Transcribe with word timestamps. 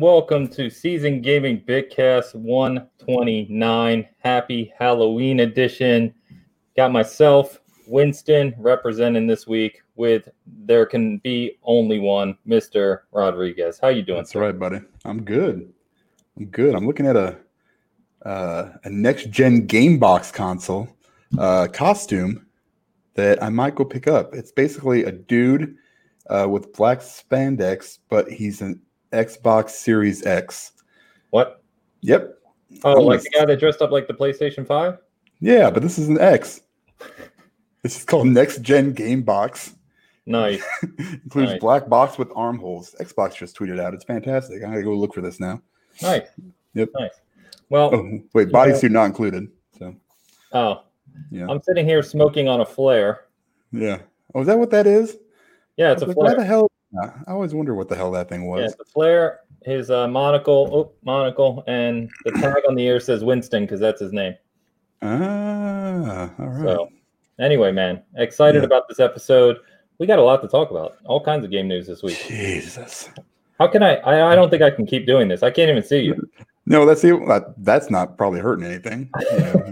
welcome, 0.00 0.40
welcome 0.44 0.54
to 0.56 0.70
Season 0.70 1.20
Gaming 1.20 1.60
Bitcast 1.60 2.34
129. 2.34 4.08
Happy 4.18 4.72
Halloween 4.78 5.40
edition. 5.40 6.14
Got 6.76 6.90
myself, 6.90 7.60
Winston, 7.86 8.54
representing 8.56 9.26
this 9.26 9.46
week 9.46 9.82
with 9.96 10.28
there 10.46 10.86
can 10.86 11.18
be 11.18 11.58
only 11.64 11.98
one, 11.98 12.38
Mr. 12.48 13.00
Rodriguez. 13.12 13.78
How 13.78 13.88
you 13.88 14.02
doing? 14.02 14.20
That's 14.20 14.32
sir? 14.32 14.40
right, 14.40 14.58
buddy. 14.58 14.80
I'm 15.04 15.22
good. 15.22 15.70
I'm 16.38 16.46
good. 16.46 16.74
I'm 16.74 16.86
looking 16.86 17.06
at 17.06 17.16
a 17.16 17.38
uh, 18.24 18.70
a 18.84 18.90
next 18.90 19.30
gen 19.30 19.66
game 19.66 19.98
box 19.98 20.30
console 20.30 20.88
uh, 21.38 21.66
costume 21.72 22.46
that 23.14 23.42
I 23.42 23.50
might 23.50 23.74
go 23.74 23.84
pick 23.84 24.08
up. 24.08 24.34
It's 24.34 24.52
basically 24.52 25.04
a 25.04 25.12
dude 25.12 25.76
uh, 26.28 26.46
with 26.48 26.72
black 26.72 27.00
spandex, 27.00 27.98
but 28.08 28.30
he's 28.30 28.62
an 28.62 28.80
Xbox 29.12 29.70
Series 29.70 30.24
X. 30.26 30.72
What? 31.30 31.62
Yep. 32.02 32.38
Oh, 32.84 33.00
like 33.00 33.22
the 33.22 33.30
guy 33.30 33.44
that 33.44 33.58
dressed 33.58 33.82
up 33.82 33.90
like 33.90 34.06
the 34.06 34.14
PlayStation 34.14 34.66
5? 34.66 34.98
Yeah, 35.40 35.70
but 35.70 35.82
this 35.82 35.98
is 35.98 36.08
an 36.08 36.20
X. 36.20 36.62
This 37.82 37.96
is 37.96 38.04
called 38.04 38.26
Next 38.26 38.60
Gen 38.60 38.92
Game 38.92 39.22
Box. 39.22 39.74
Nice. 40.26 40.62
Includes 40.98 41.52
nice. 41.52 41.60
black 41.60 41.88
box 41.88 42.18
with 42.18 42.28
armholes. 42.36 42.94
Xbox 43.00 43.36
just 43.36 43.56
tweeted 43.56 43.80
out. 43.80 43.94
It's 43.94 44.04
fantastic. 44.04 44.62
I 44.62 44.68
gotta 44.68 44.82
go 44.82 44.94
look 44.94 45.14
for 45.14 45.22
this 45.22 45.40
now. 45.40 45.62
Nice. 46.02 46.28
Yep. 46.74 46.90
Nice. 46.98 47.20
Well, 47.70 47.94
oh, 47.94 48.20
wait, 48.34 48.48
bodysuit 48.48 48.90
not 48.90 49.04
included. 49.04 49.48
So. 49.78 49.96
Oh. 50.52 50.82
Yeah. 51.30 51.46
I'm 51.48 51.62
sitting 51.62 51.86
here 51.86 52.02
smoking 52.02 52.48
on 52.48 52.60
a 52.60 52.66
flare. 52.66 53.26
Yeah. 53.72 54.00
Oh, 54.34 54.42
is 54.42 54.46
that 54.46 54.58
what 54.58 54.70
that 54.70 54.86
is? 54.86 55.16
Yeah, 55.76 55.92
it's 55.92 56.02
a 56.02 56.06
like, 56.06 56.14
flare. 56.14 56.36
Why 56.36 56.42
the 56.42 56.44
hell? 56.44 56.69
I 56.98 57.30
always 57.30 57.54
wonder 57.54 57.74
what 57.74 57.88
the 57.88 57.96
hell 57.96 58.10
that 58.12 58.28
thing 58.28 58.46
was. 58.46 58.62
Yeah, 58.62 58.76
the 58.78 58.84
flare, 58.84 59.40
his 59.64 59.90
uh, 59.90 60.08
monocle, 60.08 60.70
oh, 60.72 60.92
monocle, 61.04 61.62
and 61.66 62.10
the 62.24 62.32
tag 62.32 62.62
on 62.68 62.74
the 62.74 62.84
ear 62.84 62.98
says 62.98 63.22
Winston 63.22 63.64
because 63.64 63.80
that's 63.80 64.00
his 64.00 64.12
name. 64.12 64.34
Ah, 65.02 66.30
all 66.38 66.46
right. 66.46 66.62
So, 66.64 66.88
anyway, 67.38 67.70
man, 67.72 68.02
excited 68.16 68.62
yeah. 68.62 68.66
about 68.66 68.88
this 68.88 68.98
episode. 68.98 69.58
We 69.98 70.06
got 70.06 70.18
a 70.18 70.22
lot 70.22 70.42
to 70.42 70.48
talk 70.48 70.70
about. 70.70 70.96
All 71.04 71.22
kinds 71.22 71.44
of 71.44 71.50
game 71.50 71.68
news 71.68 71.86
this 71.86 72.02
week. 72.02 72.18
Jesus. 72.26 73.08
How 73.58 73.68
can 73.68 73.82
I? 73.82 73.96
I, 73.96 74.32
I 74.32 74.34
don't 74.34 74.50
think 74.50 74.62
I 74.62 74.70
can 74.70 74.86
keep 74.86 75.06
doing 75.06 75.28
this. 75.28 75.42
I 75.42 75.50
can't 75.50 75.70
even 75.70 75.82
see 75.82 76.00
you. 76.00 76.28
No, 76.66 76.86
that's 76.86 77.02
the, 77.02 77.54
that's 77.58 77.90
not 77.90 78.16
probably 78.16 78.40
hurting 78.40 78.64
anything. 78.64 79.10
You 79.32 79.38
know? 79.38 79.70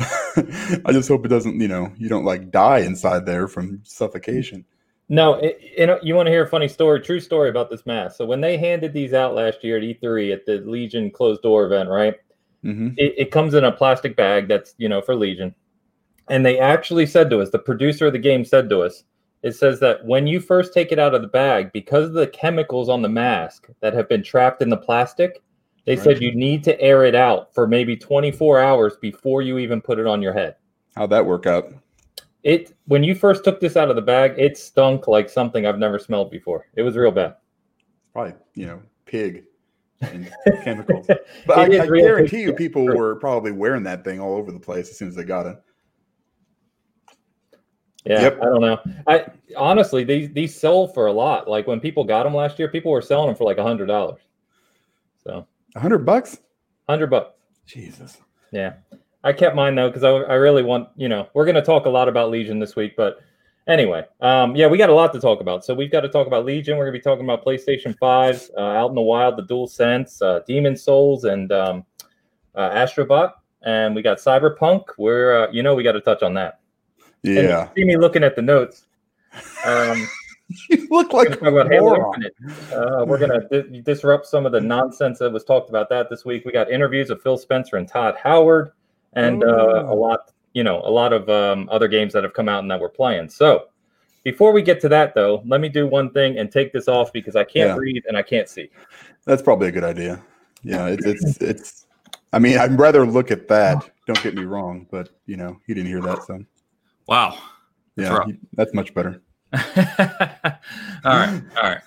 I 0.84 0.92
just 0.92 1.08
hope 1.08 1.24
it 1.24 1.28
doesn't. 1.28 1.60
You 1.60 1.66
know, 1.66 1.92
you 1.96 2.08
don't 2.08 2.24
like 2.24 2.52
die 2.52 2.80
inside 2.80 3.26
there 3.26 3.48
from 3.48 3.80
suffocation. 3.82 4.64
No, 5.08 5.34
it, 5.34 5.58
you 5.76 5.86
know, 5.86 5.98
you 6.02 6.14
want 6.14 6.26
to 6.26 6.30
hear 6.30 6.44
a 6.44 6.48
funny 6.48 6.68
story, 6.68 7.00
true 7.00 7.20
story 7.20 7.48
about 7.48 7.70
this 7.70 7.86
mask. 7.86 8.16
So 8.16 8.26
when 8.26 8.40
they 8.40 8.58
handed 8.58 8.92
these 8.92 9.14
out 9.14 9.34
last 9.34 9.64
year 9.64 9.78
at 9.78 9.82
E3 9.82 10.32
at 10.32 10.44
the 10.44 10.58
Legion 10.58 11.10
closed 11.10 11.42
door 11.42 11.64
event, 11.64 11.88
right? 11.88 12.14
Mm-hmm. 12.64 12.88
It, 12.98 13.14
it 13.16 13.30
comes 13.30 13.54
in 13.54 13.64
a 13.64 13.72
plastic 13.72 14.16
bag 14.16 14.48
that's 14.48 14.74
you 14.78 14.88
know 14.88 15.00
for 15.00 15.14
Legion, 15.14 15.54
and 16.28 16.44
they 16.44 16.58
actually 16.58 17.06
said 17.06 17.30
to 17.30 17.40
us, 17.40 17.50
the 17.50 17.58
producer 17.58 18.06
of 18.06 18.12
the 18.12 18.18
game 18.18 18.44
said 18.44 18.68
to 18.68 18.80
us, 18.80 19.04
it 19.42 19.52
says 19.52 19.80
that 19.80 20.04
when 20.04 20.26
you 20.26 20.40
first 20.40 20.74
take 20.74 20.92
it 20.92 20.98
out 20.98 21.14
of 21.14 21.22
the 21.22 21.28
bag, 21.28 21.72
because 21.72 22.06
of 22.06 22.14
the 22.14 22.26
chemicals 22.26 22.88
on 22.88 23.02
the 23.02 23.08
mask 23.08 23.68
that 23.80 23.94
have 23.94 24.08
been 24.08 24.22
trapped 24.22 24.60
in 24.60 24.68
the 24.68 24.76
plastic, 24.76 25.42
they 25.86 25.94
right. 25.94 26.04
said 26.04 26.22
you 26.22 26.34
need 26.34 26.64
to 26.64 26.78
air 26.80 27.04
it 27.04 27.14
out 27.14 27.54
for 27.54 27.66
maybe 27.66 27.96
24 27.96 28.60
hours 28.60 28.96
before 29.00 29.40
you 29.40 29.58
even 29.58 29.80
put 29.80 29.98
it 29.98 30.06
on 30.06 30.20
your 30.20 30.32
head. 30.32 30.56
How'd 30.96 31.10
that 31.10 31.24
work 31.24 31.46
out? 31.46 31.72
It 32.48 32.74
when 32.86 33.04
you 33.04 33.14
first 33.14 33.44
took 33.44 33.60
this 33.60 33.76
out 33.76 33.90
of 33.90 33.96
the 33.96 34.00
bag, 34.00 34.32
it 34.38 34.56
stunk 34.56 35.06
like 35.06 35.28
something 35.28 35.66
I've 35.66 35.78
never 35.78 35.98
smelled 35.98 36.30
before. 36.30 36.66
It 36.76 36.82
was 36.82 36.96
real 36.96 37.10
bad. 37.10 37.36
Probably, 38.14 38.32
you 38.54 38.64
know, 38.64 38.80
pig 39.04 39.44
and 40.00 40.32
chemicals. 40.64 41.06
But 41.46 41.58
I, 41.58 41.64
I 41.64 41.86
guarantee 41.86 42.40
you, 42.40 42.54
people 42.54 42.86
were 42.86 43.16
probably 43.16 43.52
wearing 43.52 43.82
that 43.82 44.02
thing 44.02 44.18
all 44.18 44.34
over 44.34 44.50
the 44.50 44.58
place 44.58 44.88
as 44.88 44.96
soon 44.96 45.08
as 45.08 45.14
they 45.14 45.24
got 45.24 45.44
it. 45.44 45.58
Yeah, 48.06 48.22
yep. 48.22 48.38
I 48.40 48.46
don't 48.46 48.62
know. 48.62 48.78
I 49.06 49.26
honestly, 49.54 50.02
these 50.02 50.32
these 50.32 50.58
sold 50.58 50.94
for 50.94 51.08
a 51.08 51.12
lot. 51.12 51.48
Like 51.48 51.66
when 51.66 51.80
people 51.80 52.02
got 52.02 52.22
them 52.22 52.32
last 52.32 52.58
year, 52.58 52.68
people 52.68 52.90
were 52.90 53.02
selling 53.02 53.26
them 53.26 53.36
for 53.36 53.44
like 53.44 53.58
a 53.58 53.62
hundred 53.62 53.88
dollars. 53.88 54.22
So 55.22 55.46
a 55.76 55.80
hundred 55.80 56.06
bucks. 56.06 56.38
Hundred 56.88 57.08
bucks. 57.08 57.34
Jesus. 57.66 58.16
Yeah, 58.52 58.76
I 59.24 59.32
kept 59.32 59.56
mine 59.56 59.74
though 59.74 59.88
because 59.88 60.04
I, 60.04 60.10
I 60.10 60.34
really 60.34 60.62
want 60.62 60.88
you 60.96 61.08
know 61.08 61.28
we're 61.34 61.44
going 61.44 61.54
to 61.54 61.62
talk 61.62 61.86
a 61.86 61.90
lot 61.90 62.08
about 62.08 62.30
Legion 62.30 62.58
this 62.58 62.76
week, 62.76 62.94
but 62.96 63.20
anyway, 63.66 64.04
um, 64.20 64.56
yeah, 64.56 64.66
we 64.66 64.78
got 64.78 64.90
a 64.90 64.94
lot 64.94 65.12
to 65.12 65.20
talk 65.20 65.40
about. 65.40 65.64
So 65.64 65.74
we've 65.74 65.90
got 65.90 66.00
to 66.00 66.08
talk 66.08 66.26
about 66.26 66.44
Legion. 66.44 66.76
We're 66.76 66.84
going 66.84 66.94
to 66.94 66.98
be 66.98 67.02
talking 67.02 67.24
about 67.24 67.44
PlayStation 67.44 67.96
Five, 67.98 68.48
uh, 68.56 68.60
out 68.60 68.88
in 68.88 68.94
the 68.94 69.02
wild, 69.02 69.36
the 69.36 69.42
Dual 69.42 69.66
Sense, 69.66 70.22
uh, 70.22 70.40
Demon's 70.46 70.82
Souls, 70.82 71.24
and 71.24 71.52
um, 71.52 71.84
uh, 72.54 72.70
Astrobot, 72.70 73.32
and 73.62 73.94
we 73.94 74.02
got 74.02 74.18
Cyberpunk. 74.18 74.84
We're 74.98 75.44
uh, 75.44 75.50
you 75.52 75.62
know 75.62 75.74
we 75.74 75.82
got 75.82 75.92
to 75.92 76.00
touch 76.00 76.22
on 76.22 76.34
that. 76.34 76.60
Yeah. 77.22 77.68
see 77.74 77.84
me 77.84 77.96
looking 77.96 78.22
at 78.22 78.36
the 78.36 78.42
notes. 78.42 78.86
Um, 79.64 80.08
you 80.70 80.86
look 80.90 81.12
like 81.12 81.40
about 81.42 81.70
Halo 81.70 82.12
uh, 82.72 83.04
we're 83.04 83.18
gonna 83.18 83.46
di- 83.50 83.82
disrupt 83.82 84.26
some 84.26 84.46
of 84.46 84.52
the 84.52 84.60
nonsense 84.60 85.18
that 85.18 85.30
was 85.30 85.44
talked 85.44 85.68
about 85.68 85.88
that 85.90 86.08
this 86.08 86.24
week. 86.24 86.44
We 86.44 86.52
got 86.52 86.70
interviews 86.70 87.10
of 87.10 87.20
Phil 87.22 87.36
Spencer 87.36 87.76
and 87.76 87.86
Todd 87.86 88.16
Howard, 88.22 88.72
and 89.14 89.42
uh, 89.42 89.84
a 89.86 89.94
lot, 89.94 90.32
you 90.52 90.64
know, 90.64 90.80
a 90.82 90.90
lot 90.90 91.12
of 91.12 91.28
um, 91.28 91.68
other 91.70 91.88
games 91.88 92.12
that 92.12 92.24
have 92.24 92.34
come 92.34 92.48
out 92.48 92.60
and 92.60 92.70
that 92.70 92.80
we're 92.80 92.88
playing. 92.88 93.28
So, 93.28 93.68
before 94.24 94.52
we 94.52 94.62
get 94.62 94.80
to 94.82 94.88
that, 94.90 95.14
though, 95.14 95.42
let 95.46 95.60
me 95.60 95.68
do 95.68 95.86
one 95.86 96.10
thing 96.10 96.38
and 96.38 96.50
take 96.50 96.72
this 96.72 96.88
off 96.88 97.12
because 97.12 97.36
I 97.36 97.44
can't 97.44 97.70
yeah. 97.70 97.76
read 97.76 98.04
and 98.06 98.16
I 98.16 98.22
can't 98.22 98.48
see. 98.48 98.70
That's 99.24 99.42
probably 99.42 99.68
a 99.68 99.72
good 99.72 99.84
idea. 99.84 100.22
Yeah, 100.62 100.86
it's 100.86 101.06
it's 101.06 101.36
it's. 101.38 101.86
I 102.32 102.38
mean, 102.38 102.58
I'd 102.58 102.78
rather 102.78 103.06
look 103.06 103.30
at 103.30 103.48
that. 103.48 103.90
Don't 104.06 104.22
get 104.22 104.34
me 104.34 104.44
wrong, 104.44 104.86
but 104.90 105.10
you 105.26 105.36
know, 105.36 105.58
he 105.66 105.74
didn't 105.74 105.88
hear 105.88 106.02
that, 106.02 106.24
son. 106.24 106.46
Wow. 107.06 107.38
That's 107.96 108.28
yeah, 108.28 108.34
that's 108.52 108.74
much 108.74 108.94
better. 108.94 109.22
all 109.52 109.60
right. 111.04 111.42
All 111.56 111.62
right. 111.62 111.80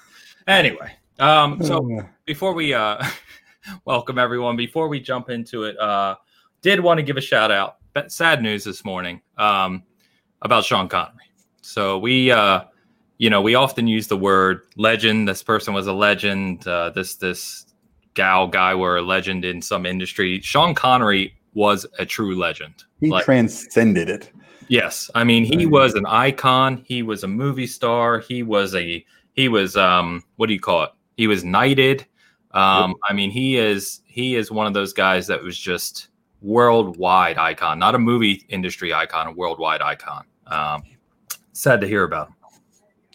Anyway, 0.48 0.92
um, 1.20 1.64
so 1.64 2.02
before 2.26 2.54
we 2.54 2.74
uh, 2.74 3.02
welcome 3.86 4.18
everyone, 4.18 4.58
before 4.58 4.88
we 4.88 5.00
jump 5.00 5.30
into 5.30 5.64
it, 5.64 5.80
uh, 5.80 6.16
did 6.62 6.80
want 6.80 6.98
to 6.98 7.04
give 7.04 7.18
a 7.18 7.22
shout 7.22 7.52
out. 7.52 7.78
But 7.94 8.12
Sad 8.12 8.42
news 8.42 8.64
this 8.64 8.86
morning 8.86 9.22
um, 9.38 9.84
about 10.42 10.64
Sean 10.64 10.88
Connery. 10.88 11.18
So 11.62 12.00
we, 12.00 12.32
uh, 12.32 12.62
you 13.18 13.30
know, 13.30 13.42
we 13.42 13.56
often 13.56 13.88
use 13.88 14.08
the 14.08 14.18
word 14.18 14.62
legend. 14.78 15.28
This 15.28 15.44
person 15.44 15.74
was 15.74 15.88
a 15.88 15.94
legend. 15.94 16.66
Uh, 16.68 16.90
this 16.92 17.16
this 17.16 17.66
gal 18.14 18.48
guy 18.48 18.76
were 18.76 18.98
a 18.98 19.02
legend 19.02 19.46
in 19.46 19.62
some 19.62 19.86
industry. 19.86 20.40
Sean 20.42 20.74
Connery 20.74 21.36
was 21.54 21.86
a 22.00 22.06
true 22.06 22.38
legend. 22.38 22.84
He 23.00 23.10
like, 23.10 23.26
transcended 23.26 24.10
it. 24.10 24.32
Yes, 24.68 25.12
I 25.14 25.26
mean 25.26 25.44
he 25.44 25.66
was 25.66 25.96
an 25.96 26.06
icon. 26.06 26.84
He 26.86 27.04
was 27.04 27.24
a 27.24 27.28
movie 27.28 27.68
star. 27.68 28.20
He 28.20 28.42
was 28.42 28.74
a 28.74 29.06
he 29.34 29.50
was 29.50 29.76
um 29.76 30.24
what 30.38 30.48
do 30.48 30.54
you 30.54 30.62
call 30.62 30.84
it? 30.84 30.92
He 31.18 31.28
was 31.28 31.44
knighted. 31.44 32.06
Um, 32.52 32.96
I 33.08 33.14
mean 33.14 33.32
he 33.32 33.58
is 33.58 34.02
he 34.06 34.36
is 34.36 34.50
one 34.50 34.68
of 34.68 34.74
those 34.74 34.94
guys 34.94 35.28
that 35.28 35.44
was 35.44 35.58
just 35.58 36.08
worldwide 36.42 37.38
icon, 37.38 37.80
not 37.80 37.96
a 37.96 38.00
movie 38.00 38.46
industry 38.50 38.94
icon, 38.94 39.28
a 39.28 39.32
worldwide 39.32 39.82
icon. 39.82 40.26
Um, 40.48 40.84
sad 41.54 41.82
to 41.82 41.88
hear 41.88 42.04
about 42.04 42.30
him. 42.30 42.36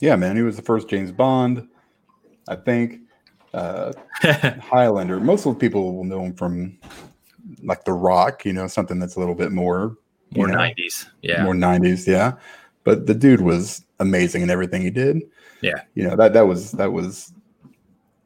Yeah, 0.01 0.17
man, 0.17 0.37
he 0.37 0.43
was 0.43 0.57
the 0.57 0.63
first 0.63 0.89
James 0.89 1.11
Bond, 1.11 1.69
I 2.49 2.57
think. 2.57 3.01
Uh, 3.55 3.93
Highlander. 4.23 5.19
Most 5.19 5.47
of 5.47 5.55
the 5.55 5.59
people 5.59 5.95
will 5.95 6.05
know 6.05 6.23
him 6.23 6.35
from 6.35 6.79
like 7.63 7.85
The 7.85 7.93
Rock, 7.93 8.45
you 8.45 8.53
know, 8.53 8.67
something 8.67 8.99
that's 8.99 9.17
a 9.17 9.19
little 9.19 9.35
bit 9.35 9.53
more 9.53 9.97
more 10.35 10.49
90s. 10.49 11.07
Yeah. 11.23 11.45
More 11.45 11.55
90s. 11.55 12.07
Yeah. 12.07 12.33
But 12.85 13.07
the 13.07 13.15
dude 13.15 13.41
was 13.41 13.85
amazing 14.01 14.43
in 14.43 14.51
everything 14.51 14.83
he 14.83 14.91
did. 14.91 15.23
Yeah. 15.61 15.83
You 15.95 16.05
know, 16.09 16.17
that, 16.17 16.33
that 16.35 16.47
was, 16.47 16.73
that 16.73 16.93
was, 16.93 17.33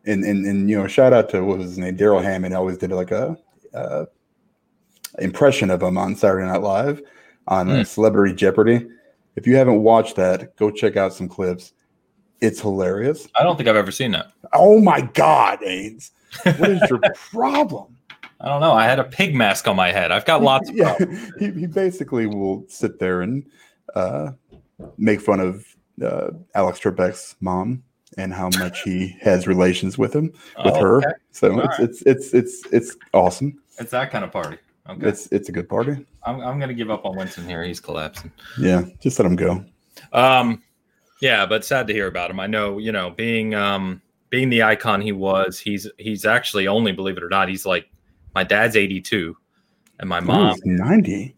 and, 0.07 0.25
and, 0.25 0.45
and, 0.47 0.69
you 0.69 0.79
know, 0.79 0.87
shout 0.87 1.13
out 1.13 1.29
to 1.31 1.45
what 1.45 1.59
was 1.59 1.69
his 1.69 1.79
name? 1.79 1.97
Darrell 1.97 2.21
Hammond 2.21 2.55
always 2.55 2.79
did 2.79 2.91
like 2.91 3.11
a, 3.11 3.37
uh, 3.75 4.07
impression 5.19 5.71
of 5.71 5.83
him 5.83 5.99
on 5.99 6.17
Saturday 6.17 6.47
Night 6.47 6.63
Live 6.63 7.03
on 7.49 7.69
mm. 7.69 7.87
Celebrity 7.87 8.35
Jeopardy. 8.35 8.87
If 9.37 9.47
you 9.47 9.57
haven't 9.57 9.83
watched 9.83 10.17
that, 10.17 10.57
go 10.57 10.71
check 10.71 10.97
out 10.97 11.13
some 11.13 11.29
clips. 11.29 11.73
It's 12.41 12.61
hilarious. 12.61 13.29
I 13.39 13.43
don't 13.43 13.57
think 13.57 13.69
I've 13.69 13.77
ever 13.77 13.91
seen 13.91 14.13
that. 14.13 14.33
Oh 14.53 14.81
my 14.81 15.03
God, 15.03 15.61
Ains. 15.61 16.11
What 16.45 16.71
is 16.71 16.83
your 16.89 17.01
problem? 17.15 17.97
I 18.41 18.49
don't 18.49 18.61
know. 18.61 18.73
I 18.73 18.85
had 18.85 18.99
a 18.99 19.05
pig 19.05 19.35
mask 19.35 19.69
on 19.69 19.77
my 19.77 19.93
head. 19.93 20.11
I've 20.11 20.25
got 20.25 20.43
lots 20.43 20.71
of 20.71 20.77
yeah, 20.77 20.97
he, 21.39 21.51
he, 21.51 21.67
basically 21.67 22.27
will 22.27 22.65
sit 22.69 22.99
there 22.99 23.21
and 23.21 23.45
uh, 23.95 24.33
make 24.97 25.21
fun 25.21 25.41
of 25.41 25.67
uh, 26.03 26.31
Alex 26.55 26.81
Trebek's 26.81 27.37
mom 27.41 27.83
and 28.17 28.33
how 28.33 28.49
much 28.59 28.83
he 28.83 29.15
has 29.21 29.47
relations 29.47 29.99
with 29.99 30.15
him 30.15 30.33
with 30.65 30.75
oh, 30.75 30.81
her. 30.81 30.97
Okay. 30.99 31.07
So 31.33 31.61
it's, 31.61 31.79
right. 31.79 31.81
it's 31.81 32.03
it's 32.03 32.35
it's 32.35 32.73
it's 32.73 32.97
awesome. 33.13 33.61
It's 33.79 33.91
that 33.91 34.11
kind 34.11 34.25
of 34.25 34.33
party. 34.33 34.57
Okay. 34.91 35.07
It's 35.09 35.27
it's 35.33 35.49
a 35.49 35.53
good 35.53 35.69
party. 35.69 36.05
I'm 36.25 36.41
I'm 36.41 36.59
gonna 36.61 36.75
give 36.75 36.91
up 36.91 37.05
on 37.05 37.17
Winston 37.17 37.47
here. 37.49 37.63
He's 37.63 37.81
collapsing. 37.81 38.33
Yeah, 38.59 38.83
just 39.01 39.19
let 39.19 39.27
him 39.27 39.37
go. 39.37 39.65
Um, 40.13 40.63
yeah, 41.21 41.47
but 41.47 41.65
sad 41.65 41.87
to 41.87 41.93
hear 41.93 42.07
about 42.07 42.31
him. 42.31 42.41
I 42.41 42.47
know, 42.47 42.79
you 42.79 42.93
know, 42.93 43.11
being 43.11 43.55
um 43.55 44.03
being 44.31 44.49
the 44.49 44.63
icon 44.63 45.01
he 45.01 45.13
was, 45.13 45.59
he's 45.59 45.89
he's 45.99 46.25
actually 46.25 46.67
only 46.67 46.93
believe 46.93 47.17
it 47.17 47.23
or 47.23 47.29
not, 47.29 47.49
he's 47.49 47.67
like 47.67 47.89
my 48.35 48.45
dad's 48.45 48.77
82 48.77 49.37
and 49.99 50.09
my 50.09 50.21
mom 50.21 50.57
Ooh, 50.57 50.61
90. 50.65 51.37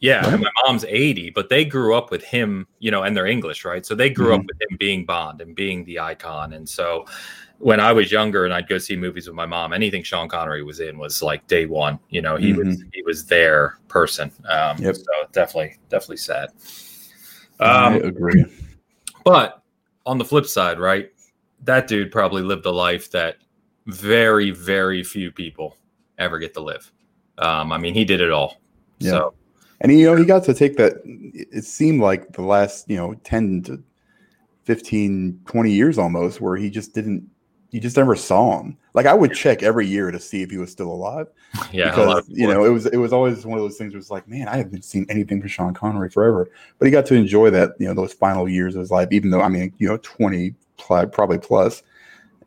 yeah, 0.00 0.28
and 0.32 0.40
my 0.42 0.50
mom's 0.66 0.84
80, 0.84 1.30
but 1.30 1.48
they 1.48 1.64
grew 1.64 1.94
up 1.94 2.10
with 2.10 2.22
him, 2.22 2.66
you 2.78 2.90
know, 2.90 3.02
and 3.02 3.16
they're 3.16 3.26
English, 3.26 3.64
right? 3.64 3.84
So 3.86 3.94
they 3.94 4.10
grew 4.10 4.32
Mm-hmm. 4.32 4.34
up 4.34 4.46
with 4.46 4.60
him 4.70 4.76
being 4.78 5.04
Bond 5.06 5.40
and 5.40 5.54
being 5.56 5.84
the 5.84 5.98
icon. 6.00 6.52
And 6.52 6.68
so 6.68 7.06
when 7.58 7.80
I 7.80 7.92
was 7.92 8.10
younger 8.12 8.44
and 8.44 8.52
I'd 8.52 8.68
go 8.68 8.78
see 8.78 8.96
movies 8.96 9.26
with 9.26 9.36
my 9.36 9.46
mom, 9.46 9.72
anything 9.72 10.02
Sean 10.02 10.28
Connery 10.28 10.62
was 10.62 10.80
in 10.80 10.98
was 10.98 11.22
like 11.22 11.46
day 11.46 11.66
one. 11.66 11.98
You 12.10 12.20
know, 12.22 12.36
he 12.36 12.52
was 12.52 12.82
he 12.92 13.02
was 13.02 13.24
their 13.26 13.78
person. 13.88 14.30
Um 14.48 14.76
Mm-hmm. 14.76 14.84
Yep. 14.84 14.96
so 14.96 15.04
definitely, 15.32 15.76
definitely 15.88 16.16
sad. 16.18 16.50
I 17.60 17.86
Um 17.86 18.02
agree. 18.02 18.44
but 19.24 19.62
on 20.06 20.18
the 20.18 20.24
flip 20.24 20.46
side, 20.46 20.78
right? 20.78 21.10
That 21.62 21.88
dude 21.88 22.12
probably 22.12 22.42
lived 22.42 22.66
a 22.66 22.70
life 22.70 23.10
that 23.12 23.36
very, 23.86 24.50
very 24.50 25.02
few 25.02 25.30
people 25.30 25.76
ever 26.18 26.38
get 26.38 26.52
to 26.54 26.60
live. 26.60 26.90
Um, 27.38 27.72
I 27.72 27.78
mean, 27.78 27.94
he 27.94 28.04
did 28.04 28.20
it 28.20 28.30
all. 28.30 28.60
Yeah. 28.98 29.10
So 29.10 29.34
And 29.80 29.90
you 29.92 30.06
know, 30.06 30.16
he 30.16 30.24
got 30.24 30.44
to 30.44 30.54
take 30.54 30.76
that. 30.76 30.94
It 31.04 31.64
seemed 31.64 32.00
like 32.00 32.32
the 32.32 32.42
last, 32.42 32.88
you 32.88 32.96
know, 32.96 33.14
10 33.24 33.62
to 33.64 33.82
15, 34.64 35.40
20 35.46 35.70
years 35.70 35.98
almost, 35.98 36.40
where 36.40 36.56
he 36.56 36.70
just 36.70 36.94
didn't, 36.94 37.28
you 37.74 37.80
just 37.80 37.96
never 37.96 38.14
saw 38.14 38.60
him. 38.60 38.76
Like 38.94 39.06
I 39.06 39.14
would 39.14 39.34
check 39.34 39.64
every 39.64 39.84
year 39.84 40.12
to 40.12 40.20
see 40.20 40.42
if 40.42 40.50
he 40.52 40.58
was 40.58 40.70
still 40.70 40.92
alive. 40.92 41.26
yeah, 41.72 41.90
because 41.90 42.24
you 42.28 42.46
know, 42.46 42.64
it 42.64 42.68
was 42.68 42.86
it 42.86 42.98
was 42.98 43.12
always 43.12 43.44
one 43.44 43.58
of 43.58 43.64
those 43.64 43.76
things 43.76 43.92
where 43.92 43.98
was 43.98 44.12
like, 44.12 44.28
man, 44.28 44.46
I 44.46 44.58
haven't 44.58 44.84
seen 44.84 45.06
anything 45.08 45.40
from 45.40 45.48
Sean 45.48 45.74
Connery 45.74 46.08
forever. 46.08 46.48
But 46.78 46.84
he 46.86 46.92
got 46.92 47.04
to 47.06 47.16
enjoy 47.16 47.50
that, 47.50 47.72
you 47.80 47.88
know, 47.88 47.94
those 47.94 48.12
final 48.12 48.48
years 48.48 48.76
of 48.76 48.80
his 48.80 48.92
life, 48.92 49.08
even 49.10 49.30
though 49.30 49.40
I 49.40 49.48
mean, 49.48 49.74
you 49.78 49.88
know, 49.88 49.96
20 49.96 50.54
pl- 50.76 51.08
probably 51.08 51.38
plus. 51.38 51.82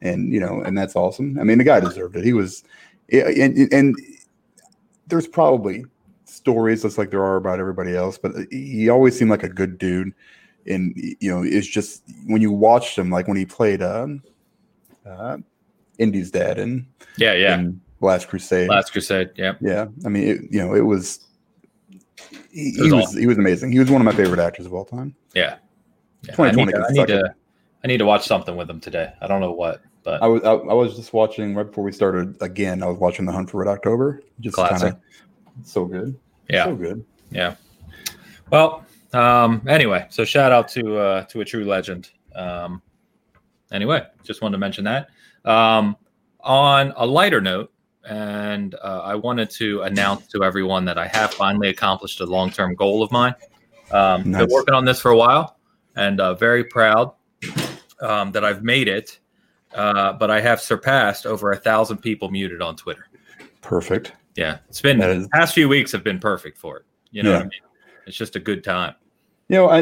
And 0.02 0.32
you 0.32 0.40
know, 0.40 0.62
and 0.62 0.78
that's 0.78 0.96
awesome. 0.96 1.38
I 1.38 1.44
mean, 1.44 1.58
the 1.58 1.66
guy 1.66 1.82
deserved 1.82 2.16
it. 2.16 2.24
He 2.24 2.32
was 2.32 2.64
yeah, 3.10 3.28
and, 3.28 3.74
and 3.74 3.98
there's 5.08 5.28
probably 5.28 5.84
stories 6.24 6.84
just 6.84 6.98
like 6.98 7.12
there 7.12 7.24
are 7.24 7.36
about 7.36 7.60
everybody 7.60 7.98
else, 7.98 8.18
but 8.18 8.32
he 8.50 8.88
always 8.88 9.20
seemed 9.20 9.32
like 9.32 9.44
a 9.44 9.50
good 9.50 9.78
dude. 9.78 10.14
And 10.68 10.94
you 10.96 11.30
know, 11.30 11.44
it's 11.44 11.68
just 11.68 12.04
when 12.28 12.42
you 12.42 12.54
watched 12.54 12.98
him, 12.98 13.10
like 13.10 13.28
when 13.28 13.36
he 13.36 13.46
played 13.46 13.82
um, 13.82 14.22
uh, 15.08 15.38
Indy's 15.98 16.32
dad 16.32 16.60
and 16.60 16.86
yeah, 17.18 17.34
yeah. 17.34 17.56
in 17.56 17.82
Last 18.02 18.28
Crusade. 18.28 18.70
Last 18.70 18.92
Crusade. 18.92 19.32
Yeah. 19.36 19.54
yeah, 19.62 19.88
I 20.06 20.10
mean, 20.10 20.28
it, 20.28 20.42
you 20.52 20.60
know, 20.60 20.74
it 20.76 20.82
was. 20.82 21.26
He, 22.52 22.70
It 22.70 22.80
was 22.80 22.88
he 22.88 22.94
was 22.94 22.94
awesome. 22.94 23.20
he 23.20 23.28
was 23.28 23.38
amazing. 23.38 23.72
He 23.72 23.80
was 23.80 23.92
one 23.92 24.02
of 24.02 24.06
my 24.06 24.14
favorite 24.14 24.40
actors 24.40 24.66
of 24.66 24.74
all 24.74 24.86
time. 24.86 25.16
Yeah. 25.36 25.58
Yeah, 26.24 26.34
I 26.34 26.52
2020 26.52 26.66
need, 26.66 26.72
to, 26.72 26.78
I 26.78 26.92
need 26.92 27.08
to. 27.08 27.36
I 27.84 27.88
need 27.88 27.98
to 27.98 28.06
watch 28.06 28.26
something 28.26 28.56
with 28.56 28.70
him 28.70 28.80
today. 28.80 29.14
I 29.22 29.28
don't 29.28 29.40
know 29.40 29.52
what, 29.52 29.82
but 30.04 30.22
I 30.22 30.28
was 30.28 30.44
I, 30.44 30.54
I 30.54 30.74
was 30.74 30.96
just 30.96 31.14
watching 31.14 31.54
right 31.54 31.66
before 31.68 31.84
we 31.84 31.92
started 31.92 32.36
again. 32.42 32.82
I 32.82 32.88
was 32.88 32.98
watching 32.98 33.26
The 33.26 33.32
Hunt 33.32 33.50
for 33.52 33.58
Red 33.64 33.68
October. 33.70 34.24
Just 34.40 34.56
kind 34.56 34.70
Classic. 34.70 34.94
of 34.94 35.00
so 35.64 35.86
good. 35.86 36.18
yeah. 36.50 36.66
so 36.66 36.76
good. 36.76 37.06
Yeah. 37.30 37.56
Well, 38.50 38.86
um, 39.14 39.62
anyway, 39.68 40.08
so 40.10 40.26
shout 40.26 40.52
out 40.52 40.68
to 40.70 40.98
uh, 40.98 41.24
to 41.26 41.42
a 41.42 41.46
true 41.46 41.66
legend. 41.66 42.10
Um, 42.36 42.82
anyway, 43.72 44.06
just 44.24 44.42
wanted 44.42 44.54
to 44.54 44.60
mention 44.60 44.84
that. 44.86 45.10
Um, 45.46 45.96
on 46.42 46.94
a 46.96 47.06
lighter 47.06 47.42
note, 47.42 47.72
and 48.08 48.76
uh, 48.76 49.02
I 49.04 49.16
wanted 49.16 49.50
to 49.52 49.82
announce 49.82 50.28
to 50.28 50.44
everyone 50.44 50.86
that 50.86 50.98
I 50.98 51.08
have 51.08 51.34
finally 51.34 51.70
accomplished 51.70 52.22
a 52.22 52.26
long 52.26 52.50
term 52.50 52.76
goal 52.76 53.04
of 53.04 53.12
mine. 53.12 53.36
Um, 53.92 54.24
Been 54.24 54.48
working 54.50 54.74
on 54.74 54.86
this 54.86 55.00
for 55.00 55.12
a 55.12 55.18
while, 55.18 55.58
and 55.96 56.20
uh, 56.20 56.34
very 56.36 56.64
proud 56.64 57.14
um, 58.02 58.32
that 58.32 58.44
I've 58.46 58.64
made 58.64 58.88
it. 58.88 59.20
Uh, 59.74 60.14
but 60.14 60.32
I 60.32 60.40
have 60.40 60.62
surpassed 60.62 61.26
over 61.26 61.52
a 61.52 61.58
thousand 61.58 61.98
people 61.98 62.30
muted 62.30 62.62
on 62.62 62.76
Twitter. 62.76 63.08
Perfect. 63.62 64.14
Yeah, 64.36 64.60
it's 64.70 64.82
been 64.82 65.02
is- 65.02 65.24
the 65.24 65.30
past 65.30 65.54
few 65.54 65.68
weeks 65.68 65.92
have 65.92 66.04
been 66.04 66.20
perfect 66.20 66.58
for 66.58 66.78
it. 66.78 66.86
You 67.12 67.24
know 67.24 67.32
what 67.34 67.42
I 67.42 67.44
mean? 67.46 67.62
It's 68.06 68.16
just 68.18 68.36
a 68.36 68.40
good 68.40 68.64
time. 68.64 68.96
You 69.50 69.58
know, 69.58 69.68
I, 69.68 69.78
I 69.80 69.82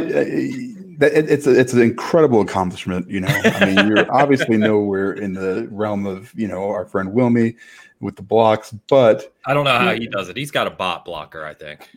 it, 1.02 1.30
it's 1.30 1.48
a, 1.48 1.60
it's 1.60 1.74
an 1.74 1.82
incredible 1.82 2.42
accomplishment. 2.42 3.10
You 3.10 3.22
know, 3.22 3.28
I 3.28 3.66
mean, 3.66 3.88
you're 3.88 4.12
obviously 4.16 4.58
nowhere 4.58 5.14
in 5.14 5.34
the 5.34 5.68
realm 5.72 6.06
of 6.06 6.34
you 6.36 6.48
know 6.48 6.70
our 6.70 6.86
friend 6.86 7.10
Wilmy 7.10 7.56
with 8.00 8.16
the 8.16 8.22
blocks, 8.22 8.72
but 8.90 9.34
I 9.46 9.54
don't 9.54 9.66
know 9.66 9.78
how 9.78 9.94
he 9.94 10.08
does 10.08 10.30
it. 10.30 10.38
He's 10.38 10.52
got 10.52 10.68
a 10.68 10.72
bot 10.72 11.06
blocker, 11.06 11.46
I 11.46 11.54
think. 11.54 11.90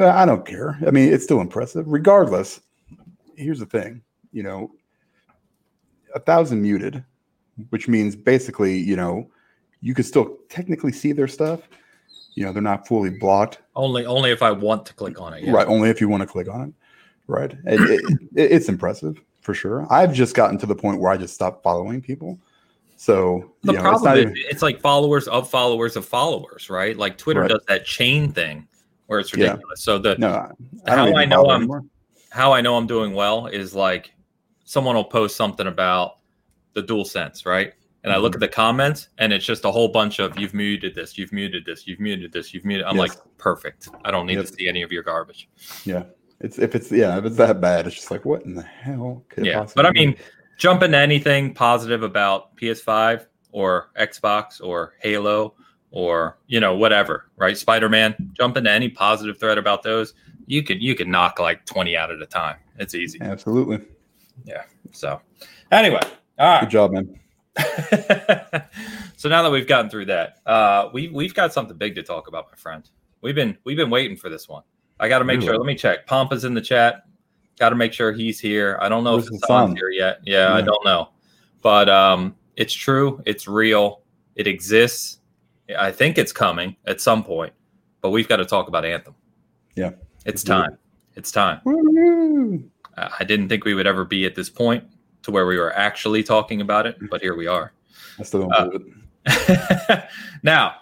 I 0.00 0.24
don't 0.24 0.44
care. 0.44 0.78
I 0.86 0.90
mean, 0.90 1.12
it's 1.12 1.24
still 1.24 1.40
impressive. 1.40 1.86
Regardless, 1.86 2.60
here's 3.36 3.60
the 3.60 3.66
thing. 3.66 4.02
You 4.32 4.42
know, 4.42 4.72
a 6.14 6.20
thousand 6.20 6.62
muted, 6.62 7.04
which 7.70 7.88
means 7.88 8.16
basically, 8.16 8.76
you 8.76 8.96
know, 8.96 9.30
you 9.80 9.94
could 9.94 10.06
still 10.06 10.38
technically 10.48 10.92
see 10.92 11.12
their 11.12 11.28
stuff. 11.28 11.60
You 12.34 12.44
know, 12.44 12.52
they're 12.52 12.62
not 12.62 12.86
fully 12.86 13.10
blocked. 13.10 13.60
Only 13.74 14.06
only 14.06 14.30
if 14.30 14.42
I 14.42 14.52
want 14.52 14.86
to 14.86 14.94
click 14.94 15.20
on 15.20 15.34
it. 15.34 15.44
Yeah. 15.44 15.52
Right. 15.52 15.66
Only 15.66 15.90
if 15.90 16.00
you 16.00 16.08
want 16.08 16.22
to 16.22 16.26
click 16.26 16.48
on 16.48 16.68
it. 16.68 16.74
Right. 17.28 17.52
It, 17.66 17.80
it, 17.80 18.00
it- 18.34 18.52
it's 18.52 18.68
impressive 18.68 19.20
for 19.42 19.54
sure. 19.54 19.86
I've 19.90 20.12
just 20.12 20.34
gotten 20.34 20.58
to 20.58 20.66
the 20.66 20.74
point 20.74 21.00
where 21.00 21.12
I 21.12 21.16
just 21.16 21.34
stopped 21.34 21.62
following 21.62 22.00
people. 22.02 22.38
So 22.96 23.52
The 23.62 23.72
you 23.74 23.78
know, 23.78 23.90
it's 23.90 24.02
problem 24.02 24.24
not 24.24 24.36
is 24.36 24.44
it's 24.50 24.62
like 24.62 24.80
followers 24.80 25.28
of 25.28 25.48
followers 25.48 25.94
of 25.96 26.04
followers, 26.04 26.68
right? 26.68 26.96
Like 26.96 27.16
Twitter 27.16 27.42
Right. 27.42 27.50
does 27.50 27.62
that 27.68 27.84
chain 27.84 28.32
thing 28.32 28.66
where 29.06 29.20
it's 29.20 29.32
Yeah. 29.36 29.52
ridiculous. 29.52 29.82
So 29.82 29.98
the 29.98 30.16
no, 30.18 30.30
I 30.86 30.90
how 30.96 31.14
I 31.16 31.24
know 31.24 31.44
I'm- 31.46 31.60
anymore. 31.62 31.84
how 32.30 32.52
I 32.52 32.60
know 32.60 32.76
I'm 32.76 32.86
doing 32.88 33.14
well 33.14 33.46
is 33.46 33.74
like 33.74 34.12
someone 34.64 34.96
will 34.96 35.04
post 35.04 35.36
something 35.36 35.66
about 35.68 36.16
the 36.74 36.82
dual 36.82 37.04
sense, 37.04 37.46
right? 37.46 37.72
And 38.04 38.12
I 38.12 38.16
look 38.16 38.32
Mm-hmm. 38.32 38.42
at 38.42 38.50
the 38.50 38.54
comments 38.54 39.08
and 39.18 39.32
it's 39.32 39.44
just 39.46 39.64
a 39.64 39.70
whole 39.70 39.88
bunch 39.88 40.18
of 40.18 40.38
you've 40.38 40.54
muted 40.54 40.94
this, 40.94 41.16
you've 41.16 41.32
muted 41.32 41.64
this, 41.64 41.86
you've 41.86 42.00
muted 42.00 42.32
this, 42.32 42.52
you've 42.52 42.64
muted. 42.64 42.84
I'm 42.86 42.96
Yes. 42.96 43.10
like, 43.16 43.18
perfect. 43.38 43.88
I 44.04 44.10
don't 44.10 44.26
need 44.26 44.36
Yep. 44.38 44.46
to 44.46 44.52
see 44.54 44.68
any 44.68 44.82
of 44.82 44.90
your 44.92 45.02
garbage. 45.02 45.48
Yeah. 45.84 46.04
It's 46.40 46.58
if 46.58 46.74
it's 46.74 46.90
yeah, 46.92 47.18
if 47.18 47.24
it's 47.24 47.36
that 47.36 47.60
bad, 47.60 47.86
it's 47.86 47.96
just 47.96 48.10
like 48.10 48.24
what 48.24 48.42
in 48.42 48.54
the 48.54 48.62
hell 48.62 49.24
could 49.28 49.44
Yeah. 49.44 49.66
But 49.74 49.86
I 49.86 49.90
mean, 49.90 50.16
jump 50.56 50.82
into 50.82 50.98
anything 50.98 51.52
positive 51.52 52.02
about 52.02 52.56
PS5 52.56 53.26
or 53.52 53.90
Xbox 53.98 54.60
or 54.62 54.94
Halo 55.00 55.54
or 55.90 56.38
you 56.46 56.60
know 56.60 56.76
whatever, 56.76 57.30
right? 57.36 57.56
Spider-Man. 57.56 58.14
Jump 58.34 58.56
into 58.56 58.70
any 58.70 58.88
positive 58.88 59.38
thread 59.38 59.58
about 59.58 59.82
those. 59.82 60.14
You 60.46 60.62
can 60.62 60.80
you 60.80 60.94
can 60.94 61.10
knock 61.10 61.38
like 61.40 61.64
20 61.66 61.96
out 61.96 62.10
at 62.10 62.22
a 62.22 62.26
time. 62.26 62.56
It's 62.78 62.94
easy. 62.94 63.18
absolutely. 63.20 63.80
Yeah. 64.44 64.62
So 64.92 65.20
anyway, 65.72 66.00
all 66.38 66.48
right. 66.48 66.60
Good 66.60 66.70
job, 66.70 66.92
man. 66.92 67.18
so 69.16 69.28
now 69.28 69.42
that 69.42 69.50
we've 69.50 69.66
gotten 69.66 69.90
through 69.90 70.06
that, 70.06 70.38
uh, 70.46 70.88
we 70.92 71.08
we've 71.08 71.34
got 71.34 71.52
something 71.52 71.76
big 71.76 71.96
to 71.96 72.02
talk 72.04 72.28
about, 72.28 72.46
my 72.50 72.56
friend. 72.56 72.88
We've 73.20 73.34
been 73.34 73.58
we've 73.64 73.76
been 73.76 73.90
waiting 73.90 74.16
for 74.16 74.28
this 74.28 74.48
one. 74.48 74.62
I 75.00 75.08
got 75.08 75.18
to 75.20 75.24
make 75.24 75.40
sure. 75.40 75.56
Let 75.56 75.66
me 75.66 75.74
check. 75.74 76.06
Pompa's 76.06 76.44
in 76.44 76.54
the 76.54 76.60
chat. 76.60 77.04
Got 77.58 77.70
to 77.70 77.76
make 77.76 77.92
sure 77.92 78.12
he's 78.12 78.38
here. 78.38 78.78
I 78.80 78.88
don't 78.88 79.04
know 79.04 79.14
Where's 79.14 79.26
if 79.28 79.40
Hassan's 79.42 79.78
here 79.78 79.90
yet. 79.90 80.20
Yeah, 80.24 80.54
I 80.54 80.60
don't 80.60 80.84
know, 80.84 81.10
but 81.62 81.88
um, 81.88 82.36
it's 82.56 82.72
true. 82.72 83.22
It's 83.26 83.48
real. 83.48 84.02
It 84.36 84.46
exists. 84.46 85.18
I 85.78 85.90
think 85.90 86.18
it's 86.18 86.32
coming 86.32 86.76
at 86.86 87.00
some 87.00 87.22
point, 87.24 87.52
but 88.00 88.10
we've 88.10 88.28
got 88.28 88.36
to 88.36 88.44
talk 88.44 88.68
about 88.68 88.84
Anthem. 88.84 89.14
Yeah. 89.74 89.90
it's 90.24 90.42
it. 90.42 90.46
time. 90.46 90.78
It's 91.16 91.30
time. 91.32 91.60
Woo! 91.64 92.70
I 92.96 93.10
I 93.20 93.24
didn't 93.24 93.48
think 93.48 93.64
we 93.64 93.74
would 93.74 93.86
ever 93.86 94.04
be 94.04 94.24
at 94.24 94.34
this 94.34 94.48
point 94.50 94.84
to 95.22 95.30
where 95.30 95.46
we 95.46 95.58
were 95.58 95.72
actually 95.74 96.22
talking 96.22 96.60
about 96.60 96.86
it, 96.86 96.96
but 97.10 97.20
here 97.20 97.36
we 97.36 97.46
are. 97.46 97.72
I 98.18 98.22
still 98.22 98.42
don't 98.42 98.52
Uh, 98.54 98.64
believe 98.70 98.94
it. 99.26 100.04
now, 100.42 100.76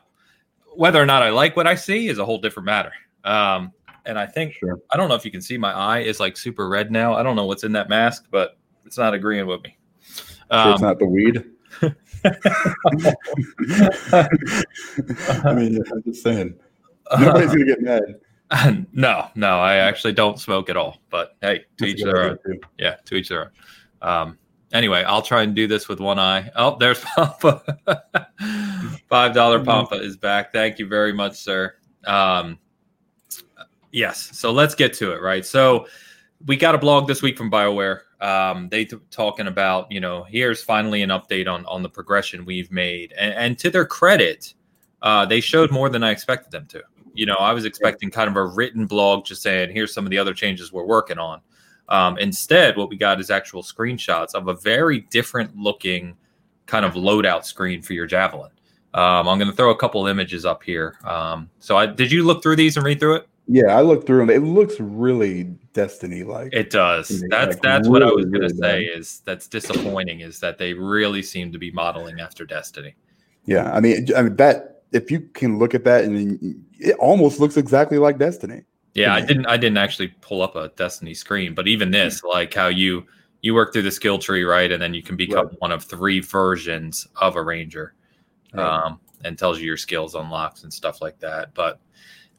whether 0.74 1.00
or 1.02 1.06
not 1.06 1.22
I 1.22 1.30
like 1.30 1.56
what 1.56 1.66
I 1.66 1.74
see 1.74 2.08
is 2.08 2.18
a 2.18 2.24
whole 2.24 2.38
different 2.38 2.66
matter. 2.66 2.92
Um, 3.24 3.72
and 4.06 4.18
I 4.18 4.26
think 4.26 4.54
Sure. 4.54 4.78
I 4.90 4.96
don't 4.96 5.08
know 5.08 5.14
if 5.14 5.24
you 5.24 5.30
can 5.30 5.40
see 5.42 5.58
my 5.58 5.72
eye 5.72 5.98
is 6.00 6.18
like 6.20 6.36
super 6.36 6.68
red 6.68 6.90
now. 6.90 7.14
I 7.14 7.22
don't 7.22 7.36
know 7.36 7.46
what's 7.46 7.64
in 7.64 7.72
that 7.72 7.88
mask, 7.88 8.26
but 8.30 8.56
it's 8.84 8.96
not 8.98 9.14
agreeing 9.14 9.46
with 9.46 9.62
me. 9.62 9.76
Sure 10.14 10.28
it's 10.50 10.50
Um, 10.50 10.80
not 10.80 10.98
the 10.98 11.06
weed. 11.06 11.44
I 15.44 15.52
mean, 15.54 15.82
I'm 15.92 16.02
just 16.04 16.22
saying. 16.22 16.54
Nobody's 17.18 17.48
gonna 17.52 17.64
get 17.64 17.82
mad. 17.82 18.86
no, 18.92 19.28
no, 19.34 19.58
I 19.60 19.76
actually 19.76 20.12
don't 20.12 20.38
smoke 20.38 20.70
at 20.70 20.76
all. 20.76 20.98
But 21.10 21.36
hey, 21.42 21.58
to 21.58 21.64
That's 21.78 21.92
each 21.92 22.02
their 22.04 22.22
own. 22.30 22.38
too. 22.46 22.60
Yeah, 22.78 22.96
to 23.04 23.14
each 23.16 23.28
their 23.28 23.42
own. 23.42 23.50
Um, 24.02 24.38
anyway, 24.72 25.02
I'll 25.04 25.22
try 25.22 25.42
and 25.42 25.54
do 25.54 25.66
this 25.66 25.88
with 25.88 26.00
one 26.00 26.18
eye. 26.18 26.50
Oh, 26.56 26.76
there's 26.78 27.00
Pampa. 27.16 27.62
Five 29.08 29.34
dollar 29.34 29.58
Mhm. 29.60 29.64
Pampa 29.66 29.94
is 29.96 30.16
back. 30.16 30.52
Thank 30.52 30.78
you 30.78 30.86
very 30.86 31.12
much, 31.12 31.36
sir. 31.36 31.74
Um, 32.06 32.58
yes, 33.92 34.30
so 34.32 34.52
let's 34.52 34.74
get 34.74 34.92
to 34.94 35.12
it. 35.12 35.22
Right, 35.22 35.44
so 35.44 35.86
we 36.44 36.56
got 36.56 36.74
a 36.74 36.78
blog 36.78 37.06
this 37.06 37.22
week 37.22 37.38
from 37.38 37.50
Bioware. 37.50 38.00
Um, 38.20 38.68
they 38.70 38.84
t- 38.84 38.96
talking 39.10 39.46
about 39.46 39.90
you 39.90 40.00
know 40.00 40.24
here's 40.24 40.62
finally 40.62 41.02
an 41.02 41.10
update 41.10 41.48
on 41.48 41.64
on 41.66 41.82
the 41.82 41.88
progression 41.88 42.44
we've 42.44 42.70
made, 42.70 43.12
and, 43.12 43.34
and 43.34 43.58
to 43.58 43.70
their 43.70 43.86
credit, 43.86 44.54
uh, 45.02 45.24
they 45.26 45.40
showed 45.40 45.70
more 45.70 45.88
than 45.88 46.02
I 46.02 46.10
expected 46.10 46.50
them 46.50 46.66
to. 46.66 46.82
You 47.14 47.26
know, 47.26 47.36
I 47.36 47.52
was 47.52 47.64
expecting 47.64 48.10
kind 48.10 48.28
of 48.28 48.36
a 48.36 48.44
written 48.44 48.86
blog 48.86 49.24
just 49.24 49.42
saying 49.42 49.70
here's 49.72 49.94
some 49.94 50.04
of 50.04 50.10
the 50.10 50.18
other 50.18 50.34
changes 50.34 50.72
we're 50.72 50.84
working 50.84 51.18
on. 51.18 51.40
Um, 51.88 52.18
instead, 52.18 52.76
what 52.76 52.90
we 52.90 52.96
got 52.96 53.20
is 53.20 53.30
actual 53.30 53.62
screenshots 53.62 54.34
of 54.34 54.48
a 54.48 54.54
very 54.54 55.00
different 55.10 55.56
looking 55.56 56.16
kind 56.66 56.84
of 56.84 56.94
loadout 56.94 57.44
screen 57.44 57.80
for 57.80 57.92
your 57.92 58.06
javelin. 58.06 58.50
Um, 58.92 59.28
I'm 59.28 59.38
going 59.38 59.50
to 59.50 59.56
throw 59.56 59.70
a 59.70 59.76
couple 59.76 60.06
images 60.06 60.44
up 60.44 60.62
here. 60.62 60.98
Um, 61.04 61.48
so, 61.58 61.76
I 61.76 61.86
did 61.86 62.10
you 62.10 62.24
look 62.24 62.42
through 62.42 62.56
these 62.56 62.76
and 62.76 62.84
read 62.84 63.00
through 63.00 63.16
it? 63.16 63.28
Yeah, 63.48 63.76
I 63.76 63.80
looked 63.82 64.06
through 64.06 64.18
them. 64.18 64.30
It 64.30 64.42
looks 64.42 64.80
really 64.80 65.44
Destiny 65.72 66.24
like. 66.24 66.52
It 66.52 66.70
does. 66.70 67.22
That's 67.30 67.54
like 67.54 67.62
that's 67.62 67.88
what 67.88 68.02
I 68.02 68.06
was 68.06 68.24
going 68.24 68.40
to 68.40 68.48
really 68.48 68.56
say. 68.58 68.82
Is 68.84 69.20
that's 69.24 69.46
disappointing? 69.46 70.20
Is 70.20 70.40
that 70.40 70.58
they 70.58 70.72
really 70.74 71.22
seem 71.22 71.52
to 71.52 71.58
be 71.58 71.70
modeling 71.70 72.18
after 72.20 72.44
Destiny? 72.44 72.94
Yeah, 73.44 73.72
I 73.72 73.80
mean, 73.80 74.08
I 74.16 74.22
mean 74.22 74.36
that 74.36 74.82
if 74.92 75.10
you 75.10 75.20
can 75.20 75.58
look 75.58 75.74
at 75.74 75.84
that 75.84 76.04
and 76.04 76.64
it 76.78 76.96
almost 76.96 77.38
looks 77.38 77.56
exactly 77.56 77.98
like 77.98 78.18
Destiny. 78.18 78.62
Yeah, 78.94 79.14
I 79.14 79.20
didn't. 79.24 79.46
I 79.46 79.56
didn't 79.56 79.78
actually 79.78 80.08
pull 80.20 80.42
up 80.42 80.56
a 80.56 80.68
Destiny 80.76 81.14
screen, 81.14 81.54
but 81.54 81.68
even 81.68 81.90
this, 81.92 82.24
like 82.24 82.52
how 82.52 82.66
you 82.66 83.06
you 83.42 83.54
work 83.54 83.72
through 83.72 83.82
the 83.82 83.92
skill 83.92 84.18
tree, 84.18 84.42
right, 84.42 84.72
and 84.72 84.82
then 84.82 84.92
you 84.92 85.02
can 85.02 85.14
become 85.16 85.50
one 85.60 85.70
of 85.70 85.84
three 85.84 86.18
versions 86.18 87.06
of 87.20 87.36
a 87.36 87.42
ranger, 87.42 87.94
Right. 88.52 88.66
um, 88.86 88.98
and 89.24 89.38
tells 89.38 89.60
you 89.60 89.66
your 89.66 89.76
skills 89.76 90.16
unlocks 90.16 90.64
and 90.64 90.72
stuff 90.72 91.00
like 91.00 91.20
that. 91.20 91.54
But 91.54 91.78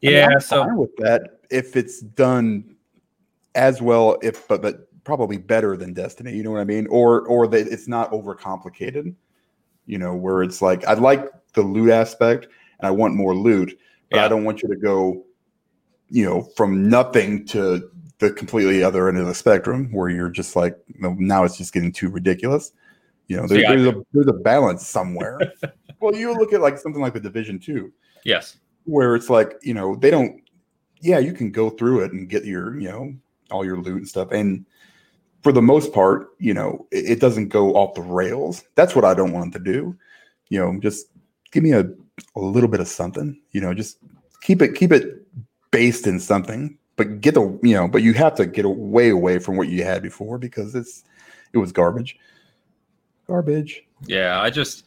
I 0.02 0.06
mean, 0.06 0.14
yeah, 0.14 0.38
so 0.38 0.74
with 0.74 0.94
that 0.96 1.40
if 1.50 1.76
it's 1.76 2.00
done 2.00 2.76
as 3.54 3.82
well, 3.82 4.18
if 4.22 4.46
but 4.48 4.62
but 4.62 4.88
probably 5.08 5.38
better 5.38 5.74
than 5.74 5.94
Destiny. 5.94 6.34
You 6.34 6.42
know 6.42 6.50
what 6.50 6.60
I 6.60 6.64
mean? 6.64 6.86
Or 6.88 7.26
or 7.26 7.46
that 7.48 7.66
it's 7.66 7.88
not 7.88 8.12
overcomplicated. 8.12 9.14
You 9.86 9.98
know, 9.98 10.14
where 10.14 10.42
it's 10.42 10.60
like 10.60 10.84
I 10.86 10.92
like 10.92 11.26
the 11.54 11.62
loot 11.62 11.90
aspect 11.90 12.46
and 12.78 12.86
I 12.86 12.90
want 12.90 13.14
more 13.14 13.34
loot, 13.34 13.78
but 14.10 14.18
Yeah. 14.18 14.26
I 14.26 14.28
don't 14.28 14.44
want 14.44 14.62
you 14.62 14.68
to 14.68 14.76
go, 14.76 15.24
you 16.10 16.26
know, 16.26 16.42
from 16.56 16.90
nothing 16.90 17.46
to 17.46 17.90
the 18.18 18.30
completely 18.32 18.82
other 18.82 19.08
end 19.08 19.16
of 19.16 19.26
the 19.26 19.34
spectrum 19.34 19.90
where 19.92 20.10
you're 20.10 20.28
just 20.28 20.56
like, 20.56 20.76
no, 20.98 21.14
now 21.18 21.44
it's 21.44 21.56
just 21.56 21.72
getting 21.72 21.90
too 21.90 22.10
ridiculous. 22.10 22.72
You 23.28 23.38
know, 23.38 23.46
there, 23.46 23.60
See, 23.60 23.66
there's 23.66 23.86
a 23.86 24.04
there's 24.12 24.26
a 24.26 24.34
balance 24.34 24.86
somewhere. 24.86 25.40
well, 26.00 26.14
you 26.14 26.34
look 26.34 26.52
at 26.52 26.60
like 26.60 26.76
something 26.78 27.00
like 27.00 27.14
the 27.14 27.20
Division 27.20 27.58
Two 27.58 27.92
yes, 28.24 28.58
where 28.88 29.14
it's 29.14 29.30
like 29.30 29.54
you 29.62 29.74
know 29.74 29.94
they 29.96 30.10
don't 30.10 30.42
yeah 31.00 31.18
you 31.18 31.32
can 31.32 31.50
go 31.50 31.70
through 31.70 32.00
it 32.00 32.12
and 32.12 32.28
get 32.28 32.44
your 32.44 32.78
you 32.78 32.88
know 32.88 33.12
all 33.50 33.64
your 33.64 33.78
loot 33.78 33.98
and 33.98 34.08
stuff. 34.08 34.30
And 34.32 34.64
for 35.42 35.52
the 35.52 35.62
most 35.62 35.92
part 35.92 36.30
you 36.38 36.54
know 36.54 36.86
it, 36.90 37.12
it 37.12 37.20
doesn't 37.20 37.48
go 37.48 37.74
off 37.74 37.94
the 37.94 38.02
rails. 38.02 38.64
That's 38.74 38.94
what 38.94 39.04
i 39.04 39.14
don't 39.14 39.32
want 39.32 39.52
to 39.52 39.58
do. 39.58 39.96
You 40.48 40.60
know 40.60 40.80
just 40.80 41.06
give 41.50 41.62
me 41.62 41.72
a, 41.72 41.88
a 42.36 42.40
little 42.40 42.68
bit 42.68 42.80
of 42.80 42.88
something 42.88 43.40
you 43.52 43.60
know 43.60 43.74
just 43.74 43.98
keep 44.40 44.62
it 44.62 44.74
keep 44.74 44.92
it 44.92 45.26
based 45.70 46.06
in 46.06 46.18
something 46.18 46.78
but 46.96 47.20
get 47.20 47.34
the 47.34 47.58
you 47.62 47.74
know 47.74 47.86
but 47.86 48.02
you 48.02 48.12
have 48.14 48.34
to 48.34 48.46
get 48.46 48.66
way 48.66 49.10
away 49.10 49.38
from 49.38 49.56
what 49.56 49.68
you 49.68 49.84
had 49.84 50.02
before 50.02 50.38
because 50.38 50.74
it's 50.74 51.04
it 51.52 51.58
was 51.58 51.72
garbage. 51.72 52.18
Garbage. 53.26 53.84
Yeah. 54.06 54.40
I 54.40 54.50
just 54.50 54.84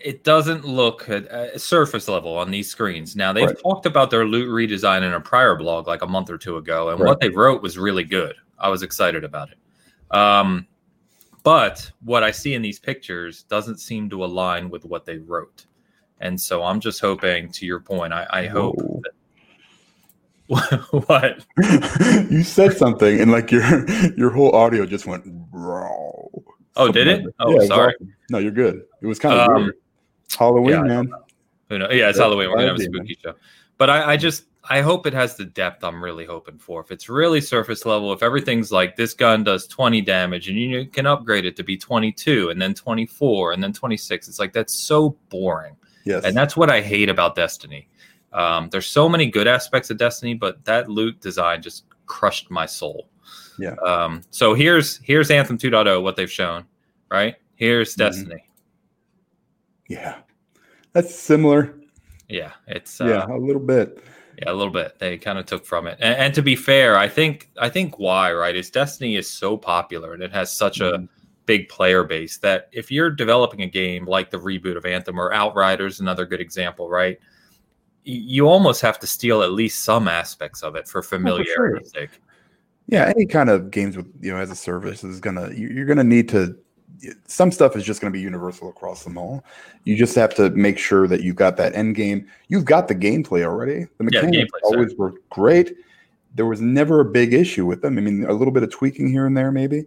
it 0.00 0.24
doesn't 0.24 0.64
look 0.64 1.08
at, 1.08 1.26
at 1.28 1.60
surface 1.60 2.08
level 2.08 2.36
on 2.36 2.50
these 2.50 2.68
screens. 2.68 3.16
Now 3.16 3.32
they've 3.32 3.46
Right. 3.46 3.62
talked 3.62 3.86
about 3.86 4.10
their 4.10 4.24
loot 4.24 4.48
redesign 4.48 5.02
in 5.02 5.12
a 5.12 5.20
prior 5.20 5.56
blog 5.56 5.86
like 5.86 6.02
a 6.02 6.06
month 6.06 6.30
or 6.30 6.38
two 6.38 6.56
ago, 6.56 6.90
and 6.90 7.00
Right. 7.00 7.08
what 7.08 7.20
they 7.20 7.28
wrote 7.28 7.62
was 7.62 7.78
really 7.78 8.04
good. 8.04 8.34
I 8.58 8.68
was 8.68 8.82
excited 8.82 9.24
about 9.24 9.50
it. 9.50 10.16
Um, 10.16 10.66
but 11.42 11.90
what 12.02 12.22
I 12.22 12.30
see 12.30 12.54
in 12.54 12.62
these 12.62 12.78
pictures 12.78 13.42
doesn't 13.44 13.78
seem 13.78 14.08
to 14.10 14.24
align 14.24 14.70
with 14.70 14.84
what 14.84 15.04
they 15.04 15.18
wrote. 15.18 15.66
And 16.20 16.40
so 16.40 16.62
I'm 16.62 16.80
just 16.80 17.00
hoping, 17.00 17.50
to 17.52 17.66
your 17.66 17.80
point, 17.80 18.12
I, 18.12 18.26
I 18.30 18.46
hope 18.46 18.76
Whoa. 18.76 19.02
what 21.06 21.44
you 22.30 22.42
said 22.42 22.76
something 22.76 23.18
and 23.18 23.32
like 23.32 23.50
your 23.50 23.62
your 24.16 24.30
whole 24.30 24.54
audio 24.54 24.84
just 24.86 25.06
went 25.06 25.24
raw. 25.50 26.22
Oh, 26.76 26.90
did 26.90 27.06
it? 27.06 27.24
Oh, 27.40 27.56
it's 27.56 27.68
sorry. 27.68 27.94
awesome. 27.94 28.14
No, 28.30 28.38
you're 28.38 28.50
good. 28.50 28.82
It 29.02 29.06
was 29.06 29.18
kind 29.18 29.38
of 29.38 29.48
Um, 29.48 29.62
weird. 29.64 29.74
Halloween, 30.36 30.70
yeah, 30.70 30.82
man. 30.82 31.12
Who 31.68 31.78
knows? 31.78 31.90
Yeah, 31.92 32.08
it's 32.08 32.18
Yeah, 32.18 32.24
Halloween. 32.24 32.50
We're 32.50 32.56
gonna 32.56 32.68
have 32.68 32.76
a 32.76 32.82
spooky 32.82 33.18
show. 33.22 33.34
But 33.78 33.90
I, 33.90 34.12
I 34.12 34.16
just 34.16 34.44
I 34.68 34.80
hope 34.80 35.06
it 35.06 35.12
has 35.12 35.36
the 35.36 35.44
depth 35.44 35.84
I'm 35.84 36.02
really 36.02 36.24
hoping 36.24 36.58
for. 36.58 36.80
If 36.80 36.90
it's 36.90 37.08
really 37.08 37.40
surface 37.40 37.84
level, 37.84 38.12
if 38.12 38.22
everything's 38.22 38.72
like 38.72 38.96
this 38.96 39.12
gun 39.12 39.44
does 39.44 39.66
20 39.66 40.00
damage 40.00 40.48
and 40.48 40.58
you 40.58 40.86
can 40.86 41.06
upgrade 41.06 41.44
it 41.44 41.54
to 41.56 41.62
be 41.62 41.76
22 41.76 42.48
and 42.50 42.60
then 42.60 42.72
24 42.74 43.52
and 43.52 43.62
then 43.62 43.72
26, 43.74 44.26
it's 44.28 44.38
like 44.38 44.52
that's 44.54 44.72
so 44.74 45.10
boring. 45.28 45.76
Yes. 46.06 46.24
And 46.24 46.34
that's 46.36 46.56
what 46.56 46.70
I 46.70 46.80
hate 46.80 47.08
about 47.10 47.36
Destiny. 47.36 47.88
Um, 48.32 48.68
there's 48.70 48.86
so 48.86 49.08
many 49.08 49.26
good 49.26 49.46
aspects 49.46 49.90
of 49.90 49.98
Destiny, 49.98 50.34
but 50.34 50.64
that 50.64 50.88
loot 50.88 51.20
design 51.20 51.60
just 51.62 51.84
crushed 52.06 52.50
my 52.50 52.66
soul. 52.66 53.08
Yeah. 53.58 53.74
Um, 53.86 54.22
so 54.30 54.54
here's 54.54 54.98
here's 54.98 55.30
Anthem 55.30 55.58
2.0, 55.58 56.02
what 56.02 56.16
they've 56.16 56.30
shown, 56.30 56.64
right? 57.10 57.36
Here's 57.56 57.94
Mhm. 57.94 57.98
Destiny. 57.98 58.44
yeah. 59.88 60.18
That's 60.92 61.14
similar. 61.14 61.74
Yeah, 62.28 62.52
it's 62.68 63.00
uh, 63.00 63.06
yeah, 63.06 63.26
a 63.26 63.36
little 63.38 63.60
bit. 63.62 64.02
Yeah, 64.38 64.50
a 64.50 64.54
little 64.54 64.72
bit. 64.72 64.98
They 64.98 65.18
kind 65.18 65.38
of 65.38 65.46
took 65.46 65.64
from 65.66 65.86
it. 65.86 65.98
And, 66.00 66.16
and 66.16 66.34
to 66.34 66.42
be 66.42 66.56
fair, 66.56 66.96
I 66.96 67.08
think 67.08 67.50
I 67.58 67.68
think 67.68 67.98
why 67.98 68.32
right 68.32 68.54
is 68.56 68.70
Destiny 68.70 69.16
is 69.16 69.28
so 69.28 69.56
popular 69.56 70.14
and 70.14 70.22
it 70.22 70.32
has 70.32 70.56
such 70.56 70.80
a 70.80 70.92
Mhm. 70.98 71.08
big 71.46 71.68
player 71.68 72.02
base 72.04 72.38
that 72.38 72.68
if 72.72 72.90
you're 72.90 73.10
developing 73.10 73.62
a 73.62 73.66
game 73.66 74.06
like 74.06 74.30
the 74.30 74.38
reboot 74.38 74.76
of 74.76 74.86
Anthem 74.86 75.18
or 75.20 75.32
Outriders, 75.32 76.00
another 76.00 76.24
good 76.24 76.40
example, 76.40 76.88
right? 76.88 77.18
You 78.04 78.48
almost 78.48 78.80
have 78.82 78.98
to 79.00 79.06
steal 79.06 79.42
at 79.42 79.52
least 79.52 79.84
some 79.84 80.08
aspects 80.08 80.62
of 80.62 80.74
it 80.76 80.88
for 80.88 81.02
familiarity's 81.02 81.90
sake. 81.92 82.10
Yeah, 82.86 83.10
any 83.14 83.26
kind 83.26 83.48
of 83.50 83.70
games 83.70 83.96
with 83.96 84.06
you 84.20 84.32
know 84.32 84.38
as 84.38 84.50
a 84.50 84.56
service 84.56 85.04
is 85.04 85.20
gonna 85.20 85.50
you- 85.52 85.68
you're 85.68 85.86
gonna 85.86 86.04
need 86.04 86.28
to. 86.30 86.56
Some 87.26 87.50
stuff 87.50 87.76
is 87.76 87.84
just 87.84 88.00
gonna 88.00 88.10
be 88.12 88.20
universal 88.20 88.68
across 88.68 89.04
them 89.04 89.18
all. 89.18 89.44
You 89.84 89.96
just 89.96 90.14
have 90.14 90.34
to 90.36 90.50
make 90.50 90.78
sure 90.78 91.06
that 91.08 91.22
you've 91.22 91.36
got 91.36 91.56
that 91.58 91.74
end 91.74 91.94
game. 91.96 92.26
You've 92.48 92.64
got 92.64 92.88
the 92.88 92.94
gameplay 92.94 93.44
already. 93.44 93.86
The 93.98 94.08
Yeah, 94.12 94.20
the 94.20 94.26
mechanics 94.26 94.52
always 94.62 94.94
were 94.96 95.14
great. 95.30 95.74
There 96.34 96.46
was 96.46 96.60
never 96.60 97.00
a 97.00 97.04
big 97.04 97.32
issue 97.32 97.64
with 97.66 97.82
them. 97.82 97.96
I 97.98 98.00
mean, 98.00 98.24
a 98.24 98.32
little 98.32 98.52
bit 98.52 98.62
of 98.62 98.70
tweaking 98.70 99.08
here 99.08 99.26
and 99.26 99.36
there, 99.36 99.52
maybe, 99.52 99.84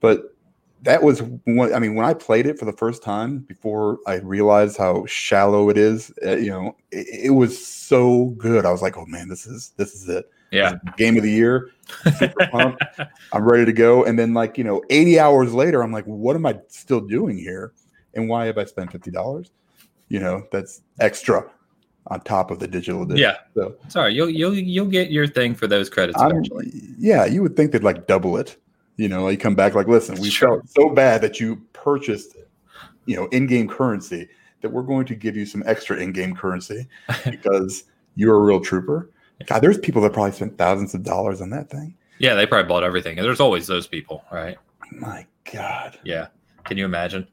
but 0.00 0.34
that 0.82 1.02
was 1.02 1.22
one. 1.44 1.72
I 1.72 1.78
mean, 1.78 1.94
when 1.94 2.04
I 2.04 2.12
played 2.14 2.46
it 2.46 2.58
for 2.58 2.66
the 2.66 2.72
first 2.72 3.02
time 3.02 3.38
before 3.38 3.98
I 4.06 4.16
realized 4.16 4.76
how 4.76 5.06
shallow 5.06 5.70
it 5.70 5.78
is, 5.78 6.12
uh, 6.24 6.36
you 6.36 6.50
know, 6.50 6.76
it, 6.90 7.26
it 7.26 7.30
was 7.30 7.64
so 7.66 8.26
good. 8.36 8.66
I 8.66 8.70
was 8.70 8.82
like, 8.82 8.96
oh 8.98 9.06
man, 9.06 9.28
this 9.28 9.46
is 9.46 9.72
this 9.76 9.94
is 9.94 10.08
it 10.08 10.30
Yeah. 10.54 10.74
game 10.96 11.16
of 11.16 11.22
the 11.22 11.30
year. 11.30 11.70
I'm 12.54 13.44
ready 13.44 13.64
to 13.64 13.72
go. 13.72 14.04
And 14.04 14.18
then, 14.18 14.34
like, 14.34 14.56
you 14.58 14.64
know, 14.64 14.82
80 14.90 15.18
hours 15.20 15.52
later, 15.54 15.82
I'm 15.82 15.92
like, 15.92 16.04
what 16.04 16.36
am 16.36 16.46
I 16.46 16.58
still 16.68 17.00
doing 17.00 17.36
here? 17.38 17.72
And 18.14 18.28
why 18.28 18.46
have 18.46 18.58
I 18.58 18.64
spent 18.64 18.92
$50? 18.92 19.50
You 20.08 20.20
know, 20.20 20.46
that's 20.52 20.82
extra 21.00 21.44
on 22.08 22.20
top 22.20 22.50
of 22.50 22.58
the 22.58 22.68
digital 22.68 23.02
edition. 23.02 23.18
Yeah. 23.22 23.36
So, 23.54 23.74
Sorry, 23.88 24.12
you'll 24.14 24.28
you'll 24.28 24.54
you'll 24.54 24.86
get 24.86 25.10
your 25.10 25.26
thing 25.26 25.54
for 25.54 25.66
those 25.66 25.88
credits 25.88 26.20
I'm, 26.20 26.30
eventually. 26.30 26.70
yeah, 26.98 27.24
you 27.24 27.42
would 27.42 27.56
think 27.56 27.72
they'd 27.72 27.82
like 27.82 28.06
double 28.06 28.36
it. 28.36 28.56
You 28.96 29.08
know, 29.08 29.24
like 29.24 29.40
come 29.40 29.54
back, 29.56 29.74
like, 29.74 29.88
listen, 29.88 30.20
we 30.20 30.30
Sure. 30.30 30.60
felt 30.60 30.68
so 30.68 30.90
bad 30.90 31.20
that 31.22 31.40
you 31.40 31.56
purchased, 31.72 32.36
you 33.06 33.16
know, 33.16 33.26
in 33.28 33.46
game 33.46 33.66
currency 33.66 34.28
that 34.60 34.70
we're 34.70 34.82
going 34.82 35.06
to 35.06 35.14
give 35.14 35.36
you 35.36 35.44
some 35.46 35.62
extra 35.66 35.96
in 35.96 36.12
game 36.12 36.34
currency 36.36 36.86
because 37.24 37.84
you're 38.14 38.36
a 38.36 38.40
real 38.40 38.60
trooper. 38.60 39.10
God, 39.46 39.60
there's 39.60 39.78
people 39.78 40.02
that 40.02 40.12
probably 40.12 40.32
spent 40.32 40.58
thousands 40.58 40.94
of 40.94 41.02
dollars 41.02 41.40
on 41.40 41.50
that 41.50 41.70
thing. 41.70 41.96
Yeah, 42.18 42.34
they 42.34 42.46
probably 42.46 42.68
bought 42.68 42.84
everything. 42.84 43.18
And 43.18 43.26
there's 43.26 43.40
always 43.40 43.66
those 43.66 43.86
people, 43.86 44.24
right? 44.30 44.56
My 44.92 45.26
God. 45.52 45.98
Yeah. 46.04 46.28
Can 46.64 46.76
you 46.76 46.84
imagine? 46.84 47.26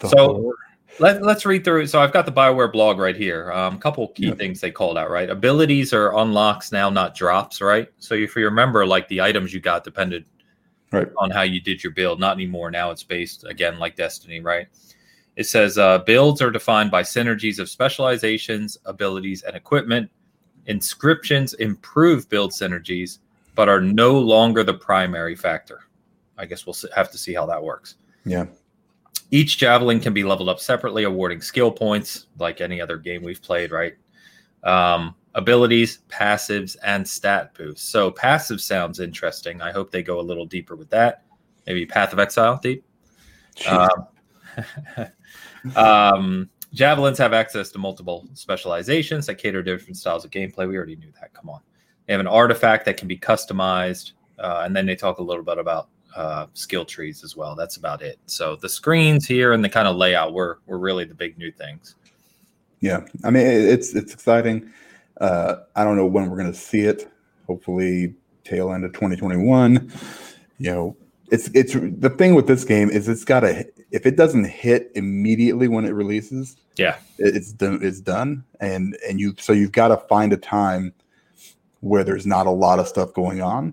The 0.00 0.08
So-. 0.08 0.54
Let, 1.00 1.22
let's 1.22 1.44
read 1.44 1.64
through. 1.64 1.88
So 1.88 2.00
I've 2.00 2.12
got 2.12 2.24
the 2.24 2.32
Bioware 2.32 2.70
blog 2.70 2.98
right 2.98 3.16
here. 3.16 3.50
A 3.50 3.58
um, 3.58 3.78
couple 3.78 4.06
key 4.08 4.26
Yeah. 4.28 4.34
things 4.34 4.60
they 4.60 4.70
called 4.70 4.96
out, 4.96 5.10
right? 5.10 5.28
Abilities 5.28 5.92
are 5.92 6.16
unlocks 6.16 6.70
now, 6.70 6.88
not 6.88 7.16
drops, 7.16 7.60
right? 7.60 7.88
So 7.98 8.14
if 8.14 8.36
you 8.36 8.44
remember, 8.44 8.86
like 8.86 9.08
the 9.08 9.20
items 9.20 9.52
you 9.52 9.60
got 9.60 9.82
depended 9.82 10.24
Right. 10.92 11.08
on 11.18 11.30
how 11.30 11.42
you 11.42 11.60
did 11.60 11.82
your 11.82 11.92
build. 11.92 12.20
Not 12.20 12.36
anymore. 12.36 12.70
Now 12.70 12.92
it's 12.92 13.02
based 13.02 13.44
again 13.44 13.80
like 13.80 13.96
Destiny, 13.96 14.40
right? 14.40 14.68
It 15.34 15.44
says 15.44 15.78
uh, 15.78 15.98
builds 15.98 16.40
are 16.40 16.52
defined 16.52 16.92
by 16.92 17.02
synergies 17.02 17.58
of 17.58 17.68
specializations, 17.68 18.78
abilities, 18.84 19.42
and 19.42 19.56
equipment. 19.56 20.08
Inscriptions 20.66 21.54
improve 21.54 22.28
build 22.28 22.52
synergies, 22.52 23.18
but 23.54 23.68
are 23.68 23.80
no 23.80 24.18
longer 24.18 24.64
the 24.64 24.74
primary 24.74 25.36
factor. 25.36 25.80
I 26.36 26.46
guess 26.46 26.66
we'll 26.66 26.76
have 26.94 27.10
to 27.12 27.18
see 27.18 27.34
how 27.34 27.46
that 27.46 27.62
works. 27.62 27.96
Yeah. 28.24 28.46
Each 29.30 29.58
javelin 29.58 30.00
can 30.00 30.12
be 30.12 30.24
leveled 30.24 30.48
up 30.48 30.60
separately, 30.60 31.04
awarding 31.04 31.40
skill 31.40 31.70
points 31.70 32.26
like 32.38 32.60
any 32.60 32.80
other 32.80 32.96
game 32.96 33.22
we've 33.22 33.42
played, 33.42 33.70
right? 33.70 33.94
Um, 34.62 35.14
abilities, 35.34 36.00
passives, 36.08 36.76
and 36.82 37.06
stat 37.06 37.54
boosts. 37.54 37.88
So 37.88 38.10
passive 38.10 38.60
sounds 38.60 39.00
interesting. 39.00 39.60
I 39.60 39.72
hope 39.72 39.90
they 39.90 40.02
go 40.02 40.20
a 40.20 40.22
little 40.22 40.46
deeper 40.46 40.76
with 40.76 40.90
that. 40.90 41.24
Maybe 41.66 41.86
Path 41.86 42.12
of 42.12 42.18
Exile 42.18 42.58
deep. 42.62 42.84
Um, 43.68 43.88
um, 45.76 46.50
javelins 46.74 47.16
have 47.18 47.32
access 47.32 47.70
to 47.70 47.78
multiple 47.78 48.28
specializations 48.34 49.26
that 49.26 49.36
cater 49.36 49.62
to 49.62 49.72
different 49.76 49.96
styles 49.96 50.24
of 50.24 50.30
gameplay. 50.30 50.68
We 50.68 50.76
already 50.76 50.96
knew 50.96 51.12
that. 51.20 51.32
Come 51.32 51.48
on. 51.48 51.60
They 52.06 52.12
have 52.12 52.20
an 52.20 52.26
artifact 52.26 52.84
that 52.84 52.98
can 52.98 53.08
be 53.08 53.16
customized, 53.16 54.12
uh, 54.38 54.62
and 54.66 54.76
then 54.76 54.84
they 54.84 54.96
talk 54.96 55.18
a 55.18 55.22
little 55.22 55.44
bit 55.44 55.56
about 55.56 55.88
uh, 56.14 56.46
skill 56.52 56.84
trees 56.84 57.24
as 57.24 57.34
well. 57.36 57.54
That's 57.54 57.76
about 57.76 58.02
it. 58.02 58.18
So 58.26 58.56
the 58.56 58.68
screens 58.68 59.26
here 59.26 59.52
and 59.52 59.64
the 59.64 59.68
kind 59.68 59.88
of 59.88 59.96
layout 59.96 60.34
were 60.34 60.58
were 60.66 60.78
really 60.78 61.04
the 61.04 61.14
big 61.14 61.38
new 61.38 61.50
things. 61.50 61.94
Yeah, 62.80 63.06
I 63.22 63.30
mean 63.30 63.46
it's 63.46 63.94
it's 63.94 64.12
exciting. 64.12 64.70
Uh, 65.20 65.56
I 65.76 65.84
don't 65.84 65.96
know 65.96 66.06
when 66.06 66.28
we're 66.28 66.36
going 66.36 66.52
to 66.52 66.58
see 66.58 66.80
it. 66.80 67.10
Hopefully, 67.46 68.14
tail 68.42 68.72
end 68.72 68.84
of 68.84 68.92
2021. 68.92 69.90
You 70.58 70.70
know, 70.70 70.96
it's 71.30 71.48
it's 71.54 71.72
the 71.72 72.10
thing 72.10 72.34
with 72.34 72.46
this 72.46 72.64
game 72.64 72.90
is 72.90 73.08
it's 73.08 73.24
got 73.24 73.40
to 73.40 73.64
if 73.94 74.06
it 74.06 74.16
doesn't 74.16 74.44
hit 74.44 74.90
immediately 74.96 75.68
when 75.68 75.84
it 75.84 75.90
releases, 75.94 76.56
yeah, 76.76 76.96
it's 77.18 77.52
done. 77.52 77.78
It's 77.80 78.00
done, 78.00 78.44
and 78.60 78.96
and 79.08 79.20
you 79.20 79.34
so 79.38 79.52
you've 79.52 79.70
got 79.72 79.88
to 79.88 79.96
find 80.08 80.32
a 80.32 80.36
time 80.36 80.92
where 81.80 82.02
there's 82.02 82.26
not 82.26 82.46
a 82.46 82.50
lot 82.50 82.78
of 82.80 82.88
stuff 82.88 83.12
going 83.14 83.40
on. 83.40 83.72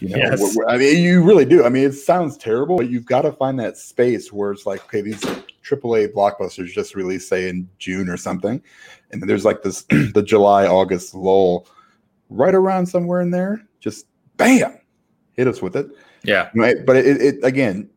You 0.00 0.08
know, 0.10 0.16
Yes. 0.16 0.40
where- 0.40 0.52
where- 0.66 0.68
I 0.68 0.76
mean, 0.76 1.02
you 1.02 1.22
really 1.22 1.44
do. 1.44 1.64
I 1.64 1.68
mean, 1.68 1.84
it 1.84 1.92
sounds 1.92 2.36
terrible, 2.36 2.76
but 2.78 2.90
you've 2.90 3.06
got 3.06 3.22
to 3.22 3.32
find 3.32 3.58
that 3.60 3.76
space 3.78 4.32
where 4.32 4.50
it's 4.52 4.66
like, 4.66 4.82
okay, 4.84 5.00
these 5.02 5.20
AAA 5.62 6.08
blockbusters 6.08 6.66
just 6.66 6.94
released, 6.94 7.28
say, 7.28 7.48
in 7.48 7.68
June 7.78 8.08
or 8.08 8.16
something, 8.16 8.60
and 9.12 9.22
then 9.22 9.28
there's 9.28 9.44
like 9.44 9.62
this 9.62 9.82
the 10.14 10.22
July 10.22 10.66
August 10.66 11.14
lull, 11.14 11.66
right 12.28 12.54
around 12.54 12.86
somewhere 12.86 13.20
in 13.20 13.30
there. 13.30 13.62
Just 13.78 14.06
bam, 14.36 14.78
hit 15.34 15.46
us 15.46 15.62
with 15.62 15.76
it. 15.76 15.86
Yeah, 16.24 16.50
Right. 16.54 16.84
But 16.84 16.96
it, 16.96 17.22
it 17.22 17.34
again, 17.44 17.88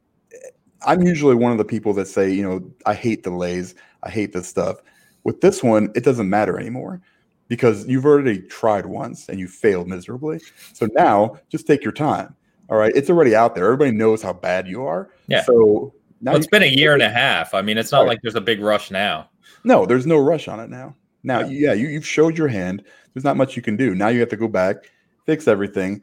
I'm 0.86 1.02
usually 1.02 1.36
one 1.36 1.52
of 1.52 1.58
the 1.58 1.66
people 1.66 1.94
that 1.94 2.08
say, 2.08 2.32
you 2.32 2.44
know, 2.44 2.62
I 2.86 2.94
hate 2.94 3.24
delays. 3.24 3.76
I 4.04 4.10
hate 4.10 4.34
this 4.34 4.48
stuff. 4.48 4.78
With 5.24 5.42
this 5.42 5.64
one, 5.64 5.92
it 5.96 6.04
doesn't 6.04 6.30
matter 6.30 6.60
anymore 6.60 7.02
because 7.48 7.88
you've 7.88 8.06
already 8.06 8.42
tried 8.42 8.86
once 8.86 9.30
and 9.30 9.40
you 9.40 9.48
failed 9.48 9.88
miserably. 9.88 10.42
So 10.74 10.88
now 10.94 11.38
just 11.50 11.68
take 11.68 11.84
your 11.84 11.94
time. 11.94 12.36
All 12.70 12.78
right. 12.78 12.92
It's 12.96 13.10
already 13.10 13.36
out 13.36 13.56
there. 13.56 13.66
Everybody 13.66 13.92
knows 13.92 14.22
how 14.22 14.34
bad 14.34 14.68
you 14.68 14.86
are. 14.86 15.10
Yeah. 15.28 15.44
So 15.44 15.94
now 16.22 16.32
well, 16.32 16.38
it's 16.40 16.48
been 16.48 16.64
a 16.64 16.68
year 16.68 16.94
and 16.94 17.02
a 17.02 17.10
half. 17.10 17.54
I 17.54 17.62
mean, 17.62 17.78
it's 17.78 17.92
not 17.92 18.02
Right. 18.02 18.10
like 18.10 18.20
there's 18.22 18.36
a 18.36 18.42
big 18.42 18.62
rush 18.62 18.92
now. 18.92 19.30
no, 19.66 19.86
there's 19.86 20.06
no 20.06 20.18
rush 20.18 20.48
on 20.48 20.60
it 20.60 20.70
now. 20.70 20.96
Now, 21.24 21.40
Yeah. 21.42 21.70
yeah, 21.70 21.74
you, 21.74 21.88
you've 21.88 22.06
showed 22.08 22.38
your 22.38 22.50
hand. 22.50 22.84
There's 23.14 23.24
not 23.24 23.38
much 23.38 23.56
you 23.56 23.62
can 23.62 23.78
do. 23.78 23.96
Now 23.96 24.10
you 24.10 24.20
have 24.20 24.30
to 24.30 24.38
go 24.38 24.48
back, 24.50 24.92
fix 25.26 25.48
everything, 25.48 26.02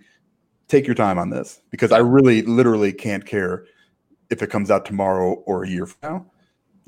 take 0.68 0.86
your 0.86 0.94
time 0.94 1.18
on 1.18 1.28
this 1.28 1.60
because 1.70 1.92
I 1.92 1.98
really, 1.98 2.40
literally 2.42 2.92
can't 2.92 3.26
care 3.26 3.64
if 4.30 4.42
it 4.42 4.48
comes 4.50 4.70
out 4.70 4.84
tomorrow 4.84 5.34
or 5.46 5.64
a 5.64 5.68
year 5.68 5.86
from 5.86 5.98
now. 6.02 6.26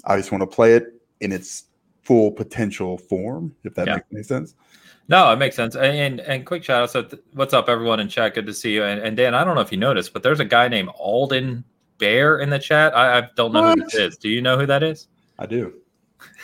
I 0.05 0.17
just 0.17 0.33
want 0.33 0.43
to 0.43 0.47
play 0.47 0.75
it 0.75 1.01
in 1.21 1.33
its 1.33 1.65
full 2.03 2.33
potential 2.33 2.99
form, 2.99 3.55
if 3.65 3.75
that 3.75 3.87
Yeah. 3.87 3.95
makes 3.97 4.07
any 4.13 4.23
sense. 4.23 4.55
No, 5.09 5.33
it 5.33 5.37
makes 5.37 5.57
sense. 5.57 5.77
And 5.77 6.21
and 6.21 6.47
quick 6.47 6.65
shout 6.65 6.83
out. 6.83 6.91
So, 6.91 7.03
th- 7.03 7.23
what's 7.35 7.53
up, 7.53 7.69
everyone 7.69 8.01
in 8.01 8.09
chat? 8.09 8.35
Good 8.35 8.47
to 8.47 8.55
see 8.55 8.73
you. 8.75 8.85
And, 8.85 9.01
and 9.01 9.17
Dan, 9.17 9.35
I 9.35 9.45
don't 9.45 9.55
know 9.55 9.61
if 9.61 9.73
you 9.73 9.79
noticed, 9.79 10.13
but 10.13 10.23
there's 10.23 10.41
a 10.41 10.45
guy 10.45 10.69
named 10.69 10.89
Alden 10.99 11.65
Bear 11.99 12.39
in 12.39 12.51
the 12.51 12.59
chat. 12.59 12.97
I, 12.97 13.19
I 13.19 13.29
don't 13.37 13.53
know 13.53 13.63
who 13.63 13.69
What? 13.71 13.79
this 13.91 13.95
is. 13.95 14.17
Do 14.17 14.29
you 14.29 14.41
know 14.41 14.59
who 14.59 14.67
that 14.67 14.83
is? 14.83 15.09
I 15.39 15.47
do. 15.47 15.75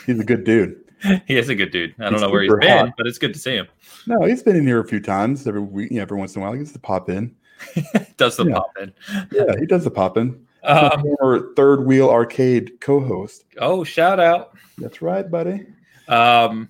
He's 0.05 0.19
a 0.19 0.23
good 0.25 0.43
dude. 0.43 0.83
he 1.25 1.37
is 1.37 1.47
a 1.49 1.55
good 1.55 1.71
dude. 1.71 1.95
I 1.99 2.03
don't 2.03 2.13
He's 2.13 2.21
know 2.21 2.29
where 2.29 2.41
he's 2.41 2.49
super 2.51 2.59
been, 2.59 2.93
but 2.97 3.07
it's 3.07 3.17
good 3.17 3.33
to 3.33 3.39
see 3.39 3.55
him. 3.55 3.67
No, 4.05 4.21
he's 4.25 4.43
been 4.43 4.57
in 4.57 4.67
here 4.67 4.79
a 4.81 4.87
few 4.87 4.99
times 4.99 5.47
every 5.47 5.61
week, 5.61 5.91
you 5.91 5.97
know, 5.97 6.01
every 6.03 6.17
once 6.17 6.35
in 6.35 6.41
a 6.41 6.45
while. 6.45 6.53
He 6.53 6.59
gets 6.59 6.73
to 6.73 6.79
pop 6.79 7.09
in. 7.09 7.35
Does 8.17 8.35
the 8.35 8.45
Yeah. 8.45 8.55
pop 8.55 8.71
in? 8.81 8.93
Yeah, 9.31 9.57
he 9.59 9.65
does 9.65 9.83
the 9.85 9.91
pop 9.91 10.17
in. 10.17 10.45
Um, 10.63 11.01
Former 11.01 11.53
third 11.55 11.85
wheel 11.85 12.09
arcade 12.09 12.79
co-host. 12.81 13.45
oh, 13.59 13.83
shout 13.83 14.19
out. 14.19 14.57
That's 14.77 15.01
right, 15.01 15.29
buddy. 15.29 15.65
Um, 16.07 16.69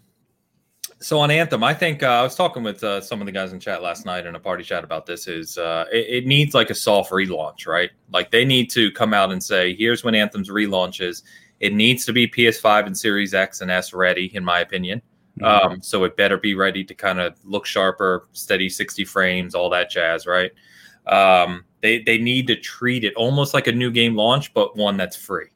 so 1.01 1.19
on 1.19 1.31
Anthem, 1.31 1.63
I 1.63 1.73
think 1.73 2.03
uh, 2.03 2.07
I 2.07 2.21
was 2.21 2.35
talking 2.35 2.61
with 2.61 2.83
uh, 2.83 2.99
some 2.99 3.21
of 3.21 3.25
the 3.25 3.31
guys 3.31 3.53
in 3.53 3.59
chat 3.59 3.81
last 3.81 4.05
night 4.05 4.25
in 4.25 4.35
a 4.35 4.39
party 4.39 4.63
chat 4.63 4.83
about 4.83 5.05
this. 5.05 5.27
Is 5.27 5.57
uh, 5.57 5.85
it, 5.91 6.23
it 6.23 6.27
needs 6.27 6.53
like 6.53 6.69
a 6.69 6.75
soft 6.75 7.11
relaunch, 7.11 7.65
right? 7.65 7.89
Like 8.11 8.31
they 8.31 8.43
need 8.43 8.69
to 8.71 8.91
come 8.91 9.13
out 9.13 9.31
and 9.31 9.41
say, 9.41 9.75
"Here's 9.75 10.03
when 10.03 10.15
Anthem's 10.15 10.49
relaunches." 10.49 11.23
It 11.59 11.73
needs 11.73 12.05
to 12.05 12.13
be 12.13 12.27
PS5 12.27 12.85
and 12.85 12.97
Series 12.97 13.33
X 13.33 13.61
and 13.61 13.69
S 13.69 13.93
ready, 13.93 14.33
in 14.33 14.45
my 14.45 14.59
opinion. 14.59 15.01
Um, 15.41 15.81
so 15.81 16.03
it 16.03 16.17
better 16.17 16.37
be 16.37 16.55
ready 16.55 16.83
to 16.83 16.93
kind 16.93 17.19
of 17.19 17.33
look 17.45 17.65
sharper, 17.65 18.27
steady 18.33 18.69
60 18.69 19.05
frames, 19.05 19.55
all 19.55 19.69
that 19.69 19.89
jazz, 19.89 20.25
right? 20.25 20.51
Um, 21.07 21.65
they 21.81 21.99
they 22.03 22.17
need 22.17 22.47
to 22.47 22.55
treat 22.55 23.03
it 23.03 23.13
almost 23.15 23.53
like 23.53 23.67
a 23.67 23.71
new 23.71 23.91
game 23.91 24.15
launch, 24.15 24.53
but 24.53 24.75
one 24.75 24.97
that's 24.97 25.15
free, 25.15 25.47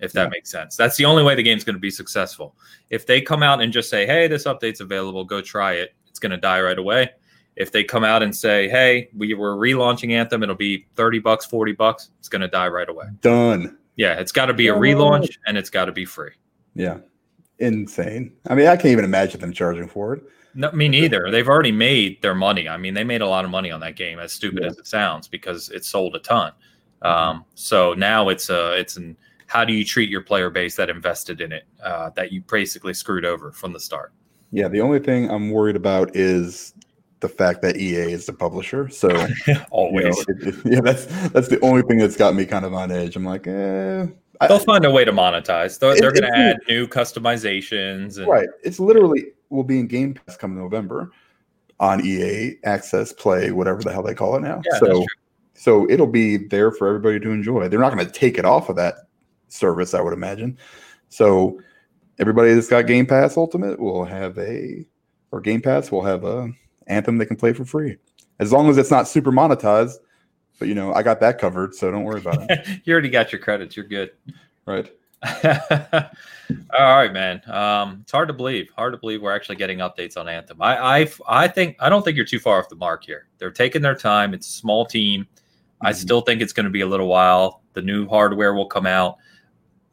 if 0.00 0.12
that 0.12 0.24
Yeah. 0.24 0.28
makes 0.28 0.50
sense. 0.50 0.76
That's 0.76 0.96
the 0.96 1.04
only 1.04 1.22
way 1.22 1.34
the 1.34 1.42
game's 1.42 1.64
going 1.64 1.76
to 1.76 1.80
be 1.80 1.90
successful. 1.90 2.56
If 2.90 3.06
they 3.06 3.20
come 3.20 3.42
out 3.42 3.60
and 3.62 3.72
just 3.72 3.88
say, 3.90 4.06
"Hey, 4.06 4.26
this 4.28 4.44
update's 4.44 4.80
available, 4.80 5.24
go 5.24 5.40
try 5.40 5.74
it," 5.74 5.94
it's 6.08 6.18
going 6.18 6.30
to 6.32 6.36
die 6.36 6.60
right 6.60 6.78
away. 6.78 7.10
If 7.56 7.70
they 7.70 7.84
come 7.84 8.02
out 8.02 8.22
and 8.22 8.34
say, 8.34 8.68
"Hey, 8.68 9.08
we 9.16 9.32
were 9.34 9.56
relaunching 9.56 10.10
Anthem, 10.10 10.42
it'll 10.42 10.56
be 10.56 10.86
30 10.96 11.20
bucks, 11.20 11.46
40 11.46 11.72
bucks," 11.72 12.10
it's 12.18 12.28
going 12.28 12.42
to 12.42 12.48
die 12.48 12.68
right 12.68 12.88
away. 12.88 13.06
Done. 13.20 13.78
Yeah, 13.96 14.14
it's 14.14 14.32
got 14.32 14.46
to 14.46 14.54
be 14.54 14.66
a 14.68 14.74
relaunch 14.74 15.36
and 15.46 15.56
it's 15.56 15.70
got 15.70 15.84
to 15.84 15.92
be 15.92 16.04
free. 16.04 16.32
Yeah. 16.74 16.98
Insane. 17.60 18.32
I 18.48 18.56
mean, 18.56 18.66
I 18.66 18.74
can't 18.74 18.86
even 18.86 19.04
imagine 19.04 19.40
them 19.40 19.52
charging 19.52 19.86
for 19.86 20.14
it. 20.14 20.24
No, 20.54 20.70
me 20.72 20.88
neither. 20.88 21.30
They've 21.30 21.48
already 21.48 21.72
made 21.72 22.22
their 22.22 22.34
money. 22.34 22.68
I 22.68 22.76
mean, 22.76 22.94
they 22.94 23.04
made 23.04 23.20
a 23.22 23.26
lot 23.28 23.44
of 23.44 23.50
money 23.50 23.70
on 23.70 23.80
that 23.80 23.96
game, 23.96 24.18
as 24.18 24.32
stupid 24.32 24.62
Yeah. 24.62 24.68
as 24.68 24.78
it 24.78 24.86
sounds, 24.86 25.26
because 25.28 25.68
it 25.70 25.84
sold 25.84 26.14
a 26.14 26.20
ton. 26.20 26.52
Um, 27.02 27.44
so 27.54 27.92
now 27.94 28.28
it's 28.28 28.48
a 28.50 28.72
it's 28.78 28.96
an 28.96 29.16
how 29.46 29.64
do 29.64 29.72
you 29.72 29.84
treat 29.84 30.08
your 30.08 30.22
player 30.22 30.48
base 30.50 30.74
that 30.76 30.88
invested 30.88 31.40
in 31.40 31.52
it 31.52 31.64
uh, 31.82 32.10
that 32.16 32.32
you 32.32 32.40
basically 32.42 32.94
screwed 32.94 33.24
over 33.24 33.52
from 33.52 33.72
the 33.72 33.80
start? 33.80 34.12
Yeah, 34.52 34.68
the 34.68 34.80
only 34.80 35.00
thing 35.00 35.28
I'm 35.30 35.50
worried 35.50 35.76
about 35.76 36.14
is 36.16 36.72
the 37.20 37.28
fact 37.28 37.60
that 37.62 37.76
EA 37.76 38.12
is 38.12 38.26
the 38.26 38.32
publisher. 38.32 38.88
So 38.88 39.08
you 39.46 39.54
know, 39.54 39.64
Always, 39.70 40.18
it- 40.28 40.46
it- 40.48 40.54
yeah, 40.64 40.80
that's 40.80 41.04
that's 41.30 41.48
the 41.48 41.58
only 41.60 41.82
thing 41.82 41.98
that's 41.98 42.16
got 42.16 42.34
me 42.34 42.46
kind 42.46 42.64
of 42.64 42.72
on 42.74 42.90
edge. 42.90 43.16
I'm 43.16 43.24
like, 43.24 43.46
eh. 43.46 44.06
I- 44.40 44.46
they'll 44.48 44.58
find 44.58 44.84
a 44.84 44.90
way 44.90 45.04
to 45.04 45.12
monetize. 45.12 45.78
They're, 45.78 45.92
It- 45.92 46.00
they're 46.00 46.12
going 46.12 46.30
to 46.32 46.36
add 46.38 46.58
new 46.68 46.86
customizations. 46.86 48.18
And, 48.18 48.26
right. 48.26 48.48
It's 48.62 48.80
literally 48.80 49.26
will 49.54 49.64
be 49.64 49.80
in 49.80 49.86
Game 49.86 50.14
Pass 50.14 50.36
come 50.36 50.56
November 50.56 51.10
on 51.80 52.04
EA 52.04 52.56
Access 52.64 53.12
Play, 53.12 53.50
whatever 53.50 53.82
the 53.82 53.92
hell 53.92 54.02
they 54.02 54.14
call 54.14 54.36
it 54.36 54.40
now. 54.40 54.62
Yeah, 54.70 54.78
so 54.78 55.06
so 55.54 55.88
it'll 55.90 56.06
be 56.06 56.36
there 56.36 56.70
for 56.70 56.88
everybody 56.88 57.20
to 57.20 57.30
enjoy. 57.30 57.68
They're 57.68 57.80
not 57.80 57.94
going 57.94 58.04
to 58.04 58.12
take 58.12 58.38
it 58.38 58.44
off 58.44 58.68
of 58.68 58.76
that 58.76 58.94
service, 59.48 59.94
I 59.94 60.00
would 60.00 60.12
imagine. 60.12 60.58
So 61.08 61.60
everybody 62.18 62.52
that's 62.54 62.68
got 62.68 62.86
Game 62.86 63.06
Pass 63.06 63.36
Ultimate 63.36 63.78
will 63.78 64.04
have 64.04 64.36
a 64.38 64.84
or 65.30 65.40
Game 65.40 65.62
Pass 65.62 65.90
will 65.90 66.04
have 66.04 66.24
a 66.24 66.50
anthem 66.86 67.18
they 67.18 67.26
can 67.26 67.36
play 67.36 67.52
for 67.52 67.64
free. 67.64 67.96
As 68.40 68.52
long 68.52 68.68
as 68.68 68.78
it's 68.78 68.90
not 68.90 69.08
super 69.08 69.32
monetized. 69.32 69.94
But 70.60 70.68
you 70.68 70.74
know, 70.74 70.94
I 70.94 71.02
got 71.02 71.18
that 71.20 71.38
covered, 71.38 71.74
so 71.74 71.90
don't 71.90 72.04
worry 72.04 72.20
about 72.20 72.48
it. 72.48 72.80
you 72.84 72.92
already 72.92 73.08
got 73.08 73.32
your 73.32 73.40
credits. 73.40 73.76
You're 73.76 73.86
good. 73.86 74.12
Right. 74.66 74.88
All 76.78 76.96
right, 76.96 77.12
man. 77.12 77.40
Um, 77.48 78.00
it's 78.02 78.12
hard 78.12 78.28
to 78.28 78.34
believe. 78.34 78.68
Hard 78.76 78.92
to 78.92 78.98
believe 78.98 79.22
we're 79.22 79.34
actually 79.34 79.56
getting 79.56 79.78
updates 79.78 80.16
on 80.16 80.28
Anthem. 80.28 80.60
I, 80.60 81.00
I, 81.02 81.08
I 81.26 81.48
think 81.48 81.76
I 81.80 81.88
don't 81.88 82.02
think 82.04 82.16
you're 82.16 82.26
too 82.26 82.38
far 82.38 82.58
off 82.58 82.68
the 82.68 82.76
mark 82.76 83.04
here. 83.04 83.28
They're 83.38 83.50
taking 83.50 83.82
their 83.82 83.94
time. 83.94 84.34
It's 84.34 84.46
a 84.48 84.52
small 84.52 84.84
team. 84.84 85.26
I 85.80 85.92
Mhm. 85.92 85.96
still 85.96 86.20
think 86.20 86.40
it's 86.42 86.52
going 86.52 86.64
to 86.64 86.70
be 86.70 86.82
a 86.82 86.86
little 86.86 87.08
while. 87.08 87.62
The 87.72 87.82
new 87.82 88.06
hardware 88.06 88.54
will 88.54 88.66
come 88.66 88.86
out. 88.86 89.16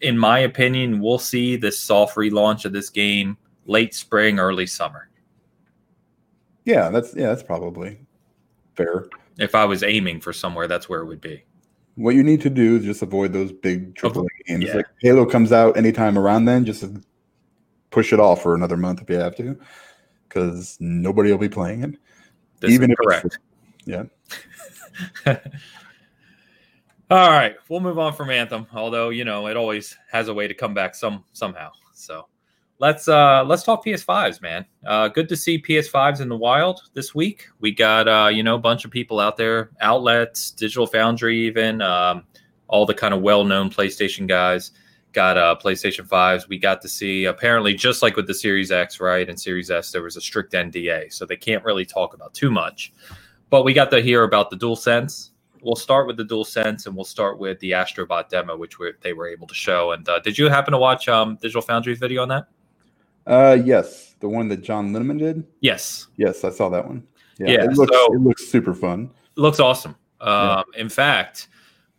In 0.02 0.18
my 0.18 0.40
opinion, 0.40 1.00
we'll 1.00 1.20
see 1.20 1.56
this 1.56 1.80
soft 1.80 2.16
relaunch 2.16 2.66
of 2.66 2.74
this 2.74 2.90
game 2.90 3.38
late 3.66 3.94
spring, 3.96 4.40
early 4.40 4.68
summer. 4.68 5.10
Yeah, 6.66 6.90
that's 6.90 7.16
yeah, 7.16 7.28
that's 7.28 7.44
probably 7.44 8.00
fair. 8.76 9.06
If 9.40 9.56
I 9.56 9.66
was 9.66 9.84
aiming 9.84 10.22
for 10.22 10.34
somewhere, 10.34 10.68
that's 10.68 10.88
where 10.90 11.02
it 11.02 11.06
would 11.06 11.22
be. 11.22 11.44
What 12.02 12.16
you 12.16 12.24
need 12.24 12.42
to 12.42 12.50
do 12.50 12.78
is 12.78 12.84
just 12.84 13.02
avoid 13.02 13.32
those 13.32 13.52
big 13.52 13.94
AAA 13.96 14.28
games. 14.48 14.66
yeah. 14.66 14.78
Like 14.78 14.88
Halo 15.00 15.26
comes 15.26 15.52
out 15.52 15.78
anytime 15.78 16.18
around 16.18 16.46
then, 16.46 16.66
just 16.66 16.84
push 17.92 18.12
it 18.12 18.20
off 18.20 18.42
for 18.42 18.56
another 18.56 18.78
month 18.78 19.02
if 19.02 19.10
you 19.10 19.18
have 19.18 19.36
to, 19.36 19.60
because 20.28 20.78
nobody 20.80 21.32
will 21.32 21.38
be 21.38 21.50
playing 21.50 21.84
it. 21.84 21.96
This 22.60 22.72
Even 22.72 22.92
is 22.92 22.98
if 23.00 23.00
it's 23.00 23.22
correct. 23.22 23.40
Yeah. 23.86 24.04
All 27.12 27.30
right, 27.30 27.56
we'll 27.68 27.82
move 27.82 28.00
on 28.00 28.14
from 28.14 28.30
Anthem. 28.30 28.68
Although 28.74 29.10
you 29.10 29.26
know 29.26 29.48
it 29.48 29.58
always 29.58 29.98
has 30.12 30.28
a 30.28 30.34
way 30.34 30.48
to 30.48 30.54
come 30.54 30.74
back 30.74 30.96
some 30.96 31.26
somehow. 31.34 31.72
So 31.94 32.28
let's 32.82 33.08
uh 33.08 33.44
let's 33.46 33.64
talk 33.64 33.86
PS5s, 33.86 34.42
man. 34.42 34.66
Uh, 34.86 35.08
good 35.08 35.30
to 35.30 35.38
see 35.38 35.62
PS5s 35.62 36.20
in 36.20 36.28
the 36.28 36.36
wild 36.36 36.82
this 36.94 37.14
week. 37.16 37.48
We 37.60 37.72
got 37.72 38.08
uh 38.08 38.30
you 38.30 38.44
know 38.44 38.56
a 38.56 38.60
bunch 38.60 38.84
of 38.84 38.92
people 38.92 39.20
out 39.20 39.38
there, 39.38 39.70
outlets, 39.80 40.52
Digital 40.52 40.88
Foundry, 40.88 41.46
even 41.46 41.82
um, 41.82 42.24
all 42.68 42.86
the 42.86 42.94
kind 42.94 43.14
of 43.14 43.22
well-known 43.22 43.70
PlayStation 43.70 44.28
guys 44.28 44.72
got 45.14 45.38
uh 45.38 45.56
PlayStation 45.64 46.08
5s. 46.08 46.50
We 46.50 46.58
got 46.58 46.82
to 46.82 46.90
see 46.90 47.26
apparently 47.26 47.76
just 47.76 48.02
like 48.02 48.16
with 48.16 48.28
the 48.28 48.34
Series 48.34 48.72
X, 48.72 49.00
right, 49.00 49.30
and 49.30 49.40
Series 49.40 49.70
S, 49.70 49.92
there 49.92 50.02
was 50.02 50.18
a 50.18 50.22
strict 50.22 50.54
NDA, 50.54 51.14
so 51.14 51.26
they 51.26 51.38
can't 51.38 51.64
really 51.64 51.86
talk 51.86 52.16
about 52.16 52.34
too 52.34 52.50
much. 52.50 52.92
But 53.52 53.64
we 53.64 53.74
got 53.74 53.92
to 53.92 54.02
hear 54.02 54.24
about 54.24 54.50
the 54.50 54.58
DualSense. 54.58 55.30
We'll 55.62 55.76
start 55.76 56.08
with 56.08 56.18
the 56.18 56.24
DualSense, 56.24 56.88
and 56.88 56.96
we'll 56.96 57.06
start 57.06 57.38
with 57.38 57.60
the 57.60 57.72
Astrobot 57.72 58.30
demo, 58.30 58.58
which 58.58 58.80
were, 58.80 58.94
they 59.02 59.14
were 59.14 59.28
able 59.28 59.46
to 59.46 59.54
show. 59.54 59.92
And 59.92 60.08
uh, 60.10 60.20
did 60.20 60.36
you 60.36 60.50
happen 60.50 60.72
to 60.72 60.80
watch 60.80 61.08
um, 61.08 61.38
Digital 61.40 61.62
Foundry's 61.62 62.00
video 62.00 62.24
on 62.24 62.30
that? 62.30 62.48
Uh, 63.28 63.58
yes, 63.64 64.16
the 64.20 64.28
one 64.30 64.48
that 64.50 64.62
John 64.62 64.92
Linneman 64.92 65.20
did. 65.20 65.44
Yes, 65.62 66.08
Yes, 66.18 66.44
I 66.44 66.50
saw 66.50 66.70
that 66.70 66.86
one. 66.88 67.04
Yeah, 67.38 67.64
it 67.64 67.74
looks 67.74 67.96
so- 67.96 68.14
it 68.14 68.20
looks 68.22 68.48
super 68.48 68.74
fun. 68.74 69.10
looks 69.36 69.60
awesome. 69.60 69.96
Um, 70.20 70.64
In 70.78 70.90
fact, 70.90 71.48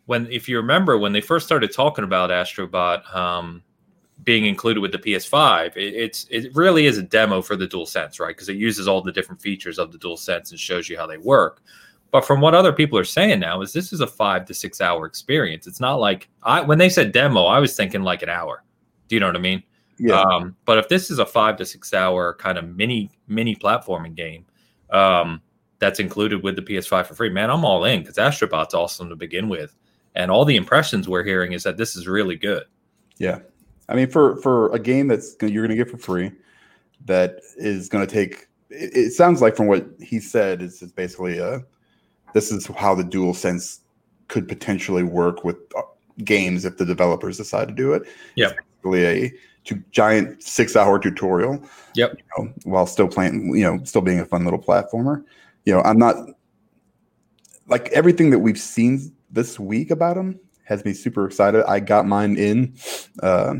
when 0.05 0.27
if 0.31 0.47
you 0.47 0.57
remember 0.57 0.97
when 0.97 1.11
they 1.13 1.21
first 1.21 1.45
started 1.45 1.73
talking 1.73 2.03
about 2.05 2.29
Astrobot 2.29 3.13
um, 3.15 3.61
being 4.23 4.45
included 4.45 4.79
with 4.79 4.91
the 4.93 4.99
PS5, 4.99 5.75
it, 5.75 5.93
it's 5.93 6.25
it 6.29 6.55
really 6.55 6.85
is 6.85 6.97
a 6.97 7.03
demo 7.03 7.41
for 7.41 7.55
the 7.57 7.67
Dual 7.67 7.85
Sense, 7.85 8.19
right? 8.19 8.29
Because 8.35 8.47
it 8.49 8.55
uses 8.55 8.87
all 8.87 9.01
the 9.01 9.11
different 9.11 9.41
features 9.41 9.77
of 9.79 9.91
the 9.91 9.97
Dual 9.97 10.15
Sense 10.17 10.51
and 10.51 10.59
shows 10.59 10.87
you 10.89 10.97
how 10.97 11.05
they 11.07 11.17
work. 11.17 11.61
But 12.11 12.25
from 12.25 12.39
what 12.41 12.53
other 12.53 12.71
people 12.71 12.97
are 12.99 13.03
saying 13.03 13.39
now, 13.39 13.61
is 13.61 13.73
this 13.73 13.91
is 13.91 13.99
a 14.01 14.07
five 14.07 14.45
to 14.45 14.53
six 14.53 14.79
hour 14.79 15.05
experience. 15.05 15.67
It's 15.67 15.79
not 15.81 15.95
like 15.95 16.29
I 16.43 16.61
when 16.61 16.77
they 16.77 16.89
said 16.89 17.11
demo, 17.11 17.45
I 17.45 17.59
was 17.59 17.75
thinking 17.75 18.03
like 18.03 18.21
an 18.23 18.29
hour. 18.29 18.63
Do 19.09 19.15
you 19.15 19.19
know 19.19 19.27
what 19.27 19.35
I 19.35 19.39
mean? 19.39 19.63
Yeah. 20.03 20.21
Um, 20.21 20.57
but 20.65 20.77
if 20.77 20.89
this 20.89 21.09
is 21.09 21.19
a 21.19 21.25
five 21.25 21.55
to 21.57 21.65
six 21.65 21.93
hour 21.93 22.33
kind 22.33 22.57
of 22.57 22.75
mini 22.75 23.09
mini 23.27 23.55
platforming 23.55 24.15
game, 24.15 24.45
um, 24.89 25.41
that's 25.79 25.99
included 25.99 26.43
with 26.43 26.57
the 26.57 26.61
PS5 26.61 27.05
for 27.05 27.15
free, 27.15 27.29
man, 27.29 27.49
I'm 27.49 27.63
all 27.63 27.85
in 27.85 28.01
because 28.01 28.17
Astrobot's 28.17 28.73
awesome 28.73 29.07
to 29.07 29.15
begin 29.15 29.47
with, 29.47 29.75
and 30.13 30.29
all 30.29 30.43
the 30.43 30.57
impressions 30.57 31.07
we're 31.07 31.23
hearing 31.23 31.53
is 31.53 31.63
that 31.63 31.77
this 31.77 31.95
is 31.95 32.05
really 32.05 32.35
good. 32.35 32.63
Yeah, 33.17 33.39
I 33.87 33.95
mean, 33.95 34.09
for 34.09 34.35
for 34.41 34.73
a 34.73 34.79
game 34.79 35.07
that's 35.07 35.35
gonna, 35.35 35.53
you're 35.53 35.65
going 35.65 35.77
to 35.77 35.81
get 35.81 35.89
for 35.89 35.97
free, 35.97 36.33
that 37.05 37.39
is 37.55 37.87
going 37.87 38.05
to 38.05 38.13
take. 38.13 38.47
It, 38.69 38.91
it, 38.93 39.11
sounds 39.11 39.41
like 39.41 39.55
from 39.55 39.67
what 39.67 39.87
he 40.01 40.19
said, 40.19 40.61
it's, 40.61 40.81
basically 40.81 41.37
a. 41.37 41.63
This 42.33 42.51
is 42.51 42.67
how 42.67 42.93
the 42.93 43.05
Dual 43.05 43.33
Sense 43.33 43.81
could 44.27 44.49
potentially 44.49 45.03
work 45.03 45.45
with 45.45 45.55
uh, 45.77 45.83
games 46.25 46.65
if 46.65 46.77
the 46.77 46.85
developers 46.85 47.37
decide 47.37 47.69
to 47.69 47.73
do 47.73 47.93
it. 47.93 48.03
Yeah, 48.35 48.51
basically 48.81 49.05
a 49.05 49.33
to 49.65 49.81
giant 49.91 50.43
six 50.43 50.75
hour 50.75 50.99
tutorial. 50.99 51.63
Yep. 51.95 52.17
You 52.17 52.45
know, 52.45 52.53
while 52.63 52.85
still 52.85 53.07
playing, 53.07 53.55
you 53.55 53.63
know, 53.63 53.83
still 53.83 54.01
being 54.01 54.19
a 54.19 54.25
fun 54.25 54.43
little 54.43 54.59
platformer. 54.61 55.23
You 55.65 55.73
know, 55.73 55.81
I'm 55.81 55.97
not 55.97 56.15
like 57.67 57.89
everything 57.89 58.29
that 58.31 58.39
we've 58.39 58.59
seen 58.59 59.13
this 59.31 59.59
week 59.59 59.91
about 59.91 60.17
him 60.17 60.39
has 60.65 60.83
me 60.85 60.93
super 60.93 61.25
excited. 61.25 61.63
I 61.65 61.79
got 61.79 62.05
mine 62.05 62.37
in 62.37 62.75
uh, 63.21 63.55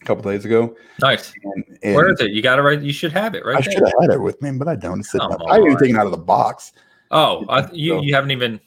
a 0.00 0.04
couple 0.04 0.30
days 0.30 0.44
ago. 0.44 0.76
Nice. 1.00 1.32
And, 1.42 1.78
and 1.82 1.94
Where 1.94 2.12
is 2.12 2.20
it? 2.20 2.30
You 2.30 2.42
got 2.42 2.58
it 2.58 2.62
right. 2.62 2.80
You 2.80 2.92
should 2.92 3.12
have 3.12 3.34
it 3.34 3.44
right. 3.44 3.56
I 3.56 3.60
there. 3.60 3.72
should 3.72 3.82
have 3.82 3.92
had 4.00 4.10
it 4.10 4.20
with 4.20 4.40
me, 4.42 4.52
but 4.52 4.68
I 4.68 4.76
don't. 4.76 5.00
It's 5.00 5.14
up. 5.14 5.40
I 5.48 5.58
didn't 5.58 5.78
take 5.78 5.90
it 5.90 5.96
out 5.96 6.06
of 6.06 6.12
the 6.12 6.18
box. 6.18 6.72
Oh, 7.10 7.44
I, 7.48 7.70
you 7.72 7.94
So- 7.94 8.02
you 8.02 8.14
haven't 8.14 8.30
even 8.32 8.60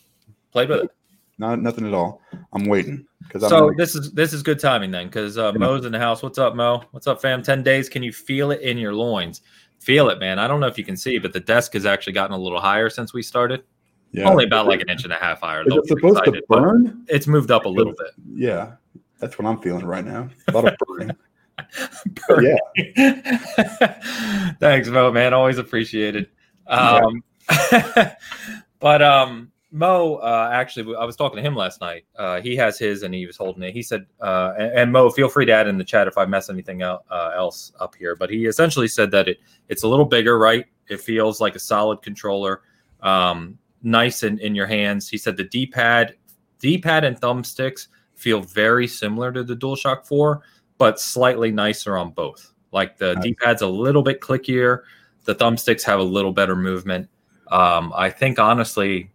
played 0.51 0.69
with 0.69 0.85
it. 0.85 0.91
Not 1.39 1.61
nothing 1.61 1.87
at 1.87 1.93
all. 1.93 2.21
I'm 2.53 2.65
waiting 2.65 3.05
because 3.23 3.47
So 3.47 3.67
like, 3.67 3.77
this 3.77 3.95
is 3.95 4.11
this 4.11 4.33
is 4.33 4.43
good 4.43 4.59
timing 4.59 4.91
then, 4.91 5.07
because 5.07 5.37
uh, 5.37 5.53
Mo's 5.53 5.85
in 5.85 5.93
the 5.93 5.99
house. 5.99 6.21
What's 6.21 6.37
up, 6.37 6.53
Mo? 6.53 6.83
What's 6.91 7.07
up, 7.07 7.21
fam? 7.21 7.41
Ten 7.41 7.63
days. 7.63 7.87
Can 7.87 8.03
you 8.03 8.11
feel 8.11 8.51
it 8.51 8.59
in 8.61 8.77
your 8.77 8.93
loins? 8.93 9.41
Feel 9.79 10.09
it, 10.09 10.19
man. 10.19 10.37
I 10.37 10.47
don't 10.47 10.59
know 10.59 10.67
if 10.67 10.77
you 10.77 10.83
can 10.83 10.97
see, 10.97 11.17
but 11.17 11.31
the 11.31 11.39
desk 11.39 11.73
has 11.73 11.85
actually 11.85 12.13
gotten 12.13 12.35
a 12.35 12.37
little 12.37 12.59
higher 12.59 12.89
since 12.89 13.13
we 13.13 13.23
started. 13.23 13.63
yeah. 14.11 14.29
Only 14.29 14.43
about 14.43 14.67
like 14.67 14.81
an 14.81 14.89
inch 14.89 15.05
and 15.05 15.13
a 15.13 15.15
half 15.15 15.39
higher. 15.39 15.61
Is 15.61 15.73
it 15.73 15.87
supposed 15.87 16.17
to 16.17 16.23
excited, 16.23 16.43
but 16.49 16.61
burn? 16.61 17.05
It's 17.07 17.25
moved 17.25 17.51
up 17.51 17.63
a 17.63 17.69
little 17.69 17.93
bit. 17.93 18.11
Yeah, 18.33 18.73
that's 19.19 19.39
what 19.39 19.47
I'm 19.47 19.61
feeling 19.61 19.85
right 19.85 20.03
now. 20.03 20.27
A 20.49 20.51
lot 20.51 20.67
of 20.67 20.75
burning. 20.85 21.15
But 22.27 22.41
yeah, 22.41 24.53
Thanks, 24.61 24.87
Mo, 24.87 25.11
man. 25.11 25.33
Always 25.33 25.57
appreciated. 25.57 26.29
Um, 26.67 27.21
but 28.79 29.01
um, 29.01 29.51
Mo, 29.71 30.15
uh, 30.15 30.49
actually, 30.51 30.95
I 30.95 31.05
was 31.05 31.15
talking 31.15 31.37
to 31.37 31.43
him 31.43 31.55
last 31.55 31.79
night. 31.79 32.05
Uh, 32.15 32.41
he 32.41 32.55
has 32.55 32.79
his, 32.79 33.03
and 33.03 33.13
he 33.13 33.27
was 33.27 33.37
holding 33.37 33.61
it. 33.61 33.71
He 33.73 33.83
said, 33.83 34.07
uh, 34.19 34.53
and, 34.57 34.71
and 34.71 34.91
Mo, 34.91 35.09
feel 35.11 35.29
free 35.29 35.45
to 35.45 35.51
add 35.51 35.67
in 35.67 35.77
the 35.77 35.83
chat 35.83 36.07
if 36.07 36.17
I 36.17 36.25
mess 36.25 36.49
anything 36.49 36.81
out, 36.81 37.05
uh, 37.11 37.31
else 37.35 37.71
up 37.79 37.93
here. 37.95 38.15
But 38.15 38.31
he 38.31 38.47
essentially 38.47 38.87
said 38.87 39.11
that 39.11 39.27
it 39.27 39.39
it's 39.67 39.83
a 39.83 39.87
little 39.87 40.05
bigger, 40.05 40.39
right? 40.39 40.65
It 40.87 41.01
feels 41.01 41.39
like 41.39 41.55
a 41.55 41.59
solid 41.59 42.01
controller, 42.01 42.61
um, 43.01 43.59
nice 43.83 44.23
in, 44.23 44.39
in 44.39 44.55
your 44.55 44.65
hands. 44.65 45.07
He 45.07 45.19
said 45.19 45.37
the 45.37 45.43
D 45.43 45.67
pad, 45.67 46.15
D 46.59 46.79
pad 46.79 47.03
and 47.03 47.19
thumbsticks 47.19 47.87
feel 48.15 48.41
very 48.41 48.87
similar 48.87 49.31
to 49.31 49.43
the 49.43 49.55
DualShock 49.55 50.05
4, 50.05 50.41
but 50.79 50.99
slightly 50.99 51.51
nicer 51.51 51.95
on 51.95 52.09
both. 52.09 52.53
Like 52.71 52.97
the 52.97 53.15
Nice. 53.15 53.23
D 53.23 53.33
pad's 53.35 53.61
a 53.61 53.67
little 53.67 54.01
bit 54.01 54.19
clickier, 54.19 54.81
the 55.25 55.35
thumbsticks 55.35 55.83
have 55.83 55.99
a 55.99 56.03
little 56.03 56.31
better 56.31 56.55
movement. 56.55 57.07
Um, 57.51 57.93
I 57.95 58.09
think 58.09 58.39
honestly, 58.39 59.11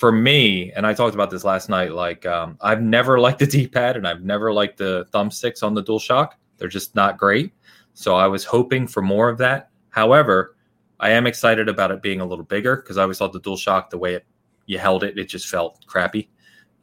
for 0.00 0.10
me, 0.10 0.72
and 0.72 0.86
I 0.86 0.94
talked 0.94 1.14
about 1.14 1.28
this 1.28 1.44
last 1.44 1.68
night, 1.68 1.92
like 1.92 2.24
um, 2.24 2.56
I've 2.62 2.80
never 2.80 3.20
liked 3.26 3.38
the 3.38 3.46
D 3.46 3.68
pad 3.68 3.98
and 3.98 4.08
I've 4.08 4.22
never 4.22 4.50
liked 4.50 4.78
the 4.78 5.06
thumbsticks 5.12 5.62
on 5.62 5.74
the 5.74 5.82
DualShock. 5.82 6.30
They're 6.56 6.68
just 6.68 6.94
not 6.94 7.18
great. 7.18 7.52
So 7.92 8.16
I 8.16 8.26
was 8.26 8.42
hoping 8.42 8.86
for 8.86 9.02
more 9.02 9.28
of 9.28 9.36
that. 9.38 9.68
However, 9.90 10.56
I 11.00 11.10
am 11.10 11.26
excited 11.26 11.68
about 11.68 11.90
it 11.90 12.00
being 12.00 12.22
a 12.22 12.24
little 12.24 12.46
bigger 12.46 12.76
because 12.76 12.96
I 12.96 13.02
always 13.02 13.18
thought 13.18 13.34
the 13.34 13.40
DualShock, 13.40 13.90
the 13.90 13.98
way 13.98 14.14
it 14.14 14.24
you 14.64 14.78
held 14.78 15.04
it, 15.04 15.18
it 15.18 15.26
just 15.26 15.48
felt 15.48 15.84
crappy. 15.86 16.30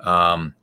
Um, 0.02 0.54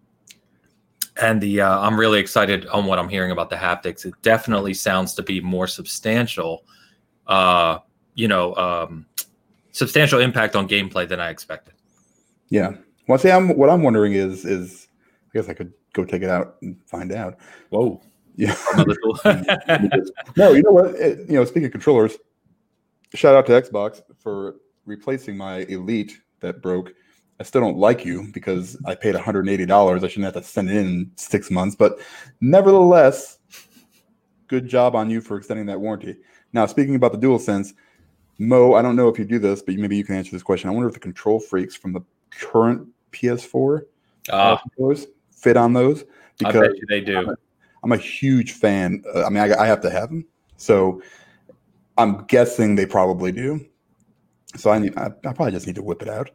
and 1.21 1.41
the 1.41 1.61
uh, 1.61 1.81
I'm 1.81 1.99
really 1.99 2.21
excited 2.21 2.69
on 2.69 2.87
what 2.87 3.01
I'm 3.01 3.09
hearing 3.09 3.33
about 3.33 3.51
the 3.51 3.57
haptics. 3.57 4.07
It 4.07 4.15
definitely 4.23 4.75
sounds 4.75 5.15
to 5.15 5.25
be 5.25 5.41
more 5.41 5.67
substantial, 5.67 6.65
uh, 7.27 7.79
you 8.15 8.29
know, 8.29 8.55
um, 8.55 9.07
substantial 9.73 10.21
impact 10.21 10.55
on 10.55 10.69
gameplay 10.69 11.09
than 11.09 11.19
I 11.19 11.31
expected. 11.31 11.74
Yeah. 12.55 12.75
Well, 13.09 13.19
see, 13.19 13.33
I'm 13.33 13.57
what 13.57 13.69
I'm 13.69 13.83
wondering 13.83 14.13
is 14.13 14.45
is 14.45 14.87
I 15.29 15.37
guess 15.39 15.49
I 15.49 15.55
could 15.55 15.73
go 15.93 16.05
take 16.05 16.23
it 16.23 16.31
out 16.31 16.55
and 16.63 16.77
find 16.87 17.11
out. 17.11 17.39
Whoa! 17.71 18.01
Yeah. 18.37 18.55
No, 20.37 20.53
you 20.53 20.63
know 20.63 20.71
what? 20.71 20.95
It- 20.95 21.29
you 21.29 21.35
know, 21.35 21.45
speaking 21.45 21.65
of 21.67 21.73
controllers, 21.73 22.17
shout 23.13 23.35
out 23.35 23.47
to 23.47 23.61
Xbox 23.61 24.03
for 24.21 24.55
replacing 24.87 25.37
my 25.37 25.59
Elite 25.69 26.17
that 26.41 26.63
broke. 26.63 26.93
I 27.41 27.43
still 27.43 27.61
don't 27.61 27.77
like 27.77 28.05
you 28.05 28.31
because 28.33 28.77
I 28.87 28.95
paid 28.95 29.17
$180. 29.17 30.05
I 30.05 30.09
shouldn't 30.09 30.25
have 30.25 30.35
to 30.35 30.49
send 30.49 30.71
it 30.71 30.77
in 30.77 31.11
six 31.17 31.51
months, 31.51 31.75
but 31.75 31.99
nevertheless, 32.41 33.39
good 34.47 34.69
job 34.69 34.95
on 34.95 35.11
you 35.11 35.21
for 35.21 35.37
extending 35.37 35.67
that 35.67 35.81
warranty. 35.81 36.17
Now, 36.53 36.67
speaking 36.67 36.95
about 36.95 37.11
the 37.11 37.19
DualSense, 37.19 37.75
Mo, 38.39 38.75
I 38.75 38.83
don't 38.83 38.97
know 38.97 39.09
if 39.09 39.19
you 39.19 39.25
do 39.25 39.39
this, 39.39 39.63
but 39.63 39.75
maybe 39.77 39.97
you 39.97 40.05
can 40.05 40.17
answer 40.17 40.33
this 40.33 40.43
question. 40.43 40.69
I 40.69 40.73
wonder 40.73 40.89
if 40.89 40.95
the 40.95 41.01
KontrolFreeks 41.01 41.77
from 41.79 41.93
the 41.93 42.01
current 42.41 42.89
PS4 43.13 43.83
Ah, 44.33 44.57
controllers 44.63 45.07
fit 45.37 45.57
on 45.57 45.73
those 45.73 46.03
I 46.03 46.07
because 46.39 46.69
bet 46.69 46.77
you 46.77 46.87
they 46.89 47.01
do. 47.01 47.37
I'm 47.83 47.93
a 47.93 47.97
huge 47.99 48.53
fan. 48.53 49.05
Uh, 49.15 49.25
I 49.25 49.29
mean, 49.29 49.39
I, 49.53 49.63
I 49.63 49.67
have 49.67 49.81
to 49.83 49.91
have 49.91 50.09
them, 50.09 50.27
so 50.57 51.03
I'm 51.99 52.25
guessing 52.27 52.75
they 52.75 52.87
probably 52.87 53.31
do. 53.31 53.65
So 54.57 54.71
I 54.71 54.79
need. 54.79 54.97
I, 54.97 55.07
I 55.07 55.33
probably 55.33 55.51
just 55.53 55.67
need 55.67 55.77
to 55.77 55.83
whip 55.83 56.01
it 56.03 56.09
out. 56.09 56.31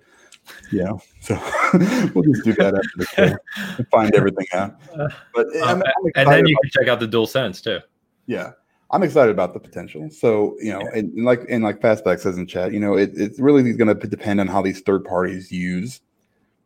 You 0.72 0.84
know, 0.84 1.02
so 1.22 1.36
we'll 2.14 2.24
just 2.24 2.44
do 2.44 2.54
that 2.54 2.74
after 2.76 2.90
the 2.98 3.06
show 3.06 3.38
and 3.78 3.88
find 3.90 4.14
everything 4.16 4.48
out. 4.54 4.76
But 5.34 5.48
Uh, 5.56 5.66
I'm, 5.66 5.78
I'm 5.84 6.12
and 6.16 6.32
then 6.32 6.48
you 6.48 6.58
can 6.62 6.70
check 6.72 6.88
out 6.88 7.00
the 7.00 7.08
Dual 7.08 7.28
Sense 7.28 7.62
too. 7.62 7.80
yeah, 8.26 8.52
I'm 8.92 9.04
excited 9.04 9.32
about 9.32 9.54
the 9.54 9.60
potential. 9.60 10.10
So 10.10 10.56
you 10.60 10.72
know, 10.74 10.80
and, 10.80 11.14
and 11.14 11.26
like 11.26 11.42
and 11.50 11.64
like 11.64 11.80
Fastback 11.80 12.20
says 12.20 12.38
in 12.38 12.48
chat, 12.48 12.74
you 12.74 12.80
know, 12.80 12.96
it, 12.98 13.12
it's 13.14 13.40
really 13.40 13.74
going 13.74 13.88
to 13.88 14.08
depend 14.08 14.40
on 14.40 14.48
how 14.48 14.62
these 14.62 14.82
third 14.82 15.06
parties 15.06 15.52
use, 15.52 16.02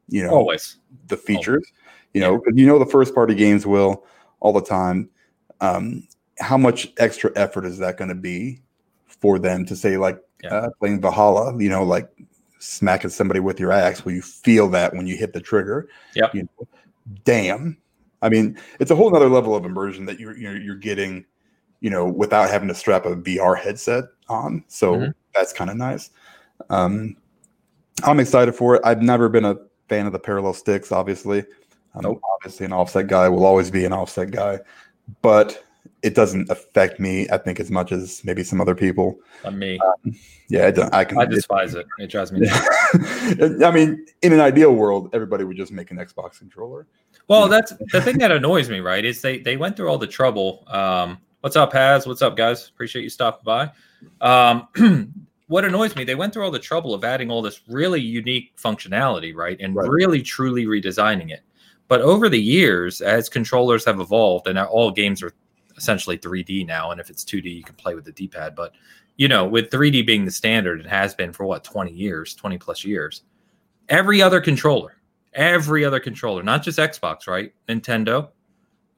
you 0.07 0.23
know, 0.23 0.31
Always. 0.31 0.77
the 1.07 1.17
features. 1.17 1.65
You 2.13 2.21
know, 2.21 2.37
because 2.37 2.53
you 2.57 2.65
know 2.67 2.77
the 2.79 2.85
first 2.85 3.13
party 3.15 3.33
games 3.35 3.65
will 3.65 4.05
all 4.39 4.53
the 4.53 4.61
time. 4.61 5.09
Um, 5.61 6.07
how 6.39 6.57
much 6.57 6.93
extra 6.97 7.31
effort 7.35 7.65
is 7.65 7.77
that 7.79 7.97
going 7.97 8.09
to 8.09 8.15
be 8.15 8.61
for 9.05 9.39
them 9.39 9.65
to 9.65 9.75
say 9.75 9.97
like 9.97 10.19
Yeah. 10.43 10.53
uh, 10.53 10.69
playing 10.79 11.01
Valhalla? 11.01 11.59
You 11.61 11.69
know, 11.69 11.83
like 11.83 12.07
smacking 12.59 13.09
somebody 13.09 13.39
with 13.39 13.59
your 13.59 13.71
axe. 13.71 14.05
Will 14.05 14.13
you 14.13 14.21
feel 14.21 14.69
that 14.69 14.93
when 14.93 15.07
you 15.07 15.17
hit 15.17 15.33
the 15.33 15.41
trigger? 15.41 15.89
Yeah. 16.15 16.27
You 16.33 16.43
know, 16.43 16.67
damn. 17.25 17.77
I 18.21 18.29
mean, 18.29 18.57
it's 18.79 18.91
a 18.91 18.95
whole 18.95 19.13
other 19.13 19.27
level 19.27 19.55
of 19.55 19.65
immersion 19.65 20.05
that 20.05 20.19
you're 20.19 20.37
you're, 20.37 20.55
you're 20.57 20.75
getting. 20.75 21.25
You 21.83 21.89
know, 21.89 22.05
without 22.07 22.49
having 22.49 22.69
to 22.69 22.73
strap 22.73 23.05
a 23.05 23.13
VR 23.15 23.55
headset 23.57 24.05
on. 24.29 24.63
So 24.69 24.95
Mhm. 24.95 25.13
that's 25.35 25.51
kind 25.51 25.69
of 25.69 25.75
nice. 25.75 26.11
Um, 26.69 27.17
I'm 28.03 28.21
excited 28.21 28.55
for 28.55 28.75
it. 28.75 28.81
I've 28.85 29.01
never 29.01 29.27
been 29.27 29.43
a 29.43 29.57
fan 29.89 30.05
of 30.07 30.13
the 30.13 30.19
parallel 30.19 30.53
sticks, 30.53 30.93
obviously. 30.93 31.39
I'm 31.93 32.03
Nope. 32.03 32.21
obviously 32.35 32.65
an 32.65 32.71
offset 32.71 33.07
guy, 33.07 33.27
will 33.27 33.45
always 33.45 33.69
be 33.69 33.83
an 33.83 33.91
offset 33.91 34.31
guy, 34.31 34.61
but 35.21 35.61
it 36.03 36.15
doesn't 36.15 36.49
affect 36.49 37.01
me, 37.01 37.27
I 37.29 37.37
think, 37.37 37.59
as 37.59 37.69
much 37.69 37.91
as 37.91 38.21
maybe 38.23 38.43
some 38.45 38.61
other 38.61 38.75
people. 38.75 39.19
On 39.43 39.59
me, 39.59 39.77
Yeah, 40.47 40.67
it 40.67 40.75
don't, 40.75 40.93
I 40.93 41.03
can. 41.03 41.17
I 41.17 41.25
despise 41.25 41.75
it. 41.75 41.85
It 41.99 42.07
drives 42.07 42.31
me. 42.31 42.39
nuts. 43.39 43.61
I 43.61 43.71
mean, 43.71 44.05
in 44.21 44.31
an 44.31 44.39
ideal 44.39 44.73
world, 44.73 45.09
everybody 45.11 45.43
would 45.43 45.57
just 45.57 45.73
make 45.73 45.91
an 45.91 45.97
Xbox 45.97 46.39
controller. 46.39 46.87
Well, 47.27 47.49
that's 47.49 47.73
the 47.91 48.01
thing 48.01 48.19
that 48.19 48.31
annoys 48.31 48.69
me, 48.69 48.79
right? 48.79 49.03
Is 49.03 49.21
they 49.21 49.39
they 49.39 49.57
went 49.57 49.75
through 49.75 49.89
all 49.89 49.97
the 49.97 50.07
trouble. 50.07 50.63
Um, 50.67 51.17
what's 51.43 51.57
up, 51.57 51.73
Haz? 51.73 52.07
What's 52.07 52.21
up, 52.21 52.37
guys? 52.37 52.69
Appreciate 52.69 53.01
you 53.01 53.09
stopping 53.09 53.43
by. 53.43 53.69
Um, 54.21 55.13
what 55.47 55.65
annoys 55.65 55.93
me, 55.93 56.05
they 56.05 56.15
went 56.15 56.33
through 56.33 56.45
all 56.45 56.51
the 56.51 56.57
trouble 56.57 56.93
of 56.93 57.03
adding 57.03 57.29
all 57.29 57.41
this 57.41 57.59
really 57.67 57.99
unique 57.99 58.55
functionality, 58.55 59.35
right, 59.35 59.57
and 59.59 59.75
Right. 59.75 59.89
really 59.89 60.21
truly 60.21 60.65
redesigning 60.65 61.31
it. 61.31 61.41
But 61.89 61.99
over 61.99 62.29
the 62.29 62.41
years, 62.41 63.01
as 63.01 63.27
controllers 63.27 63.83
have 63.83 63.99
evolved, 63.99 64.47
and 64.47 64.57
all 64.57 64.89
games 64.89 65.21
are 65.21 65.33
essentially 65.75 66.17
3D 66.17 66.65
now, 66.65 66.91
and 66.91 67.01
if 67.01 67.09
it's 67.09 67.25
2D, 67.25 67.53
you 67.53 67.63
can 67.63 67.75
play 67.75 67.93
with 67.93 68.05
the 68.05 68.13
D-pad. 68.13 68.55
But 68.55 68.71
you 69.17 69.27
know, 69.27 69.45
with 69.45 69.69
3D 69.69 70.05
being 70.07 70.23
the 70.23 70.31
standard, 70.31 70.79
it 70.79 70.87
has 70.87 71.13
been 71.13 71.33
for 71.33 71.45
what 71.45 71.65
20 71.65 71.91
years, 71.91 72.35
20 72.35 72.57
plus 72.57 72.85
years. 72.85 73.23
Every 73.89 74.21
other 74.21 74.39
controller 74.39 74.95
Every 75.33 75.83
other 75.83 75.99
controller, 75.99 76.43
not 76.43 76.61
just 76.61 76.77
Xbox, 76.77 77.27
right? 77.27 77.51
Nintendo, 77.67 78.29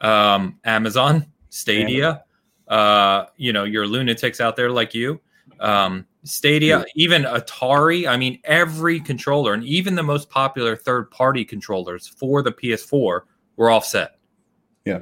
um, 0.02 0.60
Amazon, 0.66 1.26
Stadia, 1.50 2.25
uh, 2.68 3.26
you 3.38 3.54
know, 3.54 3.64
your 3.64 3.86
lunatics 3.88 4.40
out 4.42 4.56
there 4.56 4.70
like 4.72 4.94
you, 4.94 5.20
um, 5.60 6.06
Stadia, 6.24 6.80
Yeah. 6.80 6.84
even 6.96 7.24
Atari. 7.24 8.08
I 8.08 8.18
mean, 8.18 8.40
every 8.44 9.00
controller 9.00 9.54
and 9.54 9.64
even 9.64 9.96
the 9.96 10.04
most 10.04 10.30
popular 10.30 10.76
third 10.76 11.12
party 11.12 11.46
controllers 11.46 12.08
for 12.08 12.42
the 12.42 12.52
PS4 12.52 13.22
were 13.58 13.70
offset. 13.70 14.18
Yeah. 14.86 15.00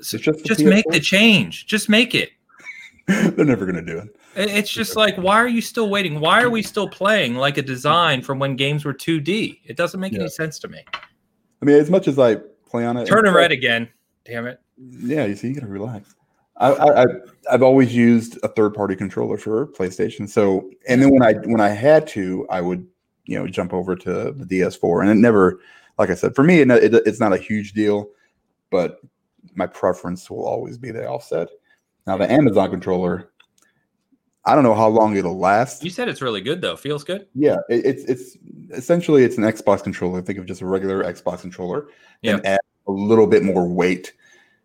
So 0.00 0.16
It's 0.16 0.24
just 0.24 0.44
just 0.44 0.60
make 0.64 0.84
PS4? 0.86 0.92
the 0.92 1.00
change. 1.00 1.66
Just 1.66 1.88
make 1.88 2.14
it. 2.14 2.30
They're 3.06 3.44
never 3.44 3.64
going 3.66 3.76
to 3.76 3.82
do 3.82 3.98
it. 3.98 4.16
It- 4.36 4.50
It's 4.50 4.70
just 4.70 4.96
like, 4.96 5.16
why 5.16 5.36
are 5.36 5.48
you 5.48 5.60
still 5.60 5.88
waiting? 5.90 6.20
Why 6.20 6.42
are 6.42 6.50
we 6.50 6.62
still 6.62 6.88
playing 6.88 7.34
like 7.36 7.58
a 7.58 7.62
design 7.62 8.22
from 8.22 8.38
when 8.38 8.56
games 8.56 8.84
were 8.84 8.94
2D? 8.94 9.60
It 9.64 9.76
doesn't 9.76 10.00
make 10.00 10.12
Yeah. 10.12 10.20
any 10.20 10.28
sense 10.28 10.58
to 10.60 10.68
me. 10.68 10.84
I 10.94 11.64
mean, 11.64 11.76
as 11.76 11.90
much 11.90 12.08
as 12.08 12.18
I 12.18 12.36
play 12.68 12.84
on 12.86 12.96
it, 12.96 13.06
turn 13.06 13.20
it's- 13.20 13.34
red 13.34 13.52
again. 13.52 13.88
Damn 14.24 14.46
it. 14.46 14.60
Yeah, 14.78 15.26
you 15.26 15.34
see, 15.36 15.48
you 15.48 15.54
gotta 15.54 15.66
relax. 15.66 16.14
I, 16.60 17.02
I, 17.02 17.06
I've 17.50 17.62
always 17.62 17.94
used 17.94 18.38
a 18.42 18.48
third 18.48 18.74
party 18.74 18.94
controller 18.94 19.38
for 19.38 19.66
PlayStation. 19.68 20.28
So, 20.28 20.70
and 20.86 21.00
then 21.00 21.10
when 21.10 21.22
I 21.22 21.32
when 21.32 21.60
I 21.60 21.70
had 21.70 22.06
to, 22.08 22.46
I 22.50 22.60
would 22.60 22.86
you 23.24 23.38
know 23.38 23.48
jump 23.48 23.72
over 23.72 23.96
to 23.96 24.32
the 24.32 24.44
DS4, 24.44 25.00
and 25.00 25.10
it 25.10 25.14
never, 25.14 25.60
like 25.98 26.10
I 26.10 26.14
said, 26.14 26.34
for 26.34 26.44
me, 26.44 26.60
it, 26.60 26.70
it, 26.70 26.94
it's 27.06 27.18
not 27.18 27.32
a 27.32 27.38
huge 27.38 27.72
deal, 27.72 28.10
but 28.70 29.00
my 29.54 29.66
preference 29.66 30.30
will 30.30 30.46
always 30.46 30.76
be 30.76 30.90
the 30.90 31.08
offset. 31.08 31.48
Now, 32.06 32.18
the 32.18 32.30
Amazon 32.30 32.70
controller, 32.70 33.30
I 34.44 34.54
don't 34.54 34.64
know 34.64 34.74
how 34.74 34.88
long 34.88 35.16
it'll 35.16 35.38
last. 35.38 35.82
You 35.82 35.90
said 35.90 36.08
it's 36.08 36.20
really 36.20 36.42
good 36.42 36.60
though. 36.60 36.76
Feels 36.76 37.04
good. 37.04 37.26
Yeah, 37.34 37.56
it, 37.70 37.86
it's 37.86 38.04
it's 38.04 38.36
essentially 38.70 39.24
it's 39.24 39.38
an 39.38 39.44
Xbox 39.44 39.82
controller. 39.82 40.20
Think 40.20 40.38
of 40.38 40.44
just 40.44 40.60
a 40.60 40.66
regular 40.66 41.02
Xbox 41.04 41.40
controller, 41.40 41.88
and 42.22 42.44
add 42.44 42.60
a 42.86 42.92
little 42.92 43.26
bit 43.26 43.42
more 43.42 43.66
weight 43.66 44.12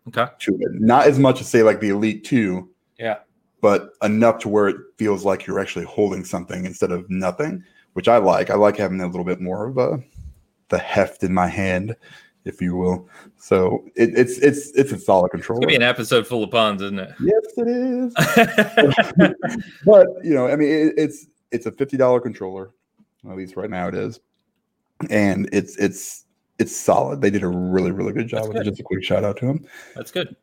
Okay. 0.08 0.26
to 0.40 0.54
it. 0.60 0.68
Not 0.80 1.06
as 1.06 1.18
much 1.18 1.40
as 1.40 1.48
say 1.48 1.62
like 1.62 1.80
the 1.80 1.88
Elite 1.90 2.24
Two, 2.24 2.70
Yeah. 2.98 3.18
but 3.60 3.90
enough 4.02 4.38
to 4.40 4.48
where 4.48 4.68
it 4.68 4.76
feels 4.98 5.24
like 5.24 5.46
you're 5.46 5.58
actually 5.60 5.84
holding 5.86 6.24
something 6.24 6.64
instead 6.64 6.92
of 6.92 7.08
nothing, 7.10 7.62
which 7.94 8.08
I 8.08 8.18
like. 8.18 8.50
I 8.50 8.54
like 8.54 8.76
having 8.76 9.00
a 9.00 9.06
little 9.06 9.24
bit 9.24 9.40
more 9.40 9.66
of 9.66 9.78
a 9.78 10.02
the 10.68 10.78
heft 10.78 11.22
in 11.22 11.32
my 11.32 11.46
hand, 11.48 11.94
if 12.44 12.60
you 12.60 12.76
will. 12.76 13.08
So 13.36 13.84
it, 13.96 14.10
it's 14.18 14.38
it's 14.38 14.70
it's 14.76 14.92
a 14.92 14.98
solid 14.98 15.26
It's 15.26 15.32
controller. 15.32 15.60
gonna 15.60 15.68
be 15.68 15.76
an 15.76 15.82
episode 15.82 16.26
full 16.26 16.44
of 16.44 16.50
puns, 16.50 16.82
isn't 16.82 16.98
it? 16.98 17.10
yes, 17.20 17.44
it 17.56 17.68
is. 17.68 18.14
but 19.84 20.06
you 20.24 20.34
know, 20.34 20.46
I 20.48 20.56
mean, 20.56 20.68
it, 20.88 20.94
it's 20.96 21.26
it's 21.52 21.66
a 21.66 21.72
fifty 21.72 21.96
dollar 21.96 22.20
controller, 22.20 22.70
at 23.30 23.36
least 23.36 23.56
right 23.56 23.70
now 23.70 23.88
it 23.88 23.94
is, 23.94 24.20
and 25.10 25.48
it's 25.52 25.76
it's 25.78 26.25
it's 26.58 26.76
solid. 26.76 27.20
They 27.20 27.30
did 27.30 27.42
a 27.42 27.48
really 27.48 27.90
really 27.90 28.12
good 28.12 28.28
job 28.28 28.42
That's 28.42 28.48
with 28.48 28.56
it. 28.58 28.70
Just 28.70 28.80
a 28.80 28.84
quick 28.84 29.04
shout 29.04 29.24
out 29.24 29.36
to 29.38 29.46
him. 29.46 29.66
That's 29.94 30.10
good. 30.10 30.34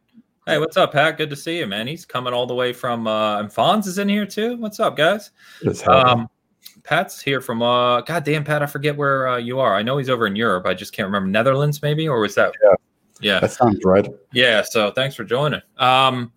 Hey, 0.45 0.57
what's 0.57 0.75
up, 0.75 0.91
Pat? 0.91 1.17
Good 1.17 1.29
to 1.29 1.35
see 1.35 1.59
you, 1.59 1.67
man. 1.67 1.87
He's 1.87 2.05
coming 2.05 2.33
all 2.33 2.45
the 2.45 2.53
way 2.53 2.73
from 2.73 3.07
uh 3.07 3.39
and 3.39 3.49
Fonz 3.49 3.87
is 3.87 3.97
in 3.97 4.09
here 4.09 4.25
too. 4.25 4.57
What's 4.57 4.79
up, 4.79 4.95
guys? 4.97 5.31
Um 5.87 6.27
Pat's 6.83 7.21
here 7.21 7.39
from 7.41 7.61
uh 7.61 8.01
God 8.01 8.23
damn 8.23 8.43
Pat, 8.43 8.61
I 8.61 8.65
forget 8.65 8.95
where 8.95 9.27
uh, 9.27 9.37
you 9.37 9.59
are. 9.59 9.75
I 9.75 9.81
know 9.81 9.97
he's 9.97 10.09
over 10.09 10.27
in 10.27 10.35
Europe. 10.35 10.65
I 10.65 10.73
just 10.73 10.93
can't 10.93 11.05
remember 11.05 11.29
Netherlands 11.29 11.81
maybe 11.81 12.07
or 12.07 12.19
was 12.19 12.35
that 12.35 12.53
Yeah. 12.63 12.75
Yeah. 13.21 13.39
that 13.39 13.51
sounds 13.51 13.79
right. 13.85 14.07
Yeah, 14.33 14.63
so 14.63 14.91
thanks 14.91 15.15
for 15.15 15.23
joining. 15.23 15.61
Um 15.77 16.31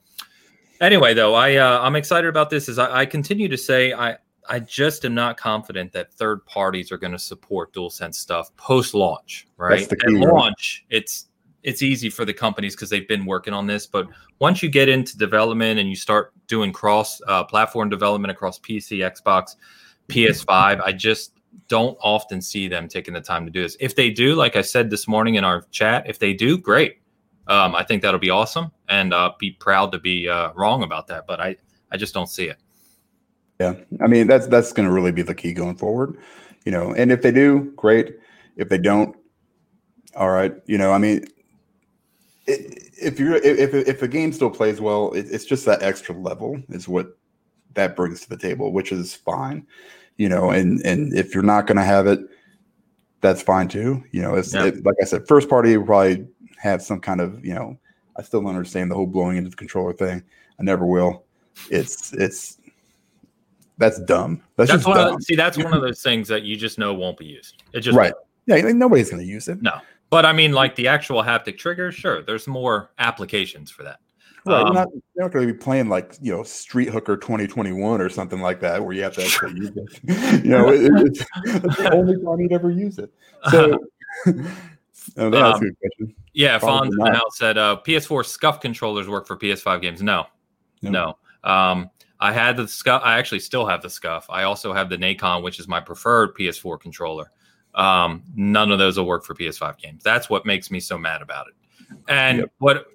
anyway 0.81 1.15
though, 1.15 1.35
I 1.35 1.57
uh, 1.57 1.81
I'm 1.81 1.97
excited 1.97 2.29
about 2.29 2.49
this 2.49 2.69
as 2.69 2.79
I, 2.79 3.01
I 3.01 3.07
continue 3.07 3.49
to 3.49 3.59
say 3.59 3.93
I 3.93 4.19
I 4.49 4.61
just 4.61 5.05
am 5.05 5.15
not 5.15 5.37
confident 5.37 5.93
that 5.93 6.13
third 6.13 6.45
parties 6.47 6.93
are 6.93 6.99
going 6.99 7.13
to 7.13 7.19
support 7.19 7.73
DualSense 7.73 8.15
stuff 8.15 8.55
post 8.57 8.95
launch, 8.95 9.47
right? 9.57 9.91
At 9.91 10.13
launch, 10.13 10.85
it's 10.91 11.27
it's 11.63 11.83
easy 11.83 12.09
for 12.09 12.25
the 12.25 12.33
companies 12.33 12.77
because 12.77 12.91
they've 12.91 13.09
been 13.09 13.27
working 13.27 13.53
on 13.53 13.67
this, 13.67 13.87
but 13.87 14.07
once 14.39 14.63
you 14.63 14.69
get 14.69 14.89
into 14.89 15.19
development 15.19 15.81
and 15.81 15.89
you 15.89 15.97
start 15.97 16.33
doing 16.47 16.73
cross 16.73 17.21
uh, 17.27 17.43
platform 17.43 17.89
development 17.89 18.31
across 18.31 18.59
PC, 18.61 18.99
Xbox, 18.99 19.57
PS5, 20.09 20.81
I 20.85 20.93
just 20.93 21.33
don't 21.69 21.99
often 22.01 22.41
see 22.41 22.69
them 22.69 22.87
taking 22.87 23.15
the 23.15 23.21
time 23.21 23.45
to 23.47 23.51
do 23.51 23.63
this. 23.63 23.77
If 23.81 23.97
they 23.97 24.11
do, 24.11 24.35
like 24.35 24.55
I 24.55 24.63
said 24.63 24.91
this 24.91 25.09
morning 25.09 25.37
in 25.37 25.45
our 25.45 25.63
chat, 25.73 26.09
if 26.09 26.19
they 26.19 26.33
do, 26.33 26.57
great. 26.59 27.01
Um, 27.49 27.75
I 27.75 27.83
think 27.83 28.03
that'll 28.03 28.21
be 28.21 28.31
awesome, 28.31 28.73
and 28.89 29.15
uh, 29.15 29.33
be 29.39 29.53
proud 29.53 29.93
to 29.93 29.99
be 29.99 30.29
uh, 30.29 30.53
wrong 30.55 30.83
about 30.83 31.07
that. 31.09 31.27
But 31.27 31.41
I, 31.41 31.57
I 31.91 31.97
just 31.97 32.13
don't 32.13 32.29
see 32.29 32.45
it. 32.45 32.59
Yeah, 33.61 33.75
I 34.01 34.07
mean 34.07 34.27
that's 34.27 34.47
that's 34.47 34.73
going 34.73 34.87
to 34.88 34.92
really 34.95 35.12
be 35.12 35.23
the 35.23 35.35
key 35.35 35.53
going 35.55 35.77
forward, 35.77 36.19
you 36.64 36.73
know. 36.73 36.92
And 36.95 37.11
if 37.11 37.23
they 37.23 37.31
do, 37.31 37.73
great. 37.77 38.16
If 38.57 38.69
they 38.69 38.79
don't, 38.79 39.16
all 40.14 40.31
right. 40.31 40.55
You 40.66 40.79
know, 40.79 40.92
I 40.92 40.99
mean, 40.99 41.25
i- 42.49 42.66
if 43.01 43.19
you're 43.19 43.37
if 43.37 43.75
if, 43.75 43.88
if 43.88 44.03
a 44.03 44.09
game 44.09 44.33
still 44.33 44.51
plays 44.51 44.81
well, 44.81 45.12
it, 45.12 45.27
it's 45.31 45.45
just 45.45 45.64
that 45.66 45.83
extra 45.83 46.14
level 46.14 46.61
is 46.71 46.88
what 46.88 47.16
that 47.75 47.97
brings 47.97 48.21
to 48.23 48.29
the 48.29 48.37
table, 48.37 48.73
which 48.73 48.92
is 48.92 49.14
fine, 49.14 49.66
you 50.16 50.29
know. 50.29 50.51
And 50.51 50.85
and 50.85 51.14
if 51.14 51.35
you're 51.35 51.42
not 51.42 51.66
going 51.66 51.77
to 51.77 51.85
have 51.85 52.07
it, 52.07 52.21
that's 53.21 53.42
fine 53.42 53.69
too. 53.69 54.05
You 54.12 54.23
know, 54.23 54.35
it's 54.35 54.55
Yeah. 54.55 54.66
it, 54.66 54.85
like 54.85 54.97
I 55.01 55.05
said, 55.05 55.27
first 55.27 55.49
party 55.49 55.77
will 55.77 55.87
probably 55.87 56.27
have 56.59 56.83
some 56.83 57.01
kind 57.01 57.21
of 57.21 57.45
you 57.45 57.55
know. 57.55 57.79
I 58.19 58.23
still 58.23 58.40
don't 58.40 58.51
understand 58.51 58.90
the 58.90 58.95
whole 58.95 59.07
blowing 59.07 59.37
into 59.37 59.51
the 59.51 59.57
controller 59.57 59.92
thing. 59.92 60.23
I 60.59 60.62
never 60.62 60.87
will. 60.87 61.25
It's 61.71 62.12
it's 62.14 62.59
that's 63.79 64.01
dumb. 64.03 64.43
That's, 64.57 64.71
That's 64.71 64.85
just 64.85 64.87
one. 64.87 64.97
dumb. 64.97 65.15
Of, 65.17 65.23
see, 65.23 65.37
that's 65.37 65.59
one 65.59 65.75
of 65.75 65.81
those 65.83 66.03
things 66.03 66.29
that 66.29 66.43
you 66.43 66.57
just 66.57 66.79
know 66.79 66.95
won't 66.95 67.19
be 67.19 67.27
used. 67.27 67.62
It 67.73 67.81
just 67.81 67.97
right. 67.97 68.15
Yeah, 68.47 68.57
like, 68.57 68.75
nobody's 68.77 69.11
going 69.11 69.23
to 69.23 69.29
use 69.29 69.49
it. 69.49 69.61
No, 69.61 69.81
but 70.11 70.25
I 70.25 70.33
mean, 70.33 70.53
like 70.53 70.77
the 70.77 70.89
actual 70.89 71.23
haptic 71.23 71.59
trigger, 71.59 71.91
sure. 71.93 72.23
There's 72.23 72.47
more 72.47 72.91
applications 72.99 73.71
for 73.71 73.83
that. 73.83 73.99
Right. 74.45 74.62
Um, 74.62 74.67
you're 74.75 75.25
not, 75.25 75.33
going 75.33 75.49
to 75.49 75.53
be 75.53 75.59
playing 75.59 75.89
like 75.89 76.17
you 76.23 76.33
know 76.35 76.45
Street 76.45 76.89
Hooker 76.89 77.17
2021 77.17 78.01
or 78.01 78.09
something 78.09 78.41
like 78.41 78.61
that, 78.61 78.83
where 78.83 78.93
you 78.93 79.03
have 79.03 79.15
to 79.15 79.25
actually 79.25 79.55
use 79.57 79.73
it. 79.77 80.45
you 80.45 80.51
know, 80.51 80.69
it, 80.73 80.83
it's, 80.83 81.21
it's 81.45 81.77
the 81.77 81.91
only 81.93 82.23
time 82.25 82.41
you'd 82.41 82.53
ever 82.53 82.71
use 82.71 82.99
it. 82.99 83.12
So, 83.51 83.79
oh, 84.27 84.33
that's 84.33 85.17
Um, 85.17 85.55
a 85.55 85.59
good 85.59 85.77
question. 85.81 86.15
Yeah, 86.33 86.59
Fonz 86.61 86.93
house 87.12 87.39
said 87.39 87.59
uh, 87.59 87.81
PS4 87.85 88.25
SCUF 88.25 88.61
controllers 88.61 89.09
work 89.09 89.27
for 89.27 89.37
PS5 89.37 89.83
games. 89.83 90.03
No, 90.03 90.27
No. 90.83 90.91
no. 90.91 91.51
Um, 91.51 91.91
I 92.20 92.33
had 92.33 92.57
the 92.57 92.66
SCUF. 92.66 93.02
I 93.05 93.18
actually 93.18 93.40
still 93.40 93.66
have 93.66 93.83
the 93.83 93.90
SCUF. 93.90 94.26
I 94.31 94.44
also 94.44 94.72
have 94.72 94.88
the 94.88 94.96
Nacon, 94.96 95.42
which 95.42 95.61
is 95.61 95.68
my 95.68 95.81
preferred 95.81 96.35
PS4 96.35 96.81
controller. 96.81 97.31
Um, 97.74 98.22
none 98.35 98.72
of 98.72 98.79
those 98.79 98.96
will 98.96 99.07
work 99.07 99.24
for 99.24 99.35
PS5 99.35 99.76
games. 99.79 100.02
That's 100.02 100.31
what 100.31 100.46
makes 100.46 100.70
me 100.70 100.81
so 100.81 100.96
mad 100.96 101.20
about 101.20 101.46
it. 101.48 101.55
And 102.09 102.38
Yep. 102.38 102.52
what 102.59 102.87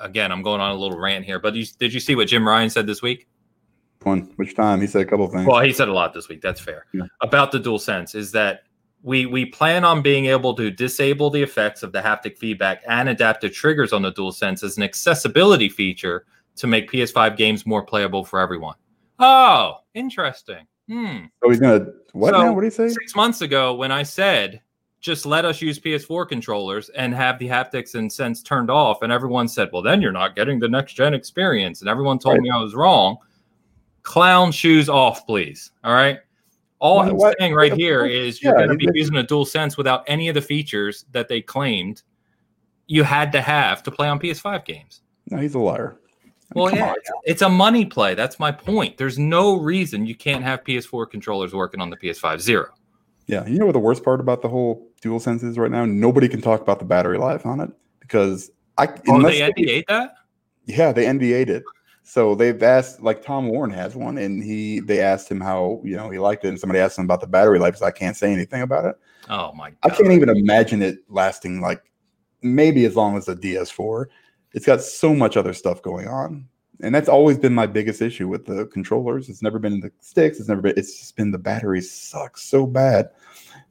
again? 0.00 0.32
I'm 0.32 0.42
going 0.42 0.60
on 0.60 0.70
a 0.72 0.74
little 0.74 0.98
rant 0.98 1.24
here, 1.24 1.38
but 1.38 1.54
you, 1.54 1.66
did 1.78 1.92
you 1.92 2.00
see 2.00 2.14
what 2.16 2.28
Jim 2.28 2.46
Ryan 2.46 2.70
said 2.70 2.86
this 2.86 3.02
week? 3.02 3.28
One, 4.02 4.32
which 4.36 4.54
time 4.54 4.80
he 4.80 4.86
said 4.86 5.02
a 5.02 5.04
couple 5.06 5.26
of 5.26 5.32
things. 5.32 5.46
Well, 5.46 5.60
he 5.60 5.72
said 5.72 5.88
a 5.88 5.92
lot 5.92 6.12
this 6.14 6.28
week. 6.28 6.42
That's 6.42 6.60
fair. 6.60 6.86
Yeah. 6.92 7.04
About 7.22 7.52
the 7.52 7.58
dual 7.58 7.78
sense 7.78 8.14
is 8.14 8.32
that 8.32 8.64
we 9.02 9.26
we 9.26 9.46
plan 9.46 9.84
on 9.84 10.02
being 10.02 10.26
able 10.26 10.54
to 10.54 10.70
disable 10.70 11.30
the 11.30 11.42
effects 11.42 11.82
of 11.82 11.92
the 11.92 12.00
haptic 12.00 12.36
feedback 12.38 12.82
and 12.88 13.08
adaptive 13.08 13.52
triggers 13.52 13.92
on 13.92 14.02
the 14.02 14.10
dual 14.10 14.32
sense 14.32 14.62
as 14.62 14.76
an 14.76 14.82
accessibility 14.82 15.68
feature 15.68 16.26
to 16.56 16.66
make 16.66 16.90
PS5 16.90 17.36
games 17.36 17.66
more 17.66 17.82
playable 17.82 18.24
for 18.24 18.38
everyone. 18.40 18.74
Oh, 19.18 19.78
interesting. 19.94 20.66
Hmm. 20.88 21.24
so 21.42 21.48
he's 21.48 21.60
going 21.60 21.80
to 21.84 21.92
what 22.12 22.34
So- 22.34 22.42
now? 22.42 22.52
What 22.52 22.60
did 22.60 22.66
he 22.72 22.76
say? 22.76 22.88
Six 22.88 23.16
months 23.16 23.40
ago, 23.40 23.74
when 23.74 23.90
I 23.92 24.02
said 24.02 24.60
just 25.00 25.26
let 25.26 25.44
us 25.44 25.60
use 25.60 25.78
PS4 25.78 26.26
controllers 26.26 26.88
and 26.90 27.14
have 27.14 27.38
the 27.38 27.46
haptics 27.46 27.94
and 27.94 28.10
sense 28.10 28.42
turned 28.42 28.70
off, 28.70 29.02
and 29.02 29.12
everyone 29.12 29.46
said, 29.48 29.68
"Well, 29.70 29.82
then 29.82 30.00
you're 30.00 30.12
not 30.12 30.34
getting 30.34 30.58
the 30.58 30.68
next 30.68 30.94
gen 30.94 31.12
experience," 31.12 31.80
and 31.82 31.90
everyone 31.90 32.18
told 32.18 32.36
Right. 32.36 32.42
me 32.42 32.48
I 32.50 32.56
was 32.58 32.74
wrong. 32.74 33.18
Clown 34.02 34.50
shoes 34.50 34.88
off, 34.88 35.26
please. 35.26 35.72
All 35.84 35.92
right. 35.92 36.20
All 36.78 37.00
I'm 37.00 37.16
why- 37.16 37.34
saying 37.38 37.52
right 37.54 37.72
here 37.74 38.00
course, 38.08 38.42
you're 38.42 38.52
yeah, 38.58 38.66
going 38.66 38.78
to 38.78 38.86
be 38.92 38.98
using 38.98 39.16
a 39.16 39.22
dual 39.22 39.44
sense 39.44 39.76
without 39.76 40.04
any 40.06 40.28
of 40.30 40.34
the 40.34 40.40
features 40.42 41.04
that 41.12 41.28
they 41.28 41.42
claimed 41.42 42.02
you 42.86 43.02
had 43.02 43.30
to 43.32 43.42
have 43.42 43.82
to 43.82 43.90
play 43.90 44.08
on 44.08 44.18
PS5 44.18 44.64
games. 44.64 45.02
No, 45.30 45.36
he's 45.38 45.54
a 45.54 45.58
liar. 45.58 45.96
Well, 46.54 46.68
come 46.68 46.78
yeah, 46.78 46.90
on. 46.90 46.96
it's, 47.24 47.42
a 47.42 47.48
money 47.48 47.84
play. 47.84 48.14
That's 48.14 48.38
my 48.38 48.52
point. 48.52 48.96
There's 48.96 49.18
no 49.18 49.56
reason 49.56 50.06
you 50.06 50.14
can't 50.14 50.42
have 50.42 50.62
PS4 50.64 51.10
controllers 51.10 51.52
working 51.52 51.80
on 51.80 51.90
the 51.90 51.96
PS5 51.96 52.40
Zero. 52.40 52.72
Yeah, 53.26 53.46
you 53.46 53.58
know 53.58 53.66
what 53.66 53.72
the 53.72 53.80
worst 53.80 54.04
part 54.04 54.20
about 54.20 54.42
the 54.42 54.48
whole 54.48 54.86
dual 55.00 55.18
sense 55.18 55.42
is 55.42 55.58
right 55.58 55.70
now? 55.70 55.84
Nobody 55.84 56.28
can 56.28 56.40
talk 56.40 56.60
about 56.60 56.78
the 56.78 56.84
battery 56.84 57.18
life 57.18 57.46
on 57.46 57.60
it 57.60 57.70
because 58.00 58.50
I 58.76 58.86
Oh, 59.08 59.22
they 59.22 59.40
NDA 59.40 59.84
that? 59.88 60.14
Yeah, 60.66 60.92
they 60.92 61.06
NDA'd 61.06 61.50
it. 61.50 61.64
So 62.02 62.34
they've 62.34 62.62
asked, 62.62 63.00
like 63.00 63.22
Tom 63.22 63.48
Warren 63.48 63.70
has 63.70 63.96
one, 63.96 64.18
and 64.18 64.42
he 64.42 64.80
they 64.80 65.00
asked 65.00 65.30
him 65.30 65.40
how 65.40 65.80
you 65.82 65.96
know 65.96 66.10
he 66.10 66.18
liked 66.18 66.44
it, 66.44 66.48
and 66.48 66.60
somebody 66.60 66.80
asked 66.80 66.98
him 66.98 67.06
about 67.06 67.22
the 67.22 67.26
battery 67.26 67.58
life. 67.58 67.76
So 67.76 67.86
I 67.86 67.90
can't 67.90 68.16
say 68.16 68.30
anything 68.30 68.60
about 68.60 68.84
it. 68.84 68.96
Oh 69.30 69.52
my 69.54 69.70
god! 69.70 69.78
I 69.82 69.88
can't 69.88 70.12
even 70.12 70.28
imagine 70.28 70.82
it 70.82 70.98
lasting 71.08 71.62
like 71.62 71.82
maybe 72.42 72.84
as 72.84 72.94
long 72.94 73.16
as 73.16 73.24
the 73.24 73.34
DS4. 73.34 74.06
It's 74.54 74.66
got 74.66 74.80
so 74.80 75.14
much 75.14 75.36
other 75.36 75.52
stuff 75.52 75.82
going 75.82 76.08
on, 76.08 76.48
and 76.80 76.94
that's 76.94 77.08
always 77.08 77.38
been 77.38 77.54
my 77.54 77.66
biggest 77.66 78.00
issue 78.00 78.28
with 78.28 78.46
the 78.46 78.66
controllers. 78.66 79.28
It's 79.28 79.42
never 79.42 79.58
been 79.58 79.80
the 79.80 79.90
sticks. 80.00 80.38
It's 80.38 80.48
never 80.48 80.62
been. 80.62 80.74
It's 80.76 80.98
just 80.98 81.16
been 81.16 81.30
the 81.30 81.38
batteries 81.38 81.90
suck 81.90 82.38
so 82.38 82.66
bad, 82.66 83.10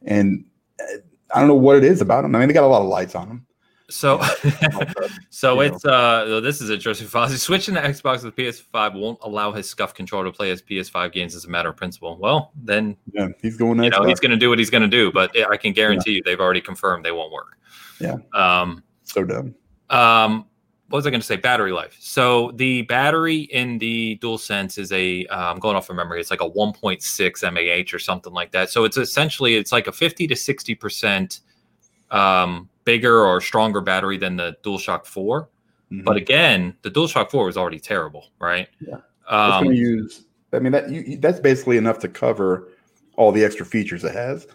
and 0.04 0.46
uh, 0.80 0.98
I 1.34 1.40
don't 1.40 1.48
know 1.48 1.56
what 1.56 1.78
it 1.78 1.84
is 1.84 2.02
about 2.02 2.22
them. 2.22 2.36
I 2.36 2.40
mean, 2.40 2.48
they 2.48 2.54
got 2.54 2.64
a 2.64 2.68
lot 2.68 2.82
of 2.82 2.88
lights 2.88 3.16
on 3.16 3.28
them. 3.28 3.48
So, 3.90 4.22
so 5.30 5.62
you 5.62 5.70
know. 5.70 5.76
it's 5.76 5.86
uh, 5.86 6.40
this 6.42 6.62
is 6.62 6.70
interesting. 6.70 7.08
Fozzie 7.08 7.38
switching 7.38 7.76
to 7.76 7.82
Xbox 7.82 8.24
with 8.24 8.36
PS5 8.36 9.00
won't 9.00 9.20
allow 9.22 9.52
his 9.52 9.70
SCUF 9.70 9.94
controller 9.94 10.26
to 10.26 10.32
play 10.32 10.50
his 10.50 10.62
PS5 10.62 11.12
games 11.12 11.36
as 11.36 11.46
a 11.46 11.50
matter 11.50 11.70
of 11.70 11.78
principle. 11.78 12.18
Well, 12.18 12.52
then 12.56 12.98
Yeah, 13.14 13.28
he's 13.42 13.58
going. 13.58 13.84
you 13.84 13.90
know 13.90 14.04
he's 14.04 14.20
going 14.20 14.32
to 14.32 14.38
do 14.38 14.50
what 14.50 14.58
he's 14.58 14.70
going 14.70 14.82
to 14.82 14.88
do. 14.88 15.12
But 15.12 15.32
I 15.50 15.58
can 15.58 15.74
guarantee 15.74 16.14
you, 16.14 16.22
they've 16.26 16.40
already 16.40 16.62
confirmed 16.62 17.06
they 17.06 17.12
won't 17.12 17.32
work. 17.32 17.58
Yeah. 18.00 18.18
Um. 18.34 18.84
so 19.04 19.24
dumb. 19.24 19.54
Um. 19.90 20.48
What 20.94 20.98
was 20.98 21.08
I 21.08 21.10
going 21.10 21.22
to 21.22 21.26
say? 21.26 21.38
Battery 21.38 21.72
life. 21.72 21.98
So 22.00 22.52
the 22.52 22.84
battery 22.84 23.40
in 23.40 23.80
the 23.80 24.20
DualSense 24.22 24.78
is 24.78 24.92
a. 24.92 25.26
Uh, 25.26 25.52
I'm 25.52 25.58
going 25.58 25.76
off 25.76 25.90
of 25.90 25.96
memory. 25.96 26.20
It's 26.22 26.30
like 26.30 26.40
a 26.42 26.48
1.6 26.48 27.52
mAh 27.52 27.96
or 27.96 27.98
something 27.98 28.32
like 28.32 28.52
that. 28.52 28.70
So 28.70 28.84
it's 28.84 28.96
essentially 28.96 29.56
it's 29.56 29.72
like 29.72 29.88
a 29.88 29.92
50 29.92 30.28
to 30.28 30.36
60 30.36 30.76
percent 30.76 31.40
um, 32.12 32.70
bigger 32.86 33.26
or 33.26 33.42
stronger 33.42 33.82
battery 33.82 34.20
than 34.20 34.36
the 34.36 34.56
DualShock 34.62 35.08
4. 35.08 35.50
Mhm. 35.92 36.04
But 36.06 36.16
again, 36.16 36.76
the 36.84 36.92
DualShock 36.92 37.32
4 37.32 37.44
was 37.48 37.58
already 37.58 37.80
terrible, 37.80 38.28
right? 38.40 38.68
Yeah. 38.80 38.98
Um, 39.28 39.64
going 39.64 39.76
to 39.76 39.82
use. 39.82 40.26
I 40.54 40.60
mean, 40.60 40.74
that 40.74 40.92
you, 40.92 41.18
that's 41.18 41.40
basically 41.40 41.78
enough 41.78 41.98
to 42.02 42.08
cover 42.08 42.70
all 43.16 43.32
the 43.32 43.44
extra 43.44 43.66
features 43.66 44.04
it 44.04 44.14
has. 44.14 44.46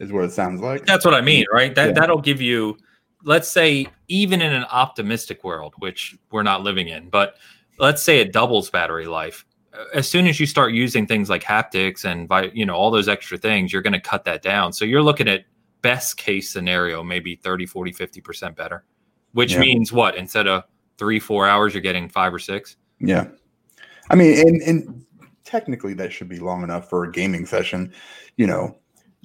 Is 0.00 0.10
what 0.10 0.24
it 0.24 0.32
sounds 0.32 0.60
like. 0.60 0.86
that's 0.86 1.04
what 1.04 1.14
I 1.14 1.20
mean, 1.20 1.44
right? 1.52 1.72
That 1.72 1.86
Yeah. 1.86 1.92
that'll 1.92 2.20
give 2.20 2.40
you, 2.40 2.78
let's 3.24 3.48
say, 3.48 3.88
even 4.08 4.40
in 4.40 4.52
an 4.52 4.64
optimistic 4.64 5.42
world, 5.42 5.74
which 5.78 6.16
we're 6.30 6.42
not 6.42 6.62
living 6.62 6.88
in, 6.88 7.08
but 7.08 7.36
let's 7.78 8.02
say 8.02 8.20
it 8.20 8.32
doubles 8.32 8.70
battery 8.70 9.06
life. 9.06 9.44
As 9.92 10.08
soon 10.08 10.26
as 10.28 10.38
you 10.38 10.46
start 10.46 10.72
using 10.72 11.06
things 11.06 11.28
like 11.28 11.42
haptics 11.42 12.04
and 12.04 12.30
you 12.56 12.64
know 12.64 12.74
all 12.74 12.90
those 12.90 13.08
extra 13.08 13.36
things, 13.36 13.72
you're 13.72 13.82
going 13.82 13.92
to 13.94 14.00
cut 14.00 14.24
that 14.24 14.42
down. 14.42 14.72
So 14.72 14.84
you're 14.84 15.02
looking 15.02 15.26
at 15.26 15.44
best 15.82 16.16
case 16.16 16.50
scenario, 16.50 17.02
maybe 17.02 17.34
30, 17.34 17.66
40, 17.66 17.92
50% 17.92 18.54
better, 18.54 18.84
which 19.32 19.54
Yeah. 19.54 19.60
means 19.60 19.92
what? 19.92 20.16
Instead 20.16 20.46
of 20.46 20.64
three, 20.96 21.18
four 21.18 21.48
hours, 21.48 21.74
you're 21.74 21.82
getting 21.82 22.08
five 22.08 22.32
or 22.32 22.38
six. 22.38 22.76
Yeah. 23.00 23.26
I 24.10 24.14
mean, 24.14 24.46
and, 24.46 24.62
and 24.62 25.04
technically 25.44 25.94
that 25.94 26.12
should 26.12 26.28
be 26.28 26.38
long 26.38 26.62
enough 26.62 26.88
for 26.88 27.04
a 27.04 27.10
gaming 27.10 27.44
session. 27.44 27.92
You 28.36 28.46
know, 28.46 28.78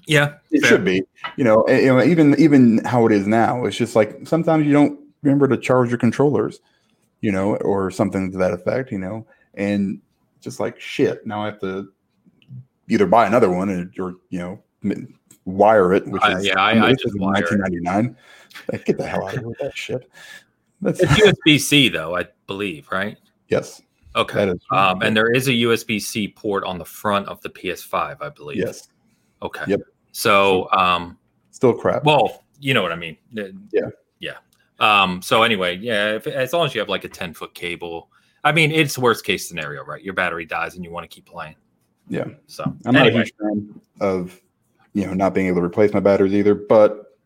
Yeah. 0.08 0.36
it 0.52 0.62
Fair. 0.62 0.70
should 0.70 0.86
be. 0.86 1.04
You 1.38 1.44
know, 1.44 1.66
you 1.68 1.88
know, 1.88 2.04
even 2.04 2.40
even 2.40 2.84
how 2.86 3.06
it 3.06 3.12
is 3.12 3.28
now, 3.28 3.66
it's 3.66 3.78
just 3.78 3.96
like 3.96 4.28
sometimes 4.28 4.66
you 4.66 4.74
don't 4.74 5.00
remember 5.24 5.48
to 5.48 5.58
charge 5.58 5.90
your 5.90 5.98
controllers, 5.98 6.60
you 7.22 7.32
know, 7.32 7.56
or 7.58 7.92
something 7.92 8.32
to 8.32 8.38
that 8.38 8.54
effect. 8.54 8.92
You 8.92 9.00
know, 9.00 9.28
and 9.56 10.02
just 10.42 10.60
like 10.60 10.80
shit, 10.80 11.26
now 11.28 11.42
I 11.44 11.46
have 11.48 11.60
to 11.62 11.92
either 12.88 13.06
buy 13.06 13.28
another 13.28 13.50
one 13.50 13.70
or, 13.70 13.92
or 14.04 14.16
you 14.30 14.40
know 14.40 14.64
wire 15.46 15.94
it, 15.94 16.08
which 16.08 16.22
I- 16.22 16.38
is 16.38 16.46
yeah, 16.46 16.60
I- 16.60 16.88
I 16.88 16.92
just 16.92 17.06
is 17.08 17.16
1999. 17.16 18.16
Like, 18.72 18.86
get 18.86 18.98
the 18.98 19.06
hell 19.08 19.26
out 19.28 19.34
of 19.34 19.40
here 19.40 19.48
with 19.48 19.58
that 19.60 19.76
shit. 19.78 20.10
That's 20.82 21.00
It's 21.02 21.12
USB 21.12 21.60
C 21.60 21.90
though, 21.90 22.16
I 22.16 22.26
believe, 22.48 22.88
right? 22.92 23.18
yes, 23.50 23.82
Okay. 24.16 24.34
that 24.46 24.50
is 24.56 24.60
Um, 24.72 25.02
and 25.02 25.16
there 25.16 25.30
is 25.32 25.48
a 25.48 25.52
USB 25.54 26.00
C 26.02 26.28
port 26.28 26.64
on 26.64 26.78
the 26.78 26.86
front 26.86 27.28
of 27.28 27.40
the 27.42 27.50
PS5, 27.50 28.18
I 28.22 28.30
believe. 28.30 28.58
yes, 28.58 28.88
Okay. 29.42 29.64
Yep. 29.68 29.82
So, 30.12 30.70
um, 30.72 31.18
still 31.52 31.74
crap. 31.74 32.04
well, 32.04 32.44
you 32.60 32.74
know 32.74 32.82
what 32.82 32.92
I 32.92 32.96
mean. 32.96 33.18
Yeah. 33.32 33.48
Yeah. 34.20 34.38
Um, 34.80 35.22
so 35.22 35.44
anyway, 35.44 35.78
yeah, 35.78 36.16
if, 36.16 36.26
as 36.28 36.54
long 36.54 36.66
as 36.66 36.74
you 36.74 36.80
have 36.80 36.90
like 36.90 37.04
a 37.04 37.10
10 37.10 37.34
foot 37.34 37.54
cable, 37.54 38.10
I 38.44 38.52
mean, 38.54 38.72
it's 38.72 38.98
worst 38.98 39.26
case 39.26 39.48
scenario, 39.48 39.84
right? 39.84 40.02
Your 40.02 40.14
battery 40.14 40.46
dies 40.46 40.76
and 40.76 40.84
you 40.84 40.92
want 40.92 41.04
to 41.10 41.14
keep 41.14 41.26
playing. 41.26 41.56
Yeah. 42.08 42.26
So 42.48 42.64
I'm 42.86 42.94
not 42.94 43.08
a 43.08 43.12
huge 43.12 43.34
fan 43.40 43.80
of 44.02 44.40
you 44.94 45.06
know 45.06 45.14
not 45.14 45.34
being 45.36 45.48
able 45.48 45.60
to 45.62 45.66
replace 45.66 45.94
my 45.94 46.00
batteries 46.00 46.34
either, 46.34 46.56
but 46.56 47.18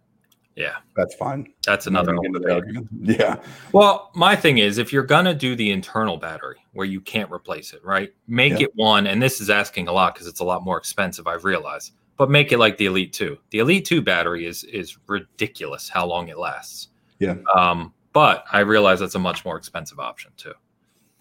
yeah, 0.55 0.73
that's 0.95 1.15
fine. 1.15 1.51
that's 1.65 1.87
another 1.87 2.13
gonna 2.13 2.21
get 2.21 2.27
into 2.35 2.39
whole 2.51 2.61
the 2.61 2.65
thing. 2.65 2.77
argument. 2.77 2.87
Yeah, 3.19 3.35
Well, 3.71 4.11
my 4.15 4.35
thing 4.35 4.57
is, 4.57 4.77
if 4.79 4.91
you're 4.91 5.03
gonna 5.05 5.33
do 5.33 5.55
the 5.55 5.71
internal 5.71 6.17
battery 6.17 6.57
where 6.73 6.85
you 6.85 6.99
can't 7.01 7.31
replace 7.31 7.71
it, 7.73 7.83
right? 7.85 8.13
Make 8.27 8.53
Yeah. 8.59 8.65
it 8.65 8.71
one, 8.75 9.07
and 9.07 9.21
this 9.21 9.39
is 9.39 9.49
asking 9.49 9.87
a 9.87 9.91
lot 9.93 10.13
because 10.15 10.27
it's 10.27 10.41
a 10.41 10.43
lot 10.43 10.63
more 10.63 10.77
expensive. 10.77 11.25
I've 11.27 11.45
realized, 11.45 11.93
but 12.17 12.29
make 12.29 12.51
it 12.51 12.57
like 12.59 12.77
the 12.77 12.85
Elite 12.85 13.13
Two. 13.13 13.37
The 13.51 13.59
Elite 13.59 13.85
Two 13.85 14.01
battery 14.01 14.45
is 14.45 14.63
is 14.65 14.97
ridiculous 15.07 15.89
how 15.89 16.05
long 16.05 16.27
it 16.29 16.37
lasts. 16.37 16.89
Yeah. 17.19 17.35
Um, 17.55 17.93
but 18.13 18.45
I 18.51 18.59
realize 18.59 18.99
that's 18.99 19.15
a 19.15 19.19
much 19.19 19.43
more 19.45 19.57
expensive 19.57 19.99
option 19.99 20.31
too. 20.37 20.53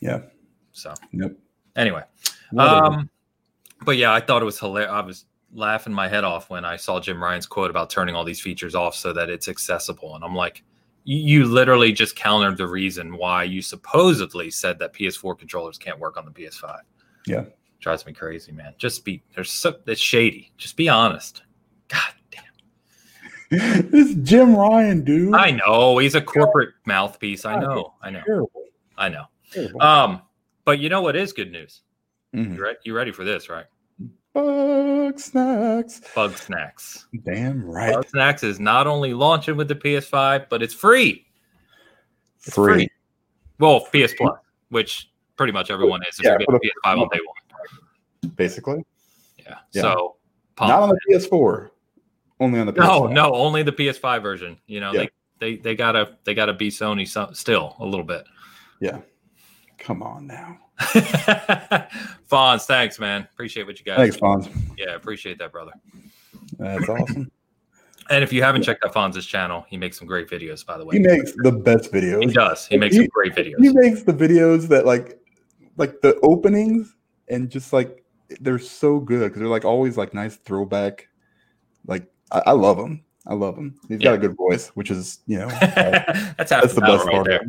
Yeah. 0.00 0.20
So 0.72 0.92
Yep. 1.12 1.36
anyway, 1.76 2.02
Whatever. 2.50 2.74
um, 2.86 3.10
but 3.84 3.96
yeah, 3.96 4.12
I 4.12 4.20
thought 4.20 4.42
it 4.42 4.44
was 4.46 4.58
hilarious. 4.58 4.90
I 4.90 5.00
was 5.00 5.24
laughing 5.54 5.92
my 5.92 6.08
head 6.08 6.24
off 6.24 6.48
when 6.50 6.64
I 6.64 6.76
saw 6.76 6.98
Jim 7.00 7.22
Ryan's 7.22 7.46
quote 7.46 7.70
about 7.70 7.90
turning 7.90 8.14
all 8.14 8.24
these 8.24 8.40
features 8.40 8.74
off 8.74 8.94
so 8.94 9.12
that 9.12 9.28
it's 9.30 9.48
accessible, 9.48 10.14
and 10.16 10.24
I'm 10.24 10.34
like, 10.34 10.62
you, 11.04 11.18
you 11.40 11.44
literally 11.46 11.92
just 11.92 12.16
countered 12.16 12.56
the 12.56 12.66
reason 12.66 13.16
why 13.16 13.44
you 13.44 13.60
supposedly 13.62 14.50
said 14.50 14.78
that 14.78 14.92
PS4 14.94 15.38
controllers 15.38 15.76
can't 15.78 15.98
work 15.98 16.16
on 16.16 16.24
the 16.24 16.30
PS5. 16.30 16.78
Yeah. 17.26 17.44
Drives 17.82 18.06
me 18.06 18.12
crazy, 18.12 18.52
man. 18.52 18.72
Just 18.78 19.04
be 19.04 19.22
there's 19.34 19.50
so 19.50 19.74
it's 19.86 20.00
shady. 20.00 20.52
Just 20.56 20.76
be 20.76 20.88
honest. 20.88 21.42
God 21.88 22.00
damn. 22.30 23.90
this 23.90 24.14
Jim 24.22 24.54
Ryan 24.56 25.02
dude. 25.04 25.34
I 25.34 25.50
know 25.50 25.98
he's 25.98 26.14
a 26.14 26.20
corporate 26.22 26.70
mouthpiece. 26.86 27.44
I 27.44 27.54
God, 27.54 27.62
know. 27.62 27.94
I 28.00 28.10
know. 28.10 28.22
Terrible. 28.24 28.64
I 28.96 29.08
know. 29.08 29.24
Terrible. 29.50 29.82
Um, 29.82 30.22
but 30.64 30.78
you 30.78 30.88
know 30.88 31.02
what 31.02 31.16
is 31.16 31.32
good 31.32 31.50
news? 31.50 31.80
Mhm. 32.32 32.54
You 32.56 32.62
ready? 32.62 32.78
You 32.84 32.94
ready 32.96 33.10
for 33.10 33.24
this, 33.24 33.48
right? 33.50 33.66
Bugsnax. 34.36 36.14
Bug 36.14 36.36
Snacks. 36.38 37.06
Damn 37.24 37.64
right. 37.64 37.94
Bugsnax 37.94 38.44
is 38.44 38.60
not 38.60 38.86
only 38.86 39.12
launching 39.12 39.56
with 39.56 39.66
the 39.68 39.74
PS5, 39.74 40.46
but 40.48 40.62
it's 40.62 40.72
free. 40.72 41.26
It's 42.38 42.54
Free. 42.54 42.72
free. 42.74 42.88
Well, 43.58 43.80
PS 43.92 44.14
Plus, 44.16 44.38
which 44.70 45.10
pretty 45.36 45.52
much 45.52 45.70
everyone 45.70 46.00
is 46.08 46.18
if 46.18 46.24
Yeah, 46.24 46.30
you're 46.30 46.38
getting 46.38 46.54
the- 46.54 46.70
PS5 46.84 46.98
on 47.02 47.08
day 47.08 47.18
one. 47.26 47.36
Basically, 48.36 48.84
Yeah. 49.38 49.56
Yeah. 49.72 49.82
So, 49.82 50.16
not 50.60 50.80
on 50.82 50.88
the 50.90 50.98
PS4. 51.08 51.70
Only 52.40 52.60
on 52.60 52.66
the 52.66 52.72
PS5. 52.72 52.76
no, 52.76 53.06
no, 53.28 53.34
only 53.34 53.62
the 53.62 53.72
PS5 53.72 54.22
version. 54.22 54.58
You 54.66 54.80
know, 54.80 54.92
Yeah. 54.92 55.06
they, 55.38 55.56
they 55.56 55.56
they 55.56 55.74
gotta 55.76 56.16
they 56.24 56.34
gotta 56.34 56.52
be 56.52 56.70
Sony 56.70 57.06
so, 57.08 57.30
still 57.32 57.76
a 57.78 57.84
little 57.84 58.04
bit. 58.06 58.24
Yeah. 58.80 59.00
Come 59.78 60.02
on 60.02 60.26
now. 60.26 60.58
Fonz, 62.30 62.64
thanks, 62.66 62.98
man. 62.98 63.26
Appreciate 63.32 63.66
what 63.66 63.78
you 63.78 63.84
guys. 63.84 63.96
Thanks, 63.96 64.16
do. 64.16 64.22
Fonz. 64.22 64.74
Yeah, 64.78 64.94
appreciate 64.94 65.38
that, 65.38 65.52
brother. 65.52 65.72
That's 66.58 66.88
awesome. 66.88 67.30
And 68.10 68.24
if 68.24 68.32
you 68.32 68.42
haven't 68.42 68.62
checked 68.62 68.84
out 68.84 68.92
Fonz's 68.92 69.24
channel, 69.24 69.64
he 69.68 69.76
makes 69.78 69.96
some 69.96 70.08
great 70.08 70.28
videos, 70.28 70.66
by 70.66 70.76
the 70.76 70.84
way. 70.84 70.96
he 70.96 71.02
makes 71.02 71.32
the 71.44 71.52
best 71.52 71.92
videos. 71.92 72.20
He 72.24 72.32
does. 72.32 72.66
He 72.66 72.76
makes 72.76 72.96
He- 72.96 73.02
some 73.02 73.08
great 73.08 73.32
videos. 73.34 73.60
He 73.60 73.72
makes 73.72 74.02
the 74.02 74.12
videos 74.12 74.66
that 74.68 74.84
like, 74.84 75.20
like 75.76 76.00
the 76.02 76.18
openings 76.20 76.96
and 77.28 77.48
just 77.48 77.72
like 77.72 78.01
they're 78.40 78.58
so 78.58 78.98
good 79.00 79.28
because 79.28 79.40
they're 79.40 79.48
like 79.48 79.64
always 79.64 79.96
like 79.96 80.14
nice 80.14 80.36
throwback. 80.36 81.08
Like 81.86 82.06
I, 82.30 82.42
I 82.46 82.52
love 82.52 82.78
him. 82.78 83.04
I 83.26 83.34
love 83.34 83.56
him. 83.56 83.74
He's 83.88 84.00
got 84.00 84.14
a 84.14 84.18
good 84.18 84.36
voice, 84.36 84.68
which 84.70 84.90
is 84.90 85.20
you 85.26 85.38
know 85.38 85.48
that's 85.60 86.50
that's 86.50 86.74
the 86.74 86.80
best 86.80 87.04
right 87.06 87.12
part. 87.14 87.26
there. 87.26 87.42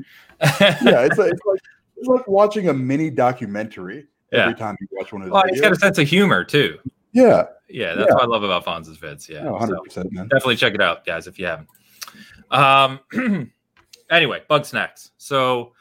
Yeah, 0.83 1.01
it's 1.05 1.17
like, 1.17 1.31
it's 1.31 1.41
like 1.45 1.59
it's 1.97 2.07
like 2.07 2.27
watching 2.27 2.69
a 2.69 2.73
mini 2.73 3.09
documentary 3.09 4.07
Yeah. 4.31 4.41
every 4.43 4.55
time 4.55 4.75
you 4.81 4.87
watch 4.91 5.11
one 5.13 5.21
of 5.21 5.27
his 5.27 5.31
Well, 5.33 5.43
videos. 5.43 5.49
he's 5.51 5.61
got 5.61 5.71
a 5.71 5.75
sense 5.77 5.97
of 5.97 6.07
humor 6.07 6.43
too. 6.43 6.77
yeah, 7.13 7.43
Yeah, 7.69 7.95
that's 7.95 8.09
Yeah. 8.09 8.15
what 8.15 8.23
I 8.23 8.27
love 8.27 8.43
about 8.43 8.65
Fonz's 8.65 8.97
vids. 8.97 9.27
Yeah, 9.29 9.43
no, 9.43 9.51
so 9.53 9.57
hundred 9.57 9.79
percent, 9.83 10.11
man. 10.11 10.27
definitely 10.27 10.57
check 10.57 10.73
it 10.75 10.81
out, 10.81 11.05
guys, 11.05 11.27
if 11.27 11.39
you 11.39 11.45
haven't. 11.45 11.67
Um, 12.51 12.99
anyway, 14.11 14.43
Bugsnax. 14.49 15.11
So, 15.17 15.73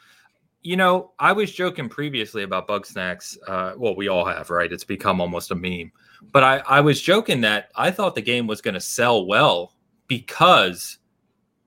you 0.63 0.77
know, 0.77 1.11
I 1.19 1.33
was 1.33 1.51
joking 1.51 1.89
previously 1.89 2.43
about 2.43 2.67
Bugsnax. 2.67 3.37
Uh, 3.47 3.73
well, 3.77 3.95
we 3.95 4.07
all 4.07 4.25
have, 4.25 4.49
right? 4.49 4.71
It's 4.71 4.85
become 4.85 5.19
almost 5.19 5.51
a 5.51 5.55
meme. 5.55 5.91
But 6.31 6.43
I, 6.43 6.57
I 6.59 6.79
was 6.79 7.01
joking 7.01 7.41
that 7.41 7.69
I 7.75 7.91
thought 7.91 8.15
the 8.15 8.21
game 8.21 8.47
was 8.47 8.61
going 8.61 8.73
to 8.73 8.79
sell 8.79 9.25
well 9.25 9.73
because 10.07 10.99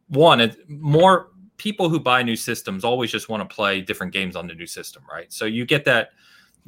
one, 0.08 0.54
more 0.68 1.28
people 1.58 1.88
who 1.88 2.00
buy 2.00 2.22
new 2.22 2.36
systems 2.36 2.84
always 2.84 3.10
just 3.10 3.28
want 3.28 3.48
to 3.48 3.54
play 3.54 3.80
different 3.82 4.12
games 4.12 4.34
on 4.34 4.46
the 4.46 4.54
new 4.54 4.66
system, 4.66 5.02
right? 5.10 5.32
So 5.32 5.44
you 5.44 5.66
get 5.66 5.84
that 5.84 6.10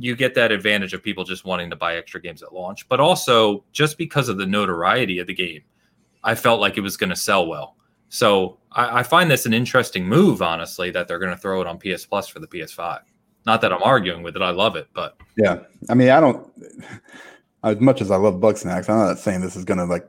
you 0.01 0.15
get 0.15 0.35
that 0.35 0.53
advantage 0.53 0.95
of 0.95 1.03
people 1.03 1.25
just 1.25 1.45
wanting 1.45 1.71
to 1.71 1.77
buy 1.77 1.97
extra 1.97 2.21
games 2.21 2.43
at 2.43 2.53
launch, 2.53 2.89
but 2.89 3.01
also 3.01 3.65
just 3.73 3.99
because 3.99 4.29
of 4.29 4.39
the 4.39 4.47
notoriety 4.47 5.19
of 5.19 5.27
the 5.27 5.35
game, 5.35 5.63
I 6.23 6.37
felt 6.37 6.61
like 6.61 6.77
it 6.77 6.83
was 6.83 6.97
going 6.97 7.11
to 7.11 7.17
sell 7.17 7.49
well. 7.49 7.77
So 8.09 8.59
I, 8.73 9.01
I 9.01 9.03
find 9.03 9.31
this 9.31 9.47
an 9.47 9.55
interesting 9.55 10.07
move, 10.07 10.43
honestly, 10.43 10.91
that 10.91 11.09
they're 11.09 11.19
going 11.19 11.35
to 11.35 11.41
throw 11.41 11.61
it 11.61 11.67
on 11.67 11.79
PS 11.79 12.07
Plus 12.07 12.29
for 12.29 12.41
the 12.41 12.47
PS5. 12.47 13.01
Not 13.47 13.61
that 13.63 13.73
I'm 13.73 13.83
arguing 13.83 14.23
with 14.23 14.37
it, 14.37 14.43
I 14.43 14.51
love 14.51 14.77
it, 14.77 14.89
but 14.93 15.17
Yeah, 15.37 15.61
I 15.89 15.95
mean, 15.95 16.11
I 16.11 16.21
don't. 16.21 16.47
As 17.65 17.81
much 17.81 18.01
as 18.01 18.11
I 18.11 18.17
love 18.17 18.35
Bugsnax, 18.35 18.89
I'm 18.89 18.99
not 18.99 19.19
saying 19.19 19.41
this 19.41 19.57
is 19.57 19.65
gonna 19.65 19.87
like 19.87 20.07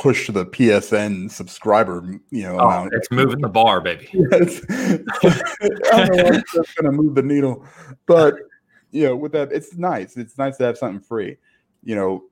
push 0.00 0.28
the 0.28 0.46
PSN 0.46 1.30
subscriber, 1.30 2.18
you 2.30 2.42
know, 2.42 2.58
oh, 2.58 2.68
amount. 2.68 2.94
it's 2.94 3.10
moving 3.10 3.38
the 3.40 3.48
bar, 3.48 3.82
baby. 3.82 4.08
Yes. 4.14 4.62
I 5.92 6.06
don't 6.06 6.16
know 6.16 6.42
that's 6.54 6.74
going 6.74 6.90
to 6.90 6.92
move 6.92 7.14
the 7.14 7.22
needle, 7.22 7.66
but 8.06 8.36
you 8.92 9.04
know, 9.04 9.14
with 9.14 9.32
that, 9.32 9.52
it's 9.52 9.76
nice. 9.76 10.16
It's 10.16 10.38
nice 10.38 10.56
to 10.56 10.64
have 10.64 10.78
something 10.78 11.00
free. 11.00 11.36
You 11.84 11.96
know, 11.96 12.24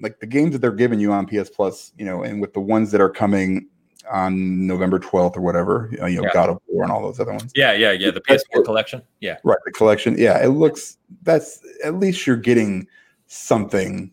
like 0.00 0.20
the 0.20 0.26
games 0.26 0.52
that 0.52 0.60
they're 0.60 0.70
giving 0.70 1.00
you 1.00 1.10
on 1.12 1.26
PS 1.26 1.50
Plus, 1.50 1.92
you 1.98 2.04
know, 2.04 2.22
and 2.22 2.40
with 2.40 2.52
the 2.52 2.60
ones 2.60 2.92
that 2.92 3.00
are 3.00 3.10
coming 3.10 3.68
on 4.10 4.66
November 4.66 4.98
12th 4.98 5.36
or 5.36 5.40
whatever, 5.40 5.88
you 5.92 5.98
know, 5.98 6.06
you 6.06 6.16
know 6.16 6.24
Yeah. 6.24 6.32
God 6.32 6.50
of 6.50 6.58
War 6.68 6.84
and 6.84 6.92
all 6.92 7.02
those 7.02 7.18
other 7.20 7.32
ones. 7.32 7.50
Yeah, 7.54 7.72
yeah, 7.72 7.92
yeah. 7.92 8.10
The 8.10 8.22
That's 8.28 8.44
PS4 8.44 8.56
what- 8.58 8.64
collection. 8.64 9.02
Yeah. 9.20 9.36
Right, 9.44 9.58
the 9.64 9.72
collection. 9.72 10.16
Yeah, 10.18 10.42
it 10.44 10.48
looks 10.48 10.98
that's 11.22 11.60
at 11.84 11.94
least 11.96 12.26
you're 12.26 12.36
getting 12.36 12.86
something 13.26 14.12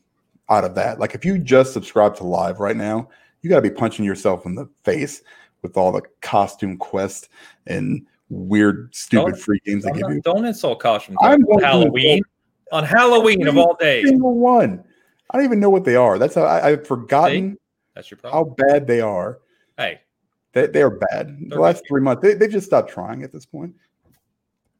out 0.49 0.63
of 0.63 0.75
that. 0.75 0.99
Like 0.99 1.15
if 1.15 1.23
you 1.25 1.37
just 1.37 1.73
subscribe 1.73 2.15
to 2.17 2.23
live 2.23 2.59
right 2.59 2.75
now, 2.75 3.09
you 3.41 3.49
got 3.49 3.57
to 3.57 3.61
be 3.61 3.69
punching 3.69 4.05
yourself 4.05 4.45
in 4.45 4.55
the 4.55 4.67
face 4.83 5.21
with 5.61 5.77
all 5.77 5.91
the 5.91 6.01
costume 6.21 6.77
quest 6.77 7.29
and 7.67 8.05
weird, 8.29 8.93
stupid 8.95 9.31
Don't- 9.33 9.39
free 9.39 9.59
games 9.65 9.83
they 9.83 9.91
give 9.91 10.09
you. 10.09 10.21
Don't, 10.21 10.45
insult 10.45 10.79
costume 10.79 11.17
I'm 11.21 11.43
on 11.45 11.61
Halloween. 11.61 12.23
On 12.71 12.83
Halloween 12.83 13.47
of 13.47 13.57
all 13.57 13.75
days. 13.75 14.07
Single 14.07 14.35
one. 14.35 14.83
I 15.29 15.37
don't 15.37 15.45
even 15.45 15.59
know 15.59 15.69
what 15.69 15.83
they 15.83 15.95
are. 15.95 16.17
That's 16.19 16.35
how 16.35 16.43
I, 16.43 16.69
I've 16.69 16.87
forgotten 16.87 17.57
That's 17.95 18.09
your 18.11 18.17
problem. 18.17 18.55
how 18.57 18.65
bad 18.67 18.87
they 18.87 19.01
are. 19.01 19.39
Hey, 20.53 20.61
They, 20.61 20.67
they 20.67 20.81
are 20.81 20.91
bad. 20.91 21.37
The 21.49 21.59
last 21.59 21.83
three 21.87 22.01
months, 22.01 22.21
they, 22.21 22.33
they've 22.35 22.51
just 22.51 22.67
stopped 22.67 22.91
trying 22.91 23.23
at 23.23 23.31
this 23.31 23.45
point. 23.45 23.73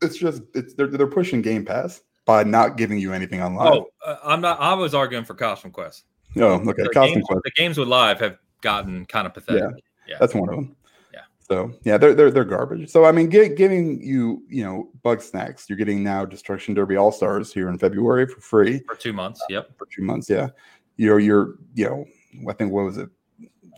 It's 0.02 0.18
just 0.18 0.42
it's 0.54 0.74
they're, 0.74 0.88
they're 0.88 1.08
pushing 1.08 1.42
Game 1.42 1.66
Pass 1.66 2.02
by 2.26 2.44
not 2.44 2.78
giving 2.78 3.00
you 3.00 3.14
anything 3.14 3.42
online. 3.42 3.74
oh, 3.74 3.88
uh, 4.06 4.18
I'm 4.24 4.42
not. 4.42 4.60
I 4.60 4.74
was 4.74 4.94
arguing 4.94 5.24
for 5.26 5.34
Costume 5.34 5.72
Quest. 5.72 6.06
no, 6.36 6.52
okay, 6.54 6.84
the, 6.84 6.90
Costume 6.90 7.16
games, 7.16 7.26
Quest. 7.28 7.42
the 7.44 7.52
games 7.52 7.78
with 7.78 7.88
live 7.88 8.20
have 8.20 8.38
gotten 8.62 9.06
kind 9.06 9.26
of 9.28 9.34
pathetic. 9.34 9.84
Yeah. 10.08 10.18
That's 10.20 10.34
one 10.34 10.50
of 10.50 10.56
them. 10.56 10.76
Yeah. 11.14 11.22
So 11.40 11.72
yeah, 11.84 11.98
they're 11.98 12.14
they're 12.14 12.32
they're 12.32 12.44
garbage. 12.44 12.90
So 12.90 13.06
I 13.06 13.12
mean, 13.14 13.32
gi- 13.32 13.56
giving 13.56 14.02
you 14.02 14.44
you 14.50 14.64
know 14.66 14.90
Bugsnax, 15.04 15.70
you're 15.70 15.78
getting 15.78 16.04
now 16.04 16.26
Destruction 16.26 16.74
Derby 16.74 16.98
All 16.98 17.12
Stars 17.12 17.54
here 17.54 17.70
in 17.70 17.78
February 17.78 18.26
for 18.28 18.42
free 18.42 18.80
For 18.88 18.96
two 18.96 19.14
months. 19.14 19.42
Yep. 19.50 19.78
for 19.78 19.88
two 19.94 20.04
months. 20.04 20.30
Yeah, 20.30 20.50
you're 20.98 21.20
you're 21.20 21.56
you 21.76 21.86
know 21.86 22.06
I 22.50 22.54
think 22.54 22.74
what 22.74 22.84
was 22.84 22.98
it 22.98 23.10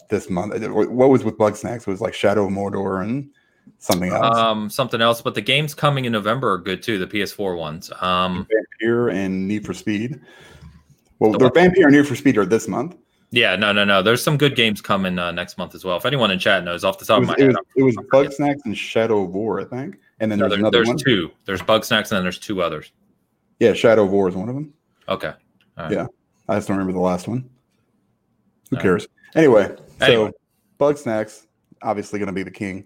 this 0.10 0.30
month? 0.30 0.54
What 0.68 1.10
was 1.10 1.24
with 1.24 1.38
Bugsnax? 1.38 1.82
It 1.82 1.88
was 1.88 2.02
like 2.02 2.14
Shadow 2.14 2.46
of 2.46 2.52
Mordor 2.52 3.02
and 3.04 3.30
something 3.80 4.12
else. 4.12 4.38
Um, 4.38 4.70
something 4.70 5.02
else, 5.02 5.22
but 5.22 5.36
the 5.36 5.42
games 5.42 5.74
coming 5.74 6.06
in 6.06 6.12
November 6.12 6.52
are 6.54 6.58
good 6.58 6.82
too. 6.84 6.98
The 6.98 7.08
PS4 7.08 7.58
ones. 7.58 7.92
Um, 8.02 8.48
Vampire 8.82 9.10
and 9.10 9.48
Need 9.48 9.66
for 9.66 9.74
Speed. 9.74 10.20
Well, 11.20 11.32
The 11.32 11.38
the 11.40 11.44
what? 11.46 11.54
Vampire 11.54 11.86
and 11.88 11.96
Need 11.96 12.08
for 12.08 12.16
Speed 12.16 12.38
are 12.38 12.46
this 12.46 12.68
month. 12.68 12.96
yeah, 13.32 13.56
no, 13.56 13.72
no, 13.72 13.84
no. 13.86 14.02
There's 14.02 14.22
some 14.24 14.38
good 14.38 14.56
games 14.56 14.82
coming 14.82 15.18
uh, 15.18 15.32
next 15.32 15.58
month 15.58 15.74
as 15.76 15.84
well. 15.86 15.98
If 15.98 16.06
anyone 16.06 16.30
in 16.32 16.40
chat 16.40 16.64
knows 16.64 16.84
off 16.84 17.00
the 17.00 17.06
top 17.06 17.22
was, 17.22 17.30
of 17.30 17.38
my 17.38 17.44
it 17.44 17.48
head, 17.48 17.56
was, 17.56 17.66
it 17.76 17.84
was 17.84 17.96
Bugsnax 18.12 18.58
and 18.66 18.78
Shadow 18.78 19.24
of 19.24 19.30
War, 19.34 19.60
I 19.62 19.66
think. 19.66 19.98
And 20.20 20.32
then 20.32 20.40
no, 20.40 20.44
there's 20.48 20.52
there- 20.52 20.60
another 20.60 20.78
there's 20.78 20.88
one. 20.88 20.98
two. 20.98 21.32
There's 21.46 21.62
Bugsnax 21.62 22.12
and 22.12 22.18
then 22.18 22.24
there's 22.24 22.40
two 22.40 22.62
others. 22.62 22.92
Yeah, 23.60 23.74
Shadow 23.74 24.04
of 24.04 24.12
War 24.12 24.28
is 24.30 24.36
one 24.36 24.50
of 24.50 24.56
them. 24.56 24.74
Okay. 25.10 25.32
Right. 25.78 25.92
Yeah. 25.92 26.08
I 26.48 26.56
just 26.56 26.68
don't 26.68 26.78
remember 26.78 26.94
the 26.98 27.04
last 27.04 27.28
one. 27.28 27.50
Who 28.70 28.76
All 28.76 28.78
right. 28.78 28.82
cares? 28.82 29.08
Anyway, 29.36 29.76
so 30.00 30.06
Anyway. 30.06 30.32
Bugsnax 30.80 31.46
obviously 31.82 32.20
going 32.20 32.28
to 32.28 32.34
be 32.34 32.44
the 32.44 32.52
king. 32.52 32.86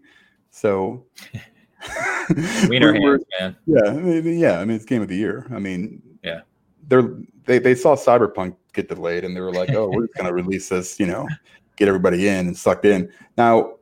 So 0.51 1.05
Wiener 2.67 2.93
hands, 2.93 3.23
man. 3.39 3.55
Yeah, 3.65 3.85
I 3.87 3.91
mean, 3.93 4.39
yeah. 4.39 4.59
I 4.59 4.65
mean, 4.65 4.75
it's 4.75 4.85
game 4.85 5.01
of 5.01 5.07
the 5.07 5.15
year. 5.15 5.47
I 5.51 5.59
mean, 5.59 6.01
Yeah. 6.23 6.41
They're 6.87 7.13
they 7.45 7.59
they 7.59 7.75
saw 7.75 7.95
Cyberpunk 7.95 8.55
get 8.73 8.87
delayed, 8.89 9.23
and 9.23 9.35
they 9.35 9.41
were 9.41 9.53
like, 9.53 9.69
"Oh, 9.73 9.89
we're 9.89 10.07
just 10.07 10.15
gonna 10.17 10.33
release 10.33 10.69
this, 10.69 10.99
you 10.99 11.05
know, 11.05 11.27
get 11.77 11.87
everybody 11.87 12.27
in 12.27 12.47
and 12.47 12.57
sucked 12.57 12.85
in." 12.85 13.11
Now, 13.37 13.75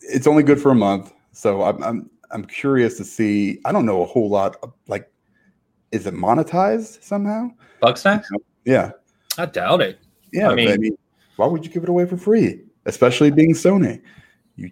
it's 0.00 0.26
only 0.26 0.42
good 0.42 0.60
for 0.60 0.70
a 0.70 0.74
month, 0.74 1.12
so 1.32 1.62
I'm 1.62 1.82
I'm 1.82 2.10
I'm 2.30 2.44
curious 2.46 2.96
to 2.96 3.04
see. 3.04 3.58
I 3.66 3.72
don't 3.72 3.84
know 3.84 4.02
a 4.02 4.06
whole 4.06 4.30
lot. 4.30 4.56
Of, 4.62 4.72
like, 4.88 5.10
is 5.92 6.06
it 6.06 6.14
monetized 6.14 7.02
somehow? 7.04 7.50
Bugsnax? 7.82 8.24
Yeah, 8.64 8.92
I 9.36 9.44
doubt 9.46 9.82
it. 9.82 9.98
yeah. 10.32 10.48
I 10.48 10.52
I 10.52 10.54
mean- 10.54 10.80
mean, 10.80 10.96
why 11.36 11.46
would 11.46 11.64
you 11.64 11.70
give 11.70 11.82
it 11.82 11.88
away 11.88 12.06
for 12.06 12.16
free? 12.16 12.60
Especially 12.86 13.30
being 13.30 13.52
Sony, 13.52 14.00
you 14.56 14.70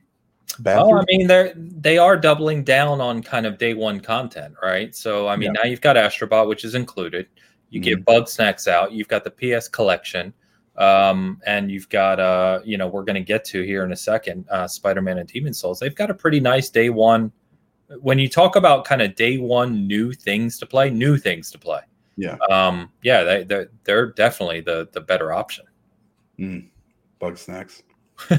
bastard. 0.59 0.93
Oh, 0.93 0.99
I 0.99 1.05
mean, 1.09 1.27
they're 1.27 1.53
they 1.57 1.99
are 1.99 2.17
doubling 2.17 2.65
down 2.65 3.01
on 3.01 3.23
kind 3.23 3.47
of 3.47 3.59
day 3.59 3.75
one 3.75 4.01
content, 4.01 4.55
right? 4.63 4.95
So, 4.95 5.29
I 5.29 5.37
mean, 5.37 5.53
now 5.53 5.63
you've 5.63 5.81
got 5.81 5.97
Astrobot, 5.97 6.49
which 6.49 6.65
is 6.65 6.75
included. 6.75 7.27
You 7.71 7.81
get 7.81 8.05
Bugsnax 8.05 8.67
out. 8.67 8.93
You've 8.93 9.09
got 9.09 9.23
the 9.23 9.31
PS 9.31 9.69
Collection, 9.69 10.35
um, 10.77 11.41
and 11.47 11.71
you've 11.71 11.89
got 11.89 12.19
uh, 12.19 12.61
you 12.65 12.77
know, 12.77 12.89
we're 12.89 13.05
going 13.05 13.15
to 13.15 13.21
get 13.21 13.45
to 13.47 13.63
here 13.63 13.85
in 13.85 13.93
a 13.93 13.97
second, 13.97 14.45
uh, 14.51 14.67
Spider 14.67 15.01
Man 15.01 15.19
and 15.19 15.29
Demon's 15.29 15.61
Souls. 15.61 15.79
They've 15.79 15.95
got 15.95 16.11
a 16.11 16.15
pretty 16.15 16.41
nice 16.41 16.69
day 16.69 16.91
one. 16.91 17.33
When 18.01 18.19
you 18.19 18.29
talk 18.29 18.57
about 18.57 18.85
kind 18.85 19.03
of 19.03 19.15
day 19.15 19.39
one 19.39 19.87
new 19.87 20.13
things 20.13 20.59
to 20.59 20.67
play, 20.67 20.91
new 20.91 21.17
things 21.17 21.51
to 21.53 21.59
play, 21.59 21.81
yeah, 22.17 22.37
um, 22.51 22.91
yeah, 23.03 23.23
they 23.23 23.45
they're, 23.45 23.71
they're 23.85 24.13
definitely 24.13 24.61
the 24.61 24.89
the 24.93 25.01
better 25.01 25.33
option. 25.33 25.65
Mm. 26.41 26.69
Bugsnax. 27.21 27.83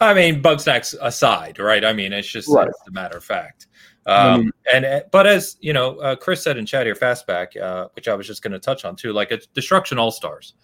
I 0.00 0.14
mean, 0.14 0.42
Bugsnax 0.42 0.94
aside, 1.00 1.58
right? 1.58 1.84
I 1.84 1.92
mean, 1.92 2.12
it's 2.12 2.28
just 2.28 2.48
Right. 2.48 2.68
it's 2.68 2.78
a 2.88 2.90
matter 2.92 3.16
of 3.16 3.24
fact. 3.24 3.66
Um, 4.06 4.40
mean- 4.40 4.52
and 4.72 4.84
uh, 4.84 5.00
but 5.10 5.26
as 5.26 5.56
you 5.60 5.72
know, 5.72 5.98
uh, 5.98 6.16
Chris 6.16 6.42
said 6.42 6.56
in 6.56 6.64
chat 6.66 6.86
here, 6.86 6.94
fastback, 6.94 7.60
uh, 7.60 7.88
which 7.94 8.08
I 8.08 8.14
was 8.14 8.26
just 8.26 8.42
going 8.42 8.52
to 8.52 8.58
touch 8.58 8.84
on 8.84 8.96
too, 8.96 9.12
like 9.12 9.30
it's 9.30 9.46
Destruction 9.48 9.98
All 9.98 10.10
Stars. 10.10 10.54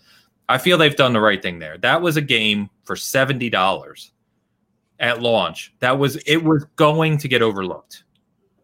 I 0.48 0.58
feel 0.58 0.76
they've 0.78 0.96
done 0.96 1.12
the 1.12 1.20
right 1.20 1.42
thing 1.42 1.58
there. 1.58 1.78
That 1.78 2.00
was 2.00 2.16
a 2.16 2.22
game 2.22 2.68
for 2.84 2.96
seventy 2.96 3.50
dollars 3.50 4.12
at 5.00 5.20
launch. 5.20 5.74
That 5.80 5.98
was 5.98 6.16
it 6.26 6.42
was 6.42 6.64
going 6.76 7.18
to 7.18 7.28
get 7.28 7.42
overlooked. 7.42 8.04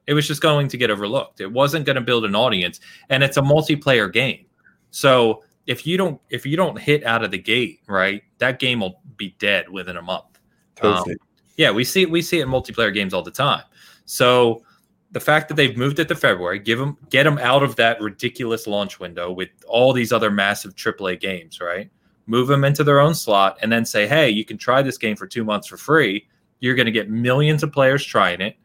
It 0.07 0.15
was 0.15 0.27
just 0.27 0.41
going 0.43 0.69
to 0.69 0.77
get 0.77 0.91
overlooked. 0.91 1.41
It 1.41 1.51
wasn't 1.53 1.87
going 1.87 1.97
to 1.97 2.03
build 2.03 2.25
an 2.25 2.35
audience, 2.35 2.81
and 3.11 3.23
it's 3.23 3.37
a 3.37 3.43
multiplayer 3.43 4.13
game. 4.13 4.47
So 4.91 5.43
if 5.67 5.87
you 5.87 5.97
don't 5.97 6.21
if 6.31 6.45
you 6.47 6.57
don't 6.57 6.79
hit 6.79 7.05
out 7.05 7.25
of 7.25 7.31
the 7.31 7.39
gate, 7.39 7.81
right, 7.87 8.23
that 8.39 8.59
game 8.59 8.81
will 8.81 9.01
be 9.17 9.37
dead 9.39 9.69
within 9.69 9.97
a 9.97 10.03
month. 10.03 10.39
Toasted. 10.77 11.19
Um, 11.21 11.27
yeah, 11.57 11.71
we 11.71 11.85
see 11.85 12.07
we 12.07 12.23
see 12.23 12.41
it 12.41 12.45
in 12.45 12.49
multiplayer 12.49 12.93
games 12.93 13.13
all 13.13 13.23
the 13.23 13.31
time. 13.31 13.65
So 14.07 14.65
the 15.13 15.21
fact 15.21 15.49
that 15.49 15.55
they've 15.55 15.77
moved 15.77 15.99
it 15.99 16.09
to 16.09 16.15
February, 16.15 16.59
give 16.59 16.79
them 16.79 16.97
get 17.11 17.25
them 17.25 17.39
out 17.39 17.63
of 17.63 17.77
that 17.77 18.01
ridiculous 18.01 18.67
launch 18.67 18.99
window 19.01 19.31
with 19.31 19.51
all 19.67 19.93
these 19.93 20.13
other 20.13 20.31
massive 20.31 20.75
AAA 20.75 21.21
games, 21.21 21.61
right? 21.61 21.91
Move 22.27 22.49
them 22.49 22.65
into 22.65 22.85
their 22.85 23.01
own 23.01 23.15
slot 23.15 23.59
and 23.61 23.71
then 23.71 23.85
say, 23.85 24.07
"Hey, 24.07 24.31
you 24.31 24.45
can 24.45 24.57
try 24.57 24.83
this 24.83 24.99
game 24.99 25.17
for 25.17 25.27
2 25.27 25.45
months 25.45 25.67
for 25.67 25.77
free. 25.77 26.27
You're 26.61 26.75
going 26.75 26.87
to 26.87 26.93
get 26.93 27.11
millions 27.11 27.63
of 27.63 27.73
players 27.73 28.05
trying 28.05 28.41
it. 28.41 28.57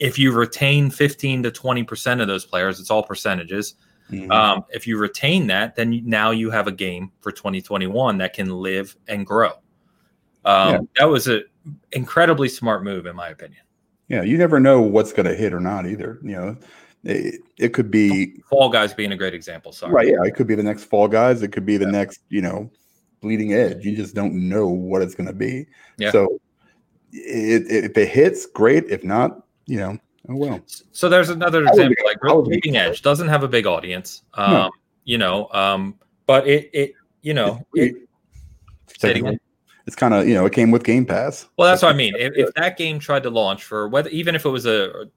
If 0.00 0.18
you 0.18 0.32
retain 0.32 0.90
15 0.90 1.44
to 1.44 1.50
20% 1.50 2.20
of 2.20 2.26
those 2.26 2.44
players, 2.44 2.80
it's 2.80 2.90
all 2.90 3.02
percentages. 3.02 3.74
Mhm. 4.10 4.30
Um, 4.30 4.64
if 4.72 4.86
you 4.86 4.98
retain 4.98 5.46
that, 5.48 5.76
then 5.76 6.02
now 6.04 6.30
you 6.30 6.50
have 6.50 6.66
a 6.66 6.72
game 6.72 7.10
for 7.20 7.32
2021 7.32 8.18
that 8.18 8.34
can 8.34 8.50
live 8.50 8.96
and 9.08 9.26
grow. 9.26 9.52
Um, 10.44 10.70
Yeah. 10.72 10.78
That 10.98 11.04
was 11.06 11.26
an 11.26 11.44
incredibly 11.92 12.48
smart 12.48 12.84
move, 12.84 13.06
in 13.06 13.16
my 13.16 13.28
opinion. 13.28 13.62
yeah, 14.08 14.22
you 14.22 14.36
never 14.36 14.60
know 14.60 14.82
what's 14.82 15.12
going 15.12 15.26
to 15.26 15.34
hit 15.34 15.54
or 15.54 15.60
not 15.60 15.86
either. 15.86 16.18
You 16.22 16.32
know, 16.32 16.56
it, 17.04 17.40
it 17.58 17.68
could 17.70 17.90
be 17.90 18.42
Fall 18.50 18.68
Guys 18.68 18.92
being 18.92 19.12
a 19.12 19.16
great 19.16 19.32
example. 19.34 19.72
Sorry. 19.72 19.92
right. 19.92 20.06
Yeah, 20.06 20.22
it 20.24 20.34
could 20.34 20.46
be 20.46 20.54
the 20.54 20.62
next 20.62 20.84
Fall 20.84 21.08
Guys. 21.08 21.42
It 21.42 21.48
could 21.52 21.64
be 21.64 21.78
the 21.78 21.86
next, 21.90 22.20
you 22.28 22.42
know, 22.42 22.70
Bleeding 23.22 23.54
Edge. 23.54 23.84
You 23.86 23.96
just 23.96 24.14
don't 24.14 24.34
know 24.34 24.68
what 24.68 25.00
it's 25.00 25.14
going 25.14 25.26
to 25.28 25.32
be. 25.34 25.66
Yeah. 25.96 26.10
So, 26.10 26.38
it, 27.12 27.62
it, 27.70 27.84
if 27.84 27.96
it 27.96 28.08
hits, 28.08 28.44
great. 28.44 28.84
If 28.90 29.04
not, 29.04 29.46
you 29.66 29.78
know, 29.78 29.98
oh 30.28 30.36
well. 30.36 30.60
So 30.92 31.08
there's 31.08 31.28
another 31.30 31.62
example. 31.64 31.94
be- 31.96 32.04
Like 32.04 32.18
I 32.22 32.32
would 32.32 32.44
be- 32.44 32.50
Bleeding 32.60 32.76
Edge 32.76 33.02
doesn't 33.02 33.28
have 33.28 33.42
a 33.42 33.48
big 33.48 33.66
audience. 33.66 34.22
Um, 34.34 34.52
No. 34.52 34.70
You 35.06 35.18
know, 35.18 35.48
um, 35.52 35.96
but 36.26 36.46
it, 36.46 36.70
it 36.72 36.92
you 37.22 37.34
know, 37.34 37.60
it, 37.74 37.94
it. 39.02 39.40
It's 39.86 39.94
kind 39.94 40.14
of 40.14 40.26
you 40.26 40.32
know 40.32 40.46
it 40.46 40.52
came 40.54 40.70
with 40.70 40.82
Game 40.82 41.04
Pass. 41.04 41.46
Well, 41.58 41.68
that's 41.68 41.82
what 41.82 41.92
I 41.92 41.96
mean. 41.96 42.14
If, 42.16 42.32
if 42.36 42.54
that 42.54 42.78
game 42.78 42.98
tried 42.98 43.22
to 43.24 43.28
launch 43.30 43.64
for 43.64 43.86
whether 43.86 44.08
even 44.08 44.34
if 44.34 44.46
it 44.46 44.48
was 44.48 44.64
a, 44.64 45.08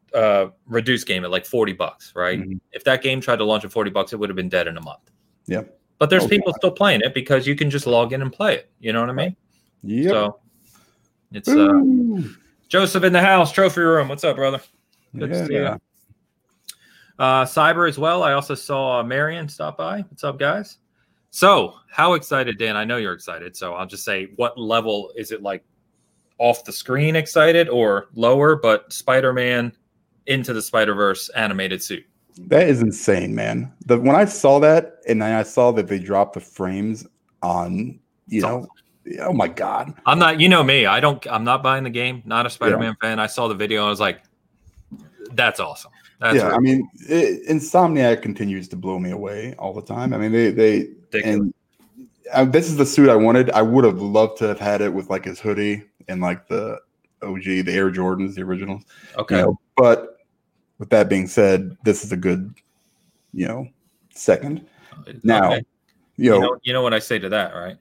reduced 0.66 1.08
game 1.08 1.24
at 1.24 1.32
like 1.32 1.45
forty 1.45 1.72
bucks, 1.72 2.12
right? 2.16 2.41
Mhm. 2.41 2.60
If 2.74 2.84
that 2.84 3.01
game 3.01 3.22
tried 3.22 3.38
to 3.38 3.45
launch 3.45 3.64
at 3.64 3.72
forty 3.72 3.89
bucks, 3.91 4.12
it 4.12 4.18
would 4.18 4.28
have 4.28 4.36
been 4.36 4.49
dead 4.49 4.68
in 4.68 4.76
a 4.76 4.82
month. 4.82 5.10
Yeah. 5.45 5.62
But 5.99 6.10
there's 6.10 6.26
Oh, 6.26 6.28
people 6.28 6.53
still 6.53 6.72
playing 6.72 6.99
it 7.01 7.14
because 7.14 7.47
you 7.47 7.55
can 7.55 7.70
just 7.70 7.88
log 7.88 8.12
in 8.12 8.22
and 8.22 8.32
play 8.32 8.55
it. 8.55 8.70
You 8.82 8.91
know 8.91 8.99
what 8.99 9.10
I 9.10 9.14
mean? 9.14 9.36
Yeah. 9.84 10.10
So 10.10 10.39
it's 11.32 11.47
uh, 11.47 11.82
Joseph 12.68 13.05
in 13.05 13.14
the 13.14 13.22
house, 13.22 13.53
trophy 13.53 13.82
room. 13.82 14.10
What's 14.10 14.26
up, 14.26 14.36
brother? 14.36 14.60
Good 15.18 15.30
to 15.30 15.45
see 15.45 15.53
you. 15.53 15.80
Uh, 17.20 17.45
Cyber 17.45 17.89
as 17.89 17.97
well. 17.97 18.24
I 18.24 18.34
also 18.34 18.55
saw 18.55 18.99
uh, 18.99 19.03
Marion 19.03 19.49
stop 19.49 19.78
by. 19.78 20.01
What's 20.01 20.24
up, 20.24 20.38
guys? 20.38 20.78
So, 21.32 21.74
how 21.89 22.13
excited, 22.13 22.57
Dan? 22.57 22.78
I 22.78 22.86
know 22.86 22.97
you're 22.97 23.13
excited. 23.13 23.55
So, 23.57 23.74
I'll 23.74 23.88
just 23.88 24.05
say, 24.05 24.30
what 24.36 24.57
level 24.57 25.11
is 25.15 25.32
it 25.32 25.41
like 25.41 25.63
off 26.38 26.63
the 26.63 26.72
screen 26.72 27.15
excited 27.15 27.70
or 27.70 28.09
lower? 28.13 28.55
But 28.55 28.93
Spider 28.93 29.34
Man 29.34 29.74
into 30.28 30.53
the 30.53 30.61
Spider 30.61 30.93
Verse 30.93 31.30
animated 31.30 31.82
suit. 31.82 32.05
That 32.38 32.68
is 32.68 32.82
insane, 32.82 33.34
man. 33.34 33.74
The 33.88 33.99
when 33.99 34.15
I 34.15 34.26
saw 34.26 34.59
that 34.59 34.97
and 35.07 35.22
then 35.22 35.34
I 35.34 35.43
saw 35.43 35.72
that 35.72 35.88
they 35.88 35.97
dropped 35.97 36.34
the 36.34 36.39
frames 36.39 37.07
on, 37.41 37.99
you 38.28 38.41
know, 38.41 38.68
oh 39.22 39.34
my 39.34 39.47
god. 39.47 39.93
I'm 40.05 40.20
not, 40.20 40.39
you 40.39 40.47
know 40.47 40.63
me. 40.63 40.86
I 40.86 40.99
don't, 40.99 41.26
I'm 41.28 41.43
not 41.43 41.63
buying 41.63 41.84
the 41.84 41.89
game. 41.89 42.22
Not 42.26 42.45
a 42.45 42.49
Spider 42.49 42.78
Man 42.78 42.95
fan. 43.01 43.20
I 43.20 43.26
saw 43.28 43.47
the 43.47 43.55
video. 43.55 43.82
and 43.82 43.88
I 43.88 43.89
was 43.89 43.99
like, 43.99 44.22
that's 45.34 45.59
awesome. 45.59 45.91
That's 46.19 46.38
yeah, 46.38 46.49
I 46.49 46.59
mean, 46.59 46.89
it, 47.07 47.47
Insomniac 47.47 48.21
continues 48.21 48.67
to 48.69 48.75
blow 48.75 48.97
me 48.99 49.11
away 49.11 49.53
all 49.59 49.73
the 49.73 49.82
time. 49.84 50.13
I 50.13 50.17
mean, 50.17 50.32
they 50.32 50.51
they 50.51 50.78
Ridiculous. 51.13 51.25
and 51.25 51.53
uh, 52.34 52.45
this 52.45 52.67
is 52.69 52.78
the 52.78 52.86
suit 52.86 53.09
I 53.09 53.15
wanted. 53.15 53.51
I 53.51 53.61
would 53.61 53.86
have 53.86 54.01
loved 54.01 54.38
to 54.39 54.47
have 54.47 54.59
had 54.59 54.82
it 54.82 54.93
with 54.93 55.09
like 55.09 55.25
his 55.25 55.39
hoodie 55.39 55.84
and 56.07 56.19
like 56.21 56.47
the 56.47 56.80
OG, 57.21 57.43
the 57.43 57.71
Air 57.73 57.91
Jordans, 57.91 58.36
the 58.36 58.41
originals. 58.41 58.84
you 59.15 59.21
okay. 59.21 59.41
know, 59.41 59.59
but 59.75 60.17
with 60.80 60.89
that 60.89 61.07
being 61.09 61.28
said, 61.28 61.78
this 61.84 62.03
is 62.03 62.11
a 62.11 62.17
good, 62.17 62.53
you 63.34 63.47
know, 63.47 63.67
second. 64.11 64.65
Now, 65.23 65.53
Okay. 65.53 65.61
you 66.17 66.32
know, 66.32 66.36
you 66.36 66.41
know, 66.41 66.57
you 66.63 66.73
know 66.73 66.82
what 66.82 66.93
I 66.93 66.99
say 66.99 67.19
to 67.19 67.30
that, 67.30 67.53
right? 67.53 67.78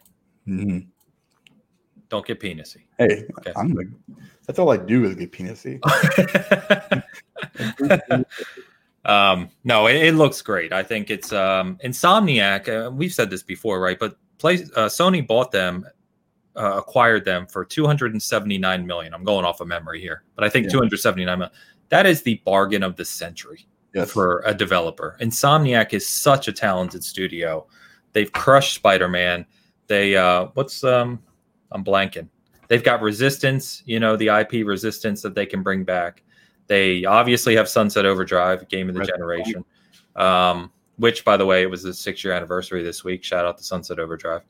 mhm. 0.46 0.86
Don't 2.08 2.24
get 2.26 2.40
penisy. 2.40 2.82
hey, 2.98 3.24
Okay. 3.38 3.52
I'm 3.56 3.72
like, 3.74 3.88
that's 4.46 4.58
all 4.58 4.70
I 4.70 4.76
do 4.76 5.04
is 5.04 5.14
get 5.16 5.32
penisy. 5.32 5.80
um, 9.04 9.50
no, 9.64 9.86
it, 9.86 9.96
it 9.96 10.14
looks 10.14 10.42
great. 10.42 10.72
I 10.72 10.82
think 10.82 11.10
it's 11.10 11.32
um, 11.32 11.78
Insomniac. 11.84 12.68
Uh, 12.68 12.90
we've 12.90 13.12
said 13.12 13.30
this 13.30 13.42
before, 13.42 13.80
right? 13.80 13.98
But 13.98 14.16
play, 14.38 14.54
uh, 14.76 14.86
Sony 14.86 15.26
bought 15.26 15.50
them, 15.52 15.84
uh, 16.56 16.76
acquired 16.78 17.24
them 17.24 17.46
for 17.46 17.64
279 17.64 18.86
million. 18.86 19.14
I'm 19.14 19.24
going 19.24 19.44
off 19.44 19.60
of 19.60 19.68
memory 19.68 20.00
here, 20.00 20.22
but 20.34 20.44
I 20.44 20.48
think 20.48 20.64
Yeah. 20.66 20.72
279 20.72 21.38
million. 21.38 21.54
That 21.88 22.06
is 22.06 22.22
the 22.22 22.40
bargain 22.44 22.82
of 22.82 22.96
the 22.96 23.04
century. 23.04 23.66
Yes. 23.94 24.10
for 24.10 24.42
a 24.44 24.52
developer. 24.52 25.16
Insomniac 25.22 25.94
is 25.94 26.06
such 26.06 26.48
a 26.48 26.52
talented 26.52 27.02
studio. 27.02 27.66
They've 28.12 28.30
crushed 28.30 28.74
Spider-Man. 28.74 29.46
They 29.86 30.14
uh 30.16 30.48
what's 30.52 30.84
um 30.84 31.22
I'm 31.72 31.84
blanking. 31.84 32.28
They've 32.68 32.82
got 32.82 33.00
Resistance, 33.02 33.82
you 33.86 34.00
know, 34.00 34.16
the 34.16 34.28
IP 34.28 34.66
Resistance 34.66 35.22
that 35.22 35.34
they 35.34 35.46
can 35.46 35.62
bring 35.62 35.84
back. 35.84 36.22
They 36.66 37.04
obviously 37.04 37.54
have 37.56 37.68
Sunset 37.68 38.04
Overdrive, 38.06 38.68
game 38.68 38.88
of 38.88 38.94
the 38.94 39.00
Right. 39.00 39.08
generation. 39.08 39.64
Um 40.16 40.72
which 40.98 41.24
by 41.26 41.36
the 41.36 41.44
way, 41.44 41.60
it 41.62 41.70
was 41.70 41.82
the 41.82 41.90
6-year 41.90 42.32
anniversary 42.32 42.82
this 42.82 43.04
week. 43.04 43.22
Shout 43.22 43.44
out 43.44 43.58
to 43.58 43.64
Sunset 43.64 43.98
Overdrive. 43.98 44.42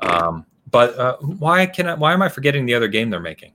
Um 0.00 0.44
but 0.70 0.98
uh, 0.98 1.16
why 1.18 1.66
can 1.66 1.86
I 1.86 1.94
why 1.94 2.12
am 2.12 2.20
I 2.22 2.28
forgetting 2.28 2.66
the 2.66 2.74
other 2.74 2.88
game 2.88 3.10
they're 3.10 3.20
making? 3.20 3.52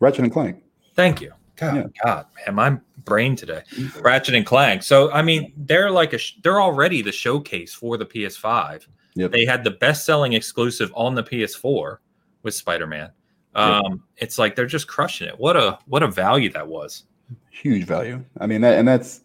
Ratchet 0.00 0.24
and 0.24 0.32
Clank. 0.32 0.62
Thank 0.94 1.20
you. 1.20 1.32
God, 1.56 1.76
Yeah. 1.76 1.84
God, 2.04 2.26
man, 2.46 2.54
my 2.54 2.78
brain 3.04 3.36
today. 3.36 3.62
Ratchet 4.00 4.34
and 4.34 4.44
Clank. 4.44 4.82
So 4.82 5.10
I 5.12 5.22
mean, 5.22 5.52
they're 5.56 5.90
like 5.90 6.12
a 6.12 6.18
sh- 6.18 6.34
they're 6.42 6.60
already 6.60 7.00
the 7.00 7.12
showcase 7.12 7.72
for 7.72 7.96
the 7.96 8.04
PS5. 8.04 8.86
Yep. 9.14 9.30
They 9.32 9.44
had 9.46 9.64
the 9.64 9.70
best-selling 9.70 10.34
exclusive 10.34 10.90
on 10.94 11.14
the 11.14 11.22
PS4 11.22 11.98
with 12.46 12.54
Spider-Man. 12.54 13.10
Um, 13.54 14.02
It's 14.16 14.38
like 14.38 14.54
they're 14.56 14.64
just 14.66 14.86
crushing 14.86 15.28
it. 15.28 15.38
What 15.38 15.56
a 15.56 15.78
what 15.86 16.02
a 16.02 16.08
value 16.08 16.50
that 16.52 16.66
was. 16.66 17.04
huge 17.50 17.84
value. 17.84 18.24
I 18.40 18.46
mean, 18.46 18.60
that, 18.62 18.78
and 18.78 18.86
that's 18.88 19.20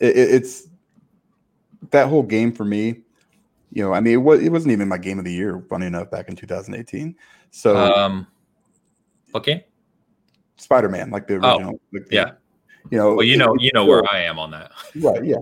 it, 0.00 0.16
it- 0.16 0.30
it's 0.34 0.68
that 1.90 2.08
whole 2.08 2.22
game 2.22 2.52
for 2.52 2.64
me. 2.64 3.00
You 3.72 3.82
know, 3.82 3.92
I 3.92 4.00
mean, 4.00 4.14
it 4.14 4.18
was 4.18 4.40
it 4.40 4.50
wasn't 4.50 4.72
even 4.72 4.88
my 4.88 4.98
game 4.98 5.18
of 5.18 5.24
the 5.24 5.32
year. 5.32 5.62
Funny 5.68 5.86
enough, 5.86 6.10
back 6.10 6.28
in 6.28 6.36
2018. 6.36 7.16
So 7.50 7.76
Um, 7.76 8.26
okay. 9.34 9.66
Spider 10.56 10.88
Man, 10.88 11.10
like 11.10 11.26
the 11.26 11.34
Oh, 11.34 11.56
original. 11.56 11.80
like 11.92 12.06
the- 12.06 12.14
yeah. 12.14 12.30
You 12.90 12.98
know, 12.98 13.14
Well, 13.14 13.26
you 13.26 13.36
know, 13.38 13.54
it's 13.54 13.64
you 13.64 13.70
know 13.74 13.86
where 13.86 14.04
I 14.12 14.20
am 14.20 14.38
on 14.38 14.50
that. 14.52 14.70
Right. 14.96 15.24
Yeah. 15.24 15.38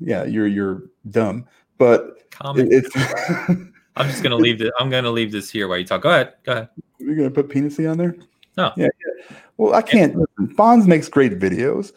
Yeah. 0.00 0.24
You're 0.24 0.48
you're 0.48 0.82
dumb, 1.10 1.46
but 1.78 2.18
it, 2.56 2.68
it's. 2.84 3.48
I'm 3.96 4.08
just 4.08 4.22
gonna 4.22 4.36
leave 4.36 4.58
this. 4.58 4.70
I'm 4.78 4.90
gonna 4.90 5.10
leave 5.10 5.32
this 5.32 5.50
here 5.50 5.68
while 5.68 5.78
you 5.78 5.84
talk. 5.84 6.02
Go 6.02 6.10
ahead. 6.10 6.34
Go 6.44 6.52
ahead. 6.52 6.68
You're 6.98 7.16
gonna 7.16 7.30
put 7.30 7.48
penisy 7.48 7.90
on 7.90 7.98
there? 7.98 8.16
No. 8.56 8.72
Yeah. 8.76 8.86
yeah. 8.86 9.36
Well, 9.56 9.74
I 9.74 9.82
can't. 9.82 10.16
Listen, 10.16 10.54
Fonz 10.56 10.86
makes 10.86 11.08
great 11.08 11.38
videos. 11.38 11.92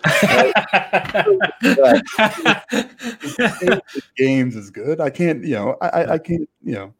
The 1.62 2.02
games 4.18 4.56
is 4.56 4.70
good. 4.70 5.00
I 5.00 5.10
can't. 5.10 5.44
You 5.44 5.56
know. 5.56 5.78
I 5.82 5.88
I, 5.88 6.14
I 6.14 6.18
can't. 6.18 6.50
You 6.64 6.74
know. 6.74 6.94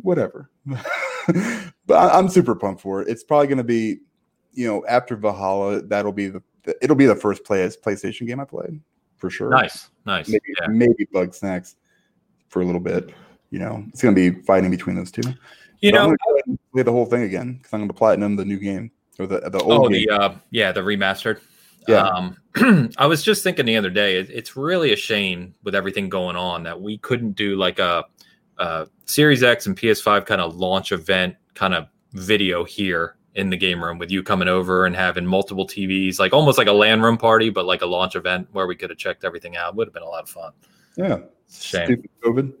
Whatever. 0.00 0.50
but 0.66 1.94
I, 1.94 2.18
I'm 2.18 2.28
super 2.28 2.54
pumped 2.54 2.82
for 2.82 3.02
it. 3.02 3.08
It's 3.08 3.22
probably 3.22 3.46
gonna 3.46 3.64
be, 3.64 3.98
you 4.52 4.66
know, 4.66 4.84
after 4.86 5.16
Valhalla. 5.16 5.82
That'll 5.82 6.12
be 6.12 6.28
the. 6.28 6.42
It'll 6.82 6.96
be 6.96 7.06
the 7.06 7.16
first 7.16 7.44
play 7.44 7.66
PlayStation 7.66 8.26
game 8.26 8.40
I 8.40 8.44
played 8.44 8.80
for 9.16 9.30
sure. 9.30 9.50
nice, 9.50 9.90
nice. 10.06 10.28
Maybe 10.28 10.42
Yeah. 10.60 10.66
maybe 10.68 11.06
Bugsnax 11.12 11.76
for 12.48 12.62
a 12.62 12.64
little 12.64 12.80
bit. 12.80 13.12
You 13.54 13.60
know, 13.60 13.84
it's 13.90 14.02
gonna 14.02 14.16
be 14.16 14.30
fighting 14.42 14.70
between 14.72 14.96
those 14.96 15.12
two. 15.12 15.22
You 15.80 15.92
But 15.92 16.08
know, 16.08 16.16
play 16.72 16.82
the 16.82 16.90
whole 16.90 17.06
thing 17.06 17.22
again 17.22 17.54
because 17.54 17.72
I'm 17.72 17.78
going 17.80 17.88
to 17.88 17.94
platinum 17.94 18.34
the 18.34 18.44
new 18.44 18.58
game 18.58 18.90
or 19.20 19.26
the 19.28 19.38
the 19.48 19.60
Oh, 19.62 19.82
old 19.82 19.92
game. 19.92 20.06
the 20.08 20.10
uh, 20.12 20.34
yeah, 20.50 20.72
the 20.72 20.80
remastered. 20.80 21.40
Yeah. 21.86 22.08
Um, 22.56 22.90
I 22.98 23.06
was 23.06 23.22
just 23.22 23.44
thinking 23.44 23.66
the 23.66 23.76
other 23.76 23.90
day, 23.90 24.16
it, 24.16 24.28
it's 24.30 24.56
really 24.56 24.92
a 24.92 24.96
shame 24.96 25.54
with 25.62 25.74
everything 25.76 26.08
going 26.08 26.34
on 26.34 26.64
that 26.64 26.80
we 26.80 26.98
couldn't 26.98 27.32
do 27.36 27.54
like 27.56 27.78
a, 27.78 28.04
a 28.58 28.88
Series 29.04 29.42
X 29.44 29.66
and 29.66 29.76
PS5 29.76 30.26
kind 30.26 30.40
of 30.40 30.56
launch 30.56 30.90
event 30.90 31.36
kind 31.54 31.74
of 31.74 31.86
video 32.14 32.64
here 32.64 33.16
in 33.34 33.50
the 33.50 33.56
game 33.56 33.84
room 33.84 33.98
with 33.98 34.10
you 34.10 34.22
coming 34.22 34.48
over 34.48 34.86
and 34.86 34.96
having 34.96 35.26
multiple 35.26 35.66
TVs, 35.66 36.18
like 36.18 36.32
almost 36.32 36.56
like 36.56 36.68
a 36.68 36.72
LAN 36.72 37.02
room 37.02 37.18
party, 37.18 37.50
but 37.50 37.66
like 37.66 37.82
a 37.82 37.86
launch 37.86 38.16
event 38.16 38.48
where 38.52 38.66
we 38.66 38.74
could 38.74 38.88
have 38.90 38.98
checked 38.98 39.22
everything 39.24 39.56
out. 39.56 39.76
Would 39.76 39.86
have 39.88 39.94
been 39.94 40.02
a 40.02 40.08
lot 40.08 40.22
of 40.22 40.30
fun. 40.30 40.52
yeah, 40.96 41.18
shame. 41.52 41.84
stupid 41.86 42.10
COVID, 42.24 42.52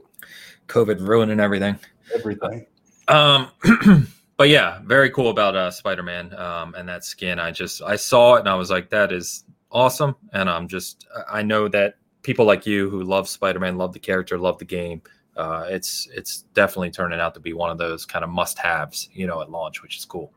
COVID 0.68 1.06
ruining 1.06 1.40
everything. 1.40 1.78
everything. 2.14 2.66
Um, 3.08 3.50
but 4.36 4.48
yeah, 4.48 4.80
very 4.84 5.10
cool 5.10 5.30
about 5.30 5.56
uh, 5.56 5.70
Spider-Man 5.70 6.34
um, 6.34 6.74
and 6.74 6.88
that 6.88 7.04
skin. 7.04 7.38
I 7.38 7.50
just 7.50 7.82
I 7.82 7.96
saw 7.96 8.36
it 8.36 8.40
and 8.40 8.48
I 8.48 8.54
was 8.54 8.70
like, 8.70 8.90
that 8.90 9.12
is 9.12 9.44
awesome. 9.70 10.16
And 10.32 10.48
I'm 10.48 10.68
just 10.68 11.06
I 11.30 11.42
know 11.42 11.68
that 11.68 11.96
people 12.22 12.44
like 12.44 12.66
you 12.66 12.88
who 12.90 13.02
love 13.02 13.28
Spider-Man, 13.28 13.76
love 13.76 13.92
the 13.92 13.98
character, 13.98 14.38
love 14.38 14.58
the 14.58 14.64
game. 14.64 15.02
Uh, 15.36 15.66
it's 15.68 16.08
it's 16.14 16.42
definitely 16.54 16.90
turning 16.90 17.20
out 17.20 17.34
to 17.34 17.40
be 17.40 17.52
one 17.52 17.70
of 17.70 17.78
those 17.78 18.06
kind 18.06 18.24
of 18.24 18.30
must-haves, 18.30 19.08
you 19.12 19.26
know, 19.26 19.40
at 19.42 19.50
launch, 19.50 19.82
which 19.82 19.96
is 19.96 20.04
cool. 20.04 20.32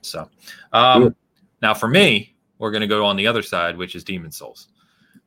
So, 0.00 0.28
um, 0.72 1.14
now 1.60 1.74
for 1.74 1.88
me, 1.88 2.34
we're 2.58 2.70
gonna 2.70 2.86
go 2.86 3.04
on 3.04 3.16
the 3.16 3.26
other 3.26 3.42
side, 3.42 3.76
which 3.76 3.94
is 3.94 4.04
Demon's 4.04 4.36
Souls. 4.36 4.68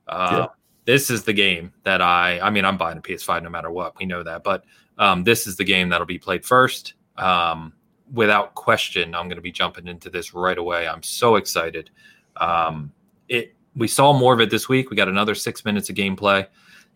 Uh, 0.07 0.29
Yeah. 0.31 0.45
This 0.89 1.11
is 1.11 1.23
the 1.23 1.33
game 1.33 1.71
that 1.83 2.01
I 2.01 2.39
I 2.39 2.49
mean 2.49 2.65
I'm 2.65 2.75
buying 2.75 2.97
a 2.97 3.01
PS5 3.01 3.43
no 3.43 3.49
matter 3.51 3.69
what. 3.69 3.99
We 3.99 4.07
know 4.07 4.23
that, 4.23 4.43
but 4.43 4.63
um, 4.97 5.23
this 5.23 5.45
is 5.45 5.55
the 5.55 5.63
game 5.63 5.89
that'll 5.89 6.07
be 6.07 6.17
played 6.17 6.43
first. 6.43 6.95
Um, 7.15 7.73
without 8.11 8.55
question, 8.55 9.13
I'm 9.13 9.27
going 9.27 9.35
to 9.35 9.41
be 9.43 9.51
jumping 9.51 9.87
into 9.87 10.09
this 10.09 10.33
right 10.33 10.57
away. 10.57 10.87
I'm 10.87 11.03
so 11.03 11.35
excited. 11.35 11.91
Um, 12.37 12.91
it 13.27 13.53
we 13.75 13.87
saw 13.87 14.13
more 14.13 14.33
of 14.33 14.41
it 14.41 14.49
this 14.49 14.67
week. 14.67 14.89
We 14.89 14.97
got 14.97 15.07
another 15.07 15.35
six 15.35 15.63
minutes 15.63 15.91
of 15.91 15.95
gameplay, 15.95 16.47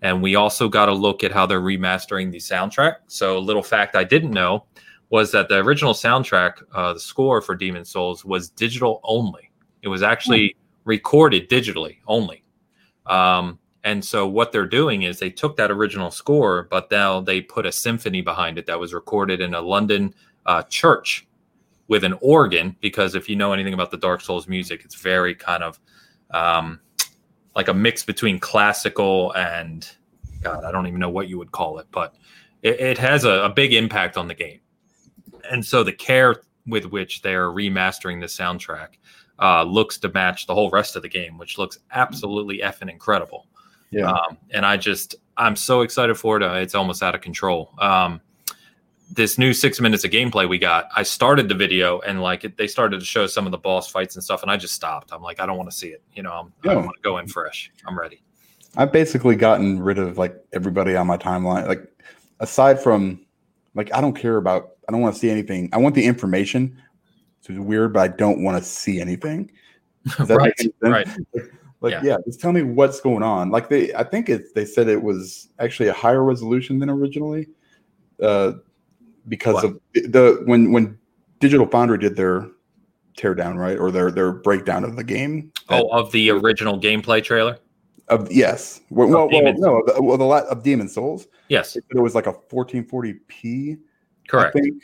and 0.01 0.23
we 0.23 0.33
also 0.33 0.67
got 0.67 0.89
a 0.89 0.93
look 0.93 1.23
at 1.23 1.31
how 1.31 1.45
they're 1.45 1.61
remastering 1.61 2.31
the 2.31 2.39
soundtrack. 2.39 2.95
So, 3.05 3.37
a 3.37 3.45
little 3.47 3.61
fact 3.61 3.95
I 3.95 4.03
didn't 4.03 4.31
know 4.31 4.65
was 5.11 5.31
that 5.33 5.49
the 5.49 5.57
original 5.59 5.93
soundtrack, 5.93 6.63
uh, 6.73 6.93
the 6.93 6.99
score 6.99 7.43
for 7.43 7.53
Demon's 7.53 7.91
Souls, 7.91 8.25
was 8.25 8.49
digital 8.49 9.01
only. 9.03 9.51
It 9.83 9.87
was 9.87 10.01
actually 10.01 10.55
recorded 10.83 11.47
digitally 11.47 11.97
only. 12.07 12.43
Um, 13.05 13.59
and 13.83 14.03
so 14.03 14.27
what 14.27 14.51
they're 14.51 14.65
doing 14.65 15.03
is 15.03 15.19
they 15.19 15.29
took 15.29 15.57
that 15.57 15.71
original 15.71 16.09
score, 16.09 16.67
but 16.69 16.89
now 16.89 17.19
they 17.19 17.41
put 17.41 17.65
a 17.65 17.71
symphony 17.71 18.21
behind 18.21 18.57
it 18.57 18.65
that 18.67 18.79
was 18.79 18.93
recorded 18.93 19.41
in 19.41 19.53
a 19.53 19.61
London 19.61 20.13
uh, 20.45 20.63
church 20.63 21.27
with 21.87 22.03
an 22.03 22.15
organ. 22.21 22.75
Because 22.79 23.13
if 23.13 23.27
you 23.27 23.35
know 23.35 23.51
anything 23.51 23.73
about 23.73 23.91
the 23.91 23.97
Dark 23.97 24.21
Souls 24.21 24.47
music, 24.47 24.83
it's 24.85 24.95
very 24.95 25.35
kind 25.35 25.63
of 25.63 25.79
um, 26.31 26.79
like 27.55 27.67
a 27.67 27.73
mix 27.73 28.03
between 28.03 28.39
classical 28.39 29.33
and 29.33 29.89
God, 30.43 30.63
I 30.65 30.71
don't 30.71 30.87
even 30.87 30.99
know 30.99 31.09
what 31.09 31.29
you 31.29 31.37
would 31.37 31.51
call 31.51 31.79
it, 31.79 31.87
but 31.91 32.15
it, 32.61 32.79
it 32.79 32.97
has 32.97 33.23
a, 33.23 33.43
a 33.43 33.49
big 33.49 33.73
impact 33.73 34.17
on 34.17 34.27
the 34.27 34.33
game. 34.33 34.59
And 35.49 35.65
so 35.65 35.83
the 35.83 35.93
care 35.93 36.41
with 36.67 36.85
which 36.85 37.21
they're 37.21 37.49
remastering 37.49 38.19
the 38.19 38.27
soundtrack 38.27 38.97
uh, 39.39 39.63
looks 39.63 39.97
to 39.99 40.09
match 40.09 40.45
the 40.45 40.53
whole 40.53 40.69
rest 40.69 40.95
of 40.95 41.01
the 41.01 41.09
game, 41.09 41.37
which 41.37 41.57
looks 41.57 41.79
absolutely 41.91 42.59
effing 42.59 42.89
incredible. 42.89 43.47
Yeah, 43.93 44.11
Um, 44.11 44.37
and 44.51 44.65
I 44.65 44.77
just, 44.77 45.15
I'm 45.37 45.55
so 45.55 45.81
excited 45.81 46.15
for 46.15 46.37
it. 46.37 46.43
Uh, 46.43 46.53
it's 46.53 46.75
almost 46.75 47.03
out 47.03 47.15
of 47.15 47.21
control. 47.21 47.73
Um, 47.79 48.21
this 49.11 49.37
new 49.37 49.53
six 49.53 49.79
minutes 49.79 50.03
of 50.03 50.11
gameplay 50.11 50.47
we 50.49 50.57
got, 50.57 50.87
I 50.95 51.03
started 51.03 51.47
the 51.47 51.55
video 51.55 51.99
and 52.01 52.21
like 52.21 52.43
it, 52.43 52.57
they 52.57 52.67
started 52.67 52.99
to 52.99 53.05
show 53.05 53.27
some 53.27 53.45
of 53.45 53.51
the 53.51 53.57
boss 53.57 53.89
fights 53.89 54.15
and 54.15 54.23
stuff, 54.23 54.41
and 54.41 54.51
I 54.51 54.57
just 54.57 54.73
stopped. 54.73 55.11
I'm 55.13 55.21
like, 55.21 55.39
I 55.39 55.45
don't 55.45 55.57
want 55.57 55.69
to 55.69 55.75
see 55.75 55.89
it. 55.89 56.01
You 56.15 56.23
know, 56.23 56.31
I'm, 56.31 56.69
I 56.69 56.75
want 56.75 56.95
to 56.95 57.01
go 57.01 57.17
in 57.19 57.27
fresh. 57.27 57.71
I'm 57.85 57.97
ready. 57.97 58.21
I've 58.75 58.91
basically 58.91 59.35
gotten 59.35 59.79
rid 59.79 59.99
of 59.99 60.17
like 60.17 60.35
everybody 60.51 60.95
on 60.95 61.05
my 61.05 61.17
timeline. 61.17 61.67
Like 61.67 61.87
aside 62.39 62.79
from 62.81 63.25
like 63.75 63.93
I 63.93 64.01
don't 64.01 64.13
care 64.13 64.37
about. 64.37 64.71
I 64.87 64.91
don't 64.91 65.01
want 65.01 65.15
to 65.15 65.19
see 65.19 65.29
anything. 65.29 65.69
I 65.71 65.77
want 65.77 65.95
the 65.95 66.03
information. 66.03 66.81
It's 67.39 67.49
weird, 67.49 67.93
but 67.93 67.99
I 68.01 68.07
don't 68.09 68.43
want 68.43 68.57
to 68.57 68.63
see 68.63 68.99
anything. 68.99 69.51
Right, 70.19 70.29
make 70.29 70.59
any 70.59 70.73
sense? 70.81 71.07
right. 71.35 71.43
Like, 71.83 71.91
Yeah. 71.91 72.01
yeah. 72.03 72.17
just 72.25 72.39
tell 72.39 72.53
me 72.53 72.63
what's 72.63 72.99
going 73.01 73.21
on. 73.23 73.51
Like 73.51 73.67
they, 73.69 73.93
I 73.93 74.03
think 74.03 74.29
it's 74.29 74.53
they 74.53 74.65
said 74.65 74.87
it 74.87 75.03
was 75.03 75.49
actually 75.59 75.89
a 75.89 75.93
higher 75.93 76.23
resolution 76.23 76.79
than 76.79 76.89
originally, 76.89 77.47
uh, 78.21 78.53
because 79.27 79.55
What? 79.55 79.65
of 79.65 79.79
the 79.93 80.41
when 80.45 80.71
when 80.71 80.97
Digital 81.39 81.67
Foundry 81.67 81.97
did 81.97 82.15
their 82.15 82.47
teardown, 83.17 83.57
right? 83.57 83.77
Or 83.77 83.91
their 83.91 84.09
their 84.11 84.31
breakdown 84.31 84.83
of 84.85 84.95
the 84.95 85.03
game. 85.03 85.51
Oh, 85.69 85.87
of 85.89 86.11
the 86.13 86.29
original 86.31 86.79
gameplay 86.79 87.21
trailer. 87.23 87.59
Of 88.07 88.31
yes, 88.31 88.81
well, 88.89 89.07
well, 89.09 89.29
well 89.29 89.53
no, 89.57 89.79
of 89.79 89.85
the, 89.95 90.01
well, 90.01 90.17
the 90.17 90.23
lot 90.25 90.45
of 90.45 90.61
Demon's 90.63 90.93
Souls. 90.93 91.27
Yes, 91.49 91.75
It 91.75 91.83
was 91.99 92.15
like 92.15 92.27
a 92.27 92.33
1440p. 92.33 93.77
correct. 94.27 94.55
I 94.55 94.59
think 94.59 94.83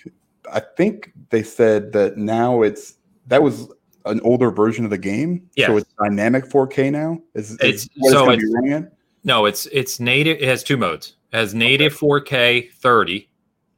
I 0.53 0.59
think 0.59 1.11
they 1.29 1.43
said 1.43 1.91
that 1.93 2.17
now 2.17 2.61
it's 2.61 2.95
that 3.27 3.41
was 3.43 3.67
an 4.09 4.19
older 4.23 4.51
version 4.51 4.83
of 4.85 4.91
the 4.91 4.97
game. 4.97 5.49
So 5.57 5.77
it's 5.77 5.89
dynamic 6.01 6.45
4K 6.45 6.91
now. 6.91 7.21
Is, 7.35 7.51
is 7.51 7.55
It's- 7.61 7.89
what 7.97 8.11
so 8.11 8.29
it's- 8.31 8.51
running? 8.53 8.87
No, 9.23 9.45
it's 9.45 9.65
it's 9.67 9.99
native. 9.99 10.37
It 10.37 10.47
has 10.47 10.63
two 10.63 10.77
modes. 10.77 11.15
It 11.33 11.37
has 11.37 11.53
native 11.53 11.93
4K 11.93 12.71
30, 12.73 13.29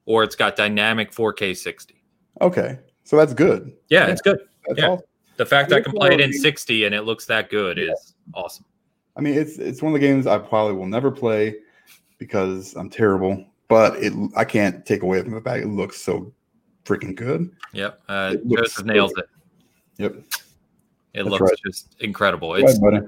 or 0.05 0.23
it's 0.23 0.35
got 0.35 0.55
dynamic 0.55 1.11
4K 1.11 1.55
60. 1.57 1.95
Okay, 2.41 2.77
so 3.03 3.17
that's 3.17 3.33
good. 3.33 3.73
Yeah, 3.89 4.05
Yeah. 4.05 4.11
it's 4.11 4.21
good. 4.21 4.39
That's 4.67 4.79
Yeah. 4.79 4.87
awesome. 4.89 5.05
The 5.37 5.45
fact 5.47 5.73
I 5.73 5.81
can 5.81 5.93
play 5.93 6.13
it 6.13 6.21
in 6.21 6.31
60 6.31 6.85
and 6.85 6.93
it 6.93 7.01
looks 7.01 7.25
that 7.25 7.49
good 7.49 7.79
is 7.79 8.13
awesome. 8.35 8.65
I 9.17 9.21
mean, 9.21 9.33
it's 9.33 9.57
it's 9.57 9.81
one 9.81 9.93
of 9.93 9.99
the 9.99 10.05
games 10.07 10.27
I 10.27 10.37
probably 10.37 10.75
will 10.75 10.85
never 10.85 11.09
play 11.09 11.55
because 12.19 12.75
I'm 12.75 12.89
terrible. 12.89 13.43
But 13.67 13.95
it 14.03 14.13
I 14.35 14.43
can't 14.45 14.85
take 14.85 15.01
away 15.01 15.21
from 15.23 15.31
the 15.33 15.41
fact 15.41 15.63
it 15.63 15.67
looks 15.69 15.99
so 15.99 16.31
freaking 16.85 17.15
good. 17.15 17.49
Yep. 17.73 17.99
Uh, 18.07 18.35
Joseph 18.47 18.85
nails 18.85 19.11
it. 19.17 19.25
Yep. 19.97 20.13
It 20.13 20.23
That's 21.13 21.27
looks 21.27 21.41
right. 21.41 21.59
just 21.65 21.95
incredible. 21.99 22.55
It's 22.55 22.79
buddy. 22.79 22.99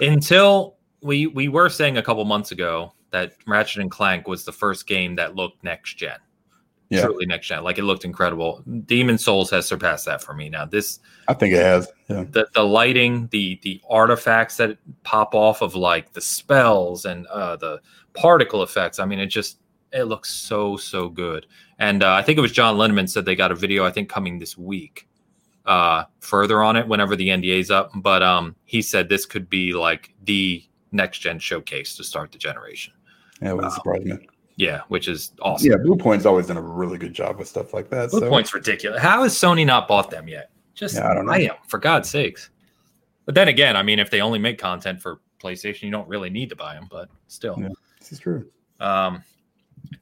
until 0.00 0.76
we 1.02 1.26
we 1.26 1.48
were 1.48 1.68
saying 1.68 1.96
a 1.96 2.02
couple 2.02 2.24
months 2.24 2.52
ago 2.52 2.92
that 3.10 3.32
Ratchet 3.46 3.82
and 3.82 3.90
Clank 3.90 4.28
was 4.28 4.44
the 4.44 4.52
first 4.52 4.86
game 4.86 5.16
that 5.16 5.34
looked 5.34 5.64
next 5.64 5.94
gen. 5.94 6.18
Yeah. 6.90 7.02
Truly 7.02 7.26
next 7.26 7.46
gen. 7.46 7.62
Like 7.62 7.78
it 7.78 7.84
looked 7.84 8.04
incredible. 8.04 8.62
Demon's 8.84 9.24
Souls 9.24 9.50
has 9.50 9.66
surpassed 9.66 10.06
that 10.06 10.22
for 10.22 10.34
me. 10.34 10.48
Now 10.48 10.64
this 10.64 10.98
I 11.28 11.34
think 11.34 11.54
it 11.54 11.62
has. 11.62 11.88
Yeah. 12.08 12.24
the 12.28 12.48
the 12.54 12.64
lighting, 12.64 13.28
the 13.30 13.60
the 13.62 13.80
artifacts 13.88 14.56
that 14.56 14.78
pop 15.04 15.34
off 15.34 15.62
of 15.62 15.74
like 15.74 16.12
the 16.12 16.20
spells 16.20 17.04
and 17.04 17.26
uh, 17.28 17.56
the 17.56 17.80
particle 18.14 18.62
effects. 18.62 18.98
I 18.98 19.04
mean, 19.04 19.20
it 19.20 19.26
just 19.26 19.58
it 19.92 20.04
looks 20.04 20.30
so 20.30 20.76
so 20.76 21.08
good. 21.08 21.46
And 21.78 22.02
uh, 22.02 22.12
I 22.12 22.22
think 22.22 22.38
it 22.38 22.42
was 22.42 22.52
John 22.52 22.76
Linneman 22.76 23.08
said 23.08 23.24
they 23.24 23.36
got 23.36 23.52
a 23.52 23.56
video. 23.56 23.84
I 23.84 23.90
think 23.90 24.08
coming 24.08 24.38
this 24.38 24.58
week, 24.58 25.08
uh, 25.70 26.04
further 26.18 26.62
on 26.62 26.76
it 26.76 26.86
whenever 26.88 27.14
the 27.16 27.28
NDA's 27.28 27.70
up. 27.70 27.92
But 27.94 28.22
um, 28.22 28.56
he 28.64 28.82
said 28.82 29.08
this 29.08 29.24
could 29.24 29.48
be 29.48 29.72
like 29.72 30.12
the 30.24 30.64
next 30.92 31.20
gen 31.20 31.38
showcase 31.38 31.96
to 31.96 32.04
start 32.04 32.32
the 32.32 32.38
generation. 32.38 32.92
Yeah, 33.40 33.50
it 33.50 33.54
wouldn't 33.56 33.72
surprise 33.74 34.04
me. 34.04 34.28
Yeah, 34.56 34.80
which 34.88 35.08
is 35.08 35.32
awesome. 35.40 35.70
Yeah, 35.70 35.76
Bluepoint's 35.78 36.26
always 36.26 36.48
done 36.48 36.56
a 36.58 36.62
really 36.62 36.98
good 36.98 37.14
job 37.14 37.38
with 37.38 37.48
stuff 37.48 37.72
like 37.72 37.88
that. 37.90 38.10
Blue 38.10 38.20
so 38.20 38.28
Point's 38.28 38.52
ridiculous. 38.52 39.00
How 39.00 39.22
has 39.22 39.32
Sony 39.34 39.64
not 39.64 39.88
bought 39.88 40.10
them 40.10 40.28
yet? 40.28 40.50
Just 40.74 40.96
Yeah, 40.96 41.08
I 41.08 41.14
don't 41.14 41.24
know. 41.24 41.32
buy 41.32 41.42
'em, 41.42 41.54
for 41.68 41.78
God's 41.78 42.10
sakes. 42.10 42.50
But 43.24 43.34
then 43.34 43.48
again, 43.48 43.76
I 43.76 43.82
mean, 43.82 43.98
if 43.98 44.10
they 44.10 44.20
only 44.20 44.38
make 44.38 44.58
content 44.58 45.00
for 45.00 45.20
PlayStation, 45.42 45.82
you 45.84 45.90
don't 45.90 46.08
really 46.08 46.28
need 46.30 46.48
to 46.50 46.56
buy 46.56 46.74
them. 46.74 46.88
But 46.90 47.08
still, 47.28 47.56
Yeah. 47.58 47.68
this 48.00 48.12
is 48.12 48.18
true. 48.18 48.50
um, 48.80 49.22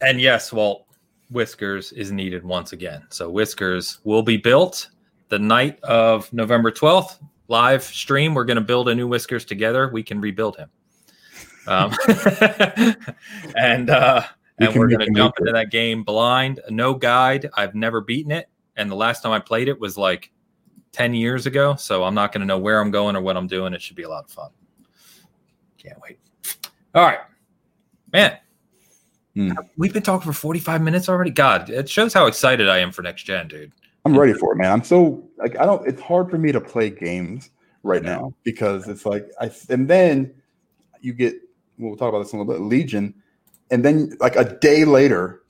and 0.01 0.21
yes, 0.21 0.53
well, 0.53 0.87
Whiskers 1.31 1.93
is 1.93 2.11
needed 2.11 2.43
once 2.43 2.73
again. 2.73 3.05
So 3.11 3.29
Whiskers 3.31 3.99
will 4.05 4.23
be 4.23 4.39
built 4.39 4.89
the 5.29 5.39
night 5.39 5.81
of 5.83 6.33
November 6.33 6.71
twelfth. 6.71 7.21
Live 7.49 7.83
stream. 7.83 8.35
We're 8.35 8.45
going 8.45 8.59
to 8.59 8.63
build 8.63 8.91
a 8.91 8.95
new 8.95 9.09
Whiskers 9.09 9.47
together. 9.47 9.89
We 9.89 10.03
can 10.03 10.21
rebuild 10.21 10.59
him. 10.59 10.69
Um, 11.67 11.95
and 13.57 13.89
uh, 13.89 14.23
we 14.59 14.67
and 14.67 14.77
we're 14.77 14.89
going 14.89 15.01
to 15.01 15.13
jump 15.15 15.35
into 15.39 15.53
that 15.53 15.71
game 15.71 16.03
blind, 16.03 16.61
no 16.71 16.95
guide. 16.95 17.49
I've 17.55 17.75
never 17.75 18.01
beaten 18.01 18.33
it, 18.33 18.49
and 18.77 18.91
the 18.91 18.97
last 18.97 19.23
time 19.23 19.33
I 19.33 19.39
played 19.39 19.69
it 19.69 19.79
was 19.79 19.97
like 19.97 20.31
ten 20.93 21.15
years 21.15 21.47
ago. 21.47 21.77
So 21.77 22.05
I'm 22.05 22.15
not 22.15 22.33
going 22.33 22.41
to 22.41 22.47
know 22.47 22.59
where 22.59 22.81
I'm 22.81 22.91
going 22.91 23.17
or 23.17 23.21
what 23.21 23.37
I'm 23.37 23.47
doing. 23.47 23.75
It 23.75 23.83
should 23.83 23.97
be 23.97 24.03
a 24.03 24.09
lot 24.09 24.25
of 24.25 24.31
fun. 24.31 24.51
Can't 25.77 26.01
wait. 26.01 26.19
All 26.95 27.05
right, 27.05 27.21
man. 28.13 28.39
Hmm. 29.35 29.53
We've 29.77 29.93
been 29.93 30.03
talking 30.03 30.27
for 30.27 30.37
45 30.37 30.83
minutes 30.83 31.09
already. 31.09 31.31
God, 31.31 31.71
it 31.71 31.89
shows 31.89 32.13
how 32.13 32.27
excited 32.27 32.69
I 32.69 32.79
am 32.79 32.91
for 32.91 33.03
next 33.03 33.23
gen, 33.23 33.47
dude. 33.47 33.73
I'm 34.13 34.19
ready 34.19 34.33
for 34.35 34.53
it, 34.53 34.57
man. 34.57 34.73
I'm 34.73 34.85
so 34.85 35.29
like 35.39 35.59
I 35.59 35.65
don't. 35.67 35.87
It's 35.87 36.01
hard 36.01 36.31
for 36.31 36.39
me 36.39 36.53
to 36.53 36.61
play 36.61 36.91
games 36.91 37.51
right 37.83 38.03
now 38.03 38.35
because 38.43 38.89
it's 38.89 39.07
like 39.07 39.27
I 39.41 39.51
and 39.71 39.89
then 39.89 40.35
you 41.01 41.13
get. 41.13 41.35
We'll 41.79 41.97
talk 41.97 42.09
about 42.09 42.25
this 42.25 42.33
in 42.33 42.41
a 42.41 42.43
little 42.43 42.61
bit. 42.61 42.67
Legion, 42.69 43.15
and 43.71 43.85
then 43.85 44.17
like 44.21 44.35
a 44.37 44.59
day 44.59 44.85
later, 44.85 45.43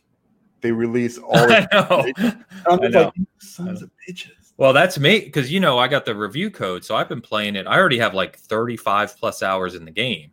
they 0.61 0.73
release 0.73 1.17
all. 1.19 1.37
I 1.37 1.67
Of, 1.73 2.07
know. 2.19 2.33
I'm 2.67 2.81
I 2.83 2.89
know. 2.89 3.03
like 3.05 3.13
"You 3.17 3.27
sons 3.39 3.83
of 3.83 3.91
bitches. 4.09 4.53
Well, 4.59 4.73
that's 4.73 4.99
me 4.99 5.21
because 5.21 5.51
you 5.53 5.61
know 5.61 5.79
I 5.79 5.89
got 5.89 6.05
the 6.05 6.15
review 6.15 6.51
code, 6.51 6.85
so 6.85 6.97
I've 6.97 7.09
been 7.09 7.21
playing 7.21 7.57
it. 7.57 7.67
I 7.67 7.79
already 7.79 7.99
have 7.99 8.13
like 8.13 8.37
35 8.37 9.17
plus 9.17 9.43
hours 9.43 9.75
in 9.75 9.85
the 9.85 9.91
game. 9.93 10.33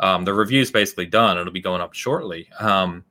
Um, 0.00 0.24
the 0.24 0.34
review's 0.34 0.70
basically 0.70 1.06
done; 1.06 1.38
it'll 1.38 1.52
be 1.52 1.60
going 1.60 1.80
up 1.80 1.94
shortly. 1.94 2.48
Um, 2.58 3.04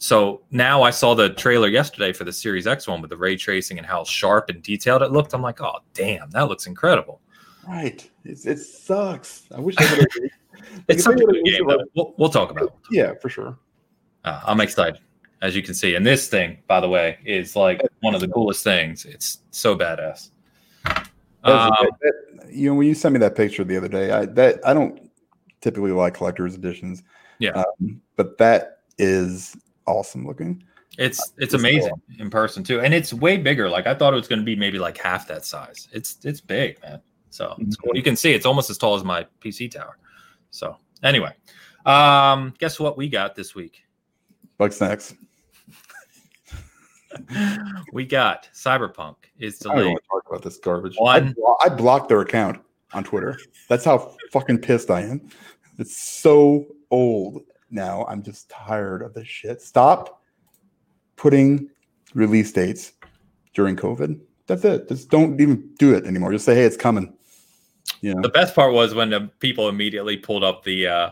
so 0.00 0.40
now 0.50 0.82
I 0.82 0.90
saw 0.90 1.14
the 1.14 1.28
trailer 1.28 1.68
yesterday 1.68 2.12
for 2.14 2.24
the 2.24 2.32
Series 2.32 2.66
X 2.66 2.88
one 2.88 3.02
with 3.02 3.10
the 3.10 3.18
ray 3.18 3.36
tracing 3.36 3.76
and 3.76 3.86
how 3.86 4.02
sharp 4.02 4.48
and 4.48 4.62
detailed 4.62 5.02
it 5.02 5.12
looked. 5.12 5.34
I'm 5.34 5.42
like, 5.42 5.60
oh 5.60 5.76
damn, 5.92 6.30
that 6.30 6.48
looks 6.48 6.66
incredible. 6.66 7.20
Right. 7.68 8.08
It's, 8.24 8.46
it 8.46 8.58
sucks. 8.58 9.44
I 9.54 9.60
wish 9.60 9.76
they 9.76 9.84
would 9.90 9.98
have. 10.00 10.80
It's 10.88 11.04
such 11.04 11.20
a 11.20 11.24
good 11.24 11.44
game. 11.44 11.66
We'll, 11.94 12.14
we'll 12.16 12.30
talk 12.30 12.50
about 12.50 12.64
it. 12.64 12.72
Yeah, 12.90 13.12
for 13.20 13.28
sure. 13.28 13.58
Uh, 14.24 14.40
I'm 14.46 14.60
excited, 14.60 15.00
as 15.42 15.54
you 15.54 15.62
can 15.62 15.74
see. 15.74 15.94
And 15.94 16.04
this 16.06 16.28
thing, 16.28 16.58
by 16.66 16.80
the 16.80 16.88
way, 16.88 17.18
is 17.26 17.54
like 17.54 17.82
one 18.00 18.14
of 18.14 18.22
the 18.22 18.28
coolest 18.28 18.64
things. 18.64 19.04
It's 19.04 19.40
so 19.50 19.76
badass. 19.76 20.30
Um, 21.44 21.72
that- 22.00 22.48
you 22.50 22.70
know, 22.70 22.74
when 22.74 22.86
you 22.86 22.94
sent 22.94 23.12
me 23.12 23.18
that 23.20 23.36
picture 23.36 23.64
the 23.64 23.76
other 23.76 23.88
day, 23.88 24.10
I 24.10 24.24
that 24.26 24.60
I 24.66 24.72
don't 24.74 25.10
typically 25.60 25.92
like 25.92 26.14
collector's 26.14 26.54
editions. 26.54 27.02
Yeah. 27.38 27.50
Um, 27.50 28.00
but 28.16 28.38
that 28.38 28.78
is 28.98 29.56
awesome 29.90 30.26
looking. 30.26 30.62
it's 30.98 31.18
it's 31.20 31.32
It's 31.38 31.54
amazing 31.54 31.92
in 32.18 32.30
person 32.30 32.64
too, 32.64 32.80
and 32.80 32.92
it's 32.94 33.12
way 33.12 33.36
bigger. 33.36 33.68
Like 33.68 33.86
I 33.86 33.94
thought 33.94 34.12
it 34.12 34.16
was 34.16 34.28
going 34.28 34.38
to 34.40 34.44
be 34.44 34.56
maybe 34.56 34.78
like 34.78 34.96
half 34.98 35.26
that 35.28 35.44
size. 35.44 35.88
It's 35.92 36.18
it's 36.24 36.40
big, 36.40 36.80
man. 36.82 37.00
So 37.30 37.54
it's 37.60 37.76
cool. 37.76 37.94
You 37.94 38.02
can 38.02 38.16
see 38.16 38.32
it's 38.32 38.46
almost 38.46 38.70
as 38.70 38.78
tall 38.78 38.94
as 38.96 39.04
my 39.04 39.26
PC 39.40 39.70
tower. 39.70 39.98
So 40.50 40.76
anyway, 41.02 41.32
um, 41.86 42.54
guess 42.58 42.80
what 42.80 42.96
we 42.96 43.08
got 43.08 43.34
this 43.36 43.54
week? 43.54 43.84
Bugsnax. 44.58 45.14
We 47.92 48.06
got 48.06 48.48
Cyberpunk 48.54 49.16
is 49.38 49.60
I 49.66 49.74
don't 49.74 49.86
want 49.86 49.98
to 50.02 50.08
talk 50.08 50.22
about 50.28 50.42
this 50.42 50.58
garbage. 50.58 50.96
I, 50.98 51.18
One- 51.18 51.32
blo- 51.32 51.56
I 51.60 51.68
blocked 51.68 52.08
their 52.08 52.20
account 52.20 52.60
on 52.92 53.02
Twitter. 53.04 53.38
That's 53.68 53.84
how 53.84 54.14
fucking 54.32 54.58
pissed 54.58 54.90
I 54.90 55.02
am. 55.02 55.28
It's 55.78 55.96
so 55.96 56.66
old 56.90 57.42
now. 57.70 58.04
I'm 58.08 58.22
just 58.22 58.48
tired 58.48 59.02
of 59.02 59.14
this 59.14 59.26
shit. 59.28 59.62
Stop 59.62 60.22
putting 61.16 61.68
release 62.14 62.52
dates 62.52 62.92
during 63.54 63.76
COVID. 63.76 64.20
That's 64.46 64.64
it. 64.64 64.88
Just 64.88 65.10
don't 65.10 65.40
even 65.40 65.70
do 65.78 65.94
it 65.94 66.04
anymore. 66.06 66.32
Just 66.32 66.44
say, 66.44 66.54
hey, 66.54 66.64
it's 66.64 66.76
coming. 66.76 67.14
You 68.00 68.14
know, 68.14 68.22
The 68.22 68.28
best 68.30 68.54
part 68.54 68.72
was 68.72 68.94
when 68.94 69.10
the 69.10 69.30
people 69.38 69.68
immediately 69.68 70.16
pulled 70.16 70.44
up 70.44 70.64
the 70.64 70.86
uh, 70.86 71.10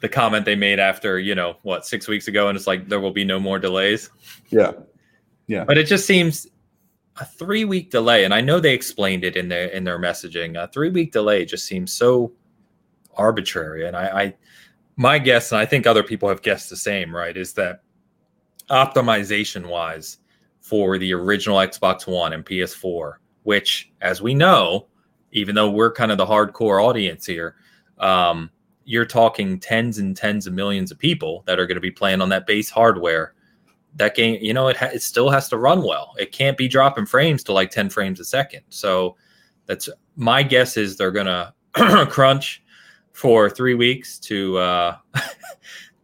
the 0.00 0.08
comment 0.08 0.44
they 0.44 0.56
made 0.56 0.78
after 0.80 1.18
you 1.18 1.34
know 1.34 1.56
what 1.62 1.86
six 1.86 2.08
weeks 2.08 2.28
ago, 2.28 2.48
and 2.48 2.56
it's 2.56 2.66
like 2.66 2.88
there 2.88 3.00
will 3.00 3.12
be 3.12 3.24
no 3.24 3.38
more 3.38 3.58
delays. 3.58 4.10
yeah. 4.50 4.72
Yeah. 5.48 5.64
But 5.64 5.76
it 5.76 5.86
just 5.86 6.06
seems 6.06 6.46
a 7.20 7.24
three 7.24 7.64
week 7.64 7.90
delay, 7.90 8.24
and 8.24 8.32
I 8.32 8.40
know 8.40 8.60
they 8.60 8.74
explained 8.74 9.24
it 9.24 9.36
in 9.36 9.48
their 9.48 9.66
in 9.68 9.84
their 9.84 9.98
messaging. 9.98 10.60
A 10.62 10.68
three 10.68 10.90
week 10.90 11.12
delay 11.12 11.44
just 11.44 11.66
seems 11.66 11.92
so 11.92 12.32
arbitrary, 13.16 13.86
and 13.86 13.96
I, 13.96 14.22
I 14.22 14.34
my 14.96 15.18
guess, 15.18 15.52
and 15.52 15.60
I 15.60 15.66
think 15.66 15.86
other 15.86 16.02
people 16.02 16.28
have 16.28 16.42
guessed 16.42 16.70
the 16.70 16.76
same, 16.76 17.14
right? 17.14 17.36
Is 17.36 17.54
that 17.54 17.82
optimization 18.70 19.66
wise 19.66 20.18
for 20.60 20.98
the 20.98 21.12
original 21.12 21.58
Xbox 21.58 22.06
One 22.06 22.32
and 22.32 22.44
PS4, 22.44 23.14
which, 23.42 23.90
as 24.00 24.22
we 24.22 24.34
know, 24.34 24.86
even 25.32 25.54
though 25.54 25.70
we're 25.70 25.92
kind 25.92 26.12
of 26.12 26.18
the 26.18 26.26
hardcore 26.26 26.82
audience 26.82 27.26
here, 27.26 27.56
um, 27.98 28.50
you're 28.84 29.06
talking 29.06 29.58
tens 29.58 29.98
and 29.98 30.16
tens 30.16 30.46
of 30.46 30.52
millions 30.52 30.90
of 30.90 30.98
people 30.98 31.42
that 31.46 31.58
are 31.58 31.66
going 31.66 31.76
to 31.76 31.80
be 31.80 31.90
playing 31.90 32.20
on 32.20 32.28
that 32.28 32.46
base 32.46 32.68
hardware. 32.68 33.34
That 33.96 34.14
game, 34.14 34.38
you 34.40 34.54
know, 34.54 34.68
it, 34.68 34.76
ha- 34.76 34.90
it 34.92 35.02
still 35.02 35.30
has 35.30 35.48
to 35.50 35.58
run 35.58 35.82
well. 35.82 36.14
It 36.18 36.32
can't 36.32 36.56
be 36.56 36.68
dropping 36.68 37.06
frames 37.06 37.42
to 37.44 37.52
like 37.52 37.70
10 37.70 37.90
frames 37.90 38.20
a 38.20 38.24
second. 38.24 38.62
So 38.70 39.16
that's 39.66 39.88
my 40.16 40.42
guess 40.42 40.76
is 40.76 40.96
they're 40.96 41.10
going 41.10 41.26
to 41.26 41.54
crunch 42.10 42.61
for 43.12 43.50
three 43.50 43.74
weeks 43.74 44.18
to 44.18 44.58
uh, 44.58 44.96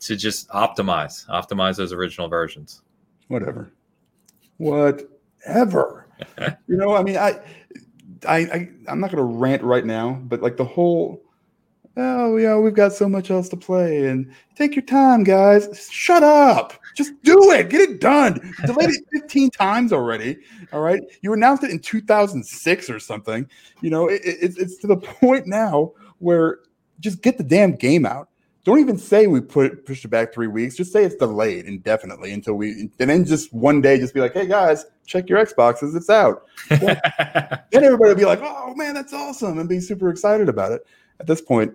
to 0.01 0.17
just 0.17 0.49
optimize 0.51 1.27
optimize 1.29 1.77
those 1.77 1.93
original 1.93 2.29
versions. 2.29 2.83
whatever 3.29 3.73
whatever 4.59 6.07
you 6.67 6.77
know 6.77 6.95
i 6.95 7.03
mean 7.03 7.17
i 7.17 7.41
i, 8.27 8.39
I 8.39 8.69
i'm 8.89 9.01
not 9.01 9.11
going 9.11 9.19
to 9.19 9.23
rant 9.23 9.63
right 9.63 9.85
now 9.85 10.21
but 10.25 10.43
like 10.43 10.57
the 10.57 10.65
whole 10.65 11.23
oh 11.99 12.37
yeah, 12.37 12.57
we've 12.57 12.75
got 12.75 12.93
so 12.93 13.09
much 13.09 13.31
else 13.31 13.49
to 13.51 13.57
play, 13.57 14.07
and 14.07 14.33
take 14.55 14.75
your 14.75 14.85
time, 14.85 15.25
guys. 15.25 15.89
Shut 15.91 16.23
up. 16.23 16.73
Just 16.95 17.13
do 17.23 17.51
it. 17.53 17.69
Get 17.69 17.81
it 17.83 18.01
done. 18.01 18.55
Delayed 18.65 18.91
it 18.91 19.05
15 19.13 19.51
times 19.51 19.93
already. 19.93 20.39
All 20.73 20.81
right. 20.81 21.03
You 21.21 21.33
announced 21.33 21.65
it 21.65 21.71
in 21.71 21.81
2006 21.81 22.91
or 22.91 22.99
something. 22.99 23.49
You 23.83 23.91
know, 23.91 24.09
it, 24.09 24.23
it, 24.25 24.55
it's 24.57 24.79
to 24.79 24.87
the 24.87 24.97
point 24.97 25.47
now 25.47 25.93
where 26.19 26.61
just 27.01 27.23
get 27.23 27.39
the 27.39 27.45
damn 27.45 27.73
game 27.73 28.07
out. 28.07 28.29
Don't 28.65 28.81
even 28.81 28.99
say 28.99 29.27
we 29.27 29.41
put 29.41 29.87
pushed 29.87 30.05
it 30.05 30.09
back 30.09 30.35
three 30.35 30.47
weeks. 30.47 30.77
Just 30.77 30.93
say 30.93 31.05
it's 31.05 31.15
delayed 31.15 31.65
indefinitely 31.65 32.33
until 32.33 32.55
we, 32.55 32.91
and 32.99 33.11
then 33.11 33.25
just 33.25 33.53
one 33.53 33.81
day, 33.81 33.99
just 33.99 34.13
be 34.13 34.21
like, 34.21 34.35
"Hey 34.35 34.47
guys, 34.47 34.85
check 35.07 35.29
your 35.29 35.45
Xboxes, 35.45 35.97
it's 35.97 36.11
out." 36.11 36.45
then 36.69 37.01
everybody 37.73 38.11
will 38.11 38.15
be 38.15 38.27
like, 38.27 38.41
"Oh 38.43 38.75
man, 38.75 38.95
that's 38.95 39.15
awesome," 39.15 39.59
and 39.59 39.69
be 39.69 39.81
super 39.81 40.11
excited 40.11 40.49
about 40.49 40.73
it. 40.73 40.87
At 41.21 41.27
this 41.27 41.41
point, 41.41 41.73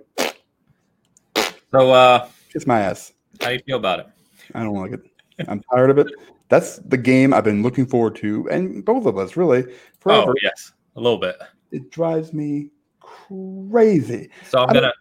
so 1.71 1.91
uh, 1.91 2.29
kiss 2.51 2.67
my 2.67 2.81
ass. 2.81 3.13
How 3.41 3.47
do 3.47 3.53
you 3.53 3.59
feel 3.65 3.77
about 3.77 3.99
it? 3.99 4.07
I 4.53 4.61
don't 4.61 4.75
like 4.75 4.91
it. 4.91 5.01
I'm 5.47 5.61
tired 5.71 5.89
of 5.89 5.97
it. 5.97 6.07
That's 6.49 6.77
the 6.77 6.97
game 6.97 7.33
I've 7.33 7.43
been 7.43 7.63
looking 7.63 7.87
forward 7.87 8.15
to, 8.17 8.47
and 8.51 8.85
both 8.85 9.07
of 9.07 9.17
us 9.17 9.35
really 9.35 9.63
forever. 9.99 10.29
Oh 10.29 10.33
yes, 10.43 10.73
a 10.95 11.01
little 11.01 11.17
bit. 11.17 11.37
It 11.71 11.89
drives 11.89 12.33
me 12.33 12.69
crazy. 12.99 14.29
So 14.47 14.59
I'm 14.59 14.73
gonna. 14.73 14.93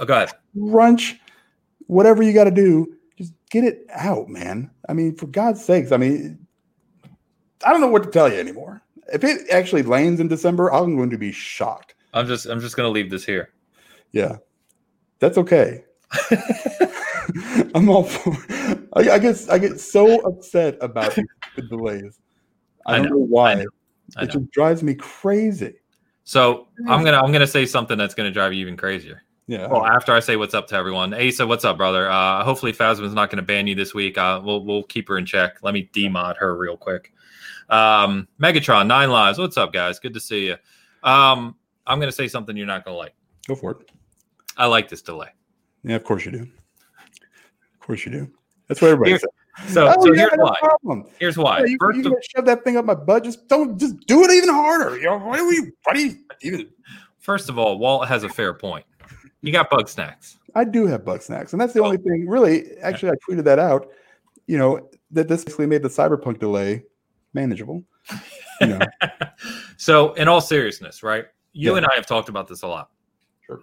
Oh, 0.00 0.06
go 0.06 0.14
ahead. 0.14 0.30
Crunch, 0.70 1.20
whatever 1.86 2.22
you 2.22 2.32
got 2.32 2.44
to 2.44 2.50
do, 2.50 2.96
just 3.16 3.34
get 3.50 3.64
it 3.64 3.86
out, 3.90 4.28
man. 4.28 4.70
I 4.88 4.94
mean, 4.94 5.14
for 5.14 5.26
God's 5.26 5.62
sakes, 5.62 5.92
I 5.92 5.98
mean, 5.98 6.46
I 7.64 7.70
don't 7.70 7.82
know 7.82 7.88
what 7.88 8.02
to 8.04 8.10
tell 8.10 8.32
you 8.32 8.40
anymore. 8.40 8.80
If 9.12 9.22
it 9.24 9.48
actually 9.50 9.82
lands 9.82 10.18
in 10.18 10.26
December, 10.26 10.72
I'm 10.72 10.96
going 10.96 11.10
to 11.10 11.18
be 11.18 11.32
shocked. 11.32 11.94
I'm 12.14 12.26
just, 12.26 12.46
I'm 12.46 12.60
just 12.60 12.76
gonna 12.76 12.88
leave 12.88 13.10
this 13.10 13.24
here. 13.24 13.50
Yeah, 14.12 14.38
that's 15.18 15.38
okay. 15.38 15.84
I'm 17.74 17.88
all 17.88 18.04
for. 18.04 18.36
I, 18.94 19.10
I 19.10 19.18
get 19.18 19.46
I 19.48 19.58
get 19.58 19.78
so 19.78 20.20
upset 20.20 20.76
about 20.80 21.14
the 21.14 21.62
delays. 21.62 22.18
I, 22.86 22.94
I 22.94 22.96
don't 22.96 23.06
know, 23.06 23.10
know 23.10 23.26
why. 23.26 23.52
I 23.52 23.54
know. 23.56 23.66
I 24.16 24.24
it 24.24 24.30
just 24.30 24.50
drives 24.50 24.82
me 24.82 24.94
crazy. 24.94 25.74
So 26.24 26.66
I'm 26.88 27.02
mm. 27.02 27.04
gonna 27.04 27.18
I'm 27.18 27.30
gonna 27.30 27.46
say 27.46 27.64
something 27.66 27.96
that's 27.96 28.14
gonna 28.14 28.32
drive 28.32 28.52
you 28.52 28.60
even 28.60 28.76
crazier. 28.76 29.22
Yeah. 29.50 29.66
Well, 29.66 29.84
after 29.84 30.12
I 30.12 30.20
say 30.20 30.36
what's 30.36 30.54
up 30.54 30.68
to 30.68 30.76
everyone, 30.76 31.12
Asa, 31.12 31.44
what's 31.44 31.64
up, 31.64 31.76
brother? 31.76 32.08
Uh, 32.08 32.44
hopefully 32.44 32.72
Phasma's 32.72 33.12
not 33.12 33.30
gonna 33.30 33.42
ban 33.42 33.66
you 33.66 33.74
this 33.74 33.92
week. 33.92 34.16
Uh, 34.16 34.40
we'll 34.44 34.64
we'll 34.64 34.84
keep 34.84 35.08
her 35.08 35.18
in 35.18 35.26
check. 35.26 35.58
Let 35.60 35.74
me 35.74 35.90
demod 35.92 36.36
her 36.36 36.56
real 36.56 36.76
quick. 36.76 37.12
Um, 37.68 38.28
Megatron, 38.40 38.86
nine 38.86 39.10
lives. 39.10 39.40
What's 39.40 39.56
up, 39.56 39.72
guys? 39.72 39.98
Good 39.98 40.14
to 40.14 40.20
see 40.20 40.46
you. 40.46 40.56
Um, 41.02 41.56
I'm 41.84 41.98
gonna 41.98 42.12
say 42.12 42.28
something 42.28 42.56
you're 42.56 42.64
not 42.64 42.84
gonna 42.84 42.96
like. 42.96 43.12
Go 43.48 43.56
for 43.56 43.72
it. 43.72 43.90
I 44.56 44.66
like 44.66 44.88
this 44.88 45.02
delay. 45.02 45.30
Yeah, 45.82 45.96
of 45.96 46.04
course 46.04 46.24
you 46.24 46.30
do. 46.30 46.42
Of 46.42 47.80
course 47.80 48.06
you 48.06 48.12
do. 48.12 48.30
That's 48.68 48.80
what 48.80 48.92
everybody 48.92 49.18
says. 49.18 49.26
So, 49.66 49.88
oh, 49.88 50.04
so 50.04 50.12
here's 50.14 50.30
why. 50.36 51.02
Here's 51.18 51.36
why. 51.36 51.58
Yeah, 51.58 51.66
you, 51.66 51.78
you 51.94 52.16
of, 52.16 52.24
shove 52.36 52.44
that 52.44 52.62
thing 52.62 52.76
up 52.76 52.84
my 52.84 52.94
butt. 52.94 53.24
Just 53.24 53.48
don't. 53.48 53.80
Just 53.80 53.98
do 54.06 54.22
it 54.22 54.30
even 54.30 54.50
harder. 54.50 54.96
You 54.96 55.06
know, 55.06 55.18
what 55.18 55.40
are 55.40 55.48
we? 55.48 55.72
What 55.82 55.96
are 55.96 56.00
you 56.00 56.18
even? 56.42 56.68
First 57.18 57.48
of 57.48 57.58
all, 57.58 57.80
Walt 57.80 58.06
has 58.06 58.22
a 58.22 58.28
fair 58.28 58.54
point. 58.54 58.86
You 59.42 59.52
got 59.52 59.70
Bugsnax. 59.70 60.36
I 60.54 60.64
do 60.64 60.86
have 60.86 61.02
Bugsnax, 61.02 61.52
and 61.52 61.60
that's 61.60 61.72
the 61.72 61.80
oh. 61.80 61.86
only 61.86 61.96
thing. 61.96 62.28
Really, 62.28 62.76
actually, 62.78 63.12
I 63.12 63.14
tweeted 63.28 63.44
that 63.44 63.58
out. 63.58 63.88
You 64.46 64.58
know 64.58 64.90
that 65.12 65.28
this 65.28 65.44
basically 65.44 65.66
made 65.66 65.82
the 65.82 65.88
cyberpunk 65.88 66.38
delay 66.38 66.84
manageable. 67.32 67.84
You 68.60 68.66
know. 68.66 68.80
so, 69.76 70.12
in 70.14 70.28
all 70.28 70.40
seriousness, 70.40 71.02
right? 71.02 71.26
You 71.52 71.72
yeah. 71.72 71.78
and 71.78 71.86
I 71.86 71.94
have 71.94 72.06
talked 72.06 72.28
about 72.28 72.48
this 72.48 72.62
a 72.62 72.66
lot. 72.66 72.90
Sure. 73.46 73.60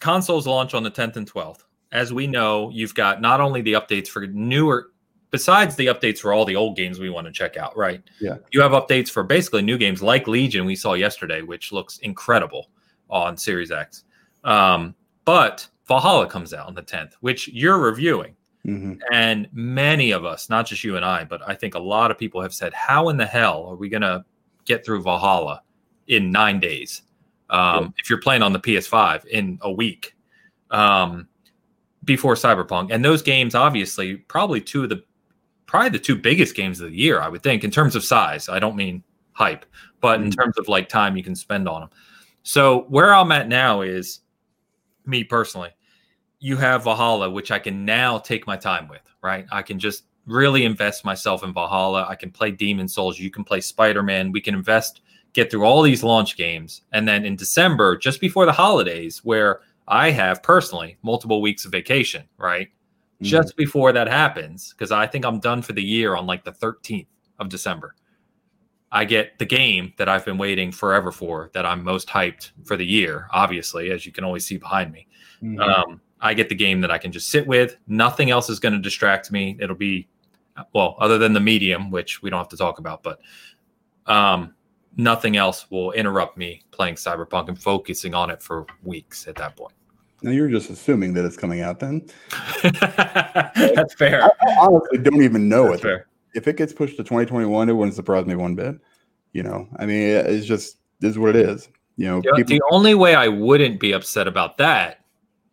Consoles 0.00 0.46
launch 0.46 0.74
on 0.74 0.82
the 0.82 0.90
10th 0.90 1.16
and 1.16 1.30
12th 1.30 1.62
as 1.92 2.12
we 2.12 2.26
know, 2.26 2.70
you've 2.70 2.94
got 2.94 3.20
not 3.20 3.40
only 3.40 3.62
the 3.62 3.72
updates 3.74 4.08
for 4.08 4.26
newer, 4.26 4.90
besides 5.30 5.76
the 5.76 5.86
updates 5.86 6.18
for 6.18 6.32
all 6.32 6.44
the 6.44 6.56
old 6.56 6.76
games 6.76 6.98
we 6.98 7.10
want 7.10 7.26
to 7.26 7.32
check 7.32 7.56
out, 7.56 7.76
right? 7.76 8.02
Yeah. 8.20 8.36
You 8.52 8.60
have 8.60 8.72
updates 8.72 9.10
for 9.10 9.22
basically 9.22 9.62
new 9.62 9.78
games 9.78 10.02
like 10.02 10.28
Legion 10.28 10.66
we 10.66 10.76
saw 10.76 10.94
yesterday, 10.94 11.42
which 11.42 11.72
looks 11.72 11.98
incredible 11.98 12.70
on 13.08 13.36
Series 13.36 13.70
X. 13.70 14.04
Um, 14.44 14.94
but 15.24 15.66
Valhalla 15.86 16.28
comes 16.28 16.54
out 16.54 16.66
on 16.66 16.74
the 16.74 16.82
10th, 16.82 17.12
which 17.20 17.48
you're 17.48 17.78
reviewing. 17.78 18.34
Mm-hmm. 18.66 18.94
And 19.12 19.48
many 19.52 20.10
of 20.10 20.24
us, 20.24 20.50
not 20.50 20.66
just 20.66 20.84
you 20.84 20.96
and 20.96 21.04
I, 21.04 21.24
but 21.24 21.40
I 21.46 21.54
think 21.54 21.74
a 21.74 21.78
lot 21.78 22.10
of 22.10 22.18
people 22.18 22.42
have 22.42 22.52
said, 22.52 22.74
How 22.74 23.08
in 23.08 23.16
the 23.16 23.26
hell 23.26 23.66
are 23.66 23.76
we 23.76 23.88
going 23.88 24.02
to 24.02 24.24
get 24.64 24.84
through 24.84 25.02
Valhalla 25.02 25.62
in 26.06 26.30
nine 26.30 26.60
days? 26.60 27.02
Um, 27.50 27.84
yeah. 27.84 27.90
If 27.98 28.10
you're 28.10 28.20
playing 28.20 28.42
on 28.42 28.52
the 28.52 28.60
PS5 28.60 29.24
in 29.26 29.58
a 29.62 29.70
week. 29.70 30.14
Um, 30.70 31.28
before 32.08 32.34
Cyberpunk. 32.34 32.90
And 32.90 33.04
those 33.04 33.22
games, 33.22 33.54
obviously, 33.54 34.16
probably 34.16 34.60
two 34.60 34.82
of 34.82 34.88
the 34.88 35.04
probably 35.66 35.90
the 35.90 35.98
two 35.98 36.16
biggest 36.16 36.56
games 36.56 36.80
of 36.80 36.90
the 36.90 36.96
year, 36.96 37.20
I 37.20 37.28
would 37.28 37.42
think, 37.42 37.62
in 37.62 37.70
terms 37.70 37.94
of 37.94 38.02
size. 38.02 38.48
I 38.48 38.58
don't 38.58 38.74
mean 38.74 39.04
hype, 39.32 39.66
but 40.00 40.20
in 40.20 40.30
mm-hmm. 40.30 40.40
terms 40.40 40.58
of 40.58 40.66
like 40.66 40.88
time 40.88 41.16
you 41.16 41.22
can 41.22 41.36
spend 41.36 41.68
on 41.68 41.82
them. 41.82 41.90
So 42.42 42.86
where 42.88 43.14
I'm 43.14 43.30
at 43.30 43.46
now 43.46 43.82
is 43.82 44.20
me 45.08 45.24
personally. 45.24 45.70
You 46.40 46.56
have 46.56 46.84
Valhalla, 46.84 47.30
which 47.30 47.50
I 47.50 47.58
can 47.58 47.84
now 47.84 48.18
take 48.18 48.46
my 48.46 48.56
time 48.56 48.86
with, 48.86 49.02
right? 49.22 49.46
I 49.50 49.62
can 49.62 49.78
just 49.78 50.04
really 50.26 50.64
invest 50.64 51.04
myself 51.04 51.42
in 51.42 51.52
Valhalla. 51.52 52.06
I 52.08 52.14
can 52.14 52.30
play 52.30 52.50
Demon's 52.50 52.94
Souls. 52.94 53.18
You 53.18 53.30
can 53.30 53.42
play 53.42 53.60
Spider 53.60 54.02
Man. 54.02 54.30
We 54.30 54.40
can 54.40 54.54
invest, 54.54 55.00
get 55.32 55.50
through 55.50 55.64
all 55.64 55.82
these 55.82 56.04
launch 56.04 56.36
games. 56.36 56.82
And 56.92 57.08
then 57.08 57.24
in 57.24 57.34
December, 57.34 57.96
just 57.96 58.20
before 58.20 58.46
the 58.46 58.52
holidays, 58.52 59.24
where 59.24 59.62
I 59.88 60.10
have 60.10 60.42
personally 60.42 60.98
multiple 61.02 61.40
weeks 61.40 61.64
of 61.64 61.72
vacation, 61.72 62.24
right? 62.36 62.68
Mm-hmm. 62.68 63.24
Just 63.24 63.56
before 63.56 63.92
that 63.92 64.06
happens, 64.06 64.72
because 64.72 64.92
I 64.92 65.06
think 65.06 65.24
I'm 65.24 65.40
done 65.40 65.62
for 65.62 65.72
the 65.72 65.82
year 65.82 66.14
on 66.14 66.26
like 66.26 66.44
the 66.44 66.52
13th 66.52 67.06
of 67.40 67.48
December. 67.48 67.94
I 68.90 69.04
get 69.04 69.38
the 69.38 69.44
game 69.44 69.92
that 69.98 70.08
I've 70.08 70.24
been 70.24 70.38
waiting 70.38 70.72
forever 70.72 71.12
for, 71.12 71.50
that 71.52 71.66
I'm 71.66 71.84
most 71.84 72.08
hyped 72.08 72.52
for 72.64 72.76
the 72.76 72.86
year, 72.86 73.28
obviously, 73.32 73.90
as 73.90 74.06
you 74.06 74.12
can 74.12 74.24
always 74.24 74.46
see 74.46 74.56
behind 74.56 74.92
me. 74.92 75.06
Mm-hmm. 75.42 75.60
Um, 75.60 76.00
I 76.20 76.34
get 76.34 76.48
the 76.48 76.54
game 76.54 76.80
that 76.80 76.90
I 76.90 76.98
can 76.98 77.12
just 77.12 77.28
sit 77.28 77.46
with. 77.46 77.76
Nothing 77.86 78.30
else 78.30 78.48
is 78.48 78.58
going 78.58 78.72
to 78.72 78.80
distract 78.80 79.30
me. 79.30 79.56
It'll 79.60 79.76
be, 79.76 80.08
well, 80.72 80.96
other 80.98 81.18
than 81.18 81.32
the 81.32 81.40
medium, 81.40 81.90
which 81.90 82.22
we 82.22 82.30
don't 82.30 82.38
have 82.38 82.48
to 82.48 82.56
talk 82.56 82.78
about, 82.78 83.02
but 83.02 83.20
um, 84.06 84.54
nothing 84.96 85.36
else 85.36 85.70
will 85.70 85.92
interrupt 85.92 86.36
me 86.36 86.62
playing 86.70 86.94
Cyberpunk 86.94 87.48
and 87.48 87.60
focusing 87.60 88.14
on 88.14 88.30
it 88.30 88.42
for 88.42 88.66
weeks 88.82 89.28
at 89.28 89.36
that 89.36 89.56
point. 89.56 89.74
Now 90.22 90.32
you're 90.32 90.48
just 90.48 90.68
assuming 90.70 91.14
that 91.14 91.24
it's 91.24 91.36
coming 91.36 91.60
out 91.60 91.78
then. 91.78 92.08
That's 92.62 93.94
fair. 93.94 94.24
I, 94.24 94.26
I, 94.26 94.56
honestly 94.58 94.98
don't 94.98 95.22
even 95.22 95.48
know 95.48 95.68
That's 95.68 95.80
it. 95.80 95.82
Fair. 95.82 96.06
If 96.38 96.46
it 96.46 96.56
gets 96.56 96.72
pushed 96.72 96.96
to 96.96 97.02
2021, 97.02 97.68
it 97.68 97.72
wouldn't 97.72 97.96
surprise 97.96 98.24
me 98.24 98.36
one 98.36 98.54
bit. 98.54 98.76
You 99.32 99.42
know, 99.42 99.68
I 99.76 99.86
mean, 99.86 100.08
it's 100.08 100.46
just 100.46 100.78
this 101.00 101.10
is 101.10 101.18
what 101.18 101.34
it 101.34 101.48
is. 101.48 101.68
You 101.96 102.06
know, 102.06 102.20
the, 102.20 102.32
people- 102.36 102.56
the 102.56 102.62
only 102.70 102.94
way 102.94 103.14
I 103.16 103.26
wouldn't 103.26 103.80
be 103.80 103.92
upset 103.92 104.28
about 104.28 104.56
that 104.58 105.04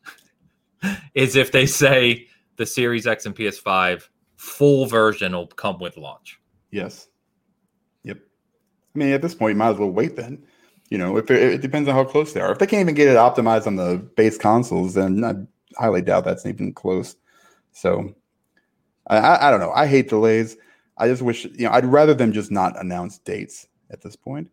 is 1.16 1.36
if 1.36 1.52
they 1.52 1.66
say 1.66 2.28
the 2.58 2.66
Series 2.66 3.08
X 3.08 3.26
and 3.26 3.36
PS5 3.36 4.08
full 4.38 4.86
version 4.86 5.34
will 5.34 5.48
come 5.48 5.80
with 5.80 5.98
launch. 5.98 6.40
Yes. 6.70 7.08
Yep. 8.04 8.20
I 8.96 8.98
mean, 8.98 9.12
at 9.12 9.24
this 9.24 9.34
point, 9.34 9.54
you 9.54 9.58
might 9.58 9.72
as 9.72 9.78
well 9.78 9.90
wait 9.90 10.16
then. 10.16 10.44
You 10.90 11.00
know, 11.00 11.18
if 11.18 11.32
it, 11.32 11.42
it, 11.42 11.62
depends 11.62 11.90
on 11.90 11.96
how 11.96 12.04
close 12.04 12.34
they 12.34 12.42
are. 12.42 12.52
If 12.52 12.60
they 12.60 12.68
can't 12.68 12.82
even 12.82 12.94
get 12.94 13.08
it 13.08 13.18
optimized 13.18 13.66
on 13.66 13.76
the 13.76 13.98
base 14.16 14.38
consoles, 14.38 14.94
then 14.94 15.24
I 15.24 15.34
highly 15.82 16.04
doubt 16.04 16.26
that's 16.26 16.46
even 16.46 16.74
close. 16.74 17.16
So, 17.72 18.14
I, 19.08 19.48
I 19.48 19.52
don't 19.52 19.60
know. 19.60 19.72
I 19.72 19.88
hate 19.88 20.10
delays. 20.10 20.58
I 20.98 21.08
just 21.08 21.22
wish 21.22 21.46
you 21.46 21.66
know. 21.66 21.72
I'd 21.72 21.86
rather 21.86 22.14
them 22.14 22.32
just 22.32 22.52
not 22.52 22.80
announce 22.80 23.20
dates 23.20 23.68
at 23.91 24.02
this 24.02 24.16
point. 24.16 24.50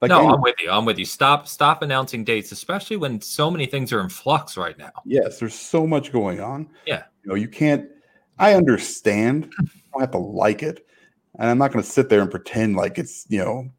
Like 0.00 0.10
no, 0.10 0.20
any, 0.20 0.28
I'm 0.28 0.40
with 0.40 0.56
you. 0.62 0.70
I'm 0.70 0.84
with 0.84 0.98
you. 0.98 1.04
Stop, 1.04 1.46
stop 1.46 1.82
announcing 1.82 2.24
dates, 2.24 2.52
especially 2.52 2.96
when 2.96 3.20
so 3.20 3.50
many 3.50 3.66
things 3.66 3.92
are 3.92 4.00
in 4.00 4.08
flux 4.08 4.56
right 4.56 4.78
now. 4.78 4.92
Yes, 5.04 5.38
there's 5.38 5.54
so 5.54 5.86
much 5.86 6.10
going 6.10 6.40
on. 6.40 6.68
Yeah, 6.86 7.02
you 7.22 7.28
know, 7.28 7.34
you 7.34 7.48
can't. 7.48 7.86
I 8.38 8.54
understand. 8.54 9.52
I 9.60 9.64
don't 9.92 10.00
have 10.00 10.10
to 10.12 10.18
like 10.18 10.62
it, 10.62 10.86
and 11.38 11.50
I'm 11.50 11.58
not 11.58 11.72
going 11.72 11.84
to 11.84 11.90
sit 11.90 12.08
there 12.08 12.22
and 12.22 12.30
pretend 12.30 12.76
like 12.76 12.98
it's 12.98 13.26
you 13.28 13.38
know 13.38 13.70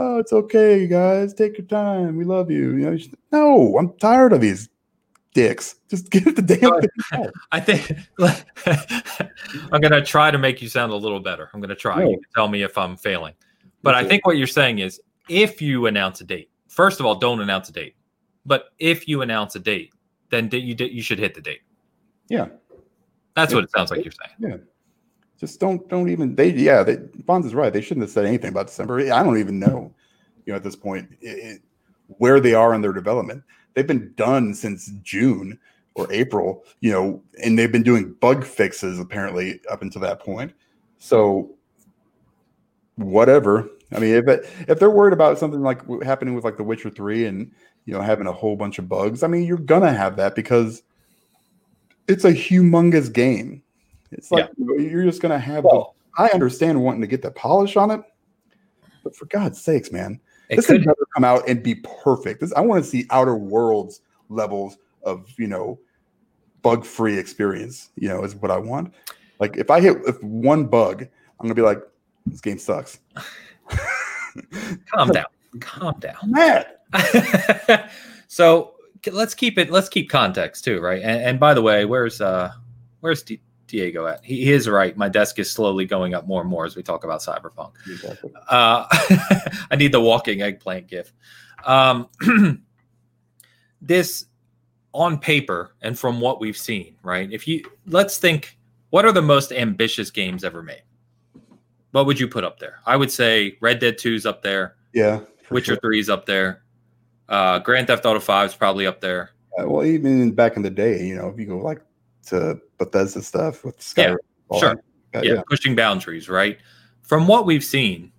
oh, 0.00 0.18
it's 0.18 0.32
okay, 0.32 0.86
guys. 0.86 1.32
Take 1.34 1.58
your 1.58 1.66
time. 1.66 2.16
We 2.16 2.24
love 2.24 2.50
you. 2.50 2.74
You 2.76 2.90
know, 2.90 2.98
no, 3.30 3.78
I'm 3.78 3.96
tired 3.98 4.32
of 4.32 4.40
these 4.40 4.68
dicks. 5.34 5.76
Just 5.88 6.10
get 6.10 6.36
the 6.36 6.42
damn 6.42 6.72
oh, 6.72 6.80
thing 6.80 7.30
I 7.52 7.60
think 7.60 7.92
I'm 9.72 9.80
gonna 9.80 10.04
try 10.04 10.30
to 10.30 10.38
make 10.38 10.60
you 10.62 10.68
sound 10.68 10.92
a 10.92 10.96
little 10.96 11.20
better. 11.20 11.50
I'm 11.52 11.60
gonna 11.60 11.74
try. 11.74 12.02
No. 12.02 12.10
You 12.10 12.16
can 12.16 12.26
tell 12.34 12.48
me 12.48 12.62
if 12.62 12.76
I'm 12.76 12.96
failing. 12.96 13.34
But 13.82 13.94
I 13.94 14.04
think 14.04 14.26
what 14.26 14.36
you're 14.36 14.46
saying 14.46 14.80
is 14.80 15.00
if 15.28 15.62
you 15.62 15.86
announce 15.86 16.20
a 16.20 16.24
date, 16.24 16.50
first 16.68 17.00
of 17.00 17.06
all, 17.06 17.14
don't 17.14 17.40
announce 17.40 17.68
a 17.70 17.72
date. 17.72 17.94
But 18.44 18.72
if 18.78 19.08
you 19.08 19.22
announce 19.22 19.56
a 19.56 19.60
date, 19.60 19.92
then 20.30 20.50
you 20.52 20.74
you 20.78 21.02
should 21.02 21.18
hit 21.18 21.34
the 21.34 21.40
date. 21.40 21.60
Yeah. 22.28 22.48
That's 23.34 23.52
yeah. 23.52 23.56
what 23.56 23.64
it 23.64 23.70
sounds 23.70 23.90
like 23.90 24.04
you're 24.04 24.12
saying. 24.12 24.52
Yeah 24.52 24.64
just 25.40 25.58
don't 25.58 25.88
don't 25.88 26.10
even 26.10 26.34
they 26.34 26.50
yeah 26.50 26.82
they, 26.82 26.96
Bonds 27.24 27.46
is 27.46 27.54
right 27.54 27.72
they 27.72 27.80
shouldn't 27.80 28.02
have 28.02 28.10
said 28.10 28.26
anything 28.26 28.50
about 28.50 28.66
December 28.66 29.00
I 29.10 29.22
don't 29.22 29.38
even 29.38 29.58
know 29.58 29.92
you 30.44 30.52
know 30.52 30.56
at 30.56 30.62
this 30.62 30.76
point 30.76 31.08
it, 31.22 31.38
it, 31.38 31.62
where 32.18 32.40
they 32.40 32.52
are 32.52 32.74
in 32.74 32.82
their 32.82 32.92
development 32.92 33.42
they've 33.74 33.86
been 33.86 34.12
done 34.16 34.54
since 34.54 34.90
June 35.02 35.58
or 35.94 36.10
April, 36.12 36.64
you 36.80 36.90
know, 36.90 37.22
and 37.42 37.58
they've 37.58 37.72
been 37.72 37.82
doing 37.82 38.14
bug 38.20 38.44
fixes 38.44 38.98
apparently 38.98 39.60
up 39.70 39.82
until 39.82 40.00
that 40.02 40.20
point. 40.20 40.52
So 40.98 41.54
whatever. 42.96 43.68
I 43.92 43.98
mean, 43.98 44.14
if 44.14 44.28
it, 44.28 44.48
if 44.68 44.78
they're 44.78 44.90
worried 44.90 45.12
about 45.12 45.38
something 45.38 45.62
like 45.62 45.80
happening 46.02 46.34
with 46.34 46.44
like 46.44 46.56
The 46.56 46.62
Witcher 46.62 46.90
Three 46.90 47.26
and 47.26 47.50
you 47.86 47.94
know 47.94 48.00
having 48.00 48.26
a 48.26 48.32
whole 48.32 48.56
bunch 48.56 48.78
of 48.78 48.88
bugs, 48.88 49.22
I 49.22 49.26
mean, 49.26 49.44
you're 49.44 49.56
gonna 49.56 49.92
have 49.92 50.16
that 50.16 50.34
because 50.34 50.82
it's 52.06 52.24
a 52.24 52.32
humongous 52.32 53.12
game. 53.12 53.62
It's 54.12 54.30
like 54.30 54.50
yeah. 54.56 54.76
you're 54.78 55.04
just 55.04 55.22
gonna 55.22 55.38
have. 55.38 55.64
Well, 55.64 55.96
the, 56.16 56.22
I 56.22 56.28
understand 56.28 56.80
wanting 56.80 57.00
to 57.00 57.06
get 57.06 57.22
the 57.22 57.30
polish 57.30 57.76
on 57.76 57.90
it, 57.90 58.02
but 59.02 59.16
for 59.16 59.26
God's 59.26 59.60
sakes, 59.60 59.90
man, 59.90 60.20
this 60.56 60.66
could 60.66 60.84
never 60.84 61.06
come 61.14 61.24
out 61.24 61.48
and 61.48 61.62
be 61.62 61.76
perfect. 61.76 62.40
This 62.40 62.52
I 62.54 62.60
want 62.60 62.84
to 62.84 62.90
see 62.90 63.06
Outer 63.10 63.36
Worlds 63.36 64.00
levels 64.28 64.78
of 65.02 65.32
you 65.38 65.46
know 65.46 65.78
bug 66.62 66.84
free 66.84 67.18
experience. 67.18 67.90
You 67.96 68.08
know, 68.08 68.24
is 68.24 68.34
what 68.34 68.50
I 68.50 68.58
want. 68.58 68.94
Like 69.38 69.56
if 69.56 69.70
I 69.70 69.80
hit 69.80 69.96
if 70.06 70.22
one 70.22 70.66
bug, 70.66 71.02
I'm 71.02 71.46
gonna 71.46 71.54
be 71.54 71.62
like, 71.62 71.82
this 72.26 72.40
game 72.40 72.58
sucks. 72.58 73.00
Calm 74.94 75.08
down. 75.08 75.26
Calm 75.60 75.98
down. 75.98 76.16
Mad. 76.26 76.76
so 78.28 78.74
let's 79.10 79.34
keep 79.34 79.58
it. 79.58 79.70
Let's 79.70 79.88
keep 79.88 80.10
context 80.10 80.64
too, 80.64 80.80
right? 80.80 81.02
And, 81.02 81.22
and 81.22 81.40
by 81.40 81.54
the 81.54 81.62
way, 81.62 81.84
where's 81.84 82.20
uh, 82.20 82.52
where's 83.00 83.22
D- 83.22 83.40
Diego 83.70 84.06
at? 84.06 84.24
He, 84.24 84.52
is 84.52 84.68
right. 84.68 84.96
My 84.96 85.08
desk 85.08 85.38
is 85.38 85.50
slowly 85.50 85.84
going 85.84 86.14
up 86.14 86.26
more 86.26 86.40
and 86.40 86.50
more 86.50 86.64
as 86.64 86.76
we 86.76 86.82
talk 86.82 87.04
about 87.04 87.20
cyberpunk. 87.20 87.72
Exactly. 87.88 88.32
Uh, 88.48 88.86
I 89.70 89.76
need 89.76 89.92
the 89.92 90.00
walking 90.00 90.42
eggplant 90.42 90.88
gif. 90.88 91.12
Um, 91.64 92.08
this 93.82 94.26
on 94.92 95.18
paper 95.18 95.74
and 95.82 95.98
from 95.98 96.20
what 96.20 96.40
we've 96.40 96.56
seen, 96.56 96.96
right? 97.02 97.30
If 97.32 97.46
you 97.46 97.64
let's 97.86 98.18
think, 98.18 98.58
what 98.90 99.04
are 99.04 99.12
the 99.12 99.22
most 99.22 99.52
ambitious 99.52 100.10
games 100.10 100.44
ever 100.44 100.62
made? 100.62 100.82
What 101.92 102.06
would 102.06 102.20
you 102.20 102.28
put 102.28 102.44
up 102.44 102.58
there? 102.58 102.80
I 102.86 102.96
would 102.96 103.10
say 103.10 103.56
Red 103.60 103.80
Dead 103.80 103.98
2's 103.98 104.26
up 104.26 104.42
there. 104.42 104.76
Yeah. 104.92 105.20
Witcher 105.50 105.78
sure. 105.82 105.92
3's 105.92 106.08
up 106.08 106.26
there. 106.26 106.62
Uh, 107.28 107.58
Grand 107.60 107.86
Theft 107.86 108.04
Auto 108.06 108.20
5 108.20 108.50
is 108.50 108.56
probably 108.56 108.86
up 108.86 109.00
there. 109.00 109.30
Uh, 109.58 109.68
well, 109.68 109.84
even 109.84 110.32
back 110.32 110.56
in 110.56 110.62
the 110.62 110.70
day, 110.70 111.04
you 111.04 111.16
know, 111.16 111.28
if 111.28 111.38
you 111.38 111.46
go 111.46 111.58
like 111.58 111.80
to 112.26 112.60
Bethesda 112.80 113.22
stuff 113.22 113.64
with 113.64 113.78
Skyrim, 113.78 114.16
yeah, 114.52 114.58
sure. 114.58 114.82
yeah, 115.14 115.22
yeah, 115.22 115.42
pushing 115.48 115.76
boundaries, 115.76 116.28
right? 116.28 116.58
From 117.02 117.28
what 117.28 117.46
we've 117.46 117.62
seen 117.62 118.10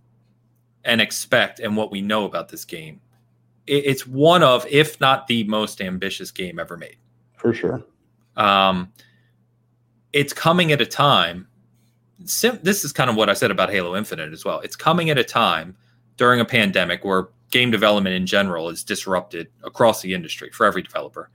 and 0.86 1.02
expect 1.02 1.60
and 1.60 1.76
what 1.76 1.92
we 1.92 2.02
know 2.02 2.24
about 2.24 2.48
this 2.48 2.64
game, 2.64 3.02
it, 3.68 3.86
it's 3.86 4.08
one 4.08 4.44
of, 4.44 4.66
if 4.68 5.02
not 5.02 5.28
the 5.28 5.44
most 5.46 5.82
ambitious 5.82 6.32
game 6.32 6.60
ever 6.60 6.78
made. 6.78 6.96
For 7.36 7.54
sure. 7.54 7.84
Um, 8.38 8.94
it's 10.14 10.32
coming 10.32 10.72
at 10.72 10.80
a 10.80 10.86
time 10.86 11.48
sim- 12.26 12.60
this 12.64 12.84
is 12.84 12.92
kind 12.92 13.10
of 13.10 13.16
what 13.16 13.30
I 13.30 13.34
said 13.34 13.52
about 13.52 13.70
Halo 13.70 13.96
Infinite 13.96 14.34
as 14.34 14.46
well. 14.46 14.60
It's 14.60 14.76
coming 14.76 15.10
at 15.10 15.18
a 15.18 15.24
time 15.24 15.76
during 16.18 16.40
a 16.40 16.46
pandemic 16.46 17.04
where 17.04 17.30
game 17.50 17.72
development 17.72 18.16
in 18.16 18.26
general 18.26 18.70
is 18.70 18.84
disrupted 18.84 19.48
across 19.64 20.02
the 20.02 20.14
industry 20.14 20.50
for 20.52 20.66
every 20.66 20.82
developer. 20.82 21.30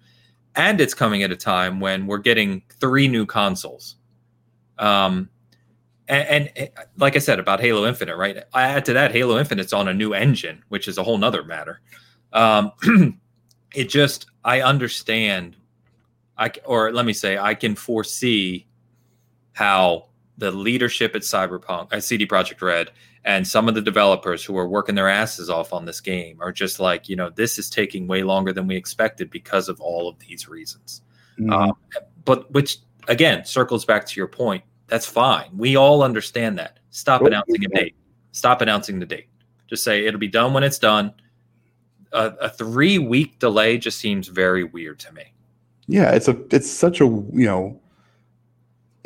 And 0.56 0.80
it's 0.80 0.94
coming 0.94 1.22
at 1.22 1.30
a 1.30 1.36
time 1.36 1.80
when 1.80 2.06
we're 2.06 2.18
getting 2.18 2.62
three 2.80 3.08
new 3.08 3.26
consoles. 3.26 3.96
Um, 4.78 5.28
and, 6.08 6.50
and, 6.56 6.70
like 6.96 7.16
I 7.16 7.18
said 7.18 7.38
about 7.38 7.60
Halo 7.60 7.86
Infinite, 7.86 8.16
right? 8.16 8.38
I 8.54 8.62
add 8.62 8.84
to 8.86 8.92
that 8.94 9.12
Halo 9.12 9.38
Infinite's 9.38 9.72
on 9.72 9.88
a 9.88 9.94
new 9.94 10.14
engine, 10.14 10.62
which 10.68 10.88
is 10.88 10.98
a 10.98 11.02
whole 11.02 11.18
nother 11.18 11.44
matter. 11.44 11.80
Um, 12.32 12.72
it 13.74 13.88
just 13.88 14.26
I 14.44 14.62
understand, 14.62 15.56
I 16.38 16.52
or 16.64 16.92
let 16.92 17.04
me 17.04 17.12
say 17.12 17.38
I 17.38 17.54
can 17.54 17.74
foresee 17.74 18.66
how 19.52 20.08
the 20.38 20.50
leadership 20.50 21.16
at 21.16 21.22
Cyberpunk, 21.22 21.88
at 21.92 22.04
CD 22.04 22.26
Projekt 22.26 22.62
Red, 22.62 22.90
and 23.26 23.46
some 23.46 23.68
of 23.68 23.74
the 23.74 23.82
developers 23.82 24.44
who 24.44 24.56
are 24.56 24.68
working 24.68 24.94
their 24.94 25.08
asses 25.08 25.50
off 25.50 25.72
on 25.72 25.84
this 25.84 26.00
game 26.00 26.38
are 26.40 26.52
just 26.52 26.78
like, 26.78 27.08
you 27.08 27.16
know, 27.16 27.28
this 27.28 27.58
is 27.58 27.68
taking 27.68 28.06
way 28.06 28.22
longer 28.22 28.52
than 28.52 28.68
we 28.68 28.76
expected 28.76 29.30
because 29.30 29.68
of 29.68 29.80
all 29.80 30.08
of 30.08 30.16
these 30.20 30.48
reasons. 30.48 31.02
Mm-hmm. 31.38 31.52
Um, 31.52 31.72
but 32.24 32.50
which 32.52 32.78
again 33.08 33.44
circles 33.44 33.84
back 33.84 34.06
to 34.06 34.20
your 34.20 34.28
point. 34.28 34.62
That's 34.86 35.06
fine. 35.06 35.48
We 35.56 35.76
all 35.76 36.04
understand 36.04 36.56
that. 36.60 36.78
Stop 36.90 37.22
oh, 37.22 37.26
announcing 37.26 37.64
a 37.64 37.68
date. 37.68 37.96
Stop 38.30 38.62
announcing 38.62 39.00
the 39.00 39.06
date. 39.06 39.26
Just 39.66 39.82
say 39.82 40.06
it'll 40.06 40.20
be 40.20 40.28
done 40.28 40.54
when 40.54 40.62
it's 40.62 40.78
done. 40.78 41.12
A, 42.12 42.26
a 42.40 42.48
three 42.48 42.98
week 42.98 43.40
delay 43.40 43.76
just 43.76 43.98
seems 43.98 44.28
very 44.28 44.62
weird 44.62 45.00
to 45.00 45.12
me. 45.12 45.34
Yeah, 45.88 46.12
it's 46.12 46.28
a 46.28 46.38
it's 46.52 46.70
such 46.70 47.00
a 47.00 47.04
you 47.04 47.46
know 47.46 47.80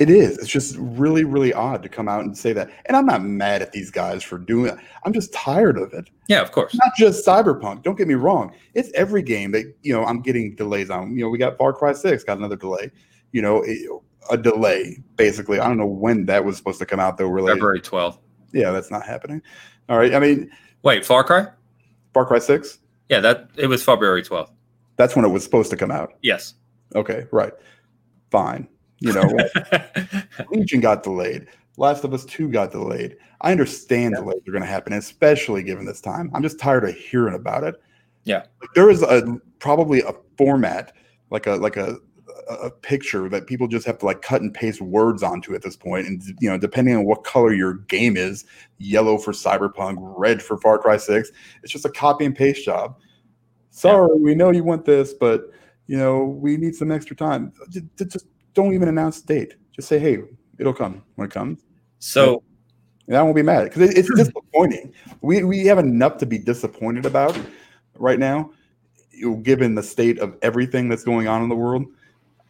it 0.01 0.09
is. 0.09 0.39
It's 0.39 0.49
just 0.49 0.77
really, 0.79 1.25
really 1.25 1.53
odd 1.53 1.83
to 1.83 1.89
come 1.89 2.09
out 2.09 2.25
and 2.25 2.37
say 2.37 2.55
that. 2.55 2.71
And 2.87 2.97
I'm 2.97 3.05
not 3.05 3.23
mad 3.23 3.61
at 3.61 3.73
these 3.73 3.91
guys 3.91 4.25
for 4.25 4.39
doing 4.39 4.73
it. 4.73 4.79
I'm 5.05 5.13
just 5.13 5.31
tired 5.35 5.77
of 5.79 5.93
it. 5.93 6.09
Yeah, 6.27 6.41
of 6.41 6.53
course. 6.53 6.75
Not 6.75 6.93
just 6.97 7.25
Cyberpunk. 7.25 7.83
Don't 7.83 7.99
get 7.99 8.09
me 8.09 8.15
wrong. 8.15 8.53
It's 8.73 8.91
every 8.95 9.23
game 9.23 9.53
that 9.53 9.73
you 9.83 9.93
know 9.93 10.05
I'm 10.05 10.23
getting 10.23 10.55
delays 10.57 10.89
on. 10.89 11.15
You 11.15 11.25
know, 11.25 11.29
we 11.29 11.37
got 11.37 11.59
Far 11.59 11.75
Cry 11.75 11.93
Six 11.93 12.25
got 12.25 12.39
another 12.39 12.57
delay. 12.57 12.91
You 13.33 13.43
know, 13.43 13.63
a 14.31 14.39
delay 14.39 15.03
basically. 15.17 15.61
I 15.61 15.69
don't 15.69 15.77
know 15.77 15.87
when 15.87 16.25
that 16.27 16.45
was 16.45 16.57
supposed 16.57 16.79
to 16.79 16.87
come 16.87 16.99
out 16.99 17.19
though. 17.19 17.29
Really, 17.29 17.53
February 17.53 17.83
12th. 17.83 18.19
Yeah, 18.53 18.71
that's 18.71 18.91
not 18.91 19.05
happening. 19.05 19.43
All 19.91 19.99
right. 19.99 20.15
I 20.15 20.19
mean, 20.19 20.51
wait, 20.83 21.05
Far 21.05 21.25
Cry. 21.25 21.47
Far 22.15 22.25
Cry 22.25 22.39
Six. 22.39 22.79
Yeah, 23.11 23.21
that 23.21 23.51
it 23.57 23.67
was 23.67 23.85
February 23.85 24.23
12th. 24.23 24.51
That's 24.97 25.15
when 25.15 25.27
it 25.27 25.29
was 25.29 25.45
supposed 25.45 25.71
to 25.71 25.77
come 25.77 25.91
out. 25.91 26.15
Yes. 26.23 26.55
Okay. 26.95 27.27
Right. 27.31 27.53
Fine. 28.31 28.67
You 29.01 29.13
know, 29.13 29.29
Legion 30.51 30.81
got 30.81 31.03
delayed. 31.03 31.47
Last 31.77 32.05
of 32.05 32.13
Us 32.13 32.25
2 32.27 32.49
got 32.49 32.73
delayed. 32.73 33.17
I 33.41 33.53
understand 33.53 34.15
yeah. 34.15 34.21
delays 34.21 34.43
are 34.47 34.53
going 34.53 34.63
to 34.63 34.69
happen, 34.69 34.93
especially 34.93 35.63
given 35.63 35.87
this 35.87 36.01
time. 36.01 36.31
I'm 36.35 36.43
just 36.43 36.59
tired 36.59 36.85
of 36.85 36.95
hearing 36.95 37.35
about 37.35 37.65
it. 37.65 37.77
Yeah. 38.25 38.45
Like, 38.61 38.71
there 38.75 38.91
is 38.91 39.03
a 39.03 39.39
probably 39.59 40.03
a 40.03 40.13
format, 40.37 40.93
like 41.31 41.47
a 41.47 41.53
like 41.53 41.77
a 41.77 41.97
a 42.49 42.71
picture 42.71 43.29
that 43.29 43.47
people 43.47 43.69
just 43.69 43.87
have 43.87 43.99
to 43.99 44.07
like 44.07 44.23
cut 44.23 44.43
and 44.43 44.53
paste 44.53 44.81
words 44.81 45.23
onto 45.23 45.55
at 45.55 45.63
this 45.63 45.77
point 45.77 46.07
and 46.07 46.23
you 46.41 46.51
know 46.51 46.59
depending 46.59 46.97
on 46.97 47.05
what 47.05 47.23
color 47.23 47.53
your 47.53 47.75
game 47.75 48.17
is 48.17 48.45
yellow 48.79 49.17
for 49.17 49.33
cyberpunk 49.33 49.97
red 50.01 50.43
for 50.43 50.59
far 50.59 50.77
cry 50.77 50.97
6 50.97 51.31
it's 51.63 51.73
just 51.73 51.85
a 51.85 51.91
copy 51.91 52.25
and 52.25 52.35
paste 52.35 52.65
job 52.65 52.97
sorry 53.71 54.09
yeah. 54.17 54.23
we 54.23 54.35
know 54.35 54.51
you 54.51 54.65
want 54.65 54.85
this 54.85 55.13
but 55.13 55.51
you 55.87 55.97
know 55.97 56.25
we 56.25 56.57
need 56.57 56.75
some 56.75 56.91
extra 56.91 57.15
time 57.15 57.53
just 57.97 58.27
don't 58.55 58.75
even 58.75 58.89
announce 58.89 59.21
the 59.21 59.35
date. 59.35 59.55
Just 59.73 59.89
say, 59.89 59.99
hey, 59.99 60.19
it'll 60.59 60.75
come 60.75 61.03
when 61.17 61.27
it 61.27 61.33
comes. 61.33 61.61
So 61.99 62.43
and 63.11 63.17
I 63.17 63.23
won't 63.23 63.35
be 63.35 63.43
mad 63.43 63.65
because 63.65 63.91
it's 63.91 64.09
disappointing. 64.15 64.95
We 65.21 65.43
we 65.43 65.67
have 65.67 65.79
enough 65.79 66.17
to 66.19 66.27
be 66.27 66.39
disappointed 66.39 67.07
about 67.07 67.37
right 67.97 68.21
now, 68.21 68.53
given 69.43 69.75
the 69.75 69.83
state 69.83 70.21
of 70.21 70.37
everything 70.43 70.89
that's 70.89 71.03
going 71.03 71.27
on 71.27 71.43
in 71.43 71.49
the 71.49 71.57
world. 71.57 71.87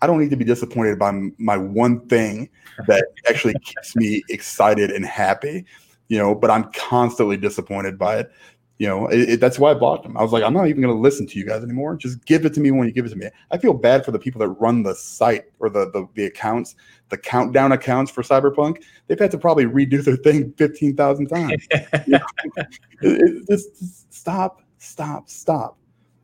I 0.02 0.06
don't 0.06 0.20
need 0.20 0.30
to 0.30 0.36
be 0.36 0.44
disappointed 0.44 0.98
by 0.98 1.12
my 1.38 1.56
one 1.56 2.06
thing 2.08 2.50
that 2.86 3.06
actually 3.26 3.54
keeps 3.62 3.96
me 3.96 4.22
excited 4.28 4.90
and 4.90 5.04
happy, 5.04 5.64
you 6.08 6.18
know. 6.18 6.34
But 6.34 6.50
I'm 6.50 6.70
constantly 6.72 7.38
disappointed 7.38 7.98
by 7.98 8.18
it 8.18 8.32
you 8.80 8.86
know, 8.88 9.08
it, 9.08 9.28
it, 9.28 9.40
that's 9.40 9.58
why 9.58 9.72
I 9.72 9.74
bought 9.74 10.02
them. 10.02 10.16
I 10.16 10.22
was 10.22 10.32
like, 10.32 10.42
I'm 10.42 10.54
not 10.54 10.66
even 10.66 10.80
going 10.80 10.94
to 10.94 10.98
listen 10.98 11.26
to 11.26 11.38
you 11.38 11.44
guys 11.44 11.62
anymore. 11.62 11.96
Just 11.96 12.24
give 12.24 12.46
it 12.46 12.54
to 12.54 12.60
me 12.60 12.70
when 12.70 12.88
you 12.88 12.94
give 12.94 13.04
it 13.04 13.10
to 13.10 13.16
me. 13.16 13.28
I 13.50 13.58
feel 13.58 13.74
bad 13.74 14.06
for 14.06 14.10
the 14.10 14.18
people 14.18 14.38
that 14.38 14.48
run 14.48 14.84
the 14.84 14.94
site 14.94 15.44
or 15.58 15.68
the 15.68 15.90
the, 15.90 16.08
the 16.14 16.24
accounts, 16.24 16.76
the 17.10 17.18
countdown 17.18 17.72
accounts 17.72 18.10
for 18.10 18.22
Cyberpunk. 18.22 18.82
They've 19.06 19.18
had 19.18 19.32
to 19.32 19.38
probably 19.38 19.66
redo 19.66 20.02
their 20.02 20.16
thing 20.16 20.54
fifteen 20.56 20.96
thousand 20.96 21.26
times. 21.26 21.68
you 22.06 22.18
know? 22.18 22.20
it, 23.02 23.46
just 23.50 24.14
stop, 24.14 24.62
stop, 24.78 25.28
stop. 25.28 25.76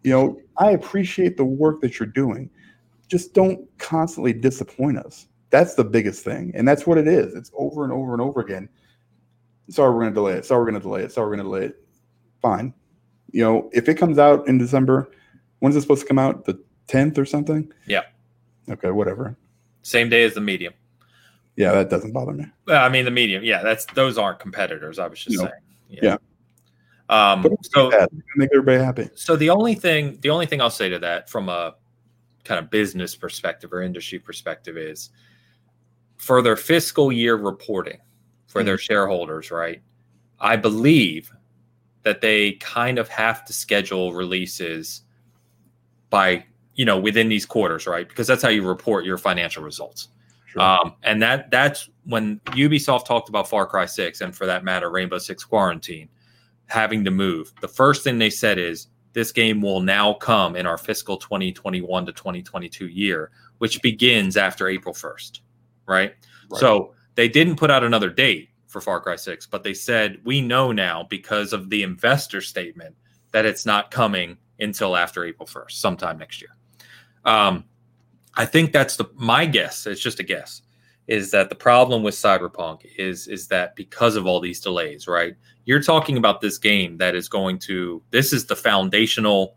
You 0.03 0.13
know, 0.13 0.41
I 0.57 0.71
appreciate 0.71 1.37
the 1.37 1.45
work 1.45 1.83
that 1.83 1.99
you're 1.99 2.07
doing. 2.07 2.49
Just 3.07 3.35
don't 3.35 3.69
constantly 3.77 4.33
disappoint 4.33 4.97
us. 4.97 5.29
That's 5.51 5.75
the 5.75 5.85
biggest 5.85 6.25
thing, 6.25 6.53
and 6.55 6.67
that's 6.67 6.87
what 6.87 6.97
it 6.97 7.07
is. 7.07 7.35
It's 7.35 7.51
over 7.55 7.85
and 7.85 7.93
over 7.93 8.15
and 8.15 8.23
over 8.23 8.41
again. 8.41 8.71
Sorry, 9.69 9.91
we're 9.91 10.01
going 10.01 10.13
to 10.13 10.15
delay 10.15 10.33
it. 10.33 10.47
Sorry, 10.47 10.59
we're 10.59 10.71
going 10.71 10.81
to 10.81 10.89
delay 10.89 11.03
it. 11.03 11.13
Sorry, 11.13 11.29
we're 11.29 11.37
going 11.37 11.45
to 11.45 11.51
delay 11.51 11.67
it 11.67 11.86
fine. 12.47 12.73
You 13.33 13.43
know, 13.43 13.71
if 13.73 13.89
it 13.89 13.95
comes 13.95 14.19
out 14.19 14.47
in 14.49 14.59
December, 14.59 15.11
when's 15.59 15.77
it 15.77 15.81
supposed 15.81 16.03
to 16.03 16.07
come 16.07 16.19
out? 16.19 16.45
The 16.45 16.59
10th 16.89 17.19
or 17.19 17.25
something? 17.25 17.73
Yeah. 17.87 18.03
Okay, 18.69 18.91
whatever. 18.91 19.37
Same 19.83 20.09
day 20.09 20.25
as 20.25 20.35
the 20.35 20.41
medium. 20.41 20.75
Yeah, 21.57 21.73
that 21.73 21.91
doesn't 21.91 22.13
bother 22.13 22.33
me. 22.33 22.47
Well, 22.67 22.85
I 22.85 22.89
mean, 22.89 23.05
the 23.05 23.11
medium. 23.11 23.43
Yeah, 23.43 23.63
that's 23.63 23.87
those 23.87 24.19
aren't 24.19 24.39
competitors. 24.39 24.99
I 24.99 25.07
was 25.07 25.25
just 25.25 25.39
saying. 25.39 25.51
Yeah. 25.89 26.01
yeah. 26.03 27.33
Um, 27.33 27.57
so 27.63 27.91
make 28.37 28.51
everybody 28.53 28.83
happy. 28.83 29.09
So 29.15 29.37
the 29.37 29.51
only 29.51 29.75
thing, 29.75 30.19
the 30.21 30.31
only 30.31 30.47
thing 30.47 30.61
I'll 30.61 30.71
say 30.71 30.89
to 30.89 30.99
that, 30.99 31.31
from 31.31 31.49
a 31.49 31.75
kind 32.45 32.59
of 32.63 32.71
business 32.71 33.15
perspective 33.15 33.73
or 33.73 33.83
industry 33.83 34.19
perspective, 34.19 34.77
is 34.77 35.11
for 36.17 36.43
their 36.43 36.57
fiscal 36.57 37.11
year 37.11 37.37
reporting 37.37 38.01
for 38.49 38.61
mm-hmm. 38.61 38.67
their 38.67 38.79
shareholders, 38.79 39.51
right? 39.51 39.81
I 40.41 40.57
believe 40.57 41.31
that 42.07 42.21
they 42.21 42.53
kind 42.53 43.01
of 43.01 43.09
have 43.09 43.45
to 43.45 43.53
schedule 43.53 44.13
releases 44.13 45.03
by 46.09 46.45
you 46.77 46.85
know 46.85 46.97
within 46.97 47.29
these 47.29 47.45
quarters, 47.45 47.85
right? 47.85 48.09
Because 48.09 48.29
that's 48.29 48.45
how 48.45 48.49
you 48.49 48.63
report 48.63 49.05
your 49.05 49.19
financial 49.19 49.65
results. 49.65 50.07
Sure. 50.47 50.63
Um, 50.63 50.95
and 51.03 51.21
that 51.21 51.51
that's 51.51 51.91
when 52.05 52.39
Ubisoft 52.53 53.07
talked 53.07 53.29
about 53.29 53.49
Far 53.49 53.67
Cry 53.67 53.87
6 53.87 54.21
and 54.21 54.37
for 54.37 54.47
that 54.47 54.63
matter 54.63 54.89
Rainbow 54.89 55.19
Six 55.19 55.43
Quarantine 55.43 56.09
having 56.67 57.05
to 57.05 57.11
move. 57.11 57.53
The 57.61 57.67
first 57.67 58.05
thing 58.05 58.19
they 58.19 58.31
said 58.31 58.57
is 58.57 58.87
this 59.13 59.33
game 59.33 59.61
will 59.61 59.81
now 59.81 60.15
come 60.15 60.55
in 60.55 60.65
our 60.65 60.79
fiscal 60.79 61.17
2021 61.17 62.07
to 62.07 62.13
2022 62.13 62.87
year, 62.87 63.33
which 63.59 63.83
begins 63.83 64.37
after 64.37 64.69
April 64.69 64.95
1st, 64.95 65.41
right? 65.89 66.15
Right. 66.51 66.61
So 66.61 66.95
they 67.17 67.29
didn't 67.29 67.57
put 67.57 67.73
out 67.73 67.83
another 67.83 68.11
date 68.11 68.51
for 68.77 68.83
Far 68.83 69.01
Cry 69.01 69.17
6, 69.17 69.47
but 69.47 69.65
they 69.65 69.73
said 69.73 70.21
we 70.25 70.43
know 70.43 70.71
now 70.71 71.07
because 71.09 71.55
of 71.55 71.71
the 71.71 71.83
investor 71.83 72.43
statement 72.43 72.95
that 73.33 73.47
it's 73.47 73.65
not 73.65 73.91
coming 73.91 74.37
until 74.61 74.97
after 74.97 75.25
April 75.25 75.49
1st, 75.49 75.71
sometime 75.71 76.19
next 76.19 76.43
year. 76.43 76.51
Um, 77.25 77.65
I 78.35 78.45
think 78.45 78.73
that's 78.73 78.97
the 78.97 79.07
my 79.15 79.47
guess. 79.47 79.87
It's 79.87 80.03
just 80.03 80.21
a 80.21 80.23
guess. 80.23 80.61
Is 81.07 81.31
that 81.31 81.49
the 81.49 81.55
problem 81.55 82.03
with 82.03 82.15
Cyberpunk? 82.15 82.83
Is 82.99 83.29
is 83.29 83.49
that 83.49 83.77
because 83.77 84.15
of 84.15 84.27
all 84.27 84.41
these 84.41 84.61
delays, 84.61 85.09
right? 85.09 85.35
You're 85.65 85.83
talking 85.83 86.19
about 86.19 86.43
this 86.43 86.59
game 86.59 86.99
that 86.99 87.15
is 87.15 87.31
going 87.31 87.59
to. 87.61 88.03
This 88.11 88.35
is 88.35 88.45
the 88.45 88.57
foundational 88.57 89.57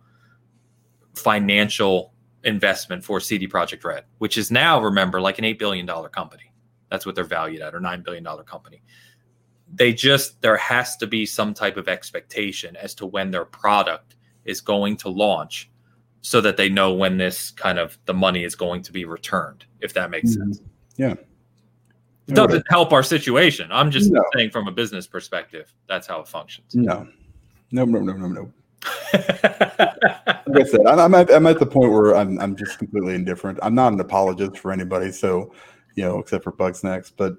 financial 1.13 2.13
investment 2.45 3.03
for 3.03 3.19
CD 3.19 3.49
Projekt 3.49 3.83
Red, 3.83 4.05
which 4.19 4.37
is 4.37 4.49
now 4.49 4.81
remember 4.81 5.19
like 5.19 5.39
an 5.39 5.43
eight 5.43 5.59
billion 5.59 5.85
dollar 5.85 6.07
company. 6.07 6.49
That's 6.89 7.05
what 7.05 7.15
they're 7.15 7.23
valued 7.23 7.61
at, 7.61 7.75
or 7.75 7.79
nine 7.79 8.01
billion 8.01 8.23
dollar 8.23 8.43
company. 8.43 8.81
They 9.73 9.93
just 9.93 10.41
there 10.41 10.57
has 10.57 10.97
to 10.97 11.07
be 11.07 11.25
some 11.25 11.53
type 11.53 11.77
of 11.77 11.87
expectation 11.87 12.75
as 12.75 12.93
to 12.95 13.05
when 13.05 13.31
their 13.31 13.45
product 13.45 14.15
is 14.45 14.61
going 14.61 14.97
to 14.97 15.09
launch 15.09 15.69
so 16.21 16.41
that 16.41 16.57
they 16.57 16.69
know 16.69 16.93
when 16.93 17.17
this 17.17 17.51
kind 17.51 17.79
of 17.79 17.97
the 18.05 18.13
money 18.13 18.43
is 18.43 18.55
going 18.55 18.81
to 18.83 18.91
be 18.91 19.05
returned 19.05 19.65
if 19.79 19.93
that 19.93 20.09
makes 20.09 20.31
Mhm. 20.31 20.37
sense 20.37 20.61
Yeah. 20.97 21.13
it 22.27 22.33
doesn't 22.35 22.65
help 22.69 22.91
our 22.91 23.03
situation 23.03 23.69
i'm 23.71 23.89
just 23.89 24.11
No. 24.11 24.21
saying 24.35 24.49
from 24.49 24.67
a 24.67 24.71
business 24.71 25.07
perspective 25.07 25.73
that's 25.87 26.07
how 26.07 26.19
it 26.19 26.27
functions 26.27 26.75
No. 26.75 27.07
No, 27.71 27.85
no, 27.85 27.99
no, 27.99 28.13
no, 28.13 28.27
no. 28.27 28.51
Like 30.47 30.65
I 30.65 30.67
said, 30.67 30.85
I'm, 30.87 30.99
I'm, 30.99 31.13
at, 31.13 31.31
I'm 31.31 31.45
at 31.45 31.59
the 31.59 31.65
point 31.65 31.91
where 31.91 32.15
I'm, 32.15 32.39
I'm 32.39 32.55
just 32.55 32.79
completely 32.79 33.13
indifferent. 33.13 33.59
I'm 33.61 33.75
not 33.75 33.93
an 33.93 33.99
apologist 33.99 34.57
for 34.57 34.71
anybody, 34.71 35.11
so 35.11 35.53
you 35.95 36.03
know, 36.03 36.17
except 36.19 36.43
for 36.43 36.51
Bugsnax. 36.51 37.11
But 37.15 37.35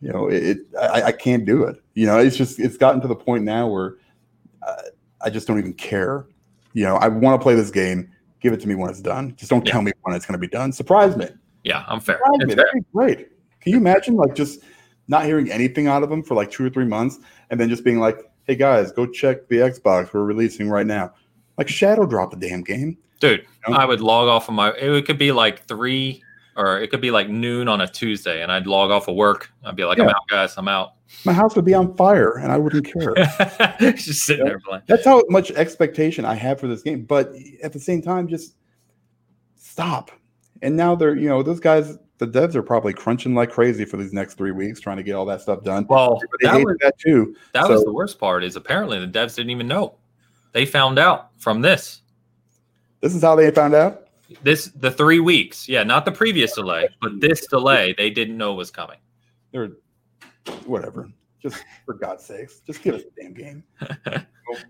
you 0.00 0.12
know, 0.12 0.28
it, 0.28 0.42
it 0.42 0.58
I, 0.80 1.02
I 1.04 1.12
can't 1.12 1.44
do 1.44 1.64
it. 1.64 1.76
You 1.94 2.06
know, 2.06 2.18
it's 2.18 2.36
just 2.36 2.58
it's 2.60 2.76
gotten 2.76 3.00
to 3.02 3.08
the 3.08 3.16
point 3.16 3.44
now 3.44 3.66
where 3.68 3.96
uh, 4.62 4.82
I 5.22 5.30
just 5.30 5.46
don't 5.46 5.58
even 5.58 5.72
care. 5.74 6.26
You 6.74 6.84
know, 6.84 6.96
I 6.96 7.08
want 7.08 7.40
to 7.40 7.42
play 7.42 7.54
this 7.54 7.70
game. 7.70 8.10
Give 8.40 8.52
it 8.52 8.60
to 8.60 8.68
me 8.68 8.74
when 8.74 8.90
it's 8.90 9.00
done. 9.00 9.34
Just 9.36 9.50
don't 9.50 9.66
Yeah. 9.66 9.72
tell 9.72 9.82
me 9.82 9.92
when 10.02 10.14
it's 10.14 10.26
going 10.26 10.34
to 10.34 10.38
be 10.38 10.48
done. 10.48 10.70
Surprise 10.72 11.16
me. 11.16 11.28
yeah 11.64 11.84
i'm 11.88 11.98
fair 12.00 12.16
Surprise 12.18 12.38
me. 12.40 12.54
fair. 12.54 12.56
That'd 12.56 12.72
be 12.74 12.86
great. 12.94 13.28
Can 13.60 13.72
you 13.72 13.78
imagine 13.78 14.14
like 14.16 14.34
just 14.34 14.60
not 15.08 15.24
hearing 15.24 15.50
anything 15.50 15.86
out 15.88 16.02
of 16.02 16.10
them 16.10 16.22
for 16.22 16.34
like 16.34 16.50
two 16.50 16.64
or 16.64 16.70
three 16.70 16.84
months, 16.84 17.18
and 17.50 17.58
then 17.58 17.68
just 17.68 17.82
being 17.84 17.98
like, 17.98 18.18
"Hey 18.44 18.54
guys, 18.56 18.92
go 18.92 19.06
check 19.06 19.48
the 19.48 19.56
Xbox 19.56 20.12
we're 20.12 20.24
releasing 20.24 20.68
right 20.68 20.86
now." 20.86 21.12
Like 21.58 21.68
Shadow 21.68 22.04
drop 22.06 22.30
the 22.30 22.36
damn 22.36 22.62
game. 22.62 22.98
dude 23.20 23.40
You 23.66 23.72
know? 23.72 23.78
i 23.78 23.84
would 23.86 24.00
log 24.02 24.28
off 24.28 24.46
of 24.48 24.54
my 24.54 24.70
it 24.72 25.06
could 25.06 25.16
be 25.18 25.32
like 25.32 25.66
three 25.66 26.22
or 26.56 26.80
it 26.80 26.90
could 26.90 27.00
be 27.00 27.10
like 27.10 27.28
noon 27.28 27.68
on 27.68 27.80
a 27.80 27.88
tuesday 27.88 28.42
and 28.42 28.50
i'd 28.50 28.66
log 28.66 28.90
off 28.90 29.08
of 29.08 29.14
work 29.14 29.50
i'd 29.64 29.76
be 29.76 29.84
like 29.84 29.98
i'm 29.98 30.08
out 30.08 30.26
guys 30.28 30.56
i'm 30.56 30.68
out 30.68 30.92
My 31.24 31.32
house 31.32 31.54
would 31.54 31.64
be 31.64 31.72
on 31.74 31.94
fire, 31.94 32.38
and 32.38 32.50
I 32.50 32.58
wouldn't 32.58 32.84
care. 32.92 33.14
just 33.94 34.26
sitting 34.26 34.44
there 34.44 34.58
playing 34.58 34.82
That's 34.86 35.04
how 35.04 35.22
much 35.28 35.52
expectation 35.52 36.24
I 36.24 36.34
have 36.34 36.58
for 36.58 36.66
this 36.66 36.82
game. 36.82 37.04
But 37.04 37.32
at 37.62 37.72
the 37.72 37.78
same 37.78 38.02
time, 38.02 38.26
just 38.26 38.56
stop. 39.54 40.10
And 40.62 40.76
now 40.76 40.96
they're, 40.96 41.16
you 41.16 41.28
know, 41.28 41.44
those 41.44 41.60
guys, 41.60 41.96
the 42.18 42.26
devs 42.26 42.56
are 42.56 42.62
probably 42.62 42.92
crunching 42.92 43.36
like 43.36 43.52
crazy 43.52 43.84
for 43.84 43.98
these 43.98 44.12
next 44.12 44.34
three 44.34 44.50
weeks, 44.50 44.80
trying 44.80 44.96
to 44.96 45.04
get 45.04 45.12
all 45.12 45.24
that 45.26 45.40
stuff 45.40 45.62
done. 45.62 45.86
well 45.88 46.18
They 46.40 46.48
that 46.48 46.64
was, 46.64 46.76
that 46.80 46.98
too. 46.98 47.36
that 47.52 47.68
was 47.68 47.84
the 47.84 47.92
worst 47.92 48.18
part 48.18 48.42
is 48.42 48.56
apparently 48.56 48.98
the 48.98 49.06
devs 49.06 49.36
didn't 49.36 49.50
even 49.50 49.68
know 49.68 49.94
they 50.52 50.66
found 50.66 50.98
out 50.98 51.30
from 51.38 51.60
this 51.60 52.00
This 53.00 53.14
is 53.14 53.22
how 53.22 53.36
they 53.36 53.50
found 53.52 53.74
out. 53.74 54.05
This 54.42 54.66
the 54.76 54.90
three 54.90 55.20
weeks 55.20 55.68
yeah 55.68 55.82
not 55.84 56.04
the 56.04 56.12
previous 56.12 56.52
delay 56.54 56.88
but 57.00 57.20
this 57.20 57.46
delay 57.46 57.94
they 57.96 58.10
didn't 58.10 58.36
know 58.36 58.54
was 58.54 58.70
coming 58.70 58.98
They're 59.52 59.70
whatever. 60.64 61.08
Just 61.42 61.62
for 61.84 61.94
God's 61.94 62.24
sakes, 62.24 62.60
just 62.66 62.82
give 62.82 62.94
us 62.96 63.02
the 63.04 63.22
damn 63.22 63.34
game. 63.34 63.62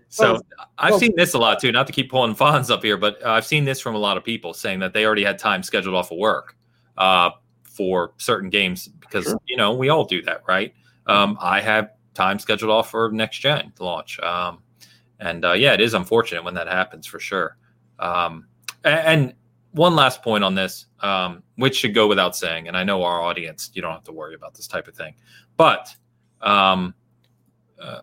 so 0.09 0.39
i've 0.79 0.91
well- 0.91 0.99
seen 0.99 1.13
this 1.15 1.33
a 1.33 1.37
lot 1.37 1.59
too 1.59 1.71
not 1.71 1.85
to 1.87 1.93
keep 1.93 2.09
pulling 2.09 2.33
Fonz 2.35 2.71
up 2.71 2.81
here 2.83 2.97
but 2.97 3.23
uh, 3.23 3.29
i've 3.31 3.45
seen 3.45 3.63
this 3.63 3.79
from 3.79 3.93
a 3.93 3.97
lot 3.97 4.17
of 4.17 4.23
people 4.23 4.51
saying 4.53 4.79
that 4.79 4.91
they 4.93 5.05
already 5.05 5.23
had 5.23 5.37
time 5.37 5.61
scheduled 5.61 5.95
off 5.95 6.11
of 6.11 6.17
work 6.17 6.55
uh, 6.97 7.29
for 7.63 8.13
certain 8.17 8.49
games 8.49 8.87
because 8.87 9.25
Sure. 9.25 9.39
you 9.45 9.55
know 9.55 9.73
we 9.73 9.89
all 9.89 10.03
do 10.03 10.21
that 10.23 10.41
right 10.47 10.73
um, 11.05 11.37
i 11.39 11.61
have 11.61 11.91
time 12.15 12.39
scheduled 12.39 12.71
off 12.71 12.89
for 12.89 13.11
next 13.11 13.37
gen 13.37 13.71
launch 13.79 14.19
um, 14.21 14.59
and 15.19 15.45
uh, 15.45 15.53
yeah 15.53 15.73
it 15.73 15.79
is 15.81 15.93
unfortunate 15.93 16.43
when 16.43 16.55
that 16.55 16.67
happens 16.67 17.05
for 17.05 17.19
sure 17.19 17.57
um, 17.99 18.47
a- 18.83 19.07
and, 19.07 19.33
one 19.77 19.95
last 19.95 20.21
point 20.21 20.43
on 20.43 20.55
this 20.55 20.87
um, 20.99 21.41
which 21.55 21.77
should 21.77 21.93
go 21.93 22.07
without 22.07 22.35
saying 22.35 22.67
and 22.67 22.75
i 22.75 22.83
know 22.83 23.03
our 23.03 23.21
audience 23.21 23.71
you 23.73 23.81
don't 23.81 23.93
have 23.93 24.03
to 24.03 24.11
worry 24.11 24.35
about 24.35 24.53
this 24.53 24.67
type 24.67 24.87
of 24.87 24.95
thing 24.95 25.13
but 25.55 25.95
um, 26.41 26.93
uh, 27.81 28.01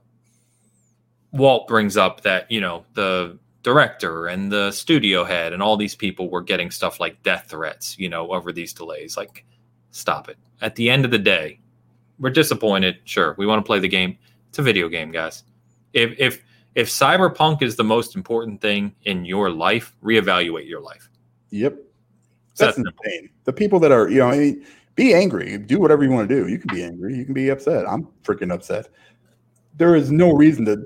Walt 1.33 1.67
brings 1.67 1.97
up 1.97 2.21
that 2.23 2.51
you 2.51 2.61
know 2.61 2.85
the 2.95 3.39
director 3.65 4.27
and 4.27 4.53
the 4.53 4.71
studio 4.71 5.25
head 5.25 5.53
and 5.53 5.63
all 5.63 5.77
these 5.77 5.97
people 5.97 6.31
were 6.31 6.43
getting 6.43 6.71
stuff 6.71 7.01
like 7.01 7.21
death 7.23 7.47
threats, 7.49 7.99
you 7.99 8.09
know, 8.09 8.31
over 8.31 8.53
these 8.53 8.75
delays. 8.75 9.17
Like, 9.17 9.45
stop 9.91 10.29
it. 10.29 10.37
At 10.61 10.77
the 10.77 10.91
end 10.91 11.05
of 11.05 11.11
the 11.11 11.19
day, 11.19 11.59
we're 12.21 12.31
disappointed. 12.31 12.99
Sure, 13.05 13.35
we 13.39 13.47
want 13.47 13.65
to 13.65 13.67
play 13.67 13.81
the 13.81 13.89
game. 13.89 14.17
It's 14.51 14.59
a 14.61 14.63
video 14.63 14.89
game, 14.89 15.11
guys. 15.11 15.43
If 15.93 16.15
if 16.19 16.45
if 16.77 16.89
cyberpunk 16.89 17.63
is 17.63 17.75
the 17.75 17.85
most 17.85 18.15
important 18.15 18.61
thing 18.61 18.95
in 19.05 19.25
your 19.25 19.51
life, 19.51 19.97
reevaluate 20.03 20.69
your 20.69 20.81
life. 20.81 21.09
Yep. 21.55 21.77
That's 22.57 22.59
that 22.59 22.75
simple. 22.75 22.93
insane. 23.05 23.31
The 23.45 23.53
people 23.53 23.79
that 23.81 23.93
are, 23.93 24.09
you 24.09 24.19
know, 24.19 24.29
I 24.29 24.37
mean, 24.39 24.67
be 24.97 25.15
angry, 25.15 25.57
do 25.59 25.79
whatever 25.79 26.03
you 26.03 26.11
want 26.11 26.29
to 26.29 26.35
do. 26.35 26.49
You 26.49 26.59
can 26.59 26.75
be 26.75 26.83
angry, 26.83 27.17
you 27.17 27.25
can 27.25 27.35
be 27.35 27.49
upset. 27.49 27.89
I'm 27.89 28.09
freaking 28.25 28.53
upset. 28.53 28.89
There 29.77 29.95
is 29.95 30.11
no 30.11 30.33
reason 30.33 30.65
to 30.67 30.85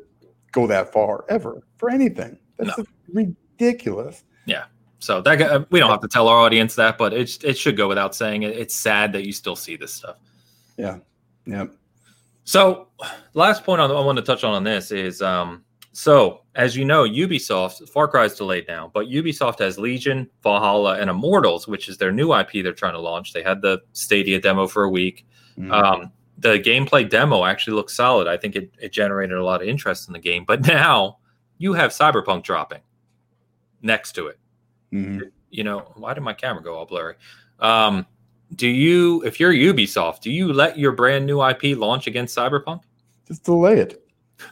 go 0.52 0.66
that 0.66 0.92
far 0.92 1.24
ever 1.28 1.62
for 1.78 1.90
anything. 1.90 2.38
That's 2.58 2.76
No. 2.76 2.84
ridiculous. 3.12 4.24
Yeah. 4.44 4.64
So 4.98 5.20
that 5.22 5.40
uh, 5.40 5.64
we 5.70 5.78
don't 5.78 5.90
have 5.90 6.00
to 6.00 6.08
tell 6.08 6.28
our 6.28 6.38
audience 6.38 6.74
that, 6.74 6.98
but 6.98 7.12
it 7.14 7.42
it 7.44 7.56
should 7.56 7.76
go 7.76 7.86
without 7.88 8.14
saying. 8.14 8.42
It, 8.42 8.56
it's 8.56 8.74
sad 8.74 9.12
that 9.12 9.24
you 9.24 9.32
still 9.32 9.56
see 9.56 9.76
this 9.76 9.92
stuff. 9.94 10.16
Yeah. 10.76 10.98
Yeah. 11.46 11.66
So, 12.44 12.88
last 13.34 13.62
point 13.64 13.80
on, 13.80 13.90
I 13.90 14.00
want 14.00 14.16
to 14.16 14.22
touch 14.22 14.42
on 14.42 14.54
on 14.54 14.64
this 14.64 14.90
is 14.90 15.22
um, 15.22 15.64
so 15.92 16.42
as 16.58 16.76
you 16.76 16.84
know, 16.84 17.04
Ubisoft 17.04 17.88
Far 17.88 18.08
Cry 18.08 18.24
is 18.24 18.34
delayed 18.34 18.66
now, 18.68 18.90
but 18.92 19.06
Ubisoft 19.06 19.60
has 19.60 19.78
Legion, 19.78 20.28
Valhalla, 20.42 20.98
and 20.98 21.08
Immortals, 21.08 21.66
which 21.66 21.88
is 21.88 21.96
their 21.96 22.12
new 22.12 22.34
IP 22.34 22.62
they're 22.64 22.72
trying 22.74 22.92
to 22.94 23.00
launch. 23.00 23.32
They 23.32 23.42
had 23.42 23.62
the 23.62 23.80
Stadia 23.92 24.40
demo 24.40 24.66
for 24.66 24.82
a 24.84 24.90
week. 24.90 25.24
Mhm. 25.56 25.72
Um, 25.72 26.12
the 26.38 26.58
gameplay 26.58 27.08
demo 27.08 27.44
actually 27.44 27.74
looks 27.76 27.94
solid. 27.96 28.26
I 28.28 28.36
think 28.36 28.56
it, 28.56 28.70
it 28.80 28.92
generated 28.92 29.38
a 29.38 29.44
lot 29.44 29.62
of 29.62 29.68
interest 29.68 30.08
in 30.08 30.12
the 30.12 30.18
game, 30.18 30.44
but 30.46 30.60
now 30.66 31.18
you 31.58 31.72
have 31.72 31.92
Cyberpunk 31.92 32.42
dropping 32.42 32.80
next 33.82 34.12
to 34.12 34.26
it 34.26 34.38
Mhm. 34.92 35.30
you 35.50 35.62
know, 35.64 35.92
why 35.96 36.12
did 36.14 36.22
my 36.22 36.32
camera 36.34 36.62
go 36.62 36.74
all 36.74 36.86
blurry? 36.86 37.14
Um, 37.60 38.04
do 38.56 38.66
you, 38.66 39.22
if 39.24 39.38
you're 39.38 39.52
Ubisoft, 39.52 40.20
do 40.20 40.30
you 40.32 40.52
let 40.52 40.78
your 40.78 40.92
brand 40.92 41.24
new 41.26 41.40
IP 41.40 41.76
launch 41.76 42.06
against 42.08 42.36
Cyberpunk? 42.36 42.80
Just 43.26 43.44
delay 43.44 43.78
it. 43.78 44.04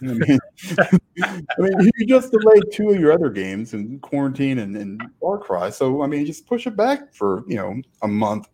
I 0.03 0.05
mean, 0.05 0.39
I 0.79 0.99
mean, 1.59 1.91
you 1.97 2.07
just 2.07 2.31
delayed 2.33 2.65
two 2.73 2.91
of 2.91 3.01
your 3.01 3.13
other 3.13 3.31
games 3.31 3.75
in 3.75 3.99
quarantine 4.01 4.59
and, 4.59 4.77
and 4.77 5.03
Far 5.21 5.39
Cry. 5.39 5.71
So, 5.71 6.03
I 6.03 6.07
mean, 6.07 6.25
just 6.27 6.47
push 6.47 6.67
it 6.67 6.77
back 6.77 7.15
for, 7.15 7.45
you 7.47 7.57
know, 7.57 7.81
a 8.03 8.09
month 8.09 8.49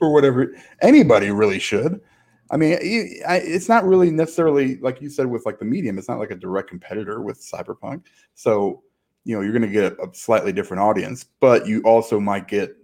or 0.00 0.12
whatever. 0.12 0.54
Anybody 0.82 1.30
really 1.30 1.58
should. 1.58 2.00
I 2.50 2.56
mean, 2.56 2.78
it's 2.80 3.68
not 3.68 3.84
really 3.84 4.10
necessarily, 4.10 4.76
like 4.78 5.00
you 5.00 5.08
said, 5.08 5.26
with 5.26 5.46
like 5.46 5.60
the 5.60 5.64
medium, 5.64 5.98
it's 5.98 6.08
not 6.08 6.18
like 6.18 6.32
a 6.32 6.36
direct 6.36 6.68
competitor 6.68 7.22
with 7.22 7.40
Cyberpunk. 7.40 8.04
So, 8.34 8.82
you 9.24 9.36
know, 9.36 9.42
you're 9.42 9.52
going 9.52 9.62
to 9.62 9.68
get 9.68 9.92
a, 9.92 10.02
a 10.02 10.14
slightly 10.14 10.52
different 10.52 10.82
audience, 10.82 11.24
but 11.40 11.66
you 11.68 11.80
also 11.82 12.18
might 12.18 12.48
get 12.48 12.76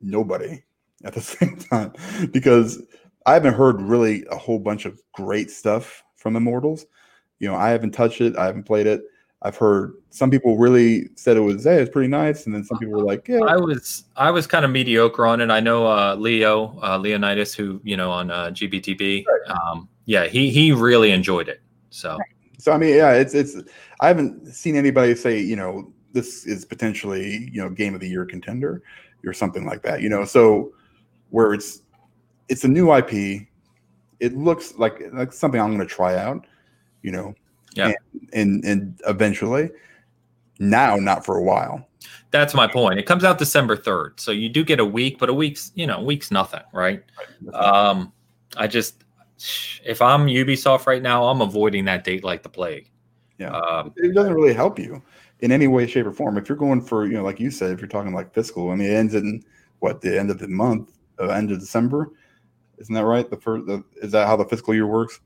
nobody 0.00 0.62
at 1.04 1.14
the 1.14 1.20
same 1.20 1.56
time 1.56 1.92
because 2.30 2.80
I 3.26 3.34
haven't 3.34 3.54
heard 3.54 3.82
really 3.82 4.24
a 4.30 4.36
whole 4.36 4.60
bunch 4.60 4.84
of 4.84 5.00
great 5.12 5.50
stuff 5.50 6.04
from 6.16 6.36
Immortals. 6.36 6.86
You 7.38 7.48
know, 7.48 7.54
I 7.54 7.70
haven't 7.70 7.92
touched 7.92 8.20
it. 8.20 8.36
I 8.36 8.46
haven't 8.46 8.64
played 8.64 8.86
it. 8.86 9.02
I've 9.42 9.56
heard 9.56 9.94
some 10.10 10.30
people 10.30 10.56
really 10.56 11.10
said 11.14 11.36
it 11.36 11.40
was, 11.40 11.64
hey, 11.64 11.80
it's 11.80 11.90
pretty 11.90 12.08
nice, 12.08 12.46
and 12.46 12.54
then 12.54 12.64
some 12.64 12.78
people 12.78 12.94
were 12.94 13.04
like, 13.04 13.28
yeah, 13.28 13.40
I 13.40 13.56
was, 13.56 14.04
I 14.16 14.30
was 14.30 14.46
kind 14.46 14.64
of 14.64 14.70
mediocre 14.70 15.26
on 15.26 15.40
it. 15.40 15.50
I 15.50 15.60
know 15.60 15.86
uh, 15.86 16.16
Leo 16.16 16.78
uh, 16.82 16.96
Leonidas, 16.96 17.54
who 17.54 17.80
you 17.84 17.96
know 17.96 18.10
on 18.10 18.30
uh, 18.30 18.46
GBTB, 18.46 19.24
um, 19.48 19.88
yeah, 20.06 20.26
he 20.26 20.50
he 20.50 20.72
really 20.72 21.10
enjoyed 21.10 21.48
it. 21.48 21.60
So 21.90 22.18
So 22.58 22.72
I 22.72 22.78
mean, 22.78 22.96
yeah, 22.96 23.12
it's 23.12 23.34
it's. 23.34 23.56
I 24.00 24.08
haven't 24.08 24.52
seen 24.52 24.76
anybody 24.76 25.14
say 25.14 25.38
you 25.38 25.56
know 25.56 25.92
this 26.12 26.46
is 26.46 26.64
potentially 26.64 27.48
you 27.52 27.62
know 27.62 27.68
game 27.68 27.94
of 27.94 28.00
the 28.00 28.08
year 28.08 28.24
contender 28.24 28.82
or 29.24 29.32
something 29.32 29.66
like 29.66 29.82
that. 29.82 30.00
You 30.00 30.08
know, 30.08 30.24
so 30.24 30.72
where 31.30 31.52
it's 31.52 31.82
it's 32.48 32.64
a 32.64 32.68
new 32.68 32.92
IP, 32.94 33.46
it 34.20 34.36
looks 34.36 34.74
like 34.78 35.02
like 35.12 35.32
something 35.32 35.60
I'm 35.60 35.76
going 35.76 35.86
to 35.86 35.94
try 35.94 36.16
out. 36.16 36.46
You 37.06 37.12
know, 37.12 37.34
Yeah. 37.74 37.92
and, 38.32 38.64
and 38.64 38.64
and 38.64 39.00
eventually, 39.06 39.70
now 40.58 40.96
not 40.96 41.24
for 41.24 41.36
a 41.36 41.42
while. 41.42 41.86
That's 42.32 42.52
my 42.52 42.66
point. 42.66 42.98
It 42.98 43.04
comes 43.04 43.22
out 43.22 43.38
December 43.38 43.76
3rd. 43.76 44.18
So 44.18 44.32
you 44.32 44.48
do 44.48 44.64
get 44.64 44.80
a 44.80 44.84
week, 44.84 45.18
but 45.20 45.28
a 45.28 45.32
week's, 45.32 45.70
you 45.76 45.86
know, 45.86 45.98
a 45.98 46.02
week's 46.02 46.32
nothing, 46.32 46.62
right? 46.72 47.04
Um, 47.54 48.12
I 48.56 48.66
just, 48.66 49.04
if 49.84 50.02
I'm 50.02 50.26
Ubisoft 50.26 50.86
right 50.88 51.00
now, 51.00 51.24
I'm 51.28 51.40
avoiding 51.40 51.84
that 51.84 52.02
date 52.02 52.24
like 52.24 52.42
the 52.42 52.48
plague. 52.48 52.90
Yeah. 53.38 53.50
Um, 53.52 53.92
it 53.96 54.12
doesn't 54.14 54.34
really 54.34 54.52
help 54.52 54.78
you 54.80 55.00
in 55.40 55.52
any 55.52 55.68
way, 55.68 55.86
shape, 55.86 56.06
or 56.06 56.12
form. 56.12 56.36
If 56.38 56.48
you're 56.48 56.58
going 56.58 56.80
for, 56.80 57.06
you 57.06 57.12
know, 57.12 57.22
like 57.22 57.38
you 57.38 57.52
said, 57.52 57.70
if 57.70 57.80
you're 57.80 57.88
talking 57.88 58.12
like 58.12 58.34
fiscal, 58.34 58.70
I 58.70 58.74
mean, 58.74 58.90
it 58.90 58.94
ends 58.94 59.14
in 59.14 59.44
what 59.78 60.00
the 60.00 60.18
end 60.18 60.30
of 60.30 60.40
the 60.40 60.48
month, 60.48 60.92
uh, 61.20 61.28
end 61.28 61.52
of 61.52 61.60
December, 61.60 62.10
isn't 62.78 62.94
that 62.94 63.04
right? 63.04 63.30
The 63.30 63.36
first, 63.36 63.66
the, 63.66 63.84
is 64.02 64.10
that 64.10 64.26
how 64.26 64.34
the 64.36 64.44
fiscal 64.44 64.74
year 64.74 64.88
works? 64.88 65.20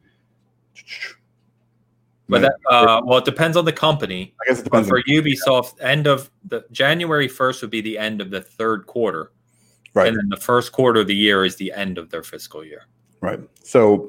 But 2.30 2.42
that, 2.42 2.54
uh, 2.70 3.00
well, 3.04 3.18
it 3.18 3.24
depends 3.24 3.56
on 3.56 3.64
the 3.64 3.72
company. 3.72 4.34
I 4.44 4.48
guess 4.50 4.60
it 4.60 4.70
But 4.70 4.86
for 4.86 4.98
on, 4.98 5.02
Ubisoft, 5.08 5.74
end 5.82 6.06
of 6.06 6.30
the 6.44 6.64
January 6.70 7.28
1st 7.28 7.62
would 7.62 7.70
be 7.70 7.80
the 7.80 7.98
end 7.98 8.20
of 8.20 8.30
the 8.30 8.40
third 8.40 8.86
quarter. 8.86 9.32
right, 9.94 10.08
And 10.08 10.16
then 10.16 10.28
the 10.28 10.36
first 10.36 10.72
quarter 10.72 11.00
of 11.00 11.06
the 11.08 11.14
year 11.16 11.44
is 11.44 11.56
the 11.56 11.72
end 11.72 11.98
of 11.98 12.10
their 12.10 12.22
fiscal 12.22 12.64
year. 12.64 12.82
right. 13.20 13.40
So 13.62 14.08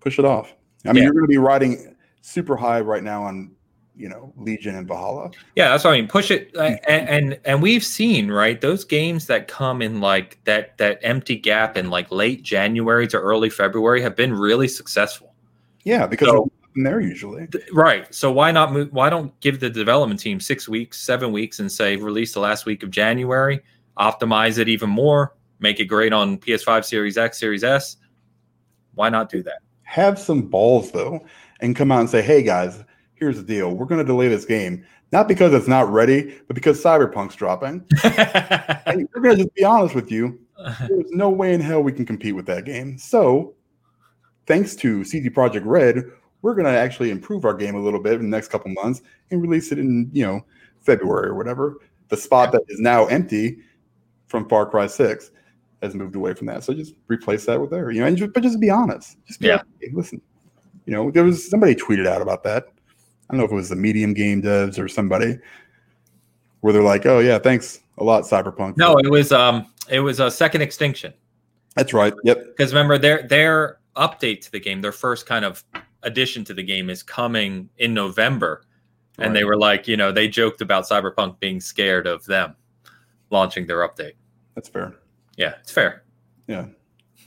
push 0.00 0.18
it 0.18 0.24
off. 0.24 0.54
I 0.86 0.88
mean, 0.92 0.96
Yeah. 0.96 1.02
you're 1.04 1.12
going 1.12 1.24
to 1.24 1.28
be 1.28 1.38
riding 1.38 1.96
super 2.22 2.56
high 2.56 2.80
right 2.80 3.02
now 3.02 3.22
on, 3.24 3.50
you 3.96 4.08
know, 4.08 4.32
Legion 4.36 4.76
and 4.76 4.88
Valhalla. 4.88 5.30
Yeah, 5.56 5.68
that's 5.70 5.84
what 5.84 5.92
I 5.92 5.96
mean. 5.98 6.08
Push 6.08 6.30
it, 6.30 6.50
uh, 6.56 6.76
and, 6.88 7.08
and 7.08 7.40
and 7.44 7.60
we've 7.60 7.84
seen 7.84 8.30
right 8.30 8.58
those 8.60 8.84
games 8.84 9.26
that 9.26 9.46
come 9.48 9.82
in 9.82 10.00
like 10.00 10.38
that 10.44 10.78
that 10.78 11.00
empty 11.02 11.36
gap 11.36 11.76
in 11.76 11.90
like 11.90 12.10
late 12.10 12.42
January 12.42 13.06
to 13.08 13.18
early 13.18 13.50
February 13.50 14.00
have 14.00 14.16
been 14.16 14.32
really 14.32 14.68
successful. 14.68 15.34
Yeah, 15.84 16.06
because 16.06 16.28
So- 16.28 16.50
there 16.74 17.00
usually. 17.00 17.46
Th- 17.48 17.64
Right. 17.72 18.12
So 18.14 18.30
why 18.30 18.50
not 18.52 18.72
move? 18.72 18.92
Why 18.92 19.10
don't 19.10 19.38
give 19.40 19.60
the 19.60 19.70
development 19.70 20.20
team 20.20 20.40
six 20.40 20.68
weeks, 20.68 21.00
seven 21.00 21.32
weeks, 21.32 21.58
and 21.60 21.70
say 21.70 21.96
release 21.96 22.32
the 22.34 22.40
last 22.40 22.66
week 22.66 22.82
of 22.82 22.90
January, 22.90 23.60
optimize 23.98 24.58
it 24.58 24.68
even 24.68 24.90
more, 24.90 25.34
make 25.58 25.80
it 25.80 25.86
great 25.86 26.12
on 26.12 26.38
PS5, 26.38 26.84
Series 26.84 27.18
X, 27.18 27.38
Series 27.38 27.64
S. 27.64 27.96
Why 28.94 29.08
not 29.08 29.28
do 29.30 29.42
that? 29.42 29.58
Have 29.82 30.18
some 30.18 30.42
balls 30.42 30.90
though, 30.92 31.24
and 31.60 31.74
come 31.74 31.90
out 31.90 32.00
and 32.00 32.10
say, 32.10 32.22
"Hey 32.22 32.42
guys, 32.42 32.82
here's 33.14 33.36
the 33.36 33.42
deal. 33.42 33.74
We're 33.74 33.86
going 33.86 33.98
to 34.00 34.04
delay 34.04 34.28
this 34.28 34.44
game." 34.44 34.84
Not 35.12 35.26
because 35.26 35.52
it's 35.52 35.66
not 35.66 35.90
ready, 35.90 36.40
but 36.46 36.54
because 36.54 36.80
Cyberpunk's 36.82 37.34
dropping. 37.34 37.84
And 38.86 39.08
we're 39.14 39.22
going 39.22 39.36
to 39.36 39.42
just 39.44 39.54
be 39.54 39.64
honest 39.64 39.94
with 39.94 40.10
you. 40.10 40.38
There's 40.88 41.10
no 41.10 41.30
way 41.30 41.52
in 41.52 41.60
hell 41.60 41.82
we 41.82 41.92
can 41.92 42.04
compete 42.06 42.34
with 42.36 42.46
that 42.46 42.64
game. 42.64 42.96
So, 42.98 43.54
thanks 44.46 44.74
to 44.76 45.02
CD 45.04 45.28
Projekt 45.30 45.64
Red, 45.64 46.04
we're 46.42 46.54
going 46.54 46.64
to 46.66 46.78
actually 46.78 47.10
improve 47.10 47.44
our 47.44 47.54
game 47.54 47.74
a 47.74 47.80
little 47.80 48.00
bit 48.00 48.14
in 48.14 48.22
the 48.22 48.28
next 48.36 48.48
couple 48.48 48.70
months 48.72 49.02
and 49.30 49.42
release 49.42 49.72
it 49.72 49.78
in, 49.78 50.08
you 50.12 50.24
know, 50.26 50.40
February 50.80 51.28
or 51.28 51.34
whatever. 51.34 51.76
The 52.08 52.16
spot 52.16 52.52
that 52.52 52.62
is 52.68 52.80
now 52.80 53.06
empty 53.06 53.58
from 54.26 54.48
Far 54.48 54.66
Cry 54.66 54.86
6 54.86 55.30
has 55.82 55.94
moved 55.94 56.14
away 56.16 56.34
from 56.34 56.46
that. 56.48 56.64
So 56.64 56.72
just 56.74 56.94
replace 57.08 57.44
that 57.46 57.60
with 57.60 57.70
there, 57.70 57.90
you 57.90 58.00
know, 58.00 58.06
and 58.06 58.16
just, 58.16 58.32
but 58.32 58.42
just 58.42 58.60
be 58.60 58.70
honest. 58.70 59.16
Just 59.26 59.40
be 59.40 59.48
Yeah. 59.48 59.56
like, 59.56 59.64
hey, 59.80 59.90
listen, 59.92 60.20
you 60.86 60.92
know, 60.94 61.10
there 61.10 61.24
was 61.24 61.48
somebody 61.48 61.74
tweeted 61.74 62.06
out 62.06 62.22
about 62.22 62.42
that. 62.44 62.64
I 63.28 63.32
don't 63.34 63.38
know 63.38 63.44
if 63.44 63.52
it 63.52 63.54
was 63.54 63.68
the 63.68 63.76
Medium 63.76 64.12
Game 64.14 64.42
devs 64.42 64.78
or 64.78 64.88
somebody 64.88 65.38
where 66.60 66.72
they're 66.72 66.82
like, 66.82 67.06
oh, 67.06 67.20
yeah, 67.20 67.38
thanks 67.38 67.80
a 67.98 68.04
lot, 68.04 68.24
Cyberpunk. 68.24 68.76
no, 68.76 68.98
it 68.98 69.10
was 69.10 69.30
um, 69.32 69.66
it 69.88 70.00
was 70.00 70.20
a 70.20 70.30
second 70.30 70.62
extinction. 70.62 71.12
That's 71.76 71.92
right. 71.94 72.12
Yep. 72.24 72.46
because 72.56 72.72
remember 72.72 72.98
their 72.98 73.22
their 73.28 73.78
update 73.96 74.40
to 74.42 74.52
the 74.52 74.58
game 74.60 74.80
their 74.80 74.92
first 74.92 75.26
kind 75.26 75.44
of 75.44 75.62
addition 76.02 76.44
to 76.44 76.54
the 76.54 76.62
game 76.62 76.88
is 76.90 77.02
coming 77.02 77.68
in 77.78 77.92
november 77.94 78.62
and 79.18 79.36
they 79.36 79.44
were 79.44 79.56
like 79.58 79.86
you 79.86 79.96
know 79.96 80.10
they 80.10 80.26
joked 80.28 80.60
about 80.62 80.84
cyberpunk 80.88 81.38
being 81.40 81.60
scared 81.60 82.06
of 82.06 82.24
them 82.26 82.54
launching 83.30 83.66
their 83.66 83.86
update 83.86 84.14
That's 84.54 84.68
fair. 84.68 84.94
yeah 85.36 85.54
it's 85.60 85.70
fair 85.72 86.04
Yeah. 86.46 86.66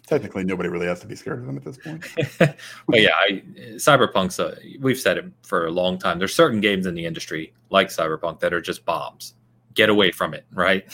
Technically, 0.05 0.43
nobody 0.43 0.67
really 0.67 0.85
has 0.85 0.99
to 0.99 1.07
be 1.07 1.15
scared 1.15 1.39
of 1.39 1.45
them 1.45 1.55
at 1.55 1.63
this 1.63 1.77
point. 1.77 2.03
but 2.39 2.99
yeah 2.99 3.11
I, 3.21 3.41
cyberpunk's 3.75 4.37
a, 4.37 4.57
we've 4.81 4.99
said 4.99 5.17
it 5.17 5.25
for 5.43 5.65
a 5.67 5.71
long 5.71 5.97
time 5.97 6.19
there's 6.19 6.35
certain 6.35 6.59
games 6.59 6.85
in 6.87 6.93
the 6.93 7.05
industry 7.05 7.53
like 7.69 7.87
cyberpunk 7.87 8.39
that 8.41 8.53
are 8.53 8.59
just 8.61 8.83
bombs 8.85 9.35
get 9.75 9.89
away 9.89 10.11
from 10.11 10.33
it 10.33 10.45
right 10.51 10.85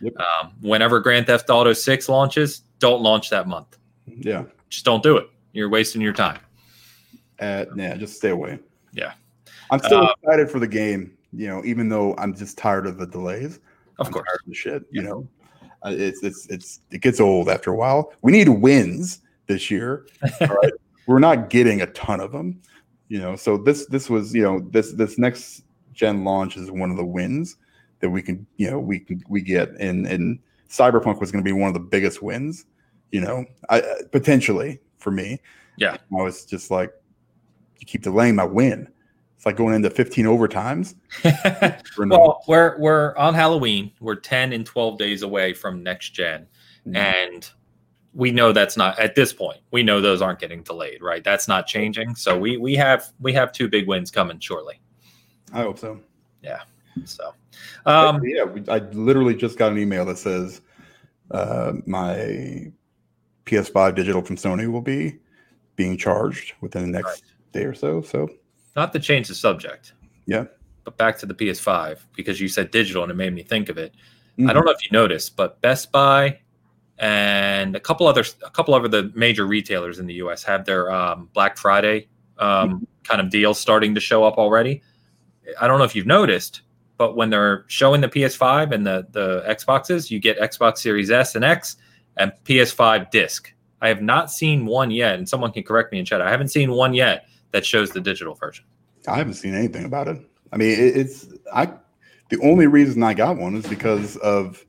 Yep. 0.00 0.14
um, 0.18 0.52
whenever 0.60 0.98
grand 1.00 1.26
theft 1.26 1.50
auto 1.50 1.72
6 1.72 2.08
launches 2.08 2.60
don't 2.78 3.00
launch 3.02 3.30
that 3.30 3.46
month 3.46 3.76
Yeah. 4.06 4.44
just 4.70 4.84
don't 4.84 5.02
do 5.04 5.16
it 5.18 5.28
you're 5.52 5.68
wasting 5.70 6.00
your 6.02 6.12
time 6.12 6.38
Uh, 7.40 7.64
yeah, 7.76 7.96
just 7.96 8.16
stay 8.16 8.30
away. 8.30 8.58
Yeah. 8.92 9.12
I'm 9.70 9.78
still 9.80 10.04
Uh, 10.04 10.12
excited 10.22 10.50
for 10.50 10.58
the 10.58 10.66
game, 10.68 11.12
you 11.32 11.46
know, 11.46 11.64
even 11.64 11.88
though 11.88 12.14
I'm 12.16 12.34
just 12.34 12.56
tired 12.58 12.86
of 12.86 12.98
the 12.98 13.06
delays. 13.06 13.60
of 13.98 14.06
I'm 14.06 14.12
course 14.12 14.26
of 14.32 14.48
the 14.48 14.54
shit, 14.54 14.84
you 14.90 15.02
know. 15.02 15.28
Uh, 15.84 15.94
it's 15.96 16.22
it's 16.22 16.46
it's 16.48 16.80
it 16.90 17.00
gets 17.02 17.20
old 17.20 17.48
after 17.48 17.70
a 17.70 17.76
while. 17.76 18.12
We 18.22 18.32
need 18.32 18.48
wins 18.48 19.20
this 19.46 19.70
year. 19.70 20.06
All 20.40 20.48
right. 20.48 20.72
We're 21.06 21.18
not 21.20 21.50
getting 21.50 21.80
a 21.82 21.86
ton 21.88 22.20
of 22.20 22.32
them, 22.32 22.60
you 23.08 23.18
know. 23.18 23.36
So 23.36 23.56
this 23.56 23.86
this 23.86 24.10
was, 24.10 24.34
you 24.34 24.42
know, 24.42 24.60
this 24.70 24.92
this 24.92 25.18
next 25.18 25.62
gen 25.92 26.24
launch 26.24 26.56
is 26.56 26.70
one 26.70 26.90
of 26.90 26.96
the 26.96 27.04
wins 27.04 27.56
that 28.00 28.10
we 28.10 28.22
can, 28.22 28.46
you 28.56 28.70
know, 28.70 28.78
we 28.78 28.98
can 29.00 29.22
we 29.28 29.40
get 29.40 29.70
and 29.80 30.06
and 30.06 30.38
Cyberpunk 30.68 31.20
was 31.20 31.32
going 31.32 31.42
to 31.42 31.48
be 31.48 31.52
one 31.52 31.68
of 31.68 31.74
the 31.74 31.80
biggest 31.80 32.22
wins, 32.22 32.66
you 33.12 33.20
know, 33.20 33.44
I 33.68 33.80
uh, 33.80 33.94
potentially 34.12 34.80
for 34.98 35.10
me. 35.10 35.40
Yeah. 35.76 35.96
I 35.96 36.22
was 36.22 36.44
just 36.44 36.70
like 36.70 36.92
you 37.78 37.86
keep 37.86 38.02
delaying 38.02 38.36
my 38.36 38.44
win. 38.44 38.88
It's 39.36 39.46
like 39.46 39.56
going 39.56 39.74
into 39.74 39.90
15 39.90 40.24
overtimes. 40.24 40.94
well, 41.98 42.42
we're 42.48 42.76
we're 42.78 43.16
on 43.16 43.34
Halloween. 43.34 43.92
We're 44.00 44.16
ten 44.16 44.52
and 44.52 44.66
twelve 44.66 44.98
days 44.98 45.22
away 45.22 45.52
from 45.52 45.82
next 45.82 46.10
gen, 46.10 46.48
and 46.92 47.48
we 48.14 48.32
know 48.32 48.52
that's 48.52 48.76
not 48.76 48.98
at 48.98 49.14
this 49.14 49.32
point. 49.32 49.60
We 49.70 49.84
know 49.84 50.00
those 50.00 50.20
aren't 50.20 50.40
getting 50.40 50.64
delayed, 50.64 51.02
right? 51.02 51.22
That's 51.22 51.46
not 51.46 51.68
changing. 51.68 52.16
So 52.16 52.36
we 52.36 52.56
we 52.56 52.74
have 52.74 53.12
we 53.20 53.32
have 53.34 53.52
two 53.52 53.68
big 53.68 53.86
wins 53.86 54.10
coming 54.10 54.40
shortly. 54.40 54.80
I 55.52 55.62
hope 55.62 55.78
so. 55.78 56.00
Yeah. 56.42 56.62
So, 57.04 57.32
um, 57.86 58.20
yeah, 58.24 58.42
we, 58.42 58.64
I 58.68 58.78
literally 58.90 59.36
just 59.36 59.56
got 59.56 59.70
an 59.70 59.78
email 59.78 60.04
that 60.06 60.18
says 60.18 60.60
uh, 61.30 61.74
my 61.86 62.72
PS5 63.46 63.94
digital 63.94 64.22
from 64.22 64.36
Sony 64.36 64.70
will 64.70 64.80
be 64.80 65.18
being 65.76 65.96
charged 65.96 66.54
within 66.60 66.82
the 66.82 66.88
next 66.88 67.22
day 67.52 67.64
or 67.64 67.74
so. 67.74 68.00
So 68.02 68.28
not 68.76 68.92
to 68.92 68.98
change 69.00 69.28
the 69.28 69.34
subject. 69.34 69.92
Yeah. 70.26 70.44
But 70.84 70.96
back 70.96 71.18
to 71.18 71.26
the 71.26 71.34
PS5 71.34 71.98
because 72.16 72.40
you 72.40 72.48
said 72.48 72.70
digital 72.70 73.02
and 73.02 73.10
it 73.12 73.14
made 73.16 73.34
me 73.34 73.42
think 73.42 73.68
of 73.68 73.78
it. 73.78 73.94
I 74.38 74.42
Mhm. 74.42 74.54
don't 74.54 74.64
know 74.64 74.70
if 74.72 74.82
you 74.84 74.90
noticed, 74.92 75.36
but 75.36 75.60
Best 75.60 75.90
Buy 75.90 76.38
and 76.98 77.76
a 77.76 77.80
couple 77.80 78.06
other 78.06 78.24
a 78.44 78.50
couple 78.50 78.74
of 78.74 78.90
the 78.90 79.10
major 79.14 79.46
retailers 79.46 79.98
in 79.98 80.06
the 80.06 80.14
U.S. 80.14 80.42
have 80.44 80.64
their 80.64 80.90
um, 80.92 81.28
Black 81.32 81.56
Friday 81.56 82.08
um, 82.38 82.86
kind 83.04 83.20
of 83.20 83.30
deals 83.30 83.58
starting 83.58 83.94
to 83.94 84.00
show 84.00 84.22
up 84.24 84.36
already. 84.38 84.82
I 85.60 85.66
don't 85.66 85.78
know 85.78 85.84
if 85.84 85.96
you've 85.96 86.06
noticed, 86.06 86.62
but 86.98 87.16
when 87.16 87.30
they're 87.30 87.64
showing 87.68 88.00
the 88.00 88.08
PS5 88.08 88.72
and 88.72 88.86
the 88.86 89.06
the 89.10 89.44
Xboxes, 89.48 90.10
you 90.10 90.18
get 90.20 90.38
Xbox 90.38 90.78
Series 90.78 91.10
S 91.10 91.34
and 91.34 91.44
X 91.44 91.76
and 92.16 92.32
PS5 92.44 93.10
disc. 93.10 93.52
I 93.80 93.88
have 93.88 94.02
not 94.02 94.30
seen 94.30 94.66
one 94.66 94.90
yet, 94.90 95.18
and 95.18 95.28
someone 95.28 95.52
can 95.52 95.62
correct 95.62 95.92
me 95.92 95.98
in 96.00 96.04
chat. 96.04 96.20
I 96.20 96.30
haven't 96.30 96.48
seen 96.48 96.70
one 96.72 96.94
yet 96.94 97.26
that 97.52 97.64
shows 97.66 97.90
the 97.90 98.00
digital 98.00 98.34
version. 98.34 98.64
I 99.06 99.16
haven't 99.16 99.34
seen 99.34 99.54
anything 99.54 99.84
about 99.84 100.08
it. 100.08 100.18
I 100.52 100.56
mean, 100.56 100.70
it, 100.72 100.96
it's 100.96 101.28
I. 101.52 101.70
The 102.30 102.38
only 102.42 102.66
reason 102.66 103.02
I 103.02 103.14
got 103.14 103.36
one 103.38 103.54
is 103.56 103.66
because 103.66 104.16
of 104.18 104.64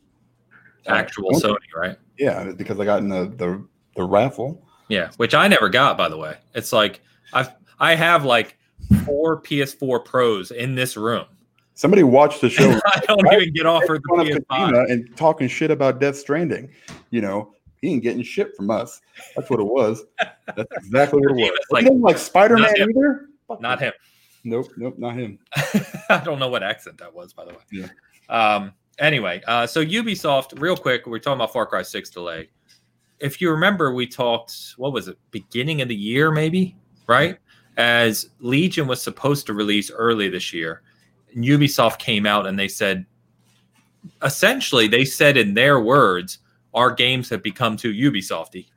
Actual. 0.88 1.32
Sony, 1.32 1.58
right? 1.76 1.98
yeah, 2.18 2.52
because 2.56 2.80
I 2.80 2.86
got 2.86 3.00
in 3.00 3.10
the 3.10 3.26
the, 3.36 3.66
the 3.96 4.04
raffle. 4.04 4.66
Yeah, 4.88 5.12
which 5.18 5.34
I 5.36 5.48
never 5.48 5.70
got, 5.70 5.98
by 5.98 6.10
the 6.10 6.18
way. 6.18 6.36
It's 6.56 6.72
like 6.74 7.02
I've 7.34 7.52
I 7.80 7.96
have 7.96 8.24
like 8.26 8.58
four 9.06 9.42
PS4 9.42 10.04
Pros 10.06 10.52
in 10.52 10.76
this 10.76 10.96
room. 10.98 11.26
Somebody 11.76 12.04
watched 12.04 12.42
the 12.42 12.50
show. 12.50 12.80
I 12.86 13.00
don't 13.08 13.22
Right. 13.24 13.42
even 13.42 13.54
get 13.54 13.66
offered 13.66 14.02
the 14.04 14.44
PS5. 14.50 14.92
And 14.92 15.16
talking 15.16 15.48
shit 15.48 15.70
about 15.72 16.00
Death 16.00 16.18
Stranding. 16.18 16.70
You 17.12 17.22
know, 17.22 17.54
he 17.82 17.90
ain't 17.90 18.04
getting 18.04 18.24
shit 18.24 18.56
from 18.56 18.70
us. 18.72 19.02
That's 19.36 19.50
what 19.50 19.60
it 19.60 19.66
was. 19.66 20.04
That's 20.56 20.72
exactly 20.74 21.22
what 21.22 21.32
it 21.32 21.36
was. 21.52 21.60
Like, 21.72 21.86
Wasn't 21.86 22.02
like 22.02 22.18
Spider 22.18 22.58
Man 22.58 22.74
not 22.78 22.90
either? 22.90 23.30
Fuck 23.48 23.62
Not 23.62 23.80
him. 23.80 23.94
Nope, 24.44 24.68
nope, 24.78 24.98
not 24.98 25.16
him. 25.16 25.40
I 26.10 26.22
don't 26.24 26.40
know 26.40 26.48
what 26.48 26.64
accent 26.64 26.98
that 27.00 27.14
was, 27.14 27.34
by 27.34 27.46
the 27.46 27.52
way. 27.52 27.60
Yeah. 27.72 27.88
Um. 28.30 28.74
Anyway, 29.00 29.42
uh, 29.48 29.66
so 29.66 29.84
Ubisoft, 29.84 30.60
real 30.62 30.76
quick, 30.76 31.06
we're 31.08 31.20
talking 31.20 31.38
about 31.38 31.54
Far 31.54 31.66
Cry 31.66 31.82
Six 31.82 32.10
delay. 32.10 32.50
If 33.20 33.42
you 33.42 33.52
remember, 33.52 33.94
we 33.94 34.08
talked. 34.08 34.56
What 34.78 34.94
was 34.94 35.08
it? 35.08 35.18
Beginning 35.32 35.82
of 35.82 35.88
the 35.88 35.96
year, 35.96 36.32
maybe, 36.32 36.76
right? 37.08 37.38
As 37.78 38.30
Legion 38.40 38.88
was 38.88 39.02
supposed 39.02 39.46
to 39.48 39.54
release 39.54 39.90
early 39.92 40.30
this 40.30 40.54
year, 40.54 40.84
Ubisoft 41.36 41.98
came 41.98 42.26
out 42.26 42.46
and 42.46 42.58
they 42.58 42.68
said, 42.68 43.06
essentially, 44.24 44.88
they 44.88 45.06
said 45.06 45.38
in 45.38 45.54
their 45.54 45.80
words, 45.80 46.40
our 46.74 46.92
games 46.92 47.30
have 47.30 47.44
become 47.44 47.78
too 47.78 47.94
Ubisofty. 47.94 48.68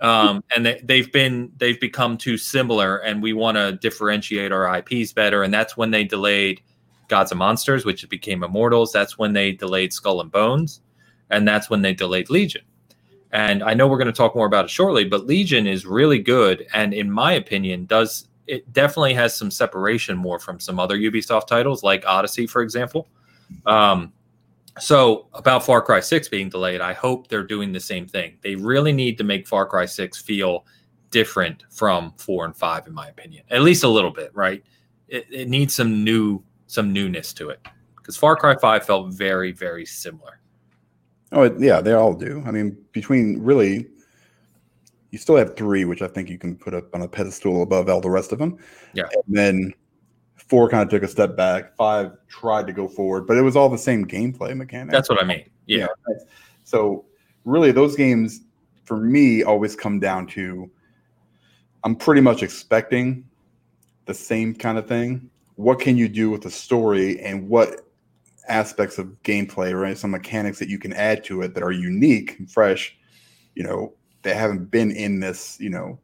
Um, 0.00 0.42
and 0.54 0.66
they, 0.66 0.80
they've 0.82 1.12
been 1.12 1.52
they've 1.58 1.80
become 1.80 2.18
too 2.18 2.36
similar, 2.36 2.96
and 2.98 3.22
we 3.22 3.32
want 3.32 3.56
to 3.56 3.72
differentiate 3.72 4.50
our 4.50 4.78
IPs 4.78 5.12
better. 5.12 5.44
And 5.44 5.54
that's 5.54 5.76
when 5.76 5.92
they 5.92 6.02
delayed 6.02 6.60
Gods 7.06 7.30
and 7.30 7.38
Monsters, 7.38 7.84
which 7.84 8.08
became 8.08 8.42
Immortals. 8.42 8.92
That's 8.92 9.16
when 9.16 9.32
they 9.32 9.52
delayed 9.52 9.92
Skull 9.92 10.20
and 10.20 10.30
Bones, 10.30 10.80
and 11.30 11.46
that's 11.46 11.70
when 11.70 11.82
they 11.82 11.94
delayed 11.94 12.30
Legion. 12.30 12.62
And 13.30 13.62
I 13.62 13.74
know 13.74 13.86
we're 13.86 13.96
going 13.96 14.06
to 14.06 14.12
talk 14.12 14.34
more 14.34 14.46
about 14.46 14.64
it 14.64 14.70
shortly, 14.70 15.04
but 15.04 15.26
Legion 15.26 15.68
is 15.68 15.86
really 15.86 16.18
good, 16.18 16.66
and 16.74 16.92
in 16.92 17.08
my 17.08 17.32
opinion, 17.34 17.86
does 17.86 18.26
it 18.46 18.72
definitely 18.72 19.14
has 19.14 19.36
some 19.36 19.50
separation 19.50 20.16
more 20.16 20.38
from 20.38 20.58
some 20.58 20.80
other 20.80 20.98
Ubisoft 20.98 21.46
titles, 21.46 21.82
like 21.82 22.04
Odyssey, 22.06 22.46
for 22.46 22.62
example. 22.62 23.08
Um, 23.66 24.12
so 24.78 25.26
about 25.34 25.64
Far 25.64 25.82
Cry 25.82 26.00
6 26.00 26.28
being 26.28 26.48
delayed, 26.48 26.80
I 26.80 26.92
hope 26.92 27.28
they're 27.28 27.44
doing 27.44 27.72
the 27.72 27.80
same 27.80 28.06
thing. 28.06 28.38
They 28.40 28.54
really 28.54 28.92
need 28.92 29.18
to 29.18 29.24
make 29.24 29.46
Far 29.46 29.66
Cry 29.66 29.84
6 29.84 30.20
feel 30.22 30.64
different 31.10 31.64
from 31.70 32.14
4 32.16 32.46
and 32.46 32.56
5 32.56 32.86
in 32.86 32.94
my 32.94 33.08
opinion. 33.08 33.44
At 33.50 33.62
least 33.62 33.84
a 33.84 33.88
little 33.88 34.10
bit, 34.10 34.30
right? 34.34 34.64
It, 35.08 35.26
it 35.30 35.48
needs 35.48 35.74
some 35.74 36.04
new 36.04 36.42
some 36.66 36.92
newness 36.92 37.34
to 37.34 37.50
it. 37.50 37.60
Cuz 38.02 38.16
Far 38.16 38.34
Cry 38.34 38.56
5 38.56 38.86
felt 38.86 39.12
very 39.12 39.52
very 39.52 39.84
similar. 39.84 40.40
Oh, 41.32 41.44
yeah, 41.58 41.80
they 41.80 41.92
all 41.92 42.12
do. 42.14 42.42
I 42.46 42.50
mean, 42.50 42.76
between 42.92 43.42
really 43.42 43.86
you 45.10 45.18
still 45.18 45.36
have 45.36 45.54
3 45.54 45.84
which 45.84 46.00
I 46.00 46.08
think 46.08 46.30
you 46.30 46.38
can 46.38 46.56
put 46.56 46.72
up 46.72 46.94
on 46.94 47.02
a 47.02 47.08
pedestal 47.08 47.62
above 47.62 47.90
all 47.90 48.00
the 48.00 48.10
rest 48.10 48.32
of 48.32 48.38
them. 48.38 48.56
Yeah. 48.94 49.04
And 49.26 49.36
then 49.36 49.74
four 50.52 50.68
kind 50.68 50.82
of 50.82 50.90
took 50.90 51.02
a 51.02 51.08
step 51.08 51.34
back. 51.34 51.74
Five 51.76 52.12
tried 52.28 52.66
to 52.66 52.74
go 52.74 52.86
forward, 52.86 53.26
but 53.26 53.38
it 53.38 53.40
was 53.40 53.56
all 53.56 53.70
the 53.70 53.78
same 53.78 54.04
gameplay 54.04 54.54
mechanic. 54.54 54.92
That's 54.92 55.08
what 55.08 55.18
I 55.18 55.24
mean. 55.24 55.48
Yeah. 55.64 55.86
yeah. 56.06 56.14
So 56.64 57.06
really, 57.46 57.72
those 57.72 57.96
games 57.96 58.42
for 58.84 58.98
me 58.98 59.44
always 59.44 59.74
come 59.74 59.98
down 59.98 60.26
to 60.26 60.70
I'm 61.84 61.96
pretty 61.96 62.20
much 62.20 62.42
expecting 62.42 63.24
the 64.04 64.12
same 64.12 64.54
kind 64.54 64.76
of 64.76 64.86
thing. 64.86 65.30
What 65.54 65.80
can 65.80 65.96
you 65.96 66.06
do 66.06 66.28
with 66.28 66.42
the 66.42 66.50
story 66.50 67.18
and 67.22 67.48
what 67.48 67.86
aspects 68.46 68.98
of 68.98 69.06
gameplay, 69.22 69.72
right? 69.72 69.96
Some 69.96 70.10
mechanics 70.10 70.58
that 70.58 70.68
you 70.68 70.78
can 70.78 70.92
add 70.92 71.24
to 71.24 71.40
it 71.40 71.54
that 71.54 71.62
are 71.62 71.72
unique 71.72 72.38
and 72.38 72.50
fresh, 72.50 72.94
you 73.54 73.64
know, 73.64 73.94
that 74.20 74.36
haven't 74.36 74.70
been 74.70 74.90
in 74.90 75.18
this, 75.18 75.56
you 75.58 75.70
know, 75.70 75.98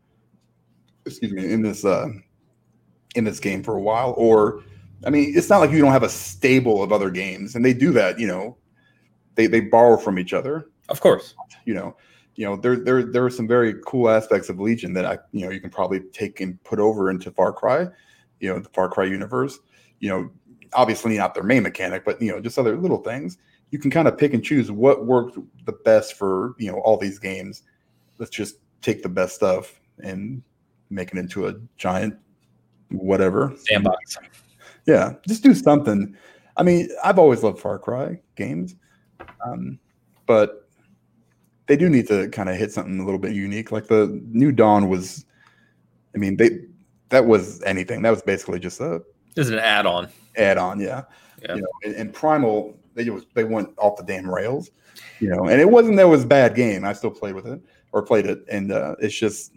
excuse 1.05 1.33
me, 1.33 1.53
in 1.53 1.61
this 1.61 1.85
uh 1.85 2.09
in 3.15 3.25
this 3.25 3.41
game 3.41 3.63
for 3.63 3.77
a 3.77 3.81
while. 3.81 4.15
Or, 4.17 4.63
I 5.05 5.11
mean, 5.11 5.33
it's 5.37 5.49
not 5.49 5.59
like 5.59 5.71
you 5.71 5.81
don't 5.81 5.93
have 5.93 6.03
a 6.03 6.09
stable 6.09 6.83
of 6.83 6.93
other 6.93 7.11
games, 7.11 7.55
and 7.55 7.65
they 7.65 7.73
do 7.73 7.93
that. 7.93 8.19
You 8.19 8.27
know, 8.27 8.57
they 9.35 9.47
they 9.47 9.61
borrow 9.61 9.97
from 9.97 10.19
each 10.19 10.33
other. 10.33 10.71
Of 10.89 11.01
course, 11.01 11.35
you 11.65 11.75
know, 11.75 11.97
you 12.35 12.45
know 12.45 12.57
there 12.57 12.77
there 12.77 13.03
there 13.03 13.25
are 13.25 13.31
some 13.31 13.49
very 13.49 13.75
cool 13.87 14.09
aspects 14.09 14.49
of 14.49 14.61
Legion 14.61 14.93
that 14.95 15.05
I 15.05 15.19
you 15.33 15.45
know 15.45 15.51
you 15.51 15.61
can 15.61 15.71
probably 15.71 16.01
take 16.13 16.41
and 16.41 16.63
put 16.65 16.79
over 16.79 17.11
into 17.11 17.31
Far 17.31 17.53
Cry, 17.53 17.89
you 18.41 18.49
know, 18.49 18.59
the 18.59 18.69
Far 18.71 18.89
Cry 18.89 19.05
universe. 19.05 19.59
You 20.01 20.11
know, 20.11 20.31
obviously 20.73 21.17
not 21.17 21.35
their 21.35 21.43
main 21.43 21.63
mechanic, 21.63 22.05
but 22.05 22.21
you 22.23 22.31
know, 22.31 22.41
just 22.41 22.59
other 22.59 22.77
little 22.77 23.03
things. 23.03 23.39
You 23.71 23.79
can 23.79 23.91
kind 23.91 24.09
of 24.09 24.17
pick 24.17 24.35
and 24.35 24.43
choose 24.43 24.71
what 24.71 25.05
worked 25.05 25.39
the 25.67 25.73
best 25.73 26.15
for 26.15 26.55
you 26.59 26.71
know 26.71 26.79
all 26.79 26.97
these 26.97 27.19
games. 27.19 27.63
Let's 28.19 28.31
just 28.31 28.57
take 28.83 29.03
the 29.03 29.09
best 29.09 29.35
stuff 29.35 29.81
and 30.03 30.43
make 30.91 31.13
it 31.13 31.19
into 31.19 31.49
a 31.49 31.55
giant 31.77 32.17
whatever 32.91 33.55
sandbox. 33.65 34.19
Yeah, 34.87 35.15
just 35.27 35.43
do 35.43 35.55
something. 35.55 36.17
I 36.57 36.63
mean, 36.63 36.89
I've 37.05 37.19
always 37.19 37.43
loved 37.43 37.61
Far 37.61 37.79
Cry 37.79 38.21
games, 38.35 38.75
um, 39.45 39.79
but 40.27 40.69
they 41.67 41.77
do 41.77 41.89
need 41.89 42.09
to 42.09 42.29
kind 42.31 42.49
of 42.49 42.57
hit 42.57 42.73
something 42.73 42.99
a 42.99 43.05
little 43.05 43.21
bit 43.21 43.33
unique. 43.33 43.71
Like 43.71 43.87
the 43.87 44.21
New 44.31 44.53
Dawn 44.53 44.89
was, 44.89 45.27
I 46.15 46.19
mean, 46.19 46.37
they 46.37 46.61
that 47.11 47.27
was 47.27 47.63
anything. 47.63 48.03
That 48.03 48.11
was 48.11 48.23
basically 48.23 48.59
just 48.59 48.81
a. 48.81 49.03
Is 49.37 49.51
an 49.51 49.59
add-on. 49.59 50.09
Add-on, 50.37 50.81
yeah. 50.81 51.05
yeah. 51.43 51.55
You 51.55 51.61
know, 51.61 51.69
and, 51.85 51.95
and 51.95 52.13
Primal, 52.13 52.77
they 52.95 53.09
was 53.11 53.25
they 53.35 53.45
went 53.45 53.69
off 53.79 53.97
the 53.97 54.03
damn 54.03 54.29
rails, 54.29 54.71
you 55.21 55.29
know. 55.29 55.45
And 55.49 55.61
it 55.61 55.71
wasn't 55.71 55.97
that 55.97 56.07
it 56.07 56.09
was 56.09 56.25
a 56.25 56.27
bad 56.27 56.57
game. 56.57 56.85
I 56.85 56.93
still 56.93 57.11
played 57.11 57.35
with 57.35 57.47
it 57.47 57.61
or 57.93 58.03
played 58.03 58.27
it, 58.27 58.45
and 58.51 58.73
uh, 58.73 58.97
it's 58.99 59.15
just, 59.15 59.53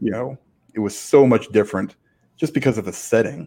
you 0.00 0.10
know, 0.10 0.36
it 0.74 0.80
was 0.80 0.98
so 0.98 1.26
much 1.26 1.48
different 1.52 1.96
just 2.40 2.54
because 2.54 2.78
of 2.78 2.86
the 2.86 2.92
setting. 2.92 3.46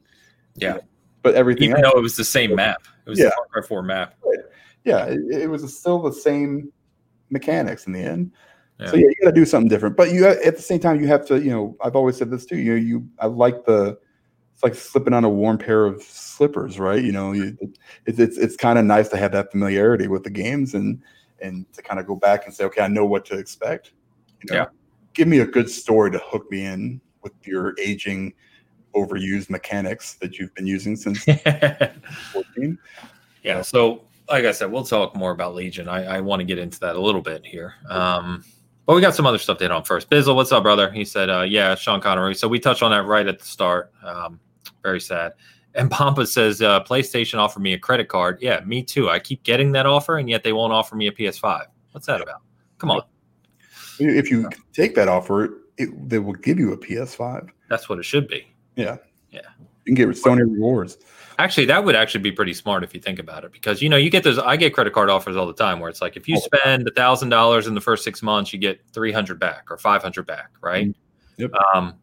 Yeah. 0.55 0.77
But 1.23 1.33
everything 1.33 1.71
even 1.71 1.83
else, 1.83 1.93
though 1.93 1.99
it 1.99 2.03
was 2.03 2.15
the 2.15 2.23
same 2.23 2.55
map. 2.55 2.83
It 3.05 3.09
was 3.09 3.19
yeah. 3.19 3.25
the 3.25 3.31
Far 3.31 3.45
Cry 3.47 3.67
4 3.67 3.83
map. 3.83 4.15
Yeah, 4.85 5.05
it, 5.05 5.19
it, 5.31 5.49
was 5.49 5.75
still 5.75 5.99
the 6.01 6.11
same 6.11 6.71
mechanics 7.29 7.87
in 7.87 7.93
the 7.93 8.01
end. 8.01 8.31
Yeah. 8.79 8.87
So 8.87 8.97
yeah, 8.97 9.07
you 9.07 9.15
got 9.21 9.29
to 9.29 9.35
do 9.35 9.45
something 9.45 9.69
different. 9.69 9.95
But 9.95 10.11
you 10.11 10.27
at 10.27 10.55
the 10.55 10.61
same 10.61 10.79
time 10.79 10.99
you 10.99 11.07
have 11.07 11.25
to, 11.27 11.41
you 11.41 11.49
know, 11.49 11.75
I've 11.81 11.95
always 11.95 12.17
said 12.17 12.29
this 12.29 12.45
too. 12.45 12.57
You 12.57 12.73
know, 12.73 12.77
you 12.77 13.09
I 13.19 13.27
like 13.27 13.65
the 13.65 13.97
it's 14.53 14.63
like 14.63 14.75
slipping 14.75 15.13
on 15.13 15.23
a 15.23 15.29
warm 15.29 15.57
pair 15.57 15.85
of 15.85 16.03
slippers, 16.03 16.79
right? 16.79 17.01
You 17.01 17.13
know, 17.13 17.31
you, 17.31 17.57
it's 18.05 18.19
it's 18.19 18.37
it's 18.37 18.55
kind 18.57 18.77
of 18.77 18.83
nice 18.83 19.07
to 19.09 19.17
have 19.17 19.31
that 19.31 19.51
familiarity 19.51 20.07
with 20.07 20.23
the 20.23 20.29
games 20.29 20.73
and 20.73 21.01
and 21.41 21.71
to 21.73 21.81
kind 21.81 21.99
of 21.99 22.05
go 22.05 22.15
back 22.15 22.45
and 22.45 22.53
say, 22.53 22.65
okay, 22.65 22.81
I 22.81 22.87
know 22.89 23.05
what 23.05 23.23
to 23.25 23.37
expect. 23.37 23.93
You 24.43 24.53
know, 24.53 24.61
yeah. 24.61 24.65
Give 25.13 25.29
me 25.29 25.39
a 25.39 25.45
good 25.45 25.69
story 25.69 26.11
to 26.11 26.19
hook 26.19 26.51
me 26.51 26.65
in 26.65 26.99
with 27.21 27.33
your 27.43 27.75
aging 27.79 28.33
overused 28.95 29.49
mechanics 29.49 30.15
that 30.15 30.37
you've 30.37 30.53
been 30.55 30.67
using 30.67 30.95
since 30.95 31.23
14. 32.33 32.77
Yeah. 33.43 33.61
So, 33.61 34.03
like 34.29 34.45
I 34.45 34.51
said, 34.51 34.71
we'll 34.71 34.85
talk 34.85 35.15
more 35.15 35.31
about 35.31 35.55
Legion. 35.55 35.87
I, 35.87 36.17
I 36.17 36.21
want 36.21 36.39
to 36.39 36.45
get 36.45 36.57
into 36.57 36.79
that 36.79 36.95
a 36.95 37.01
little 37.01 37.21
bit 37.21 37.45
here. 37.45 37.73
Um, 37.89 38.43
but 38.85 38.95
we 38.95 39.01
got 39.01 39.15
some 39.15 39.25
other 39.25 39.37
stuff 39.37 39.57
to 39.59 39.63
hit 39.65 39.71
on 39.71 39.83
first. 39.83 40.09
Bizzle, 40.09 40.35
what's 40.35 40.51
up, 40.51 40.63
brother? 40.63 40.91
He 40.91 41.05
said, 41.05 41.29
uh, 41.29 41.41
yeah, 41.41 41.75
Sean 41.75 42.01
Connery. 42.01 42.35
So 42.35 42.47
we 42.47 42.59
touched 42.59 42.83
on 42.83 42.91
that 42.91 43.05
right 43.05 43.27
at 43.27 43.39
the 43.39 43.45
start. 43.45 43.91
Um, 44.03 44.39
very 44.81 44.99
sad. 44.99 45.33
And 45.75 45.89
Pampa 45.89 46.25
says, 46.27 46.61
uh, 46.61 46.83
PlayStation 46.83 47.39
offered 47.39 47.61
me 47.61 47.73
a 47.73 47.79
credit 47.79 48.07
card. 48.07 48.37
Yeah, 48.41 48.61
me 48.65 48.83
too. 48.83 49.09
I 49.09 49.19
keep 49.19 49.43
getting 49.43 49.71
that 49.71 49.85
offer, 49.85 50.17
and 50.17 50.29
yet 50.29 50.43
they 50.43 50.53
won't 50.53 50.71
offer 50.71 50.95
me 50.95 51.07
a 51.07 51.11
PS5. 51.11 51.65
What's 51.91 52.07
that 52.07 52.21
about? 52.21 52.41
Come 52.77 52.91
on. 52.91 53.03
If 53.99 54.29
you 54.29 54.49
take 54.73 54.95
that 54.95 55.07
offer, 55.07 55.61
it, 55.77 56.09
they 56.09 56.19
will 56.19 56.33
give 56.33 56.59
you 56.59 56.73
a 56.73 56.77
PS5. 56.77 57.49
That's 57.69 57.89
what 57.89 57.99
it 57.99 58.03
should 58.03 58.27
be. 58.27 58.52
Yeah. 58.75 58.97
Yeah. 59.31 59.41
You 59.85 59.95
can 59.95 59.95
get 59.95 60.07
Sony 60.09 60.41
rewards. 60.41 60.97
Actually, 61.39 61.65
that 61.65 61.83
would 61.83 61.95
actually 61.95 62.21
be 62.21 62.31
pretty 62.31 62.53
smart 62.53 62.83
if 62.83 62.93
you 62.93 62.99
think 62.99 63.19
about 63.19 63.43
it, 63.43 63.51
because 63.51 63.81
you 63.81 63.89
know 63.89 63.97
you 63.97 64.09
get 64.09 64.23
those. 64.23 64.37
I 64.37 64.55
get 64.55 64.73
credit 64.73 64.93
card 64.93 65.09
offers 65.09 65.35
all 65.35 65.47
the 65.47 65.53
time 65.53 65.79
where 65.79 65.89
it's 65.89 66.01
like 66.01 66.15
if 66.15 66.27
you 66.27 66.37
spend 66.37 66.87
a 66.87 66.91
thousand 66.91 67.29
dollars 67.29 67.65
in 67.65 67.73
the 67.73 67.81
first 67.81 68.03
six 68.03 68.21
months, 68.21 68.53
you 68.53 68.59
get 68.59 68.79
three 68.93 69.11
hundred 69.11 69.39
back 69.39 69.71
or 69.71 69.77
five 69.77 70.03
hundred 70.03 70.27
back, 70.27 70.51
right? 70.61 70.89
Mm-hmm. 70.89 71.41
Yep. 71.41 71.51
Um, 71.73 71.95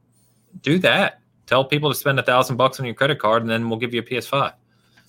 do 0.62 0.78
that. 0.80 1.20
Tell 1.46 1.64
people 1.64 1.90
to 1.90 1.94
spend 1.94 2.18
a 2.18 2.22
thousand 2.22 2.56
bucks 2.56 2.80
on 2.80 2.86
your 2.86 2.94
credit 2.94 3.20
card, 3.20 3.42
and 3.42 3.50
then 3.50 3.68
we'll 3.68 3.78
give 3.78 3.94
you 3.94 4.00
a 4.00 4.04
PS5. 4.04 4.52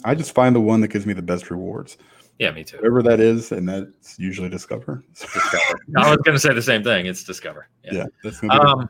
I 0.03 0.15
just 0.15 0.33
find 0.33 0.55
the 0.55 0.61
one 0.61 0.81
that 0.81 0.89
gives 0.89 1.05
me 1.05 1.13
the 1.13 1.21
best 1.21 1.49
rewards. 1.49 1.97
Yeah, 2.39 2.51
me 2.51 2.63
too. 2.63 2.77
Whatever 2.77 3.03
that 3.03 3.19
is, 3.19 3.51
and 3.51 3.69
that's 3.69 4.17
usually 4.17 4.49
Discover. 4.49 5.03
Discover. 5.13 5.79
I 5.97 6.09
was 6.09 6.17
going 6.23 6.35
to 6.35 6.39
say 6.39 6.53
the 6.53 6.61
same 6.61 6.83
thing. 6.83 7.05
It's 7.05 7.23
Discover. 7.23 7.67
Yeah. 7.83 8.05
yeah 8.23 8.49
um, 8.49 8.89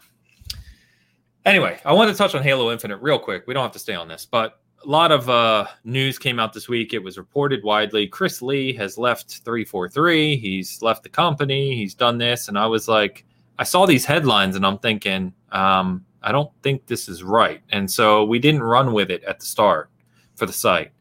Anyway, 1.46 1.80
I 1.86 1.94
want 1.94 2.12
to 2.12 2.18
touch 2.18 2.36
on 2.36 2.44
Halo 2.44 2.72
Infinite 2.72 2.98
real 2.98 3.18
quick. 3.18 3.46
We 3.48 3.54
don't 3.54 3.64
have 3.64 3.72
to 3.72 3.80
stay 3.80 3.96
on 3.96 4.08
this, 4.08 4.26
but 4.26 4.60
a 4.84 4.88
lot 4.88 5.12
of 5.12 5.30
uh, 5.30 5.68
news 5.84 6.20
came 6.20 6.40
out 6.40 6.54
this 6.54 6.68
week. 6.68 6.94
It 6.94 7.04
was 7.04 7.18
reported 7.18 7.64
widely. 7.64 8.08
Chris 8.08 8.42
Lee 8.42 8.74
has 8.74 8.98
left 8.98 9.42
343. 9.44 10.38
He's 10.38 10.82
left 10.82 11.04
the 11.04 11.10
company. 11.10 11.76
He's 11.76 11.94
done 11.94 12.18
this. 12.18 12.48
And 12.48 12.58
I 12.58 12.68
was 12.68 12.88
like, 12.88 13.26
I 13.60 13.64
saw 13.64 13.86
these 13.86 14.06
headlines 14.06 14.56
and 14.56 14.66
I'm 14.66 14.80
thinking, 14.80 15.34
um, 15.52 16.06
I 16.24 16.32
don't 16.32 16.52
think 16.62 16.86
this 16.86 17.10
is 17.10 17.24
right. 17.24 17.62
And 17.70 17.90
so 17.90 18.24
we 18.24 18.40
didn't 18.40 18.64
run 18.64 18.94
with 18.94 19.12
it 19.12 19.24
at 19.24 19.40
the 19.40 19.46
start 19.46 19.90
for 20.36 20.46
the 20.46 20.54
site. 20.54 20.92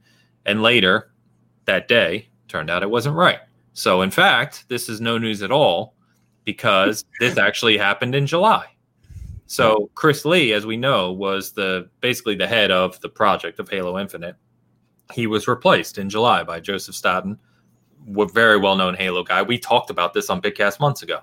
And 0.46 0.62
later 0.62 1.10
that 1.66 1.88
day, 1.88 2.28
turned 2.48 2.70
out 2.70 2.82
it 2.82 2.90
wasn't 2.90 3.14
right. 3.14 3.40
So, 3.72 4.02
in 4.02 4.10
fact, 4.10 4.64
this 4.68 4.88
is 4.88 5.00
no 5.00 5.16
news 5.18 5.42
at 5.42 5.52
all 5.52 5.94
because 6.44 7.04
this 7.20 7.38
actually 7.38 7.78
happened 7.78 8.14
in 8.14 8.26
July. 8.26 8.66
So 9.50 9.90
Chris 9.96 10.24
Lee, 10.24 10.52
as 10.52 10.64
we 10.64 10.76
know, 10.76 11.10
was 11.10 11.50
the 11.50 11.90
basically 12.00 12.36
the 12.36 12.46
head 12.46 12.70
of 12.70 13.00
the 13.00 13.08
project 13.08 13.58
of 13.58 13.68
Halo 13.68 13.98
Infinite. 13.98 14.36
He 15.12 15.26
was 15.26 15.48
replaced 15.48 15.98
in 15.98 16.08
July 16.08 16.44
by 16.44 16.60
Joseph 16.60 16.94
Staten, 16.94 17.36
a 18.16 18.26
very 18.26 18.58
well-known 18.58 18.94
Halo 18.94 19.24
guy. 19.24 19.42
We 19.42 19.58
talked 19.58 19.90
about 19.90 20.14
this 20.14 20.30
on 20.30 20.40
Bitcast 20.40 20.78
months 20.78 21.02
ago, 21.02 21.18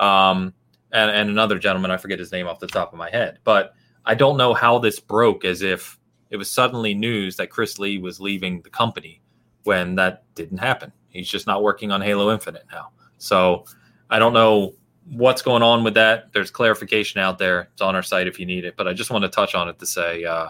um, 0.00 0.52
and, 0.90 1.08
and 1.08 1.30
another 1.30 1.56
gentleman 1.56 1.92
I 1.92 1.98
forget 1.98 2.18
his 2.18 2.32
name 2.32 2.48
off 2.48 2.58
the 2.58 2.66
top 2.66 2.92
of 2.92 2.98
my 2.98 3.10
head, 3.10 3.38
but 3.44 3.74
I 4.04 4.16
don't 4.16 4.36
know 4.36 4.54
how 4.54 4.80
this 4.80 4.98
broke 4.98 5.44
as 5.44 5.62
if 5.62 6.00
it 6.30 6.36
was 6.36 6.50
suddenly 6.50 6.94
news 6.94 7.36
that 7.36 7.48
Chris 7.48 7.78
Lee 7.78 7.98
was 7.98 8.18
leaving 8.18 8.60
the 8.62 8.70
company 8.70 9.22
when 9.62 9.94
that 9.94 10.24
didn't 10.34 10.58
happen. 10.58 10.92
He's 11.10 11.28
just 11.28 11.46
not 11.46 11.62
working 11.62 11.92
on 11.92 12.00
Halo 12.00 12.32
Infinite 12.32 12.64
now. 12.72 12.90
So 13.18 13.66
I 14.10 14.18
don't 14.18 14.32
know 14.32 14.74
what's 15.10 15.42
going 15.42 15.62
on 15.62 15.84
with 15.84 15.94
that. 15.94 16.32
There's 16.32 16.50
clarification 16.50 17.20
out 17.20 17.38
there. 17.38 17.68
It's 17.72 17.82
on 17.82 17.94
our 17.94 18.02
site 18.02 18.26
if 18.26 18.38
you 18.38 18.46
need 18.46 18.64
it. 18.64 18.76
But 18.76 18.88
I 18.88 18.92
just 18.92 19.10
want 19.10 19.22
to 19.24 19.28
touch 19.28 19.54
on 19.54 19.68
it 19.68 19.78
to 19.78 19.86
say 19.86 20.24
uh, 20.24 20.48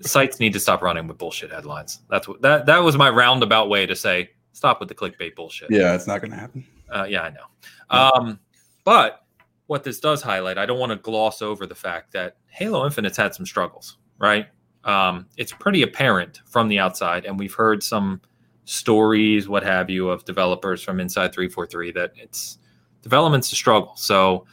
sites 0.00 0.40
need 0.40 0.52
to 0.52 0.60
stop 0.60 0.82
running 0.82 1.06
with 1.06 1.18
bullshit 1.18 1.50
headlines. 1.50 2.00
That's 2.08 2.28
what 2.28 2.42
that 2.42 2.66
that 2.66 2.78
was 2.78 2.96
my 2.96 3.10
roundabout 3.10 3.68
way 3.68 3.86
to 3.86 3.96
say 3.96 4.30
stop 4.52 4.80
with 4.80 4.88
the 4.88 4.94
clickbait 4.94 5.34
bullshit. 5.34 5.70
Yeah, 5.70 5.94
it's 5.94 6.06
not 6.06 6.20
going 6.20 6.32
to 6.32 6.36
happen. 6.36 6.66
Uh, 6.90 7.06
yeah, 7.08 7.22
I 7.22 7.30
know. 7.30 7.46
Um, 7.90 8.38
but 8.84 9.24
what 9.66 9.84
this 9.84 10.00
does 10.00 10.22
highlight, 10.22 10.58
I 10.58 10.66
don't 10.66 10.78
want 10.78 10.90
to 10.90 10.96
gloss 10.96 11.42
over 11.42 11.66
the 11.66 11.74
fact 11.74 12.12
that 12.12 12.36
Halo 12.48 12.84
Infinite's 12.84 13.16
had 13.16 13.34
some 13.34 13.46
struggles, 13.46 13.98
right? 14.18 14.46
Um, 14.84 15.26
it's 15.36 15.52
pretty 15.52 15.82
apparent 15.82 16.40
from 16.46 16.68
the 16.68 16.78
outside, 16.78 17.24
and 17.24 17.38
we've 17.38 17.54
heard 17.54 17.82
some 17.82 18.20
stories, 18.64 19.48
what 19.48 19.62
have 19.62 19.90
you, 19.90 20.08
of 20.08 20.24
developers 20.24 20.82
from 20.82 21.00
inside 21.00 21.32
343 21.32 21.92
that 21.92 22.12
it's 22.16 22.58
development's 23.02 23.52
a 23.52 23.56
struggle. 23.56 23.92
So 23.96 24.46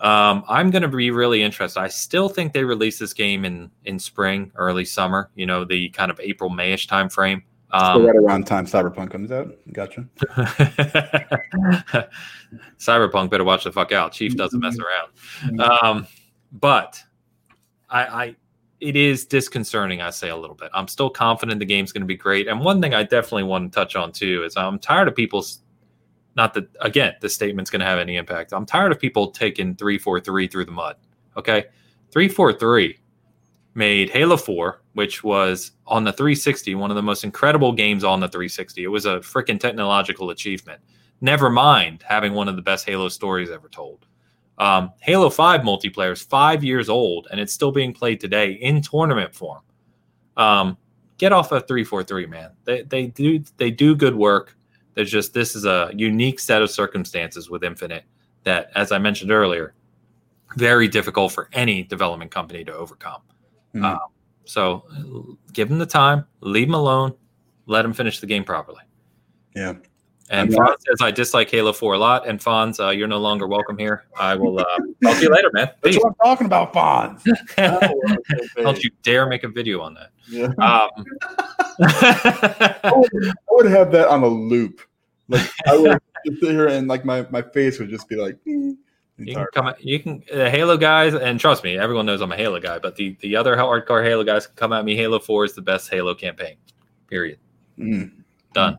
um, 0.00 0.44
I'm 0.48 0.70
going 0.70 0.82
to 0.82 0.88
be 0.88 1.10
really 1.10 1.42
interested. 1.42 1.80
I 1.80 1.88
still 1.88 2.28
think 2.28 2.52
they 2.52 2.64
release 2.64 2.98
this 2.98 3.12
game 3.12 3.44
in 3.44 3.70
in 3.84 3.98
spring, 3.98 4.52
early 4.56 4.84
summer. 4.84 5.30
You 5.34 5.46
know, 5.46 5.64
the 5.64 5.88
kind 5.90 6.10
of 6.10 6.20
April 6.20 6.50
Mayish 6.50 6.86
time 6.88 7.08
frame. 7.08 7.42
Um, 7.72 8.02
so 8.02 8.06
right 8.06 8.16
around 8.16 8.46
time 8.46 8.66
Cyberpunk 8.66 9.10
comes 9.10 9.32
out. 9.32 9.56
Gotcha. 9.72 10.06
Cyberpunk 12.78 13.30
better 13.30 13.44
watch 13.44 13.64
the 13.64 13.72
fuck 13.72 13.92
out. 13.92 14.12
Chief 14.12 14.36
doesn't 14.36 14.60
mess 14.60 14.76
around. 14.78 15.60
Um, 15.60 16.06
but 16.52 17.02
I, 17.90 18.04
I, 18.04 18.36
it 18.80 18.96
is 18.96 19.26
disconcerting. 19.26 20.00
I 20.00 20.10
say 20.10 20.28
a 20.28 20.36
little 20.36 20.54
bit. 20.54 20.70
I'm 20.74 20.86
still 20.88 21.10
confident 21.10 21.58
the 21.58 21.66
game's 21.66 21.92
going 21.92 22.02
to 22.02 22.06
be 22.06 22.16
great. 22.16 22.46
And 22.46 22.60
one 22.60 22.80
thing 22.80 22.94
I 22.94 23.02
definitely 23.02 23.44
want 23.44 23.72
to 23.72 23.74
touch 23.74 23.96
on 23.96 24.12
too 24.12 24.44
is 24.44 24.56
I'm 24.56 24.78
tired 24.78 25.08
of 25.08 25.16
people's 25.16 25.60
not 26.36 26.54
that 26.54 26.68
again 26.80 27.14
the 27.20 27.28
statement's 27.28 27.70
going 27.70 27.80
to 27.80 27.86
have 27.86 27.98
any 27.98 28.16
impact. 28.16 28.52
I'm 28.52 28.66
tired 28.66 28.92
of 28.92 29.00
people 29.00 29.30
taking 29.30 29.74
three 29.74 29.98
four 29.98 30.20
three 30.20 30.46
through 30.46 30.66
the 30.66 30.72
mud. 30.72 30.96
Okay, 31.36 31.66
three 32.10 32.28
four 32.28 32.52
three 32.52 32.98
made 33.76 34.10
Halo 34.10 34.36
Four, 34.36 34.82
which 34.94 35.22
was 35.22 35.72
on 35.86 36.02
the 36.02 36.12
360, 36.12 36.74
one 36.74 36.90
of 36.90 36.96
the 36.96 37.02
most 37.02 37.24
incredible 37.24 37.72
games 37.72 38.02
on 38.04 38.20
the 38.20 38.28
360. 38.28 38.82
It 38.82 38.88
was 38.88 39.04
a 39.04 39.18
freaking 39.18 39.60
technological 39.60 40.30
achievement. 40.30 40.80
Never 41.20 41.50
mind 41.50 42.02
having 42.02 42.32
one 42.32 42.48
of 42.48 42.56
the 42.56 42.62
best 42.62 42.86
Halo 42.86 43.08
stories 43.08 43.50
ever 43.50 43.68
told. 43.68 44.06
Um, 44.58 44.92
Halo 45.00 45.28
5 45.28 45.60
multiplayer 45.60 46.12
is 46.12 46.22
five 46.22 46.64
years 46.64 46.88
old 46.88 47.28
and 47.30 47.38
it's 47.38 47.52
still 47.52 47.70
being 47.70 47.92
played 47.92 48.20
today 48.20 48.52
in 48.52 48.80
tournament 48.80 49.34
form. 49.34 49.60
Um, 50.38 50.78
get 51.18 51.32
off 51.32 51.52
of 51.52 51.68
343, 51.68 52.26
man. 52.26 52.50
They, 52.64 52.82
they 52.82 53.06
do 53.08 53.44
they 53.58 53.70
do 53.70 53.94
good 53.94 54.14
work. 54.14 54.56
There's 54.96 55.10
just 55.10 55.34
this 55.34 55.54
is 55.54 55.66
a 55.66 55.90
unique 55.94 56.40
set 56.40 56.62
of 56.62 56.70
circumstances 56.70 57.50
with 57.50 57.62
Infinite 57.62 58.04
that, 58.44 58.70
as 58.74 58.92
I 58.92 58.98
mentioned 58.98 59.30
earlier, 59.30 59.74
very 60.56 60.88
difficult 60.88 61.32
for 61.32 61.50
any 61.52 61.82
development 61.82 62.30
company 62.30 62.64
to 62.64 62.74
overcome. 62.74 63.20
Mm-hmm. 63.74 63.84
Um, 63.84 63.98
so 64.46 65.36
give 65.52 65.68
them 65.68 65.78
the 65.78 65.86
time, 65.86 66.24
leave 66.40 66.68
them 66.68 66.74
alone, 66.74 67.12
let 67.66 67.82
them 67.82 67.92
finish 67.92 68.20
the 68.20 68.26
game 68.26 68.42
properly. 68.42 68.82
Yeah. 69.54 69.74
And 70.28 70.50
Fonz 70.50 70.76
says, 70.86 71.00
I 71.00 71.10
dislike 71.10 71.50
Halo 71.50 71.72
4 71.72 71.94
a 71.94 71.98
lot. 71.98 72.26
And 72.26 72.40
Fonz, 72.40 72.84
uh, 72.84 72.90
you're 72.90 73.06
no 73.06 73.18
longer 73.18 73.46
welcome 73.46 73.78
here. 73.78 74.04
I 74.18 74.34
will 74.34 74.58
uh, 74.58 74.64
talk 75.02 75.16
to 75.18 75.22
you 75.22 75.30
later, 75.30 75.50
man. 75.52 75.68
Peace. 75.82 75.94
That's 75.94 76.04
what 76.04 76.08
I'm 76.08 76.14
talking 76.24 76.46
about, 76.46 76.72
Fonz. 76.72 77.22
Don't 78.56 78.82
you 78.82 78.90
dare 79.02 79.26
make 79.26 79.44
a 79.44 79.48
video 79.48 79.80
on 79.80 79.94
that. 79.94 80.10
Yeah. 80.28 80.46
Um, 80.46 80.90
I, 81.80 82.92
would, 82.94 83.28
I, 83.28 83.32
would, 83.50 83.66
have 83.66 83.92
that 83.92 84.08
on 84.08 84.22
a 84.24 84.28
loop. 84.28 84.80
Like 85.28 85.48
I 85.66 85.76
would 85.76 86.00
sit 86.40 86.50
here 86.50 86.66
and 86.66 86.88
like 86.88 87.04
my, 87.04 87.26
my 87.30 87.42
face 87.42 87.78
would 87.78 87.90
just 87.90 88.08
be 88.08 88.16
like. 88.16 88.36
Eh, 88.46 88.72
you 89.18 89.34
can 89.34 89.46
come. 89.54 89.68
At, 89.68 89.82
you 89.82 89.98
can 89.98 90.22
the 90.30 90.50
Halo 90.50 90.76
guys, 90.76 91.14
and 91.14 91.40
trust 91.40 91.64
me, 91.64 91.78
everyone 91.78 92.04
knows 92.04 92.20
I'm 92.20 92.32
a 92.32 92.36
Halo 92.36 92.60
guy. 92.60 92.78
But 92.78 92.96
the 92.96 93.16
the 93.20 93.34
other 93.36 93.56
hardcore 93.56 94.04
Halo 94.04 94.24
guys 94.24 94.46
can 94.46 94.56
come 94.56 94.74
at 94.74 94.84
me. 94.84 94.94
Halo 94.94 95.18
Four 95.18 95.46
is 95.46 95.54
the 95.54 95.62
best 95.62 95.88
Halo 95.88 96.14
campaign. 96.14 96.56
Period. 97.08 97.38
Mm. 97.78 98.10
Done. 98.52 98.74
Mm. 98.74 98.78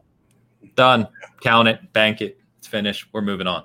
Done. 0.76 1.08
Count 1.42 1.68
it. 1.68 1.94
Bank 1.94 2.22
it. 2.22 2.40
It's 2.58 2.68
finished. 2.68 3.08
We're 3.14 3.22
moving 3.22 3.48
on. 3.48 3.64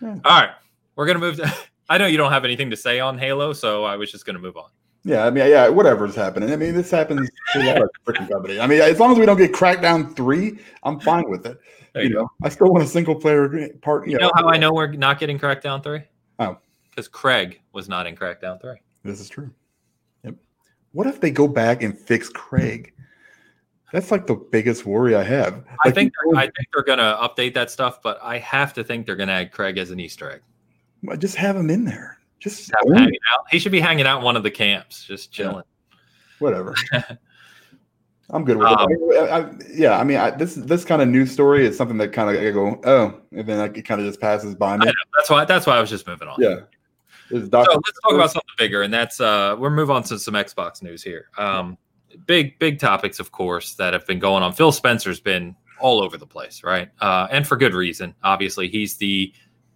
Yeah. 0.00 0.18
All 0.24 0.40
right. 0.40 0.50
We're 0.96 1.06
gonna 1.06 1.18
move. 1.18 1.36
To, 1.36 1.52
I 1.88 1.98
know 1.98 2.06
you 2.06 2.16
don't 2.16 2.32
have 2.32 2.44
anything 2.44 2.70
to 2.70 2.76
say 2.76 3.00
on 3.00 3.18
Halo, 3.18 3.52
so 3.52 3.84
I 3.84 3.96
was 3.96 4.10
just 4.10 4.26
gonna 4.26 4.38
move 4.38 4.56
on. 4.56 4.70
Yeah, 5.04 5.26
I 5.26 5.30
mean, 5.30 5.48
yeah, 5.48 5.68
whatever's 5.68 6.14
happening. 6.14 6.52
I 6.52 6.56
mean, 6.56 6.74
this 6.74 6.90
happens 6.90 7.28
to 7.52 7.60
a 7.60 7.66
lot 7.66 7.82
of 7.82 7.90
freaking 8.06 8.28
companies. 8.28 8.60
I 8.60 8.68
mean, 8.68 8.80
as 8.80 9.00
long 9.00 9.10
as 9.10 9.18
we 9.18 9.26
don't 9.26 9.36
get 9.36 9.52
Crackdown 9.52 10.14
three, 10.14 10.60
I'm 10.84 11.00
fine 11.00 11.28
with 11.28 11.44
it. 11.44 11.58
You, 11.96 12.02
you 12.02 12.08
know, 12.10 12.28
I 12.44 12.48
still 12.48 12.68
want 12.68 12.84
a 12.84 12.86
single 12.86 13.16
player 13.16 13.68
part. 13.82 14.06
You, 14.06 14.12
you 14.12 14.18
know, 14.18 14.26
know, 14.26 14.32
how 14.36 14.48
I 14.48 14.58
know 14.58 14.72
we're 14.72 14.92
not 14.92 15.18
getting 15.18 15.40
Crackdown 15.40 15.82
three? 15.82 16.02
Oh, 16.38 16.56
because 16.88 17.08
Craig 17.08 17.60
was 17.72 17.88
not 17.88 18.06
in 18.06 18.14
Crackdown 18.14 18.60
three. 18.60 18.76
This 19.02 19.20
is 19.20 19.28
true. 19.28 19.50
Yep. 20.22 20.36
What 20.92 21.08
if 21.08 21.20
they 21.20 21.32
go 21.32 21.48
back 21.48 21.82
and 21.82 21.98
fix 21.98 22.28
Craig? 22.28 22.91
That's 23.92 24.10
like 24.10 24.26
the 24.26 24.34
biggest 24.34 24.86
worry 24.86 25.14
I 25.14 25.22
have. 25.22 25.54
Like, 25.54 25.64
I 25.84 25.90
think 25.90 26.12
I 26.34 26.42
think 26.42 26.68
they're 26.72 26.82
gonna 26.82 27.16
update 27.20 27.54
that 27.54 27.70
stuff, 27.70 28.02
but 28.02 28.18
I 28.22 28.38
have 28.38 28.72
to 28.74 28.84
think 28.84 29.04
they're 29.06 29.16
gonna 29.16 29.32
add 29.32 29.52
Craig 29.52 29.76
as 29.76 29.90
an 29.90 30.00
Easter 30.00 30.30
egg. 30.30 31.18
Just 31.18 31.36
have 31.36 31.56
him 31.56 31.68
in 31.68 31.84
there. 31.84 32.18
Just 32.38 32.72
hanging 32.88 33.18
out. 33.32 33.44
He 33.50 33.58
should 33.58 33.70
be 33.70 33.80
hanging 33.80 34.06
out 34.06 34.18
in 34.18 34.24
one 34.24 34.36
of 34.36 34.42
the 34.42 34.50
camps, 34.50 35.04
just 35.04 35.30
chilling. 35.30 35.56
Yeah. 35.90 35.96
Whatever. 36.38 36.74
I'm 38.30 38.44
good 38.44 38.56
with 38.56 38.66
um, 38.66 38.88
it. 38.90 39.16
I, 39.16 39.40
I, 39.40 39.52
yeah, 39.74 39.98
I 39.98 40.04
mean, 40.04 40.16
I, 40.16 40.30
this 40.30 40.54
this 40.54 40.86
kind 40.86 41.02
of 41.02 41.08
news 41.08 41.30
story 41.30 41.66
is 41.66 41.76
something 41.76 41.98
that 41.98 42.12
kind 42.12 42.34
of 42.34 42.42
I 42.42 42.50
go, 42.50 42.80
oh, 42.84 43.20
and 43.30 43.46
then 43.46 43.58
like, 43.58 43.76
it 43.76 43.82
kind 43.82 44.00
of 44.00 44.06
just 44.06 44.20
passes 44.20 44.54
by 44.54 44.78
me. 44.78 44.90
That's 45.16 45.28
why. 45.28 45.44
That's 45.44 45.66
why 45.66 45.76
I 45.76 45.80
was 45.82 45.90
just 45.90 46.06
moving 46.06 46.28
on. 46.28 46.36
Yeah. 46.40 46.60
So 47.28 47.36
let's 47.38 47.50
talk 47.50 48.12
about 48.12 48.30
something 48.30 48.42
bigger, 48.58 48.82
and 48.82 48.92
that's 48.92 49.20
uh, 49.20 49.56
we're 49.58 49.70
move 49.70 49.90
on 49.90 50.02
to 50.04 50.18
some 50.18 50.34
Xbox 50.34 50.82
news 50.82 51.02
here. 51.02 51.28
Um, 51.36 51.78
big 52.26 52.58
big 52.58 52.78
topics, 52.78 53.20
of 53.20 53.32
course, 53.32 53.74
that 53.74 53.92
have 53.92 54.06
been 54.06 54.18
going 54.18 54.42
on. 54.42 54.52
Phil 54.52 54.72
Spencer's 54.72 55.20
been 55.20 55.56
all 55.80 56.02
over 56.02 56.16
the 56.16 56.26
place, 56.26 56.62
right? 56.62 56.88
Uh, 57.00 57.26
and 57.30 57.46
for 57.46 57.56
good 57.56 57.74
reason. 57.74 58.14
Obviously, 58.22 58.68
he's 58.68 58.96
the 58.96 59.32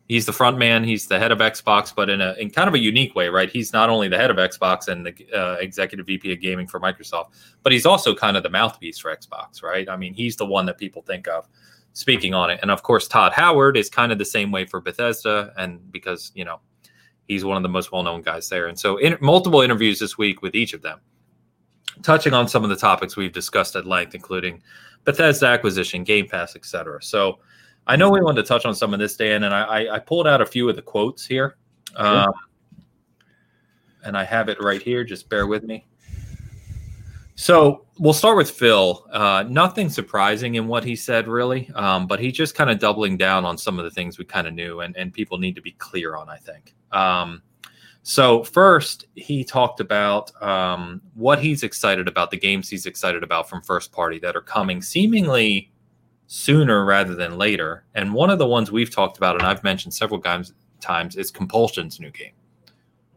he's 0.08 0.24
the 0.24 0.32
front 0.32 0.56
man, 0.56 0.84
he's 0.84 1.06
the 1.08 1.18
head 1.18 1.32
of 1.32 1.38
Xbox, 1.38 1.92
but 1.94 2.08
in 2.08 2.20
a 2.20 2.34
in 2.34 2.50
kind 2.50 2.68
of 2.68 2.74
a 2.74 2.78
unique 2.78 3.14
way, 3.14 3.28
right? 3.28 3.50
He's 3.50 3.72
not 3.72 3.90
only 3.90 4.08
the 4.08 4.16
head 4.16 4.30
of 4.30 4.36
Xbox 4.36 4.88
and 4.88 5.04
the 5.04 5.14
uh, 5.36 5.56
executive 5.60 6.06
VP 6.06 6.32
of 6.32 6.40
gaming 6.40 6.66
for 6.66 6.80
Microsoft, 6.80 7.30
but 7.62 7.72
he's 7.72 7.84
also 7.86 8.14
kind 8.14 8.36
of 8.36 8.42
the 8.42 8.50
mouthpiece 8.50 8.98
for 8.98 9.14
Xbox, 9.14 9.62
right? 9.62 9.88
I 9.88 9.96
mean, 9.96 10.14
he's 10.14 10.36
the 10.36 10.46
one 10.46 10.66
that 10.66 10.78
people 10.78 11.02
think 11.02 11.28
of 11.28 11.48
speaking 11.92 12.34
on 12.34 12.50
it. 12.50 12.60
And 12.62 12.70
of 12.70 12.82
course, 12.82 13.08
Todd 13.08 13.32
Howard 13.32 13.76
is 13.76 13.88
kind 13.90 14.12
of 14.12 14.18
the 14.18 14.24
same 14.24 14.52
way 14.52 14.64
for 14.64 14.80
Bethesda, 14.80 15.52
and 15.56 15.90
because 15.90 16.30
you 16.34 16.44
know 16.44 16.60
he's 17.26 17.44
one 17.44 17.56
of 17.56 17.62
the 17.62 17.68
most 17.68 17.90
well-known 17.90 18.22
guys 18.22 18.48
there. 18.48 18.66
And 18.66 18.78
so, 18.78 18.98
in 18.98 19.18
multiple 19.20 19.60
interviews 19.60 19.98
this 19.98 20.16
week 20.16 20.42
with 20.42 20.54
each 20.54 20.72
of 20.72 20.82
them, 20.82 21.00
touching 22.02 22.34
on 22.34 22.48
some 22.48 22.64
of 22.64 22.70
the 22.70 22.76
topics 22.76 23.16
we've 23.16 23.32
discussed 23.32 23.76
at 23.76 23.86
length, 23.86 24.14
including 24.14 24.62
Bethesda 25.04 25.46
acquisition, 25.46 26.04
Game 26.04 26.28
Pass, 26.28 26.56
etc. 26.56 27.02
So 27.02 27.38
I 27.86 27.96
know 27.96 28.10
we 28.10 28.20
wanted 28.20 28.42
to 28.42 28.48
touch 28.48 28.64
on 28.64 28.74
some 28.74 28.92
of 28.92 29.00
this, 29.00 29.16
Dan, 29.16 29.44
and 29.44 29.54
I, 29.54 29.94
I 29.94 29.98
pulled 29.98 30.26
out 30.26 30.40
a 30.40 30.46
few 30.46 30.68
of 30.68 30.76
the 30.76 30.82
quotes 30.82 31.24
here. 31.24 31.56
Um, 31.94 32.32
and 34.04 34.16
I 34.16 34.24
have 34.24 34.48
it 34.48 34.62
right 34.62 34.80
here. 34.80 35.04
Just 35.04 35.28
bear 35.28 35.46
with 35.46 35.64
me. 35.64 35.86
So 37.34 37.86
we'll 37.98 38.14
start 38.14 38.36
with 38.36 38.50
Phil. 38.50 39.06
Uh, 39.12 39.44
nothing 39.46 39.90
surprising 39.90 40.54
in 40.54 40.66
what 40.68 40.84
he 40.84 40.96
said, 40.96 41.28
really, 41.28 41.70
um, 41.74 42.06
but 42.06 42.18
he's 42.18 42.32
just 42.32 42.54
kind 42.54 42.70
of 42.70 42.78
doubling 42.78 43.18
down 43.18 43.44
on 43.44 43.58
some 43.58 43.78
of 43.78 43.84
the 43.84 43.90
things 43.90 44.18
we 44.18 44.24
kind 44.24 44.46
of 44.46 44.54
knew 44.54 44.80
and, 44.80 44.96
and 44.96 45.12
people 45.12 45.36
need 45.36 45.54
to 45.54 45.60
be 45.60 45.72
clear 45.72 46.16
on, 46.16 46.30
I 46.30 46.38
think. 46.38 46.74
Um, 46.92 47.42
so, 48.08 48.44
first, 48.44 49.06
he 49.16 49.42
talked 49.42 49.80
about 49.80 50.30
um, 50.40 51.02
what 51.14 51.40
he's 51.40 51.64
excited 51.64 52.06
about, 52.06 52.30
the 52.30 52.38
games 52.38 52.70
he's 52.70 52.86
excited 52.86 53.24
about 53.24 53.50
from 53.50 53.62
first 53.62 53.90
party 53.90 54.20
that 54.20 54.36
are 54.36 54.40
coming 54.40 54.80
seemingly 54.80 55.72
sooner 56.28 56.84
rather 56.84 57.16
than 57.16 57.36
later. 57.36 57.84
And 57.96 58.14
one 58.14 58.30
of 58.30 58.38
the 58.38 58.46
ones 58.46 58.70
we've 58.70 58.94
talked 58.94 59.16
about, 59.16 59.34
and 59.34 59.44
I've 59.44 59.64
mentioned 59.64 59.92
several 59.92 60.20
times, 60.20 60.52
times 60.80 61.16
is 61.16 61.32
Compulsion's 61.32 61.98
new 61.98 62.12
game, 62.12 62.30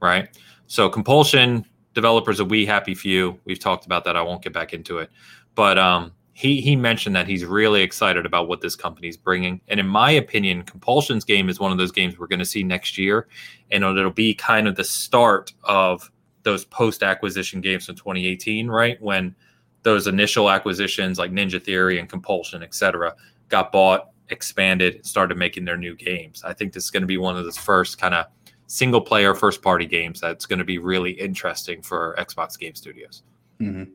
right? 0.02 0.36
So 0.66 0.90
Compulsion 0.90 1.68
developers 1.94 2.40
a 2.40 2.46
We 2.46 2.66
Happy 2.66 2.96
Few. 2.96 3.40
We've 3.46 3.60
talked 3.60 3.86
about 3.86 4.04
that. 4.06 4.18
I 4.18 4.24
won't 4.24 4.42
get 4.42 4.54
back 4.54 4.74
into 4.74 4.98
it, 4.98 5.12
but 5.54 5.78
um, 5.78 6.14
he 6.40 6.62
he 6.62 6.78
mentioned 6.78 7.18
that 7.18 7.28
he's 7.28 7.44
really 7.44 7.82
excited 7.82 8.26
about 8.26 8.48
what 8.48 8.62
this 8.62 8.74
company's 8.74 9.18
bringing. 9.18 9.60
And 9.68 9.78
in 9.78 9.86
my 9.86 10.12
opinion, 10.12 10.64
Compulsion's 10.64 11.26
game 11.26 11.50
is 11.50 11.60
one 11.60 11.74
of 11.74 11.78
those 11.78 11.92
games 11.92 12.18
we're 12.18 12.28
going 12.28 12.40
to 12.40 12.46
see 12.46 12.64
next 12.64 12.98
year, 12.98 13.28
and 13.72 13.84
it'll 13.84 14.10
be 14.10 14.36
kind 14.36 14.66
of 14.66 14.78
the 14.78 14.86
start 14.86 15.52
of 15.66 16.10
those 16.44 16.64
post 16.64 17.04
acquisition 17.04 17.60
games 17.60 17.90
in 17.90 17.96
2018, 17.96 18.70
right 18.70 18.96
when 19.02 19.36
those 19.84 20.08
initial 20.08 20.50
acquisitions 20.50 21.20
like 21.20 21.30
Ninja 21.30 21.62
Theory 21.62 22.00
and 22.00 22.08
Compulsion, 22.08 22.64
etc., 22.64 23.14
got 23.50 23.74
bought, 23.74 24.12
expanded, 24.30 25.06
started 25.06 25.38
making 25.38 25.66
their 25.66 25.76
new 25.76 25.94
games. 25.94 26.42
I 26.46 26.54
think 26.54 26.72
this 26.72 26.86
is 26.86 26.90
going 26.90 27.02
to 27.04 27.08
be 27.08 27.18
one 27.18 27.36
of 27.36 27.44
those 27.44 27.58
first 27.58 28.00
kind 28.00 28.14
of 28.14 28.28
single 28.68 29.02
player 29.02 29.36
first 29.36 29.62
party 29.62 29.86
games 29.86 30.22
that's 30.22 30.46
going 30.46 30.60
to 30.60 30.66
be 30.66 30.78
really 30.78 31.12
interesting 31.12 31.82
for 31.82 32.16
Xbox 32.18 32.58
Game 32.58 32.76
Studios. 32.76 33.24
Mm-hmm. 33.60 33.92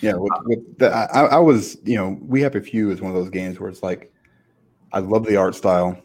Yeah, 0.00 0.14
with, 0.14 0.32
with 0.44 0.78
the, 0.78 0.90
I, 0.90 1.24
I, 1.24 1.38
was, 1.38 1.78
you 1.84 1.96
know, 1.96 2.18
We 2.20 2.40
Happy 2.40 2.60
Few 2.60 2.90
is 2.90 3.00
one 3.00 3.10
of 3.10 3.16
those 3.16 3.30
games 3.30 3.58
where 3.58 3.68
it's 3.68 3.82
like, 3.82 4.12
I 4.92 5.00
love 5.00 5.26
the 5.26 5.36
art 5.36 5.54
style. 5.54 6.00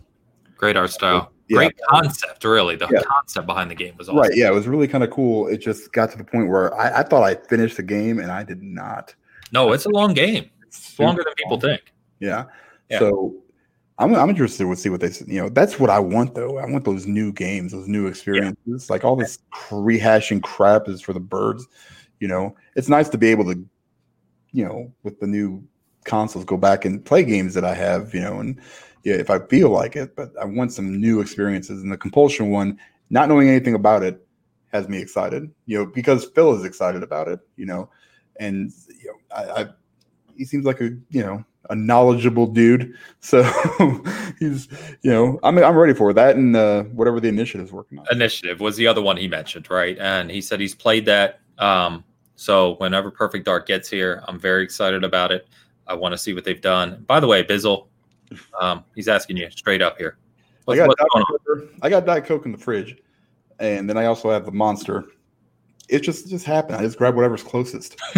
Great 0.58 0.76
art 0.78 0.92
style. 0.92 1.32
Yeah. 1.50 1.58
great 1.58 1.74
concept, 1.90 2.44
really. 2.44 2.76
The 2.76 2.88
Yeah. 2.92 3.02
concept 3.06 3.46
behind 3.46 3.70
the 3.70 3.76
game 3.76 3.96
was 3.98 4.10
awesome. 4.10 4.20
Right. 4.20 4.36
Yeah, 4.36 4.48
it 4.48 4.54
was 4.54 4.68
really 4.68 4.88
kind 4.88 5.04
of 5.04 5.12
cool. 5.12 5.48
It 5.48 5.58
just 5.58 5.92
got 5.92 6.10
to 6.12 6.18
the 6.18 6.24
point 6.24 6.50
where 6.50 6.74
I, 6.74 7.00
I 7.00 7.04
thought 7.04 7.24
I 7.24 7.36
finished 7.36 7.78
the 7.78 7.84
game 7.84 8.20
and 8.20 8.32
I 8.32 8.44
did 8.44 8.64
not. 8.64 9.14
No, 9.52 9.74
it's 9.74 9.86
a 9.86 9.90
long 9.90 10.14
game. 10.14 10.50
It's 10.66 10.98
longer 10.98 11.24
than 11.24 11.34
people 11.36 11.60
think. 11.60 11.82
Yeah. 12.20 12.46
Yeah. 12.90 13.00
So 13.00 13.36
I'm, 14.00 14.16
I'm 14.16 14.30
interested 14.30 14.64
to 14.64 14.76
see 14.76 14.90
what 14.90 15.02
they 15.02 15.12
you 15.28 15.42
know 15.42 15.50
that's 15.50 15.80
what 15.80 15.90
I 15.90 16.00
want 16.00 16.34
though. 16.34 16.58
I 16.58 16.66
want 16.66 16.86
those 16.86 17.06
new 17.06 17.32
games, 17.32 17.72
those 17.74 17.88
new 17.88 18.08
experiences. 18.08 18.90
Like 18.90 19.04
all 19.04 19.16
this 19.16 19.40
rehashing 19.70 20.42
crap 20.42 20.88
is 20.88 21.02
for 21.02 21.14
the 21.14 21.20
birds. 21.20 21.68
You 22.20 22.28
know, 22.28 22.56
it's 22.76 22.90
nice 22.90 23.10
to 23.10 23.18
be 23.18 23.28
able 23.28 23.44
to, 23.54 23.64
you 24.54 24.64
know, 24.64 24.92
with 25.04 25.20
the 25.20 25.28
new 25.28 25.64
consoles, 26.06 26.46
go 26.46 26.58
back 26.58 26.86
and 26.86 27.04
play 27.04 27.24
games 27.24 27.54
that 27.56 27.66
I 27.66 27.74
have. 27.74 28.14
You 28.14 28.22
know, 28.22 28.40
and 28.40 28.60
yeah, 29.04 29.16
if 29.16 29.30
I 29.30 29.40
feel 29.40 29.70
like 29.70 29.96
it. 29.96 30.16
But 30.16 30.32
I 30.40 30.46
want 30.46 30.72
some 30.72 31.00
new 31.00 31.20
experiences. 31.20 31.82
And 31.82 31.92
the 31.92 31.98
compulsion 31.98 32.50
one, 32.50 32.80
not 33.10 33.28
knowing 33.28 33.50
anything 33.50 33.76
about 33.76 34.04
it, 34.04 34.26
has 34.72 34.88
me 34.88 35.00
excited. 35.00 35.52
You 35.66 35.80
know, 35.80 35.86
because 35.86 36.26
Phil 36.26 36.56
is 36.56 36.64
excited 36.64 37.04
about 37.04 37.28
it. 37.28 37.40
You 37.58 37.66
know, 37.66 37.90
and 38.40 38.72
you 39.02 39.08
know, 39.08 39.36
I, 39.36 39.62
I 39.62 39.70
he 40.38 40.46
seems 40.46 40.66
like 40.66 40.82
a 40.82 40.92
you 41.10 41.24
know 41.24 41.44
a 41.70 41.76
knowledgeable 41.76 42.48
dude. 42.48 42.94
So 43.20 43.42
he's 44.40 44.68
you 45.02 45.12
know 45.12 45.40
I'm 45.44 45.58
I'm 45.58 45.78
ready 45.78 45.94
for 45.94 46.12
that 46.14 46.36
and 46.36 46.56
uh, 46.56 46.84
whatever 46.84 47.22
the 47.22 47.30
initiative's 47.30 47.72
working 47.72 48.00
on. 48.00 48.06
Initiative 48.12 48.60
was 48.60 48.76
the 48.76 48.86
other 48.86 49.02
one 49.02 49.16
he 49.16 49.30
mentioned, 49.30 49.70
right? 49.70 49.98
And 49.98 50.30
he 50.30 50.42
said 50.42 50.60
he's 50.60 50.76
played 50.76 51.06
that. 51.06 51.40
Um, 51.58 52.04
so 52.36 52.76
whenever 52.76 53.12
Perfect 53.12 53.46
Dark 53.46 53.68
gets 53.68 53.90
here, 53.90 54.24
I'm 54.28 54.40
very 54.40 54.64
excited 54.64 55.04
about 55.04 55.32
it. 55.32 55.48
I 55.88 55.94
want 55.94 56.14
to 56.14 56.18
see 56.18 56.34
what 56.34 56.44
they've 56.44 56.62
done. 56.62 57.04
By 57.08 57.20
the 57.20 57.28
way, 57.28 57.44
Bizzle, 57.44 57.88
um, 58.60 58.84
he's 58.96 59.08
asking 59.08 59.38
you 59.38 59.50
straight 59.52 59.82
up 59.82 59.98
here. 59.98 60.18
I 60.68 60.78
got 60.78 60.88
what's 60.88 61.02
Diet? 61.02 61.28
Coke, 61.46 61.70
I 61.82 61.90
got 61.90 62.06
Diet 62.06 62.26
Coke 62.26 62.46
in 62.46 62.52
the 62.52 62.58
fridge, 62.58 62.98
and 63.60 63.90
then 63.90 63.98
I 63.98 64.06
also 64.06 64.30
have 64.30 64.46
the 64.46 64.52
Monster. 64.52 65.06
It 65.90 66.00
just 66.00 66.30
just 66.30 66.46
happened. 66.46 66.78
I 66.78 66.82
just 66.82 66.98
grab 66.98 67.16
whatever's 67.16 67.44
closest. 67.44 67.98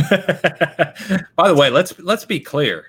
By 1.35 1.47
the 1.47 1.55
way, 1.55 1.71
let's 1.71 1.97
let's 1.99 2.23
be 2.23 2.39
clear. 2.39 2.85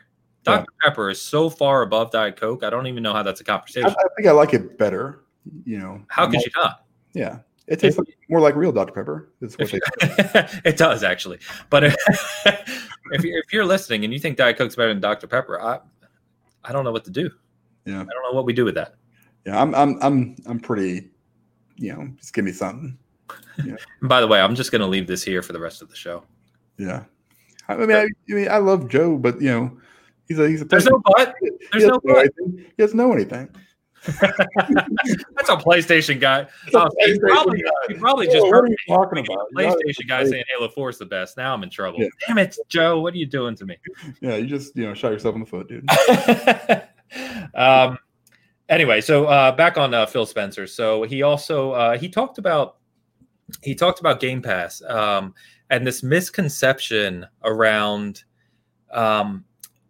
Yeah. 0.46 0.58
Dr. 0.58 0.72
Pepper 0.82 1.10
is 1.10 1.20
so 1.20 1.50
far 1.50 1.82
above 1.82 2.12
Diet 2.12 2.36
Coke. 2.36 2.62
I 2.62 2.70
don't 2.70 2.86
even 2.86 3.02
know 3.02 3.12
how 3.12 3.22
that's 3.22 3.40
a 3.40 3.44
conversation. 3.44 3.88
I 3.88 4.04
think 4.14 4.28
I 4.28 4.32
like 4.32 4.54
it 4.54 4.78
better. 4.78 5.24
You 5.64 5.78
know, 5.78 6.02
How 6.08 6.26
could 6.26 6.40
you 6.40 6.50
not? 6.56 6.84
Yeah, 7.14 7.38
it 7.66 7.80
tastes 7.80 7.98
like, 7.98 8.08
more 8.28 8.40
like 8.40 8.54
real 8.54 8.72
Dr 8.72 8.92
Pepper. 8.92 9.30
Is 9.40 9.58
what 9.58 9.70
they 9.70 9.80
it 10.64 10.76
does 10.76 11.02
actually, 11.02 11.38
but 11.70 11.84
if, 11.84 11.94
if 13.12 13.24
you're 13.24 13.38
if 13.38 13.52
you're 13.52 13.64
listening 13.64 14.04
and 14.04 14.12
you 14.12 14.20
think 14.20 14.36
Diet 14.36 14.56
Coke's 14.56 14.76
better 14.76 14.90
than 14.90 15.00
Dr 15.00 15.26
Pepper, 15.26 15.60
I 15.60 15.80
I 16.64 16.72
don't 16.72 16.84
know 16.84 16.92
what 16.92 17.04
to 17.04 17.10
do. 17.10 17.30
Yeah. 17.84 17.94
I 18.00 18.04
don't 18.04 18.08
know 18.08 18.32
what 18.32 18.44
we 18.44 18.52
do 18.52 18.64
with 18.64 18.74
that. 18.74 18.94
Yeah, 19.46 19.60
I'm 19.60 19.74
I'm 19.74 19.98
I'm 20.02 20.36
I'm 20.46 20.60
pretty. 20.60 21.10
You 21.76 21.92
know, 21.92 22.08
just 22.18 22.34
give 22.34 22.44
me 22.44 22.52
something. 22.52 22.98
And 23.58 23.78
by 24.02 24.20
the 24.20 24.26
way, 24.26 24.38
I'm 24.38 24.54
just 24.54 24.70
going 24.70 24.82
to 24.82 24.86
leave 24.86 25.06
this 25.06 25.22
here 25.22 25.40
for 25.40 25.54
the 25.54 25.58
rest 25.58 25.80
of 25.80 25.88
the 25.88 25.96
show. 25.96 26.24
Yeah, 26.76 27.04
I 27.68 27.76
mean, 27.76 27.90
I, 27.90 28.02
I 28.02 28.08
mean, 28.28 28.48
I 28.50 28.58
love 28.58 28.88
Joe, 28.88 29.16
but 29.16 29.40
you 29.40 29.48
know, 29.48 29.78
he's 30.28 30.38
a 30.38 30.48
he's 30.48 30.60
a. 30.60 30.66
There's 30.66 30.84
no 30.84 31.00
but. 31.04 31.34
There's 31.40 31.84
doesn't 31.84 31.88
no 31.88 31.94
know 31.94 32.00
but. 32.04 32.18
anything. 32.18 32.66
He 32.76 32.82
doesn't 32.82 32.96
know 32.96 33.12
anything. 33.12 33.48
That's 34.06 35.48
a 35.48 35.56
PlayStation 35.56 36.20
guy. 36.20 36.40
a 36.40 36.46
Oh, 36.74 36.88
he 36.98 37.12
PlayStation 37.12 37.20
probably, 37.20 37.62
guy. 37.62 37.94
probably 37.98 38.26
just 38.26 38.46
heard 38.46 38.68
me. 38.68 38.76
talking 38.88 39.18
about? 39.18 39.48
PlayStation 39.54 40.08
guy 40.08 40.24
saying 40.24 40.44
Halo 40.50 40.68
4 40.68 40.90
is 40.90 40.98
the 40.98 41.06
best. 41.06 41.36
Now 41.36 41.54
I'm 41.54 41.62
in 41.62 41.70
trouble. 41.70 42.00
Yeah. 42.00 42.08
Damn 42.26 42.38
it, 42.38 42.56
Joe. 42.68 43.00
What 43.00 43.14
are 43.14 43.18
you 43.18 43.26
doing 43.26 43.54
to 43.56 43.66
me? 43.66 43.76
Yeah, 44.20 44.36
you 44.36 44.46
just 44.46 44.76
you 44.76 44.84
know 44.86 44.94
shot 44.94 45.12
yourself 45.12 45.34
in 45.34 45.40
the 45.40 45.46
foot, 45.46 45.68
dude. 45.68 45.88
um, 47.54 47.98
anyway, 48.68 49.00
so 49.00 49.26
uh, 49.26 49.52
back 49.52 49.76
on 49.78 49.94
uh, 49.94 50.06
Phil 50.06 50.26
Spencer. 50.26 50.66
So 50.66 51.02
he 51.02 51.22
also 51.22 51.72
uh, 51.72 51.98
he 51.98 52.08
talked 52.08 52.38
about 52.38 52.76
he 53.62 53.74
talked 53.74 54.00
about 54.00 54.20
Game 54.20 54.42
Pass 54.42 54.82
um, 54.82 55.34
and 55.70 55.86
this 55.86 56.02
misconception 56.02 57.26
around 57.44 58.24
um, 58.92 59.44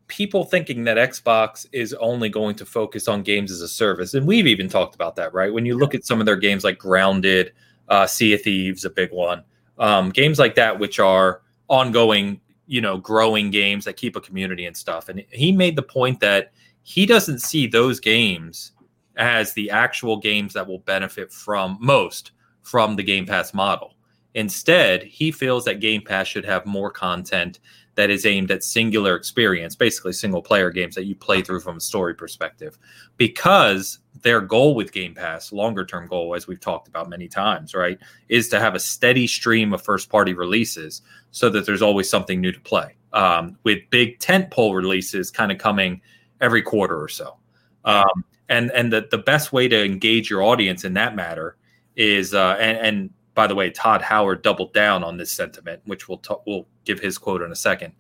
people 0.09 0.45
thinking 0.45 0.85
that 0.85 0.97
Xbox 0.97 1.67
is 1.73 1.95
only 1.95 2.29
going 2.29 2.55
to 2.57 2.67
focus 2.67 3.09
on 3.09 3.23
games 3.23 3.51
as 3.51 3.61
a 3.61 3.69
service, 3.69 4.15
and 4.15 4.27
we've 4.27 4.47
even 4.47 4.69
talked 4.69 4.95
about 4.95 5.17
that, 5.17 5.35
right? 5.35 5.53
When 5.53 5.67
you 5.67 5.77
look 5.77 5.95
at 5.95 6.05
some 6.05 6.21
of 6.21 6.27
their 6.27 6.37
games 6.37 6.65
like 6.65 6.79
Grounded, 6.79 7.53
uh, 7.89 8.07
Sea 8.07 8.35
of 8.35 8.43
Thieves, 8.43 8.85
a 8.85 8.91
big 8.91 9.13
one, 9.13 9.43
um, 9.79 10.11
games 10.11 10.39
like 10.39 10.55
that, 10.55 10.79
which 10.79 10.99
are 10.99 11.43
ongoing, 11.69 12.41
you 12.67 12.81
know, 12.81 12.99
growing 12.99 13.51
games 13.51 13.85
that 13.85 13.97
keep 13.97 14.17
a 14.17 14.21
community 14.21 14.67
and 14.67 14.77
stuff. 14.77 15.09
And 15.09 15.25
he 15.31 15.53
made 15.53 15.77
the 15.77 15.83
point 15.83 16.21
that 16.21 16.53
he 16.83 17.07
doesn't 17.07 17.41
see 17.41 17.67
those 17.67 18.01
games 18.01 18.73
as 19.17 19.53
the 19.53 19.71
actual 19.71 20.17
games 20.19 20.53
that 20.53 20.67
will 20.67 20.79
benefit 20.81 21.33
from 21.33 21.79
most 21.81 22.33
from 22.63 22.97
the 22.97 23.03
Game 23.03 23.27
Pass 23.27 23.55
model. 23.55 23.95
Instead, 24.35 25.03
he 25.03 25.33
feels 25.33 25.65
that 25.65 25.81
Game 25.81 26.03
Pass 26.03 26.27
should 26.27 26.45
have 26.45 26.67
more 26.67 26.91
content 26.91 27.59
that 27.97 28.11
is 28.11 28.25
aimed 28.25 28.51
at 28.51 28.63
singular 28.63 29.17
experience, 29.17 29.75
basically 29.75 30.13
single 30.13 30.43
player 30.43 30.71
games 30.71 30.95
that 30.95 31.05
you 31.05 31.15
play 31.15 31.43
through 31.43 31.61
from 31.61 31.79
a 31.79 31.81
story 31.81 32.15
perspective. 32.15 32.79
Because 33.17 33.99
their 34.23 34.41
goal 34.41 34.75
with 34.75 34.93
Game 34.93 35.15
Pass, 35.15 35.53
longer 35.53 35.85
term 35.85 36.07
goal, 36.07 36.35
as 36.35 36.47
we've 36.47 36.61
talked 36.61 36.89
about 36.89 37.09
many 37.09 37.27
times, 37.27 37.75
right, 37.75 37.99
is 38.29 38.49
to 38.51 38.61
have 38.61 38.75
a 38.75 38.81
steady 38.81 39.27
stream 39.27 39.73
of 39.73 39.83
first 39.83 40.09
party 40.09 40.35
releases 40.35 41.03
so 41.31 41.49
that 41.51 41.67
there's 41.67 41.83
always 41.83 42.09
something 42.09 42.41
new 42.41 42.53
to 42.53 42.61
play. 42.61 42.95
Um, 43.13 43.59
with 43.65 43.79
big 43.91 44.19
tentpole 44.19 44.75
releases 44.75 45.31
kind 45.31 45.51
of 45.51 45.59
coming 45.59 46.03
every 46.41 46.63
quarter 46.63 47.03
or 47.03 47.09
so. 47.09 47.37
Um, 47.85 48.25
and 48.49 48.71
and 48.73 48.93
the, 48.93 49.09
the 49.11 49.19
best 49.19 49.53
way 49.53 49.69
to 49.69 49.85
engage 49.85 50.29
your 50.29 50.43
audience 50.43 50.85
in 50.85 50.95
that 50.95 51.17
matter 51.17 51.57
is 51.97 52.35
uh, 52.35 52.57
and, 52.61 52.79
and 52.79 53.11
by 53.37 53.47
the 53.47 53.55
way, 53.55 53.71
Todd 53.71 54.03
Howard 54.03 54.43
doubled 54.43 54.73
down 54.73 55.05
on 55.05 55.17
this 55.19 55.31
sentiment, 55.31 55.81
which 55.85 56.09
we'll 56.09 56.19
ta- 56.19 56.41
we'll 56.47 56.67
give 56.85 56.99
his 56.99 57.19
quote 57.19 57.43
in 57.43 57.53
a 57.53 57.57
second, 57.57 57.93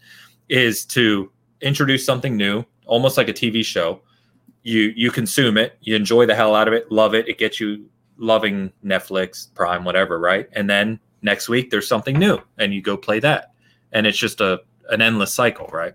is 0.49 0.85
to 0.87 1.31
introduce 1.61 2.05
something 2.05 2.37
new, 2.37 2.65
almost 2.87 3.17
like 3.17 3.29
a 3.29 3.33
TV 3.33 3.65
show. 3.65 4.01
You 4.65 4.93
you 4.97 5.13
consume 5.13 5.59
it, 5.59 5.77
you 5.83 5.95
enjoy 5.95 6.27
the 6.27 6.35
hell 6.35 6.57
out 6.57 6.67
of 6.67 6.75
it, 6.75 6.91
love 6.91 7.15
it, 7.15 7.29
it 7.29 7.39
gets 7.39 7.61
you 7.61 7.89
loving 8.17 8.73
Netflix, 8.85 9.55
Prime, 9.55 9.85
whatever, 9.85 10.19
right? 10.19 10.49
And 10.53 10.69
then 10.69 10.99
next 11.23 11.49
week 11.51 11.71
there's 11.71 11.87
something 11.87 12.19
new, 12.19 12.39
and 12.59 12.73
you 12.75 12.81
go 12.83 12.97
play 12.97 13.21
that, 13.21 13.53
and 13.93 14.07
it's 14.07 14.19
just 14.19 14.41
a 14.41 14.61
an 14.89 15.03
endless 15.03 15.33
cycle, 15.35 15.69
right? 15.73 15.95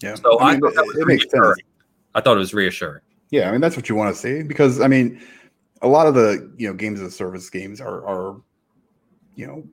Yeah, 0.00 0.14
So 0.14 0.40
I, 0.40 0.52
mean, 0.52 0.60
thought 0.60 0.74
that 0.76 0.86
was 0.86 0.96
it, 0.96 1.00
it 1.02 1.06
makes 1.06 1.24
sense. 1.24 1.34
reassuring. 1.34 1.62
I 2.14 2.20
thought 2.20 2.36
it 2.36 2.40
was 2.40 2.54
reassuring. 2.54 3.02
Yeah, 3.30 3.48
I 3.48 3.52
mean 3.52 3.60
that's 3.60 3.76
what 3.76 3.88
you 3.88 3.96
want 3.96 4.14
to 4.14 4.20
see 4.20 4.42
because 4.44 4.80
I 4.80 4.86
mean, 4.86 5.20
a 5.82 5.88
lot 5.88 6.06
of 6.06 6.14
the 6.14 6.52
you 6.56 6.68
know 6.68 6.74
games 6.74 7.00
as 7.00 7.08
a 7.08 7.10
service 7.10 7.50
games 7.50 7.80
are 7.80 8.06
are, 8.06 8.40
you 9.34 9.46
know, 9.46 9.64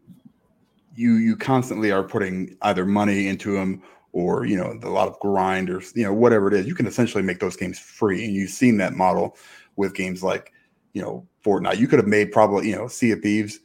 you 0.96 1.16
you 1.16 1.36
constantly 1.36 1.92
are 1.92 2.04
putting 2.04 2.58
either 2.64 2.86
money 2.86 3.28
into 3.28 3.54
them 3.54 3.82
or 4.14 4.46
you 4.46 4.58
know 4.58 4.78
a 4.82 4.90
lot 4.90 5.08
of 5.08 5.20
grind 5.20 5.70
or 5.70 5.82
you 5.96 6.04
know 6.04 6.14
whatever 6.14 6.48
it 6.48 6.54
is. 6.54 6.66
You 6.66 6.76
can 6.76 6.88
essentially 6.88 7.24
make 7.24 7.40
those 7.40 7.56
games 7.56 7.80
free, 7.80 8.26
and 8.26 8.34
you've 8.34 8.50
seen 8.50 8.78
that 8.78 8.94
model 8.94 9.38
with 9.76 9.94
games 9.94 10.24
like 10.24 10.54
you 10.94 11.02
know 11.02 11.28
Fortnite. 11.46 11.78
You 11.78 11.88
could 11.88 12.00
have 12.00 12.08
made 12.08 12.32
probably 12.32 12.70
you 12.70 12.76
know 12.76 12.88
Sea 12.88 13.12
of 13.12 13.22
Thieves 13.22 13.60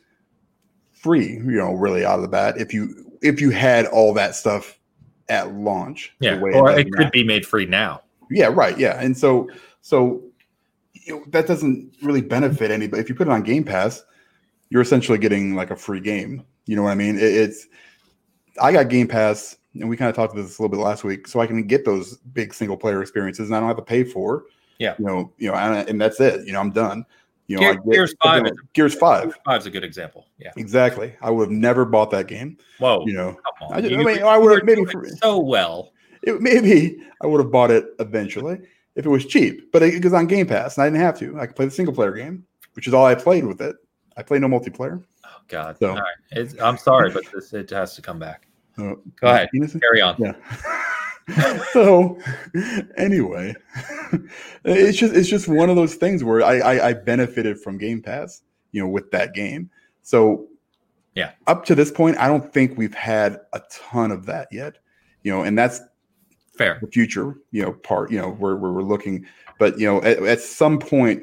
free, 1.02 1.32
you 1.32 1.42
know, 1.42 1.72
really 1.72 2.04
out 2.04 2.16
of 2.16 2.22
the 2.22 2.28
bat 2.28 2.56
if 2.58 2.72
you 2.72 3.18
if 3.22 3.40
you 3.40 3.50
had 3.50 3.86
all 3.86 4.14
that 4.14 4.34
stuff 4.34 4.78
at 5.28 5.52
launch. 5.52 6.14
Yeah, 6.20 6.40
or 6.40 6.70
it 6.70 6.86
now. 6.90 6.98
could 6.98 7.12
be 7.12 7.24
made 7.24 7.44
free 7.44 7.66
now. 7.66 8.02
Yeah, 8.30 8.50
right. 8.52 8.78
Yeah, 8.78 9.00
and 9.00 9.16
so 9.16 9.50
so 9.80 10.22
you 10.92 11.16
know, 11.16 11.24
that 11.28 11.46
doesn't 11.46 11.96
really 12.02 12.20
benefit 12.20 12.70
anybody. 12.70 13.02
If 13.02 13.08
you 13.08 13.14
put 13.14 13.26
it 13.26 13.32
on 13.32 13.42
Game 13.42 13.64
Pass, 13.64 14.04
you're 14.72 14.80
essentially 14.82 15.18
getting 15.18 15.54
like 15.54 15.70
a 15.70 15.76
free 15.76 16.00
game. 16.00 16.44
You 16.66 16.76
know 16.76 16.82
what 16.82 16.92
I 16.92 16.94
mean? 16.94 17.16
It, 17.16 17.22
it's 17.24 17.68
I 18.60 18.72
got 18.72 18.88
Game 18.88 19.06
Pass, 19.06 19.56
and 19.78 19.88
we 19.88 19.96
kind 19.98 20.08
of 20.08 20.16
talked 20.16 20.32
about 20.32 20.42
this 20.42 20.58
a 20.58 20.62
little 20.62 20.74
bit 20.76 20.82
last 20.82 21.04
week, 21.04 21.28
so 21.28 21.40
I 21.40 21.46
can 21.46 21.62
get 21.66 21.84
those 21.84 22.16
big 22.32 22.54
single 22.54 22.76
player 22.78 23.02
experiences, 23.02 23.48
and 23.48 23.56
I 23.56 23.60
don't 23.60 23.68
have 23.68 23.76
to 23.76 23.82
pay 23.82 24.02
for. 24.04 24.44
Yeah. 24.78 24.94
You 24.98 25.04
know, 25.04 25.32
you 25.38 25.48
know, 25.50 25.54
and, 25.56 25.88
and 25.88 26.00
that's 26.00 26.18
it. 26.20 26.46
You 26.46 26.52
know, 26.54 26.60
I'm 26.60 26.70
done. 26.70 27.04
You 27.48 27.56
know, 27.56 27.60
Gear- 27.60 27.70
I 27.70 27.74
get, 27.74 27.92
Gears 27.92 28.14
5 28.22 28.36
you 28.36 28.42
know, 28.44 28.56
Gears 28.72 28.94
Five. 28.94 29.38
Five's 29.44 29.66
a 29.66 29.70
good 29.70 29.84
example. 29.84 30.26
Yeah. 30.38 30.52
Exactly. 30.56 31.14
I 31.20 31.30
would 31.30 31.48
have 31.48 31.50
never 31.50 31.84
bought 31.84 32.10
that 32.12 32.26
game. 32.26 32.56
Whoa. 32.78 33.04
You 33.06 33.12
know. 33.12 33.36
I 33.70 33.80
just- 33.82 33.94
I 33.94 33.98
You- 33.98 34.04
mean, 34.06 34.22
I 34.22 34.38
would've 34.38 34.60
were 34.60 34.64
maybe 34.64 34.84
for- 34.86 35.06
so 35.20 35.38
well. 35.38 35.92
it 36.22 36.40
maybe 36.40 36.96
I 37.20 37.26
would 37.26 37.40
have 37.40 37.50
bought 37.50 37.70
it 37.70 37.84
eventually 37.98 38.58
if 38.96 39.04
it 39.04 39.08
was 39.08 39.26
cheap, 39.26 39.70
but 39.72 39.82
it, 39.82 39.94
it 39.94 40.04
was 40.04 40.12
on 40.14 40.26
Game 40.28 40.46
Pass 40.46 40.76
and 40.78 40.84
I 40.84 40.86
didn't 40.86 41.00
have 41.02 41.18
to. 41.18 41.38
I 41.38 41.46
could 41.46 41.56
play 41.56 41.64
the 41.66 41.70
single 41.70 41.94
player 41.94 42.12
game, 42.12 42.44
which 42.74 42.86
is 42.86 42.94
all 42.94 43.04
I 43.04 43.14
played 43.14 43.44
with 43.44 43.60
it. 43.60 43.76
I 44.16 44.22
play 44.22 44.38
no 44.38 44.48
multiplayer. 44.48 45.02
Oh 45.24 45.28
God. 45.48 45.78
So- 45.78 45.90
All 45.90 45.96
right. 45.96 46.14
It's, 46.32 46.60
I'm 46.60 46.76
sorry, 46.78 47.10
but 47.10 47.24
this 47.32 47.52
it 47.52 47.70
has 47.70 47.94
to 47.96 48.02
come 48.02 48.18
back. 48.18 48.46
Uh, 48.78 48.94
Go 49.20 49.28
ahead. 49.28 49.48
Penis? 49.52 49.76
Carry 49.80 50.00
on. 50.00 50.16
Yeah. 50.18 51.62
so 51.72 52.18
anyway, 52.96 53.54
it's 54.64 54.98
just 54.98 55.14
it's 55.14 55.28
just 55.28 55.46
one 55.48 55.70
of 55.70 55.76
those 55.76 55.94
things 55.94 56.24
where 56.24 56.42
I, 56.42 56.58
I 56.58 56.88
I 56.88 56.92
benefited 56.94 57.60
from 57.60 57.78
Game 57.78 58.02
Pass, 58.02 58.42
you 58.72 58.82
know, 58.82 58.88
with 58.88 59.10
that 59.12 59.34
game. 59.34 59.70
So 60.02 60.48
Yeah. 61.14 61.32
up 61.46 61.64
to 61.66 61.74
this 61.74 61.90
point, 61.90 62.16
I 62.18 62.26
don't 62.26 62.52
think 62.52 62.76
we've 62.76 62.94
had 62.94 63.40
a 63.52 63.60
ton 63.70 64.10
of 64.10 64.26
that 64.26 64.48
yet. 64.50 64.78
You 65.22 65.32
know, 65.32 65.42
and 65.42 65.56
that's 65.56 65.80
Fair. 66.58 66.78
the 66.82 66.88
future, 66.88 67.36
you 67.52 67.62
know, 67.62 67.72
part, 67.72 68.10
you 68.10 68.18
know, 68.18 68.30
where, 68.32 68.56
where 68.56 68.72
we're 68.72 68.82
looking. 68.82 69.24
But 69.58 69.78
you 69.78 69.86
know, 69.86 70.02
at, 70.02 70.18
at 70.24 70.40
some 70.40 70.78
point, 70.80 71.22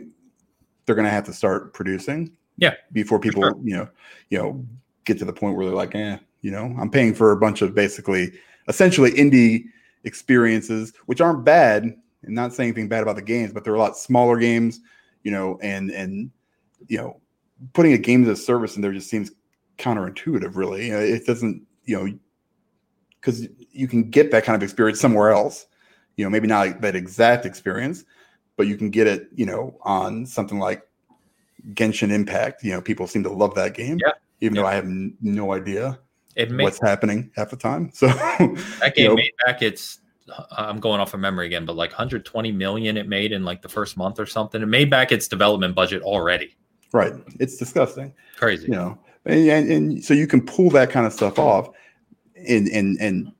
they're 0.85 0.95
going 0.95 1.05
to 1.05 1.11
have 1.11 1.25
to 1.25 1.33
start 1.33 1.73
producing. 1.73 2.31
Yeah. 2.59 2.73
Before 2.91 3.19
people, 3.19 3.43
sure. 3.43 3.55
you 3.63 3.75
know, 3.75 3.89
you 4.29 4.37
know, 4.37 4.65
get 5.05 5.17
to 5.19 5.25
the 5.25 5.33
point 5.33 5.55
where 5.55 5.65
they're 5.65 5.75
like, 5.75 5.95
eh, 5.95 6.17
you 6.41 6.51
know, 6.51 6.75
I'm 6.79 6.89
paying 6.89 7.13
for 7.13 7.31
a 7.31 7.37
bunch 7.37 7.61
of 7.61 7.73
basically, 7.73 8.31
essentially 8.67 9.11
indie 9.11 9.65
experiences, 10.03 10.93
which 11.05 11.21
aren't 11.21 11.43
bad. 11.43 11.83
And 12.23 12.35
not 12.35 12.53
saying 12.53 12.69
anything 12.69 12.89
bad 12.89 13.01
about 13.01 13.15
the 13.15 13.21
games, 13.21 13.53
but 13.53 13.63
they're 13.63 13.75
a 13.75 13.79
lot 13.79 13.97
smaller 13.97 14.37
games, 14.37 14.81
you 15.23 15.31
know, 15.31 15.57
and 15.61 15.89
and 15.89 16.31
you 16.87 16.97
know, 16.97 17.21
putting 17.73 17.93
a 17.93 17.97
game 17.97 18.23
as 18.23 18.39
a 18.39 18.41
service 18.41 18.75
in 18.75 18.81
there 18.81 18.91
just 18.91 19.09
seems 19.09 19.31
counterintuitive. 19.77 20.57
Really, 20.57 20.89
it 20.89 21.25
doesn't, 21.25 21.65
you 21.85 21.97
know, 21.97 22.19
because 23.21 23.47
you 23.71 23.87
can 23.87 24.09
get 24.09 24.31
that 24.31 24.43
kind 24.43 24.55
of 24.57 24.63
experience 24.63 24.99
somewhere 24.99 25.31
else. 25.31 25.65
You 26.17 26.25
know, 26.25 26.29
maybe 26.29 26.47
not 26.47 26.81
that 26.81 26.95
exact 26.95 27.45
experience, 27.45 28.03
but 28.57 28.67
you 28.67 28.75
can 28.75 28.89
get 28.89 29.07
it, 29.07 29.29
you 29.33 29.45
know, 29.45 29.77
on 29.83 30.25
something 30.25 30.59
like 30.59 30.83
Genshin 31.73 32.11
Impact. 32.11 32.63
You 32.63 32.71
know, 32.73 32.81
people 32.81 33.07
seem 33.07 33.23
to 33.23 33.29
love 33.31 33.55
that 33.55 33.73
game. 33.73 33.99
Yeah. 34.05 34.13
Even 34.41 34.55
Yeah. 34.55 34.61
though 34.61 34.67
I 34.67 34.73
have 34.75 34.85
n- 34.85 35.15
no 35.21 35.53
idea 35.53 35.99
It 36.35 36.51
made 36.51 36.63
what's 36.63 36.79
happening 36.81 37.31
half 37.35 37.49
the 37.49 37.57
time. 37.57 37.91
So 37.93 38.07
that 38.07 38.93
you 38.95 39.03
game 39.03 39.07
know, 39.09 39.15
made 39.15 39.31
back 39.45 39.61
its. 39.61 39.99
Uh, 40.31 40.43
I'm 40.57 40.79
going 40.79 40.99
off 41.01 41.13
of 41.15 41.19
memory 41.19 41.47
again, 41.47 41.65
but 41.65 41.75
like 41.75 41.89
120 41.89 42.51
million 42.51 42.97
it 42.97 43.07
made 43.07 43.31
in 43.31 43.43
like 43.43 43.61
the 43.63 43.69
first 43.69 43.97
month 43.97 44.19
or 44.19 44.25
something. 44.27 44.61
It 44.61 44.67
made 44.67 44.89
back 44.89 45.11
its 45.11 45.27
development 45.27 45.73
budget 45.75 46.03
already. 46.03 46.55
right, 46.93 47.13
it's 47.39 47.57
disgusting. 47.57 48.13
Crazy. 48.37 48.67
You 48.67 48.73
know, 48.73 48.97
and, 49.25 49.47
and, 49.49 49.71
and 49.71 50.03
so 50.05 50.13
you 50.13 50.27
can 50.27 50.41
pull 50.45 50.69
that 50.71 50.89
kind 50.91 51.05
of 51.07 51.13
stuff 51.13 51.39
off, 51.39 51.69
and 52.47 52.67
and 52.69 52.97
and 53.01 53.31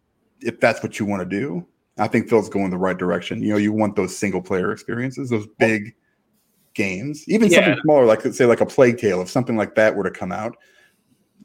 if 0.41 0.59
that's 0.59 0.81
what 0.83 0.99
you 0.99 1.05
want 1.05 1.21
to 1.21 1.25
do, 1.39 1.65
I 1.99 2.07
think 2.07 2.27
Phil's 2.27 2.49
going 2.49 2.69
the 2.71 2.77
right 2.77 2.97
direction. 2.97 3.41
You 3.43 3.49
know, 3.51 3.57
you 3.57 3.71
want 3.71 3.95
those 3.95 4.17
single 4.17 4.41
player 4.41 4.71
experiences, 4.71 5.29
those 5.29 5.47
big 5.59 5.93
games, 6.73 7.23
even 7.27 7.49
Yeah. 7.49 7.57
something 7.57 7.81
smaller, 7.83 8.05
like 8.05 8.21
say 8.21 8.45
like 8.45 8.61
a 8.61 8.65
Plague 8.65 8.97
Tale, 8.97 9.21
if 9.21 9.29
something 9.29 9.57
like 9.57 9.75
that 9.75 9.95
were 9.95 10.03
to 10.03 10.11
come 10.11 10.31
out, 10.31 10.55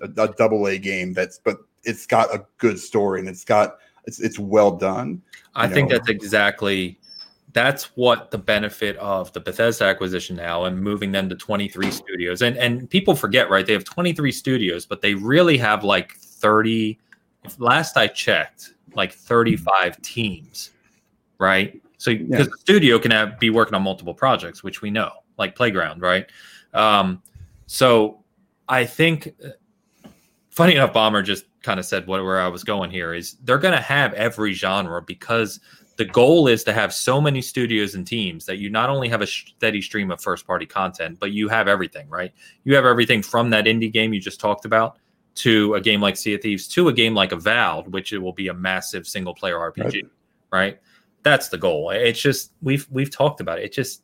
a, 0.00 0.22
a 0.22 0.28
double 0.34 0.66
A 0.66 0.78
game 0.78 1.12
that's 1.12 1.38
but 1.38 1.58
it's 1.84 2.06
got 2.06 2.34
a 2.34 2.44
good 2.58 2.78
story 2.78 3.20
and 3.20 3.28
it's 3.28 3.44
got 3.44 3.76
it's 4.06 4.20
it's 4.20 4.38
well 4.38 4.72
done. 4.72 5.22
I 5.54 5.68
you 5.68 5.74
think 5.74 5.90
know. 5.90 5.96
that's 5.96 6.08
exactly 6.08 6.98
that's 7.52 7.84
what 7.96 8.32
the 8.32 8.38
benefit 8.38 8.96
of 8.96 9.32
the 9.32 9.40
Bethesda 9.40 9.84
acquisition 9.84 10.34
now 10.34 10.64
and 10.64 10.80
moving 10.80 11.12
them 11.12 11.28
to 11.28 11.36
23 11.36 11.90
studios. 11.90 12.42
And 12.42 12.56
and 12.56 12.90
people 12.90 13.14
forget, 13.14 13.48
right? 13.48 13.64
They 13.64 13.72
have 13.72 13.84
23 13.84 14.32
studios, 14.32 14.86
but 14.86 15.00
they 15.00 15.14
really 15.14 15.56
have 15.58 15.84
like 15.84 16.12
30 16.16 16.98
if 17.44 17.60
last 17.60 17.96
I 17.96 18.08
checked, 18.08 18.74
like 18.94 19.12
35 19.12 20.00
teams, 20.02 20.70
right? 21.38 21.80
So 22.04 22.14
because 22.14 22.48
the 22.48 22.58
studio 22.58 22.98
can 22.98 23.10
have, 23.12 23.38
be 23.40 23.48
working 23.48 23.74
on 23.74 23.82
multiple 23.82 24.12
projects, 24.12 24.62
which 24.62 24.82
we 24.82 24.90
know, 24.90 25.10
like 25.38 25.56
Playground, 25.56 26.02
right? 26.02 26.26
Um, 26.74 27.22
so 27.64 28.22
I 28.68 28.84
think 28.84 29.34
funny 30.50 30.74
enough, 30.74 30.92
Bomber 30.92 31.22
just 31.22 31.46
kind 31.62 31.80
of 31.80 31.86
said 31.86 32.06
what 32.06 32.22
where 32.22 32.38
I 32.38 32.48
was 32.48 32.62
going 32.62 32.90
here 32.90 33.14
is 33.14 33.38
they're 33.44 33.56
going 33.56 33.74
to 33.74 33.80
have 33.80 34.12
every 34.12 34.52
genre 34.52 35.00
because 35.00 35.60
the 35.96 36.04
goal 36.04 36.46
is 36.46 36.62
to 36.64 36.74
have 36.74 36.92
so 36.92 37.22
many 37.22 37.40
studios 37.40 37.94
and 37.94 38.06
teams 38.06 38.44
that 38.44 38.58
you 38.58 38.68
not 38.68 38.90
only 38.90 39.08
have 39.08 39.22
a 39.22 39.26
steady 39.26 39.80
stream 39.80 40.10
of 40.10 40.20
first 40.20 40.46
party 40.46 40.66
content, 40.66 41.18
but 41.18 41.30
you 41.30 41.48
have 41.48 41.68
everything, 41.68 42.06
right? 42.10 42.34
You 42.64 42.74
have 42.74 42.84
everything 42.84 43.22
from 43.22 43.48
that 43.50 43.64
indie 43.64 43.90
game 43.90 44.12
you 44.12 44.20
just 44.20 44.40
talked 44.40 44.66
about 44.66 44.98
to 45.36 45.72
a 45.72 45.80
game 45.80 46.02
like 46.02 46.18
Sea 46.18 46.34
of 46.34 46.42
Thieves 46.42 46.68
to 46.68 46.88
a 46.88 46.92
game 46.92 47.14
like 47.14 47.32
Avowed, 47.32 47.88
which 47.88 48.12
it 48.12 48.18
will 48.18 48.34
be 48.34 48.48
a 48.48 48.54
massive 48.54 49.06
single 49.08 49.34
player 49.34 49.56
RPG, 49.56 50.02
Right. 50.02 50.04
right? 50.52 50.78
That's 51.24 51.48
the 51.48 51.58
goal. 51.58 51.90
It's 51.90 52.20
just 52.20 52.52
we've 52.62 52.86
we've 52.90 53.10
talked 53.10 53.40
about 53.40 53.58
it. 53.58 53.64
It 53.64 53.72
just 53.72 54.02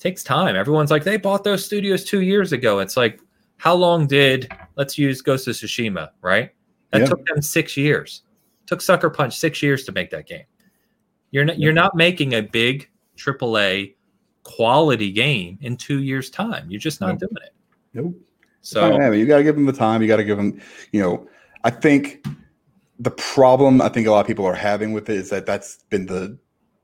takes 0.00 0.24
time. 0.24 0.56
Everyone's 0.56 0.90
like 0.90 1.04
they 1.04 1.16
bought 1.16 1.44
those 1.44 1.64
studios 1.64 2.04
2 2.04 2.22
years 2.22 2.52
ago. 2.52 2.80
It's 2.80 2.96
like 2.96 3.20
how 3.58 3.74
long 3.74 4.06
did 4.06 4.50
let's 4.76 4.98
use 4.98 5.22
Ghost 5.22 5.46
of 5.48 5.54
Tsushima, 5.54 6.10
right? 6.22 6.50
That 6.90 7.02
Yeah. 7.02 7.06
took 7.06 7.24
them 7.26 7.40
6 7.42 7.76
years. 7.76 8.22
took 8.66 8.80
Sucker 8.80 9.08
Punch 9.08 9.36
6 9.38 9.62
years 9.62 9.84
to 9.84 9.92
make 9.92 10.10
that 10.10 10.26
game. 10.26 10.44
You're 11.30 11.44
not 11.44 11.58
you're 11.58 11.72
not 11.72 11.94
making 11.94 12.34
a 12.34 12.40
big 12.42 12.88
AAA 13.16 13.94
quality 14.42 15.12
game 15.12 15.58
in 15.60 15.76
2 15.76 16.02
years 16.02 16.30
time. 16.30 16.66
You're 16.68 16.80
just 16.80 17.00
not 17.00 17.10
Nope. 17.10 17.20
doing 17.20 17.46
it. 17.46 17.54
Nope. 17.94 18.14
So 18.62 18.96
yeah, 18.96 19.12
you 19.12 19.24
got 19.26 19.36
to 19.38 19.44
give 19.44 19.54
them 19.54 19.66
the 19.66 19.72
time. 19.72 20.02
You 20.02 20.08
got 20.08 20.16
to 20.16 20.24
give 20.24 20.36
them, 20.36 20.60
you 20.90 21.00
know, 21.00 21.28
I 21.62 21.70
think 21.70 22.26
the 22.98 23.10
problem 23.12 23.80
I 23.80 23.88
think 23.88 24.06
a 24.06 24.10
lot 24.10 24.20
of 24.20 24.26
people 24.26 24.44
are 24.46 24.54
having 24.54 24.92
with 24.92 25.08
it 25.10 25.16
is 25.16 25.30
that 25.30 25.46
that's 25.46 25.84
been 25.90 26.06
the 26.06 26.36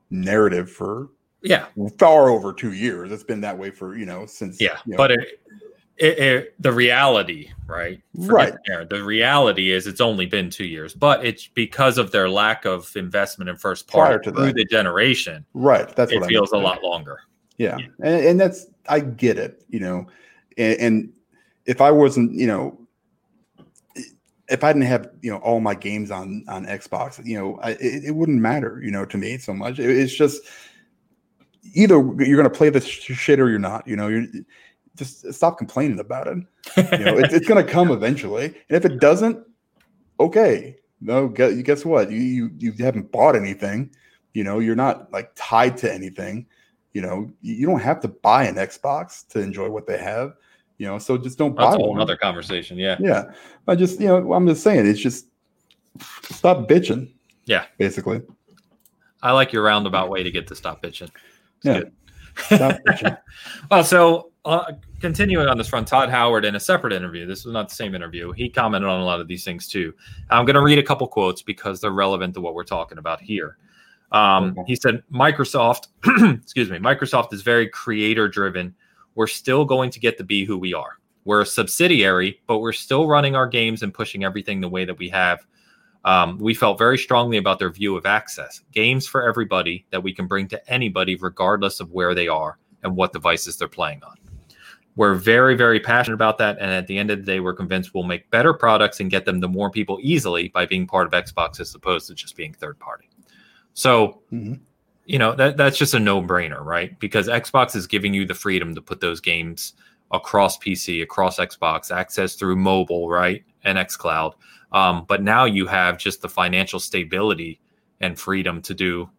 narrative 0.09 0.71
for 0.71 1.09
yeah, 1.41 1.65
far 1.99 2.29
over 2.29 2.53
two 2.53 2.71
years. 2.73 3.11
It's 3.11 3.23
been 3.23 3.41
that 3.41 3.57
way 3.57 3.69
for, 3.69 3.97
you 3.97 4.05
know, 4.05 4.25
since. 4.25 4.61
yeah, 4.61 4.77
you 4.85 4.91
know, 4.91 4.97
but 4.97 5.11
it, 5.11 5.41
it, 5.97 6.19
it, 6.19 6.55
the 6.59 6.71
reality, 6.71 7.49
right? 7.67 8.01
Forget 8.15 8.31
Right. 8.31 8.53
the. 8.65 8.85
The 8.85 9.03
reality 9.03 9.71
is 9.71 9.85
it's 9.85 10.01
only 10.01 10.25
been 10.25 10.49
two 10.49 10.65
years, 10.65 10.93
but 10.93 11.25
it's 11.25 11.47
because 11.47 11.97
of 11.97 12.11
their 12.11 12.29
lack 12.29 12.65
of 12.65 12.95
investment 12.95 13.49
in 13.49 13.57
first 13.57 13.87
to 14.19 14.31
through 14.31 14.45
that. 14.45 14.55
the 14.55 14.65
generation. 14.65 15.45
right. 15.53 15.93
That's 15.95 16.11
it 16.11 16.15
what 16.15 16.25
I 16.25 16.27
feels 16.27 16.51
a 16.53 16.57
lot 16.57 16.81
longer. 16.81 17.19
Yeah. 17.57 17.77
Yeah. 17.77 17.87
And, 17.99 18.25
and 18.25 18.39
that's, 18.39 18.67
I 18.87 19.01
get 19.01 19.37
it, 19.37 19.63
you 19.69 19.79
know, 19.79 20.07
and, 20.57 20.79
and 20.79 21.13
if 21.65 21.81
I 21.81 21.91
wasn't, 21.91 22.33
you 22.33 22.47
know, 22.47 22.79
if 24.49 24.63
I 24.63 24.73
didn't 24.73 24.87
have, 24.87 25.09
you 25.21 25.31
know, 25.31 25.37
all 25.37 25.59
my 25.59 25.75
games 25.75 26.11
on, 26.11 26.43
on 26.47 26.65
Xbox, 26.65 27.23
you 27.25 27.37
know, 27.37 27.59
I, 27.61 27.71
it, 27.71 28.05
it 28.05 28.15
wouldn't 28.15 28.41
matter, 28.41 28.81
you 28.83 28.91
know, 28.91 29.05
to 29.05 29.17
me 29.17 29.37
so 29.37 29.53
much. 29.53 29.79
It- 29.79 29.89
it's 29.89 30.13
just 30.13 30.41
either 31.73 31.95
you're 31.95 32.37
going 32.37 32.43
to 32.43 32.49
play 32.49 32.69
this 32.69 32.85
shit 32.85 33.39
or 33.39 33.49
you're 33.49 33.59
not, 33.59 33.87
you 33.87 33.95
know, 33.95 34.07
you're 34.07 34.25
just 34.95 35.33
stop 35.33 35.57
complaining 35.57 35.99
about 35.99 36.27
it. 36.27 36.37
You 36.99 37.05
know, 37.05 37.17
it's, 37.17 37.33
it's 37.33 37.47
going 37.47 37.65
to 37.65 37.71
come 37.71 37.91
eventually. 37.91 38.45
And 38.45 38.77
if 38.77 38.85
it 38.85 38.99
doesn't, 38.99 39.43
okay. 40.19 40.77
No, 41.01 41.27
guess, 41.27 41.53
guess 41.63 41.85
what? 41.85 42.11
You, 42.11 42.19
you, 42.19 42.51
you 42.57 42.71
haven't 42.79 43.11
bought 43.11 43.35
anything, 43.35 43.93
you 44.33 44.43
know, 44.43 44.59
you're 44.59 44.75
not 44.75 45.11
like 45.11 45.31
tied 45.35 45.77
to 45.77 45.93
anything 45.93 46.47
you 46.93 47.01
know 47.01 47.29
you 47.41 47.65
don't 47.65 47.81
have 47.81 47.99
to 47.99 48.07
buy 48.07 48.45
an 48.45 48.55
xbox 48.55 49.27
to 49.27 49.39
enjoy 49.39 49.69
what 49.69 49.87
they 49.87 49.97
have 49.97 50.35
you 50.77 50.87
know 50.87 50.97
so 50.97 51.17
just 51.17 51.37
don't 51.37 51.55
buy 51.55 51.69
That's 51.69 51.77
one 51.77 51.99
other 52.01 52.17
conversation. 52.17 52.77
Yeah. 52.77 52.97
yeah 52.99 53.31
i 53.67 53.75
just 53.75 53.99
you 53.99 54.07
know 54.07 54.33
i'm 54.33 54.47
just 54.47 54.63
saying 54.63 54.85
it's 54.87 54.99
just 54.99 55.27
stop 56.31 56.67
bitching 56.67 57.11
Yeah. 57.45 57.65
basically 57.77 58.21
I 59.21 59.31
like 59.31 59.53
your 59.53 59.63
roundabout 59.63 60.09
way 60.09 60.21
to 60.21 60.29
get 60.31 60.47
to 60.47 60.55
stop 60.55 60.81
bitching. 60.83 61.09
It's 61.63 61.65
Yeah. 61.65 61.81
stop 62.57 62.77
bitching 62.87 63.17
Well, 63.71 63.83
so 63.85 64.31
uh, 64.43 64.73
continuing 64.99 65.47
on 65.47 65.57
this 65.57 65.69
front, 65.69 65.87
Todd 65.87 66.09
Howard 66.09 66.43
in 66.43 66.55
a 66.55 66.59
separate 66.59 66.91
interview. 66.91 67.25
This 67.25 67.45
was 67.45 67.53
not 67.53 67.69
the 67.69 67.75
same 67.75 67.95
interview. 67.95 68.33
He 68.33 68.49
commented 68.49 68.89
on 68.89 68.99
a 68.99 69.05
lot 69.05 69.21
of 69.21 69.29
these 69.29 69.45
things 69.45 69.69
too. 69.69 69.93
I'm 70.29 70.43
going 70.45 70.55
to 70.55 70.61
read 70.61 70.77
a 70.77 70.83
couple 70.83 71.07
quotes 71.07 71.41
because 71.41 71.79
they're 71.79 71.91
relevant 71.91 72.33
to 72.33 72.41
what 72.41 72.53
we're 72.53 72.65
talking 72.65 72.97
about 72.97 73.21
here. 73.21 73.55
Um, 74.11 74.49
Okay. 74.49 74.63
He 74.67 74.75
said, 74.75 75.01
"Microsoft, 75.09 75.87
excuse 76.43 76.69
me, 76.69 76.77
Microsoft 76.79 77.31
is 77.31 77.41
very 77.43 77.69
creator 77.69 78.27
driven. 78.27 78.75
We're 79.15 79.27
still 79.27 79.65
going 79.65 79.91
to 79.91 79.99
get 79.99 80.17
to 80.17 80.23
be 80.23 80.45
who 80.45 80.57
we 80.57 80.73
are. 80.73 80.99
We're 81.25 81.41
a 81.41 81.45
subsidiary, 81.45 82.41
but 82.47 82.59
we're 82.59 82.73
still 82.73 83.07
running 83.07 83.35
our 83.35 83.47
games 83.47 83.83
and 83.83 83.93
pushing 83.93 84.23
everything 84.23 84.61
the 84.61 84.69
way 84.69 84.85
that 84.85 84.97
we 84.97 85.09
have." 85.09 85.45
Um, 86.05 86.37
we 86.37 86.53
felt 86.53 86.77
very 86.77 86.97
strongly 86.97 87.37
about 87.37 87.59
their 87.59 87.71
view 87.71 87.95
of 87.95 88.05
access, 88.05 88.61
games 88.73 89.07
for 89.07 89.25
everybody 89.27 89.85
that 89.91 90.03
we 90.03 90.13
can 90.13 90.27
bring 90.27 90.47
to 90.49 90.71
anybody, 90.71 91.15
regardless 91.15 91.79
of 91.79 91.91
where 91.91 92.13
they 92.13 92.27
are 92.27 92.57
and 92.83 92.95
what 92.95 93.13
devices 93.13 93.55
they're 93.55 93.69
playing 93.69 94.01
on. 94.03 94.17
We're 94.95 95.15
very, 95.15 95.55
very 95.55 95.79
passionate 95.79 96.15
about 96.15 96.37
that. 96.39 96.57
And 96.59 96.69
at 96.69 96.87
the 96.87 96.97
end 96.97 97.09
of 97.09 97.19
the 97.19 97.25
day, 97.25 97.39
we're 97.39 97.53
convinced 97.53 97.93
we'll 97.93 98.03
make 98.03 98.29
better 98.29 98.53
products 98.53 98.99
and 98.99 99.09
get 99.09 99.25
them 99.25 99.41
to 99.41 99.47
more 99.47 99.71
people 99.71 99.97
easily 100.01 100.49
by 100.49 100.65
being 100.65 100.85
part 100.85 101.07
of 101.07 101.13
Xbox 101.13 101.59
as 101.59 101.73
opposed 101.73 102.07
to 102.07 102.13
just 102.13 102.35
being 102.35 102.53
third 102.53 102.77
party. 102.79 103.09
So, 103.73 104.21
Mhm. 104.31 104.59
You 105.05 105.19
know, 105.19 105.35
that, 105.35 105.57
that's 105.57 105.77
just 105.77 105.93
a 105.93 105.99
no 105.99 106.21
brainer, 106.21 106.63
right? 106.63 106.97
Because 106.99 107.27
Xbox 107.27 107.75
is 107.75 107.87
giving 107.87 108.13
you 108.13 108.25
the 108.25 108.33
freedom 108.33 108.73
to 108.75 108.81
put 108.81 109.01
those 109.01 109.19
games 109.19 109.73
across 110.11 110.57
PC, 110.57 111.01
across 111.01 111.37
Xbox, 111.39 111.95
access 111.95 112.35
through 112.35 112.55
mobile, 112.55 113.09
right? 113.09 113.43
And 113.63 113.77
xCloud. 113.77 114.33
Um, 114.71 115.05
but 115.07 115.21
now 115.21 115.45
you 115.45 115.67
have 115.67 115.97
just 115.97 116.21
the 116.21 116.29
financial 116.29 116.79
stability 116.79 117.59
and 118.01 118.19
freedom 118.19 118.61
to 118.63 118.73
do 118.73 119.09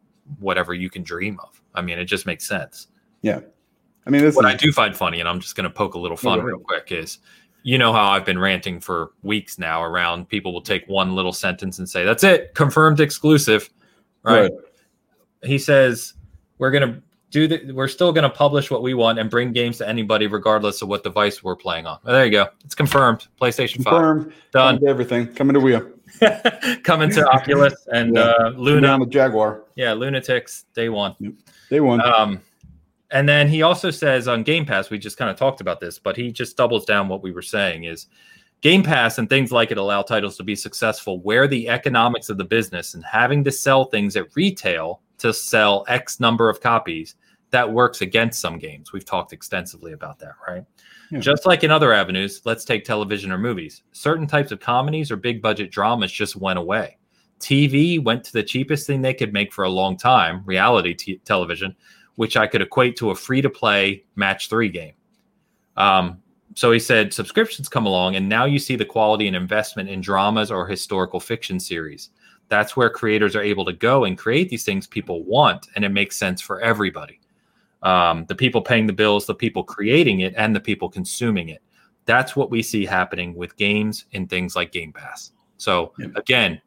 whatever 0.40 0.73
you 0.74 0.89
can 0.90 1.02
dream 1.02 1.39
of. 1.40 1.61
I 1.74 1.82
mean, 1.82 1.98
it 1.98 2.05
just 2.06 2.27
makes 2.27 2.47
sense 2.47 2.89
Yeah. 3.23 3.40
i 4.06 4.11
mean 4.11 4.23
this 4.23 4.35
what 4.36 4.44
is, 4.47 4.52
I 4.55 4.56
do 4.56 4.73
find 4.73 4.97
funny, 4.97 5.20
and 5.20 5.28
I'm 5.28 5.40
just 5.40 5.55
going 5.56 5.65
to 5.65 5.70
poke 5.70 5.94
a 5.94 5.98
little 5.98 6.16
fun 6.16 6.39
Yeah. 6.39 6.44
real 6.44 6.59
quick, 6.59 6.93
is 6.93 7.19
you 7.62 7.78
know 7.78 7.93
how 7.93 8.05
I've 8.11 8.24
been 8.24 8.39
ranting 8.39 8.78
for 8.81 9.12
weeks 9.23 9.59
now 9.59 9.82
around 9.82 10.28
people 10.28 10.52
will 10.52 10.61
take 10.62 10.86
one 10.86 11.15
little 11.15 11.32
sentence 11.32 11.78
and 11.78 11.89
say, 11.89 12.05
that's 12.05 12.23
it, 12.24 12.55
confirmed 12.55 13.01
exclusive. 13.01 13.70
Right. 14.23 14.43
Right. 14.43 14.51
He 15.44 15.58
says, 15.58 16.14
we're 16.58 16.70
going 16.70 16.94
to 16.94 17.02
do 17.30 17.48
the, 17.48 17.72
we're 17.72 17.88
still 17.88 18.12
going 18.12 18.22
to 18.22 18.30
publish 18.30 18.70
what 18.70 18.82
we 18.82 18.94
want 18.94 19.18
and 19.18 19.28
bring 19.28 19.52
games 19.52 19.78
to 19.78 19.88
anybody, 19.88 20.26
regardless 20.28 20.82
of 20.82 20.88
what 20.88 21.02
device 21.02 21.42
we're 21.42 21.56
playing 21.56 21.84
on. 21.86 21.98
Well, 22.04 22.14
there 22.14 22.24
you 22.24 22.30
go. 22.30 22.46
It's 22.64 22.74
confirmed. 22.76 23.26
PlayStation 23.40 23.74
confirmed 23.76 24.32
Done. 24.52 24.76
coming 24.76 24.80
to 24.82 24.86
everything 24.86 25.26
coming 25.34 25.54
to 25.54 25.90
5 26.20 26.82
coming 26.84 27.10
to 27.10 27.28
Oculus 27.28 27.74
and 27.92 28.14
Yeah. 28.16 28.22
uh, 28.22 28.48
Luna. 28.50 28.86
down 28.86 29.00
the 29.00 29.06
jaguar 29.06 29.62
Yeah. 29.74 29.94
Lunatics 29.94 30.66
day 30.74 30.88
one. 30.88 31.36
they 31.70 31.80
won 31.80 32.00
Um, 32.00 32.40
and 33.10 33.28
then 33.28 33.48
he 33.48 33.62
also 33.62 33.90
says 33.90 34.28
on 34.28 34.42
Game 34.44 34.64
Pass, 34.64 34.90
we 34.90 34.98
just 34.98 35.16
kind 35.16 35.30
of 35.30 35.36
talked 35.36 35.60
about 35.60 35.80
this, 35.80 35.98
but 35.98 36.16
he 36.16 36.30
just 36.30 36.56
doubles 36.56 36.84
down 36.84 37.08
what 37.08 37.22
we 37.22 37.32
were 37.32 37.42
saying 37.42 37.84
is 37.84 38.06
Game 38.60 38.82
Pass 38.84 39.18
and 39.18 39.28
things 39.28 39.50
like 39.50 39.72
it 39.72 39.76
allow 39.78 40.02
titles 40.02 40.36
to 40.36 40.42
be 40.44 40.54
successful 40.54 41.18
where 41.20 41.48
the 41.48 41.68
economics 41.68 42.28
of 42.28 42.38
the 42.38 42.44
business 42.44 42.94
and 42.94 43.04
having 43.04 43.42
to 43.44 43.50
sell 43.50 43.84
things 43.86 44.14
at 44.16 44.26
retail 44.36 45.00
to 45.18 45.32
sell 45.32 45.84
X 45.88 46.20
number 46.20 46.48
of 46.48 46.60
copies 46.60 47.14
that 47.54 47.72
works 47.72 48.00
against 48.00 48.40
some 48.40 48.58
games. 48.58 48.92
We've 48.92 49.04
talked 49.04 49.32
extensively 49.32 49.92
about 49.92 50.18
that, 50.18 50.32
right? 50.48 50.64
Yeah. 51.12 51.20
Just 51.20 51.46
like 51.46 51.62
in 51.62 51.70
other 51.70 51.92
avenues, 51.92 52.42
let's 52.44 52.64
take 52.64 52.84
television 52.84 53.30
or 53.30 53.38
movies. 53.38 53.84
Certain 53.92 54.26
types 54.26 54.50
of 54.50 54.58
comedies 54.58 55.12
or 55.12 55.16
big 55.16 55.40
budget 55.40 55.70
dramas 55.70 56.10
just 56.10 56.34
went 56.34 56.58
away. 56.58 56.98
TV 57.38 58.02
went 58.02 58.24
to 58.24 58.32
the 58.32 58.42
cheapest 58.42 58.88
thing 58.88 59.02
they 59.02 59.14
could 59.14 59.32
make 59.32 59.52
for 59.52 59.62
a 59.62 59.70
long 59.70 59.96
time, 59.96 60.42
reality 60.44 60.94
t- 60.94 61.20
television, 61.24 61.76
which 62.16 62.36
I 62.36 62.48
could 62.48 62.60
equate 62.60 62.96
to 62.96 63.10
a 63.10 63.14
free 63.14 63.40
to 63.40 63.50
play 63.50 64.04
match 64.16 64.48
three 64.48 64.68
game. 64.68 64.94
Um, 65.76 66.22
so 66.56 66.72
he 66.72 66.80
said 66.80 67.12
subscriptions 67.12 67.68
come 67.68 67.86
along, 67.86 68.16
and 68.16 68.28
now 68.28 68.46
you 68.46 68.58
see 68.58 68.74
the 68.74 68.84
quality 68.84 69.28
and 69.28 69.36
investment 69.36 69.88
in 69.88 70.00
dramas 70.00 70.50
or 70.50 70.66
historical 70.66 71.20
fiction 71.20 71.60
series. 71.60 72.10
That's 72.48 72.76
where 72.76 72.90
creators 72.90 73.34
are 73.34 73.42
able 73.42 73.64
to 73.64 73.72
go 73.72 74.04
and 74.04 74.18
create 74.18 74.48
these 74.48 74.64
things 74.64 74.86
people 74.86 75.24
want, 75.24 75.68
and 75.74 75.84
it 75.84 75.90
makes 75.90 76.16
sense 76.16 76.40
for 76.40 76.60
everybody. 76.60 77.20
Um, 77.82 78.24
the 78.28 78.34
people 78.34 78.62
paying 78.62 78.86
the 78.86 78.92
bills, 78.92 79.26
the 79.26 79.34
people 79.34 79.64
creating 79.64 80.20
it, 80.20 80.34
and 80.36 80.54
the 80.54 80.60
people 80.60 80.88
consuming 80.88 81.48
it. 81.48 81.62
That's 82.06 82.36
what 82.36 82.50
we 82.50 82.62
see 82.62 82.84
happening 82.84 83.34
with 83.34 83.56
games 83.56 84.06
and 84.12 84.28
things 84.28 84.56
like 84.56 84.72
Game 84.72 84.92
Pass. 84.92 85.32
So 85.56 85.92
again, 86.16 86.60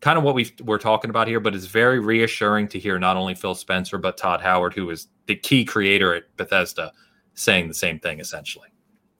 kind 0.00 0.18
of 0.18 0.24
what 0.24 0.34
we 0.34 0.52
we're 0.62 0.78
talking 0.78 1.10
about 1.10 1.28
here, 1.28 1.40
but 1.40 1.54
it's 1.54 1.66
very 1.66 1.98
reassuring 1.98 2.68
to 2.68 2.78
hear 2.78 2.98
not 2.98 3.16
only 3.16 3.34
Phil 3.34 3.54
Spencer 3.54 3.98
but 3.98 4.16
Todd 4.16 4.40
Howard, 4.40 4.74
who 4.74 4.88
is 4.90 5.08
the 5.26 5.36
key 5.36 5.64
creator 5.64 6.14
at 6.14 6.36
Bethesda, 6.36 6.92
saying 7.34 7.68
the 7.68 7.74
same 7.74 7.98
thing 7.98 8.20
essentially. 8.20 8.68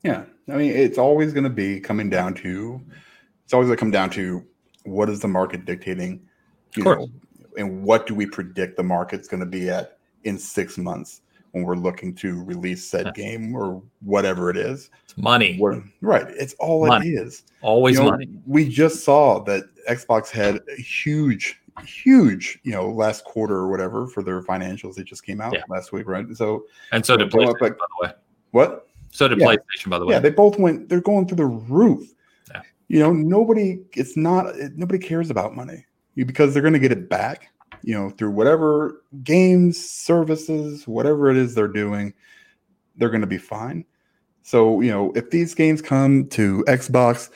Yeah, 0.03 0.25
I 0.49 0.57
mean, 0.57 0.71
it's 0.71 0.99
always 0.99 1.33
going 1.33 1.45
to 1.45 1.51
be 1.51 1.81
coming 1.81 2.09
down 2.09 2.35
to 2.35 2.81
it's 3.45 3.53
always 3.53 3.67
going 3.67 3.77
to 3.77 3.81
come 3.81 3.91
down 3.91 4.11
to 4.11 4.45
what 4.87 5.09
is 5.09 5.21
the 5.21 5.29
market 5.29 5.65
dictating, 5.65 6.27
you 6.77 6.85
know, 6.85 7.09
and 7.57 7.83
what 7.83 8.07
do 8.07 8.15
we 8.15 8.27
predict 8.27 8.77
the 8.77 8.83
market's 8.83 9.29
going 9.29 9.41
to 9.41 9.47
be 9.47 9.69
at 9.69 9.99
in 10.25 10.39
six 10.39 10.77
months 10.79 11.23
when 11.57 11.65
we're 11.65 11.75
looking 11.75 12.15
to 12.15 12.45
release 12.45 12.87
said 12.87 13.15
game 13.15 13.57
or 13.57 13.83
whatever 14.01 14.51
it 14.51 14.59
is. 14.59 14.91
It's 15.05 15.17
money, 15.17 15.57
we're, 15.59 15.83
right? 16.03 16.27
It's 16.29 16.55
all 16.59 16.87
money. 16.87 17.09
it 17.09 17.13
is. 17.13 17.45
Always 17.63 17.97
you 17.97 18.05
know, 18.05 18.11
money. 18.11 18.29
We 18.47 18.69
just 18.69 19.05
saw 19.05 19.43
that 19.45 19.63
Xbox 19.89 20.29
had 20.29 20.57
a 20.57 20.81
huge, 20.81 21.59
huge, 21.83 22.59
you 22.63 22.73
know, 22.73 22.91
last 22.91 23.25
quarter 23.25 23.55
or 23.55 23.71
whatever 23.71 24.07
for 24.07 24.23
their 24.23 24.43
financials. 24.43 24.97
They 24.97 25.03
just 25.03 25.25
came 25.25 25.41
out 25.41 25.55
yeah. 25.55 25.63
last 25.71 25.93
week, 25.93 26.07
right? 26.07 26.27
So 26.37 26.67
and 26.93 27.07
so 27.07 27.17
did 27.17 27.31
PlayStation, 27.31 27.59
by 27.59 27.67
the 27.69 28.07
way. 28.07 28.13
What? 28.51 28.89
So 29.13 29.27
did 29.27 29.41
yeah. 29.41 29.47
PlayStation, 29.47 29.89
by 29.89 29.99
the 29.99 30.05
way. 30.05 30.15
Yeah, 30.15 30.21
they 30.21 30.31
both 30.31 30.59
went. 30.59 30.91
They're 30.91 31.01
going 31.01 31.27
through 31.27 31.39
the 31.39 31.47
roof. 31.47 32.13
You 32.89 33.01
know, 33.01 33.13
nobody. 33.13 33.81
It's 33.95 34.17
not. 34.17 34.55
Nobody 34.77 34.99
cares 34.99 35.31
about 35.31 35.57
money 35.57 35.85
because 36.15 36.53
they're 36.53 36.63
going 36.63 36.75
to 36.75 36.79
get 36.79 36.93
it 36.93 37.09
back. 37.09 37.53
You 37.83 37.95
know, 37.95 38.11
through 38.11 38.31
whatever 38.31 39.03
games, 39.23 39.79
services, 39.79 40.87
whatever 40.87 41.31
it 41.31 41.37
is 41.37 41.55
they're 41.55 41.69
doing, 41.69 42.15
they're 42.97 43.11
going 43.11 43.21
to 43.21 43.27
be 43.27 43.39
fine. 43.39 43.85
So 44.43 44.81
you 44.81 44.91
know, 44.91 45.13
if 45.15 45.31
these 45.31 45.55
games 45.55 45.83
come 45.83 46.29
to 46.29 46.65
Xbox 46.69 47.31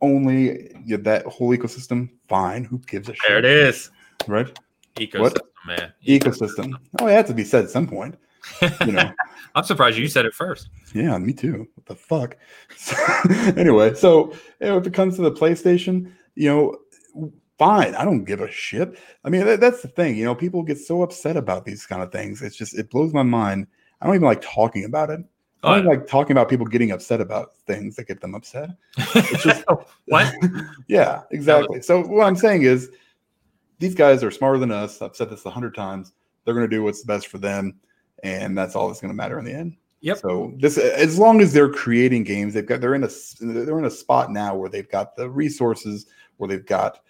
only, 0.00 0.70
you 0.84 0.96
that 0.96 1.26
whole 1.26 1.50
ecosystem, 1.50 2.10
fine. 2.28 2.64
Who 2.64 2.78
gives 2.78 3.08
a 3.08 3.14
shit? 3.14 3.22
There 3.28 3.38
it 3.38 3.44
is. 3.44 3.90
Right. 4.26 4.58
Ecosystem, 4.96 5.20
what? 5.20 5.38
man. 5.66 5.92
Ecosystem. 6.06 6.74
Oh, 6.98 7.06
it 7.06 7.12
had 7.12 7.26
to 7.26 7.34
be 7.34 7.44
said 7.44 7.64
at 7.64 7.70
some 7.70 7.86
point. 7.86 8.16
You 8.62 8.92
know. 8.92 9.12
I'm 9.54 9.64
surprised 9.64 9.98
you 9.98 10.08
said 10.08 10.26
it 10.26 10.34
first. 10.34 10.68
Yeah, 10.94 11.18
me 11.18 11.32
too. 11.32 11.66
What 11.74 11.86
the 11.86 11.94
fuck? 11.94 12.36
So, 12.76 12.96
anyway, 13.56 13.94
so 13.94 14.32
if 14.60 14.86
it 14.86 14.94
comes 14.94 15.16
to 15.16 15.22
the 15.22 15.32
PlayStation, 15.32 16.12
you 16.36 16.48
know, 16.48 17.30
fine. 17.58 17.94
I 17.94 18.04
don't 18.04 18.24
give 18.24 18.40
a 18.40 18.50
shit. 18.50 18.98
I 19.24 19.28
mean, 19.28 19.44
that, 19.44 19.60
that's 19.60 19.82
the 19.82 19.88
thing. 19.88 20.16
You 20.16 20.24
know, 20.24 20.34
people 20.34 20.62
get 20.62 20.78
so 20.78 21.02
upset 21.02 21.36
about 21.36 21.64
these 21.64 21.84
kind 21.84 22.02
of 22.02 22.10
things. 22.12 22.42
It's 22.42 22.56
just 22.56 22.78
it 22.78 22.90
blows 22.90 23.12
my 23.12 23.22
mind. 23.22 23.66
I 24.00 24.06
don't 24.06 24.14
even 24.14 24.26
like 24.26 24.40
talking 24.40 24.84
about 24.84 25.10
it. 25.10 25.20
I 25.62 25.76
don't 25.76 25.84
like 25.84 26.06
talking 26.06 26.32
about 26.32 26.48
people 26.48 26.64
getting 26.64 26.90
upset 26.90 27.20
about 27.20 27.54
things 27.66 27.94
that 27.96 28.08
get 28.08 28.22
them 28.22 28.34
upset. 28.34 28.70
It's 28.96 29.42
just 29.42 29.62
what? 30.06 30.34
yeah, 30.88 31.22
exactly. 31.32 31.82
So 31.82 32.00
what 32.00 32.26
I'm 32.26 32.36
saying 32.36 32.62
is, 32.62 32.90
these 33.78 33.94
guys 33.94 34.24
are 34.24 34.30
smarter 34.30 34.58
than 34.58 34.70
us. 34.70 35.02
I've 35.02 35.14
said 35.14 35.28
this 35.28 35.44
a 35.44 35.50
hundred 35.50 35.74
times. 35.74 36.12
They're 36.44 36.54
going 36.54 36.68
to 36.68 36.74
do 36.74 36.82
what's 36.82 37.04
best 37.04 37.26
for 37.26 37.36
them 37.36 37.78
and 38.22 38.56
that's 38.56 38.74
all 38.74 38.88
that's 38.88 39.00
going 39.00 39.12
to 39.12 39.16
matter 39.16 39.38
in 39.38 39.44
the 39.44 39.52
end. 39.52 39.76
Yep. 40.02 40.18
So 40.18 40.54
this, 40.58 40.78
as 40.78 41.18
long 41.18 41.40
as 41.40 41.52
they're 41.52 41.68
creating 41.68 42.24
games, 42.24 42.54
they've 42.54 42.66
got 42.66 42.80
they're 42.80 42.94
in 42.94 43.04
a 43.04 43.10
they're 43.40 43.78
in 43.78 43.84
a 43.84 43.90
spot 43.90 44.30
now 44.30 44.54
where 44.54 44.70
they've 44.70 44.88
got 44.88 45.14
the 45.14 45.28
resources, 45.28 46.06
where 46.38 46.48
they've 46.48 46.64
got, 46.64 47.00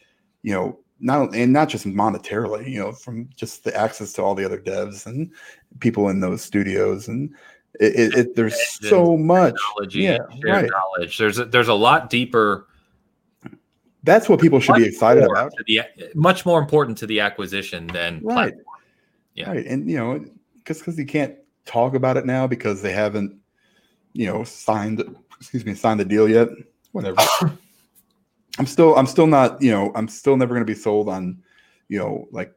you 0.42 0.52
know, 0.52 0.80
not 0.98 1.34
and 1.34 1.52
not 1.52 1.68
just 1.68 1.86
monetarily, 1.86 2.68
you 2.68 2.80
know, 2.80 2.90
from 2.92 3.28
just 3.36 3.62
the 3.62 3.76
access 3.76 4.12
to 4.14 4.22
all 4.22 4.34
the 4.34 4.44
other 4.44 4.58
devs 4.58 5.06
and 5.06 5.30
people 5.78 6.08
in 6.08 6.18
those 6.18 6.42
studios, 6.42 7.06
and 7.06 7.32
it, 7.78 7.94
it, 7.94 8.18
it 8.18 8.36
there's 8.36 8.60
so 8.80 9.16
much, 9.16 9.54
yeah, 9.90 10.18
right. 10.42 10.68
knowledge. 10.68 11.16
There's 11.16 11.38
a, 11.38 11.44
there's 11.44 11.68
a 11.68 11.74
lot 11.74 12.10
deeper. 12.10 12.66
That's 14.02 14.28
what 14.28 14.40
people 14.40 14.60
should 14.60 14.76
be 14.76 14.86
excited 14.86 15.24
about. 15.24 15.52
The, 15.66 15.82
much 16.14 16.44
more 16.44 16.60
important 16.60 16.98
to 16.98 17.06
the 17.06 17.20
acquisition 17.20 17.86
than 17.86 18.20
right. 18.24 18.52
Platform. 18.52 18.64
Yeah. 19.34 19.50
Right. 19.50 19.66
And 19.66 19.88
you 19.88 19.96
know, 19.96 20.24
just 20.64 20.80
because 20.80 20.96
he 20.96 21.04
can't 21.04 21.34
talk 21.64 21.94
about 21.94 22.16
it 22.16 22.26
now 22.26 22.46
because 22.46 22.82
they 22.82 22.92
haven't, 22.92 23.34
you 24.12 24.26
know, 24.26 24.44
signed 24.44 25.02
excuse 25.40 25.64
me, 25.64 25.74
signed 25.74 26.00
the 26.00 26.04
deal 26.04 26.28
yet. 26.28 26.48
Whatever. 26.92 27.18
I'm 28.58 28.66
still 28.66 28.96
I'm 28.96 29.06
still 29.06 29.26
not, 29.26 29.60
you 29.62 29.70
know, 29.70 29.92
I'm 29.94 30.08
still 30.08 30.36
never 30.36 30.54
gonna 30.54 30.64
be 30.64 30.74
sold 30.74 31.08
on, 31.08 31.42
you 31.88 31.98
know, 31.98 32.28
like 32.30 32.52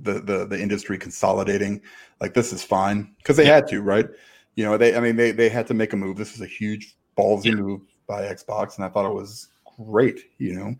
the 0.00 0.14
the 0.14 0.46
the 0.46 0.60
industry 0.60 0.98
consolidating. 0.98 1.82
Like 2.20 2.34
this 2.34 2.52
is 2.52 2.62
fine. 2.64 3.14
Because 3.18 3.36
they 3.36 3.46
yeah. 3.46 3.56
had 3.56 3.68
to, 3.68 3.82
right? 3.82 4.06
You 4.54 4.64
know, 4.64 4.76
they 4.76 4.96
I 4.96 5.00
mean 5.00 5.16
they 5.16 5.30
they 5.30 5.48
had 5.48 5.66
to 5.68 5.74
make 5.74 5.92
a 5.92 5.96
move. 5.96 6.16
This 6.16 6.32
was 6.32 6.40
a 6.40 6.46
huge 6.46 6.96
ballsy 7.16 7.46
yeah. 7.46 7.56
move 7.56 7.82
by 8.06 8.22
Xbox, 8.22 8.76
and 8.76 8.84
I 8.84 8.88
thought 8.88 9.08
it 9.08 9.14
was 9.14 9.48
great, 9.78 10.20
you 10.38 10.54
know, 10.54 10.74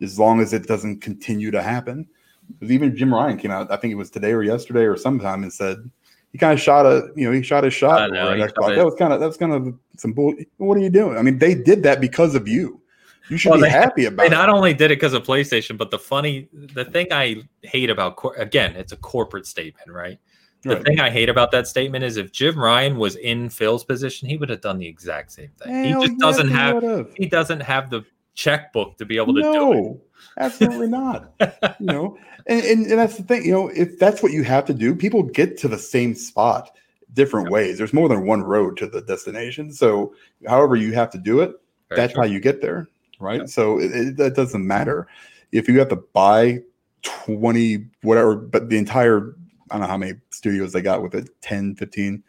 as 0.00 0.18
long 0.18 0.40
as 0.40 0.52
it 0.52 0.66
doesn't 0.66 1.00
continue 1.00 1.50
to 1.50 1.62
happen. 1.62 2.08
Because 2.50 2.70
even 2.70 2.96
Jim 2.96 3.12
Ryan 3.12 3.38
came 3.38 3.50
out, 3.50 3.70
I 3.70 3.76
think 3.76 3.92
it 3.92 3.96
was 3.96 4.10
today 4.10 4.32
or 4.32 4.42
yesterday 4.42 4.84
or 4.84 4.96
sometime, 4.96 5.42
and 5.42 5.52
said 5.52 5.90
he 6.32 6.38
kind 6.38 6.52
of 6.52 6.60
shot 6.60 6.86
a, 6.86 7.08
you 7.16 7.26
know, 7.26 7.32
he 7.32 7.42
shot 7.42 7.64
his 7.64 7.74
shot. 7.74 8.10
Know, 8.10 8.36
that 8.36 8.84
was 8.84 8.94
kind 8.94 9.12
of 9.12 9.20
that 9.20 9.26
was 9.26 9.36
kind 9.36 9.52
of 9.52 9.74
some 9.96 10.12
bull. 10.12 10.34
What 10.56 10.76
are 10.76 10.80
you 10.80 10.90
doing? 10.90 11.18
I 11.18 11.22
mean, 11.22 11.38
they 11.38 11.54
did 11.54 11.82
that 11.84 12.00
because 12.00 12.34
of 12.34 12.48
you. 12.48 12.80
You 13.28 13.36
should 13.38 13.50
well, 13.50 13.60
be 13.60 13.64
they, 13.64 13.70
happy 13.70 14.04
about. 14.06 14.24
They 14.24 14.28
not 14.28 14.48
only 14.48 14.74
did 14.74 14.90
it 14.90 14.96
because 14.96 15.12
of 15.12 15.22
PlayStation, 15.22 15.78
but 15.78 15.90
the 15.90 15.98
funny, 15.98 16.48
the 16.52 16.84
thing 16.84 17.08
I 17.12 17.42
hate 17.62 17.90
about 17.90 18.18
again, 18.36 18.76
it's 18.76 18.92
a 18.92 18.96
corporate 18.96 19.46
statement, 19.46 19.90
right? 19.90 20.18
The 20.62 20.76
right. 20.76 20.84
thing 20.84 21.00
I 21.00 21.10
hate 21.10 21.28
about 21.28 21.50
that 21.52 21.66
statement 21.66 22.04
is 22.04 22.16
if 22.16 22.30
Jim 22.30 22.58
Ryan 22.58 22.96
was 22.96 23.16
in 23.16 23.48
Phil's 23.48 23.84
position, 23.84 24.28
he 24.28 24.36
would 24.36 24.48
have 24.48 24.60
done 24.60 24.78
the 24.78 24.86
exact 24.86 25.32
same 25.32 25.50
thing. 25.58 25.84
Hell 25.84 26.00
he 26.02 26.06
just 26.06 26.18
doesn't 26.20 26.50
have 26.50 27.08
he 27.16 27.26
doesn't 27.26 27.60
have 27.60 27.90
the 27.90 28.04
checkbook 28.34 28.96
to 28.98 29.04
be 29.04 29.16
able 29.16 29.34
to 29.34 29.40
no. 29.40 29.52
do 29.52 29.72
it. 29.72 30.00
Absolutely 30.38 30.88
not. 30.88 31.32
you 31.80 31.86
know, 31.86 32.18
and, 32.46 32.64
and, 32.64 32.86
and 32.86 32.98
that's 32.98 33.16
the 33.16 33.22
thing. 33.22 33.44
You 33.44 33.52
know, 33.52 33.68
if 33.68 33.98
that's 33.98 34.22
what 34.22 34.32
you 34.32 34.44
have 34.44 34.64
to 34.66 34.74
do, 34.74 34.94
people 34.94 35.22
get 35.22 35.58
to 35.58 35.68
the 35.68 35.78
same 35.78 36.14
spot 36.14 36.70
different 37.12 37.50
ways. 37.50 37.78
There's 37.78 37.92
more 37.92 38.08
than 38.08 38.26
one 38.26 38.42
road 38.42 38.76
to 38.78 38.86
the 38.86 39.02
destination. 39.02 39.72
So, 39.72 40.14
however 40.46 40.76
you 40.76 40.92
have 40.92 41.10
to 41.10 41.18
do 41.18 41.40
it, 41.40 41.54
Very 41.88 42.00
that's 42.00 42.12
true. 42.14 42.22
how 42.22 42.28
you 42.28 42.40
get 42.40 42.62
there, 42.62 42.88
right? 43.20 43.40
Yeah. 43.40 43.46
So 43.46 43.78
it, 43.78 43.92
it, 43.92 44.16
that 44.16 44.34
doesn't 44.34 44.66
matter 44.66 45.06
if 45.50 45.68
you 45.68 45.78
have 45.78 45.88
to 45.88 45.96
buy 45.96 46.62
20 47.02 47.84
whatever, 48.02 48.36
but 48.36 48.68
the 48.68 48.78
entire 48.78 49.36
I 49.70 49.76
don't 49.76 49.82
know 49.82 49.88
how 49.88 49.96
many 49.96 50.14
studios 50.30 50.72
they 50.72 50.82
got 50.82 51.02
with 51.02 51.14
it 51.14 51.30
10, 51.40 51.76
15. 51.76 52.22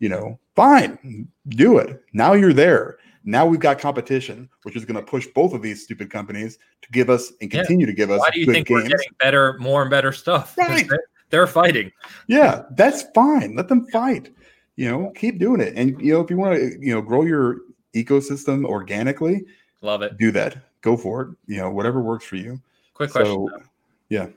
You 0.00 0.08
know, 0.08 0.38
fine, 0.56 1.28
do 1.48 1.78
it. 1.78 2.02
Now 2.12 2.32
you're 2.32 2.52
there. 2.52 2.98
Now 3.24 3.46
we've 3.46 3.60
got 3.60 3.78
competition, 3.78 4.48
which 4.62 4.76
is 4.76 4.84
going 4.84 4.96
to 4.96 5.02
push 5.02 5.26
both 5.34 5.52
of 5.52 5.62
these 5.62 5.84
stupid 5.84 6.10
companies 6.10 6.58
to 6.82 6.90
give 6.90 7.10
us 7.10 7.32
and 7.40 7.50
continue 7.50 7.86
yeah. 7.86 7.92
to 7.92 7.96
give 7.96 8.10
us. 8.10 8.18
Why 8.18 8.30
do 8.30 8.40
you 8.40 8.46
think 8.46 8.68
games. 8.68 8.82
we're 8.84 8.88
getting 8.88 9.14
better, 9.18 9.58
more 9.58 9.82
and 9.82 9.90
better 9.90 10.12
stuff? 10.12 10.56
Right. 10.58 10.88
They're, 10.88 11.04
they're 11.30 11.46
fighting. 11.46 11.92
Yeah, 12.26 12.62
that's 12.72 13.04
fine. 13.14 13.54
Let 13.56 13.68
them 13.68 13.86
fight. 13.88 14.32
You 14.76 14.90
know, 14.90 15.12
keep 15.14 15.38
doing 15.38 15.60
it. 15.60 15.74
And 15.76 16.00
you 16.00 16.14
know, 16.14 16.20
if 16.20 16.30
you 16.30 16.36
want 16.36 16.56
to, 16.56 16.78
you 16.80 16.94
know, 16.94 17.02
grow 17.02 17.22
your 17.22 17.58
ecosystem 17.94 18.64
organically, 18.64 19.44
love 19.82 20.02
it. 20.02 20.16
Do 20.16 20.30
that. 20.32 20.58
Go 20.80 20.96
for 20.96 21.22
it. 21.22 21.28
You 21.46 21.58
know, 21.58 21.70
whatever 21.70 22.00
works 22.00 22.24
for 22.24 22.36
you. 22.36 22.60
Quick 22.94 23.10
question. 23.10 23.34
So, 23.34 23.62
yeah. 24.08 24.28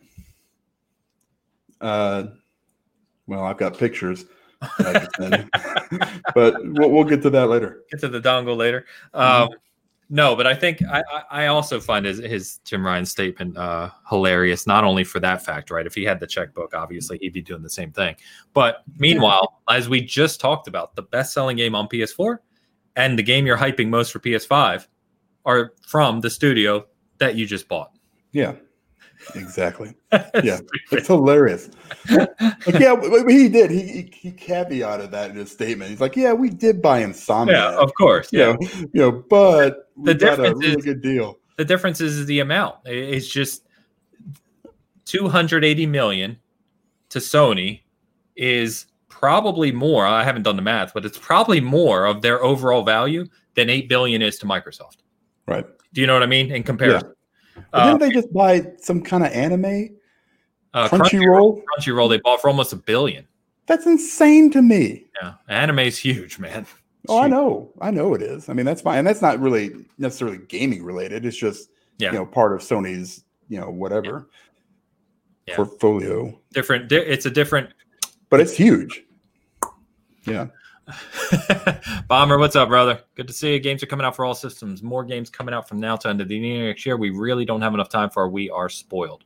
Uh, 1.80 2.28
well, 3.28 3.44
I've 3.44 3.58
got 3.58 3.78
pictures. 3.78 4.26
but 6.36 6.56
we'll, 6.64 6.90
we'll, 6.90 7.04
get 7.04 7.22
to 7.24 7.30
that 7.30 7.50
later. 7.50 7.84
Get 7.92 8.02
to 8.02 8.08
the 8.08 8.22
dongle 8.22 8.56
later. 8.56 8.86
Um, 9.14 9.50
No, 10.10 10.36
but 10.36 10.46
I 10.46 10.54
think 10.54 10.84
I, 10.84 11.02
I 11.32 11.46
also 11.48 11.80
find 11.80 12.06
his, 12.06 12.20
his 12.20 12.60
Jim 12.66 12.86
Ryan 12.86 13.06
statement 13.06 13.58
uh, 13.58 13.90
hilarious. 14.10 14.68
Not 14.68 14.84
only 14.84 15.04
for 15.04 15.20
that 15.22 15.44
fact, 15.44 15.72
right? 15.72 15.88
If 15.88 15.96
he 15.96 16.04
had 16.04 16.20
the 16.20 16.28
checkbook, 16.28 16.76
obviously 16.76 17.18
he'd 17.20 17.34
be 17.34 17.42
doing 17.42 17.64
the 17.64 17.70
same 17.70 17.92
thing. 17.92 18.16
But 18.54 18.84
meanwhile, 18.98 19.62
as 19.70 19.90
we 19.90 20.02
just 20.02 20.40
talked 20.40 20.68
about, 20.68 20.96
the 20.96 21.02
best 21.02 21.34
selling 21.34 21.58
game 21.58 21.74
on 21.74 21.88
PS4 21.88 22.38
and 22.96 23.18
the 23.18 23.24
game 23.24 23.48
you're 23.48 23.58
hyping 23.58 23.90
most 23.90 24.12
for 24.12 24.20
PS5 24.20 24.88
are 25.46 25.74
from 25.88 26.22
the 26.22 26.30
studio 26.30 26.86
that 27.18 27.36
you 27.36 27.46
just 27.46 27.68
bought. 27.68 27.92
Yeah, 28.34 28.54
exactly. 29.36 29.96
yeah, 30.44 30.60
it's 30.92 31.08
hilarious. 31.08 31.70
Like, 32.10 32.30
yeah, 32.80 32.96
he 33.28 33.50
did. 33.50 33.72
He, 33.72 33.82
he, 33.82 34.12
he 34.14 34.32
caveated 34.32 35.12
that 35.12 35.32
in 35.32 35.36
his 35.36 35.52
statement. 35.52 35.90
He's 35.90 36.02
like, 36.02 36.16
"Yeah, 36.16 36.34
we 36.34 36.50
did 36.50 36.82
buy 36.82 37.04
Insomniac. 37.04 37.52
Yeah, 37.52 37.78
of 37.78 37.92
course. 37.96 38.30
Yeah, 38.32 38.56
you 38.60 38.68
know, 38.68 38.90
you 38.94 39.02
know 39.02 39.12
but 39.30 39.90
the 39.98 40.14
difference 40.14 40.60
really 40.60 40.78
is 40.78 40.86
good 40.86 41.02
deal. 41.02 41.38
The 41.58 41.66
difference 41.66 42.02
is 42.02 42.26
the 42.26 42.40
amount. 42.40 42.78
It's 42.86 43.28
just 43.28 43.64
280 45.06 45.86
million 45.86 46.38
to 47.10 47.20
Sony 47.20 47.82
is 48.36 48.88
probably 49.08 49.72
more. 49.72 50.06
I 50.06 50.24
haven't 50.24 50.44
done 50.44 50.56
the 50.56 50.62
math, 50.62 50.94
but 50.94 51.06
it's 51.06 51.18
probably 51.18 51.62
more 51.62 52.06
of 52.06 52.22
their 52.22 52.44
overall 52.44 52.84
value 52.84 53.28
than 53.56 53.70
8 53.70 53.88
billion 53.88 54.22
is 54.22 54.40
to 54.40 54.46
Microsoft. 54.46 54.98
Right. 55.48 55.66
Do 55.94 56.02
you 56.02 56.08
know 56.08 56.14
what 56.14 56.24
I 56.24 56.28
mean? 56.28 56.52
In 56.52 56.64
comparison. 56.64 57.13
Uh, 57.74 57.86
didn't 57.86 58.00
they 58.00 58.12
just 58.12 58.34
buy 58.34 58.66
some 58.80 59.02
kind 59.02 59.26
of 59.26 59.32
anime? 59.32 59.98
Uh, 60.74 60.88
Crunchyroll. 60.88 61.62
Crunchyroll, 61.78 62.10
they 62.10 62.20
bought 62.20 62.42
for 62.42 62.48
almost 62.48 62.74
a 62.74 62.76
billion. 62.76 63.28
That's 63.66 63.86
insane 63.86 64.52
to 64.52 64.62
me. 64.62 65.06
Yeah, 65.22 65.34
anime 65.48 65.80
is 65.80 65.98
huge, 65.98 66.40
man. 66.40 66.66
oh, 67.08 67.20
I 67.20 67.28
know, 67.28 67.72
I 67.82 67.92
know 67.92 68.14
it 68.14 68.22
is. 68.22 68.50
I 68.50 68.54
mean, 68.54 68.66
that's 68.66 68.82
fine, 68.82 69.00
and 69.00 69.08
that's 69.08 69.22
not 69.22 69.40
really 69.40 69.72
necessarily 69.98 70.40
gaming 70.50 70.84
related. 70.84 71.26
It's 71.26 71.38
just 71.38 71.70
yeah. 71.98 72.12
you 72.12 72.18
know 72.18 72.26
part 72.26 72.54
of 72.54 72.60
Sony's 72.60 73.24
you 73.48 73.60
know 73.60 73.70
whatever 73.70 74.28
yeah. 75.48 75.56
portfolio. 75.56 76.38
Different. 76.54 76.92
It's 76.92 77.26
a 77.26 77.32
different. 77.32 77.70
But 78.30 78.40
it's 78.40 78.56
huge. 78.56 79.04
Yeah. 80.26 80.48
Bomber, 82.08 82.38
what's 82.38 82.56
up, 82.56 82.70
brother? 82.70 83.02
Good 83.16 83.28
to 83.28 83.34
see 83.34 83.54
you. 83.54 83.60
Games 83.60 83.82
are 83.84 83.88
coming 83.88 84.06
out 84.06 84.16
for 84.16 84.26
all 84.26 84.36
systems. 84.36 84.84
More 84.84 85.04
games 85.04 85.30
coming 85.30 85.54
out 85.54 85.68
from 85.68 85.80
now 85.80 85.96
to 85.98 86.10
end 86.10 86.22
of 86.22 86.28
the 86.28 86.38
year 86.38 86.68
next 86.68 86.86
year. 86.86 86.98
We 86.98 87.10
really 87.10 87.46
don't 87.46 87.62
have 87.62 87.74
enough 87.74 87.90
time 87.90 88.10
for. 88.10 88.28
We 88.30 88.50
are 88.50 88.70
spoiled. 88.70 89.24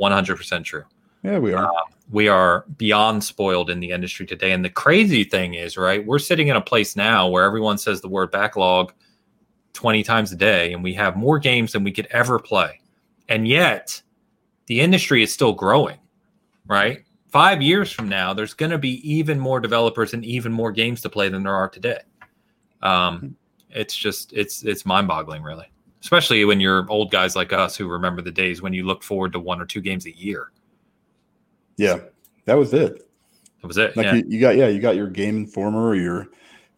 100% 0.00 0.64
true. 0.64 0.84
Yeah, 1.22 1.38
we 1.38 1.52
are. 1.52 1.66
Uh, 1.66 1.70
we 2.10 2.28
are 2.28 2.66
beyond 2.76 3.24
spoiled 3.24 3.70
in 3.70 3.80
the 3.80 3.90
industry 3.90 4.26
today. 4.26 4.52
And 4.52 4.64
the 4.64 4.70
crazy 4.70 5.24
thing 5.24 5.54
is, 5.54 5.76
right, 5.76 6.04
we're 6.04 6.18
sitting 6.18 6.48
in 6.48 6.56
a 6.56 6.60
place 6.60 6.96
now 6.96 7.28
where 7.28 7.44
everyone 7.44 7.78
says 7.78 8.00
the 8.00 8.08
word 8.08 8.30
backlog 8.30 8.92
20 9.72 10.02
times 10.02 10.30
a 10.30 10.36
day, 10.36 10.72
and 10.72 10.82
we 10.82 10.94
have 10.94 11.16
more 11.16 11.38
games 11.38 11.72
than 11.72 11.82
we 11.82 11.92
could 11.92 12.06
ever 12.10 12.38
play. 12.38 12.80
And 13.28 13.48
yet, 13.48 14.02
the 14.66 14.80
industry 14.80 15.22
is 15.22 15.32
still 15.32 15.52
growing, 15.52 15.98
right? 16.66 17.04
Five 17.34 17.60
years 17.60 17.90
from 17.90 18.08
now, 18.08 18.32
there's 18.32 18.54
going 18.54 18.70
to 18.70 18.78
be 18.78 19.00
even 19.10 19.40
more 19.40 19.58
developers 19.58 20.14
and 20.14 20.24
even 20.24 20.52
more 20.52 20.70
games 20.70 21.00
to 21.00 21.10
play 21.10 21.28
than 21.28 21.42
there 21.42 21.54
are 21.54 21.68
today. 21.68 21.98
Um, 22.80 23.36
it's 23.70 23.96
just, 23.96 24.32
it's, 24.32 24.62
it's 24.62 24.86
mind 24.86 25.08
boggling, 25.08 25.42
really 25.42 25.66
especially 26.04 26.44
when 26.44 26.60
you're 26.60 26.86
old 26.90 27.10
guys 27.10 27.34
like 27.34 27.52
us 27.52 27.74
who 27.76 27.88
remember 27.88 28.20
the 28.20 28.30
days 28.30 28.60
when 28.60 28.74
you 28.74 28.84
look 28.84 29.02
forward 29.02 29.32
to 29.32 29.40
one 29.40 29.58
or 29.58 29.64
two 29.64 29.80
games 29.80 30.04
a 30.04 30.14
year. 30.14 30.52
Yeah, 31.78 32.00
that 32.44 32.54
was 32.54 32.74
it. 32.74 33.08
That 33.62 33.66
was 33.66 33.78
it. 33.78 33.96
Like 33.96 34.06
yeah. 34.06 34.14
you, 34.16 34.24
you, 34.28 34.40
got 34.40 34.56
yeah, 34.56 34.68
you 34.68 34.80
got 34.80 34.96
your 34.96 35.08
Game 35.08 35.38
Informer, 35.38 35.88
or 35.88 35.94
your 35.96 36.28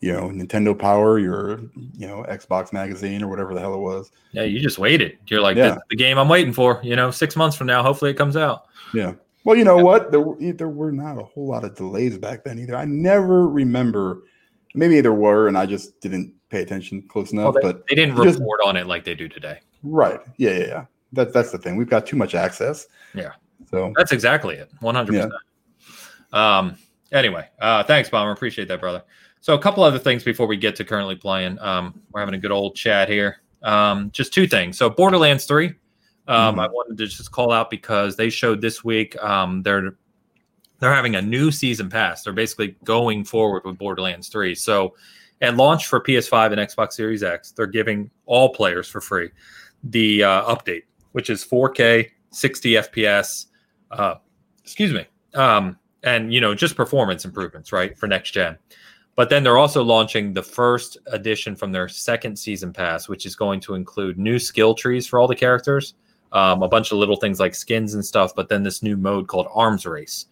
you 0.01 0.13
know 0.13 0.29
Nintendo 0.29 0.79
Power, 0.79 1.19
your 1.19 1.59
you 1.75 2.07
know 2.07 2.25
Xbox 2.29 2.73
Magazine 2.73 3.21
or 3.21 3.27
whatever 3.27 3.53
the 3.53 3.61
hell 3.61 3.75
it 3.75 3.81
was. 3.81 4.13
Yeah, 4.31 4.45
you 4.45 4.61
just 4.61 4.79
waited. 4.79 5.19
You're 5.27 5.41
like, 5.41 5.57
yeah. 5.57 5.77
the 5.91 5.97
game 5.97 6.19
I'm 6.19 6.29
waiting 6.29 6.53
for. 6.53 6.81
You 6.85 6.95
know, 6.95 7.11
six 7.11 7.35
months 7.35 7.57
from 7.57 7.67
now, 7.67 7.83
hopefully 7.83 8.13
it 8.13 8.17
comes 8.17 8.37
out. 8.37 8.67
Yeah. 8.95 9.15
Well, 9.47 9.55
you 9.55 9.63
know 9.63 9.77
what? 9.77 10.11
There 10.11 10.21
were, 10.21 10.53
there 10.53 10.69
were 10.69 10.91
not 10.91 11.19
a 11.19 11.23
whole 11.23 11.47
lot 11.47 11.63
of 11.63 11.77
delays 11.77 12.19
back 12.19 12.43
then 12.43 12.59
either. 12.59 12.75
I 12.75 12.85
never 12.85 13.47
remember. 13.47 14.25
Maybe 14.75 15.01
there 15.01 15.13
were, 15.13 15.47
and 15.47 15.57
I 15.57 15.67
just 15.67 16.01
didn't 16.01 16.35
pay 16.49 16.63
attention 16.63 17.07
close 17.07 17.31
enough. 17.31 17.55
Well, 17.55 17.63
they, 17.63 17.73
but 17.73 17.87
they 17.87 17.95
didn't 17.95 18.17
just, 18.17 18.41
report 18.41 18.61
on 18.67 18.77
it 18.77 18.89
like 18.89 19.05
they 19.05 19.15
do 19.15 19.29
today. 19.29 19.61
Right. 19.85 20.19
Yeah. 20.37 20.51
Yeah. 20.51 20.67
Yeah. 20.67 20.85
That's 21.13 21.33
that's 21.33 21.53
the 21.53 21.59
thing. 21.59 21.77
We've 21.77 21.89
got 21.89 22.07
too 22.07 22.17
much 22.17 22.35
access. 22.35 22.89
Yeah. 23.15 23.35
So 23.71 23.93
that's 23.97 24.11
exactly 24.11 24.57
it. 24.57 24.69
One 24.81 24.97
hundred 24.97 25.13
percent. 25.13 25.33
Um. 26.33 26.77
Anyway, 27.13 27.49
uh, 27.61 27.85
thanks, 27.85 28.11
Bomber. 28.11 28.33
Appreciate 28.33 28.67
that, 28.67 28.81
brother. 28.81 29.05
So 29.41 29.55
a 29.55 29.61
couple 29.61 29.85
other 29.85 30.01
things 30.01 30.25
before 30.25 30.49
we 30.49 30.57
get 30.57 30.75
to 30.75 30.85
currently 30.85 31.15
playing. 31.15 31.61
Um, 31.61 32.03
we're 32.11 32.19
having 32.19 32.35
a 32.35 32.39
good 32.39 32.51
old 32.51 32.75
chat 32.75 33.09
here. 33.09 33.43
Um, 33.63 34.11
just 34.11 34.35
two 34.35 34.49
things. 34.49 34.77
So 34.77 34.91
Borderlands 34.91 35.45
Three. 35.45 35.75
Um, 36.29 36.57
mm 36.57 36.65
I 36.65 36.69
wanted 36.69 36.99
to 36.99 37.07
just 37.07 37.31
call 37.31 37.53
out 37.53 37.71
because 37.71 38.17
they 38.17 38.31
showed 38.31 38.61
this 38.61 38.83
week. 38.83 39.21
Um, 39.23 39.63
they're 39.63 39.97
they're 40.79 40.95
having 40.95 41.17
a 41.17 41.23
new 41.23 41.51
season 41.51 41.89
pass. 41.89 42.23
They're 42.23 42.33
basically 42.33 42.77
going 42.85 43.25
forward 43.25 43.65
with 43.65 43.79
Borderlands 43.79 44.29
Three. 44.29 44.55
So 44.55 44.95
at 45.41 45.57
launch 45.57 45.87
for 45.87 46.01
PS5 46.01 46.53
and 46.53 46.61
Xbox 46.61 46.93
Series 46.93 47.23
X, 47.23 47.53
they're 47.53 47.67
giving 47.67 48.11
all 48.27 48.51
players 48.51 48.89
for 48.89 49.01
free 49.01 49.31
the 49.85 50.25
uh, 50.25 50.55
update, 50.55 50.83
which 51.13 51.31
is 51.31 51.45
4K, 51.45 52.11
60 52.31 52.71
FPS. 52.73 53.47
Uh, 53.91 54.17
excuse 54.63 54.93
me, 54.93 55.07
um, 55.35 55.79
and 56.03 56.33
you 56.33 56.41
know 56.41 56.55
just 56.55 56.77
performance 56.77 57.25
improvements, 57.25 57.73
right, 57.73 57.97
for 57.97 58.07
next 58.07 58.33
gen. 58.33 58.57
But 59.15 59.31
then 59.31 59.43
they're 59.43 59.57
also 59.57 59.83
launching 59.83 60.35
the 60.35 60.43
first 60.43 60.99
edition 61.07 61.57
from 61.57 61.73
their 61.73 61.89
second 61.89 62.39
season 62.39 62.73
pass, 62.73 63.09
which 63.09 63.25
is 63.25 63.35
going 63.35 63.61
to 63.61 63.75
include 63.75 64.19
new 64.19 64.39
skill 64.39 64.75
trees 64.75 65.07
for 65.07 65.19
all 65.19 65.27
the 65.27 65.35
characters, 65.35 65.95
um, 66.37 66.63
a 66.63 66.69
bunch 66.69 66.93
of 66.93 66.99
little 66.99 67.17
things 67.17 67.41
like 67.41 67.55
skins 67.55 67.95
and 67.95 68.05
stuff. 68.05 68.35
But 68.35 68.49
then 68.49 68.63
this 68.63 68.83
new 68.83 68.97
mode 68.97 69.27
called 69.27 69.49
Arms 69.53 69.87
Race, 69.87 70.27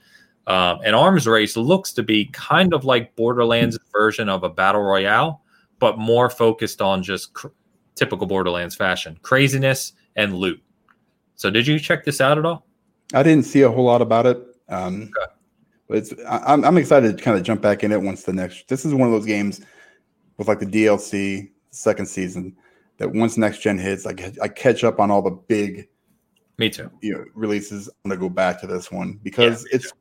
um, 0.47 0.81
and 0.85 0.95
Arms 0.95 1.27
Race 1.27 1.57
looks 1.57 1.93
to 1.95 2.03
be 2.03 2.27
kind 2.27 2.75
of 2.75 2.85
like 2.85 3.17
Borderlands' 3.17 3.79
version 3.93 4.29
of 4.29 4.45
a 4.45 4.49
battle 4.49 4.83
royale, 4.83 5.43
but 5.79 5.99
more 5.99 6.29
focused 6.29 6.83
on 6.83 7.03
just 7.03 7.33
cr- 7.33 7.49
typical 7.95 8.27
Borderlands 8.27 8.75
fashion, 8.75 9.19
craziness 9.23 9.95
and 10.17 10.35
loot. 10.35 10.63
So, 11.37 11.51
did 11.51 11.67
you 11.67 11.79
check 11.79 12.05
this 12.05 12.21
out 12.21 12.39
at 12.39 12.45
all? 12.45 12.67
I 13.15 13.23
didn't 13.23 13.45
see 13.45 13.63
a 13.63 13.71
whole 13.71 13.85
lot 13.85 14.03
about 14.03 14.27
it. 14.27 14.39
Um, 14.69 15.05
okay. 15.05 15.33
But 15.89 15.99
it's 15.99 16.15
I'm, 16.29 16.65
I'm 16.65 16.79
excited 16.79 17.17
to 17.17 17.23
kind 17.23 17.37
of 17.37 17.43
jump 17.43 17.61
back 17.61 17.85
in 17.85 17.93
it 17.93 18.01
once 18.01 18.25
the 18.25 18.33
next. 18.33 18.69
This 18.69 18.85
is 18.85 18.95
one 18.95 19.09
of 19.09 19.13
those 19.13 19.27
games 19.27 19.61
with 20.37 20.49
like 20.49 20.61
the 20.61 20.67
DLC 20.67 21.51
second 21.71 22.07
season 22.07 22.57
that 22.99 23.13
once 23.13 23.37
next 23.37 23.61
gen 23.61 23.79
hits, 23.79 24.07
I 24.07 24.15
I 24.43 24.49
catch 24.49 24.85
up 24.85 25.01
on 25.01 25.11
all 25.11 25.23
the 25.23 25.31
big. 25.31 25.89
Me 26.59 26.71
too. 26.71 26.91
You 27.01 27.13
know, 27.15 27.25
releases. 27.35 27.89
I'm 27.89 28.11
gonna 28.11 28.21
go 28.21 28.29
back 28.29 28.61
to 28.61 28.67
this 28.67 28.91
one 28.93 29.19
because 29.23 29.67
yeah, 29.71 29.77
it's 29.77 29.91
too 29.91 29.99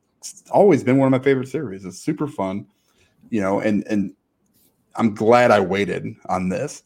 always 0.52 0.84
been 0.84 0.98
one 0.98 1.12
of 1.12 1.20
my 1.20 1.24
favorite 1.24 1.48
series. 1.48 1.86
It's 1.86 2.00
super 2.00 2.28
fun, 2.28 2.66
you 3.30 3.42
know, 3.42 3.60
and 3.60 3.86
and 3.88 4.14
I'm 4.96 5.14
glad 5.14 5.52
I 5.52 5.60
waited 5.60 6.16
on 6.30 6.50
this 6.50 6.84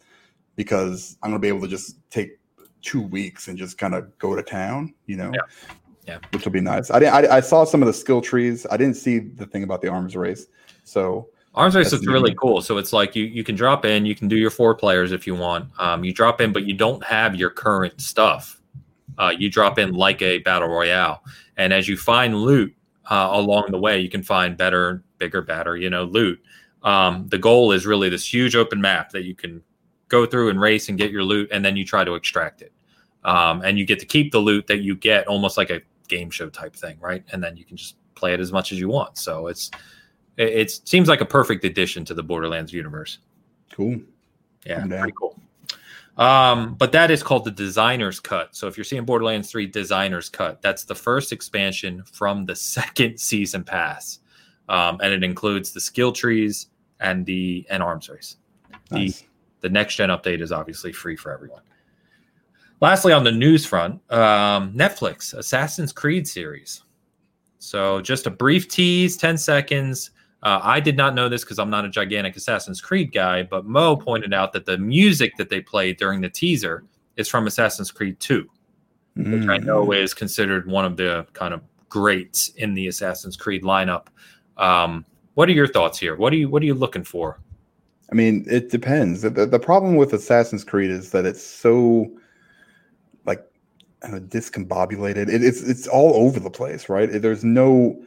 because 0.55 1.17
I'm 1.21 1.31
gonna 1.31 1.39
be 1.39 1.47
able 1.47 1.61
to 1.61 1.67
just 1.67 1.97
take 2.09 2.39
two 2.81 3.01
weeks 3.01 3.47
and 3.47 3.57
just 3.57 3.77
kind 3.77 3.93
of 3.93 4.17
go 4.19 4.35
to 4.35 4.43
town, 4.43 4.93
you 5.05 5.17
know. 5.17 5.31
Yeah. 5.33 5.75
Yeah. 6.07 6.19
Which 6.31 6.45
will 6.45 6.53
be 6.53 6.61
nice. 6.61 6.89
I, 6.89 6.99
I, 6.99 7.37
I 7.37 7.39
saw 7.41 7.65
some 7.65 7.81
of 7.83 7.87
the 7.87 7.93
skill 7.93 8.21
trees. 8.21 8.65
I 8.71 8.77
didn't 8.77 8.93
see 8.93 9.19
the 9.19 9.45
thing 9.45 9.63
about 9.63 9.81
the 9.81 9.89
arms 9.89 10.15
race. 10.15 10.47
So 10.85 11.27
arms 11.53 11.75
race 11.75 11.91
is 11.91 12.07
really 12.07 12.33
cool. 12.35 12.61
So 12.61 12.77
it's 12.77 12.93
like 12.93 13.13
you 13.13 13.25
you 13.25 13.43
can 13.43 13.55
drop 13.55 13.83
in, 13.83 14.05
you 14.05 14.15
can 14.15 14.29
do 14.29 14.37
your 14.37 14.49
four 14.49 14.73
players 14.73 15.11
if 15.11 15.27
you 15.27 15.35
want. 15.35 15.69
Um, 15.79 16.05
you 16.05 16.13
drop 16.13 16.39
in, 16.39 16.53
but 16.53 16.63
you 16.63 16.73
don't 16.73 17.03
have 17.03 17.35
your 17.35 17.49
current 17.49 17.99
stuff. 17.99 18.56
Uh, 19.17 19.33
you 19.37 19.49
drop 19.49 19.79
in 19.79 19.93
like 19.93 20.21
a 20.21 20.39
battle 20.39 20.67
royale, 20.67 21.23
and 21.57 21.73
as 21.73 21.87
you 21.87 21.97
find 21.97 22.35
loot, 22.35 22.75
uh, 23.09 23.29
along 23.31 23.71
the 23.71 23.79
way 23.79 23.99
you 23.99 24.09
can 24.09 24.23
find 24.23 24.57
better 24.57 25.03
bigger 25.17 25.41
better 25.41 25.75
you 25.77 25.89
know 25.89 26.03
loot. 26.03 26.41
Um, 26.83 27.27
the 27.29 27.37
goal 27.37 27.71
is 27.71 27.85
really 27.85 28.09
this 28.09 28.31
huge 28.31 28.55
open 28.55 28.79
map 28.79 29.11
that 29.11 29.23
you 29.23 29.35
can 29.35 29.63
go 30.09 30.25
through 30.25 30.49
and 30.49 30.61
race 30.61 30.89
and 30.89 30.97
get 30.97 31.11
your 31.11 31.23
loot 31.23 31.49
and 31.51 31.65
then 31.65 31.75
you 31.75 31.83
try 31.83 32.03
to 32.03 32.15
extract 32.15 32.61
it. 32.61 32.71
Um, 33.25 33.61
and 33.61 33.77
you 33.77 33.85
get 33.85 33.99
to 33.99 34.05
keep 34.05 34.31
the 34.31 34.39
loot 34.39 34.67
that 34.67 34.79
you 34.79 34.95
get 34.95 35.27
almost 35.27 35.57
like 35.57 35.69
a 35.69 35.81
game 36.07 36.29
show 36.29 36.49
type 36.49 36.75
thing 36.75 36.97
right? 37.01 37.23
And 37.31 37.43
then 37.43 37.57
you 37.57 37.65
can 37.65 37.75
just 37.75 37.95
play 38.15 38.33
it 38.33 38.39
as 38.39 38.51
much 38.51 38.71
as 38.71 38.79
you 38.79 38.87
want. 38.87 39.17
So 39.17 39.47
it's 39.47 39.71
it, 40.37 40.49
it 40.49 40.87
seems 40.87 41.09
like 41.09 41.21
a 41.21 41.25
perfect 41.25 41.65
addition 41.65 42.05
to 42.05 42.13
the 42.13 42.23
borderlands 42.23 42.71
universe. 42.71 43.19
Cool. 43.71 43.99
Yeah. 44.65 44.85
pretty 44.85 45.13
cool 45.19 45.39
um, 46.17 46.73
but 46.75 46.91
that 46.91 47.11
is 47.11 47.21
called 47.21 47.45
the 47.45 47.51
designer's 47.51 48.19
cut. 48.19 48.55
So 48.55 48.67
if 48.67 48.75
you're 48.75 48.83
seeing 48.83 49.05
Borderlands 49.05 49.51
3 49.51 49.67
designer's 49.67 50.29
cut, 50.29 50.61
that's 50.61 50.83
the 50.83 50.95
first 50.95 51.31
expansion 51.31 52.03
from 52.11 52.45
the 52.45 52.55
second 52.75 53.19
season 53.19 53.63
pass. 53.63 54.19
Um, 54.69 54.99
and 55.01 55.13
it 55.13 55.23
includes 55.23 55.71
the 55.71 55.79
skill 55.79 56.11
trees 56.11 56.67
and 56.99 57.25
the 57.25 57.65
and 57.69 57.81
arms 57.81 58.09
race. 58.09 58.37
Nice. 58.91 59.21
The 59.21 59.27
the 59.61 59.69
next 59.69 59.95
gen 59.95 60.09
update 60.09 60.41
is 60.41 60.51
obviously 60.51 60.91
free 60.91 61.15
for 61.15 61.31
everyone. 61.31 61.61
Lastly, 62.79 63.11
on 63.11 63.23
the 63.23 63.31
news 63.31 63.65
front, 63.65 63.95
um, 64.11 64.71
Netflix 64.73 65.33
Assassin's 65.33 65.91
Creed 65.91 66.27
series. 66.27 66.83
So 67.57 68.01
just 68.01 68.27
a 68.27 68.29
brief 68.29 68.67
tease, 68.67 69.17
10 69.17 69.37
seconds. 69.37 70.11
Uh, 70.47 70.61
I 70.63 70.79
did 70.79 70.95
not 70.95 71.13
know 71.13 71.27
this 71.27 71.43
because 71.43 71.59
I'm 71.59 71.69
not 71.69 71.83
a 71.83 71.89
gigantic 71.89 72.37
Assassin's 72.37 72.79
Creed 72.79 73.11
guy, 73.11 73.43
but 73.43 73.65
Mo 73.65 73.97
pointed 73.97 74.33
out 74.33 74.53
that 74.53 74.65
the 74.65 74.77
music 74.77 75.35
that 75.35 75.49
they 75.49 75.59
played 75.59 75.97
during 75.97 76.21
the 76.21 76.29
teaser 76.29 76.85
is 77.17 77.27
from 77.27 77.47
Assassin's 77.47 77.91
Creed 77.91 78.17
2, 78.21 78.49
which 79.17 79.49
I 79.49 79.57
know 79.57 79.87
Mm. 79.87 80.01
is 80.01 80.13
considered 80.13 80.65
one 80.65 80.85
of 80.85 80.95
the 80.95 81.27
kind 81.33 81.53
of 81.53 81.59
greats 81.89 82.47
in 82.55 82.75
the 82.75 82.87
Assassin's 82.87 83.35
Creed 83.35 83.63
lineup. 83.63 84.05
Um, 84.55 85.03
what 85.33 85.49
are 85.49 85.51
your 85.51 85.67
thoughts 85.67 85.99
here? 85.99 86.15
What 86.15 86.31
are 86.31 86.37
you 86.37 86.47
What 86.47 86.63
are 86.63 86.65
you 86.65 86.75
looking 86.75 87.03
for? 87.03 87.41
I 88.09 88.15
mean, 88.15 88.45
it 88.49 88.71
depends. 88.71 89.23
The, 89.23 89.31
the, 89.31 89.45
the 89.47 89.59
problem 89.59 89.97
with 89.97 90.13
Assassin's 90.13 90.63
Creed 90.63 90.91
is 90.91 91.11
that 91.11 91.25
it's 91.25 91.43
so 91.43 92.09
like 93.25 93.45
know, 94.07 94.21
discombobulated. 94.21 95.27
It, 95.27 95.43
it's 95.43 95.61
it's 95.61 95.87
all 95.87 96.13
over 96.13 96.39
the 96.39 96.49
place, 96.49 96.87
right? 96.87 97.09
There's 97.11 97.43
no 97.43 98.01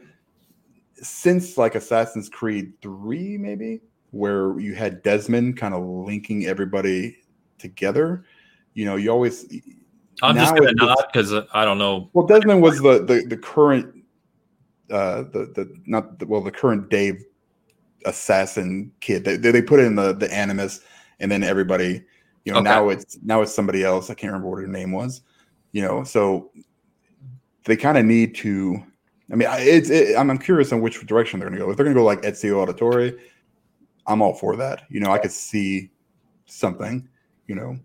since 1.01 1.57
like 1.57 1.75
Assassin's 1.75 2.29
Creed 2.29 2.73
three, 2.81 3.37
maybe 3.37 3.81
where 4.11 4.59
you 4.59 4.75
had 4.75 5.01
Desmond 5.03 5.57
kind 5.57 5.73
of 5.73 5.83
linking 5.83 6.45
everybody 6.45 7.17
together. 7.57 8.25
You 8.73 8.85
know, 8.85 8.95
you 8.95 9.09
always 9.11 9.45
I'm 10.21 10.35
just 10.35 10.55
going 10.55 10.67
to 10.67 10.85
nod 10.85 11.05
because 11.11 11.33
I 11.53 11.65
don't 11.65 11.77
know. 11.77 12.09
well, 12.13 12.27
Desmond 12.27 12.61
was 12.61 12.79
the 12.81 13.03
the, 13.03 13.25
the 13.27 13.37
current 13.37 13.95
uh 14.91 15.23
the 15.23 15.51
the 15.55 15.73
not 15.85 16.19
the, 16.19 16.25
well 16.25 16.41
the 16.41 16.51
current 16.51 16.89
day 16.89 17.17
assassin 18.05 18.91
kid. 18.99 19.23
They, 19.23 19.37
they 19.37 19.51
they 19.51 19.61
put 19.61 19.79
in 19.79 19.95
the 19.95 20.13
the 20.13 20.31
animus 20.33 20.81
and 21.19 21.31
then 21.31 21.43
everybody 21.43 22.03
you 22.45 22.53
know 22.53 22.59
Okay. 22.59 22.69
now 22.69 22.89
it's 22.89 23.17
now 23.23 23.41
it's 23.41 23.53
somebody 23.53 23.83
else. 23.83 24.09
I 24.09 24.13
can't 24.13 24.31
remember 24.31 24.49
what 24.49 24.61
her 24.61 24.67
name 24.67 24.91
was. 24.91 25.21
You 25.71 25.83
know, 25.83 26.03
so 26.03 26.51
they 27.65 27.77
kind 27.77 27.97
of 27.97 28.05
need 28.05 28.35
to. 28.35 28.83
I 29.31 29.35
mean, 29.35 29.47
it's 29.51 29.89
it, 29.89 30.17
I'm 30.17 30.29
I'm 30.29 30.37
curious 30.37 30.71
on 30.73 30.81
which 30.81 31.05
direction 31.05 31.39
they're 31.39 31.49
going 31.49 31.59
to 31.59 31.65
go. 31.65 31.71
If 31.71 31.77
they're 31.77 31.85
going 31.85 31.95
to 31.95 31.99
go 32.01 32.05
like 32.05 32.21
Ezio 32.21 32.65
Auditore, 32.65 33.17
I'm 34.07 34.21
all 34.21 34.33
for 34.33 34.55
that. 34.57 34.83
You 34.89 34.99
know, 34.99 35.11
I 35.11 35.19
could 35.19 35.31
see 35.31 35.89
something. 36.45 37.07
You 37.47 37.55
know, 37.55 37.77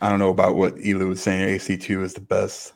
I 0.00 0.10
don't 0.10 0.18
know 0.18 0.30
about 0.30 0.56
what 0.56 0.76
Elu 0.76 1.08
was 1.08 1.22
saying. 1.22 1.58
AC2 1.58 2.02
is 2.02 2.14
the 2.14 2.20
best. 2.20 2.74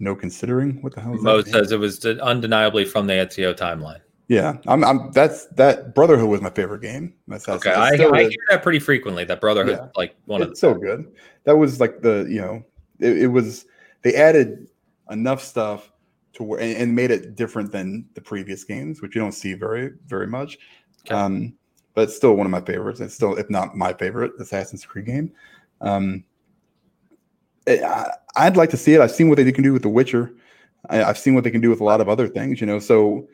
No 0.00 0.16
considering 0.16 0.82
what 0.82 0.92
the 0.94 1.00
hell 1.00 1.14
is 1.14 1.22
Mo 1.22 1.40
says 1.42 1.70
it 1.70 1.78
was 1.78 2.04
undeniably 2.04 2.84
from 2.84 3.06
the 3.06 3.12
Ezio 3.14 3.56
timeline. 3.56 4.00
Yeah, 4.26 4.56
I'm. 4.66 4.82
I'm. 4.82 5.12
That's 5.12 5.46
that. 5.54 5.94
Brotherhood 5.94 6.28
was 6.28 6.40
my 6.40 6.50
favorite 6.50 6.80
game. 6.82 7.14
That's, 7.28 7.48
Okay, 7.48 7.72
I, 7.72 7.90
I 7.90 7.92
is. 7.92 8.00
hear 8.00 8.38
that 8.50 8.62
pretty 8.62 8.80
frequently. 8.80 9.24
That 9.24 9.40
Brotherhood, 9.40 9.78
Yeah. 9.80 9.88
like 9.96 10.16
one 10.24 10.42
of 10.42 10.48
it's 10.50 10.60
the 10.60 10.68
so 10.68 10.74
good. 10.74 11.12
That 11.44 11.56
was 11.56 11.78
like 11.78 12.00
the 12.00 12.26
you 12.28 12.40
know 12.40 12.64
it, 12.98 13.18
it 13.18 13.26
was 13.28 13.66
they 14.02 14.14
added 14.14 14.66
enough 15.10 15.42
stuff 15.42 15.92
to 16.34 16.42
where 16.42 16.60
and, 16.60 16.76
and 16.76 16.94
made 16.94 17.10
it 17.10 17.36
different 17.36 17.72
than 17.72 18.06
the 18.14 18.20
previous 18.20 18.64
games, 18.64 19.00
which 19.00 19.14
you 19.14 19.20
don't 19.20 19.32
see 19.32 19.54
very 19.54 19.92
very 20.06 20.26
much. 20.26 20.58
Okay. 21.06 21.14
Um, 21.14 21.54
but 21.94 22.02
it's 22.02 22.16
still 22.16 22.34
one 22.34 22.46
of 22.46 22.50
my 22.50 22.60
favorites. 22.60 23.00
It's 23.00 23.14
still 23.14 23.36
if 23.36 23.48
not 23.50 23.76
my 23.76 23.92
favorite 23.92 24.32
Assassin's 24.40 24.84
Creed 24.84 25.06
game. 25.06 25.32
Um, 25.80 26.24
it- 27.66 27.82
I, 27.82 28.12
I'd 28.36 28.56
like 28.56 28.70
to 28.70 28.76
see 28.76 28.94
it. 28.94 29.00
I've 29.00 29.12
seen 29.12 29.28
what 29.28 29.36
they 29.36 29.52
can 29.52 29.62
do 29.62 29.72
with 29.72 29.82
The 29.82 29.88
Witcher. 29.88 30.34
I, 30.90 31.04
I've 31.04 31.18
seen 31.18 31.34
what 31.34 31.44
they 31.44 31.50
can 31.50 31.60
do 31.60 31.70
with 31.70 31.80
a 31.80 31.84
lot 31.84 32.00
of 32.00 32.08
other 32.08 32.26
things. 32.28 32.60
You 32.60 32.66
know, 32.66 32.78
so 32.78 33.28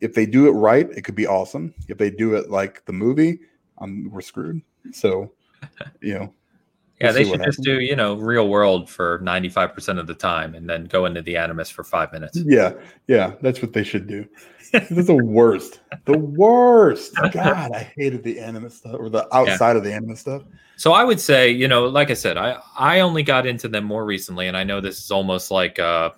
if 0.00 0.14
they 0.14 0.26
do 0.26 0.46
it 0.46 0.50
right, 0.50 0.90
it 0.90 1.02
could 1.02 1.14
be 1.14 1.26
awesome. 1.26 1.72
If 1.88 1.96
they 1.96 2.10
do 2.10 2.34
it 2.34 2.50
like 2.50 2.84
the 2.84 2.92
movie, 2.92 3.40
um, 3.78 4.10
we're 4.10 4.20
screwed. 4.20 4.60
So, 4.92 5.32
you 6.02 6.14
know, 6.18 6.34
Yeah, 7.02 7.08
We'll 7.08 7.14
they 7.14 7.24
should 7.24 7.44
just 7.44 7.58
happens. 7.58 7.66
do, 7.66 7.80
you 7.80 7.96
know, 7.96 8.14
real 8.14 8.48
world 8.48 8.88
for 8.88 9.18
95% 9.20 9.98
of 9.98 10.06
the 10.06 10.14
time 10.14 10.54
and 10.54 10.70
then 10.70 10.84
go 10.84 11.06
into 11.06 11.20
the 11.20 11.36
Animus 11.36 11.68
for 11.68 11.82
five 11.82 12.12
minutes. 12.12 12.38
Yeah, 12.44 12.74
yeah, 13.08 13.34
that's 13.42 13.60
what 13.60 13.72
they 13.72 13.82
should 13.82 14.06
do. 14.06 14.26
That's 14.72 15.06
the 15.06 15.14
worst. 15.14 15.80
The 16.06 16.16
worst. 16.16 17.14
God, 17.32 17.72
I 17.72 17.92
hated 17.96 18.22
the 18.22 18.40
animus 18.40 18.76
stuff 18.76 18.96
or 18.98 19.10
the 19.10 19.26
outside 19.36 19.76
of 19.76 19.84
the 19.84 19.92
animus 19.92 20.20
stuff. 20.20 20.44
So 20.76 20.92
I 20.92 21.04
would 21.04 21.20
say, 21.20 21.50
you 21.50 21.68
know, 21.68 21.86
like 21.86 22.10
I 22.10 22.14
said, 22.14 22.38
I, 22.38 22.58
I 22.78 23.00
only 23.00 23.22
got 23.22 23.46
into 23.46 23.68
them 23.68 23.84
more 23.84 24.06
recently, 24.06 24.48
and 24.48 24.56
I 24.56 24.64
know 24.64 24.80
this 24.80 24.98
is 24.98 25.10
almost 25.10 25.50
like 25.50 25.78
uh, 25.78 26.10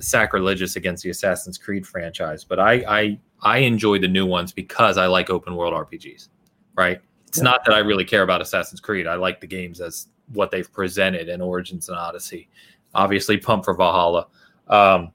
sacrilegious 0.00 0.76
against 0.76 1.04
the 1.04 1.10
Assassin's 1.10 1.58
Creed 1.58 1.86
franchise, 1.86 2.42
but 2.42 2.58
I, 2.58 2.72
I 2.88 3.18
I 3.42 3.58
enjoy 3.58 3.98
the 3.98 4.08
new 4.08 4.26
ones 4.26 4.52
because 4.52 4.98
I 4.98 5.06
like 5.06 5.30
open 5.30 5.54
world 5.54 5.72
RPGs, 5.72 6.28
right? 6.74 7.00
It's 7.30 7.38
Yeah. 7.38 7.44
not 7.44 7.64
that 7.64 7.72
I 7.72 7.78
really 7.78 8.04
care 8.04 8.22
about 8.22 8.40
Assassin's 8.40 8.80
Creed. 8.80 9.06
I 9.06 9.14
like 9.14 9.40
the 9.40 9.46
games 9.46 9.80
as 9.80 10.08
what 10.32 10.50
they've 10.50 10.70
presented 10.72 11.28
in 11.28 11.40
Origins 11.40 11.88
and 11.88 11.96
Odyssey. 11.96 12.48
Obviously, 12.92 13.36
pump 13.36 13.64
for 13.64 13.72
Valhalla. 13.72 14.26
Um, 14.66 15.12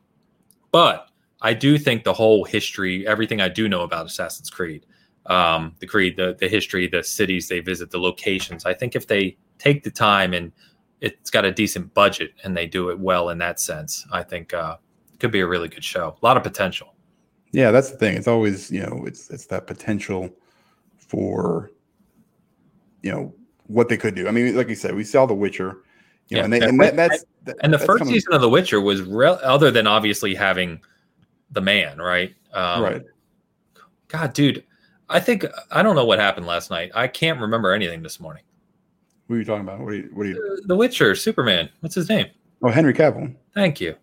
but 0.71 1.09
I 1.41 1.53
do 1.53 1.77
think 1.77 2.05
the 2.05 2.13
whole 2.13 2.45
history, 2.45 3.05
everything 3.05 3.41
I 3.41 3.49
do 3.49 3.67
know 3.67 3.81
about 3.81 4.05
Assassin's 4.05 4.49
Creed, 4.49 4.85
um, 5.25 5.75
the 5.79 5.87
Creed, 5.87 6.15
the, 6.15 6.37
the 6.39 6.47
history, 6.47 6.87
the 6.87 7.03
cities 7.03 7.49
they 7.49 7.59
visit, 7.59 7.91
the 7.91 7.99
locations, 7.99 8.65
I 8.65 8.73
think 8.73 8.95
if 8.95 9.07
they 9.07 9.35
take 9.59 9.83
the 9.83 9.91
time 9.91 10.33
and 10.33 10.53
it's 11.01 11.29
got 11.29 11.43
a 11.43 11.51
decent 11.51 11.93
budget 11.93 12.31
and 12.45 12.55
they 12.55 12.65
do 12.65 12.91
it 12.91 12.97
well 12.97 13.29
in 13.29 13.39
that 13.39 13.59
sense, 13.59 14.07
I 14.13 14.23
think 14.23 14.53
uh, 14.53 14.77
it 15.13 15.19
could 15.19 15.31
be 15.31 15.41
a 15.41 15.47
really 15.47 15.67
good 15.67 15.83
show. 15.83 16.15
A 16.21 16.25
lot 16.25 16.37
of 16.37 16.43
potential. 16.43 16.93
Yeah, 17.51 17.71
that's 17.71 17.91
the 17.91 17.97
thing. 17.97 18.15
It's 18.15 18.27
always, 18.27 18.71
you 18.71 18.79
know, 18.79 19.03
it's 19.05 19.29
it's 19.29 19.47
that 19.47 19.67
potential 19.67 20.29
for 20.97 21.71
you 23.05 23.11
know 23.11 23.33
what 23.67 23.87
they 23.87 23.97
could 23.97 24.15
do. 24.15 24.27
I 24.27 24.31
mean, 24.31 24.55
like 24.57 24.67
you 24.67 24.75
said, 24.75 24.95
we 24.95 25.03
saw 25.03 25.25
The 25.25 25.33
Witcher, 25.33 25.77
you 26.27 26.37
know, 26.37 26.39
Yeah. 26.39 26.43
and, 26.43 26.53
they, 26.53 26.59
And 26.61 26.79
that, 26.81 26.95
that's 26.95 27.23
And 27.61 27.71
the 27.71 27.77
that's 27.77 27.85
first 27.85 27.99
coming- 27.99 28.13
season 28.15 28.33
of 28.33 28.41
The 28.41 28.49
Witcher 28.49 28.81
was 28.81 29.01
real, 29.03 29.39
other 29.43 29.69
than 29.71 29.85
obviously 29.87 30.33
having 30.35 30.81
the 31.51 31.61
man, 31.61 31.99
right? 31.99 32.33
Um, 32.53 32.81
right. 32.83 33.01
God, 34.07 34.33
dude, 34.33 34.63
I 35.09 35.19
think 35.19 35.45
I 35.71 35.83
don't 35.83 35.95
know 35.95 36.05
what 36.05 36.19
happened 36.19 36.47
last 36.47 36.71
night. 36.71 36.91
I 36.95 37.07
can't 37.07 37.39
remember 37.39 37.71
anything 37.73 38.01
this 38.01 38.19
morning. 38.19 38.43
What 39.27 39.35
are 39.35 39.39
you 39.39 39.45
talking 39.45 39.61
about? 39.61 39.79
What 39.79 39.93
are 39.93 39.95
you? 39.95 40.09
What 40.13 40.25
are 40.25 40.29
you? 40.29 40.61
The 40.65 40.75
Witcher, 40.75 41.15
Superman. 41.15 41.69
What's 41.81 41.95
his 41.95 42.09
name? 42.09 42.27
Oh, 42.63 42.69
Henry 42.69 42.93
Cavill. 42.93 43.35
Thank 43.53 43.79
you. 43.81 43.95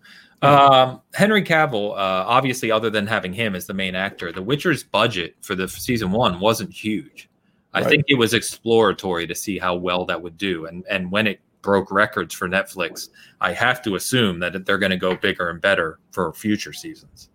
Um, 0.42 1.00
Henry 1.14 1.42
Cavill, 1.42 1.92
uh, 1.92 2.24
obviously, 2.26 2.70
other 2.72 2.90
than 2.90 3.06
having 3.06 3.32
him 3.32 3.54
as 3.54 3.66
the 3.66 3.74
main 3.74 3.94
actor, 3.94 4.32
The 4.32 4.42
Witcher's 4.42 4.82
budget 4.82 5.36
for 5.40 5.54
the 5.54 5.68
season 5.68 6.10
one 6.10 6.40
wasn't 6.40 6.72
huge. 6.72 7.28
I 7.74 7.80
Right. 7.80 7.88
think 7.90 8.04
it 8.08 8.14
was 8.16 8.34
exploratory 8.34 9.26
to 9.26 9.34
see 9.34 9.58
how 9.58 9.74
well 9.74 10.04
that 10.06 10.20
would 10.20 10.36
do, 10.36 10.66
and 10.66 10.84
and 10.90 11.10
when 11.10 11.26
it 11.26 11.40
broke 11.62 11.90
records 11.92 12.34
for 12.34 12.48
Netflix, 12.48 13.08
I 13.40 13.52
have 13.52 13.80
to 13.82 13.94
assume 13.94 14.40
that 14.40 14.66
they're 14.66 14.78
going 14.78 14.90
to 14.90 14.96
go 14.96 15.14
bigger 15.16 15.48
and 15.48 15.60
better 15.60 15.98
for 16.10 16.32
future 16.32 16.72
seasons. 16.72 17.30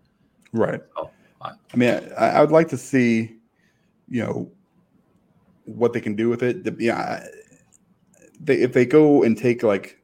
Right. 0.52 0.82
Oh, 0.98 1.10
I- 1.42 1.54
I 1.74 1.78
mean, 1.78 1.94
I, 2.18 2.26
I 2.32 2.42
would 2.42 2.52
like 2.52 2.68
to 2.70 2.78
see, 2.78 3.38
you 4.10 4.22
know, 4.24 4.52
what 5.64 5.94
they 5.94 6.02
can 6.02 6.14
do 6.16 6.28
with 6.30 6.44
it. 6.44 6.64
The- 6.66 6.76
Yeah, 6.78 6.98
I- 6.98 7.28
they 8.42 8.58
if 8.62 8.74
they 8.74 8.86
go 8.86 9.24
and 9.24 9.38
take 9.38 9.64
like, 9.64 9.98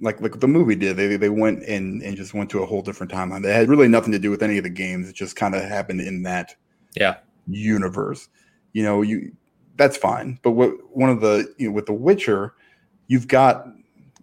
like 0.00 0.20
like 0.20 0.38
the 0.40 0.48
movie 0.48 0.74
did, 0.74 0.96
they 0.96 1.16
they 1.16 1.28
went 1.30 1.62
and 1.64 2.02
and 2.02 2.16
just 2.16 2.34
went 2.34 2.50
to 2.50 2.62
a 2.62 2.66
whole 2.66 2.82
different 2.82 3.10
timeline. 3.12 3.42
They 3.42 3.54
had 3.54 3.68
really 3.68 3.88
nothing 3.88 4.12
to 4.12 4.18
do 4.18 4.30
with 4.30 4.42
any 4.42 4.58
of 4.58 4.64
the 4.64 4.70
games. 4.70 5.08
It 5.08 5.14
just 5.14 5.36
kind 5.36 5.54
of 5.54 5.62
happened 5.62 6.00
in 6.02 6.22
that 6.24 6.54
Yeah. 6.96 7.16
universe. 7.48 8.28
You 8.76 8.82
know, 8.82 9.00
you 9.00 9.32
that's 9.76 9.96
fine. 9.96 10.38
But 10.42 10.50
what 10.50 10.70
one 10.94 11.08
of 11.08 11.22
the 11.22 11.54
you 11.56 11.68
know 11.68 11.72
with 11.72 11.86
The 11.86 11.94
Witcher, 11.94 12.52
you've 13.06 13.26
got 13.26 13.66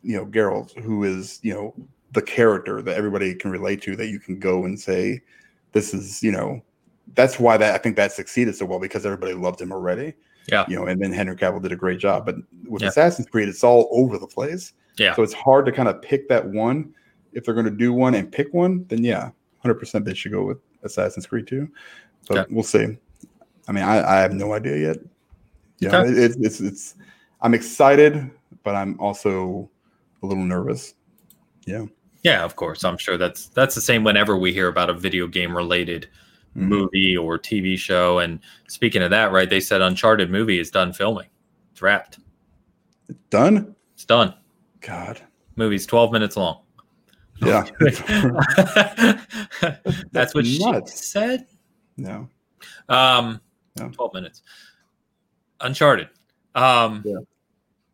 you 0.04 0.16
know 0.16 0.28
Geralt, 0.28 0.80
who 0.80 1.04
is 1.04 1.40
you 1.42 1.52
know 1.56 1.74
the 2.12 2.22
character 2.22 2.80
that 2.84 2.96
everybody 2.96 3.34
can 3.34 3.50
relate 3.50 3.82
to, 3.82 3.96
that 3.96 4.10
you 4.10 4.20
can 4.20 4.38
go 4.38 4.66
and 4.66 4.80
say, 4.80 5.22
this 5.72 5.92
is 5.92 6.22
you 6.22 6.32
know 6.32 6.62
that's 7.16 7.40
why 7.40 7.58
that 7.58 7.74
I 7.74 7.80
think 7.80 7.96
that 7.96 8.12
succeeded 8.12 8.56
so 8.56 8.68
well 8.68 8.80
because 8.80 9.08
everybody 9.08 9.34
loved 9.34 9.60
him 9.60 9.72
already. 9.72 10.14
Yeah. 10.52 10.66
You 10.68 10.76
know, 10.76 10.86
and 10.86 11.02
then 11.02 11.12
Henry 11.12 11.36
Cavill 11.36 11.64
did 11.64 11.72
a 11.72 11.76
great 11.76 11.98
job. 11.98 12.24
But 12.24 12.36
with 12.70 12.84
Yeah. 12.84 12.90
Assassin's 12.90 13.28
Creed, 13.28 13.50
it's 13.50 13.64
all 13.64 13.90
over 13.92 14.20
the 14.20 14.28
place. 14.28 14.74
Yeah. 14.98 15.16
So 15.16 15.24
it's 15.24 15.34
hard 15.34 15.66
to 15.66 15.72
kind 15.72 15.90
of 15.90 16.00
pick 16.04 16.30
that 16.30 16.46
one. 16.48 16.94
If 17.32 17.44
they're 17.44 17.56
going 17.56 17.66
to 17.66 17.72
do 17.86 17.92
one 17.92 18.14
and 18.14 18.32
pick 18.32 18.54
one, 18.54 18.86
then 18.90 19.04
yeah, 19.04 19.32
hundred 19.64 19.76
percent 19.76 20.06
they 20.06 20.14
should 20.14 20.32
go 20.32 20.44
with 20.44 20.60
Assassin's 20.84 21.26
Creed 21.26 21.48
2. 21.48 21.68
But 22.28 22.38
Okay. 22.38 22.54
we'll 22.54 22.64
see. 22.64 22.98
I 23.68 23.72
mean, 23.72 23.84
I, 23.84 24.18
I 24.18 24.20
have 24.22 24.34
no 24.34 24.54
idea 24.54 24.78
yet. 24.78 24.98
Yeah, 25.80 25.98
Okay. 26.02 26.10
it, 26.12 26.18
it's 26.18 26.36
it's 26.38 26.60
it's. 26.62 26.96
I'm 27.42 27.54
excited, 27.54 28.30
but 28.64 28.76
I'm 28.76 29.00
also 29.00 29.70
a 30.22 30.26
little 30.26 30.44
nervous. 30.44 30.94
Yeah. 31.66 31.86
Yeah, 32.24 32.44
of 32.46 32.56
course. 32.56 32.84
I'm 32.86 32.98
sure 32.98 33.18
that's 33.18 33.48
that's 33.48 33.76
the 33.76 33.82
same 33.82 34.04
whenever 34.04 34.38
we 34.38 34.54
hear 34.54 34.68
about 34.70 34.90
a 34.90 34.94
video 34.94 35.28
game 35.28 35.56
related 35.56 36.08
Mhm. 36.56 36.68
movie 36.68 37.18
or 37.18 37.38
TV 37.40 37.78
show. 37.78 38.20
And 38.20 38.40
speaking 38.68 39.02
of 39.02 39.10
that, 39.10 39.32
right, 39.32 39.50
they 39.50 39.60
said 39.60 39.82
Uncharted 39.82 40.30
movie 40.30 40.60
is 40.60 40.70
done 40.72 40.94
filming. 40.94 41.28
It's 41.72 41.82
wrapped. 41.82 42.20
It's 43.10 43.18
Done. 43.30 43.76
It's 43.96 44.06
done. 44.06 44.36
God. 44.82 45.20
Movie's 45.56 45.86
12 45.88 46.12
minutes 46.12 46.38
long. 46.38 46.60
Yeah. 47.42 47.66
That's 50.12 50.34
what 50.36 50.46
she 50.46 50.60
said. 50.86 51.46
no. 51.98 52.30
Um, 52.88 53.42
Yeah. 53.76 53.90
12 53.90 54.14
minutes. 54.14 54.42
Uncharted. 55.62 56.10
Um, 56.56 57.02
Yeah. 57.06 57.18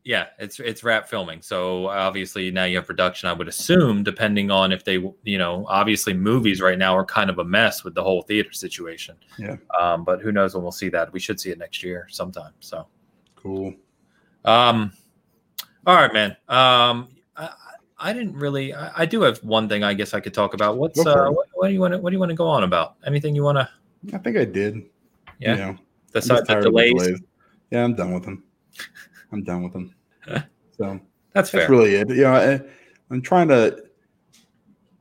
yeah, 0.04 0.26
it's 0.40 0.60
it's 0.60 0.84
wrap 0.84 1.08
filming. 1.08 1.42
So 1.42 1.88
obviously 1.88 2.52
now 2.52 2.66
you 2.66 2.78
have 2.78 2.88
production. 2.88 3.30
I 3.30 3.34
would 3.34 3.48
assume, 3.48 4.04
depending 4.04 4.52
on 4.52 4.72
if 4.72 4.84
they, 4.84 4.96
you 5.24 5.38
know, 5.38 5.66
obviously 5.70 6.14
movies 6.14 6.62
right 6.62 6.78
now 6.78 6.96
are 6.98 7.06
kind 7.06 7.30
of 7.30 7.40
a 7.40 7.44
mess 7.44 7.84
with 7.84 7.96
the 7.96 8.04
whole 8.04 8.22
theater 8.24 8.52
situation. 8.52 9.16
Yeah. 9.38 9.58
Um, 9.80 10.04
but 10.04 10.22
who 10.22 10.32
knows 10.32 10.54
when 10.56 10.64
we'll 10.64 10.72
see 10.72 10.90
that? 10.90 11.14
We 11.14 11.20
should 11.20 11.40
see 11.40 11.52
it 11.52 11.58
next 11.60 11.84
year 11.84 12.08
sometime. 12.10 12.54
So 12.60 12.88
Cool. 13.36 13.74
um, 14.46 14.92
all 15.86 15.96
right, 15.96 16.12
man. 16.14 16.32
Um, 16.50 17.10
I, 17.38 17.50
I 17.98 18.14
didn't 18.14 18.36
really. 18.36 18.74
I, 18.74 19.04
I 19.04 19.06
do 19.06 19.22
have 19.22 19.38
one 19.44 19.70
thing. 19.70 19.84
I 19.84 19.94
guess 19.94 20.14
I 20.14 20.20
could 20.20 20.34
talk 20.34 20.54
about. 20.54 20.78
What's 20.78 21.00
uh, 21.00 21.30
what, 21.30 21.48
what 21.54 21.68
do 21.68 21.74
you 21.74 21.80
want 21.80 22.02
What 22.02 22.10
do 22.10 22.16
you 22.16 22.20
want 22.20 22.30
to 22.32 22.36
go 22.36 22.48
on 22.48 22.64
about? 22.64 22.96
Anything 23.06 23.36
you 23.36 23.44
want 23.44 23.58
to? 23.58 23.70
I 24.14 24.18
think 24.18 24.38
I 24.38 24.46
did. 24.46 24.84
Yeah. 25.40 25.52
You 25.52 25.58
know, 25.58 25.78
Besides 26.14 26.48
the 26.48 26.58
of 26.58 26.64
the 26.64 26.70
delays. 26.70 26.92
delays. 26.94 27.20
Yeah, 27.72 27.84
I'm 27.84 27.96
done 27.96 28.14
with 28.14 28.24
them. 28.24 28.44
I'm 29.32 29.44
done 29.44 29.64
with 29.64 29.74
them. 29.74 29.94
So 30.78 31.00
That's 31.34 31.50
fair. 31.50 31.62
that's 31.62 31.70
really 31.70 31.96
it. 31.96 32.10
You 32.10 32.24
know, 32.24 32.34
I, 32.34 32.62
I'm 33.12 33.22
trying 33.22 33.48
to. 33.50 33.84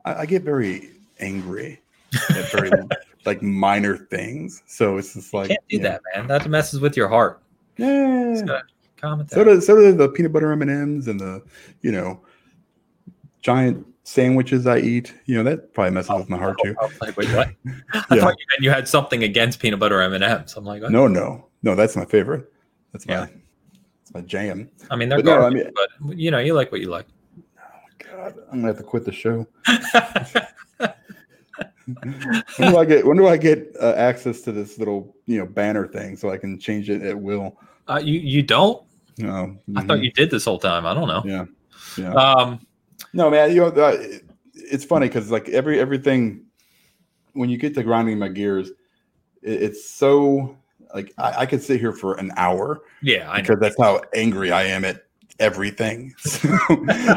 I, 0.05 0.21
I 0.21 0.25
get 0.25 0.43
very 0.43 0.91
angry 1.19 1.81
at 2.29 2.51
very 2.51 2.71
like 3.25 3.41
minor 3.41 3.97
things. 3.97 4.61
So 4.67 4.97
it's 4.97 5.13
just 5.13 5.31
you 5.33 5.39
like 5.39 5.47
can't 5.49 5.59
do 5.69 5.77
you 5.77 5.83
know, 5.83 5.89
that, 5.89 6.01
man. 6.15 6.27
That 6.27 6.47
messes 6.49 6.79
with 6.79 6.95
your 6.97 7.07
heart. 7.07 7.41
Yeah. 7.77 8.31
Just 8.33 8.45
gotta 8.45 8.63
calm 8.97 9.21
it 9.21 9.31
So 9.31 9.43
do 9.43 9.61
so 9.61 9.75
do 9.75 9.91
the 9.93 10.09
peanut 10.09 10.33
butter 10.33 10.51
M 10.51 10.61
and 10.61 10.71
M's 10.71 11.07
and 11.07 11.19
the 11.19 11.41
you 11.81 11.91
know 11.91 12.21
giant 13.41 13.85
sandwiches 14.09 14.65
I 14.65 14.79
eat. 14.79 15.13
You 15.25 15.35
know 15.37 15.43
that 15.43 15.73
probably 15.73 15.91
messes 15.91 16.11
with 16.11 16.29
my 16.29 16.37
heart 16.37 16.57
too. 16.63 16.75
I 16.81 16.89
like, 17.01 17.17
wait, 17.17 17.29
what? 17.29 17.49
I 17.93 18.17
thought 18.17 18.35
you 18.39 18.45
meant 18.51 18.61
you 18.61 18.71
had 18.71 18.87
something 18.87 19.23
against 19.23 19.59
peanut 19.59 19.79
butter 19.79 20.01
M 20.01 20.13
and 20.13 20.23
M's. 20.23 20.55
I'm 20.57 20.65
like, 20.65 20.81
what? 20.81 20.91
No, 20.91 21.07
no, 21.07 21.47
no. 21.61 21.75
That's 21.75 21.95
my 21.95 22.05
favorite. 22.05 22.51
That's 22.91 23.05
my 23.05 23.13
Yeah. 23.13 23.25
that's 23.27 24.13
my 24.13 24.21
jam. 24.21 24.69
I 24.89 24.95
mean, 24.95 25.09
they're 25.09 25.19
But 25.19 25.25
no, 25.25 25.41
I 25.45 25.49
mean- 25.51 25.69
but 25.75 26.17
you 26.17 26.31
know, 26.31 26.39
you 26.39 26.53
like 26.53 26.71
what 26.71 26.81
you 26.81 26.89
like. 26.89 27.05
God, 27.99 28.33
I'm 28.51 28.61
gonna 28.61 28.67
have 28.67 28.77
to 28.77 28.83
quit 28.83 29.05
the 29.05 29.11
show. 29.11 29.45
When 32.57 32.71
do 32.71 32.77
I 32.77 32.85
get 32.85 33.03
when 33.03 33.17
do 33.17 33.27
I 33.27 33.35
get 33.35 33.75
uh, 33.81 33.93
access 33.97 34.41
to 34.41 34.51
this 34.51 34.77
little 34.77 35.15
you 35.25 35.39
know 35.39 35.47
banner 35.47 35.87
thing 35.87 36.17
so 36.17 36.29
I 36.29 36.37
can 36.37 36.59
change 36.59 36.87
it 36.87 37.01
at 37.01 37.17
will? 37.19 37.57
uh, 37.87 37.99
you 38.03 38.19
you 38.19 38.43
don't? 38.43 38.85
No, 39.17 39.57
I 39.75 39.81
thought 39.83 40.03
you 40.03 40.11
did 40.11 40.29
this 40.29 40.45
whole 40.45 40.59
time. 40.59 40.85
I 40.85 40.93
don't 40.93 41.07
know. 41.07 41.23
Yeah, 41.25 41.45
yeah. 41.97 42.13
Um, 42.13 42.59
No, 43.13 43.29
man. 43.29 43.51
You 43.51 43.61
know, 43.61 43.67
uh, 43.67 43.97
it's 44.53 44.85
funny 44.85 45.07
because 45.07 45.31
like 45.31 45.49
every 45.49 45.79
everything, 45.79 46.45
when 47.33 47.49
you 47.49 47.57
get 47.57 47.73
to 47.75 47.83
grinding 47.83 48.19
my 48.19 48.29
gears, 48.29 48.69
it, 49.41 49.63
it's 49.63 49.89
so 49.89 50.57
like 50.93 51.13
I, 51.17 51.41
I 51.41 51.45
could 51.45 51.61
sit 51.61 51.79
here 51.79 51.93
for 51.93 52.15
an 52.15 52.31
hour 52.37 52.81
yeah, 53.01 53.29
I 53.29 53.37
know. 53.37 53.41
because 53.41 53.59
that's 53.59 53.75
how 53.79 54.01
angry 54.13 54.51
I 54.51 54.63
am 54.63 54.85
at 54.85 55.05
everything. 55.39 56.13
So 56.23 56.49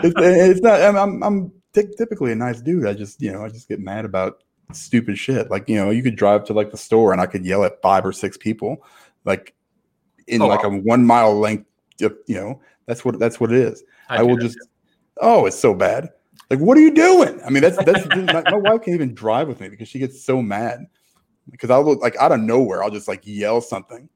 it's, 0.04 0.14
it's 0.18 0.60
not. 0.60 0.80
I'm 0.80 0.96
I'm, 0.96 1.22
I'm 1.22 1.52
ty- 1.72 1.92
typically 1.96 2.32
a 2.32 2.36
nice 2.36 2.60
dude. 2.60 2.86
I 2.86 2.94
just 2.94 3.20
you 3.20 3.32
know 3.32 3.44
I 3.44 3.48
just 3.48 3.68
get 3.68 3.80
mad 3.80 4.04
about 4.04 4.42
stupid 4.72 5.18
shit. 5.18 5.50
Like 5.50 5.68
you 5.68 5.76
know 5.76 5.90
you 5.90 6.02
could 6.02 6.16
drive 6.16 6.44
to 6.46 6.52
like 6.52 6.70
the 6.70 6.76
store 6.76 7.12
and 7.12 7.20
I 7.20 7.26
could 7.26 7.44
yell 7.44 7.64
at 7.64 7.80
five 7.82 8.04
or 8.04 8.12
six 8.12 8.36
people, 8.36 8.84
like 9.24 9.54
in 10.26 10.42
Oh, 10.42 10.46
like 10.46 10.64
a 10.64 10.68
one 10.68 11.04
mile 11.04 11.38
length. 11.38 11.66
You 11.98 12.16
know 12.28 12.60
that's 12.86 13.04
what 13.04 13.18
that's 13.18 13.40
what 13.40 13.52
it 13.52 13.58
is. 13.58 13.84
I, 14.08 14.18
do 14.18 14.26
will 14.26 14.36
just. 14.36 14.58
Oh, 15.22 15.46
it's 15.46 15.58
so 15.58 15.72
bad. 15.72 16.10
Like, 16.50 16.58
what 16.58 16.76
are 16.76 16.80
you 16.80 16.90
doing? 16.92 17.40
I 17.46 17.50
mean, 17.50 17.62
that's 17.62 17.82
that's 17.84 18.04
my, 18.14 18.42
my 18.42 18.56
wife 18.56 18.82
can't 18.82 18.94
even 18.94 19.14
drive 19.14 19.48
with 19.48 19.60
me 19.60 19.68
because 19.68 19.88
she 19.88 19.98
gets 19.98 20.22
so 20.22 20.42
mad. 20.42 20.86
Because 21.50 21.70
I'll 21.70 21.84
look 21.84 22.00
like 22.02 22.16
out 22.16 22.30
of 22.32 22.40
nowhere, 22.40 22.82
I'll 22.84 22.90
just 22.90 23.08
like 23.08 23.22
yell 23.24 23.60
something, 23.60 24.08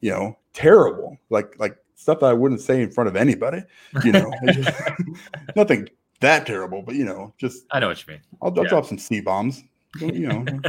you 0.00 0.10
know, 0.10 0.36
terrible, 0.52 1.16
like 1.30 1.58
like 1.58 1.76
stuff 1.94 2.20
that 2.20 2.26
I 2.26 2.32
wouldn't 2.32 2.60
say 2.60 2.82
in 2.82 2.90
front 2.90 3.08
of 3.08 3.16
anybody. 3.16 3.62
You 4.02 4.12
know, 4.12 4.30
just- 4.52 4.70
nothing 5.56 5.88
that 6.20 6.46
terrible, 6.46 6.82
but 6.82 6.94
you 6.94 7.04
know, 7.04 7.32
just 7.38 7.64
I 7.70 7.78
know 7.80 7.88
what 7.88 8.04
you 8.06 8.12
mean. 8.14 8.22
I'll, 8.42 8.52
I'll 8.56 8.64
Yeah. 8.64 8.68
drop 8.70 8.86
some 8.86 8.98
c 8.98 9.20
bombs. 9.20 9.62
You 10.00 10.26
know, 10.28 10.60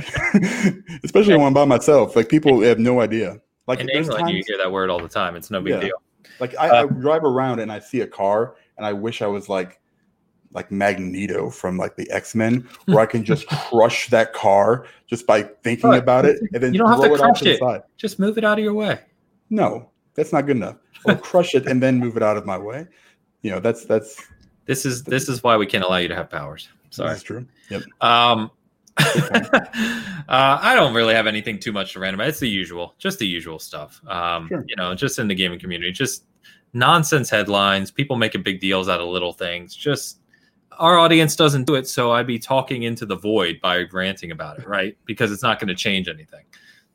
especially 1.04 1.36
when 1.36 1.48
I'm 1.48 1.54
by 1.54 1.66
myself. 1.66 2.16
Like 2.16 2.30
people 2.30 2.62
have 2.62 2.80
no 2.80 3.02
idea. 3.02 3.40
Like 3.68 3.80
In 3.80 3.90
England, 3.90 4.30
you 4.30 4.44
hear 4.46 4.58
that 4.58 4.72
word 4.72 4.90
all 4.92 5.00
the 5.00 5.10
time. 5.10 5.36
It's 5.36 5.50
no 5.50 5.60
big 5.62 5.74
Yeah. 5.74 5.80
deal. 5.80 6.02
like 6.40 6.56
I, 6.60 6.70
Uh, 6.70 6.84
I 6.84 6.86
drive 6.86 7.24
around 7.24 7.60
and 7.60 7.72
I 7.72 7.80
see 7.80 8.02
a 8.02 8.08
car 8.08 8.56
and 8.78 8.86
I 8.86 8.94
wish 8.94 9.22
I 9.22 9.28
was 9.28 9.50
like 9.50 9.80
like 10.56 10.72
Magneto 10.72 11.50
from 11.52 11.78
like 11.78 11.96
the 11.98 12.10
X 12.10 12.34
Men, 12.34 12.68
where 12.86 13.00
I 13.02 13.06
can 13.06 13.24
just 13.24 13.46
crush 13.48 14.08
that 14.10 14.34
car 14.34 14.88
just 15.06 15.28
by 15.28 15.44
thinking 15.64 15.90
Right. 15.92 16.02
about 16.02 16.26
it 16.26 16.40
and 16.54 16.64
then 16.64 16.74
You 16.74 16.80
don't 16.80 16.90
have 16.90 17.02
to 17.02 17.14
it 17.14 17.20
crush 17.20 17.44
it. 17.44 17.60
side. 17.60 17.82
Just 17.98 18.18
move 18.18 18.38
it 18.40 18.44
out 18.44 18.58
of 18.58 18.64
your 18.64 18.74
way. 18.74 19.00
No, 19.52 19.92
that's 20.16 20.32
not 20.34 20.48
good 20.48 20.56
enough. 20.58 20.78
I'll 21.08 21.16
crush 21.32 21.54
it 21.54 21.68
and 21.68 21.84
then 21.84 22.00
move 22.00 22.18
it 22.18 22.24
out 22.24 22.38
of 22.38 22.46
my 22.46 22.58
way. 22.58 22.88
You 23.44 23.52
know, 23.52 23.60
that's 23.60 23.86
that's 23.86 24.20
This 24.66 24.86
is 24.86 25.04
this 25.04 25.30
is 25.30 25.44
why 25.44 25.58
we 25.58 25.68
can't 25.68 25.84
allow 25.84 25.98
you 25.98 26.08
to 26.08 26.16
have 26.16 26.30
powers. 26.32 26.70
Sorry. 26.90 27.10
that's 27.10 27.22
true. 27.24 27.46
Yep. 27.70 27.84
Um, 28.02 28.50
uh, 28.98 30.58
I 30.62 30.74
don't 30.76 30.94
really 30.94 31.14
have 31.14 31.28
anything 31.28 31.60
too 31.60 31.72
much 31.74 31.94
to 31.94 32.00
rant 32.00 32.16
about. 32.16 32.28
It's 32.30 32.40
the 32.40 32.50
usual, 32.50 32.96
just 32.98 33.20
the 33.20 33.28
usual 33.28 33.60
stuff. 33.60 34.02
Um, 34.08 34.48
Sure. 34.48 34.64
You 34.68 34.76
know, 34.78 34.96
just 34.96 35.20
in 35.20 35.28
the 35.28 35.36
gaming 35.36 35.60
community, 35.60 35.92
just 35.92 36.24
nonsense 36.74 37.30
headlines, 37.30 37.92
people 37.92 38.16
making 38.16 38.44
big 38.44 38.60
deals 38.60 38.88
out 38.90 39.02
of 39.02 39.08
little 39.10 39.34
things. 39.34 39.76
Just 39.76 40.20
our 40.80 40.98
audience 40.98 41.36
doesn't 41.36 41.66
do 41.66 41.76
it, 41.76 41.88
so 41.88 42.12
I'd 42.12 42.28
be 42.28 42.40
talking 42.40 42.84
into 42.84 43.06
the 43.06 43.16
void 43.16 43.60
by 43.62 43.86
ranting 43.92 44.32
about 44.32 44.60
it, 44.60 44.68
right? 44.68 44.98
Because 45.06 45.32
it's 45.32 45.44
not 45.44 45.60
going 45.60 45.68
to 45.70 45.76
change 45.76 46.08
anything. 46.08 46.46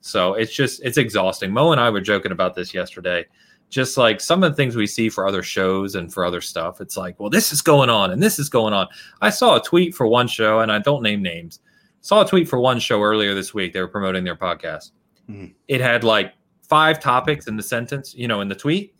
So 0.00 0.34
it's 0.34 0.52
just 0.52 0.80
it's 0.82 0.98
exhausting. 0.98 1.50
Mo 1.52 1.72
and 1.72 1.80
I 1.80 1.90
were 1.90 2.00
joking 2.00 2.32
about 2.32 2.54
this 2.54 2.72
yesterday. 2.72 3.26
Just 3.68 3.96
like 3.96 4.20
some 4.20 4.42
of 4.42 4.50
the 4.50 4.56
things 4.56 4.74
we 4.74 4.86
see 4.86 5.08
for 5.08 5.28
other 5.28 5.42
shows 5.44 5.94
and 5.94 6.12
for 6.12 6.24
other 6.24 6.40
stuff, 6.40 6.80
it's 6.80 6.96
like, 6.96 7.20
well, 7.20 7.30
this 7.30 7.52
is 7.52 7.62
going 7.62 7.88
on 7.88 8.10
and 8.10 8.20
this 8.20 8.38
is 8.38 8.48
going 8.48 8.74
on. 8.74 8.88
I 9.20 9.30
saw 9.30 9.56
a 9.56 9.62
tweet 9.62 9.94
for 9.94 10.06
one 10.06 10.26
show, 10.26 10.60
and 10.60 10.72
I 10.72 10.78
don't 10.78 11.02
name 11.02 11.22
names. 11.22 11.60
Saw 12.00 12.22
a 12.22 12.26
tweet 12.26 12.48
for 12.48 12.58
one 12.58 12.80
show 12.80 13.00
earlier 13.02 13.34
this 13.34 13.54
week. 13.54 13.72
They 13.72 13.80
were 13.80 13.88
promoting 13.88 14.24
their 14.24 14.36
podcast. 14.36 14.90
Mhm. 15.30 15.54
It 15.68 15.80
had 15.80 16.02
like 16.02 16.34
five 16.66 16.98
topics 16.98 17.46
in 17.46 17.56
the 17.56 17.62
sentence, 17.62 18.14
you 18.14 18.26
know, 18.26 18.40
in 18.40 18.48
the 18.48 18.54
tweet. 18.54 18.94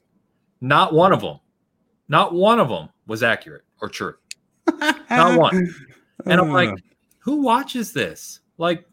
Not 0.60 0.92
one 0.92 1.12
of 1.12 1.22
them, 1.22 1.38
not 2.08 2.34
one 2.34 2.60
of 2.60 2.68
them 2.68 2.90
was 3.06 3.22
accurate 3.22 3.62
or 3.80 3.88
true. 3.88 4.14
Not 5.10 5.38
one. 5.38 5.74
And 6.26 6.40
I'm 6.40 6.50
like, 6.50 6.70
Uh, 6.70 6.76
who 7.18 7.42
watches 7.42 7.92
this? 7.92 8.40
Like, 8.58 8.86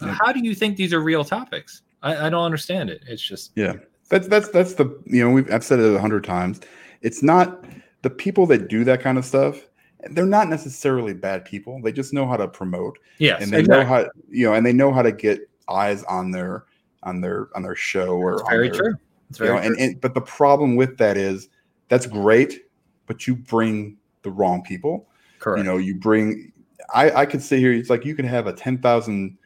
Yeah. 0.00 0.16
how 0.20 0.32
do 0.32 0.40
you 0.40 0.54
think 0.54 0.76
these 0.76 0.92
are 0.92 1.00
real 1.00 1.24
topics? 1.24 1.82
I, 2.02 2.26
I 2.26 2.30
don't 2.30 2.44
understand 2.44 2.90
it. 2.90 3.02
It's 3.06 3.22
just 3.22 3.52
yeah. 3.56 3.74
That's 4.08 4.28
that's 4.28 4.48
that's 4.50 4.74
the 4.74 4.84
you 5.06 5.24
know 5.24 5.30
we've 5.30 5.52
I've 5.52 5.64
said 5.64 5.80
it 5.80 5.94
a 5.94 6.00
hundred 6.00 6.24
times. 6.24 6.60
It's 7.02 7.22
not 7.22 7.64
the 8.02 8.10
people 8.10 8.46
that 8.46 8.68
do 8.68 8.84
that 8.84 9.00
kind 9.00 9.18
of 9.18 9.24
stuff. 9.24 9.66
They're 10.10 10.26
not 10.26 10.48
necessarily 10.48 11.12
bad 11.12 11.44
people. 11.44 11.80
They 11.82 11.92
just 11.92 12.12
know 12.12 12.26
how 12.26 12.36
to 12.36 12.46
promote, 12.46 12.98
yes, 13.18 13.42
and 13.42 13.52
they 13.52 13.60
exactly. 13.60 13.84
know 13.84 13.88
how 13.88 14.10
you 14.30 14.46
know, 14.46 14.54
and 14.54 14.64
they 14.64 14.72
know 14.72 14.92
how 14.92 15.02
to 15.02 15.12
get 15.12 15.40
eyes 15.68 16.04
on 16.04 16.30
their 16.30 16.64
on 17.02 17.20
their 17.20 17.48
on 17.54 17.62
their 17.62 17.74
show 17.76 18.16
or 18.16 18.34
It's 18.34 18.42
on 18.42 18.50
very 18.50 18.70
their, 18.70 18.80
true. 18.80 18.94
It's 19.28 19.38
very 19.38 19.50
know, 19.50 19.58
and, 19.58 19.74
true. 19.74 19.84
and 19.84 20.00
but 20.00 20.14
the 20.14 20.20
problem 20.20 20.76
with 20.76 20.96
that 20.98 21.16
is 21.16 21.48
that's 21.88 22.06
great, 22.06 22.66
but 23.06 23.26
you 23.26 23.34
bring 23.34 23.96
the 24.22 24.30
wrong 24.30 24.62
people. 24.62 25.08
Correct. 25.38 25.58
You 25.58 25.64
know, 25.64 25.76
you 25.76 25.94
bring. 25.94 26.52
I 26.94 27.10
I 27.10 27.26
could 27.26 27.42
sit 27.42 27.58
here. 27.58 27.72
It's 27.72 27.90
like 27.90 28.04
you 28.04 28.14
could 28.14 28.24
have 28.24 28.46
a 28.46 28.52
ten 28.52 28.78
thousand 28.78 29.36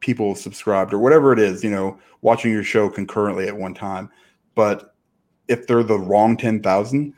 people 0.00 0.34
subscribed 0.34 0.92
or 0.92 0.98
whatever 0.98 1.32
it 1.32 1.38
is. 1.38 1.62
You 1.62 1.70
know, 1.70 1.98
watching 2.22 2.52
your 2.52 2.64
show 2.64 2.88
concurrently 2.88 3.48
at 3.48 3.56
one 3.56 3.74
time, 3.74 4.10
but 4.54 4.94
if 5.48 5.66
they're 5.66 5.82
the 5.82 5.98
wrong 5.98 6.36
ten 6.36 6.62
thousand, 6.62 7.14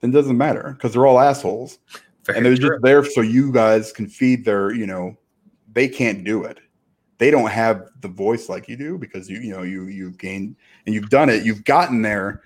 then 0.00 0.10
it 0.10 0.14
doesn't 0.14 0.38
matter 0.38 0.74
because 0.76 0.92
they're 0.92 1.06
all 1.06 1.20
assholes 1.20 1.78
very 2.24 2.38
and 2.38 2.46
they're 2.46 2.56
true. 2.56 2.70
just 2.70 2.82
there 2.82 3.04
so 3.04 3.20
you 3.20 3.52
guys 3.52 3.92
can 3.92 4.06
feed 4.06 4.44
their. 4.44 4.72
You 4.72 4.86
know, 4.86 5.16
they 5.72 5.88
can't 5.88 6.24
do 6.24 6.44
it. 6.44 6.58
They 7.18 7.30
don't 7.30 7.50
have 7.50 7.88
the 8.00 8.08
voice 8.08 8.48
like 8.48 8.68
you 8.68 8.76
do 8.76 8.98
because 8.98 9.28
you 9.28 9.38
you 9.38 9.52
know 9.52 9.62
you 9.62 9.84
you've 9.84 10.18
gained 10.18 10.56
and 10.86 10.94
you've 10.94 11.10
done 11.10 11.28
it. 11.28 11.44
You've 11.44 11.64
gotten 11.64 12.02
there 12.02 12.42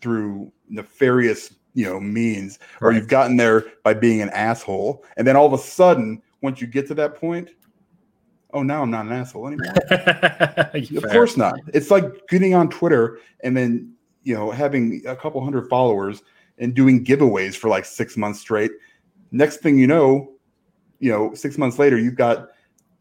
through 0.00 0.52
nefarious 0.68 1.54
you 1.74 1.84
know 1.86 1.98
means 1.98 2.58
or 2.80 2.92
you've 2.92 3.08
gotten 3.08 3.36
there 3.36 3.64
by 3.82 3.94
being 3.94 4.20
an 4.20 4.30
asshole 4.30 5.04
and 5.16 5.26
then 5.26 5.36
all 5.36 5.46
of 5.46 5.52
a 5.52 5.58
sudden 5.58 6.20
once 6.42 6.60
you 6.60 6.66
get 6.66 6.86
to 6.86 6.94
that 6.94 7.14
point 7.14 7.50
oh 8.52 8.62
now 8.62 8.82
i'm 8.82 8.90
not 8.90 9.06
an 9.06 9.12
asshole 9.12 9.46
anymore. 9.46 9.72
Of 11.04 11.10
course 11.10 11.36
not. 11.36 11.54
It's 11.72 11.90
like 11.90 12.04
getting 12.28 12.54
on 12.54 12.68
twitter 12.68 13.18
and 13.40 13.56
then 13.56 13.94
you 14.22 14.34
know 14.34 14.50
having 14.50 15.02
a 15.06 15.16
couple 15.16 15.42
hundred 15.42 15.68
followers 15.68 16.22
and 16.58 16.74
doing 16.74 17.04
giveaways 17.04 17.56
for 17.56 17.68
like 17.68 17.84
six 17.84 18.16
months 18.16 18.40
straight. 18.40 18.72
Next 19.30 19.58
thing 19.58 19.78
you 19.78 19.86
know 19.86 20.32
you 21.00 21.10
know 21.10 21.34
six 21.34 21.58
months 21.58 21.78
later 21.78 21.98
you've 21.98 22.16
got 22.16 22.48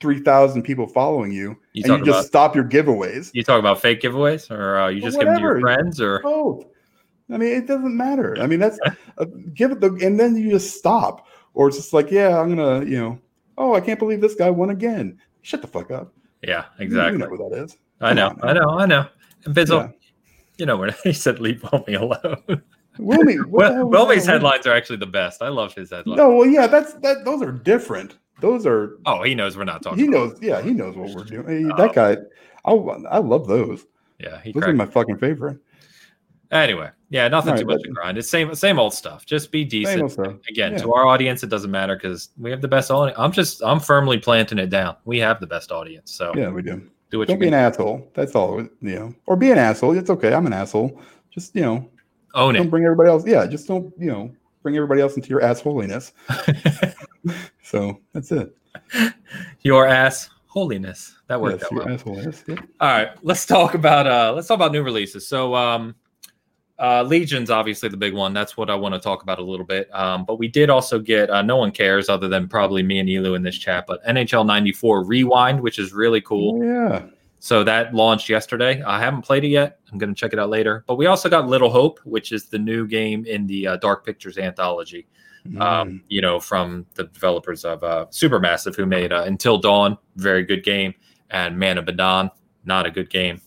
3000 0.02 0.64
people 0.64 0.88
following 0.88 1.32
you, 1.32 1.56
You 1.74 1.84
and 1.86 2.00
you 2.00 2.06
just 2.06 2.08
about 2.08 2.26
stop 2.26 2.56
your 2.56 2.66
giveaways. 2.66 3.30
You 3.34 3.44
talk 3.44 3.60
about 3.60 3.80
fake 3.80 4.02
giveaways, 4.02 4.52
or 4.52 4.80
uh, 4.80 4.88
you 4.90 5.02
Well, 5.02 5.12
just 5.12 5.20
give 5.20 5.28
them 5.28 5.38
to 5.38 5.42
your 5.42 5.60
friends, 5.62 6.02
or 6.02 6.20
both. 6.20 6.66
I 7.32 7.38
mean, 7.38 7.54
it 7.54 7.68
doesn't 7.68 7.96
matter. 7.96 8.38
I 8.40 8.48
mean, 8.48 8.60
that's 8.60 8.80
uh, 9.18 9.26
give 9.54 9.72
it 9.72 9.80
the, 9.80 9.94
and 10.06 10.20
then 10.20 10.36
you 10.36 10.50
just 10.52 10.78
stop, 10.78 11.28
or 11.54 11.68
it's 11.68 11.78
just 11.78 11.94
like, 11.94 12.12
yeah, 12.12 12.40
I'm 12.40 12.56
gonna, 12.56 12.86
you 12.86 12.98
know, 12.98 13.20
oh, 13.58 13.76
I 13.76 13.82
can't 13.82 14.00
believe 14.00 14.22
this 14.22 14.36
guy 14.36 14.50
won 14.50 14.70
again. 14.70 15.20
Shut 15.42 15.62
the 15.62 15.68
fuck 15.68 15.92
up. 15.92 16.14
yeah, 16.42 16.66
exactly. 16.80 17.14
You 17.14 17.18
know 17.20 17.30
what 17.30 17.52
that 17.52 17.64
is. 17.64 17.78
I 18.00 18.14
know, 18.14 18.30
on 18.30 18.40
I 18.44 18.54
know, 18.54 18.70
I 18.80 18.86
know. 18.86 19.08
And 19.46 19.56
Bizzle, 19.56 19.88
Yeah. 19.88 19.92
You 20.58 20.66
know, 20.66 20.78
when 20.78 20.94
he 21.04 21.14
said 21.14 21.40
leave 21.40 21.62
Wilmy 21.62 22.00
alone. 22.00 22.62
Wilmy, 23.00 23.46
Well, 23.46 23.86
Wilmy's 23.86 24.26
headlines 24.26 24.68
are 24.68 24.74
actually 24.74 24.98
the 24.98 25.06
best. 25.08 25.42
I 25.42 25.48
love 25.48 25.74
his 25.74 25.90
headlines. 25.92 26.18
No, 26.18 26.36
well, 26.36 26.48
yeah, 26.48 26.68
that's 26.68 26.94
that. 26.96 27.26
Those 27.26 27.42
are 27.42 27.52
different. 27.52 28.18
Those 28.42 28.66
are. 28.66 28.98
Oh, 29.06 29.24
he 29.24 29.34
knows 29.34 29.56
we're 29.56 29.64
not 29.64 29.82
talking. 29.82 30.00
He 30.00 30.08
knows. 30.08 30.38
Yeah, 30.42 30.62
he 30.62 30.72
knows 30.72 30.96
what 30.96 31.12
we're 31.16 31.24
doing. 31.24 31.48
Hey, 31.48 31.72
Oh. 31.72 31.78
That 31.78 31.94
guy. 31.94 32.18
I 32.66 32.72
I 32.74 33.18
love 33.20 33.48
those. 33.48 33.86
Yeah, 34.20 34.40
he 34.42 34.52
Those 34.52 34.64
are 34.64 34.74
my 34.74 34.86
fucking 34.86 35.18
favorite. 35.18 35.58
Anyway, 36.52 36.90
yeah, 37.10 37.28
nothing 37.30 37.54
All 37.54 37.58
too 37.60 37.66
much 37.66 37.82
to 37.84 37.90
grind. 37.90 38.18
It's 38.18 38.30
same 38.30 38.54
same 38.56 38.78
old 38.78 38.94
stuff. 38.94 39.26
Just 39.26 39.52
be 39.52 39.64
decent. 39.64 40.18
Again, 40.50 40.74
Yeah. 40.74 40.78
to 40.80 40.94
our 40.94 41.06
audience, 41.08 41.44
it 41.44 41.50
doesn't 41.50 41.72
matter 41.72 41.96
because 41.96 42.30
we 42.38 42.52
have 42.52 42.62
the 42.62 42.68
best 42.68 42.92
audience. 42.92 43.18
I'm 43.18 43.32
just 43.32 43.64
I'm 43.64 43.80
firmly 43.80 44.18
planting 44.18 44.58
it 44.60 44.70
down. 44.70 44.98
We 45.06 45.18
have 45.20 45.40
the 45.40 45.48
best 45.48 45.72
audience. 45.72 46.12
So 46.12 46.34
Yeah, 46.36 46.50
we 46.50 46.62
do. 46.62 46.82
do 47.10 47.20
what 47.20 47.30
Don't 47.30 47.40
be 47.40 47.48
an 47.48 47.54
asshole. 47.54 48.06
That's 48.14 48.36
all. 48.36 48.60
You 48.62 48.70
know, 48.82 49.16
or 49.28 49.38
be 49.38 49.50
an 49.52 49.58
asshole. 49.58 49.98
It's 49.98 50.10
okay. 50.10 50.34
I'm 50.34 50.46
an 50.46 50.54
asshole. 50.54 51.00
Just 51.30 51.56
you 51.56 51.62
know, 51.62 51.90
Own 52.34 52.56
don't 52.56 52.68
it. 52.68 52.70
bring 52.70 52.84
everybody 52.84 53.10
else. 53.10 53.26
Yeah, 53.26 53.48
just 53.48 53.68
don't 53.68 53.94
you 53.98 54.12
know 54.12 54.32
bring 54.62 54.76
everybody 54.76 55.00
else 55.02 55.16
into 55.16 55.30
your 55.30 55.42
assholiness. 55.42 56.12
So 57.64 58.00
that's 58.14 58.32
it. 58.32 58.56
Your 59.62 59.88
ass 59.88 60.30
holiness. 60.48 61.16
That 61.28 61.40
worked 61.40 61.62
Yes, 61.62 61.72
out 61.72 61.86
well. 61.86 61.86
assholiness. 61.98 62.44
Yeah. 62.48 62.56
All 62.80 62.90
right, 62.90 63.10
let's 63.22 63.46
talk 63.46 63.76
about 63.76 64.08
uh 64.08 64.34
let's 64.36 64.48
talk 64.48 64.56
about 64.56 64.72
new 64.72 64.84
releases. 64.84 65.28
So 65.28 65.56
um 65.56 65.96
uh 66.82 67.04
Legion's 67.04 67.50
obviously 67.50 67.88
the 67.88 67.98
big 67.98 68.14
one. 68.14 68.34
That's 68.34 68.58
what 68.58 68.70
I 68.70 68.76
want 68.76 68.94
to 68.96 69.00
talk 69.00 69.24
about 69.24 69.40
a 69.40 69.44
little 69.44 69.66
bit. 69.66 69.94
Um 69.94 70.26
but 70.26 70.40
we 70.40 70.48
did 70.48 70.70
also 70.70 71.00
get 71.00 71.30
uh 71.30 71.42
no 71.42 71.58
one 71.58 71.72
cares 71.72 72.10
other 72.10 72.28
than 72.28 72.48
probably 72.48 72.84
me 72.84 73.00
and 73.00 73.08
Elu 73.08 73.36
in 73.36 73.44
this 73.44 73.58
chat, 73.58 73.86
but 73.88 74.04
NHL 74.06 74.46
94 74.46 75.06
Rewind, 75.06 75.62
which 75.62 75.80
is 75.80 75.94
really 75.94 76.22
cool. 76.22 76.64
Yeah. 76.66 77.06
So 77.44 77.64
that 77.64 77.96
launched 77.96 78.30
yesterday. 78.30 78.84
I 78.84 79.00
haven't 79.00 79.24
played 79.24 79.44
it 79.44 79.48
yet. 79.48 79.80
I'm 79.92 79.98
going 79.98 80.14
to 80.14 80.20
check 80.20 80.32
it 80.32 80.38
out 80.38 80.52
later. 80.52 80.84
But 80.86 80.98
we 80.98 81.08
also 81.08 81.28
got 81.28 81.48
Little 81.48 81.72
Hope, 81.72 82.00
which 82.04 82.32
is 82.32 82.46
the 82.46 82.60
new 82.60 82.86
game 82.86 83.26
in 83.26 83.48
the 83.48 83.66
uh, 83.66 83.78
Dark 83.78 84.06
Pictures 84.06 84.38
anthology. 84.38 85.08
Mm. 85.48 85.60
Um, 85.60 86.04
you 86.08 86.22
know, 86.22 86.40
from 86.40 86.86
the 86.94 87.06
developers 87.06 87.66
of 87.66 87.84
uh, 87.84 88.06
Supermassive, 88.12 88.76
who 88.76 88.86
made 88.86 89.12
uh, 89.12 89.24
Until 89.26 89.58
Dawn, 89.58 89.98
very 90.18 90.44
good 90.44 90.64
game, 90.64 90.94
and 91.32 91.58
Man 91.58 91.80
of 91.80 91.88
Medan, 91.88 92.30
not 92.64 92.86
a 92.86 92.92
good 92.92 93.10
game. 93.10 93.42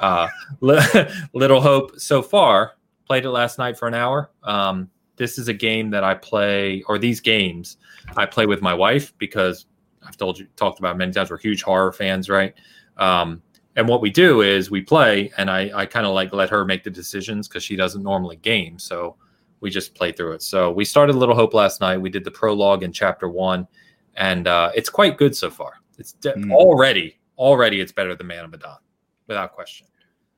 Uh, 0.00 0.26
Little 0.60 1.60
Hope, 1.60 2.00
so 2.00 2.22
far, 2.22 2.75
played 3.06 3.24
it 3.24 3.30
last 3.30 3.58
night 3.58 3.78
for 3.78 3.88
an 3.88 3.94
hour. 3.94 4.30
Um, 4.42 4.90
this 5.16 5.38
is 5.38 5.48
a 5.48 5.54
game 5.54 5.90
that 5.90 6.04
I 6.04 6.14
play, 6.14 6.82
or 6.88 6.98
these 6.98 7.20
games 7.20 7.78
I 8.16 8.26
play 8.26 8.46
with 8.46 8.60
my 8.62 8.74
wife 8.74 9.16
because 9.18 9.66
I've 10.06 10.16
told 10.16 10.38
you, 10.38 10.46
talked 10.56 10.78
about 10.78 10.96
many 10.98 11.12
times. 11.12 11.30
We're 11.30 11.38
huge 11.38 11.62
horror 11.62 11.92
fans, 11.92 12.28
right? 12.28 12.54
Um, 12.98 13.42
and 13.76 13.88
what 13.88 14.00
we 14.00 14.10
do 14.10 14.42
is 14.42 14.70
we 14.70 14.82
play, 14.82 15.30
and 15.38 15.50
I, 15.50 15.70
I 15.74 15.86
kind 15.86 16.06
of 16.06 16.14
like 16.14 16.32
let 16.32 16.50
her 16.50 16.64
make 16.64 16.84
the 16.84 16.90
decisions 16.90 17.48
because 17.48 17.62
she 17.62 17.76
doesn't 17.76 18.02
normally 18.02 18.36
game. 18.36 18.78
So 18.78 19.16
we 19.60 19.70
just 19.70 19.94
play 19.94 20.12
through 20.12 20.32
it. 20.32 20.42
So 20.42 20.70
we 20.70 20.84
started 20.84 21.16
Little 21.16 21.34
Hope 21.34 21.54
last 21.54 21.80
night. 21.80 21.98
We 21.98 22.10
did 22.10 22.24
the 22.24 22.30
prologue 22.30 22.82
in 22.82 22.92
chapter 22.92 23.28
one, 23.28 23.66
and 24.14 24.46
uh, 24.46 24.70
it's 24.74 24.88
quite 24.88 25.16
good 25.18 25.34
so 25.36 25.50
far. 25.50 25.74
It's 25.98 26.12
de- 26.12 26.34
Mm. 26.34 26.52
already, 26.52 27.18
already 27.38 27.80
it's 27.80 27.92
better 27.92 28.14
than 28.14 28.26
Man 28.26 28.44
of 28.44 28.50
Medan, 28.50 28.76
without 29.26 29.52
question. 29.52 29.86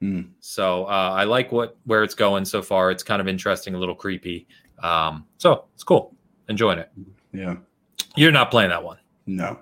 Mm. 0.02 0.30
So 0.40 0.84
uh, 0.84 1.14
I 1.16 1.24
like 1.24 1.50
what 1.50 1.76
where 1.84 2.04
it's 2.04 2.14
going 2.14 2.44
so 2.44 2.62
far. 2.62 2.90
It's 2.90 3.02
kind 3.02 3.20
of 3.20 3.28
interesting, 3.28 3.74
a 3.74 3.78
little 3.78 3.94
creepy. 3.94 4.46
Um, 4.82 5.26
so 5.38 5.64
it's 5.74 5.82
cool. 5.82 6.14
Enjoying 6.48 6.78
it. 6.78 6.90
Yeah. 7.32 7.56
You're 8.16 8.32
not 8.32 8.50
playing 8.50 8.70
that 8.70 8.82
one, 8.82 8.98
No. 9.26 9.58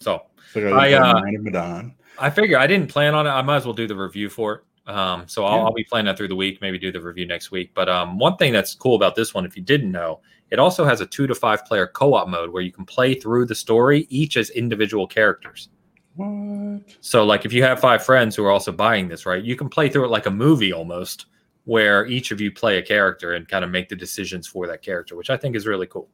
so 0.00 0.22
I, 0.54 0.92
uh, 0.94 1.20
Man 1.20 1.34
of 1.36 1.42
Medan. 1.42 1.94
I 2.18 2.30
figure 2.30 2.58
I 2.58 2.66
didn't 2.66 2.88
plan 2.88 3.14
on 3.14 3.26
it. 3.26 3.30
I 3.30 3.42
might 3.42 3.56
as 3.56 3.64
well 3.64 3.74
do 3.74 3.86
the 3.86 3.96
review 3.96 4.28
for 4.28 4.54
it. 4.54 4.90
Um, 4.90 5.24
so 5.26 5.44
I'll, 5.44 5.56
Yeah. 5.58 5.64
I'll 5.64 5.72
be 5.72 5.84
playing 5.84 6.06
that 6.06 6.16
through 6.16 6.28
the 6.28 6.36
week, 6.36 6.60
maybe 6.60 6.78
do 6.78 6.92
the 6.92 7.00
review 7.00 7.26
next 7.26 7.50
week. 7.50 7.72
But 7.74 7.88
um, 7.88 8.18
one 8.18 8.36
thing 8.36 8.52
that's 8.52 8.74
cool 8.74 8.94
about 8.96 9.14
this 9.16 9.34
one, 9.34 9.44
if 9.44 9.56
you 9.56 9.62
didn't 9.62 9.90
know, 9.90 10.20
it 10.50 10.58
also 10.58 10.84
has 10.84 11.00
a 11.00 11.06
two 11.06 11.26
to 11.26 11.34
five 11.34 11.64
player 11.64 11.86
co 11.86 12.14
op 12.14 12.28
mode 12.28 12.50
where 12.50 12.62
you 12.62 12.70
can 12.72 12.84
play 12.84 13.14
through 13.14 13.46
the 13.46 13.54
story 13.54 14.06
each 14.10 14.36
as 14.36 14.50
individual 14.50 15.06
characters. 15.06 15.68
What? 16.16 16.82
So, 17.00 17.24
like, 17.24 17.44
if 17.44 17.52
you 17.52 17.62
have 17.62 17.78
five 17.78 18.04
friends 18.04 18.34
who 18.34 18.44
are 18.44 18.50
also 18.50 18.72
buying 18.72 19.08
this, 19.08 19.26
right, 19.26 19.42
you 19.42 19.54
can 19.56 19.68
play 19.68 19.88
through 19.88 20.06
it 20.06 20.10
like 20.10 20.26
a 20.26 20.30
movie 20.30 20.72
almost, 20.72 21.26
where 21.64 22.06
each 22.06 22.30
of 22.30 22.40
you 22.40 22.50
play 22.50 22.78
a 22.78 22.82
character 22.82 23.34
and 23.34 23.46
kind 23.46 23.64
of 23.64 23.70
make 23.70 23.88
the 23.88 23.96
decisions 23.96 24.46
for 24.46 24.66
that 24.66 24.82
character, 24.82 25.16
which 25.16 25.30
I 25.30 25.36
think 25.36 25.56
is 25.56 25.66
really 25.66 25.86
cool. 25.86 26.08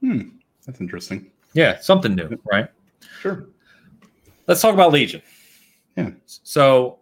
Hmm. 0.00 0.28
That's 0.66 0.80
interesting. 0.80 1.30
Yeah, 1.54 1.78
something 1.80 2.14
new, 2.14 2.38
right? 2.50 2.68
Sure. 3.20 3.48
Let's 4.46 4.60
talk 4.60 4.74
about 4.74 4.92
Legion. 4.92 5.22
Yeah. 5.96 6.10
So, 6.26 6.98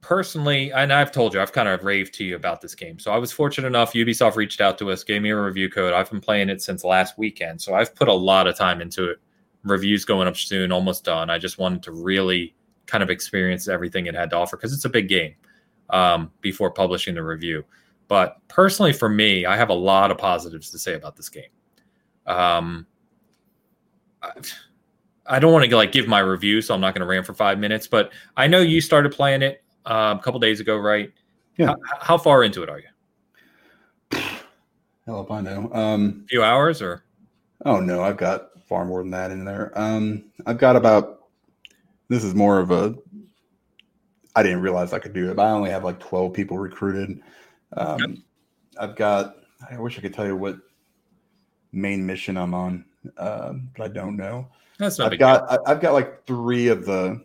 personally, 0.00 0.72
and 0.72 0.92
I've 0.92 1.12
told 1.12 1.32
you, 1.32 1.40
I've 1.40 1.52
kind 1.52 1.68
of 1.68 1.84
raved 1.84 2.14
to 2.14 2.24
you 2.24 2.36
about 2.36 2.60
this 2.60 2.74
game. 2.74 2.98
So, 2.98 3.12
I 3.12 3.18
was 3.18 3.32
fortunate 3.32 3.68
enough. 3.68 3.92
Ubisoft 3.94 4.36
reached 4.36 4.60
out 4.60 4.78
to 4.78 4.90
us, 4.90 5.04
gave 5.04 5.22
me 5.22 5.30
a 5.30 5.40
review 5.40 5.70
code. 5.70 5.92
I've 5.92 6.10
been 6.10 6.20
playing 6.20 6.50
it 6.50 6.60
since 6.60 6.84
last 6.84 7.16
weekend. 7.18 7.60
So, 7.62 7.74
I've 7.74 7.94
put 7.94 8.08
a 8.08 8.12
lot 8.12 8.46
of 8.46 8.56
time 8.56 8.80
into 8.80 9.10
it. 9.10 9.18
Reviews 9.64 10.04
going 10.04 10.26
up 10.28 10.36
soon, 10.36 10.72
almost 10.72 11.04
done. 11.04 11.30
I 11.30 11.38
just 11.38 11.58
wanted 11.58 11.82
to 11.84 11.92
really 11.92 12.54
kind 12.86 13.02
of 13.02 13.10
experience 13.10 13.68
everything 13.68 14.06
it 14.06 14.14
had 14.14 14.30
to 14.30 14.36
offer 14.36 14.56
because 14.56 14.72
it's 14.72 14.84
a 14.84 14.88
big 14.88 15.08
game 15.08 15.34
um, 15.90 16.30
before 16.40 16.70
publishing 16.70 17.14
the 17.14 17.22
review. 17.22 17.64
But 18.08 18.36
personally, 18.48 18.92
for 18.92 19.08
me, 19.08 19.46
I 19.46 19.56
have 19.56 19.70
a 19.70 19.74
lot 19.74 20.10
of 20.10 20.18
positives 20.18 20.70
to 20.70 20.78
say 20.78 20.94
about 20.94 21.16
this 21.16 21.28
game. 21.28 21.44
Um, 22.26 22.86
I- 24.22 24.32
I 25.24 25.38
don't 25.38 25.52
want 25.52 25.64
to 25.70 25.76
like 25.76 25.92
give 25.92 26.08
my 26.08 26.18
review, 26.18 26.60
so 26.60 26.74
I'm 26.74 26.80
not 26.80 26.94
going 26.94 27.00
to 27.00 27.06
rant 27.06 27.24
for 27.24 27.32
five 27.32 27.56
minutes. 27.56 27.86
But 27.86 28.12
I 28.36 28.48
know 28.48 28.58
you 28.60 28.80
started 28.80 29.12
playing 29.12 29.42
it 29.42 29.62
um, 29.86 30.18
a 30.18 30.20
couple 30.20 30.40
days 30.40 30.58
ago, 30.58 30.76
right? 30.76 31.12
Yeah. 31.56 31.66
How, 31.66 31.76
how 32.00 32.18
far 32.18 32.42
into 32.42 32.64
it 32.64 32.68
are 32.68 32.80
you? 32.80 34.18
Hell 35.06 35.22
if 35.22 35.30
I 35.30 35.40
know. 35.40 35.72
Um, 35.72 36.22
A 36.24 36.28
few 36.28 36.42
hours 36.42 36.82
or? 36.82 37.04
oh 37.64 37.78
no, 37.78 38.02
I've 38.02 38.16
got 38.16 38.48
far 38.68 38.84
more 38.84 39.02
than 39.02 39.10
that 39.10 39.30
in 39.30 39.44
there. 39.44 39.72
Um, 39.74 40.24
I've 40.46 40.58
got 40.58 40.76
about. 40.76 41.20
This 42.08 42.24
is 42.24 42.34
more 42.34 42.58
of 42.58 42.70
a. 42.70 42.94
I 44.34 44.42
didn't 44.42 44.60
realize 44.60 44.92
I 44.92 44.98
could 44.98 45.12
do 45.12 45.30
it, 45.30 45.36
but 45.36 45.46
I 45.46 45.50
only 45.50 45.70
have 45.70 45.84
like 45.84 46.00
twelve 46.00 46.32
people 46.32 46.58
recruited. 46.58 47.20
Um. 47.76 48.22
I've 48.78 48.96
got. 48.96 49.36
I 49.70 49.78
wish 49.78 49.98
I 49.98 50.02
could 50.02 50.14
tell 50.14 50.26
you 50.26 50.36
what 50.36 50.56
main 51.72 52.04
mission 52.04 52.36
I'm 52.36 52.54
on, 52.54 52.84
um, 53.16 53.70
but 53.76 53.84
I 53.84 53.88
don't 53.88 54.16
know. 54.16 54.48
That's 54.78 54.98
not 54.98 55.12
I've 55.12 55.18
got 55.18 55.50
I- 55.50 55.70
I've 55.70 55.80
got 55.80 55.92
like 55.92 56.26
three 56.26 56.68
of 56.68 56.84
the 56.84 57.22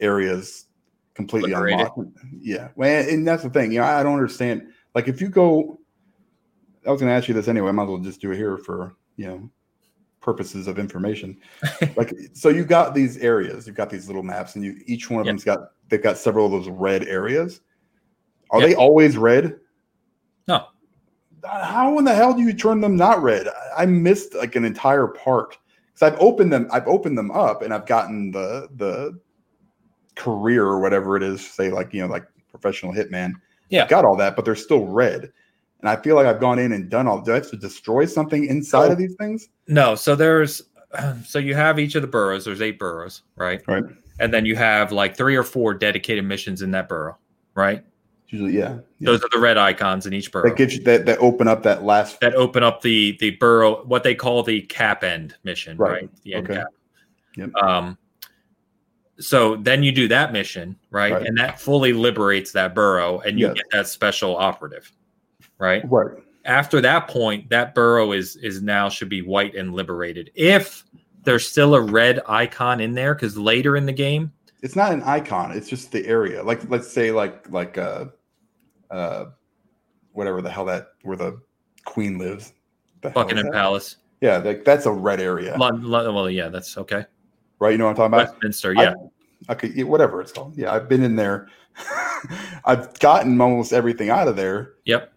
areas 0.00 0.66
completely 1.14 1.50
Liberated. 1.52 1.80
unlocked. 1.80 2.18
Yeah, 2.40 2.68
well, 2.76 3.08
and 3.08 3.26
that's 3.26 3.42
the 3.42 3.50
thing. 3.50 3.72
You 3.72 3.80
know, 3.80 3.86
I 3.86 4.02
don't 4.02 4.14
understand. 4.14 4.68
Like, 4.94 5.06
if 5.06 5.20
you 5.20 5.28
go, 5.28 5.78
I 6.86 6.90
was 6.90 7.00
going 7.00 7.10
to 7.10 7.16
ask 7.16 7.28
you 7.28 7.34
this 7.34 7.48
anyway. 7.48 7.68
I 7.68 7.72
might 7.72 7.82
as 7.84 7.88
well 7.90 7.98
just 7.98 8.20
do 8.20 8.32
it 8.32 8.36
here 8.36 8.56
for 8.56 8.96
you 9.16 9.26
know 9.26 9.50
purposes 10.20 10.66
of 10.66 10.78
information. 10.78 11.36
like, 11.96 12.14
so 12.32 12.48
you've 12.48 12.68
got 12.68 12.94
these 12.94 13.16
areas. 13.18 13.66
You've 13.66 13.76
got 13.76 13.90
these 13.90 14.06
little 14.06 14.22
maps, 14.22 14.54
and 14.54 14.64
you 14.64 14.80
each 14.86 15.10
one 15.10 15.20
of 15.20 15.26
Yeah. 15.26 15.32
them's 15.32 15.44
got 15.44 15.60
they've 15.88 16.02
got 16.02 16.18
several 16.18 16.46
of 16.46 16.52
those 16.52 16.68
red 16.68 17.04
areas. 17.08 17.60
Are 18.50 18.60
Yeah. 18.60 18.66
they 18.68 18.74
always 18.74 19.16
red? 19.16 19.58
No. 20.46 20.66
Uh, 21.42 21.64
how 21.64 21.98
in 21.98 22.04
the 22.04 22.14
hell 22.14 22.34
do 22.34 22.42
you 22.42 22.52
turn 22.52 22.80
them 22.80 22.96
not 22.96 23.22
red? 23.22 23.48
I 23.48 23.82
I 23.82 23.86
missed 23.86 24.34
like 24.34 24.56
an 24.56 24.64
entire 24.64 25.06
part 25.06 25.56
because 25.86 26.12
I've 26.12 26.20
opened 26.20 26.52
them. 26.52 26.68
I've 26.70 26.86
opened 26.86 27.16
them 27.16 27.30
up 27.30 27.62
and 27.62 27.72
I've 27.72 27.86
gotten 27.86 28.30
the 28.30 28.68
the 28.76 29.18
career 30.16 30.64
or 30.64 30.80
whatever 30.80 31.16
it 31.16 31.22
is. 31.22 31.46
Say 31.46 31.70
like 31.70 31.94
you 31.94 32.02
know 32.02 32.08
like 32.08 32.26
professional 32.50 32.92
hitman. 32.92 33.32
Yeah. 33.70 33.86
got 33.86 34.04
all 34.04 34.16
that, 34.16 34.34
but 34.36 34.44
they're 34.44 34.56
still 34.56 34.86
red. 34.86 35.32
And 35.80 35.88
I 35.88 35.96
feel 35.96 36.14
like 36.14 36.26
I've 36.26 36.40
gone 36.40 36.58
in 36.58 36.72
and 36.72 36.90
done 36.90 37.06
all. 37.06 37.20
Do 37.22 37.32
I 37.32 37.36
have 37.36 37.50
to 37.50 37.56
destroy 37.56 38.04
something 38.04 38.46
inside 38.46 38.88
Oh. 38.88 38.92
of 38.92 38.98
these 38.98 39.14
things? 39.16 39.48
No, 39.66 39.94
so 39.94 40.14
there's 40.14 40.62
so 41.24 41.38
you 41.38 41.54
have 41.54 41.78
each 41.78 41.94
of 41.94 42.02
the 42.02 42.08
boroughs. 42.08 42.44
There's 42.44 42.60
eight 42.62 42.78
boroughs, 42.78 43.22
right? 43.36 43.62
Right. 43.66 43.84
And 44.18 44.34
then 44.34 44.44
you 44.44 44.56
have 44.56 44.92
like 44.92 45.16
three 45.16 45.36
or 45.36 45.42
four 45.42 45.72
dedicated 45.72 46.24
missions 46.24 46.60
in 46.62 46.70
that 46.72 46.88
borough, 46.88 47.16
right? 47.54 47.82
Usually, 48.28 48.52
yeah. 48.56 48.78
yeah. 48.98 49.06
Those 49.06 49.24
are 49.24 49.28
the 49.32 49.38
red 49.40 49.56
icons 49.58 50.06
in 50.06 50.12
each 50.12 50.30
borough 50.30 50.48
that 50.50 50.56
gives 50.56 50.76
you 50.76 50.82
that 50.84 51.06
that 51.06 51.18
open 51.18 51.48
up 51.48 51.62
that 51.64 51.82
last. 51.84 52.20
that 52.20 52.34
open 52.34 52.62
up 52.62 52.82
the 52.82 53.16
the 53.18 53.30
borough, 53.32 53.82
what 53.86 54.02
they 54.04 54.14
call 54.14 54.42
the 54.42 54.60
cap 54.62 55.02
end 55.02 55.34
mission, 55.42 55.76
Right. 55.78 55.92
right? 56.02 56.10
The 56.24 56.34
end 56.34 56.44
Okay. 56.50 56.58
cap. 56.60 56.68
Yep. 57.36 57.54
Um, 57.56 57.98
so 59.18 59.56
then 59.56 59.82
you 59.82 59.92
do 59.92 60.06
that 60.08 60.32
mission, 60.32 60.76
right? 60.90 61.12
Right. 61.12 61.26
And 61.26 61.36
that 61.38 61.60
fully 61.60 61.92
liberates 61.92 62.52
that 62.52 62.74
borough, 62.74 63.20
and 63.20 63.38
you 63.38 63.46
Yes. 63.48 63.54
get 63.56 63.64
that 63.72 63.86
special 63.88 64.36
operative, 64.36 64.90
right? 65.60 65.82
Right. 65.88 66.10
After 66.46 66.80
that 66.80 67.06
point, 67.08 67.48
that 67.50 67.74
borough 67.74 68.12
is 68.12 68.36
is 68.36 68.62
now 68.62 68.88
should 68.88 69.08
be 69.10 69.22
white 69.22 69.54
and 69.54 69.74
liberated. 69.74 70.30
If 70.34 70.84
there's 71.24 71.46
still 71.46 71.74
a 71.74 71.80
red 71.80 72.20
icon 72.26 72.80
in 72.80 72.94
there, 72.94 73.14
because 73.14 73.36
later 73.36 73.76
in 73.76 73.86
the 73.86 73.92
game, 73.92 74.32
It's 74.62 74.74
not 74.74 74.92
an 74.92 75.02
icon. 75.04 75.52
It's 75.52 75.68
just 75.68 75.92
the 75.92 76.04
area. 76.06 76.42
Like 76.42 76.68
let's 76.70 76.90
say 76.90 77.10
like 77.12 77.48
like 77.50 77.76
uh 77.78 78.06
uh 78.90 79.26
whatever 80.12 80.42
the 80.42 80.50
hell 80.50 80.64
that 80.64 80.88
where 81.02 81.16
the 81.16 81.40
queen 81.84 82.18
lives. 82.18 82.52
The 83.02 83.10
Buckingham? 83.10 83.50
Palace. 83.52 83.96
Yeah, 84.20 84.38
like 84.38 84.64
that's 84.64 84.84
a 84.86 84.92
red 84.92 85.20
area, 85.20 85.56
Lon- 85.56 85.82
Lon- 85.82 86.14
well, 86.14 86.28
yeah, 86.28 86.48
that's 86.50 86.76
okay. 86.76 87.04
right? 87.58 87.70
You 87.72 87.78
know 87.78 87.84
what 87.84 87.90
I'm 87.92 87.96
talking 87.96 88.14
about? 88.14 88.32
Westminster, 88.34 88.74
I- 88.76 88.82
yeah. 88.82 88.94
Okay, 89.48 89.68
yeah, 89.74 89.84
whatever 89.84 90.20
it's 90.20 90.32
called. 90.32 90.56
Yeah, 90.58 90.72
I've 90.74 90.88
been 90.90 91.02
in 91.02 91.16
there. 91.16 91.48
I've 92.66 92.98
gotten 92.98 93.40
almost 93.40 93.72
everything 93.72 94.10
out 94.10 94.28
of 94.28 94.36
there. 94.36 94.72
Yep. 94.84 95.10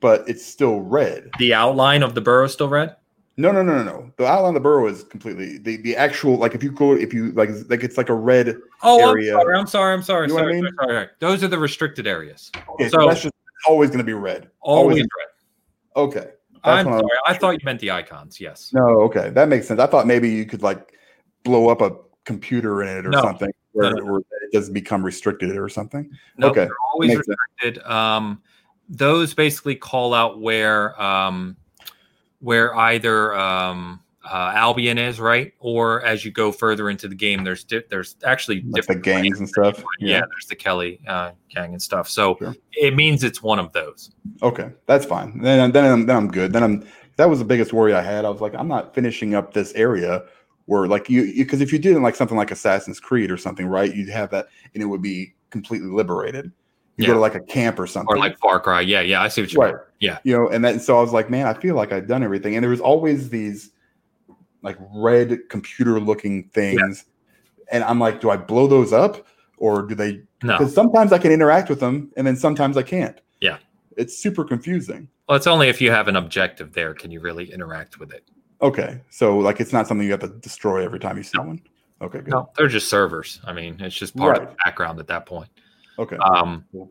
But 0.00 0.28
it's 0.28 0.44
still 0.44 0.80
red. 0.80 1.30
The 1.38 1.52
outline 1.54 2.02
of 2.02 2.14
the 2.14 2.20
borough 2.20 2.46
is 2.46 2.52
still 2.52 2.68
red. 2.68 2.96
No, 3.36 3.52
no, 3.52 3.62
no, 3.62 3.76
no, 3.78 3.84
no. 3.84 4.12
The 4.16 4.26
outline 4.26 4.50
of 4.50 4.54
the 4.54 4.60
borough 4.60 4.86
is 4.88 5.04
completely 5.04 5.58
the, 5.58 5.76
the 5.78 5.96
actual 5.96 6.36
like 6.36 6.54
if 6.54 6.62
you 6.62 6.70
go 6.72 6.92
if 6.94 7.14
you 7.14 7.32
like 7.32 7.50
like 7.68 7.82
it's 7.84 7.96
like 7.96 8.08
a 8.08 8.14
red. 8.14 8.56
Oh, 8.82 9.10
area. 9.10 9.38
I'm 9.38 9.66
sorry. 9.66 9.94
I'm 9.94 10.02
sorry. 10.02 10.24
I'm 10.24 10.30
sorry. 10.30 10.30
You 10.30 10.32
know 10.32 10.36
sorry, 10.36 10.52
I 10.52 10.60
mean? 10.62 10.72
sorry, 10.78 10.92
sorry. 10.94 11.08
Those 11.20 11.44
are 11.44 11.48
the 11.48 11.58
restricted 11.58 12.06
areas. 12.06 12.50
Okay, 12.70 12.88
so, 12.88 13.00
So- 13.00 13.08
that's 13.08 13.22
just 13.22 13.34
always 13.68 13.90
going 13.90 13.98
to 13.98 14.04
be 14.04 14.12
red. 14.14 14.50
Always 14.60 14.94
Always- 14.94 15.02
red. 15.02 16.02
Okay. 16.02 16.30
That's 16.62 16.86
I'm 16.86 16.92
sorry. 16.92 17.08
I 17.26 17.34
thought 17.34 17.50
you 17.52 17.60
meant 17.64 17.80
the 17.80 17.90
icons. 17.90 18.38
Yes. 18.40 18.70
No, 18.74 18.82
okay, 19.02 19.30
that 19.30 19.48
makes 19.48 19.66
sense. 19.66 19.80
I 19.80 19.86
thought 19.86 20.06
maybe 20.06 20.28
you 20.28 20.44
could 20.44 20.62
like 20.62 20.92
blow 21.42 21.68
up 21.70 21.80
a 21.80 21.96
computer 22.24 22.82
in 22.82 22.88
it 22.98 23.06
or 23.06 23.10
No. 23.10 23.22
something, 23.22 23.50
where, 23.72 23.90
No, 23.92 23.96
no. 23.96 24.12
where 24.12 24.20
it 24.20 24.52
doesn't 24.52 24.74
become 24.74 25.02
restricted 25.02 25.56
or 25.56 25.68
something. 25.70 26.10
Nope, 26.36 26.50
Okay, 26.50 26.64
they're 26.64 26.70
always 26.92 27.16
restricted. 27.16 27.82
Um, 27.84 28.42
those 28.90 29.32
basically 29.32 29.76
call 29.76 30.12
out 30.12 30.40
where 30.40 31.00
um, 31.00 31.56
where 32.40 32.74
either 32.76 33.34
um, 33.34 34.00
uh, 34.28 34.52
Albion 34.54 34.98
is 34.98 35.20
right, 35.20 35.52
or 35.60 36.04
as 36.04 36.24
you 36.24 36.30
go 36.32 36.50
further 36.52 36.90
into 36.90 37.06
the 37.08 37.14
game, 37.14 37.44
there's 37.44 37.64
di- 37.64 37.84
there's 37.88 38.16
actually 38.24 38.56
Like 38.56 38.64
the 38.64 38.72
different 38.72 39.02
gangs 39.04 39.38
and 39.38 39.48
stuff. 39.48 39.82
Yeah. 40.00 40.20
there's 40.20 40.46
the 40.48 40.56
Kelley 40.56 41.00
uh, 41.06 41.30
gang 41.48 41.72
and 41.72 41.80
stuff. 41.80 42.08
So 42.08 42.36
Sure. 42.38 42.54
it 42.72 42.94
means 42.96 43.22
it's 43.24 43.42
one 43.42 43.58
of 43.58 43.72
those. 43.72 44.10
Okay, 44.42 44.70
that's 44.86 45.06
fine. 45.06 45.40
Then 45.40 45.70
then 45.70 45.92
I'm, 45.92 46.06
then 46.06 46.16
I'm 46.16 46.28
good. 46.28 46.52
Then 46.52 46.62
I'm 46.64 46.84
that 47.16 47.28
was 47.28 47.38
the 47.38 47.44
biggest 47.44 47.72
worry 47.72 47.94
I 47.94 48.02
had. 48.02 48.24
I 48.24 48.30
was 48.30 48.40
like, 48.40 48.54
I'm 48.54 48.68
not 48.68 48.94
finishing 48.94 49.34
up 49.34 49.52
this 49.54 49.72
area 49.74 50.24
where 50.66 50.86
like 50.86 51.08
you 51.08 51.32
because 51.36 51.60
if 51.60 51.72
you 51.72 51.78
did 51.78 51.96
like 51.98 52.16
something 52.16 52.36
like 52.36 52.50
Assassin's 52.50 52.98
Creed 52.98 53.30
or 53.30 53.36
something, 53.36 53.66
right? 53.66 53.94
You'd 53.94 54.08
have 54.08 54.30
that 54.30 54.48
and 54.74 54.82
it 54.82 54.86
would 54.86 55.02
be 55.02 55.34
completely 55.50 55.88
liberated. 55.88 56.50
You 57.00 57.08
go 57.08 57.14
to 57.14 57.20
like 57.20 57.34
a 57.34 57.40
camp 57.40 57.78
or 57.78 57.86
something, 57.86 58.14
Or 58.14 58.18
like 58.18 58.38
Far 58.38 58.60
Cry. 58.60 58.80
Yeah, 58.80 59.00
yeah, 59.00 59.22
I 59.22 59.28
see 59.28 59.42
what 59.42 59.52
you 59.52 59.60
right? 59.60 59.74
mean. 59.74 59.82
Yeah. 60.00 60.18
you 60.24 60.36
know, 60.36 60.48
and 60.48 60.64
that 60.64 60.80
so 60.82 60.98
I 60.98 61.00
was 61.00 61.12
like, 61.12 61.30
man, 61.30 61.46
I 61.46 61.54
feel 61.54 61.74
like 61.74 61.92
I've 61.92 62.06
done 62.08 62.22
everything. 62.22 62.54
And 62.56 62.62
there 62.62 62.70
was 62.70 62.80
always 62.80 63.28
these 63.30 63.70
like 64.62 64.76
red 64.94 65.38
computer 65.48 65.98
looking 66.00 66.44
things, 66.50 67.04
and 67.70 67.82
I'm 67.84 67.98
like, 67.98 68.20
do 68.20 68.30
I 68.30 68.36
blow 68.36 68.66
those 68.66 68.92
up 68.92 69.26
or 69.56 69.82
do 69.82 69.94
they? 69.94 70.22
No. 70.42 70.58
Because 70.58 70.74
sometimes 70.74 71.12
I 71.12 71.18
can 71.18 71.32
interact 71.32 71.68
with 71.68 71.80
them, 71.80 72.10
and 72.16 72.26
then 72.26 72.36
sometimes 72.36 72.76
I 72.76 72.82
can't. 72.82 73.20
Yeah. 73.40 73.58
it's 73.96 74.16
super 74.18 74.44
confusing. 74.44 75.08
Well, 75.28 75.36
it's 75.36 75.46
only 75.46 75.68
if 75.68 75.80
you 75.80 75.90
have 75.90 76.08
an 76.08 76.16
objective 76.16 76.72
there 76.72 76.92
can 76.92 77.10
you 77.10 77.20
really 77.20 77.52
interact 77.52 77.98
with 78.00 78.12
it. 78.12 78.28
Okay, 78.62 79.00
so 79.10 79.38
like 79.38 79.60
it's 79.60 79.72
not 79.72 79.86
something 79.86 80.04
you 80.04 80.10
have 80.12 80.20
to 80.20 80.28
destroy 80.28 80.84
every 80.84 80.98
time 80.98 81.16
you 81.16 81.22
see 81.22 81.38
one. 81.38 81.62
Okay, 82.02 82.18
good. 82.18 82.28
No, 82.28 82.50
they're 82.56 82.68
just 82.68 82.88
servers. 82.88 83.40
I 83.44 83.52
mean, 83.52 83.76
it's 83.80 83.94
just 83.94 84.16
part 84.16 84.38
of 84.38 84.48
the 84.48 84.54
background 84.64 84.98
at 85.00 85.06
that 85.08 85.26
point. 85.26 85.48
Okay, 85.98 86.16
Um, 86.16 86.64
Cool. 86.72 86.90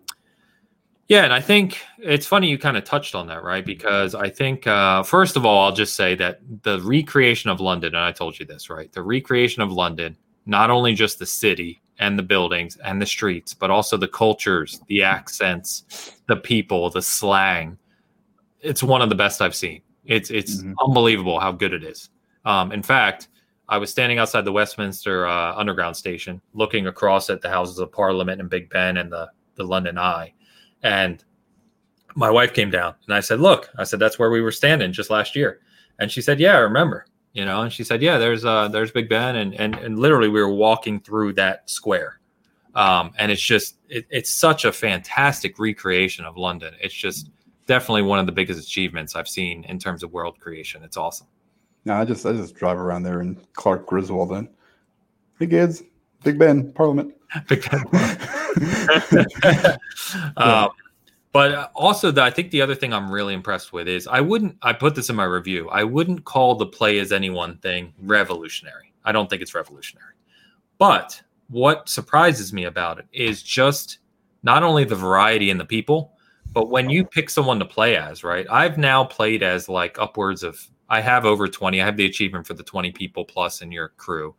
yeah, 1.08 1.24
and 1.24 1.34
I 1.34 1.42
think 1.42 1.80
it's 1.98 2.28
funny 2.28 2.48
you 2.50 2.58
kind 2.58 2.78
of 2.78 2.84
touched 2.84 3.16
on 3.16 3.28
that, 3.28 3.44
right? 3.44 3.66
Because 3.66 4.14
I 4.14 4.30
think, 4.30 4.68
uh, 4.68 5.02
first 5.04 5.36
of 5.36 5.46
all, 5.46 5.66
I'll 5.66 5.76
just 5.76 5.96
say 5.96 6.14
that 6.16 6.40
the 6.64 6.80
recreation 6.82 7.50
of 7.50 7.60
London, 7.60 7.96
and 7.96 8.04
I 8.04 8.12
told 8.12 8.40
you 8.40 8.46
this, 8.46 8.70
right? 8.70 8.92
The 8.92 9.02
recreation 9.02 9.62
of 9.64 9.72
London, 9.72 10.16
not 10.46 10.70
only 10.70 10.94
just 10.94 11.18
the 11.20 11.26
city 11.26 11.82
and 11.98 12.18
the 12.18 12.24
buildings 12.24 12.78
and 12.78 13.02
the 13.02 13.06
streets, 13.06 13.54
but 13.54 13.72
also 13.72 13.98
the 13.98 14.08
cultures, 14.08 14.82
the 14.88 15.04
accents, 15.04 16.14
the 16.28 16.36
people, 16.38 16.90
the 16.90 17.02
slang. 17.02 17.78
It's 18.62 18.84
one 18.84 19.02
of 19.02 19.10
the 19.10 19.16
best 19.16 19.42
I've 19.42 19.56
seen. 19.56 19.82
It's 20.06 20.30
it's 20.32 20.62
Mhm. 20.64 20.76
unbelievable 20.84 21.40
how 21.40 21.52
good 21.52 21.74
it 21.74 21.84
is. 21.84 22.10
Um, 22.46 22.72
in 22.72 22.82
fact, 22.84 23.28
I 23.70 23.78
was 23.78 23.92
standing 23.92 24.18
outside 24.18 24.46
the 24.46 24.52
Westminster 24.52 25.28
uh, 25.28 25.56
Underground 25.56 25.96
station, 25.96 26.42
looking 26.54 26.88
across 26.88 27.30
at 27.30 27.42
the 27.42 27.50
Houses 27.50 27.78
of 27.78 27.92
Parliament 27.92 28.42
and 28.42 28.50
Big 28.50 28.70
Ben 28.70 28.98
and 28.98 29.12
the 29.12 29.30
the 29.56 29.64
London 29.64 29.98
Eye, 29.98 30.34
and 30.84 31.24
my 32.16 32.30
wife 32.30 32.54
came 32.54 32.72
down 32.72 32.96
and 33.06 33.14
I 33.16 33.20
said, 33.20 33.40
"Look," 33.40 33.70
I 33.78 33.84
said, 33.84 34.00
"That's 34.00 34.18
where 34.18 34.32
we 34.32 34.42
were 34.42 34.52
standing 34.52 34.92
just 34.92 35.10
last 35.10 35.36
year," 35.36 35.60
and 36.00 36.12
she 36.12 36.22
said, 36.22 36.40
"Yeah, 36.40 36.56
I 36.56 36.60
remember." 36.60 37.06
You 37.34 37.46
know, 37.46 37.62
and 37.62 37.72
she 37.72 37.84
said, 37.84 38.02
"Yeah, 38.02 38.18
there's 38.18 38.44
uh 38.44 38.70
there's 38.70 38.92
Big 38.92 39.08
Ben," 39.08 39.36
and 39.36 39.54
and 39.54 39.76
and 39.76 40.00
literally 40.00 40.30
we 40.30 40.42
were 40.42 40.54
walking 40.54 41.00
through 41.00 41.34
that 41.34 41.70
square, 41.70 42.20
um, 42.74 43.12
and 43.20 43.32
it's 43.32 43.42
just 43.42 43.78
it, 43.88 44.08
it's 44.10 44.32
such 44.32 44.66
a 44.66 44.72
fantastic 44.72 45.60
recreation 45.60 46.26
of 46.26 46.38
London. 46.38 46.74
It's 46.82 46.94
just 46.94 47.30
definitely 47.68 48.02
one 48.02 48.18
of 48.18 48.26
the 48.26 48.32
biggest 48.32 48.60
achievements 48.66 49.16
I've 49.16 49.28
seen 49.28 49.64
in 49.66 49.78
terms 49.78 50.02
of 50.02 50.12
world 50.12 50.40
creation. 50.40 50.84
It's 50.84 50.98
awesome. 50.98 51.28
No, 51.86 51.96
I 51.96 52.06
just 52.06 52.26
I 52.26 52.34
just 52.34 52.56
drive 52.56 52.78
around 52.78 53.04
there 53.04 53.22
and 53.22 53.38
Clark 53.54 53.86
Griswold. 53.86 54.32
Then, 54.32 54.50
hey 55.40 55.48
kids, 55.48 55.84
Big 56.24 56.38
Ben, 56.38 56.72
Parliament. 56.74 57.14
Big 57.48 57.64
Ben. 57.70 57.86
um, 60.38 60.70
but 61.32 61.52
uh, 61.54 61.68
also, 61.76 62.12
the, 62.12 62.24
I 62.24 62.32
think 62.32 62.52
the 62.52 62.62
other 62.62 62.76
thing 62.76 62.94
I'm 62.94 63.12
really 63.12 63.34
impressed 63.34 63.72
with 63.72 63.88
is 63.88 64.08
I 64.08 64.22
wouldn't. 64.22 64.58
I 64.62 64.74
put 64.74 64.96
this 64.96 65.10
in 65.10 65.16
my 65.16 65.26
review. 65.26 65.70
I 65.70 65.84
wouldn't 65.84 66.26
call 66.26 66.56
the 66.56 66.66
play 66.66 67.00
as 67.00 67.12
anyone 67.12 67.58
thing 67.58 67.94
revolutionary. 68.02 68.94
I 69.06 69.12
don't 69.12 69.30
think 69.30 69.42
it's 69.42 69.54
revolutionary. 69.54 70.14
But 70.78 71.22
what 71.50 71.88
surprises 71.88 72.52
me 72.54 72.66
about 72.66 73.00
it 73.00 73.06
is 73.12 73.44
just 73.44 74.00
not 74.44 74.64
only 74.64 74.86
the 74.86 74.96
variety 74.96 75.50
in 75.50 75.58
the 75.58 75.66
people, 75.66 76.14
but 76.52 76.70
when 76.70 76.90
you 76.90 77.06
pick 77.06 77.30
someone 77.30 77.60
to 77.60 77.66
play 77.66 77.96
as, 77.96 78.24
right? 78.24 78.48
I've 78.50 78.78
now 78.78 79.04
played 79.04 79.44
as 79.44 79.70
like 79.70 80.00
upwards 80.00 80.44
of. 80.44 80.60
I 80.90 81.02
have 81.02 81.26
over 81.26 81.48
20. 81.48 81.82
I 81.82 81.86
have 81.86 81.98
the 81.98 82.06
achievement 82.06 82.48
for 82.48 82.54
the 82.54 82.64
20 82.64 82.92
people 82.92 83.24
plus 83.26 83.62
in 83.62 83.72
your 83.72 83.90
crew 83.90 84.36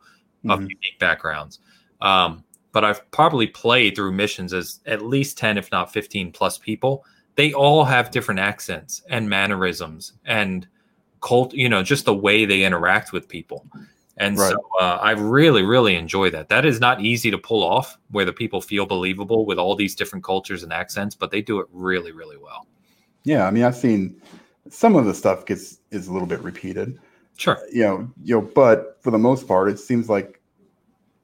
of 0.49 0.59
Mhm. 0.59 0.63
unique 0.63 0.99
backgrounds. 0.99 1.59
Um, 2.01 2.43
but 2.71 2.83
I've 2.83 3.09
probably 3.11 3.47
played 3.47 3.95
through 3.95 4.13
missions 4.13 4.53
as 4.53 4.79
at 4.85 5.01
least 5.01 5.37
10, 5.37 5.57
if 5.57 5.71
not 5.71 5.91
15 5.91 6.31
plus 6.31 6.57
people. 6.57 7.05
They 7.35 7.53
all 7.53 7.83
have 7.83 8.11
different 8.11 8.39
accents 8.39 9.03
and 9.09 9.29
mannerisms 9.29 10.13
and 10.25 10.67
cult, 11.21 11.53
you 11.53 11.69
know, 11.69 11.83
just 11.83 12.05
the 12.05 12.13
way 12.13 12.45
they 12.45 12.63
interact 12.63 13.13
with 13.13 13.27
people. 13.27 13.65
And 14.17 14.37
Right. 14.37 14.51
so 14.51 14.57
uh, 14.79 14.99
I 15.01 15.11
really, 15.11 15.63
really 15.63 15.95
enjoy 15.95 16.29
that. 16.31 16.49
That 16.49 16.65
is 16.65 16.79
not 16.79 17.01
easy 17.01 17.31
to 17.31 17.37
pull 17.37 17.63
off 17.63 17.97
where 18.09 18.25
the 18.25 18.33
people 18.33 18.61
feel 18.61 18.85
believable 18.85 19.45
with 19.45 19.57
all 19.57 19.75
these 19.75 19.95
different 19.95 20.23
cultures 20.23 20.63
and 20.63 20.73
accents, 20.73 21.15
but 21.15 21.31
they 21.31 21.41
do 21.41 21.59
it 21.59 21.67
really, 21.71 22.11
really 22.11 22.37
well. 22.37 22.67
Yeah, 23.23 23.47
I 23.47 23.51
mean, 23.51 23.63
I've 23.63 23.75
seen 23.75 24.21
some 24.71 24.95
of 24.95 25.05
the 25.05 25.13
stuff 25.13 25.45
gets 25.45 25.79
is 25.91 26.07
a 26.07 26.13
little 26.13 26.27
bit 26.27 26.41
repeated. 26.41 26.97
Sure. 27.37 27.57
Uh, 27.57 27.61
you 27.71 27.83
know, 27.83 28.11
you 28.23 28.35
know, 28.35 28.41
but 28.41 28.97
for 29.01 29.11
the 29.11 29.17
most 29.17 29.47
part, 29.47 29.69
it 29.69 29.77
seems 29.77 30.09
like, 30.09 30.41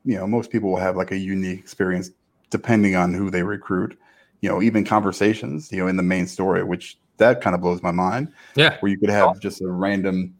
you 0.05 0.15
know, 0.15 0.27
most 0.27 0.51
people 0.51 0.69
will 0.69 0.77
have 0.77 0.95
like 0.95 1.11
a 1.11 1.17
unique 1.17 1.59
experience 1.59 2.11
depending 2.49 2.95
on 2.95 3.13
who 3.13 3.29
they 3.29 3.43
recruit. 3.43 3.97
You 4.41 4.49
know, 4.49 4.61
even 4.61 4.83
conversations, 4.83 5.71
you 5.71 5.79
know, 5.79 5.87
in 5.87 5.97
the 5.97 6.03
main 6.03 6.27
story, 6.27 6.63
which 6.63 6.99
that 7.17 7.41
kind 7.41 7.55
of 7.55 7.61
blows 7.61 7.81
my 7.81 7.91
mind. 7.91 8.31
Yeah. 8.55 8.77
Where 8.81 8.91
you 8.91 8.99
could 8.99 9.09
have 9.09 9.39
just 9.39 9.61
a 9.61 9.67
random, 9.67 10.35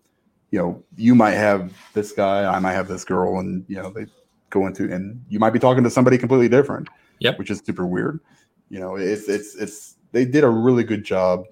you 0.51 0.59
know, 0.59 0.84
you 0.95 1.15
might 1.15 1.31
have 1.31 1.73
this 1.93 2.11
guy, 2.11 2.45
I 2.45 2.59
might 2.59 2.73
have 2.73 2.88
this 2.88 3.03
girl, 3.03 3.39
and 3.39 3.65
you 3.67 3.77
know, 3.77 3.89
they 3.89 4.05
go 4.49 4.67
into 4.67 4.93
and 4.93 5.23
you 5.29 5.39
might 5.39 5.51
be 5.51 5.59
talking 5.59 5.84
to 5.84 5.89
somebody 5.89 6.17
completely 6.17 6.49
different. 6.49 6.89
Yep. 7.19 7.39
Which 7.39 7.49
is 7.49 7.61
super 7.65 7.88
weird. 7.88 8.19
You 8.69 8.79
know, 8.79 8.97
it's 8.97 9.27
it's 9.29 9.55
it's 9.55 9.95
they 10.11 10.25
did 10.25 10.43
a 10.43 10.49
really 10.49 10.84
good 10.84 11.03
job 11.03 11.45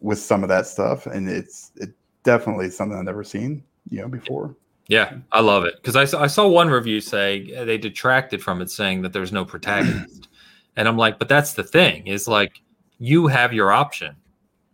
with 0.00 0.18
some 0.18 0.42
of 0.42 0.48
that 0.48 0.66
stuff, 0.66 1.06
and 1.06 1.28
it's 1.28 1.72
it 1.76 1.90
definitely 2.22 2.70
something 2.70 2.98
I've 2.98 3.04
never 3.04 3.24
seen, 3.24 3.62
you 3.88 4.00
know, 4.00 4.08
before. 4.08 4.54
Yeah, 4.88 5.18
I 5.32 5.40
love 5.40 5.64
it 5.64 5.74
because 5.76 5.96
I, 5.96 6.06
saw- 6.06 6.22
I 6.22 6.28
saw 6.28 6.48
one 6.48 6.70
review 6.70 7.00
say 7.00 7.54
uh, 7.54 7.64
they 7.64 7.76
detracted 7.76 8.42
from 8.42 8.62
it, 8.62 8.70
saying 8.70 9.02
that 9.02 9.12
there's 9.12 9.32
no 9.32 9.44
protagonist, 9.44 10.28
and 10.76 10.88
I'm 10.88 10.96
like, 10.96 11.18
but 11.18 11.28
that's 11.28 11.52
the 11.52 11.64
thing 11.64 12.06
is 12.06 12.26
like 12.26 12.62
you 12.98 13.26
have 13.26 13.52
your 13.52 13.70
option 13.70 14.16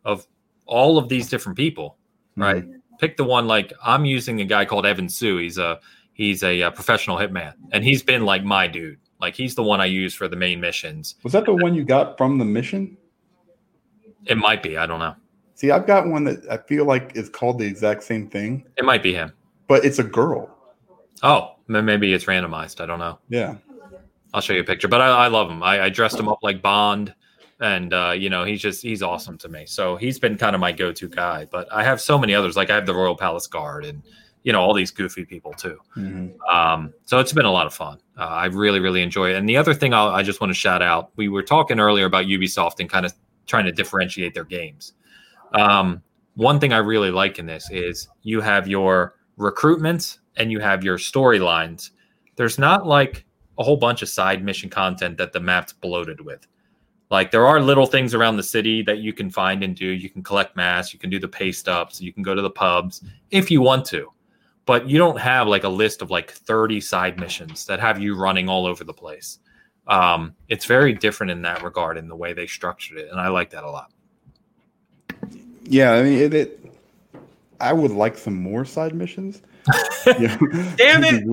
of 0.05 0.26
all 0.66 0.98
of 0.98 1.09
these 1.09 1.28
different 1.28 1.56
people, 1.56 1.96
right? 2.36 2.64
Pick 3.01 3.16
the 3.16 3.24
one 3.24 3.46
like 3.48 3.72
I'm 3.84 4.05
using 4.05 4.40
a 4.40 4.44
guy 4.44 4.64
called 4.64 4.86
Evan 4.86 5.09
Sue. 5.09 5.38
He's 5.38 5.59
a 5.59 5.80
he's 6.12 6.42
a, 6.44 6.62
uh 6.62 6.70
professional 6.70 7.16
hitman, 7.16 7.55
and 7.72 7.82
he's 7.82 8.02
been 8.02 8.24
like 8.24 8.44
my 8.44 8.68
dude. 8.68 8.98
Like 9.20 9.34
he's 9.34 9.55
the 9.55 9.62
one 9.62 9.80
I 9.80 9.86
use 9.86 10.14
for 10.14 10.28
the 10.28 10.36
main 10.36 10.60
missions. 10.60 11.16
Was 11.24 11.32
that 11.32 11.44
the 11.44 11.55
one 11.55 11.74
you 11.74 11.84
got 11.84 12.16
from 12.16 12.38
the 12.38 12.44
mission? 12.44 12.96
It 14.26 14.36
might 14.38 14.62
be, 14.62 14.76
I 14.76 14.86
don't 14.86 14.98
know. 14.98 15.14
See, 15.55 15.70
I've 15.70 15.86
got 15.86 16.06
one 16.09 16.24
that 16.24 16.40
I 16.51 16.56
feel 16.56 16.84
like 16.84 17.12
is 17.16 17.28
called 17.28 17.59
the 17.59 17.66
exact 17.66 18.02
same 18.02 18.28
thing, 18.28 18.66
It 18.76 18.84
might 18.84 19.02
be 19.02 19.14
him. 19.14 19.32
but 19.68 19.84
it's 19.84 19.98
a 19.98 20.05
girl. 20.05 20.51
Oh, 21.22 21.55
maybe 21.68 22.12
it's 22.12 22.24
randomized. 22.24 22.80
I 22.80 22.86
don't 22.86 22.98
know. 22.98 23.18
Yeah. 23.28 23.56
I'll 24.34 24.40
show 24.40 24.52
you 24.52 24.60
a 24.60 24.64
picture. 24.64 24.88
But 24.88 25.01
I, 25.01 25.06
I 25.09 25.28
love 25.28 25.48
him. 25.48 25.62
I, 25.62 25.82
I 25.84 25.88
dressed 25.90 26.18
him 26.18 26.28
up 26.28 26.38
like 26.42 26.60
Bond, 26.60 27.14
and 27.60 27.94
uh, 27.94 28.10
you 28.16 28.28
know 28.28 28.42
he's 28.44 28.60
just 28.60 28.82
he's 28.82 29.01
awesome 29.01 29.38
to 29.38 29.48
me. 29.48 29.64
So 29.64 29.94
he's 29.96 30.18
been 30.18 30.36
kind 30.36 30.55
of 30.56 30.60
my 30.60 30.72
go-to 30.72 31.09
guy. 31.09 31.46
But 31.51 31.72
I 31.72 31.84
have 31.84 32.01
so 32.01 32.18
many 32.18 32.34
others. 32.34 32.56
Like 32.56 32.68
I 32.68 32.74
have 32.74 32.84
the 32.84 32.94
Royal 32.94 33.16
Palace 33.16 33.46
Guard, 33.46 33.84
and 33.84 34.02
you 34.42 34.52
know 34.52 34.60
all 34.60 34.74
these 34.74 34.90
goofy 34.90 35.24
people 35.24 35.52
too. 35.52 35.78
Mhm. 35.96 36.34
Um, 36.52 36.92
so 37.05 37.20
it's 37.20 37.32
been 37.32 37.44
a 37.44 37.52
lot 37.52 37.66
of 37.66 37.72
fun. 37.72 37.98
Uh, 38.18 38.24
I 38.24 38.46
really 38.46 38.80
really 38.80 39.02
enjoy 39.02 39.30
it. 39.30 39.36
And 39.36 39.48
the 39.48 39.56
other 39.56 39.72
thing 39.72 39.94
I'll, 39.94 40.09
I 40.09 40.24
just 40.24 40.40
want 40.40 40.51
to 40.51 40.55
shout 40.55 40.82
out. 40.82 41.12
We 41.14 41.28
were 41.28 41.44
talking 41.44 41.78
earlier 41.78 42.06
about 42.06 42.24
Ubisoft 42.26 42.80
and 42.80 42.90
kind 42.90 43.06
of 43.06 43.12
trying 43.47 43.65
to 43.65 43.73
differentiate 43.73 44.35
their 44.35 44.45
games. 44.45 44.95
Um, 45.53 46.03
one 46.35 46.59
thing 46.59 46.73
I 46.73 46.79
really 46.79 47.11
like 47.11 47.39
in 47.39 47.47
this 47.47 47.71
is 47.71 48.09
you 48.23 48.41
have 48.41 48.66
your 48.66 49.15
recruitments 49.39 50.19
and 50.37 50.51
you 50.51 50.61
have 50.61 50.85
your 50.85 50.99
storylines. 50.99 51.91
There's 52.37 52.59
not 52.59 52.87
like 52.87 53.25
a 53.59 53.62
whole 53.62 53.77
bunch 53.77 54.03
of 54.03 54.09
side 54.09 54.45
mission 54.45 54.69
content 54.69 55.16
that 55.19 55.33
the 55.33 55.41
map's 55.41 55.73
bloated 55.73 56.21
with. 56.21 56.47
Like 57.11 57.31
there 57.31 57.47
are 57.47 57.61
little 57.61 57.87
things 57.87 58.15
around 58.15 58.37
the 58.37 58.43
city 58.43 58.83
that 58.83 58.99
you 58.99 59.12
can 59.12 59.31
find 59.31 59.62
and 59.62 59.77
do. 59.77 59.87
You 59.87 60.11
can 60.11 60.23
collect 60.23 60.57
mass, 60.57 60.93
you 60.93 60.99
can 60.99 61.11
do 61.11 61.21
the 61.21 61.29
pay 61.29 61.53
stubs, 61.53 62.01
you 62.01 62.12
can 62.12 62.23
go 62.23 62.35
to 62.35 62.43
the 62.43 62.51
pubs 62.51 63.05
if 63.31 63.51
you 63.51 63.61
want 63.61 63.85
to. 63.87 64.11
But 64.66 64.89
you 64.89 64.99
don't 64.99 65.21
have 65.21 65.47
like 65.47 65.65
a 65.65 65.69
list 65.69 66.01
of 66.03 66.11
like 66.11 66.33
30 66.33 66.81
side 66.81 67.21
missions 67.21 67.66
that 67.66 67.81
have 67.81 68.01
you 68.01 68.16
running 68.16 68.49
all 68.49 68.66
over 68.66 68.83
the 68.83 68.95
place. 68.95 69.39
Um, 69.86 70.35
it's 70.48 70.65
very 70.65 70.94
different 70.94 71.31
in 71.31 71.43
that 71.43 71.62
regard 71.62 71.98
in 71.98 72.09
the 72.09 72.16
way 72.16 72.32
they 72.32 72.47
structured 72.47 72.98
it. 72.98 73.11
And 73.11 73.20
I 73.20 73.28
like 73.28 73.51
that 73.51 73.65
a 73.65 73.70
lot. 73.70 73.93
Yeah, 75.65 75.93
I 75.93 76.02
mean, 76.02 76.19
it, 76.19 76.35
it 76.35 76.73
I 77.61 77.73
would 77.73 77.90
like 77.90 78.16
some 78.19 78.35
more 78.35 78.65
side 78.65 78.94
missions. 78.94 79.43
yeah. 80.06 80.36
Damn 80.77 81.05
it! 81.05 81.24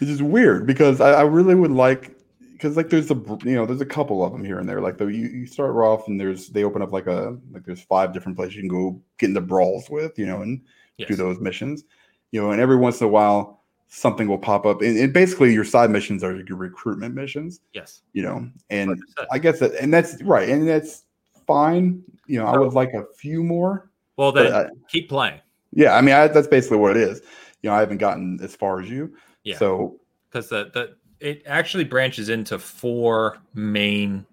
It's 0.00 0.10
just 0.10 0.22
weird 0.22 0.66
because 0.66 1.00
I, 1.00 1.12
I 1.12 1.22
really 1.22 1.54
would 1.54 1.72
like 1.72 2.16
because 2.52 2.76
like 2.76 2.88
there's 2.88 3.10
a 3.10 3.14
you 3.44 3.54
know 3.54 3.66
there's 3.66 3.80
a 3.80 3.86
couple 3.86 4.24
of 4.24 4.32
them 4.32 4.44
here 4.44 4.58
and 4.58 4.68
there 4.68 4.80
like 4.80 4.98
the 4.98 5.06
you, 5.06 5.26
you 5.28 5.46
start 5.46 5.74
off 5.76 6.08
and 6.08 6.18
there's 6.18 6.48
they 6.48 6.64
open 6.64 6.82
up 6.82 6.92
like 6.92 7.06
a 7.06 7.36
like 7.52 7.64
there's 7.64 7.82
five 7.82 8.12
different 8.12 8.36
places 8.36 8.56
you 8.56 8.62
can 8.62 8.68
go 8.68 9.00
get 9.18 9.28
into 9.28 9.40
brawls 9.40 9.90
with 9.90 10.18
you 10.18 10.26
know 10.26 10.42
and 10.42 10.62
yes. 10.96 11.08
do 11.08 11.16
those 11.16 11.38
missions 11.38 11.84
you 12.30 12.40
know 12.40 12.52
and 12.52 12.60
every 12.60 12.76
once 12.76 13.00
in 13.00 13.06
a 13.06 13.10
while 13.10 13.62
something 13.88 14.28
will 14.28 14.38
pop 14.38 14.66
up. 14.66 14.82
And, 14.82 14.98
and, 14.98 15.12
basically 15.12 15.52
your 15.52 15.64
side 15.64 15.90
missions 15.90 16.22
are 16.24 16.36
your 16.42 16.56
recruitment 16.56 17.14
missions 17.14 17.60
yes. 17.72 18.02
you 18.12 18.22
know 18.22 18.48
and 18.70 18.90
100%. 18.90 19.26
i 19.32 19.38
guess 19.38 19.58
that 19.60 19.74
and 19.74 19.92
that's 19.92 20.22
right 20.22 20.48
and 20.48 20.68
that's 20.68 21.04
fine. 21.46 22.02
You 22.26 22.40
know 22.40 22.46
i 22.46 22.58
would 22.58 22.72
like 22.72 22.92
a 22.92 23.04
few 23.16 23.44
more 23.44 23.90
well 24.16 24.32
then 24.32 24.52
I, 24.52 24.68
keep 24.88 25.08
playing. 25.08 25.40
Yeah 25.72 25.94
i 25.94 26.00
mean 26.00 26.14
I, 26.14 26.28
that's 26.28 26.48
basically 26.48 26.78
what 26.78 26.96
it 26.96 27.02
is. 27.02 27.22
You 27.62 27.70
know 27.70 27.76
i 27.76 27.80
haven't 27.80 27.98
gotten 27.98 28.38
as 28.42 28.54
far 28.54 28.80
as 28.80 28.90
you. 28.90 29.14
Yeah. 29.44 29.58
So 29.58 30.00
because 30.28 30.48
the 30.48 30.70
the 30.74 30.96
it 31.20 31.42
actually 31.46 31.84
branches 31.84 32.28
into 32.28 32.58
four 32.58 33.38
main 33.54 34.26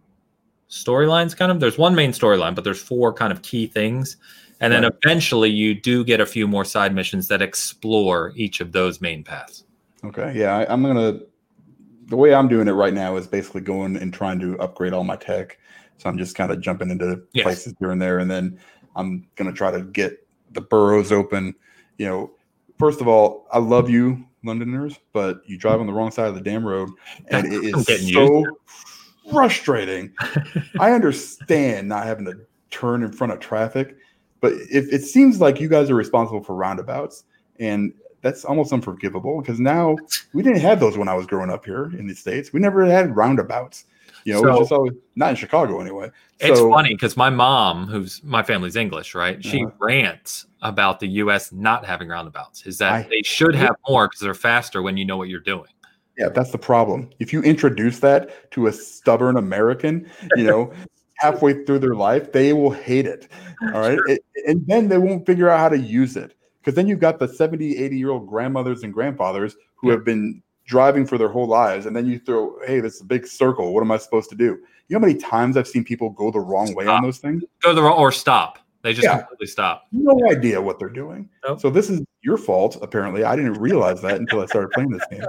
storylines 0.69 1.37
kind 1.37 1.51
of. 1.51 1.59
There's 1.59 1.77
one 1.77 1.95
main 1.95 2.11
storyline 2.11 2.55
but 2.55 2.63
there's 2.63 2.81
four 2.81 3.13
kind 3.13 3.31
of 3.31 3.41
key 3.43 3.67
things 3.67 4.17
and 4.63 4.73
then 4.73 4.83
right. 4.83 4.91
eventually 5.03 5.49
you 5.49 5.73
do 5.73 6.03
get 6.03 6.19
a 6.19 6.25
few 6.25 6.47
more 6.47 6.65
side 6.65 6.93
missions 6.93 7.27
that 7.27 7.41
explore 7.41 8.31
each 8.35 8.61
of 8.61 8.71
those 8.71 9.01
main 9.01 9.23
paths 9.23 9.63
okay 10.03 10.33
yeah 10.35 10.57
I, 10.57 10.73
i'm 10.73 10.83
gonna 10.83 11.19
the 12.07 12.17
way 12.17 12.33
i'm 12.33 12.47
doing 12.47 12.67
it 12.67 12.73
right 12.73 12.93
now 12.93 13.15
is 13.15 13.27
basically 13.27 13.61
going 13.61 13.97
and 13.97 14.13
trying 14.13 14.39
to 14.39 14.57
upgrade 14.59 14.93
all 14.93 15.03
my 15.03 15.15
tech 15.15 15.57
so 15.97 16.09
i'm 16.09 16.17
just 16.17 16.35
kind 16.35 16.51
of 16.51 16.61
jumping 16.61 16.89
into 16.89 17.21
yes. 17.33 17.43
places 17.43 17.73
here 17.79 17.91
and 17.91 18.01
there 18.01 18.19
and 18.19 18.29
then 18.29 18.59
i'm 18.95 19.27
gonna 19.35 19.53
try 19.53 19.71
to 19.71 19.81
get 19.81 20.27
the 20.51 20.61
boroughs 20.61 21.11
open 21.11 21.53
you 21.97 22.05
know 22.05 22.31
first 22.79 23.01
of 23.01 23.07
all 23.07 23.47
i 23.51 23.59
love 23.59 23.89
you 23.89 24.25
Londoners, 24.43 24.99
but 25.13 25.41
you 25.45 25.57
drive 25.57 25.79
on 25.79 25.87
the 25.87 25.93
wrong 25.93 26.11
side 26.11 26.27
of 26.27 26.35
the 26.35 26.41
damn 26.41 26.65
road, 26.65 26.89
and 27.29 27.51
it 27.51 27.63
is 27.87 28.13
so 28.13 28.43
frustrating. 29.31 30.13
I 30.79 30.91
understand 30.91 31.87
not 31.87 32.05
having 32.05 32.25
to 32.25 32.39
turn 32.69 33.03
in 33.03 33.11
front 33.11 33.33
of 33.33 33.39
traffic, 33.39 33.95
but 34.43 34.51
if 34.69 34.91
it 34.91 35.03
seems 35.03 35.39
like 35.39 35.61
you 35.61 35.69
guys 35.69 35.89
are 35.89 35.95
responsible 35.95 36.43
for 36.43 36.53
roundabouts, 36.53 37.23
and 37.61 37.93
that's 38.21 38.43
almost 38.43 38.73
unforgivable 38.73 39.39
because 39.39 39.57
now 39.57 39.95
we 40.33 40.43
didn't 40.43 40.59
have 40.59 40.81
those 40.81 40.97
when 40.97 41.07
I 41.07 41.13
was 41.13 41.25
growing 41.25 41.49
up 41.49 41.63
here 41.63 41.85
in 41.97 42.07
the 42.07 42.13
states. 42.13 42.51
We 42.51 42.59
never 42.59 42.83
had 42.85 43.15
roundabouts. 43.15 43.85
You 44.25 44.33
know, 44.33 44.41
so, 44.41 44.59
just 44.59 44.71
always 44.73 44.93
not 45.15 45.29
in 45.29 45.35
Chicago 45.37 45.79
anyway. 45.79 46.11
It's 46.41 46.59
funny 46.59 46.93
because 46.93 47.15
my 47.15 47.29
mom, 47.29 47.87
who's 47.87 48.21
my 48.21 48.43
family's 48.43 48.75
English, 48.75 49.15
right? 49.15 49.41
She 49.41 49.63
uh, 49.63 49.69
rants 49.79 50.45
about 50.61 50.99
the 50.99 51.07
U.S. 51.07 51.53
not 51.53 51.85
having 51.85 52.09
roundabouts. 52.09 52.65
Is 52.65 52.79
that 52.79 52.91
I, 52.91 53.07
they 53.09 53.21
should 53.23 53.55
have 53.55 53.77
more 53.87 54.09
because 54.09 54.19
they're 54.19 54.33
faster 54.33 54.81
when 54.81 54.97
you 54.97 55.05
know 55.05 55.15
what 55.15 55.29
you're 55.29 55.39
doing. 55.39 55.69
Yeah, 56.17 56.27
that's 56.27 56.51
the 56.51 56.57
problem. 56.57 57.09
If 57.19 57.31
you 57.31 57.41
introduce 57.43 57.99
that 57.99 58.51
to 58.51 58.67
a 58.67 58.73
stubborn 58.73 59.37
American, 59.37 60.09
you 60.35 60.43
know, 60.43 60.73
halfway 61.23 61.63
through 61.65 61.79
their 61.79 61.95
life, 61.95 62.31
they 62.31 62.53
will 62.53 62.71
hate 62.71 63.05
it. 63.05 63.27
All 63.61 63.79
right. 63.79 63.95
Sure. 63.95 64.09
It, 64.09 64.25
and 64.47 64.65
then 64.67 64.89
they 64.89 64.97
won't 64.97 65.25
figure 65.25 65.49
out 65.49 65.59
how 65.59 65.69
to 65.69 65.79
use 65.79 66.17
it. 66.17 66.35
Because 66.59 66.75
then 66.75 66.87
you've 66.87 66.99
got 66.99 67.19
the 67.19 67.27
70, 67.27 67.77
80 67.77 67.97
year 67.97 68.11
old 68.11 68.27
grandmothers 68.27 68.83
and 68.83 68.93
grandfathers 68.93 69.55
who 69.75 69.89
yeah. 69.89 69.95
have 69.95 70.05
been 70.05 70.41
driving 70.65 71.05
for 71.05 71.17
their 71.17 71.27
whole 71.27 71.47
lives, 71.47 71.85
and 71.85 71.95
then 71.95 72.05
you 72.05 72.19
throw, 72.19 72.57
hey, 72.65 72.79
this 72.79 72.95
is 72.95 73.01
a 73.01 73.05
big 73.05 73.27
circle. 73.27 73.73
What 73.73 73.81
am 73.81 73.91
I 73.91 73.97
supposed 73.97 74.29
to 74.29 74.35
do? 74.35 74.57
You 74.87 74.99
know 74.99 74.99
how 74.99 75.07
many 75.07 75.19
times 75.19 75.57
I've 75.57 75.67
seen 75.67 75.83
people 75.83 76.09
go 76.11 76.31
the 76.31 76.39
wrong 76.39 76.73
way 76.73 76.87
on 76.87 77.03
those 77.03 77.17
things? 77.17 77.43
Go 77.61 77.73
the 77.73 77.81
wrong 77.81 77.97
or 77.97 78.11
stop. 78.11 78.59
They 78.81 78.93
just 78.93 79.05
yeah. 79.05 79.19
completely 79.19 79.47
stop. 79.47 79.87
No 79.91 80.19
idea 80.29 80.61
what 80.61 80.77
they're 80.77 80.89
doing. 80.89 81.29
Nope. 81.45 81.61
So 81.61 81.69
this 81.69 81.89
is 81.89 82.01
your 82.21 82.37
fault. 82.37 82.77
Apparently, 82.81 83.23
I 83.23 83.35
didn't 83.35 83.53
realize 83.53 84.01
that 84.01 84.17
until 84.17 84.41
I 84.41 84.45
started 84.45 84.71
playing 84.71 84.89
this 84.89 85.03
game. 85.09 85.23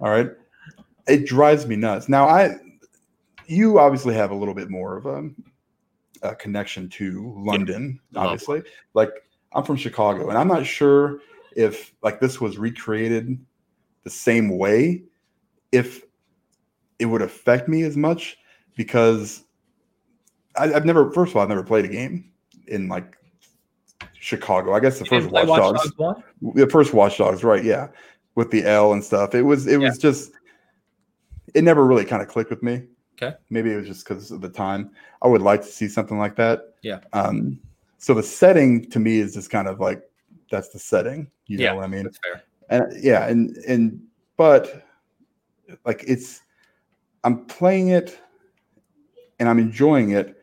All 0.00 0.10
right, 0.10 0.30
it 1.06 1.26
drives 1.26 1.66
me 1.66 1.76
nuts. 1.76 2.08
Now 2.08 2.28
I, 2.28 2.56
you 3.46 3.78
obviously 3.78 4.14
have 4.14 4.30
a 4.30 4.34
little 4.34 4.54
bit 4.54 4.70
more 4.70 4.96
of 4.96 5.06
a, 5.06 5.30
a 6.22 6.34
connection 6.34 6.88
to 6.90 7.34
London. 7.36 8.00
Yeah. 8.10 8.20
Obviously, 8.20 8.62
like 8.94 9.10
I'm 9.52 9.64
from 9.64 9.76
Chicago, 9.76 10.28
and 10.28 10.38
I'm 10.38 10.48
not 10.48 10.66
sure 10.66 11.20
if 11.56 11.94
like 12.02 12.20
this 12.20 12.40
was 12.40 12.58
recreated 12.58 13.38
the 14.04 14.10
same 14.10 14.56
way 14.56 15.02
if 15.72 16.02
it 16.98 17.06
would 17.06 17.22
affect 17.22 17.68
me 17.68 17.82
as 17.82 17.96
much 17.96 18.38
because 18.76 19.44
I, 20.56 20.68
have 20.68 20.84
never 20.84 21.10
first 21.10 21.30
of 21.30 21.36
all 21.36 21.42
I've 21.42 21.48
never 21.48 21.64
played 21.64 21.84
a 21.84 21.88
game 21.88 22.30
in 22.68 22.88
like 22.88 23.16
Chicago. 24.12 24.74
I 24.74 24.80
guess 24.80 24.98
the 24.98 25.04
you 25.04 25.10
first 25.10 25.30
Watch, 25.30 25.48
Watch 25.48 25.60
Dogs, 25.60 25.92
Dogs 25.92 26.22
the 26.54 26.68
first 26.68 26.94
Watch 26.94 27.18
Dogs, 27.18 27.42
right? 27.42 27.64
Yeah, 27.64 27.88
with 28.34 28.50
the 28.50 28.64
L 28.64 28.92
and 28.92 29.02
stuff. 29.02 29.34
It 29.34 29.42
was 29.42 29.66
it 29.66 29.80
yeah. 29.80 29.88
was 29.88 29.98
just 29.98 30.32
it 31.54 31.64
never 31.64 31.86
really 31.86 32.04
kind 32.04 32.22
of 32.22 32.28
clicked 32.28 32.50
with 32.50 32.62
me. 32.62 32.82
Okay, 33.20 33.36
maybe 33.50 33.72
it 33.72 33.76
was 33.76 33.86
just 33.86 34.06
because 34.06 34.30
of 34.30 34.40
the 34.40 34.48
time. 34.48 34.90
I 35.22 35.28
would 35.28 35.42
like 35.42 35.62
to 35.62 35.68
see 35.68 35.88
something 35.88 36.18
like 36.18 36.36
that. 36.36 36.74
Yeah. 36.82 37.00
Um. 37.12 37.58
So 37.98 38.14
the 38.14 38.22
setting 38.22 38.88
to 38.90 38.98
me 38.98 39.18
is 39.18 39.34
just 39.34 39.50
kind 39.50 39.68
of 39.68 39.80
like 39.80 40.02
that's 40.50 40.68
the 40.68 40.78
setting. 40.78 41.30
You 41.46 41.58
yeah, 41.58 41.70
know 41.70 41.76
what 41.76 41.84
I 41.84 41.88
mean? 41.88 42.04
That's 42.04 42.18
fair 42.18 42.42
and 42.68 42.92
yeah, 43.02 43.26
and 43.26 43.56
and 43.68 44.00
but 44.36 44.86
like 45.84 46.04
it's 46.06 46.42
I'm 47.24 47.44
playing 47.46 47.88
it 47.88 48.18
and 49.38 49.48
I'm 49.48 49.58
enjoying 49.58 50.10
it. 50.10 50.36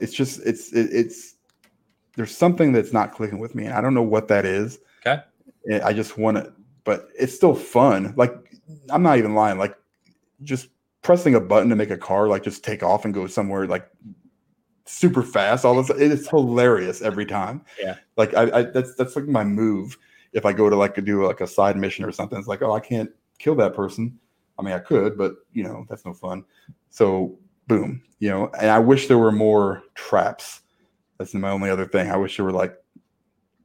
It's 0.00 0.12
just 0.12 0.40
it's 0.44 0.72
it, 0.72 0.88
it's 0.92 1.34
there's 2.16 2.36
something 2.36 2.72
that's 2.72 2.92
not 2.92 3.12
clicking 3.12 3.38
with 3.38 3.54
me, 3.54 3.66
and 3.66 3.74
I 3.74 3.80
don't 3.80 3.94
know 3.94 4.02
what 4.02 4.28
that 4.28 4.44
is. 4.44 4.78
Okay, 5.06 5.22
I 5.82 5.92
just 5.92 6.18
want 6.18 6.38
it, 6.38 6.52
but 6.84 7.08
it's 7.18 7.34
still 7.34 7.54
fun. 7.54 8.14
Like 8.16 8.32
I'm 8.90 9.02
not 9.02 9.18
even 9.18 9.34
lying. 9.34 9.58
Like 9.58 9.76
just 10.42 10.68
pressing 11.04 11.36
a 11.36 11.40
button 11.40 11.68
to 11.68 11.76
make 11.76 11.90
a 11.90 11.96
car 11.96 12.26
like 12.26 12.42
just 12.42 12.64
take 12.64 12.82
off 12.82 13.04
and 13.04 13.14
go 13.14 13.28
somewhere 13.28 13.68
like 13.68 13.88
super 14.86 15.22
fast. 15.22 15.64
All 15.64 15.80
this 15.80 15.90
it's 15.96 16.28
hilarious 16.28 17.00
every 17.02 17.26
time. 17.26 17.64
Yeah, 17.80 17.96
like 18.16 18.34
I, 18.34 18.42
I 18.50 18.62
that's 18.62 18.96
that's 18.96 19.14
like 19.14 19.26
my 19.26 19.44
move 19.44 19.96
if 20.34 20.44
I 20.44 20.52
go 20.52 20.68
to 20.68 20.76
like 20.76 21.02
do 21.04 21.26
like 21.26 21.40
a 21.40 21.46
side 21.46 21.76
mission 21.76 22.04
or 22.04 22.12
something, 22.12 22.38
it's 22.38 22.48
like, 22.48 22.60
oh, 22.60 22.72
I 22.72 22.80
can't 22.80 23.10
kill 23.38 23.54
that 23.54 23.74
person. 23.74 24.18
I 24.58 24.62
mean, 24.62 24.74
I 24.74 24.80
could, 24.80 25.16
but 25.16 25.36
you 25.52 25.62
know, 25.62 25.86
that's 25.88 26.04
no 26.04 26.12
fun. 26.12 26.44
So 26.90 27.38
boom, 27.68 28.02
you 28.18 28.28
know, 28.28 28.50
and 28.60 28.70
I 28.70 28.78
wish 28.80 29.06
there 29.06 29.18
were 29.18 29.32
more 29.32 29.82
traps. 29.94 30.60
That's 31.18 31.32
my 31.34 31.50
only 31.50 31.70
other 31.70 31.86
thing. 31.86 32.10
I 32.10 32.16
wish 32.16 32.36
there 32.36 32.44
were 32.44 32.52
like, 32.52 32.76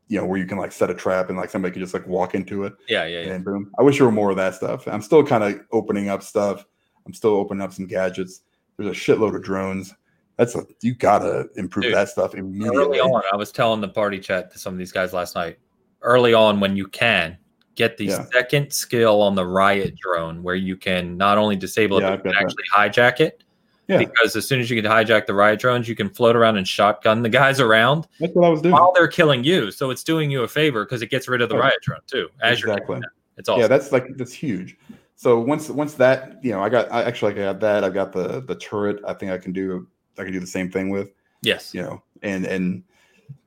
you 0.08 0.20
know, 0.20 0.26
where 0.26 0.40
you 0.40 0.46
can 0.46 0.58
like 0.58 0.72
set 0.72 0.90
a 0.90 0.96
trap 0.96 1.30
and 1.30 1.38
like 1.38 1.50
somebody 1.50 1.74
could 1.74 1.82
just 1.82 1.94
like 1.94 2.08
walk 2.08 2.34
into 2.36 2.64
it. 2.64 2.74
Yeah, 2.88 3.06
yeah, 3.06 3.22
yeah. 3.22 3.34
And 3.34 3.46
boom. 3.46 3.72
I 3.78 3.84
wish 3.84 3.98
there 3.98 4.06
were 4.06 4.12
more 4.12 4.30
of 4.30 4.38
that 4.38 4.56
stuff. 4.56 4.88
I'm 4.88 5.02
still 5.02 5.24
kind 5.24 5.44
of 5.44 5.60
opening 5.72 6.10
up 6.10 6.24
stuff. 6.24 6.66
I'm 7.10 7.14
still 7.16 7.32
opening 7.32 7.64
up 7.64 7.74
some 7.74 7.88
gadgets. 7.88 8.42
There's 8.78 8.96
a 8.96 9.00
shitload 9.00 9.36
of 9.36 9.42
drones. 9.42 9.96
That's 10.38 10.56
a 10.56 10.64
you 10.82 10.94
gotta 10.94 11.48
improve 11.56 11.86
Dude, 11.86 11.96
that 11.96 12.10
stuff 12.10 12.36
immediately. 12.36 12.78
Early 12.78 13.00
on, 13.00 13.24
I 13.34 13.36
was 13.36 13.52
telling 13.52 13.82
the 13.82 13.90
party 13.90 14.20
chat 14.20 14.52
to 14.52 14.60
some 14.60 14.74
of 14.74 14.78
these 14.78 14.92
guys 14.92 15.12
last 15.12 15.36
night 15.36 15.58
early 16.04 16.36
on 16.36 16.60
when 16.60 16.78
you 16.78 16.88
can 16.88 17.36
get 17.74 17.98
the 17.98 18.06
yeah. 18.06 18.26
second 18.32 18.72
skill 18.72 19.24
on 19.24 19.34
the 19.34 19.46
riot 19.46 19.96
drone 19.98 20.44
where 20.44 20.54
you 20.54 20.78
can 20.78 21.18
not 21.18 21.40
only 21.40 21.56
disable 21.56 22.00
yeah, 22.00 22.14
it 22.14 22.24
but 22.24 22.36
actually 22.36 22.64
that. 22.76 22.94
hijack 22.94 23.20
it. 23.20 23.44
Yeah. 23.88 23.98
Because 23.98 24.36
as 24.36 24.48
soon 24.48 24.60
as 24.60 24.70
you 24.70 24.80
can 24.80 24.90
hijack 24.90 25.26
the 25.26 25.34
riot 25.34 25.60
drones, 25.60 25.90
you 25.90 25.96
can 25.96 26.12
float 26.12 26.36
around 26.36 26.58
and 26.58 26.68
shotgun 26.68 27.24
the 27.24 27.30
guys 27.30 27.60
around. 27.60 28.08
That's 28.20 28.36
what 28.36 28.46
I 28.46 28.50
was 28.50 28.62
doing. 28.62 28.74
While 28.74 28.94
they're 28.94 29.08
killing 29.08 29.44
you. 29.44 29.72
So 29.72 29.90
it's 29.90 30.04
doing 30.04 30.30
you 30.30 30.44
a 30.44 30.48
favor 30.48 30.86
because 30.86 31.02
it 31.02 31.10
gets 31.10 31.28
rid 31.28 31.42
of 31.42 31.50
the 31.50 31.58
riot 31.58 31.80
drone 31.82 32.02
too. 32.06 32.30
As 32.40 32.60
exactly. 32.60 32.98
you're 32.98 33.12
It's 33.38 33.50
awesome. 33.50 33.62
Yeah, 33.62 33.68
that's 33.68 33.92
like 33.92 34.06
that's 34.16 34.32
huge. 34.32 34.78
So 35.20 35.38
once 35.38 35.70
once 35.70 35.96
that, 35.96 36.42
you 36.42 36.54
know, 36.54 36.64
I 36.64 36.70
got 36.70 36.90
I 36.94 37.04
actually 37.04 37.34
I 37.34 37.36
got 37.36 37.60
that. 37.60 37.84
I've 37.84 37.94
got 37.94 38.14
the 38.14 38.40
the 38.40 38.56
turret. 38.56 39.02
I 39.06 39.14
think 39.14 39.34
I 39.34 39.38
can 39.38 39.52
do 39.52 39.86
I 40.18 40.24
can 40.24 40.32
do 40.32 40.40
the 40.40 40.48
same 40.48 40.72
thing 40.72 40.92
with. 40.92 41.12
Yes. 41.42 41.74
You 41.74 41.82
know, 41.82 42.04
and 42.24 42.46
and 42.46 42.84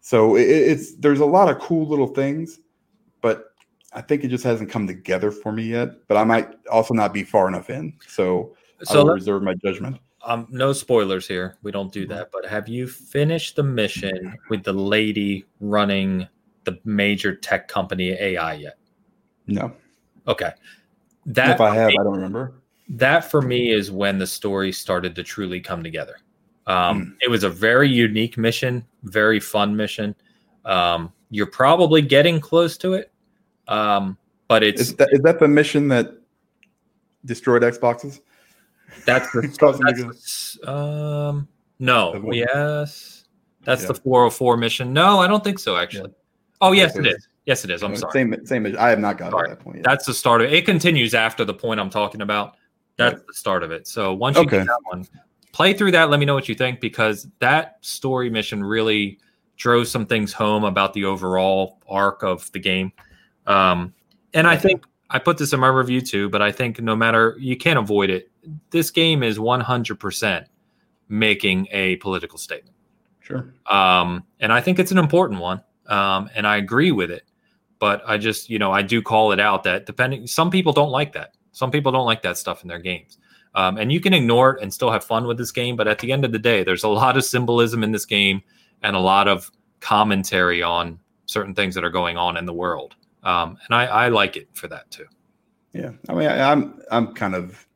so 0.03 0.37
it, 0.37 0.43
it's 0.43 0.97
there's 0.97 1.21
a 1.21 1.25
lot 1.25 1.49
of 1.49 1.59
cool 1.61 1.89
little 1.89 2.09
things, 2.09 2.61
but 3.23 3.55
I 3.95 4.03
think 4.03 4.23
it 4.23 4.29
just 4.29 4.45
hasn't 4.45 4.69
come 4.69 4.87
together 4.87 5.31
for 5.31 5.51
me 5.51 5.63
yet. 5.63 6.07
But 6.09 6.19
I 6.19 6.25
might 6.25 6.51
also 6.71 6.93
not 6.93 7.15
be 7.15 7.23
far 7.23 7.49
enough 7.49 7.71
in, 7.71 7.95
so, 8.07 8.55
so 8.83 9.01
I 9.01 9.05
will 9.05 9.15
reserve 9.15 9.43
my 9.43 9.55
judgment. 9.55 9.99
Um, 10.27 10.49
no 10.51 10.75
spoilers 10.75 11.27
here. 11.27 11.57
We 11.63 11.73
don't 11.73 11.91
do 11.91 12.07
that. 12.09 12.29
But 12.33 12.45
have 12.45 12.69
you 12.69 12.87
finished 12.87 13.57
the 13.57 13.63
mission 13.63 14.37
with 14.51 14.63
the 14.63 14.75
lady 14.75 15.47
running 15.59 16.29
the 16.65 16.79
major 16.85 17.35
tech 17.35 17.67
company 17.67 18.11
AI 18.11 18.53
yet? 18.57 18.77
No. 19.47 19.73
Okay. 20.29 20.53
That 21.27 21.51
if 21.57 21.61
I 21.61 21.75
have, 21.75 21.91
I 21.91 22.03
don't 22.03 22.15
remember. 22.15 22.55
that 22.89 23.31
for 23.31 23.43
me 23.43 23.71
is 23.73 23.91
when 23.91 24.19
the 24.19 24.27
story 24.27 24.73
started 24.73 25.15
to 25.17 25.23
truly 25.23 25.61
come 25.61 25.83
together. 25.83 26.17
Um, 26.67 27.03
Mm. 27.03 27.17
It 27.23 27.31
was 27.31 27.43
a 27.45 27.51
very 27.51 27.89
unique 27.89 28.37
mission, 28.39 28.85
very 29.05 29.41
fun 29.41 29.77
mission. 29.77 30.15
Um, 30.65 31.13
you're 31.31 31.47
probably 31.47 32.03
getting 32.03 32.39
close 32.41 32.77
to 32.79 32.93
it, 32.95 33.11
um, 33.69 34.17
but 34.49 34.63
it's 34.63 34.81
Is 34.81 34.97
that, 34.97 35.09
is 35.13 35.21
that 35.23 35.41
the 35.41 35.49
mission 35.49 35.89
that 35.89 36.15
destroyed 37.25 37.63
Xboxes? 37.63 38.21
that's 39.07 39.33
the 39.33 39.49
Caused 39.59 39.81
them 39.81 39.95
to 39.97 40.05
that's 40.05 40.59
the 40.63 40.71
um 40.71 41.49
no 41.79 42.31
yes 42.31 43.25
that's 43.65 43.83
Yeah. 43.83 43.89
the 43.89 43.95
404 43.95 44.57
mission. 44.59 44.93
No, 44.93 45.19
I 45.21 45.27
don't 45.27 45.43
think 45.43 45.59
so 45.59 45.77
actually. 45.77 46.13
Oh 46.61 46.73
yes, 46.73 46.95
it 46.97 47.07
is. 47.07 47.27
Yes, 47.47 47.65
it 47.65 47.71
is. 47.71 47.83
I'm 47.83 47.97
sorry. 47.97 48.13
Same, 48.13 48.47
same. 48.47 48.63
mission. 48.63 48.79
I 48.79 48.89
have 48.91 49.01
not 49.01 49.19
gotten 49.19 49.37
to 49.43 49.49
that 49.51 49.59
point 49.61 49.79
yet. 49.79 49.85
That's 49.85 50.07
the 50.07 50.15
start 50.15 50.43
of 50.43 50.49
it. 50.49 50.55
It 50.55 50.65
continues 50.65 51.15
after 51.15 51.45
the 51.45 51.55
point 51.55 51.81
I'm 51.81 51.91
talking 51.91 52.21
about. 52.21 52.57
That's 52.97 53.21
the 53.27 53.35
start 53.35 53.63
of 53.65 53.73
it. 53.73 53.89
So 53.89 54.15
once 54.15 54.37
you 54.37 54.43
Okay. 54.43 54.59
get 54.59 54.67
that 54.67 54.79
one, 54.85 55.07
play 55.51 55.73
through 55.73 55.91
that. 55.93 56.09
Let 56.09 56.21
me 56.21 56.27
know 56.27 56.35
what 56.35 56.49
you 56.49 56.55
think 56.55 56.81
because 56.81 57.27
that 57.41 57.79
story 57.81 58.31
mission 58.31 58.63
really 58.63 59.19
drove 59.57 59.89
some 59.89 60.07
things 60.07 60.33
home 60.33 60.63
about 60.63 60.93
the 60.93 61.05
overall 61.05 61.81
arc 61.89 62.23
of 62.23 62.51
the 62.53 62.59
game. 62.61 62.93
Um, 63.47 63.93
and 64.35 64.47
I 64.47 64.57
think 64.57 64.85
I 65.11 65.19
put 65.19 65.37
this 65.37 65.53
in 65.53 65.59
my 65.61 65.69
review 65.69 66.01
too, 66.01 66.29
but 66.29 66.43
I 66.43 66.53
think 66.53 66.81
no 66.81 66.95
matter 66.95 67.37
you 67.41 67.57
can't 67.57 67.79
avoid 67.79 68.09
it. 68.11 68.31
This 68.71 68.91
game 68.91 69.23
is 69.23 69.39
100% 69.39 70.47
making 71.09 71.69
a 71.71 71.97
political 71.97 72.39
statement. 72.39 72.75
Sure. 73.21 73.53
Um, 73.67 74.25
and 74.41 74.53
I 74.53 74.61
think 74.61 74.79
it's 74.79 74.91
an 74.93 74.99
important 74.99 75.41
one. 75.41 75.63
Um, 75.87 76.31
and 76.35 76.47
I 76.47 76.57
agree 76.57 76.93
with 76.93 77.11
it. 77.11 77.25
But 77.83 78.01
I 78.07 78.17
just, 78.17 78.49
you 78.49 78.61
know, 78.61 78.71
I 78.71 78.81
do 78.83 79.03
call 79.03 79.33
it 79.33 79.41
out 79.41 79.65
that 79.65 79.87
depending, 79.87 80.29
some 80.29 80.53
people 80.53 80.73
don't 80.73 80.93
like 80.93 81.13
that. 81.15 81.35
Some 81.51 81.73
people 81.73 81.91
don't 81.91 82.07
like 82.07 82.23
that 82.23 82.39
stuff 82.39 82.63
in 82.63 82.69
their 82.69 82.79
games. 82.79 83.19
Um, 83.57 83.77
and 83.77 83.91
you 83.91 83.99
can 83.99 84.15
ignore 84.15 84.51
it 84.51 84.63
and 84.63 84.73
still 84.73 84.93
have 84.93 85.03
fun 85.03 85.27
with 85.27 85.37
this 85.37 85.51
game. 85.51 85.75
But 85.75 85.89
at 85.89 85.99
the 85.99 86.13
end 86.13 86.25
of 86.25 86.31
the 86.31 86.39
day, 86.39 86.63
there's 86.63 86.85
a 86.85 86.89
lot 86.89 87.17
of 87.17 87.25
symbolism 87.25 87.83
in 87.83 87.91
this 87.91 88.05
game 88.07 88.41
and 88.85 88.95
a 88.95 89.01
lot 89.01 89.27
of 89.27 89.51
commentary 89.81 90.63
on 90.63 91.01
certain 91.27 91.57
things 91.57 91.75
that 91.75 91.83
are 91.83 91.91
going 91.91 92.17
on 92.17 92.37
in 92.37 92.47
the 92.47 92.53
world. 92.53 92.95
Um, 93.25 93.59
and 93.67 93.75
I, 93.75 93.87
I 93.87 94.09
like 94.11 94.37
it 94.37 94.47
for 94.53 94.69
that 94.69 94.89
too. 94.93 95.07
Yeah. 95.73 95.91
I 96.09 96.15
mean, 96.15 96.29
I, 96.29 96.53
I'm, 96.53 96.81
I'm 96.93 97.13
kind 97.15 97.35
of, 97.35 97.67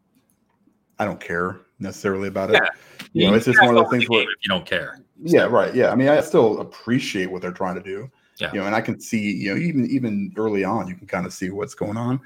I 1.00 1.04
don't 1.04 1.18
care 1.18 1.62
necessarily 1.80 2.28
about 2.28 2.50
it. 2.50 2.60
Yeah. 2.62 2.68
You 3.12 3.26
know, 3.28 3.34
it's 3.34 3.46
just 3.46 3.58
can't 3.58 3.72
one 3.72 3.76
of 3.76 3.82
those 3.82 3.98
things 3.98 4.08
where, 4.08 4.20
you 4.22 4.48
don't 4.48 4.64
care. 4.66 5.00
yeah, 5.20 5.46
right. 5.46 5.74
Yeah. 5.74 5.90
I 5.90 5.96
mean, 5.96 6.10
I 6.10 6.20
still 6.20 6.60
appreciate 6.60 7.28
what 7.28 7.42
they're 7.42 7.50
trying 7.50 7.74
to 7.74 7.82
do. 7.82 8.08
Yeah. 8.38 8.52
You 8.52 8.60
know, 8.60 8.66
and 8.66 8.74
I 8.74 8.80
can 8.80 9.00
see, 9.00 9.32
you 9.32 9.54
know, 9.54 9.60
even 9.60 9.86
even 9.86 10.32
early 10.36 10.64
on, 10.64 10.88
you 10.88 10.94
can 10.94 11.06
kind 11.06 11.26
of 11.26 11.32
see 11.32 11.50
what's 11.50 11.74
going 11.74 11.96
on, 11.96 12.20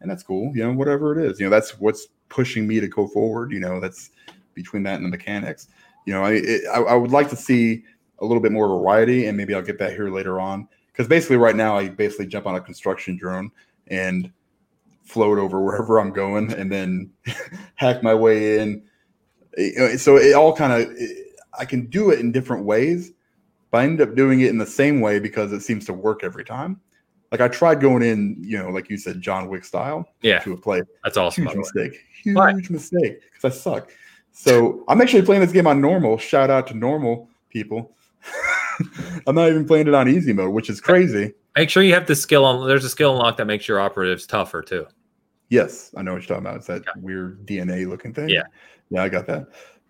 and 0.00 0.10
that's 0.10 0.22
cool. 0.22 0.54
You 0.54 0.64
know, 0.64 0.72
whatever 0.72 1.18
it 1.18 1.24
is, 1.24 1.40
you 1.40 1.46
know, 1.46 1.50
that's 1.50 1.78
what's 1.80 2.08
pushing 2.28 2.66
me 2.66 2.80
to 2.80 2.88
go 2.88 3.06
forward. 3.08 3.52
You 3.52 3.60
know, 3.60 3.80
that's 3.80 4.10
between 4.54 4.82
that 4.84 4.96
and 4.96 5.04
the 5.04 5.10
mechanics. 5.10 5.68
You 6.06 6.14
know, 6.14 6.22
I 6.22 6.32
it, 6.32 6.62
I, 6.72 6.80
I 6.80 6.94
would 6.94 7.10
like 7.10 7.30
to 7.30 7.36
see 7.36 7.82
a 8.18 8.24
little 8.24 8.42
bit 8.42 8.52
more 8.52 8.68
variety, 8.68 9.26
and 9.26 9.36
maybe 9.36 9.54
I'll 9.54 9.62
get 9.62 9.78
that 9.78 9.92
here 9.92 10.10
later 10.10 10.40
on. 10.40 10.68
Because 10.92 11.08
basically, 11.08 11.38
right 11.38 11.56
now, 11.56 11.76
I 11.76 11.88
basically 11.88 12.26
jump 12.26 12.46
on 12.46 12.54
a 12.54 12.60
construction 12.60 13.16
drone 13.16 13.50
and 13.88 14.30
float 15.04 15.38
over 15.38 15.60
wherever 15.60 15.98
I'm 15.98 16.12
going, 16.12 16.52
and 16.52 16.70
then 16.70 17.10
hack 17.74 18.02
my 18.02 18.14
way 18.14 18.58
in. 18.58 18.82
Eh, 19.56 19.70
eh, 19.76 19.96
so 19.96 20.16
it 20.16 20.34
all 20.34 20.54
kind 20.54 20.72
of 20.72 20.96
eh, 20.98 21.06
I 21.58 21.64
can 21.64 21.86
do 21.86 22.10
it 22.10 22.20
in 22.20 22.32
different 22.32 22.64
ways, 22.64 23.12
but 23.74 23.80
I 23.80 23.84
end 23.86 24.00
up 24.00 24.14
doing 24.14 24.40
it 24.42 24.50
in 24.50 24.58
the 24.58 24.64
same 24.64 25.00
way 25.00 25.18
because 25.18 25.52
it 25.52 25.58
seems 25.60 25.84
to 25.86 25.92
work 25.92 26.22
every 26.22 26.44
time. 26.44 26.80
Like 27.32 27.40
I 27.40 27.48
tried 27.48 27.80
going 27.80 28.04
in, 28.04 28.36
you 28.40 28.56
know, 28.56 28.68
like 28.70 28.88
you 28.88 28.96
said, 28.96 29.20
John 29.20 29.48
Wick 29.48 29.64
style 29.64 30.06
Yeah, 30.22 30.38
to 30.38 30.52
a 30.52 30.56
play. 30.56 30.82
that's 31.02 31.16
awesome. 31.16 31.42
Huge 31.42 31.48
by 31.48 31.54
the 31.54 31.58
way. 31.58 31.84
mistake. 31.88 32.00
Huge 32.22 32.36
Why? 32.36 32.52
mistake 32.70 33.20
because 33.32 33.44
I 33.44 33.58
suck. 33.60 33.90
So 34.30 34.84
I'm 34.86 35.00
actually 35.00 35.22
playing 35.22 35.40
this 35.42 35.50
game 35.50 35.66
on 35.66 35.80
normal. 35.80 36.18
Shout 36.18 36.50
out 36.50 36.68
to 36.68 36.74
normal 36.74 37.28
people. 37.50 37.96
I'm 39.26 39.34
not 39.34 39.48
even 39.48 39.66
playing 39.66 39.88
it 39.88 39.94
on 39.94 40.08
easy 40.08 40.32
mode, 40.32 40.52
which 40.54 40.70
is 40.70 40.80
crazy. 40.80 41.32
Make 41.56 41.68
sure 41.68 41.82
you 41.82 41.94
have 41.94 42.06
the 42.06 42.14
skill 42.14 42.44
on. 42.44 42.68
There's 42.68 42.84
a 42.84 42.88
skill 42.88 43.10
unlock 43.16 43.38
that 43.38 43.46
makes 43.46 43.66
your 43.66 43.80
operatives 43.80 44.24
tougher 44.24 44.62
too. 44.62 44.86
Yes, 45.48 45.92
I 45.96 46.02
know 46.02 46.12
what 46.12 46.22
you're 46.22 46.28
talking 46.28 46.46
about. 46.46 46.58
It's 46.58 46.68
that 46.68 46.84
weird 46.98 47.44
DNA 47.44 47.88
looking 47.88 48.14
thing. 48.14 48.28
Yeah. 48.28 48.44
Yeah, 48.90 49.02
I 49.02 49.08
got 49.08 49.26
that. 49.26 49.48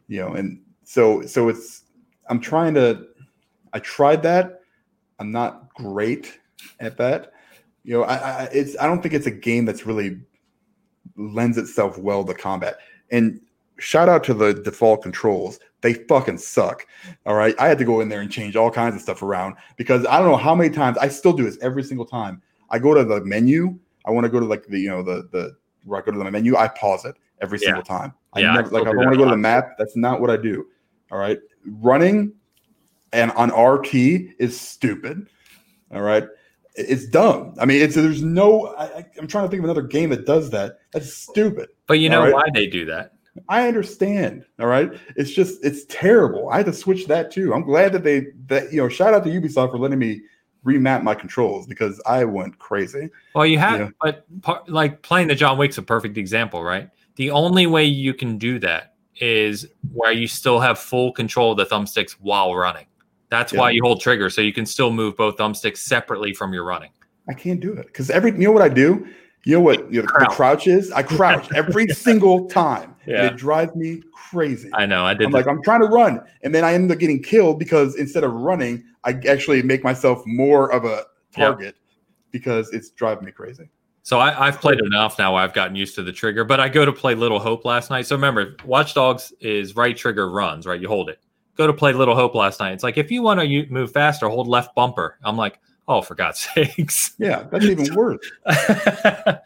You 0.08 0.20
know, 0.20 0.28
and 0.32 0.62
so 0.84 1.20
so 1.26 1.50
it's 1.50 1.82
I'm 2.30 2.40
trying 2.40 2.72
to 2.76 3.08
I 3.74 3.80
tried 3.80 4.22
that. 4.22 4.60
I'm 5.18 5.30
not 5.30 5.74
great 5.74 6.38
at 6.80 6.96
that. 6.96 7.32
You 7.82 7.98
know, 7.98 8.04
I, 8.04 8.14
I 8.14 8.44
it's 8.52 8.76
I 8.80 8.86
don't 8.86 9.02
think 9.02 9.14
it's 9.14 9.26
a 9.26 9.30
game 9.30 9.66
that's 9.66 9.84
really 9.84 10.20
lends 11.16 11.58
itself 11.58 11.98
well 11.98 12.24
to 12.24 12.32
combat. 12.32 12.78
And 13.10 13.40
shout 13.78 14.08
out 14.08 14.24
to 14.24 14.34
the 14.34 14.54
default 14.54 15.02
controls. 15.02 15.58
They 15.82 15.94
fucking 15.94 16.38
suck. 16.38 16.86
All 17.26 17.34
right. 17.34 17.54
I 17.58 17.68
had 17.68 17.76
to 17.78 17.84
go 17.84 18.00
in 18.00 18.08
there 18.08 18.22
and 18.22 18.30
change 18.30 18.56
all 18.56 18.70
kinds 18.70 18.94
of 18.94 19.02
stuff 19.02 19.22
around 19.22 19.56
because 19.76 20.06
I 20.06 20.18
don't 20.18 20.30
know 20.30 20.36
how 20.36 20.54
many 20.54 20.70
times 20.70 20.96
I 20.96 21.08
still 21.08 21.34
do 21.34 21.44
this 21.44 21.58
every 21.60 21.82
single 21.82 22.06
time. 22.06 22.40
I 22.70 22.78
go 22.78 22.94
to 22.94 23.04
the 23.04 23.22
menu. 23.22 23.78
I 24.06 24.10
want 24.10 24.24
to 24.24 24.30
go 24.30 24.40
to 24.40 24.46
like 24.46 24.64
the, 24.66 24.78
you 24.78 24.88
know, 24.88 25.02
the, 25.02 25.28
the, 25.30 25.56
where 25.84 26.00
I 26.00 26.04
go 26.04 26.12
to 26.12 26.18
the 26.18 26.30
menu, 26.30 26.56
I 26.56 26.68
pause 26.68 27.04
it 27.04 27.16
every 27.42 27.58
Yeah. 27.60 27.66
single 27.66 27.82
time. 27.82 28.14
I 28.32 28.40
Yeah, 28.40 28.52
I 28.52 28.56
never, 28.56 28.70
like, 28.70 28.86
I 28.86 28.90
want 28.94 29.10
to 29.10 29.16
go 29.18 29.24
to 29.24 29.30
the 29.30 29.36
map, 29.36 29.76
that's 29.78 29.96
not 29.96 30.20
what 30.20 30.30
I 30.30 30.38
do. 30.38 30.66
All 31.10 31.18
right. 31.18 31.38
Running 31.66 32.32
and 33.14 33.30
on 33.32 33.50
RT 33.50 33.94
is 33.94 34.60
stupid. 34.60 35.28
All 35.92 36.02
right. 36.02 36.24
It's 36.74 37.06
dumb. 37.06 37.54
I 37.60 37.66
mean, 37.66 37.80
it's 37.80 37.94
there's 37.94 38.22
no. 38.22 38.74
I, 38.76 39.06
I'm 39.16 39.28
trying 39.28 39.44
to 39.44 39.48
think 39.48 39.60
of 39.60 39.64
another 39.64 39.82
game 39.82 40.10
that 40.10 40.26
does 40.26 40.50
that. 40.50 40.78
That's 40.92 41.14
stupid. 41.14 41.68
But 41.86 42.00
you 42.00 42.08
know 42.08 42.24
right. 42.24 42.32
why 42.34 42.44
they 42.52 42.66
do 42.66 42.84
that? 42.86 43.12
I 43.48 43.68
understand. 43.68 44.44
All 44.58 44.66
right. 44.66 44.90
It's 45.16 45.30
just 45.30 45.64
it's 45.64 45.84
terrible. 45.84 46.48
I 46.48 46.56
had 46.56 46.66
to 46.66 46.72
switch 46.72 47.06
that 47.06 47.30
too. 47.30 47.54
I'm 47.54 47.62
glad 47.62 47.92
that 47.92 48.02
they 48.02 48.26
that 48.46 48.72
you 48.72 48.78
know. 48.82 48.88
Shout 48.88 49.14
out 49.14 49.22
to 49.24 49.30
Ubisoft 49.30 49.70
for 49.70 49.78
letting 49.78 50.00
me 50.00 50.22
remap 50.66 51.04
my 51.04 51.14
controls 51.14 51.66
because 51.66 52.02
I 52.06 52.24
went 52.24 52.58
crazy. 52.58 53.10
Well, 53.34 53.46
you 53.46 53.58
have, 53.58 53.92
but 54.00 54.24
par- 54.42 54.64
like 54.66 55.02
playing 55.02 55.28
the 55.28 55.34
John 55.34 55.58
Wick's 55.58 55.78
a 55.78 55.82
perfect 55.82 56.16
example, 56.16 56.64
right? 56.64 56.90
The 57.16 57.30
only 57.30 57.66
way 57.66 57.84
you 57.84 58.14
can 58.14 58.38
do 58.38 58.58
that 58.60 58.94
is 59.20 59.68
where 59.92 60.10
you 60.10 60.26
still 60.26 60.58
have 60.58 60.78
full 60.78 61.12
control 61.12 61.52
of 61.52 61.58
the 61.58 61.66
thumbsticks 61.66 62.12
while 62.12 62.54
running. 62.56 62.86
That's 63.34 63.52
Yeah. 63.52 63.58
why 63.60 63.70
you 63.70 63.80
hold 63.82 64.00
trigger, 64.00 64.30
so 64.30 64.40
you 64.40 64.52
can 64.52 64.64
still 64.64 64.92
move 64.92 65.16
both 65.16 65.36
thumbsticks 65.36 65.78
separately 65.78 66.32
from 66.32 66.52
your 66.52 66.64
running. 66.64 66.90
I 67.28 67.34
can't 67.34 67.58
do 67.58 67.72
it 67.72 67.86
because 67.86 68.08
every 68.10 68.30
you 68.32 68.38
know 68.38 68.52
what 68.52 68.62
I 68.62 68.68
do. 68.68 69.06
You 69.46 69.56
know 69.56 69.60
what 69.60 69.92
you 69.92 70.00
know, 70.02 70.08
the 70.20 70.26
Crouch. 70.26 70.66
is? 70.68 70.90
I 70.92 71.02
crouch 71.02 71.48
every 71.54 71.86
single 72.06 72.46
time. 72.48 72.94
And 73.06 73.12
Yeah. 73.12 73.26
it 73.26 73.36
drives 73.36 73.74
me 73.74 74.02
crazy. 74.30 74.70
I 74.72 74.86
know. 74.86 75.04
I 75.04 75.12
did. 75.14 75.26
I'm 75.26 75.32
like, 75.32 75.46
I'm 75.48 75.62
trying 75.62 75.80
to 75.80 75.86
run, 75.88 76.20
and 76.42 76.54
then 76.54 76.64
I 76.64 76.72
end 76.74 76.90
up 76.92 76.98
getting 76.98 77.22
killed 77.22 77.58
because 77.58 77.96
instead 77.96 78.24
of 78.24 78.32
running, 78.32 78.84
I 79.04 79.20
actually 79.28 79.62
make 79.62 79.82
myself 79.84 80.22
more 80.26 80.72
of 80.72 80.84
a 80.84 81.04
Yeah. 81.36 81.46
target 81.46 81.74
because 82.30 82.72
it's 82.72 82.90
driving 82.90 83.24
me 83.24 83.32
crazy. 83.32 83.68
So 84.02 84.18
I, 84.18 84.46
I've 84.46 84.60
played 84.60 84.80
enough 84.80 85.18
now. 85.18 85.34
I've 85.34 85.52
gotten 85.54 85.74
used 85.76 85.94
to 85.96 86.02
the 86.02 86.12
trigger, 86.12 86.44
but 86.44 86.60
I 86.60 86.68
go 86.68 86.84
to 86.84 86.92
play 86.92 87.14
Little 87.14 87.38
Hope 87.40 87.64
last 87.64 87.90
night. 87.90 88.06
So 88.06 88.14
remember, 88.16 88.56
Watch 88.64 88.94
Dogs 88.94 89.32
is 89.40 89.74
right 89.76 89.96
trigger 89.96 90.30
runs, 90.30 90.66
right? 90.66 90.80
You 90.80 90.88
hold 90.88 91.08
it. 91.10 91.18
Go 91.56 91.66
to 91.66 91.72
play 91.72 91.92
Little 91.92 92.14
Hope 92.14 92.34
last 92.34 92.60
night. 92.60 92.72
It's 92.72 92.82
like 92.82 92.98
if 92.98 93.10
you 93.10 93.22
want 93.22 93.40
to 93.40 93.66
move 93.70 93.92
faster, 93.92 94.28
hold 94.28 94.48
left 94.48 94.74
bumper. 94.74 95.18
I'm 95.22 95.36
like, 95.36 95.58
oh, 95.88 96.02
for 96.02 96.14
God's 96.14 96.40
sakes. 96.54 97.14
Yeah, 97.18 97.44
that's 97.50 97.64
even 97.64 97.94
worse. 97.94 98.30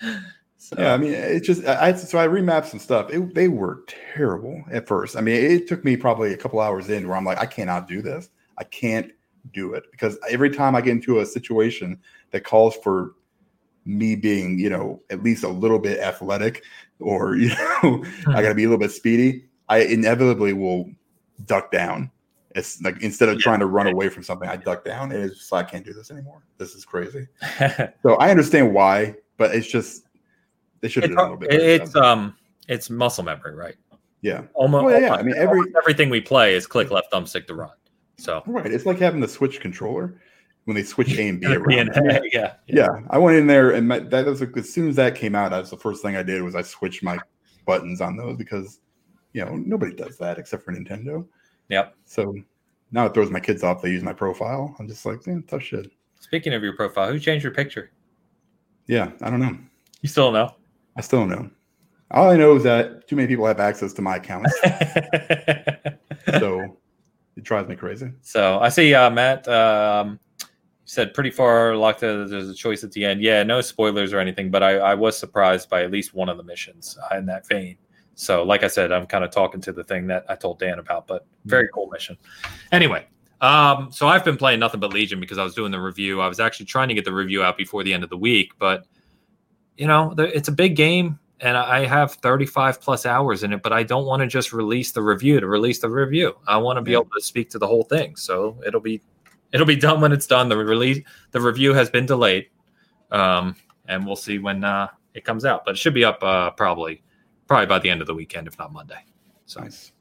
So, 0.60 0.76
Yeah, 0.78 0.93
I 0.93 0.97
mean, 0.98 1.14
it's 1.14 1.47
just 1.47 1.64
I 1.64 1.94
so 1.94 2.18
I 2.18 2.26
remapped 2.26 2.66
some 2.66 2.80
stuff. 2.80 3.10
It, 3.10 3.35
they 3.35 3.48
were 3.48 3.85
terrible 4.12 4.62
at 4.70 4.86
first. 4.86 5.16
I 5.16 5.22
mean, 5.22 5.36
it 5.36 5.66
took 5.66 5.82
me 5.82 5.97
probably 5.97 6.35
a 6.35 6.36
couple 6.36 6.60
hours 6.60 6.90
in 6.90 7.09
where 7.09 7.16
I'm 7.16 7.24
like, 7.24 7.39
I 7.39 7.47
cannot 7.47 7.89
do 7.89 8.02
this. 8.02 8.28
I 8.59 8.64
can't 8.64 9.10
do 9.55 9.72
it 9.72 9.85
because 9.93 10.18
every 10.28 10.51
time 10.51 10.74
I 10.74 10.82
get 10.82 10.90
into 10.90 11.20
a 11.20 11.26
situation 11.26 11.98
that 12.32 12.44
calls 12.44 12.76
for 12.82 13.14
me 13.86 14.14
being, 14.14 14.59
you 14.59 14.68
know, 14.68 15.01
at 15.09 15.22
least 15.22 15.44
a 15.44 15.48
little 15.48 15.78
bit 15.78 16.01
athletic 16.01 16.64
or 16.98 17.36
you 17.36 17.48
know, 17.48 17.56
I 17.82 17.89
hmm. 18.24 18.32
got 18.32 18.48
to 18.48 18.55
be 18.55 18.64
a 18.64 18.68
little 18.68 18.78
bit 18.78 18.93
speedy. 18.93 19.44
I 19.68 19.78
inevitably 19.78 20.52
will 20.52 20.90
duck 21.47 21.70
down. 21.70 22.10
It's 22.55 22.81
like 22.82 23.02
instead 23.02 23.28
of 23.28 23.36
Yeah. 23.36 23.43
trying 23.43 23.60
to 23.60 23.66
run 23.66 23.86
away 23.86 24.09
from 24.09 24.23
something, 24.23 24.48
I 24.48 24.56
duck 24.56 24.85
down, 24.85 25.12
and 25.12 25.23
it's 25.23 25.39
just 25.39 25.52
I 25.52 25.62
can't 25.62 25.85
do 25.85 25.93
this 25.93 26.10
anymore. 26.10 26.43
This 26.56 26.74
is 26.74 26.85
crazy. 26.85 27.28
So 28.02 28.15
I 28.16 28.31
understand 28.31 28.73
why, 28.74 29.15
but 29.36 29.55
it's 29.55 29.66
just 29.66 30.06
they 30.81 30.89
should 30.89 31.02
have 31.05 31.12
done 31.12 31.19
a 31.19 31.23
little 31.35 31.36
bit. 31.36 31.52
it's 31.52 31.94
um 31.97 32.36
it's 32.69 32.90
muscle 32.90 33.24
memory, 33.24 33.55
right? 33.55 33.77
yeah, 34.20 34.43
Almost, 34.55 34.85
Oh, 34.85 34.98
yeah, 34.98 35.15
I 35.15 35.23
mean, 35.23 35.36
every- 35.36 35.73
everything 35.81 36.10
we 36.10 36.20
play 36.20 36.55
is 36.55 36.66
click 36.66 36.90
left 36.90 37.12
thumbstick 37.12 37.47
to 37.47 37.55
run. 37.55 37.70
So 38.16 38.43
right. 38.47 38.66
It's 38.66 38.85
like 38.85 38.98
having 38.98 39.20
the 39.20 39.28
Switch 39.28 39.60
controller 39.60 40.20
when 40.65 40.74
they 40.74 40.82
switch 40.82 41.16
A 41.19 41.28
and 41.28 41.40
B 41.40 41.47
yeah, 41.51 41.55
around. 41.55 41.90
Mean, 42.05 42.20
yeah, 42.32 42.55
yeah, 42.66 42.89
I 43.10 43.19
went 43.19 43.36
in 43.36 43.47
there 43.47 43.70
and 43.70 43.86
my, 43.86 44.01
that 44.01 44.27
was 44.27 44.40
like, 44.40 44.56
as 44.56 44.73
soon 44.73 44.89
as 44.89 44.97
that 44.97 45.15
came 45.15 45.35
out, 45.36 45.51
that's 45.52 45.70
the 45.70 45.77
first 45.77 46.02
thing 46.02 46.16
I 46.16 46.23
did 46.24 46.43
was 46.43 46.55
I 46.56 46.62
switched 46.62 47.02
my 47.05 47.16
buttons 47.65 48.01
on 48.01 48.16
those 48.16 48.36
because 48.36 48.81
you 49.39 49.44
know 49.44 49.55
nobody 49.55 49.94
does 49.94 50.19
that 50.19 50.39
except 50.39 50.65
for 50.65 50.73
Nintendo. 50.73 51.24
Yep. 51.69 51.94
So 52.05 52.35
now 52.90 53.06
it 53.06 53.15
throws 53.15 53.31
my 53.31 53.40
kids 53.40 53.62
off. 53.62 53.82
They 53.82 53.90
use 53.90 54.02
my 54.02 54.12
profile. 54.12 54.74
I'm 54.78 54.89
just 54.89 55.06
like, 55.06 55.27
yeah, 55.27 55.39
tough 55.47 55.62
shit. 55.62 55.90
Speaking 56.19 56.55
of 56.55 56.62
your 56.62 56.74
profile, 56.74 57.12
who 57.12 57.20
changed 57.20 57.44
your 57.44 57.55
picture? 57.55 57.93
Yeah, 58.86 59.12
I 59.23 59.31
don't 59.31 59.40
know. 59.40 59.56
You 60.01 60.09
still 60.09 60.32
don't 60.32 60.35
know? 60.35 60.55
I 60.97 61.02
still 61.02 61.20
don't 61.20 61.31
know. 61.31 61.51
All 62.10 62.31
I 62.31 62.36
know 62.36 62.56
is 62.56 62.65
that 62.65 63.06
too 63.06 63.15
many 63.15 63.28
people 63.28 63.47
have 63.47 63.60
access 63.60 63.93
to 63.93 64.02
my 64.02 64.16
account. 64.16 64.48
so 66.40 66.77
it 67.36 67.44
drives 67.44 67.69
me 67.69 67.77
crazy. 67.77 68.10
So 68.23 68.59
I 68.59 68.70
see 68.70 68.94
uh, 68.94 69.10
Matt 69.10 69.47
um, 69.47 70.19
said 70.85 71.15
pretty 71.15 71.31
far 71.31 71.77
locked. 71.77 72.01
There's 72.01 72.32
a 72.32 72.55
choice 72.55 72.82
at 72.82 72.90
the 72.93 73.05
end. 73.05 73.23
Yeah, 73.23 73.44
no 73.44 73.60
spoilers 73.60 74.12
or 74.12 74.19
anything, 74.19 74.51
but 74.51 74.62
I, 74.62 74.78
I 74.78 74.94
was 74.94 75.16
surprised 75.16 75.69
by 75.69 75.85
at 75.85 75.93
least 75.93 76.15
one 76.15 76.28
of 76.28 76.39
the 76.39 76.43
missions 76.43 76.98
uh, 77.12 77.16
in 77.16 77.27
that 77.27 77.47
vein. 77.47 77.77
So, 78.19 78.43
like 78.43 78.65
I 78.65 78.66
said, 78.66 78.90
I'm 78.90 79.07
kind 79.07 79.23
of 79.23 79.31
talking 79.31 79.61
to 79.61 79.73
the 79.73 79.85
thing 79.85 80.09
that 80.09 80.24
I 80.28 80.35
told 80.35 80.59
Dan 80.59 80.81
about, 80.81 81.07
but 81.07 81.24
very 81.45 81.69
cool 81.73 81.89
mission. 81.89 82.19
Anyway, 82.73 83.07
um, 83.40 83.93
so 83.93 84.09
I've 84.09 84.24
been 84.24 84.36
playing 84.36 84.59
nothing 84.59 84.81
but 84.81 84.93
Legion 84.93 85.20
because 85.20 85.39
I 85.39 85.45
was 85.45 85.55
doing 85.55 85.70
the 85.70 85.81
review. 85.81 86.20
I 86.20 86.27
was 86.27 86.40
actually 86.40 86.66
trying 86.66 86.89
to 86.89 86.95
get 86.95 87.05
the 87.05 87.12
review 87.12 87.45
out 87.45 87.57
before 87.57 87.85
the 87.85 87.95
end 87.95 88.03
of 88.03 88.11
the 88.11 88.16
week, 88.16 88.55
but 88.59 88.86
you 89.77 89.86
know, 89.86 90.16
it's 90.19 90.49
a 90.49 90.53
big 90.53 90.74
game 90.74 91.20
and 91.39 91.57
I 91.57 91.86
have 91.86 92.15
35 92.15 92.81
plus 92.81 93.07
hours 93.07 93.45
in 93.45 93.53
it, 93.53 93.62
but 93.62 93.73
I 93.73 93.85
don't 93.85 94.05
want 94.05 94.20
to 94.23 94.27
just 94.27 94.53
release 94.53 94.90
the 94.90 95.01
review 95.03 95.39
to 95.39 95.47
release 95.47 95.78
the 95.78 95.89
review. 95.89 96.36
I 96.49 96.57
want 96.57 96.78
to 96.78 96.82
be 96.82 96.95
able 96.95 97.11
to 97.16 97.20
speak 97.20 97.51
to 97.51 97.59
the 97.61 97.69
whole 97.69 97.85
thing. 97.85 98.16
So 98.16 98.61
it'll 98.66 98.81
be 98.81 99.01
it'll 99.53 99.65
be 99.65 99.77
done 99.77 100.01
when 100.01 100.11
it's 100.11 100.27
done. 100.27 100.49
The 100.49 100.57
release 100.57 101.05
the 101.31 101.40
review 101.40 101.73
has 101.73 101.89
been 101.89 102.07
delayed. 102.07 102.49
Um, 103.12 103.55
and 103.86 104.05
we'll 104.05 104.16
see 104.16 104.40
when 104.40 104.65
uh, 104.65 104.89
it 105.15 105.24
comes 105.24 105.45
out, 105.45 105.65
but 105.65 105.77
it 105.77 105.78
should 105.78 105.95
be 105.95 106.05
up 106.05 106.20
uh, 106.24 106.51
probably 106.51 107.05
probably 107.48 107.66
by 107.66 107.80
the 107.80 107.90
end 107.90 108.00
of 108.00 108.06
the 108.06 108.14
weekend, 108.14 108.46
if 108.46 108.56
not 108.58 108.72
Monday. 108.72 109.04
So 109.46 109.60
nice. 109.60 109.92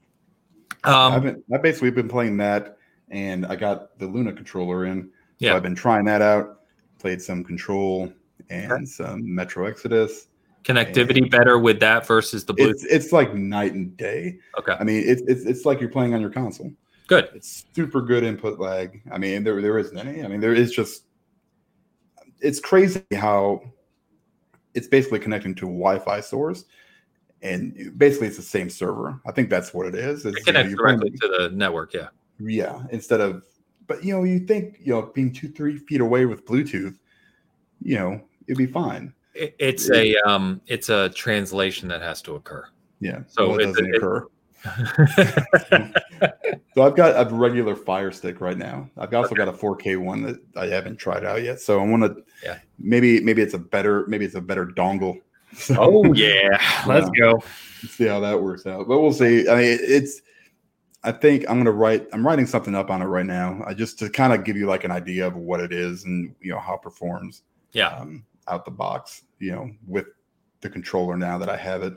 Um, 0.83 1.13
I've 1.13 1.23
been, 1.23 1.43
I've 1.51 1.63
basically 1.63 1.89
been 1.89 2.07
playing 2.07 2.37
that, 2.37 2.77
and 3.09 3.45
I 3.45 3.55
got 3.55 3.97
the 3.97 4.05
Luna 4.05 4.33
controller 4.33 4.85
in. 4.85 5.03
So 5.39 5.47
yeah. 5.47 5.55
I've 5.55 5.63
been 5.63 5.75
trying 5.75 6.05
that 6.05 6.21
out. 6.21 6.61
Played 6.99 7.21
some 7.21 7.43
Control 7.43 8.11
and 8.49 8.71
okay. 8.71 8.85
some 8.85 9.35
Metro 9.35 9.67
Exodus. 9.67 10.27
Connectivity 10.63 11.21
and 11.21 11.29
better 11.29 11.59
with 11.59 11.79
that 11.79 12.07
versus 12.07 12.43
the 12.43 12.53
Bluetooth. 12.53 12.71
It's, 12.71 12.83
it's 12.85 13.11
like 13.11 13.33
night 13.35 13.73
and 13.73 13.95
day. 13.95 14.39
Okay. 14.59 14.75
I 14.79 14.83
mean, 14.83 15.03
it's, 15.07 15.21
it's 15.27 15.45
it's 15.45 15.63
like 15.63 15.79
you're 15.79 15.91
playing 15.91 16.13
on 16.13 16.21
your 16.21 16.31
console. 16.31 16.71
Good. 17.05 17.29
It's 17.35 17.65
super 17.73 18.01
good 18.01 18.23
input 18.23 18.59
lag. 18.59 19.01
I 19.11 19.17
mean, 19.17 19.43
there 19.43 19.61
there 19.61 19.77
isn't 19.77 19.97
any. 19.97 20.23
I 20.23 20.27
mean, 20.27 20.41
there 20.41 20.53
is 20.53 20.71
just. 20.71 21.03
It's 22.41 22.59
crazy 22.59 23.03
how 23.13 23.61
it's 24.73 24.87
basically 24.87 25.19
connecting 25.19 25.55
to 25.55 25.65
a 25.65 25.69
Wi-Fi 25.69 26.19
source, 26.19 26.65
and 27.41 27.93
basically 27.97 28.27
it's 28.27 28.37
the 28.37 28.43
same 28.43 28.69
server. 28.69 29.19
I 29.25 29.31
think 29.31 29.49
that's 29.49 29.73
what 29.73 29.85
it 29.85 29.95
is. 29.95 30.25
It's, 30.25 30.37
it 30.37 30.45
connects 30.45 30.71
you 30.71 30.75
know, 30.75 30.83
directly 30.83 31.11
to 31.11 31.27
the 31.27 31.49
network. 31.53 31.93
Yeah. 31.93 32.07
Yeah. 32.39 32.83
Instead 32.91 33.21
of, 33.21 33.43
but 33.87 34.03
you 34.03 34.13
know, 34.13 34.23
you 34.23 34.39
think 34.39 34.79
you 34.81 34.93
know 34.93 35.03
being 35.13 35.31
two 35.31 35.49
three 35.49 35.77
feet 35.77 36.01
away 36.01 36.25
with 36.25 36.45
Bluetooth, 36.45 36.95
you 37.81 37.95
know, 37.95 38.21
it'd 38.47 38.57
be 38.57 38.65
fine. 38.65 39.13
It, 39.33 39.55
it's 39.59 39.89
a 39.91 40.15
um, 40.27 40.61
it's 40.67 40.89
a 40.89 41.09
translation 41.09 41.87
that 41.89 42.01
has 42.01 42.21
to 42.23 42.35
occur. 42.35 42.67
Yeah. 42.99 43.19
So 43.27 43.49
well, 43.49 43.59
it 43.59 43.65
doesn't 43.65 43.85
it, 43.85 43.95
occur. 43.95 44.27
so 46.73 46.81
I've 46.81 46.95
got 46.95 47.15
a 47.15 47.33
regular 47.33 47.75
Fire 47.75 48.11
Stick 48.11 48.41
right 48.41 48.57
now. 48.57 48.89
I've 48.97 49.13
also 49.13 49.29
okay. 49.29 49.35
got 49.35 49.47
a 49.47 49.53
4K 49.53 49.97
one 49.97 50.23
that 50.23 50.39
I 50.55 50.65
haven't 50.65 50.97
tried 50.97 51.23
out 51.23 51.43
yet. 51.43 51.61
So 51.61 51.79
I 51.79 51.85
want 51.85 52.03
to, 52.03 52.23
yeah, 52.43 52.57
maybe 52.79 53.21
maybe 53.21 53.41
it's 53.41 53.53
a 53.53 53.59
better 53.59 54.05
maybe 54.07 54.25
it's 54.25 54.35
a 54.35 54.41
better 54.41 54.65
dongle 54.65 55.21
so, 55.53 55.75
oh 55.79 56.13
yeah, 56.13 56.61
let's 56.87 57.09
yeah. 57.15 57.19
go. 57.19 57.43
See 57.87 58.05
how 58.05 58.19
that 58.19 58.41
works 58.41 58.65
out, 58.65 58.87
but 58.87 58.99
we'll 58.99 59.13
see. 59.13 59.47
I 59.47 59.55
mean, 59.55 59.77
it's. 59.81 60.21
I 61.03 61.11
think 61.11 61.45
I'm 61.47 61.57
gonna 61.57 61.71
write. 61.71 62.07
I'm 62.11 62.25
writing 62.25 62.45
something 62.45 62.75
up 62.75 62.89
on 62.89 63.01
it 63.01 63.05
right 63.05 63.25
now, 63.25 63.61
I 63.65 63.73
just 63.73 63.99
to 63.99 64.09
kind 64.09 64.33
of 64.33 64.43
give 64.43 64.57
you 64.57 64.65
like 64.65 64.83
an 64.83 64.91
idea 64.91 65.27
of 65.27 65.35
what 65.35 65.59
it 65.59 65.71
is 65.71 66.05
and 66.05 66.33
you 66.41 66.51
know 66.51 66.59
how 66.59 66.75
it 66.75 66.81
performs. 66.81 67.43
Yeah. 67.71 67.89
Um, 67.89 68.25
out 68.47 68.65
the 68.65 68.71
box, 68.71 69.23
you 69.39 69.51
know, 69.51 69.69
with 69.87 70.05
the 70.61 70.69
controller 70.69 71.17
now 71.17 71.37
that 71.37 71.49
I 71.49 71.57
have 71.57 71.83
it. 71.83 71.93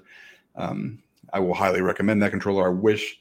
Um, 0.56 1.02
I 1.32 1.38
will 1.38 1.54
highly 1.54 1.80
recommend 1.80 2.22
that 2.22 2.30
controller. 2.30 2.66
I 2.66 2.70
wish. 2.70 3.20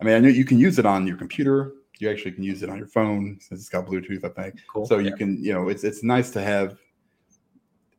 I 0.00 0.04
mean, 0.04 0.14
I 0.14 0.20
know 0.20 0.28
you 0.28 0.44
can 0.44 0.58
use 0.58 0.78
it 0.78 0.86
on 0.86 1.06
your 1.06 1.16
computer. 1.16 1.72
You 1.98 2.08
actually 2.08 2.32
can 2.32 2.44
use 2.44 2.62
it 2.62 2.70
on 2.70 2.78
your 2.78 2.86
phone 2.86 3.38
since 3.40 3.60
it's 3.60 3.68
got 3.68 3.86
Bluetooth, 3.86 4.24
I 4.24 4.28
think. 4.42 4.60
Cool. 4.72 4.86
So 4.86 4.98
you 4.98 5.14
can, 5.14 5.42
you 5.42 5.52
know, 5.52 5.68
it's 5.68 5.84
it's 5.84 6.02
nice 6.02 6.30
to 6.30 6.42
have 6.42 6.78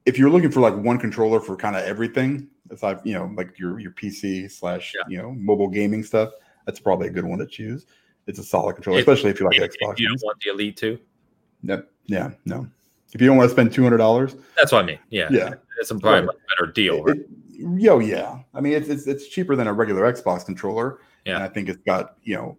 if 0.05 0.17
you're 0.17 0.29
looking 0.29 0.51
for 0.51 0.61
like 0.61 0.75
one 0.75 0.97
controller 0.97 1.39
for 1.39 1.55
kind 1.55 1.75
of 1.75 1.83
everything, 1.83 2.47
aside 2.69 2.99
you 3.03 3.13
know 3.13 3.23
mm-hmm. 3.23 3.35
like 3.35 3.57
your 3.59 3.79
your 3.79 3.91
PC 3.91 4.49
slash 4.51 4.93
yeah. 4.95 5.03
you 5.07 5.17
know 5.17 5.31
mobile 5.33 5.67
gaming 5.67 6.03
stuff, 6.03 6.31
that's 6.65 6.79
probably 6.79 7.07
a 7.07 7.11
good 7.11 7.25
one 7.25 7.39
to 7.39 7.47
choose. 7.47 7.85
It's 8.27 8.39
a 8.39 8.43
solid 8.43 8.73
controller, 8.73 8.99
if, 8.99 9.07
especially 9.07 9.31
if 9.31 9.39
you 9.39 9.45
like 9.47 9.57
if, 9.57 9.63
Xbox. 9.63 9.93
If 9.93 9.99
you 9.99 10.07
don't 10.07 10.21
want 10.23 10.39
the 10.43 10.51
Elite 10.51 10.77
too. 10.77 10.99
No, 11.63 11.83
Yeah. 12.05 12.31
No. 12.45 12.67
If 13.13 13.19
you 13.19 13.27
don't 13.27 13.35
want 13.35 13.49
to 13.49 13.53
spend 13.53 13.73
two 13.73 13.83
hundred 13.83 13.97
dollars, 13.97 14.35
that's 14.55 14.71
what 14.71 14.83
I 14.83 14.87
mean. 14.87 14.99
Yeah. 15.09 15.27
Yeah. 15.31 15.53
It's 15.79 15.91
a 15.91 15.99
probably 15.99 16.27
right. 16.27 16.37
better 16.57 16.71
deal. 16.71 17.03
Right? 17.03 17.17
It, 17.17 17.27
yo, 17.79 17.99
yeah. 17.99 18.39
I 18.53 18.61
mean, 18.61 18.73
it's, 18.73 18.87
it's 18.87 19.05
it's 19.05 19.27
cheaper 19.27 19.55
than 19.55 19.67
a 19.67 19.73
regular 19.73 20.11
Xbox 20.11 20.45
controller. 20.45 20.99
Yeah. 21.25 21.35
And 21.35 21.43
I 21.43 21.47
think 21.47 21.67
it's 21.67 21.81
got 21.85 22.15
you 22.23 22.35
know, 22.35 22.57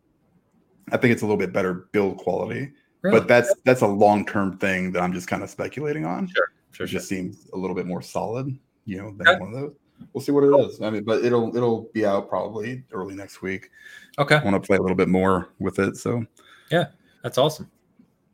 I 0.91 0.99
think 0.99 1.13
it's 1.13 1.23
a 1.23 1.25
little 1.25 1.39
bit 1.39 1.53
better 1.53 1.89
build 1.93 2.19
quality. 2.19 2.73
Really? 3.01 3.19
But 3.19 3.29
that's 3.29 3.53
that's 3.65 3.81
a 3.81 3.87
long 3.87 4.27
term 4.27 4.59
thing 4.59 4.93
that 4.93 5.03
I'm 5.03 5.13
just 5.13 5.27
kind 5.27 5.43
of 5.43 5.49
speculating 5.49 6.05
on. 6.05 6.29
Sure 6.29 6.49
sure, 6.73 6.87
it 6.87 6.91
just 6.91 7.09
seems 7.09 7.49
a 7.53 7.57
little 7.57 7.77
bit 7.77 7.87
more 7.87 8.03
solid, 8.03 8.57
you 8.85 8.99
know, 8.99 9.13
than 9.13 9.29
okay. 9.29 9.39
one 9.39 9.55
of 9.55 9.61
those. 9.61 9.75
We'll 10.13 10.23
see 10.23 10.33
what 10.33 10.45
it 10.45 10.55
is. 10.67 10.81
I 10.83 10.91
mean, 10.91 11.05
but 11.05 11.25
it'll 11.25 11.57
it'll 11.57 11.83
be 11.93 12.05
out 12.05 12.29
probably 12.29 12.83
early 12.93 13.15
next 13.15 13.41
week. 13.41 13.71
Okay. 14.19 14.37
I 14.37 14.45
want 14.45 14.61
to 14.61 14.67
play 14.67 14.77
a 14.77 14.81
little 14.81 14.97
bit 14.97 15.09
more 15.09 15.51
with 15.59 15.79
it. 15.79 15.97
So 15.97 16.25
yeah, 16.71 16.87
that's 17.23 17.39
awesome. 17.39 17.71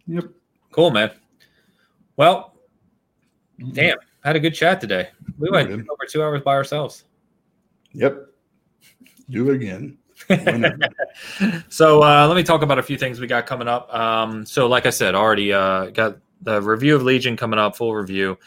Yep. 0.06 0.24
Cool, 0.72 0.90
man. 0.90 1.10
Well, 2.16 2.54
mm-hmm. 3.60 3.72
damn, 3.72 3.98
had 4.24 4.36
a 4.36 4.40
good 4.40 4.54
chat 4.54 4.80
today. 4.80 5.10
We 5.38 5.50
went 5.50 5.70
over 5.70 6.06
two 6.08 6.22
hours 6.22 6.42
by 6.42 6.54
ourselves. 6.54 7.04
Yep. 7.92 8.26
Do 9.30 9.50
it 9.50 9.54
again. 9.54 9.98
so 11.68 12.02
uh, 12.02 12.26
let 12.26 12.36
me 12.36 12.42
talk 12.42 12.62
about 12.62 12.78
a 12.78 12.82
few 12.82 12.98
things 12.98 13.20
we 13.20 13.26
got 13.26 13.46
coming 13.46 13.68
up. 13.68 13.92
Um, 13.94 14.44
so, 14.44 14.66
like 14.66 14.84
I 14.84 14.90
said, 14.90 15.14
already 15.14 15.52
uh, 15.52 15.86
got 15.90 16.18
the 16.42 16.60
review 16.62 16.94
of 16.94 17.02
Legion 17.02 17.36
coming 17.36 17.58
up, 17.58 17.76
full 17.76 17.94
review. 17.94 18.38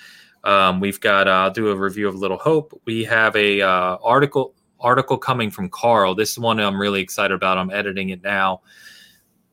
Um, 0.44 0.80
we've 0.80 1.00
got 1.00 1.28
uh, 1.28 1.32
I'll 1.32 1.52
do 1.52 1.70
a 1.70 1.76
review 1.76 2.08
of 2.08 2.16
Little 2.16 2.38
Hope. 2.38 2.80
We 2.86 3.04
have 3.04 3.36
a 3.36 3.62
uh, 3.62 3.98
article 4.02 4.54
article 4.80 5.18
coming 5.18 5.52
from 5.52 5.70
Carl. 5.70 6.16
This 6.16 6.32
is 6.32 6.40
one 6.40 6.60
I'm 6.60 6.80
really 6.80 7.02
excited 7.02 7.34
about. 7.34 7.58
I'm 7.58 7.70
editing 7.70 8.10
it 8.10 8.24
now. 8.24 8.62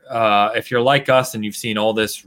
Uh, 0.09 0.51
if 0.55 0.71
you're 0.71 0.81
like 0.81 1.09
us 1.09 1.35
and 1.35 1.45
you've 1.45 1.57
seen 1.57 1.77
all 1.77 1.93
this 1.93 2.27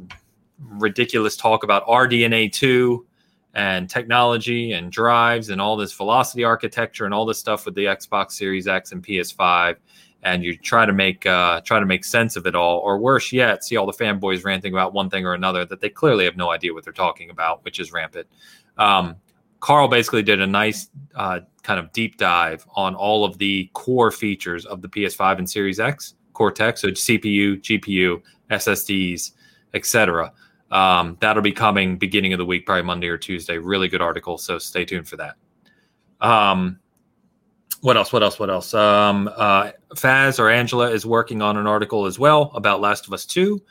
ridiculous 0.60 1.36
talk 1.36 1.64
about 1.64 1.86
RDNA 1.88 2.52
two 2.54 3.08
and 3.54 3.90
technology 3.90 4.74
and 4.74 4.92
drives 4.92 5.50
and 5.50 5.60
all 5.60 5.76
this 5.76 5.92
velocity 5.94 6.44
architecture 6.44 7.06
and 7.06 7.14
all 7.14 7.26
this 7.26 7.40
stuff 7.40 7.66
with 7.66 7.76
the 7.76 7.86
Xbox 7.86 8.34
Series 8.34 8.68
X 8.68 8.92
and 8.92 9.04
PS5 9.04 9.78
and 10.24 10.44
you 10.44 10.56
try 10.56 10.86
to 10.86 10.94
make 10.94 11.26
uh, 11.26 11.62
try 11.62 11.80
to 11.80 11.86
make 11.86 12.04
sense 12.04 12.36
of 12.36 12.46
it 12.46 12.56
all, 12.56 12.80
or 12.80 13.00
worse 13.00 13.32
yet, 13.32 13.64
see 13.64 13.76
all 13.76 13.86
the 13.86 13.94
fanboys 13.94 14.44
ranting 14.46 14.74
about 14.74 14.94
one 14.94 15.10
thing 15.10 15.26
or 15.26 15.34
another 15.34 15.66
that 15.66 15.82
they 15.82 15.90
clearly 15.90 16.26
have 16.26 16.38
no 16.38 16.52
idea 16.52 16.74
what 16.74 16.84
they're 16.84 16.94
talking 16.94 17.30
about, 17.30 17.64
which 17.66 17.80
is 17.80 17.92
rampant. 17.92 18.28
Um, 18.78 19.16
Carl 19.60 19.88
basically 19.88 20.24
did 20.24 20.42
a 20.42 20.48
nice 20.48 20.90
uh, 21.16 21.42
kind 21.64 21.80
of 21.80 21.92
deep 21.94 22.18
dive 22.18 22.66
on 22.76 22.96
all 22.96 23.24
of 23.24 23.38
the 23.38 23.70
core 23.74 24.12
features 24.12 24.66
of 24.66 24.82
the 24.82 24.90
PS5 24.90 25.38
and 25.38 25.50
Series 25.50 25.80
X 25.80 26.16
Cortex, 26.34 26.82
so 26.82 26.90
CPU, 26.90 27.62
GPU, 27.62 28.22
SSDs, 28.50 29.32
etc. 29.74 30.34
Um, 30.72 31.18
that'll 31.20 31.44
be 31.44 31.52
coming 31.52 31.98
beginning 31.98 32.34
of 32.34 32.40
the 32.40 32.46
week, 32.46 32.66
probably 32.66 32.84
Monday 32.84 33.08
or 33.08 33.18
Tuesday. 33.18 33.58
Really 33.58 33.88
good 33.88 34.02
article, 34.02 34.38
so 34.38 34.58
stay 34.58 34.86
tuned 34.86 35.08
for 35.08 35.18
that. 35.18 35.36
Um, 36.22 36.80
what 37.82 37.98
else? 37.98 38.14
What 38.14 38.24
else? 38.24 38.40
What 38.40 38.50
else? 38.50 38.74
Um, 38.74 39.30
uh, 39.36 39.72
Faz 39.96 40.40
or 40.40 40.50
Angela 40.50 40.90
is 40.92 41.06
working 41.06 41.42
on 41.42 41.58
an 41.58 41.68
article 41.68 42.06
as 42.06 42.18
well 42.18 42.52
about 42.56 42.80
Last 42.80 43.08
of 43.08 43.14
Us 43.14 43.26
2 43.26 43.62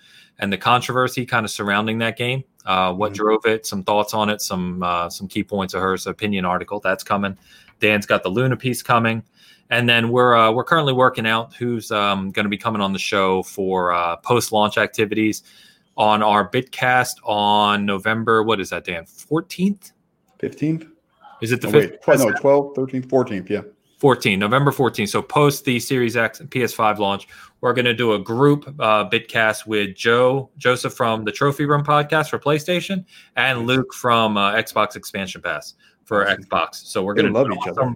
and 0.41 0.53
the 0.53 0.59
controversy 0.59 1.25
kind 1.25 1.45
of 1.45 1.51
surrounding 1.51 1.99
that 1.99 2.17
game. 2.17 2.43
Uh, 2.67 2.93
what 2.93 3.13
mm-hmm. 3.13 3.23
drove 3.23 3.47
it? 3.47 3.67
Some 3.67 3.85
thoughts 3.85 4.13
on 4.13 4.29
it. 4.29 4.43
Some 4.43 4.83
uh, 4.83 5.09
some 5.09 5.29
key 5.29 5.45
points 5.45 5.75
of 5.75 5.81
hers 5.81 6.07
opinion 6.07 6.45
article 6.45 6.81
that's 6.81 7.05
coming. 7.05 7.39
Dan's 7.79 8.05
got 8.05 8.23
the 8.23 8.29
Luna 8.29 8.57
piece 8.57 8.83
coming, 8.83 9.23
and 9.71 9.89
then 9.89 10.11
we're 10.11 10.35
uh, 10.35 10.51
we're 10.53 10.65
currently 10.65 10.93
working 10.93 11.27
out 11.27 11.55
who's 11.55 11.91
um, 11.91 12.31
going 12.33 12.45
to 12.45 12.51
be 12.51 12.59
coming 12.59 12.83
on 12.83 12.93
the 12.93 12.99
show 12.99 13.43
for 13.45 13.93
uh, 13.93 14.17
post 14.17 14.53
launch 14.53 14.77
activities 14.77 15.43
on 15.97 16.23
our 16.23 16.51
Bitcast 16.51 17.17
on 17.25 17.87
November. 17.87 18.43
What 18.43 18.61
is 18.61 18.71
that, 18.71 18.85
Dan? 18.85 19.07
Fourteenth, 19.07 19.93
fifteenth. 20.39 20.85
Is 21.41 21.53
it 21.53 21.63
the 21.63 21.69
oh, 21.69 21.71
wait, 21.71 21.93
no, 22.07 22.27
12th, 22.33 22.77
13th, 22.77 23.07
14th, 23.07 23.49
yeah. 23.49 23.63
14, 24.01 24.39
November 24.39 24.73
14. 24.73 25.07
So 25.07 25.21
post 25.21 25.65
the 25.65 25.79
Series 25.79 26.17
X 26.17 26.41
and 26.41 26.51
PS5 26.51 26.99
launch, 26.99 27.29
we're 27.61 27.75
going 27.75 27.85
to 27.85 27.95
do 27.95 28.15
a 28.15 28.19
group 28.19 28.67
uh, 28.81 29.09
bitcast 29.09 29.67
with 29.67 29.95
Joe 29.95 30.51
Joseph 30.57 30.95
from 30.95 31.25
the 31.25 31.33
Trophy 31.33 31.67
Room 31.67 31.85
podcast 31.85 32.31
for 32.31 32.39
PlayStation 32.39 33.05
and 33.37 33.67
Luke 33.67 33.93
from 33.93 34.39
uh, 34.39 34.55
Xbox 34.55 34.97
Expansion 34.97 35.43
Pass 35.43 35.75
for 36.05 36.25
Xbox. 36.25 36.77
So 36.77 37.03
we're 37.03 37.15
going 37.15 37.27
to 37.27 37.33
love 37.33 37.53
each 37.53 37.69
other. 37.69 37.95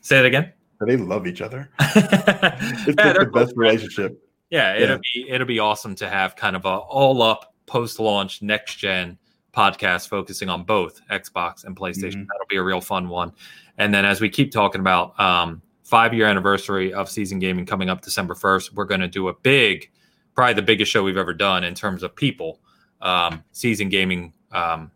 Say 0.00 0.20
it 0.20 0.24
again. 0.24 0.52
They 0.80 0.96
love 0.96 1.26
each 1.26 1.40
other. 1.40 1.68
it's 1.80 2.94
yeah, 2.96 3.12
the 3.12 3.30
best 3.34 3.52
relationship. 3.56 4.22
Yeah, 4.50 4.76
it'll 4.76 4.98
be 4.98 5.26
it'll 5.28 5.46
be 5.46 5.58
awesome 5.58 5.96
to 5.96 6.08
have 6.08 6.36
kind 6.36 6.54
of 6.54 6.64
a 6.64 6.68
all 6.68 7.20
up 7.20 7.52
post 7.66 7.98
launch 7.98 8.40
next 8.40 8.76
gen 8.76 9.18
podcast 9.52 10.08
focusing 10.08 10.48
on 10.48 10.62
both 10.62 11.00
Xbox 11.10 11.64
and 11.64 11.76
PlayStation. 11.76 12.12
Mm-hmm. 12.12 12.28
That'll 12.32 12.46
be 12.48 12.56
a 12.56 12.62
real 12.62 12.80
fun 12.80 13.08
one. 13.08 13.32
And 13.78 13.94
then 13.94 14.04
as 14.04 14.20
we 14.20 14.28
keep 14.28 14.50
talking 14.52 14.80
about 14.80 15.18
um, 15.20 15.62
five 15.84 16.12
year 16.12 16.26
anniversary 16.26 16.92
of 16.92 17.08
Seasoned 17.08 17.40
Gaming 17.40 17.64
coming 17.66 17.88
up 17.88 18.02
December 18.02 18.34
1st, 18.34 18.74
we're 18.74 18.84
going 18.84 19.00
to 19.00 19.08
do 19.08 19.28
a 19.28 19.34
big, 19.34 19.90
probably 20.34 20.54
the 20.54 20.62
biggest 20.62 20.90
show 20.90 21.02
we've 21.02 21.16
ever 21.16 21.32
done 21.34 21.64
in 21.64 21.74
terms 21.74 22.02
of 22.02 22.14
people, 22.14 22.60
um, 23.00 23.42
Seasoned 23.52 23.90
Gaming 23.90 24.32
um, 24.52 24.90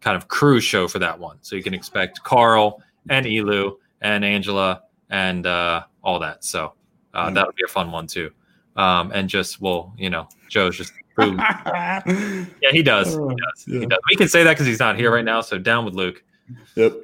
kind 0.00 0.16
of 0.16 0.28
cruise 0.28 0.64
show 0.64 0.86
for 0.88 0.98
that 0.98 1.18
one. 1.18 1.38
So 1.40 1.56
you 1.56 1.62
can 1.62 1.74
expect 1.74 2.22
Carl 2.22 2.82
and 3.08 3.24
Elu 3.26 3.76
and 4.00 4.24
Angela 4.24 4.82
and 5.10 5.46
uh, 5.46 5.84
all 6.02 6.18
that. 6.20 6.44
So 6.44 6.74
uh, 7.14 7.28
Mm. 7.28 7.34
that'll 7.34 7.52
be 7.52 7.64
a 7.64 7.68
fun 7.68 7.90
one 7.92 8.06
too. 8.06 8.30
Um, 8.76 9.10
and 9.12 9.28
just, 9.28 9.60
well, 9.60 9.92
you 9.98 10.08
know, 10.10 10.28
Joe's 10.48 10.76
just, 10.78 10.92
yeah, 11.18 12.00
he 12.70 12.82
does. 12.82 13.12
He 13.14 13.18
Oh, 13.20 13.28
does. 13.28 13.64
He 13.64 13.86
does. 13.86 13.98
We 14.10 14.16
can 14.16 14.28
say 14.28 14.44
that 14.44 14.52
because 14.52 14.66
he's 14.66 14.80
not 14.80 14.96
here 14.96 15.12
right 15.12 15.24
now. 15.24 15.40
So 15.42 15.58
down 15.58 15.84
with 15.84 15.94
Luke. 15.94 16.22
Yep. 16.74 16.94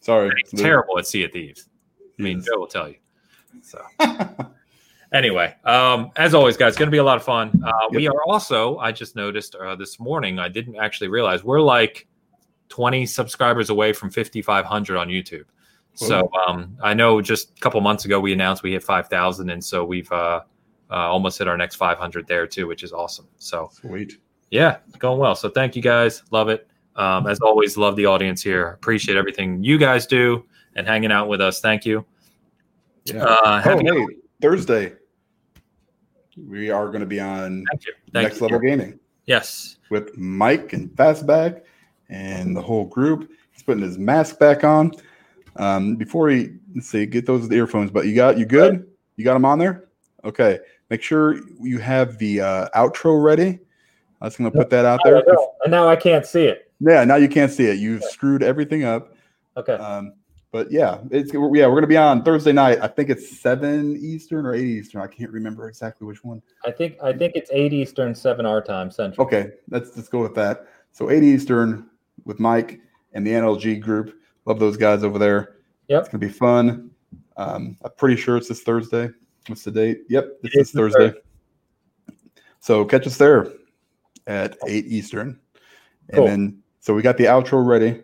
Sorry. 0.00 0.30
He's 0.50 0.60
terrible 0.60 0.98
at 0.98 1.06
Sea 1.06 1.24
of 1.24 1.32
Thieves. 1.32 1.68
I 2.18 2.22
mean, 2.22 2.38
Yes. 2.38 2.46
Joe 2.46 2.58
will 2.58 2.66
tell 2.66 2.88
you. 2.88 2.96
So 3.62 3.82
anyway, 5.12 5.54
um, 5.64 6.10
as 6.16 6.34
always, 6.34 6.56
guys, 6.56 6.76
going 6.76 6.86
to 6.86 6.92
be 6.92 6.98
a 6.98 7.04
lot 7.04 7.16
of 7.16 7.22
fun. 7.24 7.62
Uh, 7.64 7.72
We 7.90 8.08
are 8.08 8.22
also, 8.26 8.78
I 8.78 8.92
just 8.92 9.16
noticed 9.16 9.54
uh, 9.54 9.76
this 9.76 9.98
morning, 9.98 10.38
I 10.38 10.48
didn't 10.48 10.76
actually 10.76 11.08
realize 11.08 11.42
we're 11.44 11.60
like 11.60 12.06
20 12.68 13.06
subscribers 13.06 13.70
away 13.70 13.92
from 13.92 14.10
5,500 14.10 14.96
on 14.96 15.08
YouTube. 15.08 15.44
So 15.94 16.30
um, 16.46 16.78
I 16.82 16.94
know 16.94 17.20
just 17.20 17.50
a 17.58 17.60
couple 17.60 17.80
months 17.80 18.04
ago 18.04 18.20
we 18.20 18.32
announced 18.32 18.62
we 18.62 18.72
hit 18.72 18.82
5,000, 18.82 19.50
and 19.50 19.62
so 19.62 19.84
we've 19.84 20.10
uh, 20.12 20.40
uh, 20.90 20.94
almost 20.94 21.38
hit 21.38 21.48
our 21.48 21.56
next 21.58 21.74
500 21.76 22.26
there 22.26 22.46
too, 22.46 22.66
which 22.68 22.82
is 22.84 22.92
awesome. 22.92 23.28
So 23.36 23.68
Sweet. 23.72 24.18
yeah, 24.50 24.78
going 24.98 25.18
well. 25.18 25.34
So 25.34 25.50
thank 25.50 25.76
you 25.76 25.82
guys. 25.82 26.22
Love 26.30 26.48
it. 26.48 26.69
Um, 27.00 27.26
as 27.26 27.40
always, 27.40 27.78
love 27.78 27.96
the 27.96 28.04
audience 28.04 28.42
here. 28.42 28.68
Appreciate 28.68 29.16
everything 29.16 29.64
you 29.64 29.78
guys 29.78 30.06
do 30.06 30.44
and 30.76 30.86
hanging 30.86 31.10
out 31.10 31.28
with 31.28 31.40
us. 31.40 31.58
Thank 31.58 31.86
you. 31.86 32.04
Yeah. 33.04 33.24
Uh, 33.24 33.36
oh, 33.42 33.58
happy- 33.58 33.84
hey, 33.86 34.06
Thursday. 34.42 34.92
We 36.36 36.70
are 36.70 36.88
going 36.88 37.00
to 37.00 37.06
be 37.06 37.18
on 37.18 37.64
thank 37.70 37.86
you. 37.86 37.94
Thank 38.12 38.24
Next 38.24 38.36
you. 38.40 38.46
Level 38.46 38.60
Gaming 38.60 39.00
Yes. 39.24 39.78
with 39.88 40.16
Mike 40.18 40.74
and 40.74 40.90
Fastback 40.90 41.62
and 42.10 42.54
the 42.54 42.60
whole 42.60 42.84
group. 42.84 43.30
He's 43.52 43.62
putting 43.62 43.82
his 43.82 43.96
mask 43.98 44.38
back 44.38 44.62
on. 44.62 44.92
Um, 45.56 45.96
before 45.96 46.28
he 46.28 46.50
let's 46.74 46.88
see, 46.88 47.06
get 47.06 47.24
those 47.24 47.50
earphones. 47.50 47.90
But 47.90 48.06
you 48.06 48.14
got 48.14 48.36
you 48.38 48.44
good? 48.44 48.86
You 49.16 49.24
got 49.24 49.34
them 49.34 49.46
on 49.46 49.58
there? 49.58 49.88
Okay. 50.24 50.58
Make 50.90 51.02
sure 51.02 51.40
you 51.60 51.78
have 51.78 52.18
the 52.18 52.42
uh, 52.42 52.68
outro 52.76 53.22
ready. 53.22 53.58
I 54.20 54.26
was 54.26 54.36
going 54.36 54.50
to 54.50 54.56
put 54.56 54.68
that 54.70 54.84
out 54.84 55.00
there. 55.02 55.22
And 55.62 55.70
now 55.70 55.88
I 55.88 55.96
can't 55.96 56.26
see 56.26 56.44
it. 56.44 56.69
Yeah, 56.80 57.04
now 57.04 57.16
you 57.16 57.28
can't 57.28 57.52
see 57.52 57.66
it. 57.66 57.78
You've 57.78 58.02
screwed 58.04 58.42
everything 58.42 58.84
up. 58.84 59.14
Okay. 59.56 59.74
Um, 59.74 60.14
but 60.52 60.72
yeah, 60.72 60.98
it's 61.10 61.32
yeah, 61.32 61.38
we're 61.40 61.66
going 61.66 61.82
to 61.82 61.86
be 61.86 61.96
on 61.96 62.24
Thursday 62.24 62.52
night. 62.52 62.78
I 62.82 62.88
think 62.88 63.08
it's 63.08 63.40
seven 63.40 63.96
Eastern 63.96 64.46
or 64.46 64.54
eight 64.54 64.64
Eastern. 64.64 65.00
I 65.00 65.06
can't 65.06 65.30
remember 65.30 65.68
exactly 65.68 66.06
which 66.06 66.24
one. 66.24 66.42
I 66.64 66.72
think 66.72 66.96
I 67.02 67.12
think 67.12 67.36
it's 67.36 67.50
eight 67.52 67.72
Eastern, 67.72 68.14
seven 68.14 68.46
our 68.46 68.60
time 68.60 68.90
central. 68.90 69.24
Okay, 69.26 69.52
let's 69.68 69.96
let's 69.96 70.08
go 70.08 70.20
with 70.20 70.34
that. 70.34 70.66
So 70.90 71.10
eight 71.10 71.22
Eastern 71.22 71.88
with 72.24 72.40
Mike 72.40 72.80
and 73.12 73.24
the 73.24 73.30
NLG 73.30 73.80
group. 73.80 74.20
Love 74.44 74.58
those 74.58 74.76
guys 74.76 75.04
over 75.04 75.18
there. 75.20 75.58
Yep. 75.86 76.00
It's 76.00 76.08
gonna 76.08 76.18
be 76.18 76.28
fun. 76.28 76.90
Um, 77.36 77.76
I'm 77.82 77.92
pretty 77.96 78.16
sure 78.16 78.36
it's 78.36 78.48
this 78.48 78.62
Thursday. 78.62 79.08
What's 79.46 79.62
the 79.62 79.70
date? 79.70 80.02
Yep, 80.08 80.40
it's 80.42 80.56
It 80.56 80.60
is 80.60 80.72
this 80.72 80.72
this 80.72 80.94
Thursday. 80.94 81.20
So 82.58 82.84
catch 82.84 83.06
us 83.06 83.16
there 83.16 83.52
at 84.26 84.56
eight 84.66 84.86
Eastern. 84.86 85.38
And 86.10 86.26
then 86.26 86.62
so 86.80 86.94
we 86.94 87.02
got 87.02 87.16
the 87.16 87.24
outro 87.24 87.64
ready. 87.64 88.02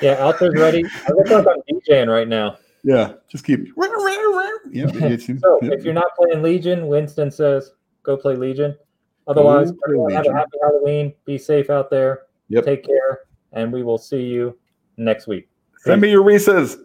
Yeah, 0.00 0.16
outro's 0.16 0.58
ready. 0.58 0.84
I 0.84 1.12
look 1.12 1.28
like 1.28 1.46
I'm 1.46 1.62
DJing 1.70 2.08
right 2.08 2.28
now. 2.28 2.58
Yeah, 2.82 3.14
just 3.28 3.44
keep. 3.44 3.66
Yeah, 4.70 4.84
So 5.16 5.58
yep. 5.62 5.72
if 5.72 5.84
you're 5.84 5.94
not 5.94 6.14
playing 6.16 6.42
Legion, 6.42 6.86
Winston 6.86 7.30
says 7.30 7.72
go 8.02 8.16
play 8.16 8.36
Legion. 8.36 8.76
Otherwise, 9.26 9.72
play 9.72 9.78
everyone 9.86 10.12
have 10.12 10.26
a 10.26 10.32
happy 10.32 10.58
Halloween. 10.62 11.12
Be 11.24 11.38
safe 11.38 11.70
out 11.70 11.90
there. 11.90 12.22
Yep. 12.48 12.64
Take 12.64 12.84
care, 12.84 13.20
and 13.52 13.72
we 13.72 13.82
will 13.82 13.98
see 13.98 14.22
you 14.22 14.56
next 14.96 15.26
week. 15.26 15.48
Send 15.78 16.00
me 16.00 16.10
your 16.10 16.22
Reese's. 16.22 16.78